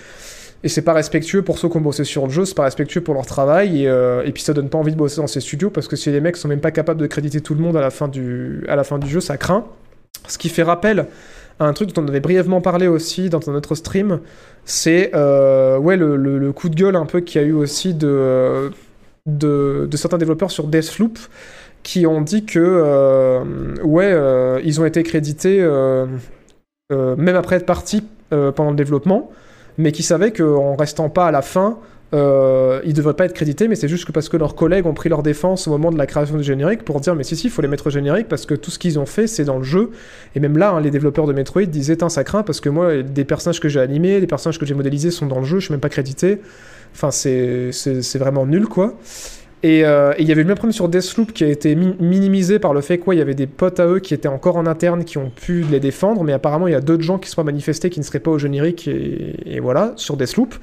Et 0.63 0.69
c'est 0.69 0.81
pas 0.81 0.93
respectueux 0.93 1.43
pour 1.43 1.59
ceux 1.59 1.69
qui 1.69 1.77
ont 1.77 1.81
bossé 1.81 2.03
sur 2.03 2.25
le 2.25 2.31
jeu, 2.31 2.43
c'est 2.45 2.55
pas 2.55 2.63
respectueux 2.63 3.01
pour 3.01 3.13
leur 3.13 3.25
travail, 3.27 3.83
et, 3.83 3.87
euh, 3.87 4.23
et 4.25 4.31
puis 4.31 4.41
ça 4.41 4.53
donne 4.53 4.69
pas 4.69 4.77
envie 4.79 4.91
de 4.91 4.97
bosser 4.97 5.17
dans 5.21 5.27
ces 5.27 5.39
studios 5.39 5.69
parce 5.69 5.87
que 5.87 5.95
si 5.95 6.11
les 6.11 6.19
mecs 6.19 6.35
sont 6.35 6.47
même 6.47 6.61
pas 6.61 6.71
capables 6.71 6.99
de 6.99 7.05
créditer 7.05 7.41
tout 7.41 7.53
le 7.53 7.61
monde 7.61 7.77
à 7.77 7.81
la 7.81 7.91
fin 7.91 8.07
du, 8.07 8.63
à 8.67 8.75
la 8.75 8.83
fin 8.83 8.97
du 8.97 9.07
jeu, 9.07 9.19
ça 9.19 9.37
craint. 9.37 9.65
Ce 10.27 10.37
qui 10.39 10.49
fait 10.49 10.63
rappel 10.63 11.05
à 11.59 11.65
un 11.65 11.73
truc 11.73 11.93
dont 11.93 12.03
on 12.03 12.07
avait 12.07 12.19
brièvement 12.19 12.59
parlé 12.59 12.87
aussi 12.87 13.29
dans 13.29 13.49
un 13.49 13.53
autre 13.53 13.75
stream, 13.75 14.19
c'est 14.65 15.11
euh, 15.13 15.77
ouais, 15.77 15.95
le, 15.95 16.15
le- 16.17 16.51
coup 16.53 16.69
de 16.69 16.75
gueule 16.75 16.95
un 16.95 17.05
peu 17.05 17.19
qu'il 17.21 17.39
y 17.41 17.43
a 17.43 17.47
eu 17.47 17.53
aussi 17.53 17.93
de, 17.93 18.71
de, 19.27 19.87
certains 19.95 20.17
développeurs 20.17 20.51
sur 20.51 20.65
Deathloop 20.67 21.19
qui 21.83 22.07
ont 22.07 22.21
dit 22.21 22.45
que 22.45 22.59
euh, 22.59 23.43
ouais, 23.83 24.61
ils 24.63 24.81
ont 24.81 24.85
été 24.85 25.03
crédités 25.03 25.61
même 26.91 27.35
après 27.35 27.57
être 27.57 27.65
partis 27.65 28.03
pendant 28.29 28.71
le 28.71 28.75
développement, 28.75 29.31
mais 29.77 29.91
qui 29.91 30.03
savaient 30.03 30.31
qu'en 30.31 30.75
restant 30.75 31.09
pas 31.09 31.27
à 31.27 31.31
la 31.31 31.41
fin, 31.41 31.79
euh, 32.13 32.79
ils 32.85 32.93
devraient 32.93 33.15
pas 33.15 33.25
être 33.25 33.33
crédités, 33.33 33.67
mais 33.67 33.75
c'est 33.75 33.89
juste 33.89 34.09
parce 34.13 34.29
que 34.29 34.37
leurs 34.37 34.55
collègues 34.55 34.85
ont 34.85 34.93
pris 34.93 35.09
leur 35.09 35.23
défense 35.23 35.67
au 35.67 35.71
moment 35.71 35.91
de 35.91 35.97
la 35.97 36.05
création 36.05 36.37
du 36.37 36.43
générique 36.43 36.85
pour 36.85 37.01
dire 37.01 37.15
mais 37.15 37.23
si 37.23 37.35
si, 37.35 37.47
il 37.47 37.49
faut 37.49 37.61
les 37.61 37.67
mettre 37.67 37.87
au 37.87 37.89
générique 37.89 38.29
parce 38.29 38.45
que 38.45 38.53
tout 38.53 38.71
ce 38.71 38.79
qu'ils 38.79 38.97
ont 38.97 39.05
fait 39.05 39.27
c'est 39.27 39.43
dans 39.43 39.57
le 39.57 39.63
jeu. 39.63 39.91
Et 40.33 40.39
même 40.39 40.57
là, 40.57 40.71
hein, 40.71 40.79
les 40.79 40.89
développeurs 40.89 41.27
de 41.27 41.33
Metroid 41.33 41.65
disaient 41.65 41.97
Tain, 41.97 42.07
ça 42.07 42.23
craint 42.23 42.43
parce 42.43 42.61
que 42.61 42.69
moi, 42.69 43.03
des 43.03 43.25
personnages 43.25 43.59
que 43.59 43.67
j'ai 43.67 43.81
animés, 43.81 44.21
des 44.21 44.27
personnages 44.27 44.57
que 44.57 44.65
j'ai 44.65 44.73
modélisés 44.73 45.11
sont 45.11 45.25
dans 45.25 45.39
le 45.39 45.45
jeu, 45.45 45.59
je 45.59 45.65
suis 45.65 45.73
même 45.73 45.81
pas 45.81 45.89
crédité. 45.89 46.39
Enfin, 46.95 47.11
c'est 47.11 48.17
vraiment 48.17 48.45
nul 48.45 48.67
quoi. 48.67 48.93
Et 49.63 49.83
euh, 49.85 50.13
et 50.17 50.21
il 50.21 50.27
y 50.27 50.31
avait 50.31 50.43
le 50.43 50.47
même 50.47 50.55
problème 50.57 50.71
sur 50.73 50.87
Deathloop 50.87 51.33
qui 51.33 51.43
a 51.43 51.47
été 51.47 51.73
mi- 51.75 51.95
minimisé 51.99 52.59
par 52.59 52.73
le 52.75 52.81
fait 52.81 52.99
qu'il 52.99 53.13
y 53.17 53.21
avait 53.21 53.33
des 53.33 53.47
potes 53.47 53.79
à 53.79 53.87
eux 53.87 53.99
qui 53.99 54.13
étaient 54.13 54.27
encore 54.27 54.55
en 54.55 54.67
interne 54.67 55.03
qui 55.03 55.17
ont 55.17 55.31
pu 55.31 55.61
les 55.71 55.79
défendre, 55.79 56.23
mais 56.23 56.31
apparemment 56.33 56.67
il 56.67 56.73
y 56.73 56.75
a 56.75 56.81
d'autres 56.81 57.01
gens 57.01 57.17
qui 57.17 57.27
se 57.27 57.33
sont 57.35 57.43
manifestés 57.43 57.89
qui 57.89 57.99
ne 57.99 58.05
seraient 58.05 58.19
pas 58.19 58.29
au 58.29 58.37
générique 58.37 58.87
et, 58.87 59.59
voilà, 59.59 59.93
sur 59.95 60.15
Deathloop. 60.15 60.53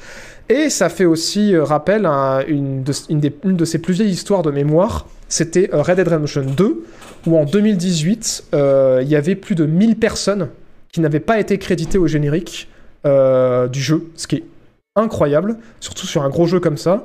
Et 0.48 0.70
ça 0.70 0.88
fait 0.88 1.06
aussi 1.06 1.54
euh, 1.54 1.64
rappel 1.64 2.06
à 2.06 2.44
une 2.46 2.84
de, 2.84 2.92
une, 3.10 3.18
des- 3.18 3.64
ses 3.66 3.78
plus 3.80 3.94
vieilles 3.94 4.10
histoires 4.10 4.42
de 4.42 4.52
mémoire, 4.52 5.06
c'était 5.28 5.70
euh, 5.74 5.82
Red 5.82 5.96
Dead 5.96 6.06
Redemption 6.06 6.42
2, 6.56 6.84
où 7.26 7.36
en 7.36 7.44
2018, 7.46 8.44
euh, 8.54 9.00
il 9.02 9.08
y 9.08 9.16
avait 9.16 9.34
plus 9.34 9.56
de 9.56 9.66
1000 9.66 9.96
personnes 9.96 10.48
qui 10.92 11.00
n'avaient 11.00 11.18
pas 11.18 11.40
été 11.40 11.58
créditées 11.58 11.98
au 11.98 12.06
générique 12.06 12.68
du 13.04 13.80
jeu, 13.82 14.04
ce 14.16 14.26
qui 14.26 14.36
est 14.36 14.44
incroyable, 14.96 15.56
surtout 15.80 16.06
sur 16.06 16.22
un 16.22 16.30
gros 16.30 16.46
jeu 16.46 16.58
comme 16.60 16.78
ça. 16.78 17.04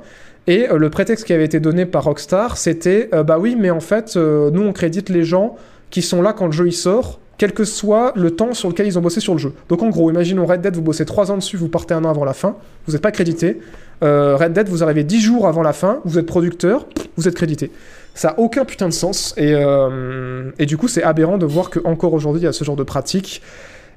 Et 0.50 0.68
euh, 0.68 0.80
le 0.80 0.90
prétexte 0.90 1.26
qui 1.26 1.34
avait 1.34 1.46
été 1.46 1.60
donné 1.60 1.86
par 1.86 2.06
Rockstar, 2.06 2.58
c'était 2.58 3.08
euh, 3.14 3.22
bah 3.22 3.38
oui, 3.40 3.56
mais 3.58 3.70
en 3.70 3.80
fait, 3.80 4.16
euh, 4.16 4.50
nous 4.50 4.64
on 4.64 4.74
crédite 4.74 5.10
les 5.10 5.24
gens 5.24 5.56
qui 5.92 6.02
sont 6.02 6.24
là 6.24 6.34
quand 6.34 6.48
le 6.48 6.52
jeu 6.52 6.66
il 6.66 6.74
sort, 6.74 7.20
quel 7.38 7.54
que 7.54 7.64
soit 7.64 8.14
le 8.16 8.32
temps 8.32 8.56
sur 8.56 8.68
lequel 8.68 8.88
ils 8.88 8.98
ont 8.98 9.02
bossé 9.02 9.20
sur 9.20 9.34
le 9.34 9.40
jeu. 9.40 9.54
Donc 9.70 9.84
en 9.84 9.90
gros, 9.90 10.10
imaginons 10.10 10.48
Red 10.48 10.62
Dead, 10.62 10.76
vous 10.76 10.82
bossez 10.82 11.06
3 11.06 11.32
ans 11.32 11.36
dessus, 11.36 11.56
vous 11.56 11.70
partez 11.70 11.94
un 11.94 12.04
an 12.04 12.10
avant 12.10 12.26
la 12.26 12.34
fin, 12.34 12.56
vous 12.88 12.94
n'êtes 12.94 13.02
pas 13.02 13.12
crédité. 13.12 13.60
Red 14.02 14.54
Dead, 14.54 14.70
vous 14.70 14.82
arrivez 14.82 15.04
10 15.04 15.22
jours 15.22 15.48
avant 15.48 15.62
la 15.62 15.74
fin, 15.74 16.00
vous 16.04 16.18
êtes 16.18 16.26
producteur, 16.26 16.88
vous 17.16 17.28
êtes 17.28 17.36
crédité. 17.36 17.70
Ça 18.16 18.30
a 18.30 18.40
aucun 18.40 18.66
putain 18.66 18.88
de 18.88 18.94
sens, 18.94 19.36
et, 19.38 19.54
et 20.58 20.66
du 20.66 20.78
coup, 20.78 20.88
c'est 20.88 21.04
aberrant 21.04 21.38
de 21.38 21.46
voir 21.46 21.70
que 21.70 21.80
encore 21.84 22.14
aujourd'hui, 22.14 22.42
il 22.42 22.46
y 22.46 22.48
a 22.48 22.54
ce 22.54 22.64
genre 22.64 22.76
de 22.76 22.84
pratique. 22.84 23.42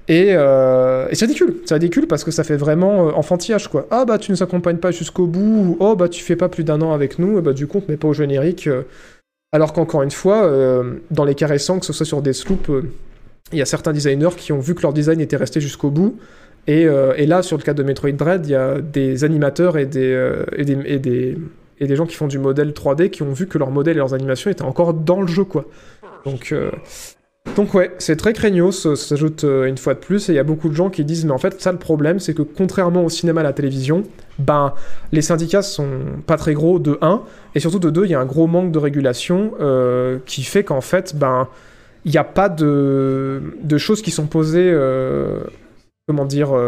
Et, 0.08 0.34
euh, 0.34 1.08
c'est 1.12 1.26
ridicule, 1.26 1.56
c'est 1.64 1.74
ridicule 1.74 2.06
parce 2.08 2.24
que 2.24 2.30
ça 2.30 2.42
fait 2.44 2.56
vraiment 2.56 3.08
euh, 3.08 3.12
enfantillage 3.12 3.68
quoi. 3.68 3.86
Ah 3.90 4.04
bah 4.04 4.18
tu 4.18 4.32
nous 4.32 4.42
accompagnes 4.42 4.78
pas 4.78 4.90
jusqu'au 4.90 5.26
bout, 5.26 5.40
ou 5.40 5.76
oh 5.80 5.94
bah 5.96 6.08
tu 6.08 6.22
fais 6.24 6.36
pas 6.36 6.48
plus 6.48 6.64
d'un 6.64 6.80
an 6.82 6.92
avec 6.92 7.18
nous, 7.18 7.38
et 7.38 7.42
bah 7.42 7.52
du 7.52 7.66
coup 7.66 7.78
on 7.78 7.80
te 7.82 7.90
met 7.90 7.96
pas 7.96 8.08
au 8.08 8.12
générique. 8.12 8.66
euh. 8.66 8.82
alors 9.52 9.72
qu'encore 9.72 10.02
une 10.02 10.10
fois, 10.10 10.44
euh, 10.44 10.94
dans 11.10 11.24
les 11.24 11.34
cas 11.34 11.46
récents, 11.46 11.78
que 11.78 11.86
ce 11.86 11.92
soit 11.92 12.06
sur 12.06 12.20
des 12.22 12.32
sloops, 12.32 12.68
euh, 12.70 12.82
il 13.52 13.58
y 13.58 13.62
a 13.62 13.66
certains 13.66 13.92
designers 13.92 14.34
qui 14.36 14.52
ont 14.52 14.60
vu 14.60 14.74
que 14.74 14.82
leur 14.82 14.92
design 14.92 15.20
était 15.20 15.36
resté 15.36 15.60
jusqu'au 15.60 15.90
bout. 15.90 16.18
Et, 16.66 16.86
euh, 16.86 17.14
là, 17.26 17.42
sur 17.42 17.56
le 17.58 17.62
cas 17.62 17.74
de 17.74 17.82
Metroid 17.82 18.12
Dread, 18.12 18.46
il 18.46 18.52
y 18.52 18.54
a 18.54 18.80
des 18.80 19.24
animateurs 19.24 19.76
et 19.78 19.86
des, 19.86 20.12
euh, 20.12 20.44
gens 21.80 22.06
qui 22.06 22.14
font 22.16 22.28
du 22.28 22.38
modèle 22.38 22.72
3D 22.72 23.10
qui 23.10 23.22
ont 23.22 23.32
vu 23.32 23.46
que 23.48 23.58
leur 23.58 23.70
modèle 23.70 23.96
et 23.96 23.98
leurs 23.98 24.14
animations 24.14 24.50
étaient 24.50 24.62
encore 24.62 24.94
dans 24.94 25.20
le 25.20 25.26
jeu, 25.26 25.44
quoi. 25.44 25.64
Donc, 26.24 26.52
euh, 26.52 26.70
donc 27.56 27.74
ouais, 27.74 27.90
c'est 27.98 28.16
très 28.16 28.32
craignos, 28.32 28.82
ça 28.82 28.96
s'ajoute 28.96 29.44
euh, 29.44 29.66
une 29.66 29.76
fois 29.76 29.94
de 29.94 29.98
plus, 29.98 30.28
et 30.28 30.32
il 30.32 30.36
y 30.36 30.38
a 30.38 30.44
beaucoup 30.44 30.68
de 30.68 30.74
gens 30.74 30.88
qui 30.88 31.04
disent, 31.04 31.24
mais 31.24 31.32
en 31.32 31.38
fait, 31.38 31.60
ça 31.60 31.70
le 31.70 31.78
problème, 31.78 32.18
c'est 32.18 32.34
que 32.34 32.42
contrairement 32.42 33.04
au 33.04 33.10
cinéma 33.10 33.42
et 33.42 33.44
à 33.44 33.48
la 33.48 33.52
télévision, 33.52 34.04
ben, 34.38 34.72
les 35.12 35.20
syndicats 35.20 35.60
sont 35.60 36.00
pas 36.26 36.36
très 36.36 36.54
gros 36.54 36.78
de 36.78 36.98
1, 37.02 37.20
et 37.54 37.60
surtout 37.60 37.78
de 37.78 37.90
2, 37.90 38.06
il 38.06 38.10
y 38.10 38.14
a 38.14 38.20
un 38.20 38.24
gros 38.24 38.46
manque 38.46 38.72
de 38.72 38.78
régulation 38.78 39.52
euh, 39.60 40.18
qui 40.24 40.44
fait 40.44 40.64
qu'en 40.64 40.80
fait, 40.80 41.14
ben, 41.14 41.48
il 42.06 42.12
n'y 42.12 42.18
a 42.18 42.24
pas 42.24 42.48
de, 42.48 43.42
de 43.62 43.78
choses 43.78 44.00
qui 44.00 44.10
sont 44.10 44.26
posées, 44.26 44.70
euh, 44.72 45.40
comment 46.08 46.24
dire, 46.24 46.58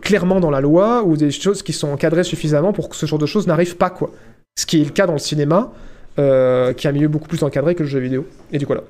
clairement 0.00 0.40
dans 0.40 0.50
la 0.50 0.60
loi, 0.60 1.02
ou 1.02 1.16
des 1.16 1.32
choses 1.32 1.62
qui 1.62 1.72
sont 1.72 1.88
encadrées 1.88 2.24
suffisamment 2.24 2.72
pour 2.72 2.88
que 2.88 2.96
ce 2.96 3.06
genre 3.06 3.18
de 3.18 3.26
choses 3.26 3.46
n'arrive 3.46 3.76
pas, 3.76 3.90
quoi. 3.90 4.12
Ce 4.56 4.66
qui 4.66 4.80
est 4.80 4.84
le 4.84 4.90
cas 4.90 5.06
dans 5.06 5.12
le 5.14 5.18
cinéma, 5.18 5.72
qui 6.16 6.22
est 6.22 6.86
un 6.86 6.92
milieu 6.92 7.08
beaucoup 7.08 7.28
plus 7.28 7.42
encadré 7.42 7.74
que 7.74 7.82
le 7.82 7.88
jeu 7.88 7.98
vidéo. 7.98 8.24
Et 8.52 8.58
du 8.58 8.66
coup, 8.66 8.72
voilà. 8.72 8.84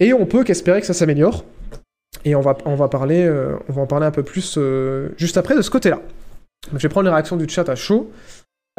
Et 0.00 0.12
on 0.12 0.26
peut 0.26 0.44
qu'espérer 0.44 0.80
que 0.80 0.86
ça 0.86 0.94
s'améliore. 0.94 1.44
Et 2.24 2.34
on 2.34 2.40
va, 2.40 2.56
on, 2.64 2.74
va 2.74 2.88
parler, 2.88 3.24
euh, 3.24 3.56
on 3.68 3.72
va 3.72 3.82
en 3.82 3.86
parler 3.86 4.06
un 4.06 4.10
peu 4.10 4.22
plus 4.22 4.56
euh, 4.56 5.10
juste 5.16 5.36
après 5.36 5.54
de 5.56 5.62
ce 5.62 5.70
côté-là. 5.70 6.00
Je 6.72 6.78
vais 6.78 6.88
prendre 6.88 7.06
les 7.06 7.12
réactions 7.12 7.36
du 7.36 7.48
chat 7.48 7.68
à 7.68 7.74
chaud. 7.74 8.10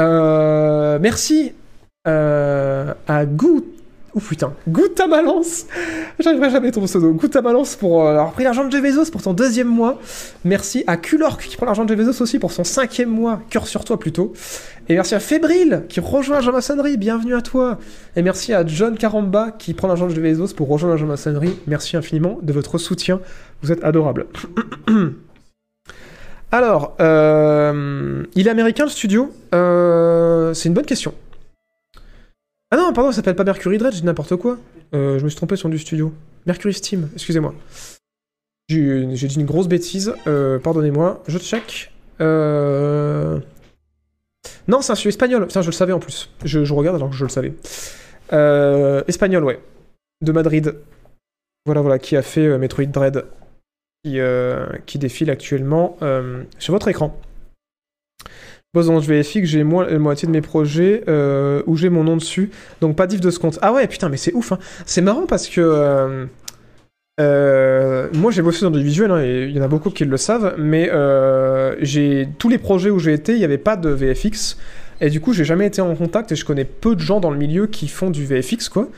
Euh, 0.02 0.98
merci 1.00 1.54
à 2.06 3.26
Gout. 3.26 3.66
Oh 4.18 4.22
putain, 4.22 4.54
Goutamalance 4.70 5.66
J'arriverai 6.20 6.50
jamais 6.50 6.70
à 6.70 6.72
ton 6.72 6.86
pseudo. 6.86 7.12
Goutamalance 7.12 7.76
pour 7.76 8.02
euh, 8.02 8.12
avoir 8.12 8.32
pris 8.32 8.46
l'argent 8.46 8.64
de 8.64 8.72
Jevezos 8.72 9.12
pour 9.12 9.20
son 9.20 9.34
deuxième 9.34 9.68
mois. 9.68 10.00
Merci 10.46 10.86
à 10.88 10.96
Kulork 10.96 11.44
qui 11.44 11.58
prend 11.58 11.66
l'argent 11.66 11.84
de 11.84 11.94
Jevezos 11.94 12.24
aussi 12.24 12.40
pour 12.40 12.54
son 12.54 12.64
cinquième 12.64 13.10
mois. 13.10 13.42
Cœur 13.50 13.68
sur 13.68 13.84
toi 13.84 14.00
plutôt. 14.00 14.32
Et 14.88 14.96
merci 14.96 15.16
à 15.16 15.20
Fébrile 15.20 15.84
qui 15.90 16.00
rejoint 16.00 16.38
la 16.38 16.42
Jean-Maçonnerie. 16.42 16.96
Bienvenue 16.96 17.36
à 17.36 17.42
toi. 17.42 17.78
Et 18.16 18.22
merci 18.22 18.54
à 18.54 18.66
John 18.66 18.98
Caramba 18.98 19.52
qui 19.52 19.74
prend 19.74 19.90
l'argent 19.90 20.08
de 20.08 20.16
Jevezos 20.16 20.54
pour 20.56 20.70
rejoindre 20.70 20.96
la 20.96 21.02
Jean-Maçonnerie. 21.02 21.60
Merci 21.68 21.98
infiniment 21.98 22.40
de 22.42 22.54
votre 22.54 22.78
soutien. 22.78 23.20
Vous 23.64 23.74
êtes 23.74 23.84
adorables. 23.84 24.28
Alors, 26.54 26.96
euh, 27.02 28.24
il 28.36 28.48
est 28.48 28.52
américain 28.52 28.86
le 28.86 28.90
studio? 28.90 29.34
Euh, 29.54 30.54
C'est 30.54 30.70
une 30.70 30.74
bonne 30.74 30.86
question. 30.86 31.14
Ah 32.72 32.78
non, 32.78 32.94
pardon, 32.94 33.12
ça 33.12 33.18
s'appelle 33.18 33.36
pas 33.36 33.44
Mercury 33.44 33.78
Dread, 33.78 33.94
j'ai 33.94 34.02
dit 34.02 34.06
n'importe 34.06 34.36
quoi. 34.36 34.58
Euh, 34.94 35.20
je 35.20 35.24
me 35.24 35.30
suis 35.30 35.38
trompé 35.38 35.56
sur 35.56 35.70
du 35.70 35.78
studio. 35.78 36.14
Mercury 36.46 36.74
Steam, 36.74 37.10
excusez-moi. 37.14 37.54
J'ai 38.68 39.06
dit 39.06 39.40
une 39.40 39.46
grosse 39.46 39.68
bêtise, 39.68 40.14
euh, 40.26 40.58
pardonnez-moi. 40.60 41.24
Je 41.28 41.38
check. 41.38 41.92
Euh... 42.22 43.40
Non, 44.68 44.82
c'est 44.82 44.92
un 44.92 44.96
studio 44.96 45.10
espagnol. 45.10 45.48
Je 45.54 45.60
le 45.60 45.72
savais 45.72 45.94
en 45.94 46.00
plus. 46.00 46.30
Je, 46.44 46.64
je 46.66 46.74
regarde 46.74 46.96
alors 46.96 47.10
que 47.10 47.16
je 47.16 47.24
le 47.24 47.30
savais. 47.30 47.54
Espagnol, 49.08 49.44
ouais. 49.44 49.60
De 50.22 50.32
Madrid. 50.32 50.76
Voilà, 51.66 51.82
voilà, 51.82 52.00
qui 52.00 52.16
a 52.16 52.22
fait 52.22 52.58
Metroid 52.58 52.86
Dread. 52.86 53.26
Qui, 54.04 55.00
défile 55.00 55.30
actuellement 55.30 55.98
sur 56.58 56.74
votre 56.74 56.88
écran. 56.88 57.20
Pose 58.76 58.88
dans 58.88 59.00
VFX, 59.00 59.46
j'ai 59.46 59.60
la 59.60 60.00
moitié 60.00 60.28
de 60.28 60.34
mes 60.34 60.42
projets 60.42 61.06
euh, 61.08 61.64
où 61.66 61.78
j'ai 61.78 61.88
mon 61.88 62.04
nom 62.04 62.18
dessus. 62.18 62.52
Donc 62.82 62.98
pas 62.98 63.08
diff 63.08 63.22
de 63.22 63.30
ce 63.32 63.40
compte. 63.40 63.58
Ah 63.62 63.72
ouais, 63.72 63.88
putain, 63.88 64.10
mais 64.10 64.18
c'est 64.18 64.34
ouf. 64.34 64.52
Hein. 64.52 64.60
C'est 64.86 65.00
marrant 65.00 65.26
parce 65.26 65.48
que 65.48 65.62
euh, 65.62 66.26
euh, 67.22 68.10
moi 68.12 68.34
j'ai 68.34 68.42
bossé 68.42 68.66
dans 68.66 68.72
du 68.72 68.84
visuel, 68.84 69.12
hein, 69.12 69.24
et 69.24 69.46
il 69.46 69.56
y 69.56 69.60
en 69.62 69.64
a 69.64 69.70
beaucoup 69.70 69.92
qui 69.92 70.04
le 70.04 70.18
savent, 70.18 70.56
mais 70.58 70.92
j'ai 71.80 72.28
tous 72.38 72.50
les 72.50 72.58
projets 72.58 72.90
où 72.90 73.00
j'ai 73.00 73.14
été, 73.14 73.32
il 73.32 73.38
n'y 73.38 73.46
avait 73.46 73.58
pas 73.58 73.78
de 73.78 73.88
VFX. 73.88 74.58
Et 75.00 75.10
du 75.10 75.22
coup, 75.22 75.32
j'ai 75.32 75.46
jamais 75.46 75.68
été 75.68 75.82
en 75.82 75.96
contact 75.96 76.34
et 76.34 76.36
je 76.36 76.44
connais 76.44 76.66
peu 76.66 76.96
de 76.96 77.02
gens 77.02 77.22
dans 77.22 77.32
le 77.32 77.38
milieu 77.38 77.68
qui 77.68 77.88
font 77.88 78.10
du 78.10 78.26
VFX, 78.26 78.68
quoi. 78.68 78.90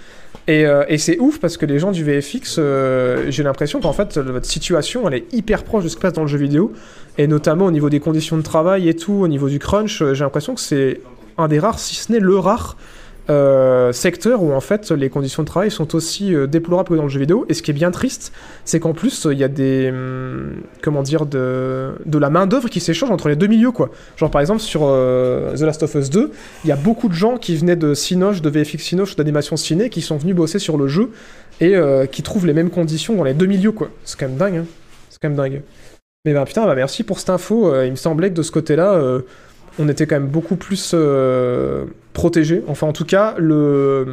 Et, 0.47 0.65
euh, 0.65 0.85
et 0.87 0.97
c'est 0.97 1.19
ouf 1.19 1.39
parce 1.39 1.57
que 1.57 1.65
les 1.65 1.77
gens 1.77 1.91
du 1.91 2.05
VFX, 2.05 2.55
euh, 2.57 3.25
j'ai 3.29 3.43
l'impression 3.43 3.81
qu'en 3.81 3.91
fait, 3.91 4.17
votre 4.17 4.45
situation, 4.45 5.07
elle 5.07 5.15
est 5.15 5.33
hyper 5.33 5.63
proche 5.63 5.83
de 5.83 5.89
ce 5.89 5.95
qui 5.95 5.99
se 5.99 6.01
passe 6.01 6.13
dans 6.13 6.21
le 6.21 6.27
jeu 6.27 6.37
vidéo. 6.37 6.71
Et 7.17 7.27
notamment 7.27 7.65
au 7.65 7.71
niveau 7.71 7.89
des 7.89 7.99
conditions 7.99 8.37
de 8.37 8.43
travail 8.43 8.87
et 8.87 8.95
tout, 8.95 9.13
au 9.13 9.27
niveau 9.27 9.49
du 9.49 9.59
crunch, 9.59 10.01
euh, 10.01 10.13
j'ai 10.13 10.23
l'impression 10.23 10.55
que 10.55 10.61
c'est 10.61 11.01
un 11.37 11.49
des 11.49 11.59
rares, 11.59 11.79
si 11.79 11.95
ce 11.95 12.11
n'est 12.11 12.19
le 12.19 12.37
rare, 12.37 12.77
euh, 13.29 13.91
secteur 13.91 14.41
où 14.41 14.53
en 14.53 14.61
fait 14.61 14.89
les 14.91 15.09
conditions 15.09 15.43
de 15.43 15.47
travail 15.47 15.69
sont 15.69 15.95
aussi 15.95 16.33
euh, 16.33 16.47
déplorables 16.47 16.89
que 16.89 16.95
dans 16.95 17.03
le 17.03 17.09
jeu 17.09 17.19
vidéo. 17.19 17.45
Et 17.49 17.53
ce 17.53 17.61
qui 17.61 17.71
est 17.71 17.73
bien 17.73 17.91
triste, 17.91 18.31
c'est 18.63 18.79
qu'en 18.79 18.93
plus 18.93 19.27
il 19.29 19.37
y 19.37 19.43
a 19.43 19.49
des 19.49 19.89
hum, 19.89 20.61
comment 20.81 21.03
dire 21.03 21.25
de, 21.25 21.91
de 22.05 22.17
la 22.17 22.29
main 22.29 22.47
d'œuvre 22.47 22.69
qui 22.69 22.79
s'échange 22.79 23.11
entre 23.11 23.27
les 23.27 23.35
deux 23.35 23.47
milieux 23.47 23.71
quoi. 23.71 23.89
Genre 24.15 24.31
par 24.31 24.39
exemple 24.39 24.61
sur 24.61 24.81
euh, 24.83 25.53
The 25.55 25.61
Last 25.61 25.83
of 25.83 25.95
Us 25.95 26.09
2, 26.09 26.31
il 26.63 26.67
y 26.67 26.71
a 26.71 26.77
beaucoup 26.77 27.09
de 27.09 27.13
gens 27.13 27.37
qui 27.37 27.55
venaient 27.57 27.75
de 27.75 27.93
Cinoche, 27.93 28.41
de 28.41 28.49
VFX 28.49 28.79
Cinoche, 28.79 29.15
d'animation 29.15 29.57
ciné, 29.57 29.89
qui 29.89 30.01
sont 30.01 30.17
venus 30.17 30.35
bosser 30.35 30.59
sur 30.59 30.77
le 30.77 30.87
jeu 30.87 31.11
et 31.59 31.75
qui 32.11 32.21
trouvent 32.21 32.45
les 32.45 32.53
mêmes 32.53 32.69
conditions 32.69 33.15
dans 33.15 33.23
les 33.23 33.33
deux 33.33 33.47
milieux 33.47 33.71
quoi. 33.71 33.89
C'est 34.05 34.19
quand 34.19 34.27
même 34.27 34.37
dingue. 34.37 34.57
Hein. 34.57 34.65
C'est 35.09 35.19
quand 35.19 35.29
même 35.29 35.37
dingue. 35.37 35.63
Mais 36.23 36.33
bah 36.33 36.45
putain, 36.45 36.65
bah 36.65 36.75
merci 36.75 37.03
pour 37.03 37.19
cette 37.19 37.29
info. 37.29 37.73
Il 37.83 37.91
me 37.91 37.95
semblait 37.95 38.29
que 38.29 38.35
de 38.35 38.43
ce 38.43 38.51
côté-là, 38.51 39.01
on 39.79 39.87
était 39.89 40.07
quand 40.07 40.15
même 40.15 40.27
beaucoup 40.27 40.55
plus 40.55 40.91
euh, 40.93 41.85
protégés. 42.13 42.63
Enfin, 42.67 42.87
en 42.87 42.93
tout 42.93 43.05
cas, 43.05 43.35
le, 43.37 44.07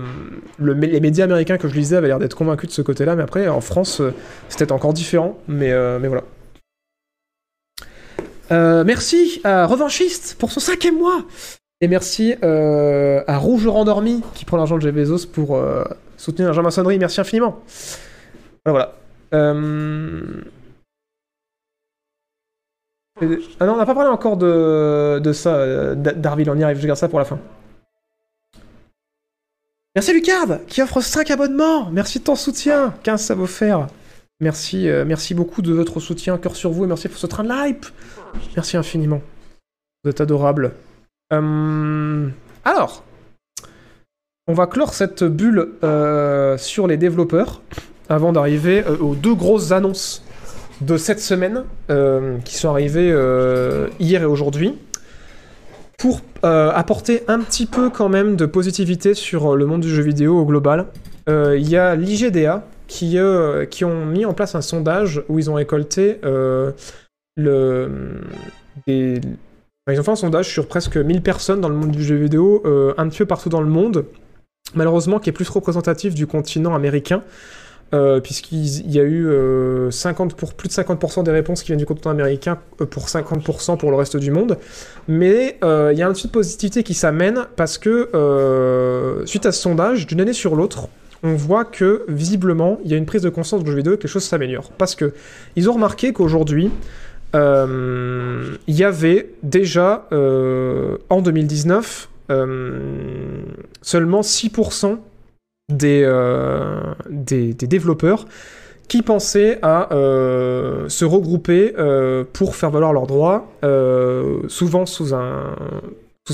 le- 0.58 0.74
les 0.74 1.00
médias 1.00 1.24
américains 1.24 1.56
que 1.58 1.68
je 1.68 1.74
lisais 1.74 1.96
avaient 1.96 2.08
l'air 2.08 2.18
d'être 2.18 2.36
convaincus 2.36 2.68
de 2.68 2.74
ce 2.74 2.82
côté-là. 2.82 3.16
Mais 3.16 3.22
après, 3.22 3.48
en 3.48 3.60
France, 3.60 4.00
euh, 4.00 4.12
c'était 4.48 4.72
encore 4.72 4.92
différent. 4.92 5.38
Mais, 5.48 5.72
euh, 5.72 5.98
voilà. 6.00 6.22
Merci 8.84 9.40
à 9.42 9.66
Revanchiste 9.66 10.36
pour 10.38 10.52
son 10.52 10.60
cinquième 10.60 10.96
mois. 10.98 11.24
Et 11.80 11.88
merci 11.88 12.34
à 12.42 13.38
Rouge 13.38 13.66
Rendormi 13.66 14.22
qui 14.34 14.44
prend 14.44 14.56
l'argent 14.56 14.76
de 14.76 14.82
Jeff 14.82 14.94
Bezos 14.94 15.26
pour 15.32 15.60
soutenir 16.16 16.48
la 16.48 16.54
Jean-Maçonnerie. 16.54 16.98
Merci 16.98 17.20
infiniment. 17.20 17.62
Voilà, 18.64 18.94
voilà. 19.32 19.54
Ah 23.20 23.66
non, 23.66 23.74
on 23.74 23.76
n'a 23.76 23.86
pas 23.86 23.94
parlé 23.94 24.10
encore 24.10 24.36
de, 24.36 25.32
ça, 25.32 25.54
euh, 25.54 25.94
d'A- 25.94 26.12
d'Arville, 26.14 26.50
on 26.50 26.56
y 26.58 26.64
arrive, 26.64 26.80
je 26.80 26.86
garde 26.86 26.98
ça 26.98 27.08
pour 27.08 27.18
la 27.20 27.24
fin. 27.24 27.38
Merci 29.94 30.12
Lucard, 30.12 30.58
qui 30.66 30.82
offre 30.82 31.00
5 31.00 31.30
abonnements. 31.30 31.88
Merci 31.90 32.18
de 32.18 32.24
ton 32.24 32.34
soutien. 32.34 32.92
15 33.04 33.22
ça 33.22 33.34
vaut 33.36 33.46
faire. 33.46 33.86
Merci, 34.40 34.88
euh, 34.88 35.04
merci 35.04 35.32
beaucoup 35.32 35.62
de 35.62 35.72
votre 35.72 36.00
soutien, 36.00 36.36
cœur 36.38 36.56
sur 36.56 36.70
vous, 36.72 36.84
et 36.84 36.86
merci 36.88 37.08
pour 37.08 37.18
ce 37.18 37.28
train 37.28 37.44
de 37.44 37.50
hype 37.68 37.86
Merci 38.56 38.76
infiniment. 38.76 39.22
Vous 40.02 40.10
êtes 40.10 40.20
adorables. 40.20 40.72
Euh, 41.32 42.28
Alors, 42.64 43.04
on 44.48 44.54
va 44.54 44.66
clore 44.66 44.92
cette 44.92 45.22
bulle 45.22 45.74
euh, 45.84 46.58
sur 46.58 46.88
les 46.88 46.96
développeurs 46.96 47.62
avant 48.08 48.32
d'arriver 48.32 48.84
aux 48.84 49.14
deux 49.14 49.34
grosses 49.36 49.70
annonces 49.70 50.23
de 50.80 50.96
cette 50.96 51.20
semaine 51.20 51.64
euh, 51.90 52.38
qui 52.44 52.56
sont 52.56 52.68
arrivées 52.68 53.10
euh, 53.12 53.88
hier 54.00 54.22
et 54.22 54.26
aujourd'hui 54.26 54.78
pour 55.98 56.20
euh, 56.44 56.70
apporter 56.72 57.22
un 57.28 57.40
petit 57.40 57.66
peu 57.66 57.90
quand 57.90 58.08
même 58.08 58.36
de 58.36 58.46
positivité 58.46 59.14
sur 59.14 59.56
le 59.56 59.66
monde 59.66 59.80
du 59.80 59.88
jeu 59.88 60.02
vidéo 60.02 60.38
au 60.38 60.44
global. 60.44 60.86
Il 61.26 61.66
y 61.70 61.78
a 61.78 61.94
l'IGDA 61.94 62.66
qui, 62.86 63.16
qui 63.70 63.84
ont 63.86 64.04
mis 64.04 64.26
en 64.26 64.34
place 64.34 64.54
un 64.54 64.60
sondage 64.60 65.22
où 65.30 65.38
ils 65.38 65.50
ont 65.50 65.54
récolté 65.54 66.18
le, 67.36 68.20
des... 68.86 69.20
Ils 69.90 70.00
ont 70.00 70.02
fait 70.02 70.10
un 70.10 70.16
sondage 70.16 70.50
sur 70.50 70.68
presque 70.68 70.98
1000 70.98 71.22
personnes 71.22 71.62
dans 71.62 71.70
le 71.70 71.76
monde 71.76 71.92
du 71.92 72.04
jeu 72.04 72.16
vidéo, 72.16 72.62
un 72.98 73.08
petit 73.08 73.18
peu 73.18 73.26
partout 73.26 73.48
dans 73.48 73.62
le 73.62 73.70
monde, 73.70 74.04
malheureusement 74.74 75.18
qui 75.18 75.30
est 75.30 75.32
plus 75.32 75.48
représentatif 75.48 76.14
du 76.14 76.26
continent 76.26 76.74
américain. 76.74 77.22
Euh, 77.94 78.20
puisqu'il 78.20 78.90
y 78.90 78.98
a 78.98 79.04
eu 79.04 79.28
euh, 79.28 79.90
50 79.90 80.34
pour, 80.34 80.54
plus 80.54 80.68
de 80.68 80.72
50% 80.74 81.22
des 81.22 81.30
réponses 81.30 81.62
qui 81.62 81.68
viennent 81.68 81.78
du 81.78 81.86
continent 81.86 82.10
américain 82.10 82.58
euh, 82.80 82.86
pour 82.86 83.06
50% 83.06 83.78
pour 83.78 83.90
le 83.90 83.96
reste 83.96 84.16
du 84.16 84.32
monde. 84.32 84.58
Mais 85.06 85.58
euh, 85.62 85.90
il 85.92 85.98
y 85.98 86.02
a 86.02 86.08
un 86.08 86.12
petit 86.12 86.26
de 86.26 86.32
positivité 86.32 86.82
qui 86.82 86.94
s'amène 86.94 87.46
parce 87.54 87.78
que 87.78 88.10
euh, 88.14 89.24
suite 89.26 89.46
à 89.46 89.52
ce 89.52 89.62
sondage, 89.62 90.06
d'une 90.08 90.20
année 90.20 90.32
sur 90.32 90.56
l'autre, 90.56 90.88
on 91.22 91.34
voit 91.34 91.64
que 91.64 92.04
visiblement 92.08 92.78
il 92.84 92.90
y 92.90 92.94
a 92.94 92.96
une 92.96 93.06
prise 93.06 93.22
de 93.22 93.30
conscience 93.30 93.62
du 93.62 93.70
jeu 93.70 93.76
vidéo 93.76 93.94
et 93.94 93.96
que 93.96 94.02
les 94.02 94.08
choses 94.08 94.24
s'améliorent. 94.24 94.72
Parce 94.76 94.96
que 94.96 95.14
ils 95.54 95.70
ont 95.70 95.74
remarqué 95.74 96.12
qu'aujourd'hui, 96.12 96.72
euh, 97.34 98.56
il 98.66 98.74
y 98.74 98.84
avait 98.84 99.30
déjà 99.42 100.06
euh, 100.12 100.98
en 101.10 101.20
2019 101.20 102.08
euh, 102.30 103.42
seulement 103.82 104.20
6% 104.20 104.98
des, 105.68 106.02
euh, 106.04 106.94
des, 107.08 107.54
développeurs 107.54 108.26
qui 108.88 109.02
pensaient 109.02 109.58
à 109.62 109.92
euh, 109.94 110.88
se 110.88 111.04
regrouper 111.04 111.74
euh, 111.78 112.24
pour 112.30 112.54
faire 112.54 112.70
valoir 112.70 112.92
leurs 112.92 113.06
droits, 113.06 113.48
souvent 114.48 114.84
sous 114.84 115.14
un, 115.14 115.54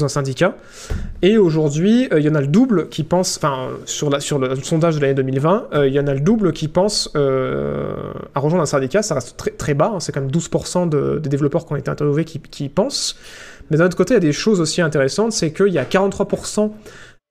syndicat. 0.09 0.57
Et 1.23 1.39
aujourd'hui, 1.39 2.09
il 2.16 2.23
y 2.23 2.28
en 2.28 2.35
a 2.35 2.40
le 2.40 2.48
double 2.48 2.89
qui 2.89 3.05
pense, 3.05 3.36
enfin, 3.36 3.69
sur, 3.86 4.11
le, 4.11 4.57
sondage 4.57 4.97
de 4.97 5.01
l'année 5.01 5.15
2020, 5.15 5.69
euh, 5.74 5.89
il 5.89 5.94
y 5.94 6.01
en 6.01 6.07
a 6.07 6.15
le 6.15 6.20
double 6.20 6.52
qui 6.52 6.66
pense 6.66 7.11
à 7.15 8.40
rejoindre 8.40 8.62
un 8.62 8.66
syndicat. 8.66 9.02
Ça 9.02 9.15
reste 9.15 9.36
très, 9.57 9.74
bas, 9.74 9.93
hein, 9.94 10.01
c'est 10.01 10.11
quand 10.12 10.20
même 10.20 10.31
12% 10.31 10.89
de, 10.89 11.19
des 11.19 11.28
développeurs 11.28 11.66
qui 11.66 11.73
ont 11.73 11.77
été 11.77 11.90
interviewés 11.90 12.24
qui, 12.24 12.40
qui 12.40 12.69
pensent. 12.69 13.16
Mais 13.70 13.77
d'un 13.77 13.86
autre 13.86 13.97
côté, 13.97 14.15
il 14.15 14.16
y 14.16 14.19
a 14.19 14.20
des 14.20 14.32
choses 14.32 14.61
aussi 14.61 14.82
intéressantes, 14.82 15.32
c'est 15.32 15.52
qu'il 15.52 15.69
y 15.69 15.78
a 15.78 15.85
43% 15.85 16.62
euh, 16.65 16.69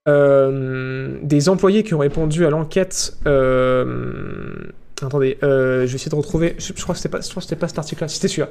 des 0.08 1.50
employés 1.50 1.84
qui 1.84 1.94
ont 1.94 2.00
répondu 2.00 2.46
à 2.46 2.50
l'enquête. 2.50 3.18
euh, 3.28 4.72
attendez, 5.02 5.38
euh, 5.44 5.82
je 5.82 5.92
vais 5.92 5.96
essayer 5.96 6.10
de 6.12 6.16
retrouver. 6.16 6.56
Je, 6.58 6.74
crois 6.74 6.94
que 6.96 7.02
c'était 7.02 7.10
pas, 7.10 7.20
pas 7.20 7.68
cet 7.68 7.80
article-là. 7.80 8.08
C'était 8.08 8.28
celui-là. 8.28 8.50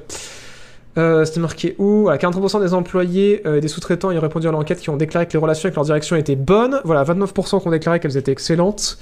Euh, 0.97 1.25
c'était 1.25 1.41
marqué 1.41 1.75
où? 1.79 2.03
Voilà, 2.03 2.19
43% 2.19 2.61
des 2.61 2.75
employés 2.75 3.43
euh, 3.47 3.57
et 3.59 3.61
des 3.61 3.69
sous-traitants 3.69 4.11
ayant 4.11 4.21
répondu 4.21 4.49
à 4.49 4.51
l'enquête 4.51 4.81
qui 4.81 4.91
ont 4.91 4.97
déclaré 4.97 5.27
que 5.27 5.33
les 5.33 5.39
relations 5.39 5.67
avec 5.67 5.77
leur 5.77 5.85
direction 5.85 6.17
étaient 6.17 6.37
bonnes. 6.37 6.81
Voilà, 6.85 7.05
29% 7.05 7.61
qui 7.61 7.69
ont 7.69 7.71
déclaré 7.71 8.01
qu'elles 8.01 8.17
étaient 8.17 8.33
excellentes. 8.33 8.99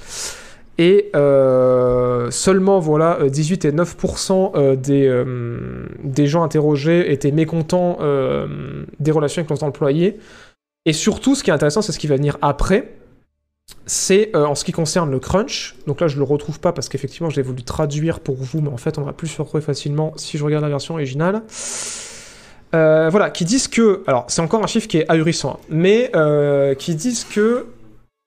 Et 0.79 1.09
euh, 1.15 2.29
seulement, 2.29 2.79
voilà, 2.79 3.17
euh, 3.21 3.29
18 3.29 3.65
et 3.65 3.71
9% 3.71 4.51
euh, 4.55 4.75
des, 4.75 5.07
euh, 5.07 5.87
des 6.03 6.27
gens 6.27 6.43
interrogés 6.43 7.11
étaient 7.11 7.31
mécontents 7.31 7.97
euh, 8.01 8.85
des 8.99 9.09
relations 9.11 9.39
avec 9.39 9.49
leurs 9.49 9.63
employés. 9.63 10.19
Et 10.87 10.93
surtout, 10.93 11.35
ce 11.35 11.43
qui 11.43 11.49
est 11.49 11.53
intéressant, 11.53 11.81
c'est 11.81 11.91
ce 11.91 11.99
qui 11.99 12.07
va 12.07 12.15
venir 12.15 12.37
après. 12.41 12.93
C'est 13.85 14.31
euh, 14.33 14.45
en 14.45 14.55
ce 14.55 14.63
qui 14.63 14.71
concerne 14.71 15.11
le 15.11 15.19
crunch. 15.19 15.75
Donc 15.85 15.99
là, 15.99 16.07
je 16.07 16.15
le 16.15 16.23
retrouve 16.23 16.61
pas 16.61 16.71
parce 16.71 16.87
qu'effectivement, 16.87 17.29
j'ai 17.29 17.41
voulu 17.41 17.61
traduire 17.61 18.21
pour 18.21 18.37
vous, 18.37 18.61
mais 18.61 18.69
en 18.69 18.77
fait, 18.77 18.97
on 18.97 19.01
va 19.01 19.11
plus 19.11 19.37
le 19.37 19.43
retrouver 19.43 19.61
facilement 19.61 20.13
si 20.15 20.37
je 20.37 20.45
regarde 20.45 20.63
la 20.63 20.69
version 20.69 20.93
originale. 20.93 21.43
Euh, 22.73 23.09
voilà, 23.09 23.29
qui 23.29 23.43
disent 23.43 23.67
que. 23.67 24.01
Alors, 24.07 24.23
c'est 24.29 24.41
encore 24.41 24.63
un 24.63 24.67
chiffre 24.67 24.87
qui 24.87 24.97
est 24.97 25.11
ahurissant, 25.11 25.59
hein, 25.59 25.65
mais 25.69 26.09
euh, 26.15 26.73
qui 26.73 26.95
disent 26.95 27.25
que 27.25 27.65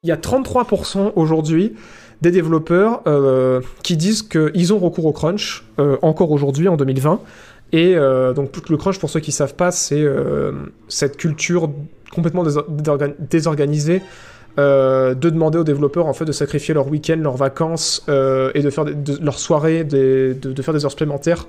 il 0.03 0.11
y 0.11 0.13
a 0.13 0.17
33% 0.17 1.13
aujourd'hui 1.17 1.75
des 2.21 2.31
développeurs 2.31 3.03
qui 3.83 3.97
disent 3.97 4.23
qu'ils 4.23 4.75
ont 4.75 4.79
recours 4.79 5.07
au 5.07 5.13
crunch 5.13 5.65
encore 6.03 6.31
aujourd'hui 6.31 6.69
en 6.69 6.77
2020. 6.77 7.21
Et 7.73 7.95
donc 8.35 8.69
le 8.69 8.77
crunch, 8.79 8.99
pour 8.99 9.11
ceux 9.11 9.21
qui 9.21 9.31
savent 9.31 9.55
pas, 9.55 9.71
c'est 9.71 10.07
cette 10.89 11.19
culture 11.19 11.71
complètement 12.13 12.45
désorga- 12.45 12.67
désorga- 12.69 13.15
désorganisée 13.31 14.03
euh, 14.59 15.15
de 15.15 15.31
demander 15.31 15.59
aux 15.59 15.65
développeurs 15.65 16.07
en 16.07 16.13
fait 16.13 16.25
de 16.25 16.33
sacrifier 16.33 16.75
leur 16.75 16.89
week-end, 16.89 17.17
leurs 17.21 17.37
vacances 17.37 18.05
euh, 18.09 18.51
et 18.55 18.63
de 18.63 18.71
faire 18.71 18.85
de, 18.85 19.19
leurs 19.23 19.39
soirées, 19.39 19.85
de, 19.85 20.35
faire 20.63 20.75
des 20.75 20.85
heures 20.85 20.91
supplémentaires 20.91 21.47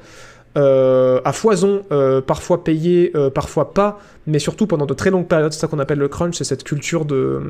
euh, 0.58 1.20
à 1.26 1.32
foison, 1.34 1.82
parfois 2.28 2.64
payées, 2.64 3.12
parfois 3.34 3.74
pas, 3.74 4.00
mais 4.28 4.38
surtout 4.40 4.68
pendant 4.68 4.86
de 4.86 4.94
très 4.94 5.10
longues 5.10 5.28
périodes. 5.28 5.54
C'est 5.54 5.60
ça 5.62 5.68
qu'on 5.68 5.80
appelle 5.80 5.98
le 6.00 6.10
crunch, 6.10 6.36
c'est 6.38 6.44
cette 6.44 6.64
culture 6.64 7.06
de 7.06 7.42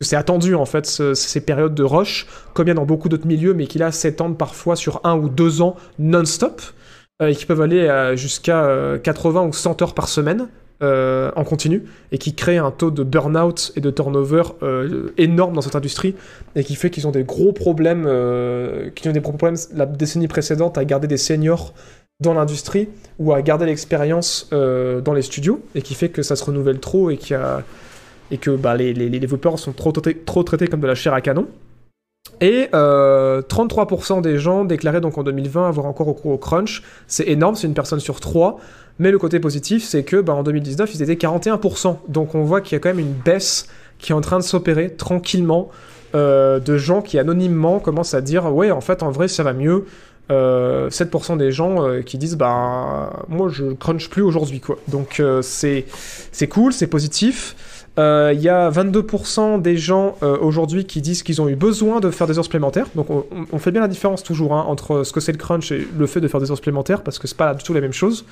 c'est 0.00 0.16
attendu 0.16 0.56
en 0.56 0.64
fait 0.66 0.84
ce- 0.86 1.14
ces 1.14 1.40
périodes 1.42 1.74
de 1.74 1.84
rush, 1.84 2.26
comme 2.54 2.66
il 2.66 2.70
y 2.70 2.72
a 2.72 2.74
dans 2.74 2.86
beaucoup 2.86 3.08
d'autres 3.08 3.26
milieux, 3.28 3.54
mais 3.54 3.66
qui 3.68 3.78
là 3.78 3.92
s'étendent 3.92 4.36
parfois 4.36 4.74
sur 4.74 5.00
un 5.04 5.16
ou 5.16 5.28
deux 5.28 5.62
ans 5.62 5.76
non-stop, 6.00 6.60
et 7.24 7.36
qui 7.36 7.46
peuvent 7.46 7.60
aller 7.60 8.12
jusqu'à 8.16 8.64
euh, 8.64 8.98
80 8.98 9.42
ou 9.42 9.52
100 9.52 9.80
heures 9.82 9.94
par 9.94 10.08
semaine 10.08 10.48
euh, 10.82 11.30
en 11.36 11.44
continu, 11.44 11.84
et 12.10 12.18
qui 12.18 12.34
créent 12.34 12.58
un 12.58 12.70
taux 12.70 12.90
de 12.90 13.02
burn-out 13.04 13.72
et 13.76 13.80
de 13.80 13.90
turnover 13.90 14.42
euh, 14.62 15.10
énorme 15.18 15.54
dans 15.54 15.60
cette 15.60 15.76
industrie, 15.76 16.14
et 16.56 16.64
qui 16.64 16.74
fait 16.74 16.90
qu'ils 16.90 17.06
ont 17.06 17.12
des 17.12 17.24
gros 17.24 17.52
problèmes, 17.52 18.04
euh, 18.06 18.90
qu'ils 18.90 19.10
ont 19.10 19.14
des 19.14 19.20
gros 19.20 19.32
problèmes 19.32 19.58
la 19.74 19.86
décennie 19.86 20.28
précédente 20.28 20.78
à 20.78 20.84
garder 20.84 21.06
des 21.08 21.16
seniors 21.16 21.72
dans 22.20 22.34
l'industrie 22.34 22.88
ou 23.18 23.32
à 23.32 23.42
garder 23.42 23.66
l'expérience 23.66 24.48
dans 24.50 25.12
les 25.14 25.22
studios, 25.22 25.60
et 25.74 25.82
qui 25.82 25.94
fait 25.94 26.08
que 26.08 26.22
ça 26.22 26.36
se 26.36 26.44
renouvelle 26.44 26.78
trop 26.78 27.10
et 27.10 27.18
y 27.30 27.34
a 27.34 27.62
et 28.30 28.38
que 28.38 28.50
bah, 28.50 28.74
les, 28.76 28.94
les- 28.94 29.10
les 29.10 29.20
développeurs 29.20 29.58
sont 29.58 29.72
trop, 29.72 29.92
traités- 29.92 30.18
trop 30.24 30.42
traités 30.42 30.66
comme 30.66 30.80
de 30.80 30.86
la 30.86 30.94
chair 30.94 31.12
à 31.12 31.20
canon. 31.20 31.46
Et 32.40 32.68
euh, 32.74 33.42
33% 33.42 34.22
des 34.22 34.38
gens 34.38 34.64
déclaraient 34.64 35.00
donc 35.02 35.18
en 35.18 35.22
2020 35.22 35.68
avoir 35.68 35.86
encore 35.86 36.06
recours 36.06 36.32
au 36.32 36.38
crunch. 36.38 36.82
C'est 37.06 37.28
énorme, 37.28 37.56
c'est 37.56 37.66
une 37.66 37.74
personne 37.74 38.00
sur 38.00 38.20
trois. 38.20 38.58
Mais 38.98 39.10
le 39.10 39.18
côté 39.18 39.40
positif, 39.40 39.84
c'est 39.84 40.02
que 40.04 40.20
bah, 40.20 40.34
en 40.34 40.42
2019, 40.42 40.94
ils 40.94 41.02
étaient 41.02 41.14
41%. 41.14 41.96
Donc 42.08 42.34
on 42.34 42.42
voit 42.44 42.60
qu'il 42.60 42.74
y 42.74 42.76
a 42.76 42.78
quand 42.80 42.90
même 42.90 42.98
une 42.98 43.12
baisse 43.14 43.66
qui 43.98 44.12
est 44.12 44.14
en 44.14 44.20
train 44.20 44.38
de 44.38 44.44
s'opérer 44.44 44.90
tranquillement 44.94 45.70
euh, 46.14 46.58
de 46.60 46.76
gens 46.76 47.00
qui 47.02 47.18
anonymement 47.18 47.78
commencent 47.80 48.14
à 48.14 48.20
dire 48.20 48.52
ouais 48.54 48.70
en 48.70 48.80
fait 48.82 49.02
en 49.02 49.10
vrai 49.10 49.28
ça 49.28 49.42
va 49.42 49.52
mieux. 49.54 49.86
Euh, 50.30 50.88
7% 50.88 51.36
des 51.36 51.50
gens 51.52 51.82
euh, 51.84 52.00
qui 52.00 52.16
disent 52.16 52.36
bah 52.36 53.12
moi 53.28 53.48
je 53.50 53.72
crunch 53.72 54.08
plus 54.08 54.22
aujourd'hui 54.22 54.60
quoi. 54.60 54.76
Donc 54.88 55.20
euh, 55.20 55.42
c'est 55.42 55.84
c'est 56.30 56.46
cool, 56.48 56.72
c'est 56.72 56.86
positif. 56.86 57.56
Euh, 57.98 58.32
Il 58.34 58.40
y 58.40 58.48
a 58.48 58.70
22% 58.70 59.60
des 59.60 59.76
gens 59.76 60.16
euh, 60.22 60.38
aujourd'hui 60.40 60.84
qui 60.86 61.00
disent 61.02 61.22
qu'ils 61.22 61.42
ont 61.42 61.48
eu 61.48 61.56
besoin 61.56 62.00
de 62.00 62.10
faire 62.10 62.26
des 62.26 62.38
heures 62.38 62.44
supplémentaires. 62.44 62.86
Donc 62.94 63.10
on, 63.10 63.24
on- 63.34 63.46
on 63.52 63.58
fait 63.58 63.70
bien 63.72 63.80
la 63.82 63.88
différence 63.88 64.22
toujours 64.22 64.54
hein, 64.54 64.64
entre 64.68 65.02
ce 65.04 65.12
que 65.12 65.20
c'est 65.20 65.32
le 65.32 65.38
crunch 65.38 65.72
et 65.72 65.86
le 65.98 66.06
fait 66.06 66.20
de 66.20 66.28
faire 66.28 66.40
des 66.40 66.50
heures 66.50 66.56
supplémentaires 66.56 67.02
parce 67.02 67.18
que 67.18 67.26
c'est 67.26 67.36
pas 67.36 67.52
du 67.54 67.62
tout 67.64 67.74
la 67.74 67.80
même 67.80 67.92
chose. 67.92 68.24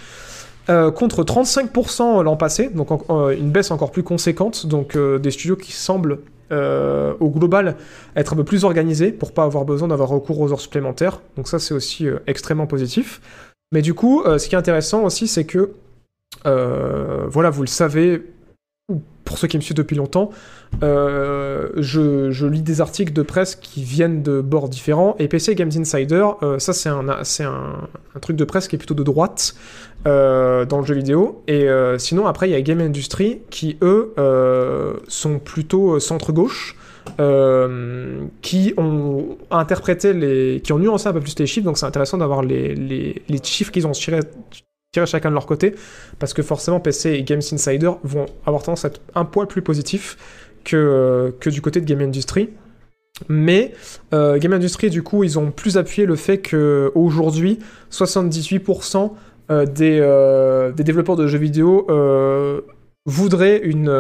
Euh, 0.71 0.93
contre 0.93 1.25
35% 1.25 2.23
l'an 2.23 2.37
passé, 2.37 2.69
donc 2.69 2.91
euh, 3.11 3.31
une 3.31 3.51
baisse 3.51 3.73
encore 3.73 3.91
plus 3.91 4.05
conséquente. 4.05 4.67
Donc 4.67 4.95
euh, 4.95 5.19
des 5.19 5.33
studios 5.33 5.57
qui 5.57 5.73
semblent 5.73 6.21
au 6.53 7.31
global 7.31 7.77
être 8.17 8.33
un 8.33 8.37
peu 8.37 8.43
plus 8.43 8.65
organisés 8.65 9.13
pour 9.13 9.33
pas 9.33 9.45
avoir 9.45 9.65
besoin 9.65 9.87
d'avoir 9.87 10.09
recours 10.09 10.41
aux 10.41 10.51
heures 10.51 10.61
supplémentaires. 10.61 11.21
Donc 11.37 11.47
ça 11.47 11.61
c'est 11.61 11.75
aussi 11.75 12.09
extrêmement 12.27 12.67
positif. 12.67 13.21
Mais 13.71 13.83
du 13.83 13.95
coup, 13.95 14.25
ce 14.25 14.49
qui 14.49 14.57
est 14.57 14.59
intéressant 14.59 15.05
aussi, 15.05 15.29
c'est 15.29 15.45
que 15.45 15.71
voilà, 16.45 17.51
vous 17.51 17.63
le 17.63 17.69
savez, 17.69 18.25
pour 19.25 19.39
ceux 19.39 19.49
qui 19.49 19.57
me 19.57 19.63
suivent 19.63 19.77
depuis 19.77 19.97
longtemps, 19.97 20.31
euh, 20.83 21.69
je, 21.77 22.47
lis 22.47 22.63
des 22.63 22.81
articles 22.81 23.13
de 23.13 23.23
presse 23.23 23.55
qui 23.55 23.83
viennent 23.83 24.23
de 24.23 24.41
bords 24.41 24.69
différents. 24.69 25.17
Et 25.19 25.29
PC 25.29 25.55
Games 25.55 25.71
Insider, 25.77 26.27
euh, 26.43 26.59
ça 26.59 26.73
c'est 26.73 26.89
un, 26.89 27.89
truc 28.21 28.37
de 28.37 28.45
presse 28.45 28.69
qui 28.69 28.77
est 28.77 28.79
plutôt 28.79 28.95
de 28.95 29.03
droite 29.03 29.55
euh, 30.07 30.65
dans 30.65 30.81
le 30.81 30.87
jeu 30.87 30.95
vidéo. 30.95 31.43
Et 31.47 31.67
sinon, 31.99 32.27
après, 32.27 32.49
il 32.49 32.53
y 32.53 32.57
a 32.57 32.61
Game 32.61 32.81
Industry 32.81 33.41
qui, 33.51 33.77
eux, 33.83 34.15
sont 35.09 35.39
plutôt 35.39 35.99
centre-gauche. 36.01 36.77
qui 38.43 38.75
ont 38.77 39.39
interprété 39.51 40.13
les, 40.13 40.61
qui 40.63 40.73
ont 40.73 40.79
nuancé 40.79 41.09
un 41.09 41.13
peu 41.13 41.21
plus 41.21 41.39
les 41.39 41.47
chiffres, 41.47 41.65
donc 41.65 41.79
c'est 41.79 41.87
intéressant 41.87 42.19
d'avoir 42.19 42.43
les, 42.43 42.75
les 42.75 43.43
chiffres 43.43 43.73
qu'ils 43.73 43.87
ont 43.87 43.93
tirés, 43.93 44.21
tirés 44.93 45.07
chacun 45.07 45.29
de 45.29 45.35
leur 45.35 45.47
côté, 45.47 45.75
parce 46.19 46.35
que 46.35 46.43
forcément 46.43 46.81
PC 46.81 47.11
et 47.13 47.23
Games 47.23 47.43
Insider 47.53 47.93
vont 48.03 48.27
avoir 48.45 48.63
tendance 48.63 48.85
à 48.85 48.89
être 48.89 49.01
un 49.15 49.25
poil 49.25 49.47
plus 49.47 49.63
positifs 49.63 50.17
que, 50.65 50.77
euh, 50.77 51.31
que 51.39 51.49
du 51.49 51.63
côté 51.63 51.81
de 51.81 51.87
Game 51.87 52.01
Industry. 52.01 52.51
Mais 53.29 53.73
euh, 54.15 54.39
Game 54.39 54.53
Industry, 54.53 54.91
du 54.91 55.03
coup, 55.03 55.23
ils 55.23 55.39
ont 55.39 55.51
plus 55.51 55.77
appuyé 55.77 56.07
le 56.07 56.17
fait 56.17 56.39
que 56.39 56.91
aujourd'hui, 56.95 57.59
78% 57.93 59.13
euh, 59.51 59.67
des, 59.67 60.73
des 60.75 60.85
développeurs 60.85 61.17
de 61.17 61.27
jeux 61.27 61.39
vidéo 61.39 61.87
voudraient 63.07 63.61
une, 63.63 63.91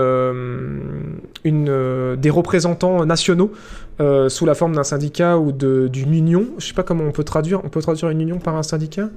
une, 1.45 2.17
des 2.17 2.31
représentants 2.31 3.05
nationaux 3.07 3.53
sous 4.29 4.47
la 4.47 4.55
forme 4.55 4.75
d'un 4.75 4.85
syndicat 4.85 5.39
ou 5.39 5.53
d'une 5.53 6.15
union. 6.15 6.47
Je 6.59 6.67
sais 6.67 6.75
pas 6.75 6.83
comment 6.83 7.05
on 7.05 7.13
peut 7.13 7.25
traduire. 7.25 7.65
On 7.65 7.69
peut 7.69 7.81
traduire 7.81 8.11
une 8.11 8.21
union 8.21 8.39
par 8.39 8.57
un 8.57 8.63
syndicat? 8.63 9.09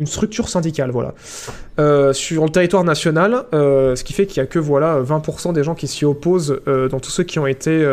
Une 0.00 0.06
structure 0.06 0.48
syndicale, 0.48 0.90
voilà, 0.90 1.14
Euh, 1.80 2.12
sur 2.12 2.44
le 2.44 2.50
territoire 2.50 2.84
national, 2.84 3.44
euh, 3.52 3.96
ce 3.96 4.04
qui 4.04 4.12
fait 4.12 4.26
qu'il 4.26 4.38
y 4.38 4.40
a 4.40 4.46
que 4.46 4.58
voilà 4.58 5.00
20% 5.00 5.52
des 5.52 5.64
gens 5.64 5.74
qui 5.74 5.86
s'y 5.86 6.04
opposent 6.04 6.60
euh, 6.66 6.88
dans 6.88 7.00
tous 7.00 7.10
ceux 7.10 7.24
qui 7.24 7.38
ont 7.38 7.46
été 7.46 7.84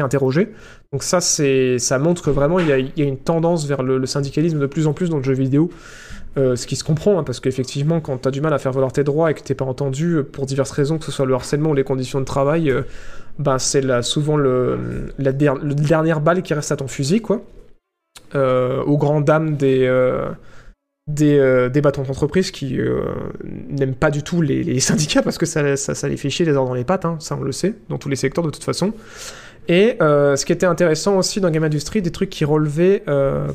interrogés. 0.00 0.52
Donc 0.92 1.02
ça, 1.02 1.20
c'est 1.20 1.78
ça 1.78 1.98
montre 1.98 2.22
que 2.22 2.30
vraiment 2.30 2.58
il 2.58 2.68
y 2.68 2.72
a, 2.72 3.04
une 3.04 3.18
tendance 3.18 3.66
vers 3.66 3.82
le, 3.82 4.04
syndicalisme 4.06 4.58
de 4.58 4.66
plus 4.66 4.86
en 4.86 4.92
plus 4.92 5.08
dans 5.08 5.18
le 5.18 5.22
jeu 5.22 5.34
vidéo. 5.34 5.70
Ce 6.36 6.68
qui 6.68 6.76
se 6.76 6.84
comprend, 6.84 7.18
hein, 7.18 7.24
parce 7.24 7.40
qu'effectivement, 7.40 8.00
quand 8.00 8.18
tu 8.18 8.28
as 8.28 8.30
du 8.30 8.40
mal 8.40 8.52
à 8.52 8.58
faire 8.58 8.70
valoir 8.70 8.92
tes 8.92 9.02
droits 9.02 9.32
et 9.32 9.34
que 9.34 9.40
t'es 9.40 9.56
pas 9.56 9.64
entendu 9.64 10.22
pour 10.22 10.46
diverses 10.46 10.70
raisons, 10.70 10.96
que 10.96 11.04
ce 11.04 11.10
soit 11.10 11.26
le 11.26 11.34
harcèlement 11.34 11.70
ou 11.70 11.74
les 11.74 11.82
conditions 11.82 12.20
de 12.20 12.24
travail, 12.24 12.72
ben 13.40 13.58
c'est 13.58 14.02
souvent 14.02 14.36
le, 14.36 15.12
la 15.18 15.32
dernière 15.32 16.20
balle 16.20 16.42
qui 16.42 16.54
reste 16.54 16.70
à 16.70 16.76
ton 16.76 16.86
fusil, 16.86 17.20
quoi. 17.20 17.42
Euh, 18.34 18.82
aux 18.84 18.98
grandes 18.98 19.24
dames 19.24 19.56
des, 19.56 19.86
euh, 19.86 20.30
des, 21.06 21.38
euh, 21.38 21.68
des 21.68 21.80
patrons 21.80 22.02
d'entreprise 22.02 22.50
qui 22.50 22.78
n'aiment 23.70 23.94
pas 23.94 24.10
du 24.10 24.22
tout 24.22 24.42
les, 24.42 24.80
syndicats 24.80 25.22
parce 25.22 25.38
que 25.38 25.46
ça, 25.46 25.76
ça, 25.76 26.08
les 26.08 26.16
fait 26.16 26.30
chier 26.30 26.44
les 26.44 26.52
heures 26.52 26.66
dans 26.66 26.74
les 26.74 26.84
pattes, 26.84 27.04
hein, 27.04 27.16
ça 27.20 27.36
on 27.36 27.42
le 27.42 27.52
sait, 27.52 27.74
dans 27.88 27.98
tous 27.98 28.08
les 28.08 28.16
secteurs 28.16 28.44
de 28.44 28.50
toute 28.50 28.64
façon. 28.64 28.92
Et 29.70 29.96
ce 30.00 30.44
qui 30.46 30.52
était 30.52 30.64
intéressant 30.64 31.18
aussi 31.18 31.42
dans 31.42 31.50
Game 31.50 31.64
Industry, 31.64 32.00
des 32.00 32.10
trucs 32.10 32.30
qui 32.30 32.46
relevaient 32.46 33.02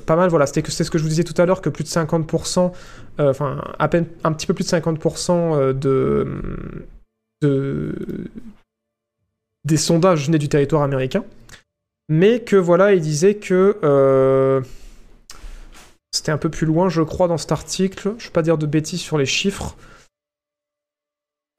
pas 0.06 0.16
mal, 0.16 0.30
voilà, 0.30 0.46
c'était 0.46 0.62
c'est 0.70 0.84
ce 0.84 0.92
que 0.92 1.00
je 1.00 1.04
vous 1.04 1.10
disais 1.10 1.24
tout 1.24 1.40
à 1.42 1.48
l'heure, 1.48 1.60
que 1.60 1.70
plus 1.70 1.84
de 1.84 1.90
50%, 1.90 2.72
euh, 3.20 3.30
enfin 3.30 3.62
à 3.78 3.88
peine 3.90 4.08
un 4.24 4.34
petit 4.34 4.48
peu 4.48 4.56
plus 4.56 4.64
de 4.64 4.70
50% 4.70 5.32
euh, 5.32 5.74
de, 5.74 6.28
de 7.44 7.96
des 9.66 9.78
sondages 9.78 10.26
venaient 10.26 10.40
du 10.40 10.50
territoire 10.50 10.82
américain, 10.82 11.24
mais 12.10 12.42
que 12.42 12.56
voilà, 12.56 12.94
il 12.94 13.02
disait 13.02 13.36
que 13.36 13.78
euh, 13.84 14.62
c'était 16.12 16.32
un 16.32 16.38
peu 16.38 16.50
plus 16.50 16.66
loin, 16.66 16.90
je 16.90 17.02
crois, 17.02 17.28
dans 17.28 17.38
cet 17.38 17.52
article. 17.52 18.14
Je 18.18 18.26
ne 18.26 18.30
vais 18.30 18.34
pas 18.34 18.42
dire 18.42 18.58
de 18.58 18.66
bêtises 18.66 19.02
sur 19.02 19.18
les 19.18 19.26
chiffres. 19.26 19.76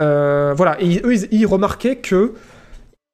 Euh, 0.02 0.54
voilà, 0.54 0.80
et 0.80 1.00
eux, 1.04 1.14
ils, 1.32 1.46
remarquaient 1.46 1.96
que 1.96 2.34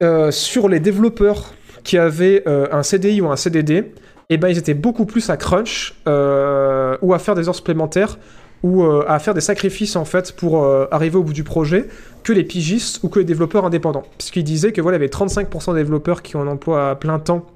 euh, 0.03 0.31
sur 0.31 0.69
les 0.69 0.81
développeurs 0.81 1.53
qui 1.85 1.99
avaient 1.99 2.43
un 2.47 2.83
CDI 2.83 3.21
ou 3.21 3.31
un 3.31 3.37
CDD, 3.37 3.93
eh 4.29 4.37
ben, 4.37 4.49
ils 4.49 4.59
étaient 4.59 4.75
beaucoup 4.75 5.07
plus 5.07 5.31
à 5.31 5.37
crunch 5.37 5.95
ou 6.07 7.15
à 7.15 7.19
faire 7.19 7.35
des 7.35 7.49
heures 7.49 7.55
supplémentaires 7.55 8.19
ou 8.63 8.83
euh, 8.83 9.05
à 9.09 9.19
faire 9.19 9.35
des 9.35 9.41
sacrifices 9.41 9.97
en 9.97 10.05
fait 10.05 10.33
pour 10.33 10.63
euh, 10.63 10.87
arriver 10.91 11.17
au 11.17 11.23
bout 11.23 11.33
du 11.33 11.45
projet 11.45 11.89
que 12.23 12.33
les 12.33 12.45
pigistes 12.45 13.01
ou 13.03 13.09
que 13.09 13.19
les 13.19 13.25
développeurs 13.25 13.65
indépendants. 13.65 14.05
Puisqu'ils 14.19 14.45
disaient 14.45 14.73
que 14.73 14.81
voilà, 14.81 14.99
il 14.99 15.01
y 15.01 15.05
avait 15.05 15.13
35% 15.13 15.75
des 15.75 15.81
développeurs 15.81 16.23
qui 16.23 16.37
ont 16.37 16.43
un 16.43 16.49
emploi 16.49 16.91
à 16.91 16.95
plein 16.95 17.19
temps 17.19 17.47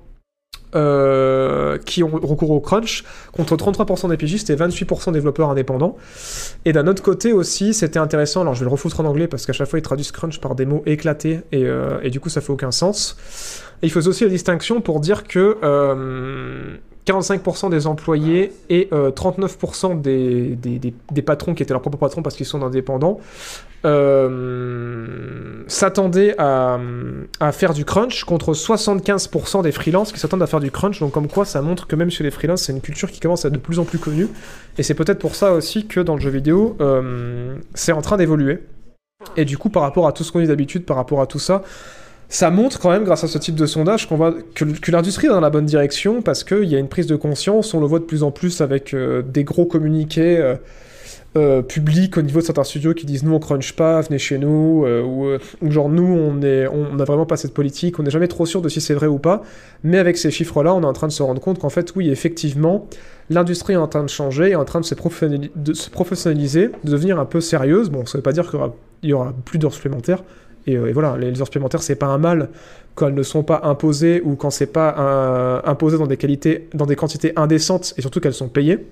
euh, 0.74 1.78
qui 1.78 2.02
ont 2.02 2.08
recours 2.08 2.50
au 2.50 2.60
crunch, 2.60 3.04
contre 3.32 3.56
33% 3.56 4.08
des 4.08 4.16
pigistes 4.16 4.50
et 4.50 4.56
28% 4.56 5.06
des 5.06 5.12
développeurs 5.12 5.50
indépendants. 5.50 5.96
Et 6.64 6.72
d'un 6.72 6.88
autre 6.88 7.02
côté 7.02 7.32
aussi, 7.32 7.74
c'était 7.74 8.00
intéressant, 8.00 8.40
alors 8.40 8.54
je 8.54 8.60
vais 8.60 8.64
le 8.64 8.70
refoutre 8.70 8.98
en 8.98 9.04
anglais 9.04 9.28
parce 9.28 9.46
qu'à 9.46 9.52
chaque 9.52 9.68
fois 9.68 9.78
ils 9.78 9.82
traduisent 9.82 10.10
crunch 10.10 10.40
par 10.40 10.56
des 10.56 10.66
mots 10.66 10.82
éclatés 10.84 11.42
et, 11.52 12.10
du 12.10 12.18
coup 12.18 12.28
ça 12.28 12.40
fait 12.40 12.50
aucun 12.50 12.72
sens. 12.72 13.16
Et 13.82 13.86
il 13.86 13.92
faisait 13.92 14.08
aussi 14.08 14.24
la 14.24 14.30
distinction 14.30 14.80
pour 14.80 14.98
dire 14.98 15.24
que 15.24 15.58
45% 17.06 17.70
des 17.70 17.86
employés 17.86 18.52
et 18.70 18.88
euh, 18.92 19.10
39% 19.10 20.00
des, 20.00 20.56
des, 20.56 21.22
patrons 21.22 21.54
qui 21.54 21.62
étaient 21.62 21.74
leurs 21.74 21.82
propres 21.82 21.98
patrons 21.98 22.22
parce 22.22 22.34
qu'ils 22.34 22.46
sont 22.46 22.62
indépendants 22.62 23.20
euh, 23.84 25.64
s'attendaient 25.66 26.34
à, 26.38 26.78
à 27.40 27.52
faire 27.52 27.74
du 27.74 27.84
crunch 27.84 28.24
contre 28.24 28.54
75% 28.54 29.62
des 29.62 29.72
freelances 29.72 30.12
qui 30.12 30.18
s'attendent 30.18 30.42
à 30.42 30.46
faire 30.46 30.60
du 30.60 30.70
crunch. 30.70 31.00
Donc 31.00 31.12
comme 31.12 31.28
quoi 31.28 31.44
ça 31.44 31.60
montre 31.60 31.86
que 31.86 31.94
même 31.94 32.10
chez 32.10 32.24
les 32.24 32.30
freelances 32.30 32.62
c'est 32.62 32.72
une 32.72 32.80
culture 32.80 33.10
qui 33.10 33.20
commence 33.20 33.44
à 33.44 33.48
être 33.48 33.54
de 33.54 33.58
plus 33.58 33.78
en 33.78 33.84
plus 33.84 33.98
connue. 33.98 34.28
Et 34.78 34.82
c'est 34.82 34.94
peut-être 34.94 35.18
pour 35.18 35.34
ça 35.34 35.52
aussi 35.52 35.86
que 35.86 36.00
dans 36.00 36.14
le 36.14 36.20
jeu 36.20 36.30
vidéo 36.30 36.76
euh, 36.80 37.56
c'est 37.74 37.92
en 37.92 38.00
train 38.00 38.16
d'évoluer. 38.16 38.60
Et 39.36 39.44
du 39.44 39.58
coup 39.58 39.68
par 39.68 39.82
rapport 39.82 40.06
à 40.06 40.12
tout 40.12 40.24
ce 40.24 40.32
qu'on 40.32 40.40
dit 40.40 40.46
d'habitude, 40.46 40.86
par 40.86 40.96
rapport 40.96 41.20
à 41.20 41.26
tout 41.26 41.38
ça, 41.38 41.62
ça 42.28 42.50
montre 42.50 42.80
quand 42.80 42.90
même, 42.90 43.04
grâce 43.04 43.24
à 43.24 43.28
ce 43.28 43.38
type 43.38 43.54
de 43.54 43.66
sondage, 43.66 44.08
qu'on 44.08 44.16
va, 44.16 44.34
que, 44.54 44.90
l'industrie 44.90 45.28
va 45.28 45.34
dans 45.34 45.40
la 45.40 45.50
bonne 45.50 45.66
direction 45.66 46.22
parce 46.22 46.44
qu'il 46.44 46.64
y 46.64 46.76
a 46.76 46.78
une 46.78 46.88
prise 46.88 47.06
de 47.06 47.16
conscience. 47.16 47.74
On 47.74 47.80
le 47.80 47.86
voit 47.86 47.98
de 47.98 48.04
plus 48.04 48.22
en 48.22 48.30
plus 48.30 48.60
avec 48.60 48.94
euh, 48.94 49.22
des 49.22 49.44
gros 49.44 49.66
communiqués 49.66 50.38
euh, 50.38 50.56
euh, 51.36 51.62
publics 51.62 52.16
au 52.16 52.22
niveau 52.22 52.40
de 52.40 52.44
certains 52.44 52.64
studios 52.64 52.94
qui 52.94 53.06
disent 53.06 53.24
nous 53.24 53.34
on 53.34 53.40
crunch 53.40 53.72
pas, 53.72 54.00
venez 54.00 54.18
chez 54.18 54.38
nous, 54.38 54.86
ou, 54.86 55.70
genre 55.70 55.88
nous 55.88 56.06
on 56.06 56.40
est, 56.42 56.66
on 56.68 56.94
n'a 56.94 57.04
vraiment 57.04 57.26
pas 57.26 57.36
cette 57.36 57.52
politique, 57.54 57.98
on 57.98 58.04
n'est 58.04 58.10
jamais 58.10 58.28
trop 58.28 58.46
sûr 58.46 58.62
de 58.62 58.68
si 58.68 58.80
c'est 58.80 58.94
vrai 58.94 59.06
ou 59.06 59.18
pas. 59.18 59.42
Mais 59.82 59.98
avec 59.98 60.16
ces 60.16 60.30
chiffres-là, 60.30 60.74
on 60.74 60.82
est 60.82 60.86
en 60.86 60.92
train 60.92 61.08
de 61.08 61.12
se 61.12 61.22
rendre 61.22 61.40
compte 61.40 61.58
qu'en 61.58 61.70
fait, 61.70 61.92
oui, 61.96 62.08
effectivement, 62.08 62.88
l'industrie 63.30 63.74
est 63.74 63.76
en 63.76 63.88
train 63.88 64.02
de 64.02 64.08
changer, 64.08 64.50
est 64.50 64.54
en 64.54 64.64
train 64.64 64.80
de 64.80 64.84
se, 64.84 64.94
professionnaliser, 64.94 66.70
de 66.84 66.90
devenir 66.90 67.18
un 67.18 67.26
peu 67.26 67.40
sérieuse. 67.40 67.90
Bon, 67.90 68.06
ça 68.06 68.18
veut 68.18 68.22
pas 68.22 68.32
dire 68.32 68.48
qu'il 68.48 68.60
y 69.02 69.12
aura, 69.12 69.26
aura 69.26 69.34
plus 69.44 69.58
d'heures 69.58 69.74
supplémentaires. 69.74 70.22
Et, 70.66 70.76
euh, 70.76 70.88
et 70.88 70.92
voilà, 70.92 71.16
les, 71.16 71.30
les 71.30 71.40
heures 71.40 71.46
supplémentaires, 71.46 71.82
c'est 71.82 71.96
pas 71.96 72.06
un 72.06 72.18
mal 72.18 72.48
quand 72.94 73.08
elles 73.08 73.14
ne 73.14 73.22
sont 73.22 73.42
pas 73.42 73.60
imposées 73.64 74.22
ou 74.24 74.36
quand 74.36 74.50
c'est 74.50 74.66
pas 74.66 74.94
euh, 74.98 75.60
imposé 75.64 75.98
dans 75.98 76.06
des 76.06 76.16
qualités, 76.16 76.68
dans 76.74 76.86
des 76.86 76.96
quantités 76.96 77.32
indécentes 77.36 77.94
et 77.96 78.00
surtout 78.00 78.20
qu'elles 78.20 78.34
sont 78.34 78.48
payées. 78.48 78.86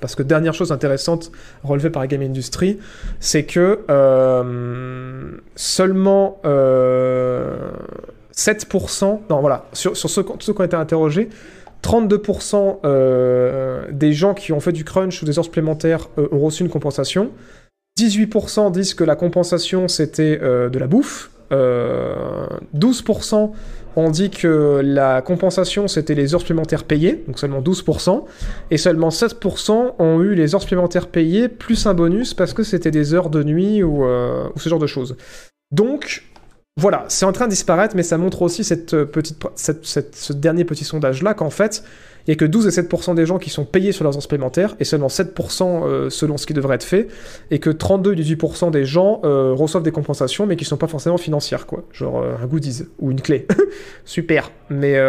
Parce 0.00 0.14
que 0.14 0.22
dernière 0.22 0.54
chose 0.54 0.72
intéressante 0.72 1.32
relevée 1.64 1.90
par 1.90 2.06
Game 2.06 2.22
Industry, 2.22 2.78
c'est 3.18 3.44
que 3.44 3.80
euh, 3.90 5.32
seulement 5.56 6.40
euh, 6.44 7.70
7%, 8.34 9.20
non 9.28 9.40
voilà, 9.40 9.66
sur, 9.72 9.96
ceux, 9.96 10.22
qui 10.22 10.50
ont 10.50 10.64
été 10.64 10.76
interrogés, 10.76 11.28
32% 11.82 12.78
euh, 12.84 13.84
des 13.90 14.12
gens 14.12 14.34
qui 14.34 14.52
ont 14.52 14.60
fait 14.60 14.72
du 14.72 14.84
crunch 14.84 15.22
ou 15.22 15.26
des 15.26 15.38
heures 15.38 15.44
supplémentaires 15.44 16.08
ont 16.30 16.38
reçu 16.38 16.62
une 16.62 16.70
compensation. 16.70 17.30
18% 17.98 18.72
disent 18.72 18.94
que 18.94 19.04
la 19.04 19.16
compensation 19.16 19.88
c'était 19.88 20.38
euh, 20.42 20.68
de 20.68 20.78
la 20.78 20.86
bouffe. 20.86 21.30
Euh, 21.52 22.46
12% 22.76 23.50
ont 23.96 24.10
dit 24.10 24.30
que 24.30 24.80
la 24.84 25.20
compensation 25.20 25.88
c'était 25.88 26.14
les 26.14 26.32
heures 26.34 26.40
supplémentaires 26.40 26.84
payées, 26.84 27.24
donc 27.26 27.38
seulement 27.38 27.60
12%. 27.60 28.24
Et 28.70 28.76
seulement 28.76 29.08
16% 29.08 29.94
ont 29.98 30.20
eu 30.20 30.34
les 30.34 30.54
heures 30.54 30.62
supplémentaires 30.62 31.08
payées 31.08 31.48
plus 31.48 31.86
un 31.86 31.94
bonus 31.94 32.34
parce 32.34 32.52
que 32.52 32.62
c'était 32.62 32.92
des 32.92 33.14
heures 33.14 33.30
de 33.30 33.42
nuit 33.42 33.82
ou, 33.82 34.04
euh, 34.04 34.48
ou 34.54 34.60
ce 34.60 34.68
genre 34.68 34.78
de 34.78 34.86
choses. 34.86 35.16
Donc 35.72 36.24
voilà, 36.76 37.04
c'est 37.08 37.26
en 37.26 37.32
train 37.32 37.44
de 37.46 37.50
disparaître, 37.50 37.94
mais 37.96 38.02
ça 38.02 38.16
montre 38.16 38.42
aussi 38.42 38.64
cette 38.64 38.94
euh, 38.94 39.04
petite, 39.04 39.36
ce 39.56 40.32
dernier 40.32 40.64
petit 40.64 40.84
sondage-là 40.84 41.34
qu'en 41.34 41.50
fait, 41.50 41.84
il 42.26 42.30
n'y 42.30 42.32
a 42.32 42.36
que 42.36 42.44
12 42.44 42.66
et 42.66 42.82
7% 42.82 43.14
des 43.14 43.26
gens 43.26 43.38
qui 43.38 43.50
sont 43.50 43.64
payés 43.64 43.92
sur 43.92 44.04
leurs 44.04 44.16
heures 44.16 44.22
supplémentaires, 44.22 44.76
et 44.80 44.84
seulement 44.84 45.08
7% 45.08 45.84
euh, 45.84 46.10
selon 46.10 46.36
ce 46.36 46.46
qui 46.46 46.54
devrait 46.54 46.76
être 46.76 46.84
fait, 46.84 47.08
et 47.50 47.58
que 47.58 47.70
32 47.70 48.12
et 48.12 48.16
18% 48.16 48.70
des 48.70 48.84
gens 48.84 49.20
euh, 49.24 49.52
reçoivent 49.52 49.82
des 49.82 49.92
compensations, 49.92 50.46
mais 50.46 50.56
qui 50.56 50.64
ne 50.64 50.68
sont 50.68 50.76
pas 50.76 50.88
forcément 50.88 51.18
financières, 51.18 51.66
quoi. 51.66 51.84
Genre 51.92 52.20
euh, 52.20 52.34
un 52.42 52.46
goodies 52.46 52.84
ou 52.98 53.10
une 53.10 53.20
clé. 53.20 53.46
Super. 54.04 54.50
Mais, 54.68 55.00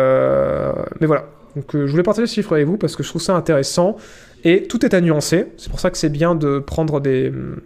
mais 0.99 1.07
voilà. 1.07 1.27
Donc 1.55 1.65
je 1.73 1.91
voulais 1.91 2.03
partager 2.03 2.27
ce 2.27 2.33
chiffre 2.33 2.53
avec 2.53 2.65
vous 2.65 2.77
parce 2.77 2.95
que 2.95 3.03
je 3.03 3.09
trouve 3.09 3.21
ça 3.21 3.35
intéressant, 3.35 3.97
et 4.43 4.63
tout 4.63 4.85
est 4.85 4.93
à 4.93 5.01
nuancer. 5.01 5.47
C'est 5.57 5.69
pour 5.69 5.79
ça 5.79 5.91
que 5.91 5.97
c'est 5.97 6.09
bien 6.09 6.33
de 6.35 6.59
prendre 6.59 7.01
des, 7.01 7.29
hum, 7.29 7.61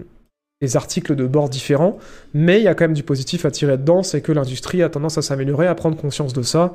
des 0.61 0.77
articles 0.77 1.15
de 1.15 1.27
bords 1.27 1.49
différents, 1.49 1.97
mais 2.33 2.59
il 2.59 2.63
y 2.63 2.67
a 2.67 2.75
quand 2.75 2.85
même 2.85 2.93
du 2.93 3.03
positif 3.03 3.45
à 3.45 3.51
tirer 3.51 3.77
dedans, 3.77 4.03
c'est 4.03 4.21
que 4.21 4.31
l'industrie 4.31 4.81
a 4.81 4.89
tendance 4.89 5.17
à 5.17 5.21
s'améliorer, 5.21 5.67
à 5.67 5.75
prendre 5.75 5.97
conscience 5.97 6.33
de 6.33 6.41
ça, 6.41 6.73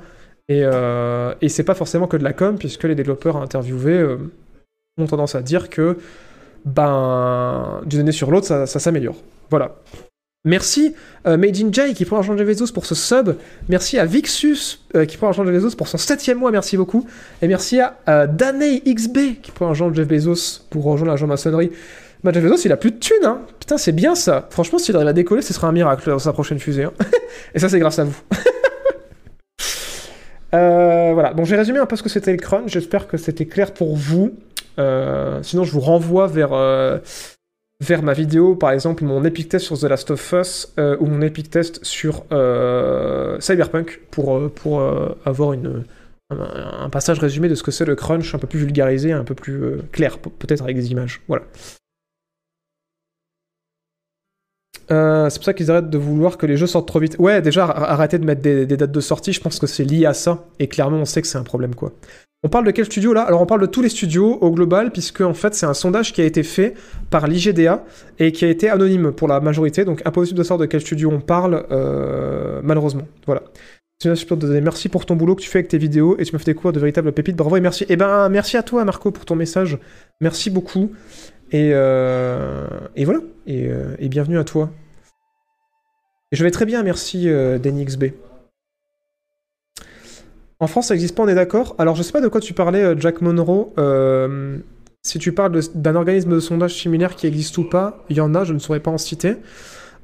et, 0.48 0.62
euh, 0.64 1.34
et 1.40 1.48
c'est 1.48 1.64
pas 1.64 1.74
forcément 1.74 2.06
que 2.06 2.16
de 2.16 2.24
la 2.24 2.32
com, 2.32 2.56
puisque 2.58 2.84
les 2.84 2.94
développeurs 2.94 3.36
interviewés 3.36 3.98
euh, 3.98 4.16
ont 4.98 5.06
tendance 5.06 5.34
à 5.34 5.42
dire 5.42 5.70
que, 5.70 5.98
ben, 6.64 7.80
d'une 7.86 8.00
année 8.00 8.12
sur 8.12 8.30
l'autre, 8.30 8.46
ça, 8.46 8.66
s'améliore. 8.66 9.16
Voilà. 9.50 9.76
Merci 10.44 10.94
euh, 11.26 11.36
Made 11.36 11.56
in 11.58 11.70
Jay 11.70 11.92
qui 11.92 12.06
prend 12.06 12.16
argent 12.16 12.34
de 12.34 12.42
Bezos 12.42 12.72
pour 12.72 12.86
ce 12.86 12.94
sub. 12.94 13.36
Merci 13.68 13.98
à 13.98 14.06
Vixus 14.06 14.80
euh, 14.96 15.04
qui 15.04 15.18
prend 15.18 15.26
argent 15.26 15.44
de 15.44 15.52
Bezos 15.52 15.76
pour 15.76 15.86
son 15.86 15.98
septième 15.98 16.38
mois, 16.38 16.50
merci 16.50 16.78
beaucoup. 16.78 17.06
Et 17.42 17.48
merci 17.48 17.78
à 17.78 17.98
euh, 18.08 18.26
qui 18.86 19.50
prend 19.50 19.68
argent 19.68 19.90
de 19.90 19.94
Jeff 19.94 20.08
Bezos 20.08 20.62
pour 20.70 20.84
rejoindre 20.84 21.08
l'argent 21.08 21.26
maçonnerie. 21.26 21.70
Bah, 22.24 22.32
Jeff 22.32 22.42
Bezos, 22.42 22.64
il 22.64 22.72
a 22.72 22.78
plus 22.78 22.90
de 22.90 22.98
thunes, 22.98 23.24
hein. 23.24 23.42
Putain, 23.58 23.76
c'est 23.76 23.92
bien 23.92 24.14
ça. 24.14 24.46
Franchement, 24.50 24.78
s'il 24.78 24.96
arrive 24.96 25.08
à 25.08 25.12
décoller, 25.12 25.42
ce 25.42 25.52
sera 25.52 25.68
un 25.68 25.72
miracle 25.72 26.08
dans 26.08 26.18
sa 26.18 26.32
prochaine 26.32 26.58
fusée. 26.58 26.84
hein. 26.84 26.92
Et 27.54 27.58
ça, 27.58 27.68
c'est 27.68 27.78
grâce 27.78 27.98
à 27.98 28.04
vous. 28.04 28.16
Euh, 30.54 31.12
voilà, 31.14 31.32
bon, 31.32 31.44
j'ai 31.44 31.56
résumé 31.56 31.78
un 31.78 31.86
peu 31.86 31.96
ce 31.96 32.02
que 32.02 32.08
c'était 32.08 32.32
le 32.32 32.38
crunch. 32.38 32.70
J'espère 32.72 33.06
que 33.06 33.16
c'était 33.16 33.46
clair 33.46 33.72
pour 33.72 33.96
vous. 33.96 34.34
Euh, 34.78 35.42
sinon, 35.42 35.64
je 35.64 35.72
vous 35.72 35.80
renvoie 35.80 36.26
vers, 36.26 36.52
euh, 36.52 36.98
vers 37.80 38.02
ma 38.02 38.12
vidéo, 38.12 38.56
par 38.56 38.70
exemple, 38.72 39.04
mon 39.04 39.24
epic 39.24 39.48
test 39.48 39.66
sur 39.66 39.78
The 39.78 39.84
Last 39.84 40.10
of 40.10 40.32
Us 40.32 40.74
ou 40.78 41.06
mon 41.06 41.22
epic 41.22 41.50
test 41.50 41.84
sur 41.84 42.24
Cyberpunk 43.40 44.00
pour, 44.10 44.50
pour 44.52 44.82
avoir 45.24 45.52
une, 45.52 45.84
un, 46.30 46.84
un 46.84 46.90
passage 46.90 47.18
résumé 47.18 47.48
de 47.48 47.54
ce 47.54 47.62
que 47.62 47.70
c'est 47.70 47.84
le 47.84 47.94
crunch, 47.94 48.34
un 48.34 48.38
peu 48.38 48.46
plus 48.46 48.60
vulgarisé, 48.60 49.12
un 49.12 49.24
peu 49.24 49.34
plus 49.34 49.78
clair, 49.92 50.18
pe- 50.18 50.30
peut-être 50.30 50.62
avec 50.62 50.76
des 50.76 50.90
images. 50.90 51.20
Voilà. 51.28 51.44
Euh, 54.92 55.30
c'est 55.30 55.38
pour 55.38 55.44
ça 55.44 55.54
qu'ils 55.54 55.70
arrêtent 55.70 55.90
de 55.90 55.98
vouloir 55.98 56.36
que 56.36 56.46
les 56.46 56.56
jeux 56.56 56.66
sortent 56.66 56.88
trop 56.88 56.98
vite. 56.98 57.16
Ouais, 57.18 57.40
déjà, 57.40 57.64
ar- 57.64 57.90
arrêtez 57.90 58.18
de 58.18 58.24
mettre 58.24 58.42
des, 58.42 58.66
dates 58.66 58.90
de 58.90 59.00
sortie, 59.00 59.32
je 59.32 59.40
pense 59.40 59.58
que 59.58 59.66
c'est 59.66 59.84
lié 59.84 60.06
à 60.06 60.14
ça, 60.14 60.46
et 60.58 60.66
clairement, 60.66 60.98
on 60.98 61.04
sait 61.04 61.22
que 61.22 61.28
c'est 61.28 61.38
un 61.38 61.44
problème, 61.44 61.74
quoi. 61.74 61.92
On 62.42 62.48
parle 62.48 62.64
de 62.64 62.70
quel 62.70 62.86
studio 62.86 63.12
là? 63.12 63.20
Alors 63.20 63.42
on 63.42 63.46
parle 63.46 63.60
de 63.60 63.66
tous 63.66 63.82
les 63.82 63.90
studios 63.90 64.38
au 64.40 64.50
global, 64.50 64.92
puisque 64.92 65.20
en 65.20 65.34
fait 65.34 65.54
c'est 65.54 65.66
un 65.66 65.74
sondage 65.74 66.14
qui 66.14 66.22
a 66.22 66.24
été 66.24 66.42
fait 66.42 66.72
par 67.10 67.26
l'IGDA 67.26 67.84
et 68.18 68.32
qui 68.32 68.46
a 68.46 68.48
été 68.48 68.70
anonyme 68.70 69.12
pour 69.12 69.28
la 69.28 69.40
majorité, 69.40 69.84
donc 69.84 70.00
impossible 70.06 70.38
de 70.38 70.42
savoir 70.42 70.60
de 70.60 70.64
quel 70.64 70.80
studio 70.80 71.10
on 71.12 71.20
parle, 71.20 71.66
euh, 71.70 72.60
malheureusement. 72.64 73.06
Voilà. 73.26 73.42
Merci 74.62 74.88
pour 74.88 75.04
ton 75.04 75.16
boulot 75.16 75.34
que 75.34 75.42
tu 75.42 75.50
fais 75.50 75.58
avec 75.58 75.68
tes 75.68 75.76
vidéos 75.76 76.16
et 76.18 76.24
tu 76.24 76.32
me 76.32 76.38
fais 76.38 76.46
découvrir 76.46 76.72
de 76.72 76.80
véritables 76.80 77.12
pépites. 77.12 77.36
Bravo 77.36 77.58
et 77.58 77.60
merci. 77.60 77.84
Et 77.90 77.96
ben 77.96 78.30
merci 78.30 78.56
à 78.56 78.62
toi 78.62 78.86
Marco 78.86 79.10
pour 79.10 79.26
ton 79.26 79.36
message. 79.36 79.76
Merci 80.22 80.48
beaucoup. 80.48 80.92
Et, 81.52 81.70
euh, 81.72 82.66
et 82.96 83.04
voilà. 83.04 83.20
Et, 83.46 83.68
euh, 83.68 83.94
et 83.98 84.08
bienvenue 84.08 84.38
à 84.38 84.44
toi. 84.44 84.70
Je 86.32 86.44
vais 86.44 86.50
très 86.50 86.64
bien, 86.64 86.82
merci 86.82 87.28
euh. 87.28 87.58
En 90.60 90.66
France, 90.68 90.88
ça 90.88 90.94
n'existe 90.94 91.16
pas, 91.16 91.24
on 91.24 91.28
est 91.28 91.34
d'accord 91.34 91.74
Alors, 91.78 91.96
je 91.96 92.02
sais 92.02 92.12
pas 92.12 92.20
de 92.20 92.28
quoi 92.28 92.40
tu 92.40 92.54
parlais, 92.54 92.82
euh, 92.82 92.94
Jack 92.96 93.20
Monroe. 93.20 93.72
Si 95.02 95.18
tu 95.18 95.32
parles 95.32 95.58
d'un 95.74 95.96
organisme 95.96 96.30
de 96.30 96.40
sondage 96.40 96.74
similaire 96.74 97.16
qui 97.16 97.26
existe 97.26 97.56
ou 97.56 97.64
pas, 97.64 98.04
il 98.10 98.16
y 98.16 98.20
en 98.20 98.34
a, 98.34 98.44
je 98.44 98.52
ne 98.52 98.58
saurais 98.58 98.80
pas 98.80 98.90
en 98.90 98.98
citer. 98.98 99.36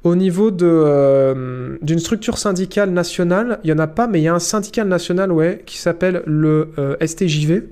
Au 0.03 0.15
niveau 0.15 0.49
d'une 0.49 1.99
structure 1.99 2.39
syndicale 2.39 2.89
nationale, 2.89 3.59
il 3.63 3.67
n'y 3.67 3.73
en 3.73 3.79
a 3.79 3.87
pas, 3.87 4.07
mais 4.07 4.19
il 4.19 4.23
y 4.23 4.27
a 4.27 4.33
un 4.33 4.39
syndical 4.39 4.87
national 4.87 5.31
ouais, 5.31 5.61
qui 5.67 5.77
s'appelle 5.77 6.23
le 6.25 6.71
STJV, 6.99 7.63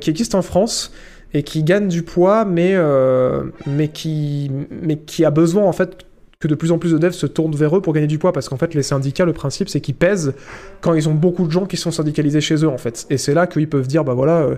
qui 0.00 0.10
existe 0.10 0.36
en 0.36 0.42
France 0.42 0.92
et 1.34 1.42
qui 1.42 1.64
gagne 1.64 1.88
du 1.88 2.02
poids, 2.02 2.44
mais, 2.44 2.70
euh, 2.74 3.42
mais, 3.66 3.88
qui, 3.88 4.50
mais 4.70 4.96
qui 4.96 5.24
a 5.24 5.30
besoin 5.30 5.64
en 5.64 5.72
fait 5.72 6.06
que 6.38 6.46
de 6.46 6.54
plus 6.54 6.72
en 6.72 6.78
plus 6.78 6.92
de 6.92 6.98
devs 6.98 7.12
se 7.12 7.26
tournent 7.26 7.56
vers 7.56 7.76
eux 7.76 7.80
pour 7.80 7.92
gagner 7.92 8.06
du 8.06 8.18
poids, 8.18 8.32
parce 8.32 8.48
qu'en 8.48 8.56
fait 8.56 8.72
les 8.74 8.82
syndicats, 8.82 9.24
le 9.24 9.32
principe 9.32 9.68
c'est 9.68 9.80
qu'ils 9.80 9.96
pèsent 9.96 10.34
quand 10.80 10.94
ils 10.94 11.08
ont 11.08 11.14
beaucoup 11.14 11.46
de 11.46 11.50
gens 11.50 11.66
qui 11.66 11.76
sont 11.76 11.90
syndicalisés 11.90 12.40
chez 12.40 12.54
eux 12.64 12.68
en 12.68 12.78
fait. 12.78 13.06
Et 13.10 13.18
c'est 13.18 13.34
là 13.34 13.46
qu'ils 13.46 13.68
peuvent 13.68 13.88
dire, 13.88 14.04
bah 14.04 14.14
voilà... 14.14 14.42
euh, 14.42 14.56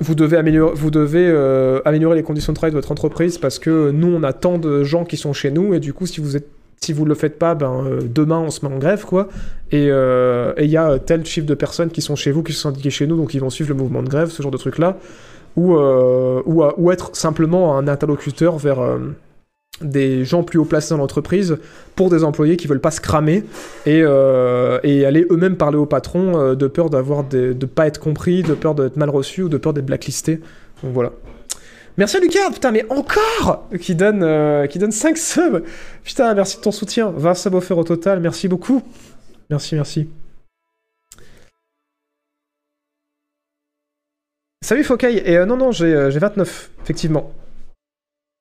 vous 0.00 0.14
devez, 0.14 0.36
améliorer, 0.36 0.74
vous 0.74 0.90
devez 0.90 1.26
euh, 1.26 1.80
améliorer 1.86 2.14
les 2.14 2.22
conditions 2.22 2.52
de 2.52 2.56
travail 2.56 2.72
de 2.72 2.76
votre 2.76 2.92
entreprise 2.92 3.38
parce 3.38 3.58
que 3.58 3.90
nous, 3.90 4.08
on 4.08 4.22
a 4.22 4.34
tant 4.34 4.58
de 4.58 4.84
gens 4.84 5.06
qui 5.06 5.16
sont 5.16 5.32
chez 5.32 5.50
nous 5.50 5.72
et 5.72 5.80
du 5.80 5.94
coup, 5.94 6.06
si 6.06 6.20
vous 6.20 6.36
êtes 6.36 6.46
si 6.82 6.94
vous 6.94 7.04
le 7.04 7.14
faites 7.14 7.38
pas, 7.38 7.54
ben 7.54 7.84
demain 8.02 8.38
on 8.38 8.48
se 8.48 8.64
met 8.64 8.74
en 8.74 8.78
grève 8.78 9.04
quoi. 9.04 9.28
Et 9.70 9.88
il 9.88 10.70
y 10.70 10.76
a 10.78 10.98
tel 10.98 11.26
chiffre 11.26 11.46
de 11.46 11.54
personnes 11.54 11.90
qui 11.90 12.00
sont 12.00 12.16
chez 12.16 12.30
vous, 12.30 12.42
qui 12.42 12.54
sont 12.54 12.70
syndiquées 12.70 12.88
chez 12.88 13.06
nous, 13.06 13.18
donc 13.18 13.34
ils 13.34 13.40
vont 13.40 13.50
suivre 13.50 13.68
le 13.68 13.76
mouvement 13.76 14.02
de 14.02 14.08
grève, 14.08 14.30
ce 14.30 14.42
genre 14.42 14.50
de 14.50 14.56
truc 14.56 14.78
là, 14.78 14.96
ou 15.56 15.76
euh, 15.76 16.42
ou, 16.46 16.90
être 16.90 17.14
simplement 17.16 17.76
un 17.76 17.88
interlocuteur 17.88 18.58
vers 18.58 18.80
euh, 18.80 18.98
des 19.80 20.24
gens 20.24 20.42
plus 20.42 20.58
haut 20.58 20.64
placés 20.64 20.90
dans 20.90 20.98
l'entreprise 20.98 21.58
pour 21.96 22.10
des 22.10 22.24
employés 22.24 22.56
qui 22.56 22.66
veulent 22.66 22.80
pas 22.80 22.90
se 22.90 23.00
cramer 23.00 23.44
et, 23.86 24.02
euh, 24.02 24.78
et 24.82 25.04
aller 25.04 25.26
eux-mêmes 25.30 25.56
parler 25.56 25.78
au 25.78 25.86
patron 25.86 26.38
euh, 26.38 26.54
de 26.54 26.66
peur 26.66 26.90
d'avoir 26.90 27.24
de 27.24 27.52
pas 27.66 27.86
être 27.86 27.98
compris, 27.98 28.42
de 28.42 28.54
peur 28.54 28.74
d'être 28.74 28.96
mal 28.96 29.10
reçu 29.10 29.42
ou 29.42 29.48
de 29.48 29.56
peur 29.56 29.72
d'être 29.72 29.86
blacklisté. 29.86 30.40
Donc 30.82 30.92
voilà. 30.92 31.12
Merci 31.96 32.16
à 32.16 32.20
Lucas, 32.20 32.50
putain, 32.52 32.70
mais 32.70 32.86
encore 32.88 33.68
qui 33.80 33.94
donne, 33.94 34.66
qui 34.68 34.78
donne 34.78 34.92
5 34.92 35.18
subs. 35.18 35.62
Putain, 36.04 36.32
merci 36.34 36.56
de 36.56 36.62
ton 36.62 36.72
soutien. 36.72 37.12
20 37.14 37.34
subs 37.34 37.54
offerts 37.54 37.78
au 37.78 37.84
total, 37.84 38.20
merci 38.20 38.48
beaucoup. 38.48 38.80
Merci, 39.50 39.74
merci. 39.74 40.08
Salut 44.70 44.84
Fokai, 44.84 45.28
et 45.28 45.36
euh, 45.36 45.46
non, 45.46 45.56
non, 45.56 45.72
j'ai 45.72 45.92
euh, 45.92 46.10
j'ai 46.12 46.20
29, 46.20 46.70
effectivement. 46.84 47.32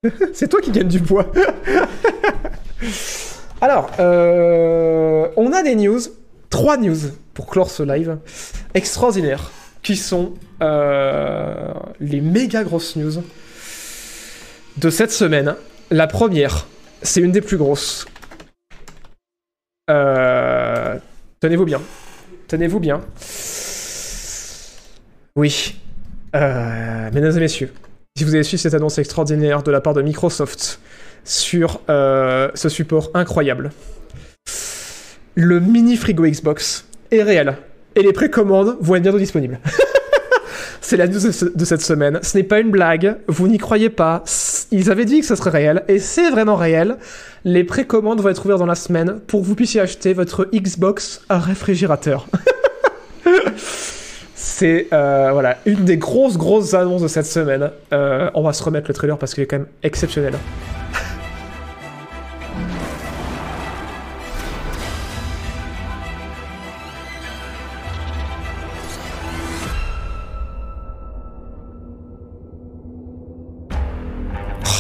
C'est 0.36 0.48
toi 0.48 0.62
qui 0.62 0.70
gagne 0.70 0.88
du 0.88 1.00
poids. 1.00 1.26
Alors, 3.62 3.90
euh, 4.00 5.28
on 5.38 5.52
a 5.54 5.64
des 5.64 5.74
news, 5.74 6.00
trois 6.52 6.78
news 6.78 6.98
pour 7.34 7.48
clore 7.48 7.72
ce 7.72 7.82
live 7.82 8.20
extraordinaires, 8.76 9.50
qui 9.82 9.96
sont 9.96 10.36
euh, 10.62 11.74
les 12.00 12.22
méga 12.22 12.64
grosses 12.64 12.96
news 12.96 13.24
de 14.78 14.90
cette 14.92 15.12
semaine. 15.12 15.56
La 15.90 16.06
première, 16.06 16.68
c'est 17.02 17.22
une 17.22 17.32
des 17.32 17.42
plus 17.42 17.58
grosses. 17.58 18.06
Euh, 19.90 20.96
Tenez-vous 21.40 21.66
bien. 21.66 21.82
Tenez-vous 22.48 22.80
bien. 22.80 23.02
Oui. 25.36 25.80
Euh, 26.36 27.10
mesdames 27.14 27.36
et 27.38 27.40
messieurs, 27.40 27.72
si 28.18 28.24
vous 28.24 28.34
avez 28.36 28.44
suivi 28.44 28.62
cette 28.62 28.74
annonce 28.74 28.98
extraordinaire 28.98 29.64
de 29.64 29.72
la 29.72 29.82
part 29.82 29.94
de 29.94 30.02
Microsoft 30.02 30.80
sur 31.24 31.82
euh, 31.90 32.50
ce 32.54 32.70
support 32.70 33.10
incroyable, 33.14 33.72
le 35.36 35.60
mini 35.60 35.96
frigo 35.98 36.24
Xbox 36.26 36.86
est 37.12 37.24
réel 37.24 37.58
et 37.96 38.02
les 38.04 38.14
précommandes 38.14 38.78
vont 38.80 38.96
être 38.96 39.04
bientôt 39.04 39.18
disponibles. 39.20 39.60
C'est 40.82 40.98
la 40.98 41.08
news 41.08 41.20
de, 41.20 41.32
ce- 41.32 41.46
de 41.46 41.66
cette 41.66 41.82
semaine. 41.82 42.20
Ce 42.24 42.36
n'est 42.38 42.44
pas 42.44 42.60
une 42.60 42.72
blague. 42.72 43.18
Vous 43.28 43.48
n'y 43.48 43.58
croyez 43.60 43.90
pas. 43.90 44.24
Ils 44.72 44.90
avaient 44.90 45.06
dit 45.06 45.20
que 45.20 45.26
ce 45.26 45.36
serait 45.36 45.52
réel. 45.52 45.84
Et 45.88 46.00
c'est 46.00 46.32
vraiment 46.32 46.56
réel. 46.56 46.98
Les 47.44 47.64
précommandes 47.64 48.22
vont 48.22 48.30
être 48.30 48.44
ouvertes 48.46 48.60
dans 48.60 48.66
la 48.66 48.74
semaine 48.76 49.20
pour 49.28 49.42
que 49.42 49.46
vous 49.46 49.54
puissiez 49.56 49.82
acheter 49.82 50.14
votre 50.14 50.48
Xbox 50.52 51.22
à 51.30 51.38
réfrigérateur. 51.38 52.28
c'est 54.60 54.88
euh, 54.92 55.30
voilà, 55.32 55.58
une 55.66 55.86
des 55.86 55.96
grosses, 55.96 56.38
grosses 56.38 56.74
annonces 56.74 57.02
de 57.02 57.08
cette 57.08 57.26
semaine. 57.26 57.72
Euh, 57.94 58.30
on 58.34 58.44
va 58.44 58.52
se 58.52 58.62
remettre 58.62 58.90
le 58.90 58.94
trailer 58.94 59.18
parce 59.18 59.34
qu'il 59.34 59.44
est 59.44 59.48
quand 59.48 59.60
même 59.60 59.68
exceptionnel. 59.84 60.34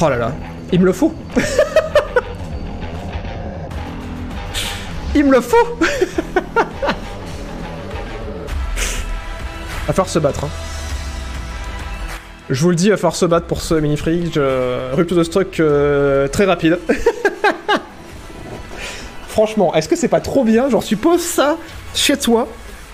Oh 0.01 0.09
là 0.09 0.17
là, 0.17 0.31
il 0.73 0.81
me 0.81 0.87
le 0.87 0.93
faut. 0.93 1.13
il 5.15 5.23
me 5.23 5.31
le 5.31 5.41
faut. 5.41 5.55
Va 9.89 9.93
falloir 9.93 10.09
se 10.09 10.19
battre. 10.19 10.43
hein. 10.43 10.49
Je 12.51 12.61
vous 12.61 12.69
le 12.69 12.75
dis, 12.75 12.91
va 12.91 12.95
falloir 12.97 13.15
se 13.15 13.25
battre 13.25 13.47
pour 13.47 13.59
ce 13.59 13.73
mini. 13.73 13.97
Je... 13.97 14.93
Rupture 14.93 15.17
de 15.17 15.23
stock 15.23 15.59
euh, 15.59 16.27
très 16.27 16.45
rapide. 16.45 16.77
Franchement, 19.27 19.73
est-ce 19.73 19.89
que 19.89 19.95
c'est 19.95 20.07
pas 20.07 20.21
trop 20.21 20.43
bien? 20.43 20.69
Genre, 20.69 20.83
tu 20.83 20.95
poses 20.95 21.23
ça 21.23 21.57
chez 21.95 22.17
toi 22.17 22.47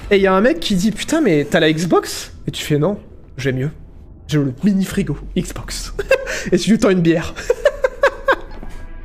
et 0.10 0.16
il 0.16 0.22
y 0.22 0.28
a 0.28 0.34
un 0.34 0.40
mec 0.40 0.62
qui 0.62 0.76
dit 0.76 0.92
Putain, 0.92 1.20
mais 1.20 1.44
t'as 1.44 1.60
la 1.60 1.70
Xbox? 1.74 2.32
Et 2.48 2.52
tu 2.52 2.64
fais 2.64 2.78
Non, 2.78 2.98
j'ai 3.38 3.52
mieux. 3.52 3.72
J'ai 4.30 4.38
le 4.38 4.54
mini 4.64 4.86
frigo 4.86 5.18
Xbox. 5.38 5.94
et 6.54 6.58
tu 6.58 6.70
lui 6.70 6.80
tends 6.80 6.92
une 6.92 7.02
bière. 7.02 7.34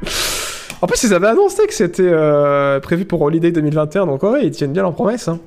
en 0.80 0.86
plus, 0.86 1.02
ils 1.02 1.12
avaient 1.12 1.26
annoncé 1.26 1.66
que 1.66 1.74
c'était 1.74 2.04
euh, 2.06 2.78
prévu 2.78 3.04
pour 3.04 3.20
Holiday 3.22 3.50
2021, 3.50 4.06
donc 4.06 4.22
ouais, 4.22 4.44
ils 4.46 4.52
tiennent 4.52 4.72
bien 4.72 4.82
leur 4.82 4.94
promesse. 4.94 5.26
hein. 5.26 5.40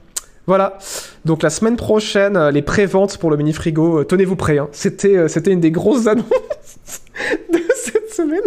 Voilà. 0.45 0.77
Donc 1.25 1.41
la 1.43 1.49
semaine 1.49 1.75
prochaine, 1.77 2.35
euh, 2.35 2.51
les 2.51 2.61
préventes 2.61 3.17
pour 3.17 3.29
le 3.31 3.37
mini 3.37 3.53
frigo, 3.53 3.99
euh, 3.99 4.03
tenez-vous 4.03 4.35
prêts. 4.35 4.57
hein. 4.57 4.67
C'était, 4.71 5.15
euh, 5.15 5.27
c'était 5.27 5.51
une 5.51 5.61
des 5.61 5.71
grosses 5.71 6.07
annonces 6.07 6.25
de 7.53 7.59
cette 7.75 8.11
semaine. 8.13 8.41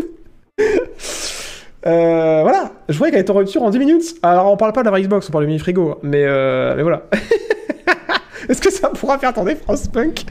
Voilà, 1.85 2.73
je 2.89 2.98
voyais 2.98 3.12
qu'elle 3.12 3.20
était 3.23 3.31
en 3.31 3.35
rupture 3.35 3.62
en 3.62 3.70
10 3.70 3.78
minutes. 3.78 4.16
Alors 4.23 4.52
on 4.52 4.56
parle 4.56 4.73
pas 4.73 4.82
de 4.82 4.90
la 4.90 5.01
Xbox, 5.01 5.28
on 5.28 5.32
parle 5.32 5.44
du 5.44 5.48
mini 5.48 5.59
frigo, 5.59 5.98
mais, 6.02 6.24
euh, 6.27 6.74
mais 6.77 6.82
voilà. 6.82 7.05
Est-ce 8.48 8.60
que 8.60 8.70
ça 8.70 8.89
pourra 8.90 9.18
faire 9.18 9.32
tourner 9.32 9.56
Frostpunk 9.56 10.24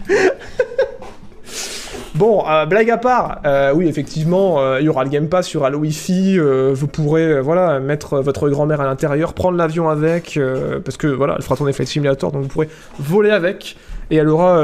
Bon, 2.16 2.46
euh, 2.48 2.66
blague 2.66 2.90
à 2.92 2.98
part, 2.98 3.42
euh, 3.46 3.74
oui, 3.74 3.90
effectivement, 3.90 4.62
euh, 4.62 4.80
il 4.80 4.86
y 4.86 4.90
aura 4.90 5.04
le 5.04 5.10
Game 5.10 5.28
Pass, 5.28 5.52
il 5.52 5.56
y 5.56 5.58
aura 5.58 5.70
le 5.70 5.76
Wi-Fi, 5.76 6.40
vous 6.72 6.88
pourrez, 6.88 7.42
voilà, 7.42 7.82
mettre 7.82 8.22
votre 8.22 8.48
grand-mère 8.48 8.80
à 8.80 8.86
l'intérieur, 8.86 9.34
prendre 9.34 9.58
l'avion 9.58 9.90
avec, 9.90 10.40
parce 10.86 10.96
que, 10.96 11.08
voilà, 11.08 11.36
elle 11.38 11.44
fera 11.44 11.58
tourner 11.58 11.74
Flight 11.74 11.90
Simulator, 11.90 12.32
donc 12.32 12.44
vous 12.44 12.48
pourrez 12.48 12.70
voler 13.00 13.32
avec, 13.32 13.76
et 14.12 14.16
elle 14.16 14.30
aura, 14.30 14.62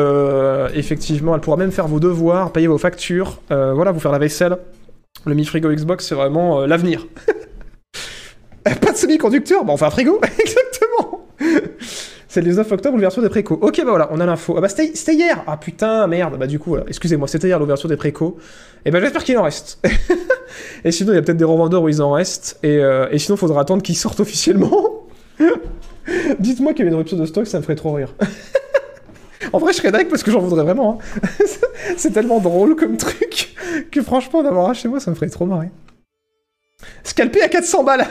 effectivement, 0.73 1.35
elle 1.35 1.41
pourra 1.41 1.57
même 1.57 1.73
faire 1.73 1.89
vos 1.89 1.99
devoirs, 1.99 2.53
payer 2.53 2.67
vos 2.67 2.77
factures, 2.77 3.41
voilà, 3.49 3.91
vous 3.91 3.99
faire 3.99 4.13
la 4.13 4.19
vaisselle. 4.19 4.57
Le 5.25 5.35
mi-frigo 5.35 5.69
Xbox, 5.69 6.07
c'est 6.07 6.15
vraiment 6.15 6.65
l'avenir. 6.65 7.05
Pas 8.63 8.91
de 8.91 8.97
semi-conducteur, 8.97 9.63
on 9.67 9.75
fait 9.75 9.85
un 9.85 9.89
frigo, 9.89 10.21
c'est 12.31 12.39
le 12.39 12.47
19 12.47 12.71
octobre, 12.71 12.95
l'ouverture 12.95 13.21
des 13.21 13.27
précos. 13.27 13.59
Ok, 13.61 13.75
bah 13.79 13.89
voilà, 13.89 14.07
on 14.09 14.21
a 14.21 14.25
l'info. 14.25 14.55
Ah 14.57 14.61
bah 14.61 14.69
c'était 14.69 15.13
hier 15.13 15.43
Ah 15.47 15.57
putain, 15.57 16.07
merde. 16.07 16.37
Bah 16.39 16.47
du 16.47 16.59
coup, 16.59 16.69
voilà. 16.69 16.85
excusez-moi, 16.87 17.27
c'était 17.27 17.47
hier 17.49 17.59
l'ouverture 17.59 17.89
des 17.89 17.97
précos. 17.97 18.37
Et 18.85 18.91
bah 18.91 19.01
j'espère 19.01 19.25
qu'il 19.25 19.37
en 19.37 19.43
reste. 19.43 19.85
et 20.85 20.93
sinon, 20.93 21.11
il 21.11 21.15
y 21.15 21.17
a 21.17 21.21
peut-être 21.21 21.35
des 21.35 21.43
revendeurs 21.43 21.83
où 21.83 21.89
ils 21.89 22.01
en 22.01 22.13
restent. 22.13 22.57
Et, 22.63 22.77
euh, 22.77 23.09
et 23.11 23.19
sinon, 23.19 23.35
faudra 23.35 23.59
attendre 23.59 23.83
qu'ils 23.83 23.97
sortent 23.97 24.21
officiellement. 24.21 25.07
Dites-moi 26.39 26.71
qu'il 26.71 26.79
y 26.79 26.81
avait 26.83 26.91
une 26.91 26.99
rupture 26.99 27.17
de 27.17 27.25
stock, 27.25 27.45
ça 27.47 27.57
me 27.57 27.63
ferait 27.63 27.75
trop 27.75 27.91
rire. 27.91 28.15
en 29.51 29.59
vrai, 29.59 29.73
je 29.73 29.79
serais 29.79 29.91
dingue 29.91 30.07
parce 30.07 30.23
que 30.23 30.31
j'en 30.31 30.39
voudrais 30.39 30.63
vraiment. 30.63 31.01
hein. 31.01 31.45
C'est 31.97 32.11
tellement 32.11 32.39
drôle 32.39 32.77
comme 32.77 32.95
truc 32.95 33.55
que 33.91 34.01
franchement, 34.01 34.41
d'avoir 34.41 34.69
un 34.69 34.73
chez 34.73 34.87
moi, 34.87 35.01
ça 35.01 35.11
me 35.11 35.17
ferait 35.17 35.27
trop 35.27 35.45
marrer. 35.45 35.67
Scalpé 37.03 37.41
à 37.41 37.49
400 37.49 37.83
balles 37.83 38.07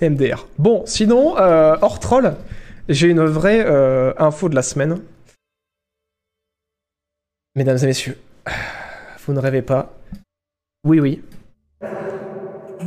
MDR. 0.00 0.46
Bon, 0.58 0.82
sinon, 0.86 1.38
euh, 1.38 1.76
hors 1.80 2.00
troll, 2.00 2.34
j'ai 2.88 3.08
une 3.08 3.24
vraie 3.24 3.64
euh, 3.64 4.12
info 4.18 4.48
de 4.48 4.54
la 4.54 4.62
semaine. 4.62 5.00
Mesdames 7.54 7.78
et 7.82 7.86
messieurs, 7.86 8.18
vous 9.26 9.32
ne 9.32 9.40
rêvez 9.40 9.62
pas. 9.62 9.92
Oui, 10.84 11.00
oui. 11.00 11.22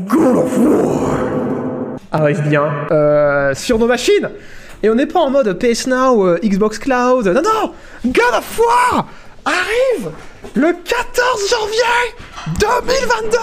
God 0.07 0.37
of 0.37 0.57
War 0.57 1.97
arrive 2.11 2.41
bien 2.47 2.87
euh, 2.91 3.53
sur 3.53 3.77
nos 3.77 3.87
machines. 3.87 4.29
Et 4.83 4.89
on 4.89 4.95
n'est 4.95 5.05
pas 5.05 5.19
en 5.19 5.29
mode 5.29 5.53
PS 5.59 5.87
Now, 5.87 6.37
Xbox 6.37 6.79
Cloud. 6.79 7.27
Non, 7.27 7.41
non 7.41 7.73
God 8.05 8.33
of 8.37 8.59
War 8.59 9.07
arrive 9.45 10.11
le 10.55 10.73
14 10.73 11.49
janvier 11.49 11.79
2022 12.59 13.37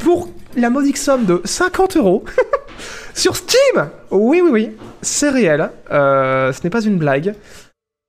pour 0.00 0.28
la 0.60 0.70
modique 0.70 0.96
somme 0.96 1.24
de 1.24 1.40
50 1.44 1.96
euros 1.96 2.24
sur 3.14 3.36
Steam. 3.36 3.90
Oui, 4.10 4.40
oui, 4.42 4.50
oui, 4.50 4.76
c'est 5.02 5.30
réel. 5.30 5.70
Euh, 5.90 6.52
ce 6.52 6.62
n'est 6.62 6.70
pas 6.70 6.82
une 6.82 6.98
blague. 6.98 7.34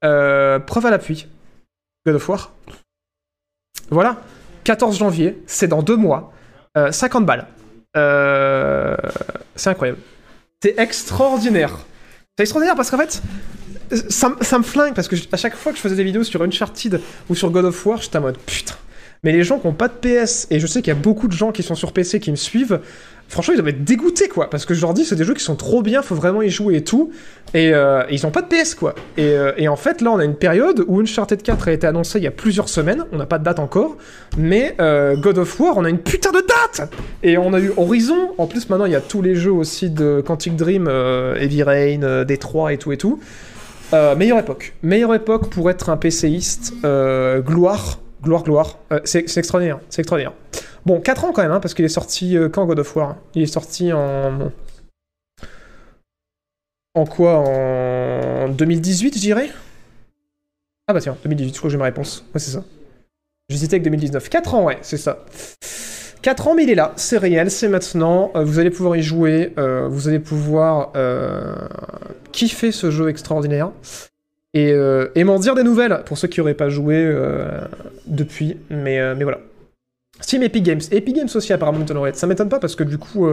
Euh, 0.04 0.60
preuve 0.60 0.86
à 0.86 0.92
l'appui. 0.92 1.28
God 2.06 2.16
of 2.16 2.30
War. 2.30 2.52
Voilà. 3.90 4.18
14 4.64 4.98
janvier, 4.98 5.42
c'est 5.48 5.68
dans 5.68 5.82
deux 5.82 5.96
mois. 5.96 6.32
Euh, 6.78 6.92
50 6.92 7.26
balles. 7.26 7.48
Euh, 7.98 8.96
c'est 9.56 9.70
incroyable. 9.70 10.00
C'est 10.62 10.78
extraordinaire. 10.78 11.80
C'est 12.38 12.44
extraordinaire 12.44 12.76
parce 12.76 12.92
qu'en 12.92 12.98
fait, 12.98 13.22
ça, 14.10 14.30
me 14.30 14.64
flingue 14.64 14.94
parce 14.94 15.08
que 15.08 15.16
à 15.32 15.38
chaque 15.38 15.56
fois 15.56 15.72
que 15.72 15.78
je 15.78 15.82
faisais 15.82 15.96
des 15.96 16.04
vidéos 16.04 16.24
sur 16.24 16.42
Uncharted 16.42 17.02
ou 17.30 17.36
sur 17.36 17.50
God 17.50 17.66
of 17.66 17.86
War, 17.86 18.02
j'étais 18.02 18.18
en 18.18 18.22
mode 18.22 18.38
putain. 18.38 18.76
Mais 19.24 19.34
les 19.34 19.44
gens 19.44 19.60
qui 19.60 19.68
n'ont 19.68 19.74
pas 19.74 19.90
de 19.90 19.94
PS, 19.94 20.48
et 20.50 20.60
je 20.60 20.68
sais 20.68 20.82
qu'il 20.82 20.94
y 20.94 20.98
a 20.98 21.00
beaucoup 21.00 21.28
de 21.28 21.34
gens 21.34 21.52
qui 21.52 21.62
sont 21.62 21.76
sur 21.76 21.92
PC 21.92 22.22
qui 22.22 22.32
me 22.32 22.38
suivent, 22.38 22.80
franchement, 23.28 23.54
ils 23.54 23.58
doivent 23.58 23.70
être 23.70 23.84
dégoûtés, 23.84 24.30
quoi. 24.30 24.50
Parce 24.50 24.66
que 24.66 24.74
je 24.74 24.82
leur 24.82 24.94
dis, 24.94 25.04
c'est 25.04 25.16
des 25.16 25.26
jeux 25.26 25.34
qui 25.34 25.44
sont 25.44 25.58
trop 25.58 25.82
bien, 25.82 26.02
faut 26.02 26.16
vraiment 26.16 26.42
y 26.42 26.50
jouer 26.50 26.78
et 26.78 26.84
tout. 26.84 27.12
Et, 27.54 27.74
euh, 27.74 28.04
ils 28.10 28.22
n'ont 28.24 28.32
pas 28.32 28.42
de 28.42 28.48
PS, 28.48 28.76
quoi. 28.76 28.96
Et, 29.18 29.24
euh, 29.24 29.52
et 29.58 29.68
en 29.68 29.76
fait, 29.76 30.02
là, 30.02 30.12
on 30.12 30.20
a 30.20 30.24
une 30.24 30.36
période 30.36 30.86
où 30.88 31.02
Uncharted 31.02 31.42
4 31.42 31.68
a 31.68 31.72
été 31.74 31.86
annoncé 31.86 32.20
il 32.20 32.24
y 32.24 32.28
a 32.28 32.32
plusieurs 32.32 32.70
semaines, 32.70 33.06
on 33.12 33.18
n'a 33.18 33.26
pas 33.26 33.40
de 33.40 33.44
date 33.44 33.60
encore, 33.60 33.98
mais 34.38 34.76
euh, 34.80 35.18
God 35.18 35.38
of 35.38 35.60
War, 35.60 35.78
on 35.78 35.84
a 35.84 35.90
une 35.90 36.00
putain 36.00 36.32
de 36.32 36.42
date 36.42 36.90
Et 37.22 37.38
on 37.38 37.54
a 37.54 37.60
eu 37.60 37.72
Horizon, 37.76 38.34
en 38.38 38.48
plus, 38.48 38.70
maintenant, 38.70 38.86
il 38.86 38.94
y 38.94 38.96
a 38.96 39.02
tous 39.02 39.22
les 39.22 39.36
jeux 39.36 39.52
aussi 39.52 39.90
de 39.90 40.24
Quantic 40.26 40.56
Dream, 40.56 40.88
Heavy 40.88 41.64
Rain, 41.64 42.04
euh, 42.04 42.24
Détroit 42.24 42.74
et 42.74 42.78
tout 42.78 42.92
et 42.92 42.98
tout. 42.98 43.20
Meilleure 43.92 44.38
époque. 44.38 44.74
Meilleure 44.84 45.16
époque 45.16 45.50
pour 45.50 45.70
être 45.70 45.90
un 45.90 45.98
PCiste. 45.98 46.74
Gloire. 47.40 48.00
Gloire, 48.22 48.44
gloire. 48.44 48.80
Euh, 48.92 49.00
c'est 49.06 49.38
extraordinaire. 49.38 49.80
C'est 49.90 50.02
extraordinaire. 50.02 50.34
Bon, 50.86 51.00
4 51.00 51.26
ans 51.26 51.32
quand 51.32 51.42
même, 51.42 51.52
hein, 51.52 51.60
parce 51.60 51.74
qu'il 51.74 51.86
est 51.86 51.90
sorti 51.90 52.38
euh, 52.38 52.50
quand 52.50 52.66
God 52.66 52.80
of 52.80 52.96
War 52.96 53.16
Il 53.36 53.42
est 53.42 53.48
sorti 53.48 53.94
en. 53.94 54.52
En 56.96 57.06
quoi? 57.06 57.38
En 57.38 58.50
2018, 58.50 59.16
je 59.16 59.20
dirais? 59.20 59.50
Ah 60.88 60.94
bah 60.94 61.02
tiens, 61.02 61.16
2018, 61.24 61.54
je 61.54 61.58
crois 61.58 61.68
que 61.68 61.72
j'ai 61.72 61.78
ma 61.78 61.86
réponse. 61.86 62.26
Ouais, 62.34 62.40
c'est 62.40 62.52
ça. 62.52 62.64
J'hésitais 63.48 63.76
avec 63.76 63.84
2019. 63.84 64.28
4 64.28 64.56
ans, 64.56 64.64
ouais, 64.66 64.80
c'est 64.82 64.98
ça. 64.98 65.24
4 66.22 66.48
ans, 66.50 66.56
mais 66.56 66.64
il 66.64 66.70
est 66.70 66.76
là, 66.76 66.94
c'est 66.98 67.18
réel, 67.18 67.52
c'est 67.52 67.70
maintenant. 67.70 68.32
Euh, 68.36 68.44
vous 68.44 68.60
allez 68.60 68.72
pouvoir 68.72 68.98
y 68.98 69.04
jouer, 69.04 69.54
vous 69.56 70.08
allez 70.08 70.20
pouvoir 70.20 70.92
kiffer 72.32 72.72
ce 72.72 72.92
jeu 72.92 73.08
extraordinaire 73.10 73.72
et, 74.54 74.72
euh, 74.72 75.10
et 75.16 75.24
m'en 75.24 75.40
dire 75.40 75.56
des 75.56 75.64
nouvelles 75.64 76.02
pour 76.06 76.18
ceux 76.18 76.28
qui 76.28 76.40
n'auraient 76.40 76.54
pas 76.56 76.70
joué 76.70 76.96
euh, 76.98 77.62
depuis. 78.08 78.58
Mais, 78.70 79.00
euh, 79.00 79.16
mais 79.16 79.24
voilà. 79.24 79.40
Steam 80.22 80.44
Epic 80.44 80.64
Games. 80.64 80.82
Epic 80.92 81.16
Games 81.16 81.30
aussi, 81.34 81.54
apparemment, 81.54 81.80
Mountain 81.80 82.14
Ça 82.14 82.28
m'étonne 82.28 82.50
pas 82.50 82.60
parce 82.60 82.76
que 82.76 82.84
du 82.84 82.98
coup, 82.98 83.28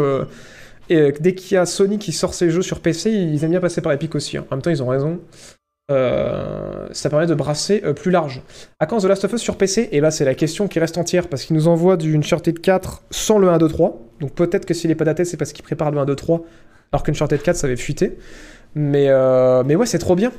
dès 0.89 1.35
qu'il 1.35 1.55
y 1.55 1.57
a 1.59 1.67
Sony 1.67 1.99
qui 1.99 2.13
sort 2.13 2.33
ses 2.33 2.51
jeux 2.51 2.63
sur 2.63 2.81
PC, 2.81 3.11
ils 3.11 3.43
aiment 3.43 3.51
bien 3.51 3.61
passer 3.61 3.81
par 3.81 3.93
Epic 3.93 4.15
aussi. 4.15 4.37
hein. 4.37 4.45
En 4.51 4.57
même 4.57 4.63
temps, 4.63 4.71
ils 4.71 4.83
ont 4.85 4.87
raison. 4.87 5.19
Ça 5.89 7.11
permet 7.11 7.27
de 7.27 7.35
brasser 7.35 7.81
plus 7.97 8.13
large. 8.13 8.43
À 8.79 8.87
quand 8.87 8.99
The 8.99 9.07
Last 9.07 9.25
of 9.25 9.33
Us 9.33 9.41
sur 9.41 9.57
PC 9.57 9.89
Et 9.91 10.01
là, 10.01 10.13
c'est 10.13 10.25
la 10.25 10.37
question 10.37 10.69
qui 10.69 10.79
reste 10.79 10.97
entière 10.97 11.27
parce 11.27 11.43
qu'il 11.45 11.57
nous 11.57 11.67
envoie 11.67 11.97
du 11.97 12.17
Uncharted 12.17 12.61
4 12.61 13.03
sans 13.11 13.39
le 13.39 13.49
1, 13.49 13.59
2, 13.59 13.67
3. 13.69 14.01
Donc 14.21 14.33
peut-être 14.33 14.65
que 14.65 14.75
s'il 14.75 14.93
est 14.93 14.97
pas 14.97 15.05
daté, 15.05 15.25
c'est 15.25 15.37
parce 15.37 15.53
qu'il 15.53 15.65
prépare 15.65 15.91
le 15.91 15.99
1, 15.99 16.05
2, 16.05 16.15
3, 16.15 16.45
alors 16.93 17.03
qu'Uncharted 17.03 17.43
4, 17.43 17.57
ça 17.57 17.67
avait 17.67 17.75
fuité. 17.75 18.17
Mais, 18.77 19.09
mais 19.65 19.75
ouais, 19.75 19.87
c'est 19.87 19.99
trop 19.99 20.15
bien. 20.15 20.31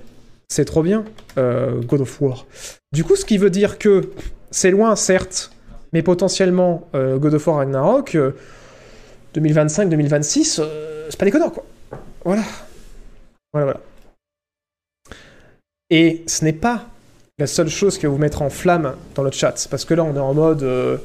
C'est 0.49 0.65
trop 0.65 0.82
bien, 0.82 1.03
euh, 1.38 1.82
God 1.82 2.02
of 2.02 2.22
War. 2.22 2.45
Du 2.94 3.03
coup, 3.03 3.15
ce 3.15 3.26
qui 3.26 3.38
veut 3.38 3.49
dire 3.49 3.78
que 3.78 4.11
c'est 4.49 4.72
loin, 4.72 4.95
certes, 4.95 5.52
mais 5.94 6.02
potentiellement 6.02 6.88
euh, 6.95 7.18
God 7.18 7.34
of 7.34 7.48
War 7.48 7.57
Ragnarok, 7.57 8.15
euh, 8.15 8.32
2025-2026, 9.36 10.60
euh, 10.60 11.07
c'est 11.10 11.19
pas 11.19 11.26
déconnant, 11.26 11.49
quoi. 11.49 11.65
Voilà. 12.24 12.44
Voilà, 13.53 13.65
voilà. 13.65 13.82
Et 15.90 16.24
ce 16.28 16.44
n'est 16.44 16.53
pas 16.53 16.86
la 17.40 17.48
seule 17.48 17.69
chose 17.69 17.98
qui 17.98 18.06
va 18.06 18.11
vous 18.11 18.18
mettre 18.18 18.41
en 18.41 18.49
flamme 18.49 18.95
dans 19.15 19.24
le 19.24 19.32
chat, 19.32 19.68
parce 19.69 19.86
que 19.86 19.94
là, 19.94 20.03
on 20.03 20.15
est 20.15 20.19
en 20.19 20.34
mode... 20.34 21.02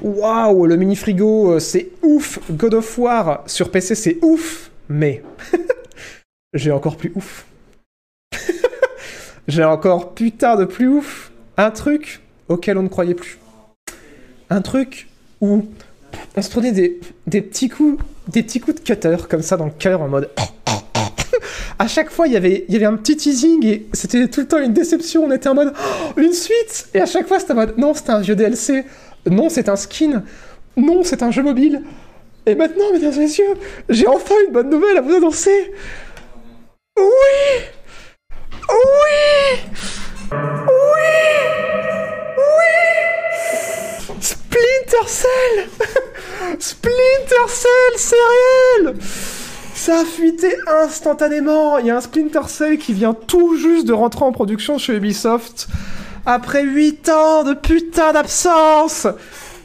Waouh, 0.00 0.66
le 0.66 0.76
mini 0.76 0.94
frigo, 0.94 1.58
c'est 1.58 1.88
ouf. 2.02 2.38
God 2.52 2.74
of 2.74 2.98
War 2.98 3.42
sur 3.46 3.70
PC, 3.70 3.96
c'est 3.96 4.18
ouf. 4.22 4.70
Mais 4.88 5.22
j'ai 6.54 6.70
encore 6.70 6.96
plus 6.96 7.12
ouf. 7.16 7.46
J'ai 9.48 9.64
encore 9.64 10.14
putain 10.14 10.56
de 10.56 10.64
plus 10.64 10.88
ouf. 10.88 11.32
Un 11.56 11.70
truc 11.70 12.20
auquel 12.48 12.78
on 12.78 12.82
ne 12.84 12.88
croyait 12.88 13.14
plus. 13.14 13.38
Un 14.50 14.60
truc 14.60 15.08
où 15.40 15.66
on 16.36 16.42
se 16.42 16.50
prenait 16.50 16.72
des, 16.72 17.00
des 17.26 17.42
petits 17.42 17.68
coups, 17.68 18.02
des 18.28 18.42
petits 18.42 18.60
coups 18.60 18.76
de 18.76 18.80
cutter 18.80 19.16
comme 19.28 19.42
ça 19.42 19.56
dans 19.56 19.64
le 19.64 19.72
cœur 19.76 20.00
en 20.02 20.08
mode. 20.08 20.30
à 21.78 21.88
chaque 21.88 22.10
fois, 22.10 22.28
il 22.28 22.34
y 22.34 22.36
avait, 22.36 22.64
y 22.68 22.76
avait 22.76 22.84
un 22.84 22.96
petit 22.96 23.16
teasing 23.16 23.66
et 23.66 23.86
c'était 23.92 24.28
tout 24.28 24.40
le 24.40 24.46
temps 24.46 24.58
une 24.58 24.72
déception. 24.72 25.24
On 25.24 25.32
était 25.32 25.48
en 25.48 25.54
mode 25.54 25.72
Oh, 25.76 26.12
une 26.16 26.32
suite 26.32 26.88
et 26.94 27.00
à 27.00 27.06
chaque 27.06 27.26
fois 27.26 27.40
c'était 27.40 27.52
en 27.52 27.56
mode 27.56 27.76
non, 27.78 27.94
c'était 27.94 28.10
un 28.10 28.20
vieux 28.20 28.36
DLC. 28.36 28.84
Non, 29.28 29.48
c'est 29.48 29.68
un 29.68 29.76
skin. 29.76 30.22
Non, 30.76 31.02
c'est 31.02 31.22
un 31.22 31.30
jeu 31.30 31.42
mobile. 31.42 31.82
Et 32.46 32.54
maintenant, 32.54 32.84
mesdames 32.92 33.12
et 33.14 33.18
messieurs, 33.18 33.54
j'ai 33.88 34.06
enfin 34.06 34.34
une 34.46 34.52
bonne 34.52 34.70
nouvelle 34.70 34.96
à 34.96 35.00
vous 35.00 35.14
annoncer. 35.14 35.72
Oui 36.96 37.77
Oui! 38.70 39.58
Oui! 40.32 40.38
Oui 42.36 44.16
Splinter 44.20 45.06
Cell! 45.06 45.68
Splinter 46.58 47.48
Cell, 47.48 47.94
c'est 47.96 48.16
réel! 48.16 48.94
Ça 49.74 50.00
a 50.00 50.04
fuité 50.04 50.54
instantanément. 50.66 51.78
Il 51.78 51.86
y 51.86 51.90
a 51.90 51.96
un 51.96 52.00
Splinter 52.00 52.48
Cell 52.48 52.78
qui 52.78 52.92
vient 52.92 53.14
tout 53.14 53.56
juste 53.56 53.86
de 53.86 53.92
rentrer 53.92 54.24
en 54.24 54.32
production 54.32 54.76
chez 54.76 54.94
Ubisoft. 54.94 55.68
Après 56.26 56.62
8 56.62 57.08
ans 57.08 57.44
de 57.44 57.54
putain 57.54 58.12
d'absence. 58.12 59.06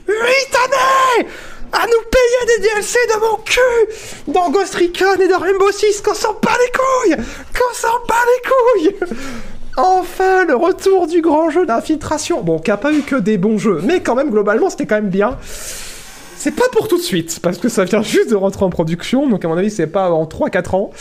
8 0.07 0.13
années 0.13 1.27
à 1.73 1.85
nous 1.85 2.03
payer 2.11 2.57
des 2.57 2.63
DLC 2.63 2.97
de 3.13 3.19
mon 3.19 3.37
cul 3.43 4.31
dans 4.31 4.49
Ghost 4.51 4.75
Recon 4.75 5.21
et 5.21 5.27
dans 5.27 5.39
Rainbow 5.39 5.71
Six 5.71 6.01
qu'on 6.01 6.13
s'en 6.13 6.33
bat 6.33 6.51
les 6.59 6.71
couilles 6.71 7.25
Qu'on 7.53 7.73
s'en 7.73 7.99
bat 8.07 8.15
les 8.25 8.49
couilles 8.49 9.15
Enfin, 9.75 10.45
le 10.45 10.55
retour 10.55 11.07
du 11.07 11.21
grand 11.21 11.49
jeu 11.49 11.65
d'infiltration. 11.65 12.41
Bon, 12.43 12.59
qui 12.59 12.69
a 12.69 12.77
pas 12.77 12.93
eu 12.93 13.01
que 13.01 13.15
des 13.15 13.39
bons 13.39 13.57
jeux, 13.57 13.81
mais 13.83 14.01
quand 14.01 14.13
même, 14.13 14.29
globalement, 14.29 14.69
c'était 14.69 14.85
quand 14.85 14.97
même 14.97 15.09
bien. 15.09 15.35
C'est 16.37 16.51
pas 16.51 16.69
pour 16.71 16.87
tout 16.87 16.97
de 16.97 17.01
suite, 17.03 17.39
parce 17.41 17.57
que 17.57 17.69
ça 17.69 17.83
vient 17.83 18.03
juste 18.03 18.29
de 18.29 18.35
rentrer 18.35 18.65
en 18.65 18.69
production, 18.69 19.27
donc 19.27 19.43
à 19.43 19.47
mon 19.47 19.57
avis, 19.57 19.71
c'est 19.71 19.87
pas 19.87 20.05
avant 20.05 20.25
3-4 20.25 20.75
ans. 20.75 20.91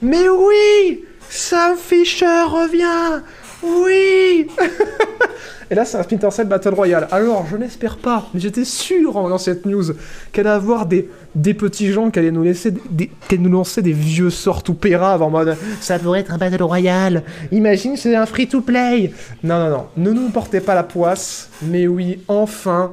Mais 0.00 0.28
oui 0.28 1.04
Sam 1.28 1.76
Fisher 1.76 2.42
revient 2.46 3.22
Oui 3.62 4.46
Et 5.70 5.74
là, 5.74 5.84
c'est 5.84 5.98
un 5.98 6.02
Splinter 6.04 6.30
Cell 6.30 6.46
Battle 6.46 6.74
Royale. 6.74 7.08
Alors, 7.10 7.44
je 7.50 7.56
n'espère 7.56 7.96
pas, 7.96 8.28
mais 8.32 8.40
j'étais 8.40 8.64
sûr 8.64 9.16
en 9.16 9.22
voyant 9.22 9.38
cette 9.38 9.66
news 9.66 9.82
qu'elle 10.30 10.46
allait 10.46 10.56
avoir 10.56 10.86
des, 10.86 11.08
petits 11.54 11.90
gens 11.90 12.10
qui 12.10 12.20
allaient 12.20 12.30
nous 12.30 12.44
laisser 12.44 12.70
des, 12.70 13.10
nous 13.38 13.50
lancer 13.50 13.82
des 13.82 13.92
vieux 13.92 14.30
sorts 14.30 14.62
ou 14.68 14.74
péraves 14.74 15.22
en 15.22 15.30
mode 15.30 15.56
ça 15.80 15.98
pourrait 15.98 16.20
être 16.20 16.32
un 16.32 16.38
Battle 16.38 16.62
Royale. 16.62 17.24
Imagine, 17.50 17.96
c'est 17.96 18.14
un 18.14 18.26
free-to-play. 18.26 19.12
Non, 19.42 19.58
non, 19.58 19.70
non. 19.70 19.86
Ne 19.96 20.12
nous 20.12 20.28
portez 20.30 20.60
pas 20.60 20.74
la 20.74 20.84
poisse. 20.84 21.50
Mais 21.62 21.88
oui, 21.88 22.20
enfin, 22.28 22.92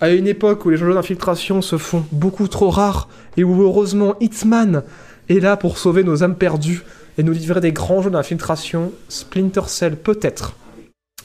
à 0.00 0.10
une 0.10 0.26
époque 0.26 0.66
où 0.66 0.70
les 0.70 0.76
jeux 0.76 0.92
d'infiltration 0.92 1.62
se 1.62 1.78
font 1.78 2.04
beaucoup 2.12 2.48
trop 2.48 2.68
rares 2.68 3.08
et 3.36 3.44
où 3.44 3.62
heureusement 3.62 4.14
Hitman 4.20 4.82
est 5.30 5.40
là 5.40 5.56
pour 5.56 5.78
sauver 5.78 6.04
nos 6.04 6.22
âmes 6.22 6.36
perdues 6.36 6.82
et 7.16 7.22
nous 7.22 7.32
livrer 7.32 7.60
des 7.60 7.72
grands 7.72 8.02
jeux 8.02 8.10
d'infiltration, 8.10 8.92
Splinter 9.08 9.62
Cell 9.68 9.96
peut-être 9.96 10.54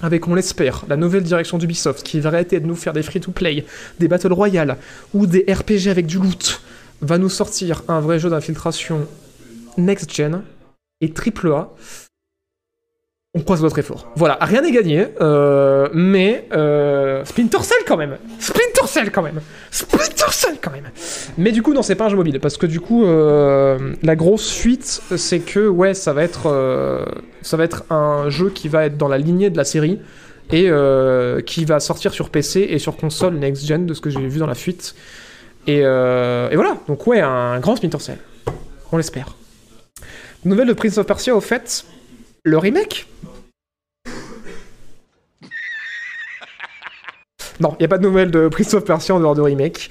avec, 0.06 0.28
on 0.28 0.36
l'espère, 0.36 0.86
la 0.88 0.98
nouvelle 0.98 1.24
direction 1.24 1.58
d'Ubisoft 1.58 2.04
qui 2.04 2.20
va 2.20 2.30
arrêter 2.30 2.60
de 2.60 2.66
nous 2.66 2.76
faire 2.76 2.94
des 2.94 3.04
free-to-play, 3.04 3.66
des 4.00 4.08
Battle 4.08 4.34
Royale 4.34 4.78
ou 5.14 5.26
des 5.26 5.46
RPG 5.52 5.90
avec 5.90 6.06
du 6.06 6.18
loot, 6.18 6.62
va 7.02 7.18
nous 7.18 7.30
sortir 7.30 7.84
un 7.88 8.00
vrai 8.00 8.20
jeu 8.20 8.30
d'infiltration 8.30 9.08
next-gen 9.78 10.44
et 11.02 11.12
triple 11.12 11.52
A. 11.52 11.70
On 13.38 13.42
croise 13.42 13.60
votre 13.60 13.78
effort. 13.78 14.10
Voilà, 14.16 14.38
rien 14.40 14.62
n'est 14.62 14.72
gagné, 14.72 15.08
euh, 15.20 15.90
mais 15.94 16.48
euh, 16.54 17.26
Splinter 17.26 17.64
Cell 17.64 17.80
quand 17.86 17.98
même. 17.98 18.18
Splinter 18.40 18.88
Cell 18.88 19.12
quand 19.12 19.24
même. 19.24 19.42
Splinter 19.72 20.32
Cell 20.32 20.56
quand 20.62 20.72
même. 20.72 20.86
Mais 21.38 21.52
du 21.52 21.62
coup, 21.62 21.74
non, 21.74 21.82
c'est 21.82 21.96
pas 21.96 22.06
un 22.06 22.10
jeu 22.10 22.16
mobile 22.16 22.40
parce 22.40 22.56
que 22.56 22.66
du 22.66 22.80
coup, 22.80 23.04
euh, 23.04 23.94
la 24.04 24.16
grosse 24.16 24.54
fuite, 24.54 25.02
c'est 25.18 25.40
que 25.40 25.68
ouais, 25.68 25.94
ça 25.94 26.14
va 26.14 26.24
être, 26.24 27.06
ça 27.42 27.58
va 27.58 27.66
être 27.66 27.84
un 27.90 28.30
jeu 28.30 28.52
qui 28.52 28.70
va 28.70 28.86
être 28.86 28.96
dans 28.96 29.10
la 29.10 29.18
lignée 29.18 29.50
de 29.50 29.58
la 29.58 29.66
série 29.66 30.00
et 30.54 30.72
qui 31.46 31.66
va 31.66 31.82
sortir 31.82 32.14
sur 32.14 32.30
PC 32.30 32.66
et 32.70 32.80
sur 32.80 32.96
console 32.96 33.34
next 33.34 33.66
gen 33.66 33.86
de 33.86 33.94
ce 33.94 34.00
que 34.00 34.10
j'ai 34.10 34.26
vu 34.26 34.40
dans 34.40 34.48
la 34.48 34.56
fuite. 34.56 34.96
Et, 35.68 35.80
et 35.80 36.56
voilà, 36.56 36.78
donc 36.88 37.06
ouais, 37.06 37.20
un 37.20 37.60
grand 37.60 37.76
Splinter 37.76 38.00
Cell. 38.00 38.18
On 38.94 38.98
l'espère. 38.98 39.36
Nouvelle 40.46 40.70
de 40.70 40.74
Prince 40.74 40.98
of 40.98 41.06
Persia, 41.06 41.36
au 41.36 41.42
fait, 41.42 41.86
le 42.44 42.58
remake 42.60 43.08
Non, 47.60 47.76
il 47.80 47.84
n'y 47.84 47.86
a 47.86 47.90
pas 47.90 47.98
de 47.98 48.04
nouvelle 48.04 48.32
de 48.32 48.48
Prince 48.48 48.74
of 48.74 48.84
Persia 48.86 49.16
en 49.16 49.20
dehors 49.20 49.36
de 49.36 49.42
remake. 49.42 49.90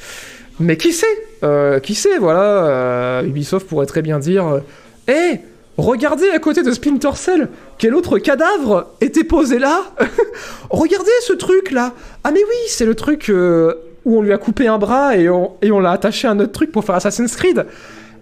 Mais 0.60 0.76
qui 0.76 0.93
sait 0.93 1.07
Euh, 1.43 1.81
Qui 1.81 1.94
sait, 1.94 2.18
voilà. 2.18 2.65
euh, 2.67 3.23
Ubisoft 3.25 3.67
pourrait 3.67 3.86
très 3.86 4.02
bien 4.02 4.18
dire 4.18 4.60
Hé 5.09 5.41
Regardez 5.76 6.28
à 6.31 6.39
côté 6.39 6.62
de 6.62 6.70
Splinter 6.70 7.17
Cell, 7.17 7.49
quel 7.78 7.97
autre 7.97 8.18
cadavre 8.18 8.93
était 9.01 9.25
posé 9.25 9.59
là 9.59 9.83
Regardez 10.70 11.10
ce 11.26 11.33
truc 11.33 11.73
là 11.73 11.93
Ah 12.23 12.31
mais 12.31 12.39
oui, 12.39 12.57
c'est 12.68 12.84
le 12.84 12.94
truc 12.94 13.28
euh, 13.28 13.75
où 14.05 14.18
on 14.18 14.23
lui 14.23 14.33
a 14.33 14.39
coupé 14.39 14.68
un 14.68 14.78
bras 14.78 15.17
et 15.17 15.28
on, 15.28 15.55
on 15.65 15.81
l'a 15.81 15.91
attaché 15.91 16.28
à 16.28 16.31
un 16.31 16.39
autre 16.39 16.52
truc 16.52 16.70
pour 16.70 16.84
faire 16.84 16.94
Assassin's 16.94 17.34
Creed. 17.34 17.67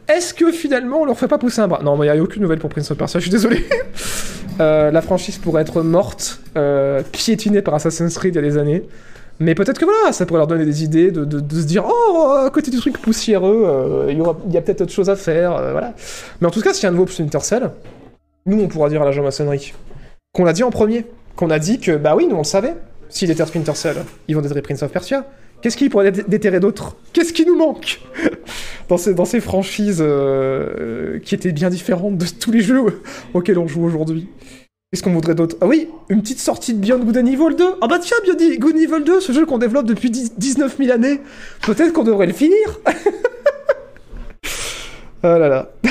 Est-ce 0.08 0.32
que 0.32 0.50
finalement 0.50 1.02
on 1.02 1.04
leur 1.04 1.18
fait 1.18 1.28
pas 1.28 1.36
pousser 1.36 1.60
un 1.60 1.68
bras? 1.68 1.80
Non, 1.82 1.98
mais 1.98 2.06
il 2.06 2.12
n'y 2.12 2.18
a 2.18 2.22
aucune 2.22 2.40
nouvelle 2.40 2.58
pour 2.58 2.70
Prince 2.70 2.90
of 2.90 2.96
Persia, 2.96 3.20
je 3.20 3.24
suis 3.24 3.30
désolé. 3.30 3.64
Euh, 4.60 4.90
la 4.90 5.00
franchise 5.00 5.38
pourrait 5.38 5.62
être 5.62 5.80
morte, 5.80 6.38
euh, 6.58 7.02
piétinée 7.10 7.62
par 7.62 7.72
Assassin's 7.72 8.14
Creed 8.18 8.34
il 8.34 8.36
y 8.36 8.38
a 8.38 8.42
des 8.42 8.58
années. 8.58 8.82
Mais 9.42 9.54
peut-être 9.54 9.78
que 9.78 9.84
voilà, 9.84 10.12
ça 10.12 10.24
pourrait 10.24 10.38
leur 10.38 10.46
donner 10.46 10.64
des 10.64 10.84
idées 10.84 11.10
de, 11.10 11.38
se 11.60 11.66
dire 11.66 11.84
Oh, 11.86 12.34
à 12.46 12.50
côté 12.50 12.70
du 12.70 12.78
truc 12.78 12.98
poussiéreux, 12.98 13.64
euh, 13.66 14.06
il 14.46 14.52
y, 14.52 14.56
a 14.56 14.60
peut-être 14.62 14.82
autre 14.82 14.92
chose 14.92 15.10
à 15.10 15.16
faire. 15.16 15.56
euh, 15.56 15.72
voilà. 15.72 15.94
Mais 16.40 16.46
en 16.46 16.50
tout 16.50 16.60
cas, 16.60 16.72
s'il 16.72 16.84
y 16.84 16.86
a 16.86 16.90
un 16.90 16.92
nouveau 16.92 17.06
Splinter 17.06 17.40
Cell, 17.40 17.70
nous 18.46 18.60
on 18.60 18.68
pourra 18.68 18.88
dire 18.88 19.02
à 19.02 19.10
la 19.10 19.22
maçonnerie 19.22 19.72
qu'on 20.32 20.44
l'a 20.44 20.52
dit 20.52 20.62
en 20.62 20.70
premier. 20.70 21.06
Qu'on 21.36 21.50
a 21.50 21.58
dit 21.58 21.80
que, 21.80 21.92
bah 21.96 22.14
oui, 22.14 22.26
nous 22.28 22.34
on 22.36 22.38
le 22.38 22.44
savait. 22.44 22.74
S'il 23.08 23.28
déterre 23.28 23.48
Splinter 23.48 23.74
Cell, 23.74 23.96
ils 24.28 24.34
vont 24.36 24.42
déterrer 24.42 24.62
Prince 24.62 24.82
of 24.82 24.92
Persia. 24.92 25.26
Qu'est-ce 25.60 25.76
qui 25.76 25.88
pourrait 25.88 26.10
dé- 26.12 26.24
déterrer 26.26 26.60
d'autres? 26.60 26.96
Qu'est-ce 27.12 27.32
qui 27.32 27.46
nous 27.46 27.56
manque? 27.56 28.00
Dans 28.88 28.98
ces, 28.98 29.14
dans 29.14 29.24
ces 29.24 29.40
franchises 29.40 30.02
euh, 30.04 31.18
qui 31.20 31.34
étaient 31.34 31.52
bien 31.52 31.70
différentes 31.70 32.18
de 32.18 32.26
tous 32.38 32.50
les 32.50 32.60
jeux 32.60 32.82
auxquels 33.32 33.58
on 33.58 33.66
joue 33.66 33.84
aujourd'hui 33.84 34.28
Qu'est-ce 34.92 35.02
qu'on 35.02 35.12
voudrait 35.14 35.34
d'autre? 35.34 35.56
Ah 35.62 35.66
oui, 35.66 35.88
une 36.10 36.20
petite 36.20 36.38
sortie 36.38 36.74
de 36.74 36.78
Beyond 36.78 36.98
Good 36.98 37.16
and 37.16 37.24
Evil 37.24 37.56
2 37.56 37.64
Ah 37.80 37.86
bah 37.86 37.98
tiens, 37.98 38.18
Beyond 38.26 38.58
Good 38.58 38.74
and 38.74 38.78
Evil 38.78 39.04
2, 39.04 39.20
ce 39.20 39.32
jeu 39.32 39.46
qu'on 39.46 39.56
développe 39.56 39.86
depuis 39.86 40.10
10 40.10 40.34
19 40.36 40.76
000 40.76 40.92
années, 40.92 41.20
peut-être 41.62 41.94
qu'on 41.94 42.04
devrait 42.04 42.26
le 42.26 42.34
finir 42.34 42.78
Oh 45.24 45.38
là 45.38 45.48
là 45.48 45.70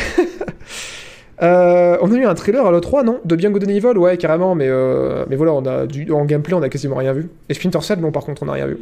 Euh, 1.42 1.98
on 2.02 2.12
a 2.12 2.16
eu 2.16 2.26
un 2.26 2.36
trailer 2.36 2.64
à 2.64 2.72
l'E3, 2.72 3.04
non? 3.04 3.20
De 3.26 3.36
Beyond 3.36 3.50
Good 3.50 3.64
and 3.64 3.70
Evil? 3.70 3.98
Ouais, 3.98 4.16
carrément, 4.16 4.54
mais, 4.54 4.68
euh, 4.68 5.26
mais 5.28 5.36
voilà, 5.36 5.54
on 5.54 5.66
a 5.66 5.88
du, 5.88 6.12
en 6.12 6.24
gameplay, 6.26 6.54
on 6.54 6.62
a 6.62 6.70
quasiment 6.70 6.98
rien 6.98 7.14
vu. 7.14 7.32
Et 7.50 7.56
Splinter 7.56 7.82
Cell, 7.82 8.00
non, 8.00 8.12
par 8.12 8.26
contre, 8.26 8.44
on 8.44 8.48
a 8.50 8.52
rien 8.52 8.68
vu. 8.68 8.78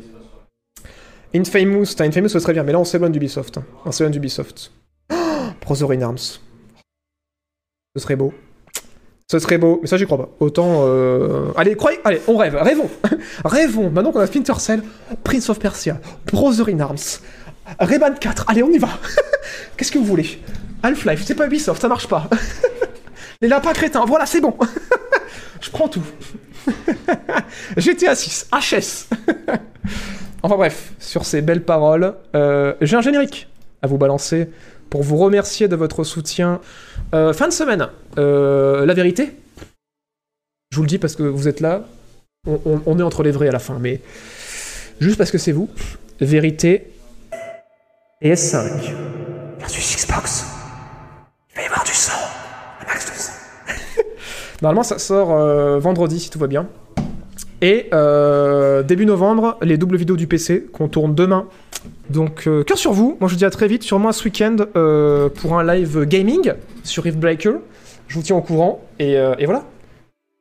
Infamous, 1.33 1.85
t'as 1.95 2.03
Infamous, 2.03 2.27
ce 2.27 2.39
serait 2.39 2.51
bien, 2.51 2.63
mais 2.63 2.73
là, 2.73 2.79
on 2.81 2.83
s'éloigne 2.83 3.13
d'Ubisoft. 3.13 3.59
hein. 3.59 3.63
On 3.85 3.93
s'éloigne 3.93 4.11
d'Ubisoft. 4.11 4.73
Oh, 5.13 5.15
Brother 5.61 5.91
in 5.91 6.01
Arms. 6.01 6.17
Ce 7.95 8.01
serait 8.01 8.17
beau. 8.17 8.33
Ce 9.31 9.37
serait 9.37 9.59
beau, 9.59 9.79
mais 9.81 9.87
ça, 9.87 9.95
j'y 9.97 10.05
crois 10.05 10.17
pas. 10.17 10.29
Autant. 10.39 10.85
euh, 10.87 11.51
Allez, 11.55 11.75
croyez, 11.75 11.99
allez, 12.03 12.19
on 12.27 12.35
rêve, 12.35 12.55
rêvons 12.55 12.89
Rêvons 13.45 13.91
Maintenant 13.91 14.11
qu'on 14.11 14.19
a 14.21 14.25
Splinter 14.27 14.59
Cell, 14.59 14.81
Prince 15.23 15.49
of 15.49 15.59
Persia, 15.59 15.99
Brother 16.31 16.67
in 16.69 16.79
Arms, 16.79 17.19
Rayman 17.79 18.15
4, 18.19 18.45
allez, 18.47 18.63
on 18.63 18.71
y 18.71 18.79
va 18.79 18.89
Qu'est-ce 19.77 19.91
que 19.91 19.99
vous 19.99 20.05
voulez? 20.05 20.41
Half-Life, 20.81 21.23
c'est 21.25 21.35
pas 21.35 21.45
Ubisoft, 21.45 21.79
ça 21.79 21.87
marche 21.87 22.07
pas. 22.07 22.27
Les 23.41 23.47
lapins 23.47 23.73
crétins, 23.73 24.03
voilà, 24.05 24.25
c'est 24.25 24.41
bon. 24.41 24.55
Je 25.61 25.69
prends 25.69 25.87
tout. 25.87 26.03
GTA 27.77 28.15
6, 28.15 28.47
HS. 28.51 29.09
enfin 30.41 30.55
bref, 30.55 30.93
sur 30.99 31.25
ces 31.25 31.41
belles 31.41 31.63
paroles, 31.63 32.15
euh, 32.35 32.73
j'ai 32.81 32.95
un 32.95 33.01
générique 33.01 33.47
à 33.83 33.87
vous 33.87 33.97
balancer 33.97 34.49
pour 34.89 35.03
vous 35.03 35.17
remercier 35.17 35.67
de 35.67 35.75
votre 35.75 36.03
soutien. 36.03 36.59
Euh, 37.13 37.31
fin 37.33 37.47
de 37.47 37.53
semaine, 37.53 37.87
euh, 38.17 38.85
la 38.85 38.93
vérité. 38.93 39.31
Je 40.71 40.77
vous 40.77 40.83
le 40.83 40.87
dis 40.87 40.97
parce 40.97 41.15
que 41.15 41.23
vous 41.23 41.47
êtes 41.47 41.59
là. 41.59 41.85
On, 42.45 42.97
est 42.97 43.03
entre 43.03 43.23
les 43.23 43.31
vrais 43.31 43.49
à 43.49 43.51
la 43.51 43.59
fin, 43.59 43.79
mais 43.79 43.99
juste 44.99 45.17
parce 45.17 45.31
que 45.31 45.37
c'est 45.37 45.51
vous. 45.51 45.69
Vérité. 46.21 46.91
PS5 48.21 48.93
versus 49.59 49.95
Xbox. 49.97 50.45
Il 51.51 51.55
va 51.57 51.61
y 51.63 51.65
avoir 51.65 51.83
du 51.83 51.91
sang. 51.91 52.13
Un 52.81 52.85
max 52.85 53.05
de 53.05 53.17
sang. 53.17 53.33
Normalement, 54.61 54.83
ça 54.83 54.99
sort 54.99 55.33
euh, 55.33 55.79
vendredi 55.79 56.19
si 56.19 56.29
tout 56.29 56.39
va 56.39 56.47
bien. 56.47 56.67
Et 57.61 57.87
euh, 57.93 58.83
début 58.83 59.05
novembre, 59.05 59.57
les 59.61 59.77
doubles 59.77 59.97
vidéos 59.97 60.15
du 60.15 60.27
PC 60.27 60.67
qu'on 60.71 60.87
tourne 60.87 61.15
demain. 61.15 61.47
Donc, 62.09 62.47
euh, 62.47 62.63
cœur 62.63 62.77
sur 62.77 62.93
vous. 62.93 63.17
Moi, 63.19 63.27
je 63.27 63.33
vous 63.33 63.39
dis 63.39 63.45
à 63.45 63.49
très 63.49 63.67
vite, 63.67 63.83
sûrement 63.83 64.11
ce 64.11 64.23
week-end, 64.23 64.55
pour 65.41 65.59
un 65.59 65.63
live 65.63 66.05
gaming 66.05 66.53
sur 66.83 67.03
Rift 67.03 67.17
Breaker. 67.17 67.55
Je 68.09 68.15
vous 68.15 68.23
tiens 68.23 68.35
au 68.35 68.41
courant. 68.41 68.81
Et, 68.97 69.17
euh, 69.17 69.35
et 69.37 69.45
voilà. 69.45 69.63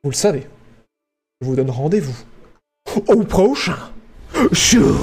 Vous 0.03 0.09
le 0.09 0.15
savez. 0.15 0.47
Je 1.39 1.47
vous 1.47 1.55
donne 1.55 1.69
rendez-vous 1.69 2.17
au 3.07 3.23
prochain. 3.23 3.77
Sure. 4.51 4.99